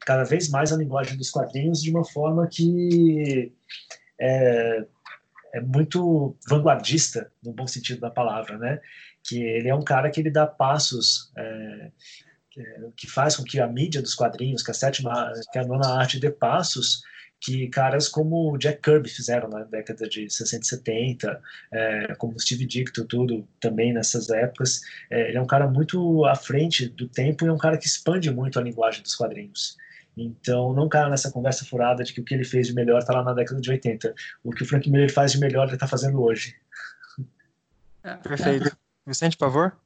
cada 0.00 0.24
vez 0.24 0.48
mais 0.48 0.72
a 0.72 0.76
linguagem 0.76 1.16
dos 1.16 1.30
quadrinhos 1.30 1.82
de 1.82 1.90
uma 1.90 2.04
forma 2.04 2.46
que 2.46 3.52
é, 4.20 4.84
é 5.54 5.60
muito 5.60 6.36
vanguardista, 6.48 7.30
no 7.42 7.52
bom 7.52 7.66
sentido 7.66 8.00
da 8.00 8.10
palavra, 8.10 8.58
né? 8.58 8.80
Que 9.22 9.42
ele 9.42 9.68
é 9.68 9.74
um 9.74 9.82
cara 9.82 10.10
que 10.10 10.20
ele 10.20 10.30
dá 10.30 10.46
passos 10.46 11.32
é, 11.36 11.90
que 12.96 13.08
faz 13.08 13.36
com 13.36 13.42
que 13.42 13.58
a 13.58 13.66
mídia 13.66 14.00
dos 14.00 14.14
quadrinhos, 14.14 14.62
que 14.62 14.70
a 14.70 14.74
sétima, 14.74 15.32
que 15.52 15.58
a 15.58 15.64
nona 15.64 15.98
arte 15.98 16.20
dê 16.20 16.30
passos 16.30 17.02
que 17.44 17.68
caras 17.68 18.08
como 18.08 18.56
Jack 18.56 18.80
Kirby 18.80 19.06
fizeram 19.06 19.50
na 19.50 19.64
década 19.64 20.08
de 20.08 20.30
60 20.30 20.62
e 20.62 20.66
70, 20.66 21.42
é, 21.70 22.14
como 22.14 22.40
Steve 22.40 22.64
Ditko, 22.64 23.04
tudo 23.04 23.46
também 23.60 23.92
nessas 23.92 24.30
épocas. 24.30 24.80
É, 25.10 25.28
ele 25.28 25.36
é 25.36 25.42
um 25.42 25.46
cara 25.46 25.66
muito 25.66 26.24
à 26.24 26.34
frente 26.34 26.88
do 26.88 27.06
tempo 27.06 27.44
e 27.44 27.48
é 27.48 27.52
um 27.52 27.58
cara 27.58 27.76
que 27.76 27.86
expande 27.86 28.30
muito 28.30 28.58
a 28.58 28.62
linguagem 28.62 29.02
dos 29.02 29.14
quadrinhos. 29.14 29.76
Então, 30.16 30.72
não 30.72 30.88
caia 30.88 31.10
nessa 31.10 31.30
conversa 31.30 31.66
furada 31.66 32.02
de 32.02 32.14
que 32.14 32.20
o 32.22 32.24
que 32.24 32.32
ele 32.32 32.44
fez 32.44 32.68
de 32.68 32.74
melhor 32.74 33.00
está 33.00 33.12
lá 33.12 33.22
na 33.22 33.34
década 33.34 33.60
de 33.60 33.70
80. 33.70 34.14
O 34.42 34.50
que 34.50 34.62
o 34.62 34.66
Frank 34.66 34.88
Miller 34.88 35.12
faz 35.12 35.32
de 35.32 35.38
melhor, 35.38 35.66
ele 35.66 35.74
está 35.74 35.86
fazendo 35.86 36.22
hoje. 36.22 36.56
É, 38.02 38.14
Perfeito. 38.14 38.74
Vicente, 39.06 39.36
por 39.36 39.50
favor. 39.50 39.76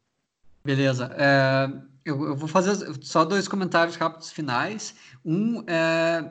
Beleza. 0.64 1.10
É, 1.16 1.68
eu, 2.04 2.24
eu, 2.24 2.36
vou 2.36 2.46
fazer 2.46 2.76
só 3.00 3.24
dois 3.24 3.48
comentários 3.48 3.96
rápidos 3.96 4.30
finais. 4.30 4.94
Um 5.24 5.64
é 5.66 6.24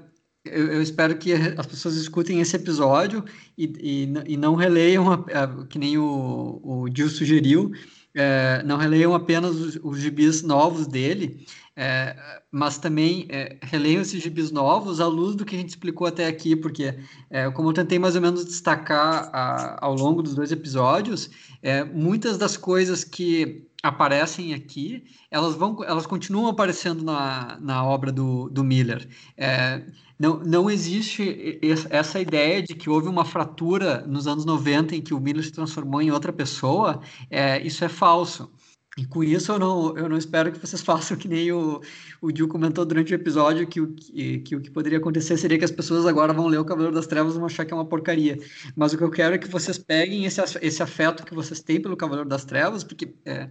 eu, 0.51 0.73
eu, 0.73 0.81
espero 0.81 1.17
que 1.17 1.33
as 1.33 1.65
pessoas 1.65 1.95
escutem 1.95 2.39
esse 2.39 2.55
episódio 2.55 3.23
e, 3.57 3.65
e, 3.79 4.33
e 4.33 4.37
não 4.37 4.55
releiam, 4.55 5.11
a, 5.11 5.15
a, 5.15 5.65
que 5.65 5.77
nem 5.77 5.97
o, 5.97 6.61
o 6.63 6.87
Gil 6.93 7.09
sugeriu, 7.09 7.71
é, 8.13 8.63
não 8.63 8.77
releiam 8.77 9.13
apenas 9.13 9.55
os, 9.55 9.79
os 9.83 9.99
gibis 9.99 10.41
novos 10.41 10.87
dele, 10.87 11.45
é, 11.75 12.15
mas 12.51 12.79
também 12.79 13.27
é, 13.29 13.57
releiam 13.61 14.01
esses 14.01 14.23
gibis 14.23 14.49
novos 14.49 14.99
à 14.99 15.05
luz 15.05 15.35
do 15.35 15.45
que 15.45 15.55
a 15.55 15.59
gente 15.59 15.69
explicou 15.69 16.07
até 16.07 16.25
aqui, 16.25 16.55
porque, 16.55 16.97
é, 17.29 17.51
como 17.51 17.69
eu 17.69 17.73
tentei 17.73 17.99
mais 17.99 18.15
ou 18.15 18.21
menos 18.21 18.43
destacar 18.43 19.29
a, 19.31 19.85
ao 19.85 19.93
longo 19.93 20.23
dos 20.23 20.33
dois 20.33 20.51
episódios, 20.51 21.29
é, 21.61 21.83
muitas 21.83 22.39
das 22.39 22.57
coisas 22.57 23.03
que 23.03 23.66
aparecem 23.83 24.53
aqui, 24.53 25.03
elas 25.29 25.55
vão, 25.55 25.83
elas 25.83 26.05
continuam 26.05 26.47
aparecendo 26.47 27.03
na, 27.03 27.57
na 27.59 27.83
obra 27.85 28.11
do, 28.11 28.49
do 28.49 28.63
Miller. 28.63 29.07
É, 29.37 29.83
não, 30.19 30.39
não 30.39 30.69
existe 30.69 31.59
essa 31.89 32.19
ideia 32.19 32.61
de 32.61 32.73
que 32.73 32.89
houve 32.89 33.07
uma 33.07 33.23
fratura 33.23 34.05
nos 34.07 34.27
anos 34.27 34.45
90 34.45 34.95
em 34.95 35.01
que 35.01 35.13
o 35.13 35.19
Miller 35.19 35.43
se 35.43 35.51
transformou 35.51 36.01
em 36.01 36.11
outra 36.11 36.33
pessoa, 36.33 37.01
é, 37.29 37.61
isso 37.61 37.85
é 37.85 37.89
falso. 37.89 38.51
E 38.97 39.05
com 39.05 39.23
isso 39.23 39.51
eu 39.51 39.59
não, 39.59 39.95
eu 39.95 40.09
não 40.09 40.17
espero 40.17 40.51
que 40.51 40.59
vocês 40.59 40.81
façam 40.83 41.15
que 41.15 41.27
nem 41.27 41.51
o, 41.51 41.79
o 42.21 42.47
comentou 42.47 42.83
durante 42.83 43.13
o 43.13 43.15
episódio, 43.15 43.67
que 43.67 43.79
o 43.79 43.93
que, 43.93 44.39
que 44.39 44.55
o 44.55 44.61
que 44.61 44.71
poderia 44.71 44.97
acontecer 44.97 45.37
seria 45.37 45.57
que 45.57 45.65
as 45.65 45.71
pessoas 45.71 46.05
agora 46.05 46.33
vão 46.33 46.47
ler 46.47 46.57
o 46.57 46.65
Cavaleiro 46.65 46.95
das 46.95 47.05
Trevas 47.05 47.35
e 47.35 47.37
vão 47.37 47.45
achar 47.45 47.63
que 47.63 47.73
é 47.73 47.75
uma 47.75 47.85
porcaria. 47.85 48.39
Mas 48.75 48.93
o 48.93 48.97
que 48.97 49.03
eu 49.03 49.11
quero 49.11 49.35
é 49.35 49.37
que 49.37 49.47
vocês 49.47 49.77
peguem 49.77 50.25
esse, 50.25 50.41
esse 50.61 50.81
afeto 50.81 51.23
que 51.23 51.35
vocês 51.35 51.61
têm 51.61 51.79
pelo 51.79 51.95
Cavaleiro 51.95 52.27
das 52.27 52.43
Trevas, 52.43 52.83
porque 52.83 53.13
é, 53.23 53.49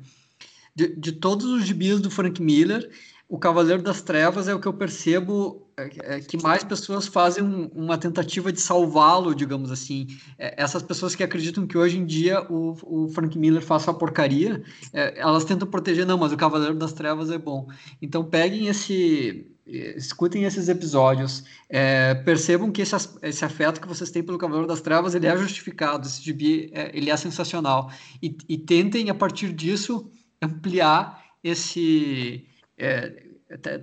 de, 0.74 0.96
de 0.96 1.12
todos 1.12 1.46
os 1.46 1.64
gibis 1.64 2.00
do 2.00 2.10
Frank 2.10 2.42
Miller, 2.42 2.90
o 3.28 3.38
Cavaleiro 3.38 3.82
das 3.82 4.02
Trevas 4.02 4.48
é 4.48 4.54
o 4.54 4.60
que 4.60 4.66
eu 4.66 4.74
percebo 4.74 5.65
é, 5.78 6.16
é 6.16 6.20
que 6.20 6.42
mais 6.42 6.64
pessoas 6.64 7.06
fazem 7.06 7.44
um, 7.44 7.66
uma 7.74 7.98
tentativa 7.98 8.50
de 8.50 8.60
salvá-lo, 8.60 9.34
digamos 9.34 9.70
assim. 9.70 10.06
É, 10.38 10.54
essas 10.62 10.82
pessoas 10.82 11.14
que 11.14 11.22
acreditam 11.22 11.66
que 11.66 11.76
hoje 11.76 11.98
em 11.98 12.06
dia 12.06 12.40
o, 12.50 12.76
o 12.82 13.08
Frank 13.08 13.38
Miller 13.38 13.62
faça 13.62 13.90
uma 13.90 13.98
porcaria, 13.98 14.62
é, 14.92 15.20
elas 15.20 15.44
tentam 15.44 15.68
proteger, 15.68 16.06
não, 16.06 16.16
mas 16.16 16.32
o 16.32 16.36
Cavaleiro 16.36 16.76
das 16.76 16.94
Trevas 16.94 17.30
é 17.30 17.36
bom. 17.36 17.68
Então 18.00 18.24
peguem 18.24 18.68
esse. 18.68 19.52
Escutem 19.66 20.44
esses 20.44 20.68
episódios, 20.68 21.42
é, 21.68 22.14
percebam 22.14 22.70
que 22.70 22.82
esse, 22.82 22.94
esse 23.20 23.44
afeto 23.44 23.80
que 23.80 23.88
vocês 23.88 24.12
têm 24.12 24.22
pelo 24.22 24.38
Cavaleiro 24.38 24.68
das 24.68 24.80
Trevas 24.80 25.12
ele 25.12 25.26
é 25.26 25.36
justificado, 25.36 26.06
esse 26.06 26.22
gibi 26.22 26.70
é, 26.72 26.96
ele 26.96 27.10
é 27.10 27.16
sensacional 27.16 27.90
e, 28.22 28.38
e 28.48 28.56
tentem 28.56 29.10
a 29.10 29.14
partir 29.14 29.52
disso 29.52 30.08
ampliar 30.40 31.20
esse 31.42 32.46
é, 32.78 33.25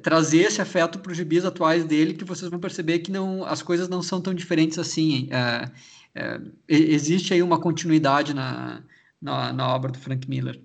trazer 0.01 0.39
esse 0.39 0.61
afeto 0.61 0.99
para 0.99 1.11
os 1.11 1.17
gibis 1.17 1.45
atuais 1.45 1.85
dele, 1.85 2.13
que 2.13 2.25
vocês 2.25 2.49
vão 2.49 2.59
perceber 2.59 2.99
que 2.99 3.11
não, 3.11 3.45
as 3.45 3.61
coisas 3.61 3.87
não 3.87 4.01
são 4.01 4.19
tão 4.19 4.33
diferentes 4.33 4.77
assim. 4.77 5.29
É, 5.31 5.71
é, 6.15 6.41
existe 6.67 7.33
aí 7.33 7.41
uma 7.41 7.59
continuidade 7.59 8.33
na, 8.33 8.83
na, 9.21 9.53
na 9.53 9.67
obra 9.73 9.91
do 9.91 9.97
Frank 9.97 10.29
Miller. 10.29 10.61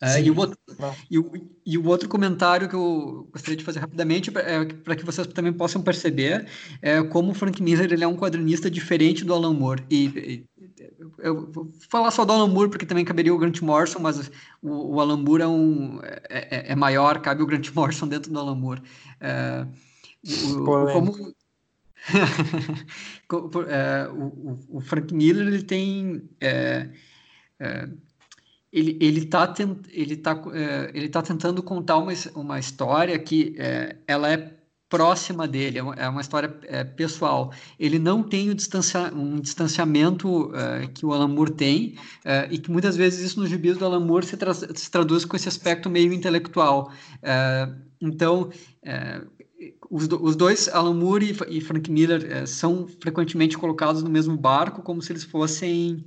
É, 0.00 0.20
e, 0.20 0.32
o 0.32 0.36
outro, 0.36 0.58
e, 1.08 1.16
o, 1.16 1.30
e, 1.64 1.78
o 1.78 1.86
outro, 1.86 2.08
comentário 2.08 2.68
que 2.68 2.74
eu 2.74 3.28
gostaria 3.32 3.56
de 3.56 3.62
fazer 3.62 3.78
rapidamente, 3.78 4.32
é, 4.36 4.64
para 4.64 4.96
que 4.96 5.04
vocês 5.04 5.28
também 5.28 5.52
possam 5.52 5.80
perceber 5.80 6.44
é, 6.80 7.00
como 7.04 7.30
o 7.30 7.34
Frank 7.34 7.62
Miller 7.62 7.92
ele 7.92 8.02
é 8.02 8.08
um 8.08 8.16
quadrinista 8.16 8.68
diferente 8.68 9.24
do 9.24 9.32
Alan 9.32 9.54
Moore. 9.54 9.84
E, 9.88 10.06
e 10.06 10.44
eu 11.18 11.50
vou 11.50 11.70
falar 11.88 12.10
só 12.10 12.24
do 12.24 12.32
Alan 12.32 12.48
Moore, 12.48 12.70
porque 12.70 12.86
também 12.86 13.04
caberia 13.04 13.34
o 13.34 13.38
Grant 13.38 13.60
Morrison, 13.60 13.98
mas 13.98 14.30
o, 14.60 14.94
o 14.94 15.00
Alan 15.00 15.16
Moore 15.16 15.42
é, 15.42 15.46
um, 15.46 16.00
é, 16.02 16.22
é, 16.30 16.72
é 16.72 16.76
maior, 16.76 17.20
cabe 17.20 17.42
o 17.42 17.46
Grant 17.46 17.70
Morrison 17.72 18.08
dentro 18.08 18.32
do 18.32 18.38
Alan 18.38 18.54
Moore. 18.54 18.82
É, 19.20 19.66
o, 20.24 20.64
como, 20.92 21.34
é, 23.68 24.08
o, 24.08 24.58
o, 24.68 24.80
Frank 24.80 25.14
Miller 25.14 25.46
ele 25.46 25.62
tem 25.62 26.28
é, 26.40 26.88
ele 28.72 28.98
ele 29.00 29.20
está 29.20 29.54
ele 29.90 30.16
tá, 30.16 30.42
ele 30.94 31.08
tá 31.08 31.22
tentando 31.22 31.62
contar 31.62 31.98
uma, 31.98 32.12
uma 32.34 32.58
história 32.58 33.18
que 33.18 33.56
ela 34.06 34.32
é 34.32 34.61
próxima 34.92 35.48
dele, 35.48 35.78
é 35.78 35.82
uma, 35.82 35.94
é 35.94 36.06
uma 36.06 36.20
história 36.20 36.54
é, 36.64 36.84
pessoal. 36.84 37.50
Ele 37.80 37.98
não 37.98 38.22
tem 38.22 38.50
o 38.50 38.54
distancia, 38.54 39.10
um 39.14 39.40
distanciamento 39.40 40.54
é, 40.54 40.86
que 40.88 41.06
o 41.06 41.14
Alan 41.14 41.28
Moore 41.28 41.54
tem, 41.54 41.96
é, 42.22 42.46
e 42.50 42.58
que 42.58 42.70
muitas 42.70 42.94
vezes 42.94 43.24
isso 43.24 43.40
nos 43.40 43.48
gibis 43.48 43.78
do 43.78 43.86
Alan 43.86 44.04
Moore 44.04 44.26
se, 44.26 44.36
tra 44.36 44.52
se 44.52 44.90
traduz 44.90 45.24
com 45.24 45.34
esse 45.34 45.48
aspecto 45.48 45.88
meio 45.88 46.12
intelectual. 46.12 46.92
É, 47.22 47.72
então, 48.02 48.50
os, 49.90 50.06
do, 50.06 50.22
os, 50.22 50.36
dois, 50.36 50.68
Alan 50.68 50.92
Moore 50.92 51.34
e, 51.48 51.56
e 51.56 51.60
Frank 51.62 51.90
Miller, 51.90 52.46
são 52.46 52.86
frequentemente 53.00 53.56
colocados 53.56 54.02
no 54.02 54.10
mesmo 54.10 54.36
barco, 54.36 54.82
como 54.82 55.00
se 55.00 55.10
eles 55.10 55.24
fossem 55.24 56.04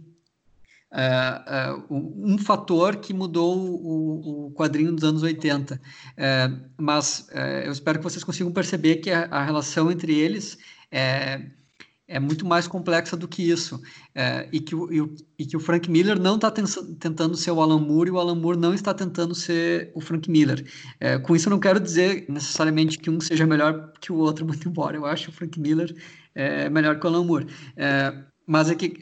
Uh, 0.95 1.85
um 1.89 2.37
fator 2.37 2.95
que 2.95 3.13
mudou 3.13 3.57
o, 3.57 4.47
o, 4.47 4.51
quadrinho 4.51 4.93
dos 4.93 5.03
anos 5.03 5.23
80. 5.23 5.75
Uh, 5.75 5.79
é, 6.15 6.51
mas 6.77 7.27
eu 7.65 7.71
espero 7.71 7.97
que 7.97 8.03
vocês 8.03 8.23
consigam 8.23 8.51
perceber 8.53 8.97
que 8.97 9.11
a, 9.11 9.25
a 9.25 9.43
relação 9.43 9.91
entre 9.91 10.17
eles 10.17 10.57
é, 10.89 11.41
é, 12.07 12.17
muito 12.17 12.45
mais 12.45 12.65
complexa 12.65 13.17
do 13.17 13.27
que 13.27 13.43
isso. 13.43 13.81
E, 14.53 14.61
que 14.61 14.73
o, 14.73 14.93
e, 14.93 15.01
o, 15.01 15.15
e, 15.37 15.45
que 15.45 15.57
o, 15.57 15.59
Frank 15.59 15.91
Miller 15.91 16.17
não 16.17 16.35
está 16.35 16.49
tentando 16.49 17.35
ser 17.35 17.51
o 17.51 17.61
Alan 17.61 17.79
Moore 17.79 18.07
e 18.07 18.11
o 18.13 18.19
Alan 18.19 18.35
Moore 18.35 18.57
não 18.57 18.73
está 18.73 18.93
tentando 18.93 19.35
ser 19.35 19.91
o 19.93 19.99
Frank 19.99 20.31
Miller. 20.31 20.65
com 21.23 21.35
isso, 21.35 21.49
eu 21.49 21.51
não 21.51 21.59
quero 21.59 21.79
dizer 21.79 22.25
necessariamente 22.29 22.97
que 22.97 23.09
um 23.09 23.19
seja 23.19 23.45
melhor 23.45 23.91
que 23.99 24.13
o 24.13 24.15
outro, 24.15 24.45
muito 24.47 24.69
embora 24.69 24.95
eu 24.95 25.05
acho 25.05 25.29
o 25.29 25.33
Frank 25.33 25.59
Miller 25.59 25.93
melhor 26.71 26.97
que 26.97 27.05
o 27.05 27.09
Alan 27.09 27.25
Moore. 27.25 27.47
mas 28.47 28.69
é 28.69 28.75
que 28.75 28.97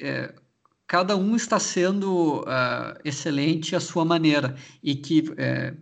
cada 0.88 1.16
um 1.16 1.36
está 1.36 1.60
sendo 1.60 2.42
uh, 2.42 3.00
excelente 3.04 3.76
à 3.76 3.80
sua 3.80 4.06
maneira 4.06 4.56
e 4.82 4.96
que 4.96 5.24
é, 5.38 5.74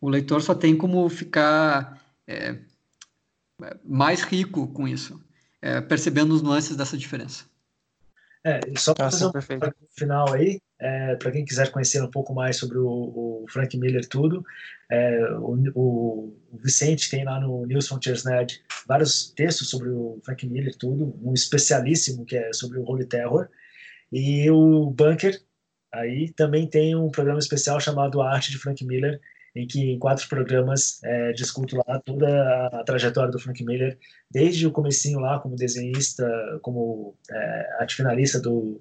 o 0.00 0.08
leitor 0.08 0.42
só 0.42 0.54
tem 0.54 0.76
como 0.76 1.08
ficar 1.08 2.00
é, 2.26 2.56
mais 3.84 4.22
rico 4.22 4.68
com 4.68 4.86
isso, 4.86 5.20
é, 5.62 5.80
percebendo 5.80 6.34
os 6.34 6.42
nuances 6.42 6.76
dessa 6.76 6.96
diferença. 6.96 7.44
É, 8.44 8.60
só 8.76 8.94
para 8.94 9.10
fazer 9.10 9.26
um 9.26 9.32
perfeito. 9.32 9.74
final 9.96 10.32
aí, 10.32 10.60
é, 10.78 11.16
para 11.16 11.32
quem 11.32 11.44
quiser 11.44 11.72
conhecer 11.72 12.00
um 12.00 12.10
pouco 12.10 12.32
mais 12.32 12.56
sobre 12.56 12.78
o, 12.78 12.86
o 12.86 13.44
Frank 13.48 13.76
Miller 13.76 14.06
tudo, 14.06 14.44
é, 14.88 15.32
o, 15.32 15.58
o, 15.74 16.36
Vicente 16.62 17.10
tem 17.10 17.24
lá 17.24 17.40
no 17.40 17.66
News 17.66 17.88
Frontiers 17.88 18.22
Nerd 18.22 18.62
vários 18.86 19.30
textos 19.30 19.68
sobre 19.68 19.88
o 19.88 20.20
Frank 20.24 20.46
Miller 20.46 20.76
tudo, 20.76 21.12
um 21.22 21.34
especialíssimo 21.34 22.24
que 22.24 22.36
é 22.36 22.52
sobre 22.52 22.78
o 22.78 22.88
Holy 22.88 23.04
Terror, 23.04 23.48
e 24.12 24.50
o 24.50 24.90
Bunker, 24.90 25.40
aí 25.92 26.32
também 26.32 26.66
tem 26.68 26.94
um 26.94 27.10
programa 27.10 27.38
especial 27.38 27.80
chamado 27.80 28.20
Arte 28.20 28.50
de 28.50 28.58
Frank 28.58 28.84
Miller, 28.84 29.20
em 29.54 29.66
que 29.66 29.92
em 29.92 29.98
quatro 29.98 30.28
programas 30.28 31.02
é, 31.02 31.32
discuto 31.32 31.76
lá 31.76 31.98
toda 32.00 32.66
a 32.68 32.84
trajetória 32.84 33.30
do 33.30 33.38
Frank 33.38 33.64
Miller, 33.64 33.98
desde 34.30 34.66
o 34.66 34.70
comecinho 34.70 35.18
lá 35.18 35.38
como 35.38 35.56
desenhista, 35.56 36.28
como 36.60 37.16
é, 37.30 37.76
arte 37.80 37.96
finalista 37.96 38.38
do 38.38 38.80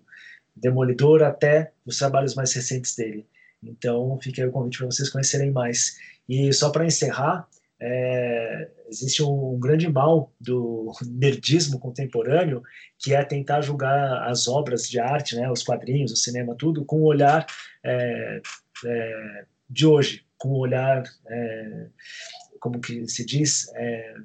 Demolidor, 0.55 1.23
até 1.23 1.71
os 1.85 1.97
trabalhos 1.97 2.35
mais 2.35 2.53
recentes 2.53 2.95
dele. 2.95 3.25
Então, 3.63 4.17
fica 4.21 4.41
aí 4.41 4.47
o 4.47 4.51
convite 4.51 4.77
para 4.77 4.87
vocês 4.87 5.09
conhecerem 5.09 5.51
mais. 5.51 5.97
E 6.27 6.51
só 6.53 6.69
para 6.69 6.85
encerrar, 6.85 7.47
é, 7.79 8.71
existe 8.87 9.21
um 9.21 9.59
grande 9.59 9.87
mal 9.89 10.33
do 10.39 10.91
nerdismo 11.05 11.79
contemporâneo, 11.79 12.63
que 12.97 13.13
é 13.13 13.23
tentar 13.23 13.61
julgar 13.61 14.27
as 14.29 14.47
obras 14.47 14.87
de 14.89 14.99
arte, 14.99 15.35
né, 15.35 15.49
os 15.51 15.63
quadrinhos, 15.63 16.11
o 16.11 16.15
cinema, 16.15 16.55
tudo, 16.55 16.85
com 16.85 17.01
o 17.01 17.05
olhar 17.05 17.45
é, 17.83 18.41
é, 18.85 19.45
de 19.69 19.85
hoje, 19.85 20.25
com 20.37 20.49
o 20.49 20.59
olhar, 20.59 21.03
é, 21.27 21.87
como 22.59 22.79
que 22.79 23.07
se 23.07 23.25
diz, 23.25 23.69
é, 23.75 24.15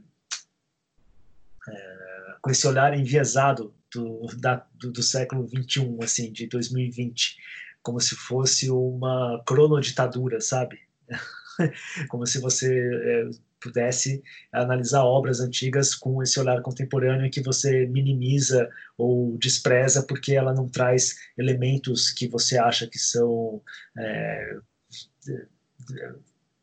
é, 1.68 2.34
com 2.40 2.50
esse 2.50 2.66
olhar 2.66 2.96
enviesado 2.96 3.74
do, 3.92 4.26
da, 4.38 4.66
do, 4.74 4.92
do 4.92 5.02
século 5.02 5.46
21, 5.46 6.02
assim, 6.02 6.32
de 6.32 6.46
2020, 6.46 7.36
como 7.82 8.00
se 8.00 8.14
fosse 8.14 8.70
uma 8.70 9.42
cronoditadura, 9.46 10.40
sabe? 10.40 10.78
como 12.08 12.26
se 12.26 12.38
você 12.38 12.68
é, 12.68 13.30
pudesse 13.60 14.22
analisar 14.52 15.04
obras 15.04 15.40
antigas 15.40 15.94
com 15.94 16.22
esse 16.22 16.40
olhar 16.40 16.60
contemporâneo 16.62 17.30
que 17.30 17.42
você 17.42 17.86
minimiza 17.86 18.68
ou 18.96 19.36
despreza 19.38 20.02
porque 20.02 20.32
ela 20.32 20.54
não 20.54 20.68
traz 20.68 21.16
elementos 21.36 22.10
que 22.10 22.26
você 22.26 22.58
acha 22.58 22.86
que 22.86 22.98
são 22.98 23.60
é, 23.98 24.56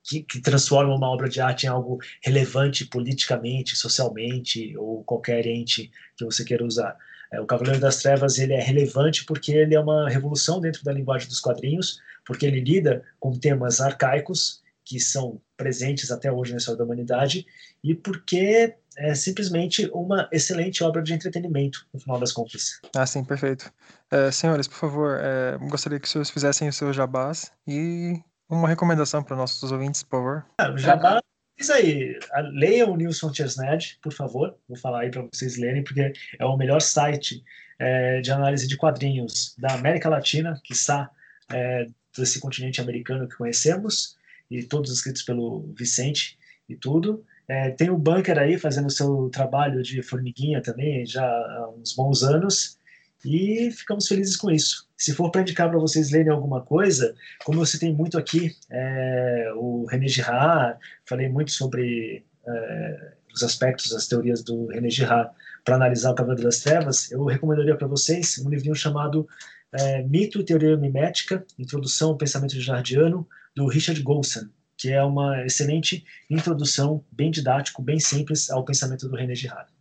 que, 0.03 0.23
que, 0.23 0.41
transformam 0.41 0.95
uma 0.95 1.09
obra 1.09 1.27
de 1.27 1.41
arte 1.41 1.65
em 1.65 1.69
algo 1.69 1.99
relevante 2.23 2.85
politicamente, 2.85 3.75
socialmente 3.75 4.75
ou 4.77 5.03
qualquer 5.03 5.45
ente 5.45 5.91
que 6.15 6.25
você 6.25 6.43
queira 6.43 6.65
usar. 6.65 6.97
É, 7.31 7.41
o 7.41 7.45
Cavaleiro 7.45 7.79
das 7.79 8.01
Trevas 8.01 8.39
ele 8.39 8.53
é 8.53 8.61
relevante 8.61 9.25
porque 9.25 9.51
ele 9.51 9.75
é 9.75 9.79
uma 9.79 10.09
revolução 10.09 10.61
dentro 10.61 10.83
da 10.83 10.93
linguagem 10.93 11.27
dos 11.27 11.41
quadrinhos, 11.41 11.99
porque 12.25 12.45
ele 12.45 12.61
lida 12.61 13.03
com 13.19 13.37
temas 13.37 13.81
arcaicos 13.81 14.61
que 14.87 15.01
são 15.01 15.41
presentes 15.57 16.11
até 16.11 16.31
hoje 16.31 16.51
na 16.51 16.59
história 16.59 16.77
da 16.77 16.85
humanidade 16.85 17.45
e 17.83 17.93
porque 17.93 18.73
é 18.95 19.13
simplesmente 19.13 19.89
uma 19.93 20.29
excelente 20.31 20.81
obra 20.81 21.03
de 21.03 21.13
entretenimento, 21.13 21.85
no 21.93 21.99
final 21.99 22.17
das 22.17 22.31
contas. 22.31 22.79
Ah, 22.95 23.05
sim, 23.05 23.23
perfeito. 23.23 23.71
É, 24.09 24.31
senhores, 24.31 24.67
por 24.67 24.77
favor, 24.77 25.19
é, 25.21 25.57
gostaria 25.69 25.99
que 25.99 26.05
os 26.05 26.11
senhores 26.11 26.29
fizessem 26.29 26.69
o 26.69 26.73
seu 26.73 26.93
jabás 26.93 27.51
e 27.67 28.17
uma 28.49 28.69
recomendação 28.69 29.21
para 29.21 29.35
nossos 29.35 29.71
ouvintes, 29.71 30.03
por 30.03 30.17
favor. 30.17 30.45
Ah, 30.57 30.71
o 30.71 30.77
jabá, 30.77 31.19
isso 31.59 31.73
aí, 31.73 32.17
leiam 32.53 32.91
o 32.91 32.95
News 32.95 33.19
Frontiers 33.19 33.57
Net, 33.57 33.99
por 34.01 34.13
favor, 34.13 34.55
vou 34.69 34.77
falar 34.77 35.01
aí 35.01 35.11
para 35.11 35.23
vocês 35.23 35.57
lerem, 35.57 35.83
porque 35.83 36.13
é 36.39 36.45
o 36.45 36.55
melhor 36.55 36.81
site 36.81 37.43
é, 37.77 38.21
de 38.21 38.31
análise 38.31 38.67
de 38.67 38.77
quadrinhos 38.77 39.53
da 39.57 39.73
América 39.73 40.07
Latina, 40.07 40.59
que 40.63 40.71
está 40.71 41.11
é, 41.51 41.87
desse 42.17 42.39
continente 42.39 42.81
americano 42.81 43.27
que 43.27 43.35
conhecemos, 43.35 44.16
e 44.49 44.63
todos 44.63 44.91
escritos 44.91 45.21
pelo 45.21 45.73
Vicente 45.77 46.37
e 46.67 46.75
tudo. 46.75 47.23
É, 47.47 47.71
tem 47.71 47.89
o 47.89 47.97
Bunker 47.97 48.37
aí 48.37 48.57
fazendo 48.57 48.89
seu 48.89 49.29
trabalho 49.29 49.81
de 49.81 50.01
formiguinha 50.01 50.61
também 50.61 51.05
já 51.05 51.25
há 51.25 51.69
uns 51.69 51.95
bons 51.95 52.23
anos 52.23 52.77
e 53.25 53.71
ficamos 53.71 54.07
felizes 54.07 54.35
com 54.35 54.51
isso. 54.51 54.87
Se 54.97 55.13
for 55.13 55.31
para 55.31 55.41
indicar 55.41 55.69
para 55.69 55.79
vocês 55.79 56.11
lerem 56.11 56.31
alguma 56.31 56.61
coisa, 56.61 57.15
como 57.45 57.59
você 57.59 57.79
tem 57.79 57.93
muito 57.93 58.17
aqui, 58.17 58.55
é, 58.69 59.51
o 59.55 59.85
René 59.85 60.07
Girard, 60.07 60.79
falei 61.05 61.29
muito 61.29 61.51
sobre 61.51 62.25
é, 62.45 63.13
os 63.33 63.43
aspectos, 63.43 63.93
as 63.93 64.07
teorias 64.07 64.43
do 64.43 64.67
René 64.67 64.89
Girard 64.89 65.31
para 65.63 65.75
analisar 65.75 66.11
o 66.11 66.15
Cavaleiro 66.15 66.43
das 66.43 66.59
Trevas, 66.59 67.11
eu 67.11 67.25
recomendaria 67.25 67.75
para 67.75 67.87
vocês 67.87 68.37
um 68.39 68.49
livrinho 68.49 68.75
chamado 68.75 69.27
é, 69.73 70.03
Mito 70.03 70.39
e 70.39 70.43
Teoria 70.43 70.77
Mimética, 70.77 71.45
Introdução 71.57 72.09
ao 72.09 72.17
Pensamento 72.17 72.59
Jardiano, 72.59 73.27
do 73.55 73.67
Richard 73.67 74.01
Golson, 74.01 74.47
que 74.77 74.89
é 74.89 75.03
uma 75.03 75.43
excelente 75.45 76.05
introdução, 76.29 77.03
bem 77.11 77.31
didático, 77.31 77.81
bem 77.81 77.99
simples 77.99 78.49
ao 78.49 78.63
pensamento 78.63 79.09
do 79.09 79.15
René 79.15 79.35
Girard. 79.35 79.71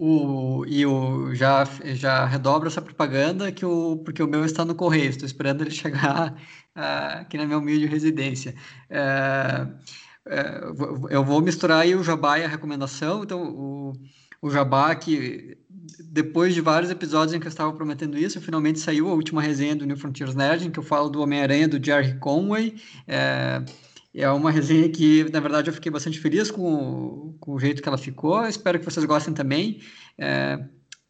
O, 0.00 0.64
e 0.68 0.86
o, 0.86 1.34
já, 1.34 1.64
já 1.86 2.24
redobro 2.24 2.68
essa 2.68 2.80
propaganda 2.80 3.50
que 3.50 3.66
o, 3.66 3.96
porque 4.04 4.22
o 4.22 4.28
meu 4.28 4.44
está 4.44 4.64
no 4.64 4.76
correio, 4.76 5.10
estou 5.10 5.26
esperando 5.26 5.62
ele 5.62 5.72
chegar 5.74 6.34
uh, 6.76 7.20
aqui 7.20 7.36
na 7.36 7.44
minha 7.44 7.58
humilde 7.58 7.86
residência. 7.86 8.54
Uh, 8.88 9.66
uh, 10.28 11.08
eu 11.10 11.24
vou 11.24 11.42
misturar 11.42 11.80
aí 11.80 11.96
o 11.96 12.04
jabá 12.04 12.38
e 12.38 12.44
a 12.44 12.48
recomendação, 12.48 13.24
então 13.24 13.42
o, 13.42 13.92
o 14.40 14.48
jabá 14.48 14.94
que 14.94 15.58
depois 16.10 16.54
de 16.54 16.60
vários 16.60 16.90
episódios 16.90 17.34
em 17.34 17.40
que 17.40 17.46
eu 17.46 17.50
estava 17.50 17.72
prometendo 17.72 18.18
isso, 18.18 18.40
finalmente 18.40 18.78
saiu 18.78 19.08
a 19.08 19.14
última 19.14 19.42
resenha 19.42 19.76
do 19.76 19.86
New 19.86 19.96
Frontiers 19.96 20.34
Nerd, 20.34 20.66
em 20.66 20.70
que 20.70 20.78
eu 20.78 20.82
falo 20.82 21.08
do 21.08 21.20
Homem-Aranha 21.20 21.68
do 21.68 21.84
Jerry 21.84 22.18
Conway. 22.18 22.74
É, 23.06 23.62
é 24.14 24.30
uma 24.30 24.50
resenha 24.50 24.88
que, 24.88 25.24
na 25.32 25.40
verdade, 25.40 25.68
eu 25.68 25.74
fiquei 25.74 25.90
bastante 25.90 26.18
feliz 26.18 26.50
com, 26.50 27.36
com 27.40 27.54
o 27.54 27.60
jeito 27.60 27.82
que 27.82 27.88
ela 27.88 27.98
ficou. 27.98 28.46
Espero 28.46 28.78
que 28.78 28.84
vocês 28.84 29.04
gostem 29.06 29.32
também. 29.32 29.80
É, 30.18 30.58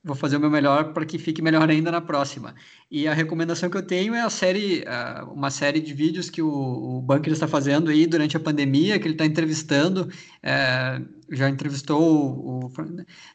vou 0.05 0.17
fazer 0.17 0.37
o 0.37 0.41
meu 0.41 0.51
melhor 0.51 0.93
para 0.93 1.05
que 1.05 1.19
fique 1.19 1.43
melhor 1.43 1.69
ainda 1.69 1.91
na 1.91 2.01
próxima. 2.01 2.55
E 2.91 3.07
a 3.07 3.15
recomendação 3.15 3.69
que 3.69 3.77
eu 3.77 3.83
tenho 3.83 4.15
é 4.15 4.23
a 4.23 4.31
série, 4.31 4.85
uma 5.33 5.51
série 5.51 5.81
de 5.81 5.93
vídeos 5.93 6.31
que 6.31 6.41
o, 6.41 6.49
o 6.49 7.03
Bunker 7.03 7.33
está 7.33 7.47
fazendo 7.47 7.91
aí 7.91 8.07
durante 8.07 8.37
a 8.37 8.41
pandemia, 8.41 8.99
que 8.99 9.07
ele 9.07 9.15
está 9.15 9.27
entrevistando, 9.27 10.09
é, 10.43 11.01
já 11.31 11.49
entrevistou 11.49 12.01
o... 12.01 12.67
o 12.67 12.73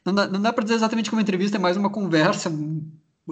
não 0.06 0.14
dá, 0.14 0.28
não 0.28 0.42
dá 0.42 0.54
para 0.54 0.64
dizer 0.64 0.76
exatamente 0.76 1.10
como 1.10 1.22
entrevista, 1.22 1.58
é 1.58 1.60
mais 1.60 1.78
uma 1.78 1.90
conversa 1.90 2.52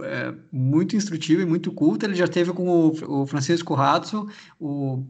é, 0.04 0.34
muito 0.52 0.96
instrutiva 0.96 1.42
e 1.42 1.46
muito 1.46 1.72
culta. 1.72 2.06
Ele 2.06 2.16
já 2.16 2.28
teve 2.28 2.54
com 2.54 2.68
o, 2.68 3.22
o 3.22 3.26
Francisco 3.26 3.74
Ratzo, 3.74 4.28
o 4.60 5.04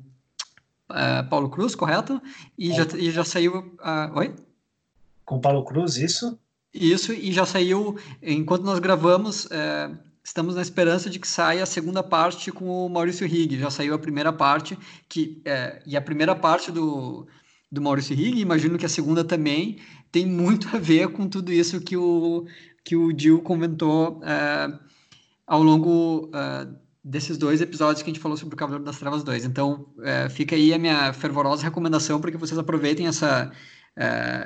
é, 0.90 1.24
Paulo 1.24 1.50
Cruz, 1.50 1.76
correto? 1.76 2.22
E, 2.58 2.74
já, 2.74 2.88
e 2.98 3.12
já 3.12 3.24
saiu... 3.24 3.76
Oi? 4.16 4.34
Com 5.26 5.40
Paulo 5.40 5.64
Cruz, 5.64 5.98
isso? 5.98 6.38
Isso, 6.74 7.12
e 7.12 7.32
já 7.32 7.46
saiu, 7.46 7.98
enquanto 8.22 8.64
nós 8.64 8.80
gravamos, 8.80 9.48
é, 9.52 9.92
estamos 10.24 10.56
na 10.56 10.62
esperança 10.62 11.10
de 11.10 11.20
que 11.20 11.28
saia 11.28 11.64
a 11.64 11.66
segunda 11.66 12.02
parte 12.02 12.52
com 12.52 12.86
o 12.86 12.90
Maurício 12.90 13.28
Rigg. 13.28 13.60
Já 13.60 13.70
saiu 13.70 13.94
a 13.94 14.00
primeira 14.00 14.32
parte, 14.32 14.78
que, 15.10 15.42
é, 15.44 15.82
e 15.86 15.98
a 15.98 16.02
primeira 16.02 16.34
parte 16.34 16.72
do, 16.72 17.28
do 17.72 17.82
Maurício 17.82 18.16
Rigg, 18.16 18.40
imagino 18.40 18.78
que 18.78 18.86
a 18.86 18.90
segunda 18.90 19.24
também, 19.24 19.80
tem 20.12 20.26
muito 20.26 20.68
a 20.76 20.80
ver 20.80 21.08
com 21.10 21.28
tudo 21.28 21.52
isso 21.54 21.80
que 21.80 21.96
o, 21.96 22.46
que 22.84 22.96
o 22.96 23.18
Gil 23.18 23.42
comentou 23.42 24.22
é, 24.24 24.68
ao 25.48 25.64
longo 25.64 26.30
é, 26.34 26.68
desses 27.04 27.38
dois 27.38 27.62
episódios 27.62 28.04
que 28.04 28.10
a 28.10 28.14
gente 28.14 28.22
falou 28.22 28.38
sobre 28.38 28.56
o 28.56 28.58
Cavaleiro 28.58 28.84
das 28.84 29.00
Trevas 29.00 29.24
2. 29.24 29.46
Então, 29.46 29.88
é, 30.04 30.28
fica 30.30 30.56
aí 30.56 30.74
a 30.74 30.78
minha 30.78 31.14
fervorosa 31.14 31.64
recomendação 31.64 32.20
para 32.20 32.32
que 32.32 32.38
vocês 32.38 32.60
aproveitem 32.60 33.08
essa 33.08 33.52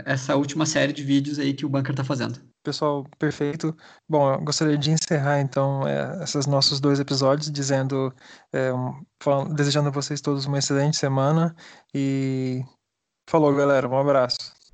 essa 0.06 0.36
última 0.36 0.66
série 0.66 0.92
de 0.92 1.04
vídeos 1.04 1.38
aí 1.38 1.54
que 1.54 1.66
o 1.66 1.70
Bunker 1.70 1.92
está 1.92 2.04
fazendo. 2.04 2.42
Pessoal, 2.64 3.06
perfeito. 3.20 3.76
Bom, 4.10 4.34
eu 4.34 4.42
gostaria 4.42 4.78
de 4.78 4.90
encerrar 4.90 5.40
então 5.40 5.88
é, 5.88 6.24
esses 6.24 6.48
nossos 6.48 6.80
dois 6.80 7.00
episódios 7.00 7.52
dizendo, 7.52 8.12
é, 8.52 8.74
um, 8.74 9.04
falando, 9.22 9.54
desejando 9.54 9.90
a 9.90 9.92
vocês 9.92 10.20
todos 10.20 10.48
uma 10.48 10.58
excelente 10.58 10.98
semana 10.98 11.56
e 11.94 12.64
falou, 13.28 13.54
galera, 13.56 13.88
um 13.88 13.98
abraço. 13.98 14.55